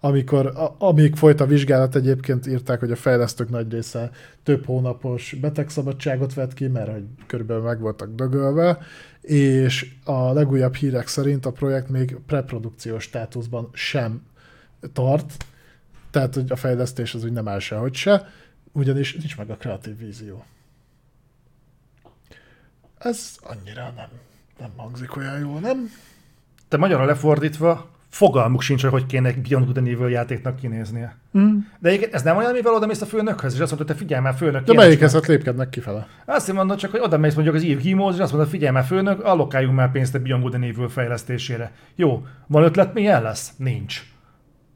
amikor, 0.05 0.47
a, 0.47 0.74
amíg 0.78 1.16
folyt 1.16 1.41
a 1.41 1.47
vizsgálat, 1.47 1.94
egyébként 1.94 2.47
írták, 2.47 2.81
hogy 2.81 2.91
a 2.91 2.97
fejlesztők 2.97 3.50
nagy 3.50 3.73
része 3.73 4.10
több 4.42 4.65
hónapos 4.65 5.36
betegszabadságot 5.41 6.34
vett 6.34 6.55
ki, 6.55 6.66
mert 6.66 6.92
hogy 6.92 7.05
körülbelül 7.26 7.62
meg 7.62 7.81
voltak 7.81 8.15
dögölve, 8.15 8.78
és 9.20 9.94
a 10.05 10.33
legújabb 10.33 10.74
hírek 10.74 11.07
szerint 11.07 11.47
a 11.47 11.50
projekt 11.52 11.89
még 11.89 12.16
preprodukciós 12.26 13.02
státuszban 13.02 13.68
sem 13.73 14.23
tart, 14.92 15.44
tehát 16.15 16.34
hogy 16.34 16.51
a 16.52 16.57
fejlesztés 16.57 17.15
az 17.15 17.25
úgy 17.25 17.33
nem 17.33 17.49
áll 17.49 17.59
sehogy 17.59 17.94
se, 17.94 18.28
ugyanis 18.73 19.15
nincs 19.15 19.36
meg 19.36 19.51
a 19.51 19.57
kreatív 19.57 19.99
vízió. 19.99 20.44
Ez 22.99 23.36
annyira 23.43 23.93
nem, 23.97 24.09
nem 24.59 24.70
hangzik 24.76 25.17
olyan 25.17 25.39
jól, 25.39 25.60
nem? 25.60 25.91
Te 26.68 26.76
magyarra 26.76 27.05
lefordítva, 27.05 27.91
fogalmuk 28.09 28.62
sincs, 28.62 28.83
hogy 28.83 28.91
hogy 28.91 29.07
kéne 29.07 29.33
Beyond 29.33 29.65
Good 29.65 29.76
and 29.76 29.89
Evil 29.89 30.09
játéknak 30.09 30.57
kinéznie. 30.57 31.17
Mm. 31.39 31.59
De 31.78 31.89
egyébként 31.89 32.15
ez 32.15 32.23
nem 32.23 32.36
olyan, 32.36 32.52
mivel 32.52 32.75
oda 32.75 32.86
mész 32.86 33.01
a 33.01 33.07
főnökhöz, 33.07 33.55
és 33.55 33.60
azt 33.60 33.70
mondod, 33.70 33.86
hogy 33.86 33.97
te 33.97 34.02
figyelj 34.02 34.23
már 34.23 34.34
főnök. 34.34 34.65
De 34.65 34.73
melyikhez 34.73 35.12
hát 35.12 35.26
lépkednek 35.26 35.68
kifele? 35.68 36.07
Azt 36.25 36.52
mondod 36.52 36.78
csak, 36.78 36.91
hogy 36.91 37.01
oda 37.01 37.18
mész 37.18 37.34
mondjuk 37.34 37.55
az 37.55 37.62
Eve 37.62 37.81
Gimóz, 37.81 38.15
és 38.15 38.20
azt 38.20 38.33
mondod, 38.33 38.51
figyelj 38.51 38.73
már 38.73 38.84
főnök, 38.84 39.25
allokáljunk 39.25 39.76
már 39.76 39.91
pénzt 39.91 40.15
a 40.15 40.18
Beyond 40.18 40.43
Good 40.43 40.55
and 40.55 40.65
Evil 40.65 40.89
fejlesztésére. 40.89 41.73
Jó, 41.94 42.26
van 42.47 42.62
ötlet, 42.62 42.94
milyen 42.94 43.23
lesz? 43.23 43.52
Nincs. 43.57 44.14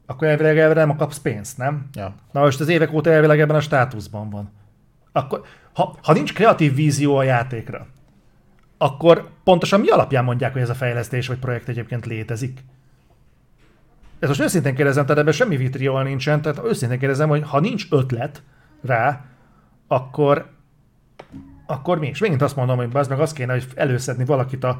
Akkor 0.09 0.27
elvileg 0.27 0.57
elvileg 0.57 0.87
nem 0.87 0.95
kapsz 0.95 1.19
pénzt, 1.19 1.57
nem? 1.57 1.89
Ja. 1.93 2.15
Na 2.31 2.41
most 2.41 2.59
az 2.59 2.67
évek 2.67 2.93
óta 2.93 3.09
elvileg 3.09 3.39
ebben 3.39 3.55
a 3.55 3.61
státuszban 3.61 4.29
van. 4.29 4.51
Akkor, 5.11 5.41
ha, 5.73 5.97
ha 6.03 6.13
nincs 6.13 6.33
kreatív 6.33 6.75
vízió 6.75 7.15
a 7.15 7.23
játékra, 7.23 7.87
akkor 8.77 9.29
pontosan 9.43 9.79
mi 9.79 9.87
alapján 9.87 10.23
mondják, 10.23 10.53
hogy 10.53 10.61
ez 10.61 10.69
a 10.69 10.73
fejlesztés 10.73 11.27
vagy 11.27 11.39
projekt 11.39 11.67
egyébként 11.67 12.05
létezik? 12.05 12.63
Ez 14.19 14.27
most 14.27 14.41
őszintén 14.41 14.75
kérdezem, 14.75 15.05
tehát 15.05 15.21
ebben 15.21 15.33
semmi 15.33 15.57
vitriol 15.57 16.03
nincsen, 16.03 16.41
tehát 16.41 16.63
őszintén 16.63 16.99
kérdezem, 16.99 17.29
hogy 17.29 17.43
ha 17.45 17.59
nincs 17.59 17.87
ötlet 17.89 18.43
rá, 18.81 19.25
akkor 19.87 20.49
akkor 21.65 21.99
mi? 21.99 22.07
És 22.07 22.19
megint 22.19 22.41
azt 22.41 22.55
mondom, 22.55 22.77
hogy 22.77 22.89
az 22.93 23.07
meg 23.07 23.19
azt 23.19 23.33
kéne, 23.33 23.51
hogy 23.53 23.67
előszedni 23.75 24.25
valakit 24.25 24.63
a, 24.63 24.79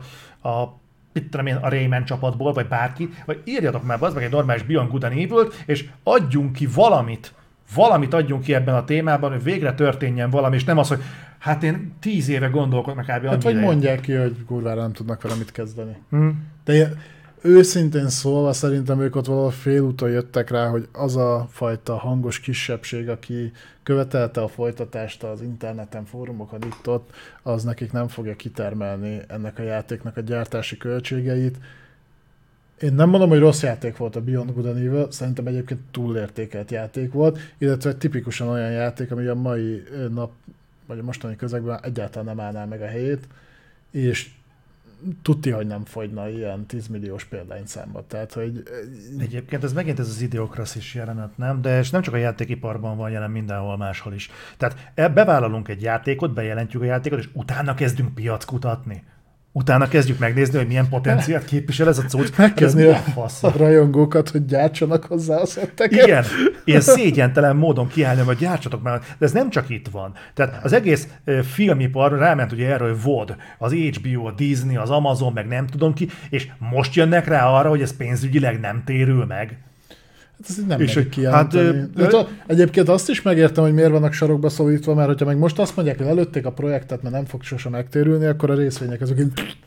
a 0.49 0.79
mit 1.13 1.29
tudom 1.29 1.45
én, 1.45 1.55
a 1.55 1.69
Rayman 1.69 2.05
csapatból, 2.05 2.53
vagy 2.53 2.67
bárki, 2.67 3.09
vagy 3.25 3.41
írjatok 3.45 3.85
már 3.85 3.97
az 4.01 4.13
meg 4.13 4.23
egy 4.23 4.31
normális 4.31 4.63
Beyond 4.63 4.89
Good 4.89 5.03
and 5.03 5.13
evil 5.13 5.51
és 5.65 5.85
adjunk 6.03 6.53
ki 6.53 6.67
valamit, 6.67 7.33
valamit 7.75 8.13
adjunk 8.13 8.43
ki 8.43 8.53
ebben 8.53 8.75
a 8.75 8.85
témában, 8.85 9.31
hogy 9.31 9.43
végre 9.43 9.73
történjen 9.73 10.29
valami, 10.29 10.55
és 10.55 10.63
nem 10.63 10.77
az, 10.77 10.87
hogy 10.87 11.01
hát 11.37 11.63
én 11.63 11.93
tíz 11.99 12.29
éve 12.29 12.47
gondolkodom, 12.47 13.03
meg 13.05 13.17
kb. 13.17 13.25
Hát 13.25 13.43
vagy 13.43 13.59
mondják 13.59 13.99
ki, 13.99 14.13
hogy 14.13 14.45
kurvára 14.45 14.81
nem 14.81 14.93
tudnak 14.93 15.21
vele 15.21 15.35
mit 15.35 15.51
kezdeni. 15.51 15.97
Hmm. 16.09 16.47
De 16.63 16.93
őszintén 17.41 18.09
szólva 18.09 18.53
szerintem 18.53 19.01
ők 19.01 19.15
ott 19.15 19.25
valahol 19.25 19.51
félúton 19.51 20.09
jöttek 20.09 20.49
rá, 20.49 20.67
hogy 20.67 20.87
az 20.91 21.15
a 21.15 21.47
fajta 21.49 21.97
hangos 21.97 22.39
kisebbség, 22.39 23.09
aki 23.09 23.51
követelte 23.83 24.41
a 24.41 24.47
folytatást 24.47 25.23
az 25.23 25.41
interneten, 25.41 26.05
fórumokon 26.05 26.59
itt-ott, 26.63 27.09
az 27.43 27.63
nekik 27.63 27.91
nem 27.91 28.07
fogja 28.07 28.35
kitermelni 28.35 29.21
ennek 29.27 29.59
a 29.59 29.61
játéknak 29.61 30.17
a 30.17 30.21
gyártási 30.21 30.77
költségeit. 30.77 31.57
Én 32.81 32.93
nem 32.93 33.09
mondom, 33.09 33.29
hogy 33.29 33.39
rossz 33.39 33.61
játék 33.61 33.97
volt 33.97 34.15
a 34.15 34.21
Beyond 34.21 34.53
Good 34.53 34.65
and 34.65 34.77
Evil, 34.77 35.11
szerintem 35.11 35.47
egyébként 35.47 35.79
túlértékelt 35.91 36.71
játék 36.71 37.11
volt, 37.11 37.39
illetve 37.57 37.93
tipikusan 37.93 38.47
olyan 38.47 38.71
játék, 38.71 39.11
ami 39.11 39.25
a 39.25 39.35
mai 39.35 39.83
nap, 40.09 40.31
vagy 40.85 40.99
a 40.99 41.03
mostani 41.03 41.35
közegben 41.35 41.79
egyáltalán 41.83 42.25
nem 42.25 42.45
állná 42.45 42.65
meg 42.65 42.81
a 42.81 42.87
helyét, 42.87 43.27
és 43.91 44.29
tudti, 45.21 45.49
hogy 45.49 45.67
nem 45.67 45.85
fogyna 45.85 46.29
ilyen 46.29 46.65
10 46.65 46.87
milliós 46.87 47.25
példányszámba. 47.25 48.05
Tehát, 48.07 48.33
hogy 48.33 48.63
Egyébként 49.19 49.63
ez 49.63 49.73
megint 49.73 49.99
ez 49.99 50.07
az 50.07 50.21
idiokraszis 50.21 50.95
jelenet, 50.95 51.37
nem? 51.37 51.61
De 51.61 51.79
és 51.79 51.89
nem 51.89 52.01
csak 52.01 52.13
a 52.13 52.17
játékiparban 52.17 52.97
van 52.97 53.09
jelen 53.09 53.31
mindenhol 53.31 53.77
máshol 53.77 54.13
is. 54.13 54.29
Tehát 54.57 54.91
e- 54.93 55.09
bevállalunk 55.09 55.67
egy 55.67 55.81
játékot, 55.81 56.33
bejelentjük 56.33 56.81
a 56.81 56.85
játékot, 56.85 57.19
és 57.19 57.29
utána 57.33 57.73
kezdünk 57.73 58.13
piac 58.13 58.45
kutatni. 58.45 59.03
Utána 59.51 59.87
kezdjük 59.87 60.19
megnézni, 60.19 60.57
hogy 60.57 60.67
milyen 60.67 60.89
potenciált 60.89 61.45
képvisel 61.45 61.87
ez 61.87 61.97
a 61.97 62.01
cucc. 62.01 62.23
Ez 62.23 62.37
megkezdni 62.37 62.83
a, 62.83 62.95
fasz? 62.95 63.43
a 63.43 63.53
rajongókat, 63.57 64.29
hogy 64.29 64.45
gyártsanak 64.45 65.03
hozzá 65.05 65.35
a 65.35 65.45
szetteket. 65.45 66.07
Igen, 66.07 66.23
ilyen 66.63 66.81
szégyentelen 66.81 67.55
módon 67.55 67.87
kiállni, 67.87 68.21
hogy 68.21 68.37
gyártsatok 68.37 68.81
már, 68.81 68.99
de 68.99 69.25
ez 69.25 69.31
nem 69.31 69.49
csak 69.49 69.69
itt 69.69 69.87
van. 69.87 70.13
Tehát 70.33 70.63
az 70.63 70.73
egész 70.73 71.07
filmipar 71.53 72.17
ráment 72.17 72.51
ugye 72.51 72.67
erről, 72.67 72.89
hogy 72.89 73.01
VOD, 73.03 73.35
az 73.57 73.73
HBO, 73.73 74.27
a 74.27 74.31
Disney, 74.31 74.75
az 74.75 74.89
Amazon, 74.89 75.33
meg 75.33 75.47
nem 75.47 75.67
tudom 75.67 75.93
ki, 75.93 76.09
és 76.29 76.47
most 76.57 76.95
jönnek 76.95 77.27
rá 77.27 77.47
arra, 77.47 77.69
hogy 77.69 77.81
ez 77.81 77.97
pénzügyileg 77.97 78.59
nem 78.59 78.83
térül 78.85 79.25
meg. 79.25 79.57
Hát 80.41 80.49
ez 80.57 80.65
nem 80.67 80.81
És 80.81 80.93
hogy- 80.93 81.09
kijelenteni. 81.09 81.65
hát, 81.77 81.85
Hát, 81.97 82.13
ö, 82.13 82.19
egyébként 82.47 82.89
azt 82.89 83.09
is 83.09 83.21
megértem, 83.21 83.63
hogy 83.63 83.73
miért 83.73 83.91
vannak 83.91 84.13
sarokba 84.13 84.49
szorítva, 84.49 84.93
mert 84.93 85.07
hogyha 85.07 85.25
meg 85.25 85.37
most 85.37 85.59
azt 85.59 85.75
mondják, 85.75 85.97
hogy 85.97 86.07
előtték 86.07 86.45
a 86.45 86.51
projektet, 86.51 87.01
mert 87.01 87.15
nem 87.15 87.25
fog 87.25 87.43
sosem 87.43 87.71
megtérülni, 87.71 88.25
akkor 88.25 88.49
a 88.49 88.53
részvények 88.53 89.01
azok 89.01 89.19
így... 89.19 89.57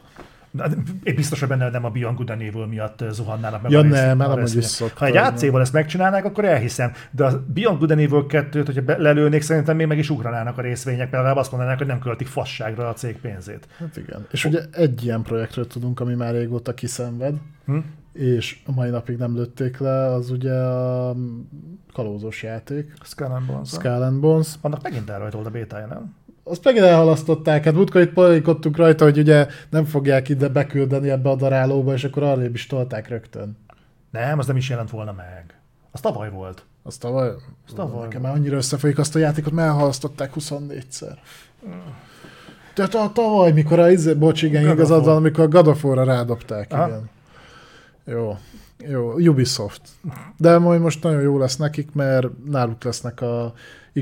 De 0.54 0.64
Én 1.02 1.14
biztos, 1.14 1.40
hogy 1.40 1.48
benne 1.48 1.70
nem 1.70 1.84
a 1.84 1.90
Beyond 1.90 2.16
Good 2.16 2.30
and 2.30 2.40
Evil 2.40 2.66
miatt 2.66 3.04
zuhannának 3.10 3.62
meg. 3.62 3.70
Ja 3.70 3.78
a 3.78 3.82
nem, 3.82 4.42
is 4.44 4.78
Ha 4.94 5.06
egy. 5.06 5.16
AC-val 5.16 5.60
ezt 5.60 5.72
megcsinálnák, 5.72 6.24
akkor 6.24 6.44
elhiszem. 6.44 6.92
De 7.10 7.24
a 7.24 7.44
Beyond 7.54 7.78
Good 7.78 7.90
and 7.90 8.00
Evil 8.00 8.26
2-t, 8.28 8.62
hogyha 8.66 8.82
lelőnék, 9.02 9.42
szerintem 9.42 9.76
még 9.76 9.86
meg 9.86 9.98
is 9.98 10.10
ugranának 10.10 10.58
a 10.58 10.62
részvények, 10.62 11.00
mert 11.00 11.12
legalább 11.12 11.36
azt 11.36 11.50
mondanák, 11.50 11.78
hogy 11.78 11.86
nem 11.86 11.98
költik 11.98 12.26
fasságra 12.26 12.88
a 12.88 12.92
cég 12.92 13.16
pénzét. 13.16 13.66
Hát 13.78 13.96
igen. 13.96 14.26
És 14.30 14.44
ugye 14.44 14.60
egy 14.72 15.04
ilyen 15.04 15.22
projektről 15.22 15.66
tudunk, 15.66 16.00
ami 16.00 16.14
már 16.14 16.34
régóta 16.34 16.74
kiszenved, 16.74 17.34
Hm? 17.66 17.76
És 18.12 18.62
a 18.66 18.72
mai 18.72 18.90
napig 18.90 19.16
nem 19.16 19.34
lőtték 19.34 19.78
le, 19.78 20.04
az 20.12 20.30
ugye 20.30 20.54
a 20.54 21.16
kalózos 21.92 22.42
játék, 22.42 22.92
Skull 23.02 23.30
and 23.30 23.46
Bones. 23.46 23.68
Skull 23.68 24.02
and 24.02 24.20
Bones. 24.20 24.54
Annak 24.60 24.82
megint 24.82 25.10
elrajtolt 25.10 25.46
a 25.46 25.50
bétája, 25.50 25.86
nem? 25.86 26.14
Azt 26.44 26.64
megint 26.64 26.84
elhalasztották, 26.84 27.64
hát 27.64 27.74
múltkor 27.74 28.00
itt 28.00 28.12
poénkodtunk 28.12 28.76
rajta, 28.76 29.04
hogy 29.04 29.18
ugye 29.18 29.46
nem 29.70 29.84
fogják 29.84 30.28
ide 30.28 30.48
beküldeni 30.48 31.10
ebbe 31.10 31.30
a 31.30 31.36
darálóba, 31.36 31.92
és 31.92 32.04
akkor 32.04 32.22
arrébb 32.22 32.54
is 32.54 32.66
tolták 32.66 33.08
rögtön. 33.08 33.56
Nem, 34.10 34.38
az 34.38 34.46
nem 34.46 34.56
is 34.56 34.68
jelent 34.68 34.90
volna 34.90 35.12
meg. 35.12 35.60
Az 35.90 36.00
tavaly 36.00 36.30
volt. 36.30 36.64
Azt 36.82 37.00
tavaly, 37.00 37.28
Azt 37.66 37.74
tavaly 37.74 38.02
nekem 38.02 38.20
már 38.20 38.34
annyira 38.34 38.56
összefolyik 38.56 38.98
azt 38.98 39.16
a 39.16 39.18
játékot, 39.18 39.52
mert 39.52 39.68
elhalasztották 39.68 40.32
24-szer. 40.38 41.16
Tehát 42.74 42.94
a 42.94 43.10
tavaly, 43.14 43.52
mikor 43.52 43.78
a, 43.78 43.90
izé, 43.90 44.14
bocs, 44.14 44.42
igen, 44.42 44.70
igazad 44.70 45.04
van, 45.04 45.16
amikor 45.16 45.56
a 45.56 45.74
War-ra 45.82 46.04
rádobták, 46.04 46.72
Aha. 46.72 46.86
igen. 46.86 47.10
Jó. 48.04 48.36
Jó, 48.88 49.12
Ubisoft. 49.12 49.80
De 50.36 50.58
majd 50.58 50.80
most 50.80 51.02
nagyon 51.02 51.20
jó 51.20 51.38
lesz 51.38 51.56
nekik, 51.56 51.92
mert 51.92 52.26
náluk 52.50 52.84
lesznek 52.84 53.20
a 53.20 53.52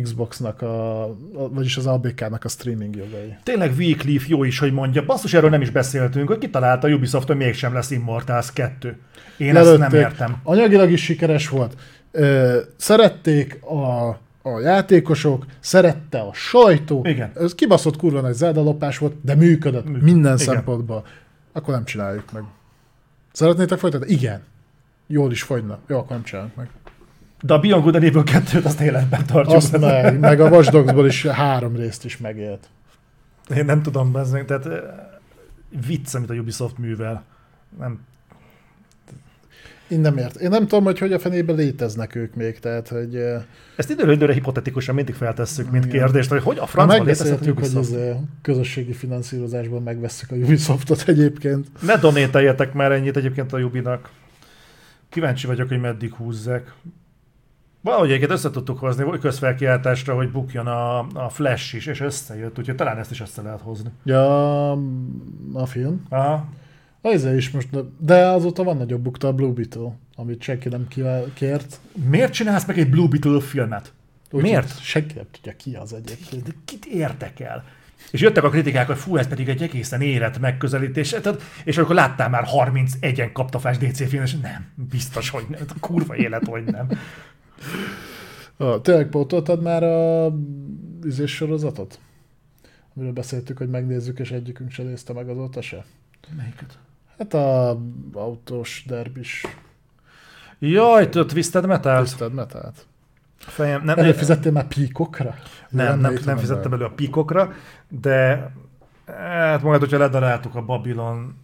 Xbox-nak, 0.02 0.62
a, 0.62 1.08
vagyis 1.52 1.76
az 1.76 1.86
ABK-nak 1.86 2.44
a 2.44 2.48
streaming 2.48 2.96
jogai. 2.96 3.36
Tényleg 3.42 3.72
Wycliffe 3.76 4.26
jó 4.28 4.44
is, 4.44 4.58
hogy 4.58 4.72
mondja. 4.72 5.04
Basszus, 5.04 5.34
erről 5.34 5.50
nem 5.50 5.60
is 5.60 5.70
beszéltünk, 5.70 6.28
hogy 6.28 6.38
kitalálta 6.38 6.86
a 6.86 6.90
Ubisoft, 6.90 7.26
hogy 7.26 7.36
mégsem 7.36 7.72
lesz 7.72 7.90
Immortals 7.90 8.52
2. 8.52 8.96
Én 9.36 9.56
ezt 9.56 9.64
nem 9.70 9.78
Lelőtték. 9.78 10.00
értem. 10.00 10.36
Anyagilag 10.42 10.90
is 10.90 11.04
sikeres 11.04 11.48
volt. 11.48 11.76
Ö, 12.10 12.58
szerették 12.76 13.62
a, 13.62 14.08
a 14.42 14.60
játékosok, 14.62 15.46
szerette 15.60 16.18
a 16.20 16.32
sajtó. 16.32 17.04
Igen. 17.04 17.32
Ez 17.34 17.54
kibaszott 17.54 17.96
kurva 17.96 18.20
nagy 18.20 18.34
Zelda 18.34 18.62
lopás 18.62 18.98
volt, 18.98 19.14
de 19.24 19.34
működött 19.34 19.84
Működött. 19.84 20.02
minden 20.04 20.34
Igen. 20.34 20.54
szempontból. 20.54 21.06
Akkor 21.52 21.74
nem 21.74 21.84
csináljuk 21.84 22.32
meg. 22.32 22.42
Szeretnétek 23.41 23.78
folytatni? 23.78 24.12
Igen. 24.12 24.43
Jól 25.07 25.31
is 25.31 25.43
fogyna. 25.43 25.78
Jó, 25.86 25.99
akkor 25.99 26.10
nem 26.10 26.23
csináljuk 26.23 26.55
meg. 26.55 26.69
De 27.41 27.55
a 27.55 27.59
Beyond 27.59 27.83
Good 27.83 27.94
and 27.94 28.05
Evil 28.05 28.23
2-t 28.27 28.65
azt 28.65 28.81
életben 28.81 29.27
tartjuk. 29.27 29.57
Azt 29.57 29.78
meg, 29.78 30.19
meg 30.19 30.41
a 30.41 30.49
Watch 30.49 30.70
Dogs-ból 30.70 31.07
is 31.07 31.27
három 31.27 31.77
részt 31.77 32.05
is 32.05 32.17
megélt. 32.19 32.69
Én 33.57 33.65
nem 33.65 33.83
tudom, 33.83 34.12
bezzeg, 34.12 34.44
tehát 34.44 34.67
eh, 34.67 34.81
vicc, 35.86 36.15
amit 36.15 36.31
a 36.31 36.35
Ubisoft 36.35 36.78
művel. 36.78 37.25
Nem. 37.78 38.01
Én 39.91 40.01
nem 40.01 40.17
ért. 40.17 40.36
Én 40.36 40.49
nem 40.49 40.67
tudom, 40.67 40.85
hogy 40.85 40.99
hogy 40.99 41.12
a 41.12 41.19
fenében 41.19 41.57
léteznek 41.57 42.15
ők 42.15 42.35
még, 42.35 42.59
tehát, 42.59 42.89
hogy 42.89 43.17
Ezt 43.77 43.91
időről 43.91 44.15
időre 44.15 44.33
hipotetikusan 44.33 44.94
mindig 44.94 45.15
feltesszük, 45.15 45.70
mint 45.70 45.85
Igen. 45.85 45.99
kérdést, 45.99 46.31
hogy 46.31 46.43
hogy 46.43 46.59
a 46.59 46.67
francban 46.67 47.05
létezhet 47.05 47.41
a 47.41 47.44
megbeszéltük, 47.44 47.89
hogy 47.89 48.01
eh, 48.01 48.17
közösségi 48.43 48.93
finanszírozásból 48.93 49.81
megveszük 49.81 50.31
a 50.31 50.35
Ubisoftot 50.35 51.02
egyébként. 51.07 51.67
Ne 51.83 51.97
donételjetek 51.97 52.73
már 52.73 52.93
ennyit 52.93 53.17
egyébként 53.17 53.52
a 53.52 53.59
Jubinak. 53.59 54.10
Kíváncsi 55.09 55.47
vagyok, 55.47 55.69
hogy 55.69 55.81
meddig 55.81 56.12
húzzák. 56.12 56.73
Valahogy 57.81 58.09
egyébként 58.09 58.31
össze 58.31 58.51
tudtuk 58.51 58.78
hozni 58.78 59.19
közfelkiáltásra, 59.20 60.15
hogy 60.15 60.31
bukjon 60.31 60.67
a, 60.67 60.99
a 60.99 61.28
Flash 61.28 61.75
is, 61.75 61.86
és 61.86 62.01
összejött, 62.01 62.59
úgyhogy 62.59 62.75
talán 62.75 62.99
ezt 62.99 63.10
is 63.10 63.20
össze 63.20 63.43
lehet 63.43 63.60
hozni. 63.60 63.91
Ja, 64.05 64.70
a 65.52 65.67
film. 65.67 66.07
Aha. 66.09 66.49
Az 67.02 67.24
is 67.24 67.50
most, 67.50 67.68
de 67.98 68.26
azóta 68.26 68.62
van 68.62 68.76
nagyobb 68.76 69.00
bukta 69.00 69.28
a 69.28 69.32
Blue 69.32 69.52
Beetle, 69.52 69.96
amit 70.14 70.42
senki 70.42 70.68
nem 70.68 70.88
kért. 71.34 71.80
Miért 72.08 72.32
csinálsz 72.32 72.66
meg 72.66 72.78
egy 72.78 72.90
Blue 72.90 73.08
Beetle 73.08 73.40
filmet? 73.40 73.92
Úgy, 74.30 74.42
Miért? 74.42 74.80
Senki 74.82 75.14
nem 75.14 75.24
tudja 75.30 75.56
ki 75.56 75.74
az 75.74 75.92
egyébként. 75.92 76.42
De 76.42 76.50
kit 76.64 76.84
érdekel? 76.84 77.64
És 78.10 78.20
jöttek 78.20 78.44
a 78.44 78.48
kritikák, 78.48 78.86
hogy 78.86 78.96
fú, 78.96 79.16
ez 79.16 79.28
pedig 79.28 79.48
egy 79.48 79.62
egészen 79.62 80.00
érett 80.00 80.38
megközelítés. 80.38 81.08
Tehát, 81.08 81.42
és 81.64 81.78
akkor 81.78 81.94
láttál 81.94 82.28
már 82.28 82.46
31-en 82.52 83.30
kaptafás 83.32 83.78
DC 83.78 84.08
film, 84.08 84.22
és 84.22 84.36
nem, 84.36 84.66
biztos, 84.90 85.30
hogy 85.30 85.44
nem. 85.48 85.60
A 85.68 85.78
kurva 85.80 86.16
élet, 86.16 86.46
hogy 86.46 86.64
nem. 86.64 86.88
Tényleg 88.82 89.08
pótoltad 89.08 89.62
már 89.62 89.82
a 89.82 90.32
üzés 91.04 91.34
sorozatot? 91.34 91.98
Amiről 92.94 93.14
beszéltük, 93.14 93.58
hogy 93.58 93.68
megnézzük, 93.68 94.18
és 94.18 94.30
egyikünk 94.30 94.70
se 94.70 94.82
nézte 94.82 95.12
meg 95.12 95.28
azóta 95.28 95.60
se. 95.60 95.84
Melyiket? 96.36 96.78
Hát 97.20 97.34
a 97.34 97.78
autós 98.12 98.84
derbis 98.86 99.47
Jaj, 100.58 101.08
te 101.08 101.24
Twisted 101.24 101.66
Metal? 101.66 101.97
Twisted 101.97 102.32
Metalt. 102.32 102.86
Fejem, 103.39 103.84
nem, 103.84 103.99
Előfizettél 103.99 104.52
már 104.52 104.66
píkokra? 104.66 105.34
nem, 105.70 106.00
nem, 106.00 106.18
nem, 106.24 106.36
fizettem 106.36 106.73
elő 106.73 106.84
a 106.84 106.90
píkokra, 106.90 107.52
de 107.89 108.50
hát 109.07 109.62
majd, 109.62 109.81
hogyha 109.81 109.99
ledaráltuk 109.99 110.55
a 110.55 110.62
Babylon 110.62 111.34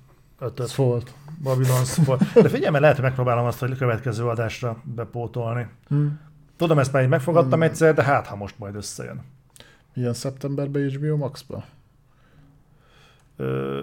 Ez 0.41 0.51
5 0.59 0.75
volt. 0.75 1.15
Babylon 1.43 1.85
Sport. 1.85 2.33
De 2.33 2.49
figyelj, 2.49 2.71
mert 2.71 2.81
lehet, 2.81 2.97
hogy 2.97 3.05
megpróbálom 3.05 3.45
azt, 3.45 3.59
hogy 3.59 3.71
a 3.71 3.77
következő 3.77 4.25
adásra 4.25 4.83
bepótolni. 4.83 5.67
Hm. 5.89 6.07
Tudom, 6.57 6.79
ezt 6.79 6.93
már 6.93 7.03
így 7.03 7.09
megfogadtam 7.09 7.59
Hmm. 7.59 7.69
egyszer, 7.69 7.95
de 7.95 8.03
hát, 8.03 8.27
ha 8.27 8.37
most 8.37 8.59
majd 8.59 8.75
összejön. 8.75 9.23
Milyen 9.95 10.15
szeptemberben 10.15 10.91
HBO 10.91 11.17
Max-ba? 11.17 11.65
Ö, 13.37 13.81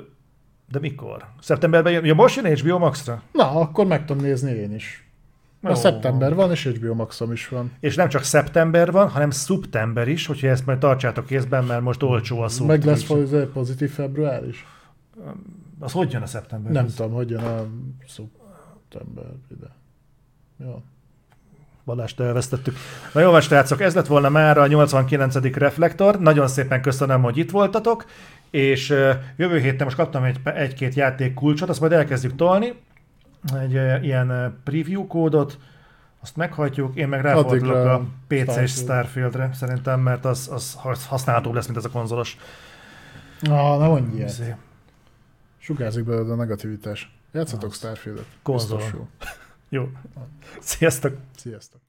de 0.71 0.79
mikor? 0.79 1.25
Szeptemberben 1.41 1.91
jön? 1.91 2.05
Ja, 2.05 2.13
most 2.13 2.35
jön 2.35 2.57
HBO 2.57 2.77
Max-ra? 2.77 3.21
Na, 3.31 3.51
akkor 3.51 3.85
meg 3.85 4.05
tudom 4.05 4.23
nézni 4.23 4.51
én 4.51 4.73
is. 4.73 5.07
Jó. 5.67 5.75
szeptember 5.75 6.35
van, 6.35 6.51
és 6.51 6.67
HBO 6.67 6.93
Maxom 6.93 7.31
is 7.31 7.47
van. 7.47 7.71
És 7.79 7.95
nem 7.95 8.09
csak 8.09 8.23
szeptember 8.23 8.91
van, 8.91 9.09
hanem 9.09 9.29
szeptember 9.29 10.07
is, 10.07 10.25
hogyha 10.25 10.47
ezt 10.47 10.65
majd 10.65 10.77
tartsátok 10.77 11.25
kézben, 11.25 11.63
mert 11.63 11.81
most 11.81 12.03
olcsó 12.03 12.41
a 12.41 12.47
szó. 12.47 12.65
Meg 12.65 12.83
lesz 12.83 13.05
pozitív 13.53 13.91
február 13.91 14.47
is? 14.47 14.65
Az 15.79 15.91
hogy 15.91 16.11
jön 16.11 16.21
a 16.21 16.25
szeptember? 16.25 16.71
Nem 16.71 16.87
tudom, 16.87 17.11
hogy 17.11 17.29
jön 17.29 17.43
a 17.43 17.65
szeptember 18.07 19.31
ide. 19.51 19.67
Jó. 20.57 20.81
Balást 21.85 22.19
elvesztettük. 22.19 22.75
Na 23.13 23.21
jó, 23.21 23.39
srácok, 23.39 23.81
ez 23.81 23.95
lett 23.95 24.07
volna 24.07 24.29
már 24.29 24.57
a 24.57 24.67
89. 24.67 25.35
reflektor. 25.55 26.19
Nagyon 26.19 26.47
szépen 26.47 26.81
köszönöm, 26.81 27.21
hogy 27.21 27.37
itt 27.37 27.51
voltatok, 27.51 28.05
és 28.53 28.89
jövő 29.35 29.59
héten 29.59 29.85
most 29.85 29.95
kaptam 29.97 30.23
egy, 30.23 30.39
egy-két 30.43 30.93
játék 30.93 31.33
kulcsot, 31.33 31.69
azt 31.69 31.79
majd 31.79 31.91
elkezdjük 31.91 32.35
tolni. 32.35 32.73
Egy 33.59 34.03
ilyen 34.03 34.59
preview 34.63 35.07
kódot, 35.07 35.57
azt 36.21 36.35
meghajtjuk, 36.35 36.95
én 36.95 37.07
meg 37.07 37.21
ráfordulok 37.21 37.75
a 37.75 38.05
PC-s 38.27 38.45
Starfield. 38.45 38.69
Starfieldre, 38.69 39.49
szerintem, 39.53 39.99
mert 39.99 40.25
az, 40.25 40.49
az 40.51 40.77
használhatóbb 41.07 41.53
lesz, 41.53 41.65
mint 41.65 41.77
ez 41.77 41.85
a 41.85 41.89
konzolos. 41.89 42.37
Ah, 43.41 43.79
nem 43.79 43.89
mondj 43.89 44.15
ilyet. 44.15 44.29
izé, 44.29 44.55
Sugárzik 45.57 46.03
belőle 46.03 46.33
a 46.33 46.35
negativitás. 46.35 47.15
Játszatok 47.31 47.73
Starfield-et. 47.73 48.25
Konzolon. 48.41 49.09
Jó. 49.69 49.89
Sziasztok! 50.59 51.17
Sziasztok. 51.35 51.82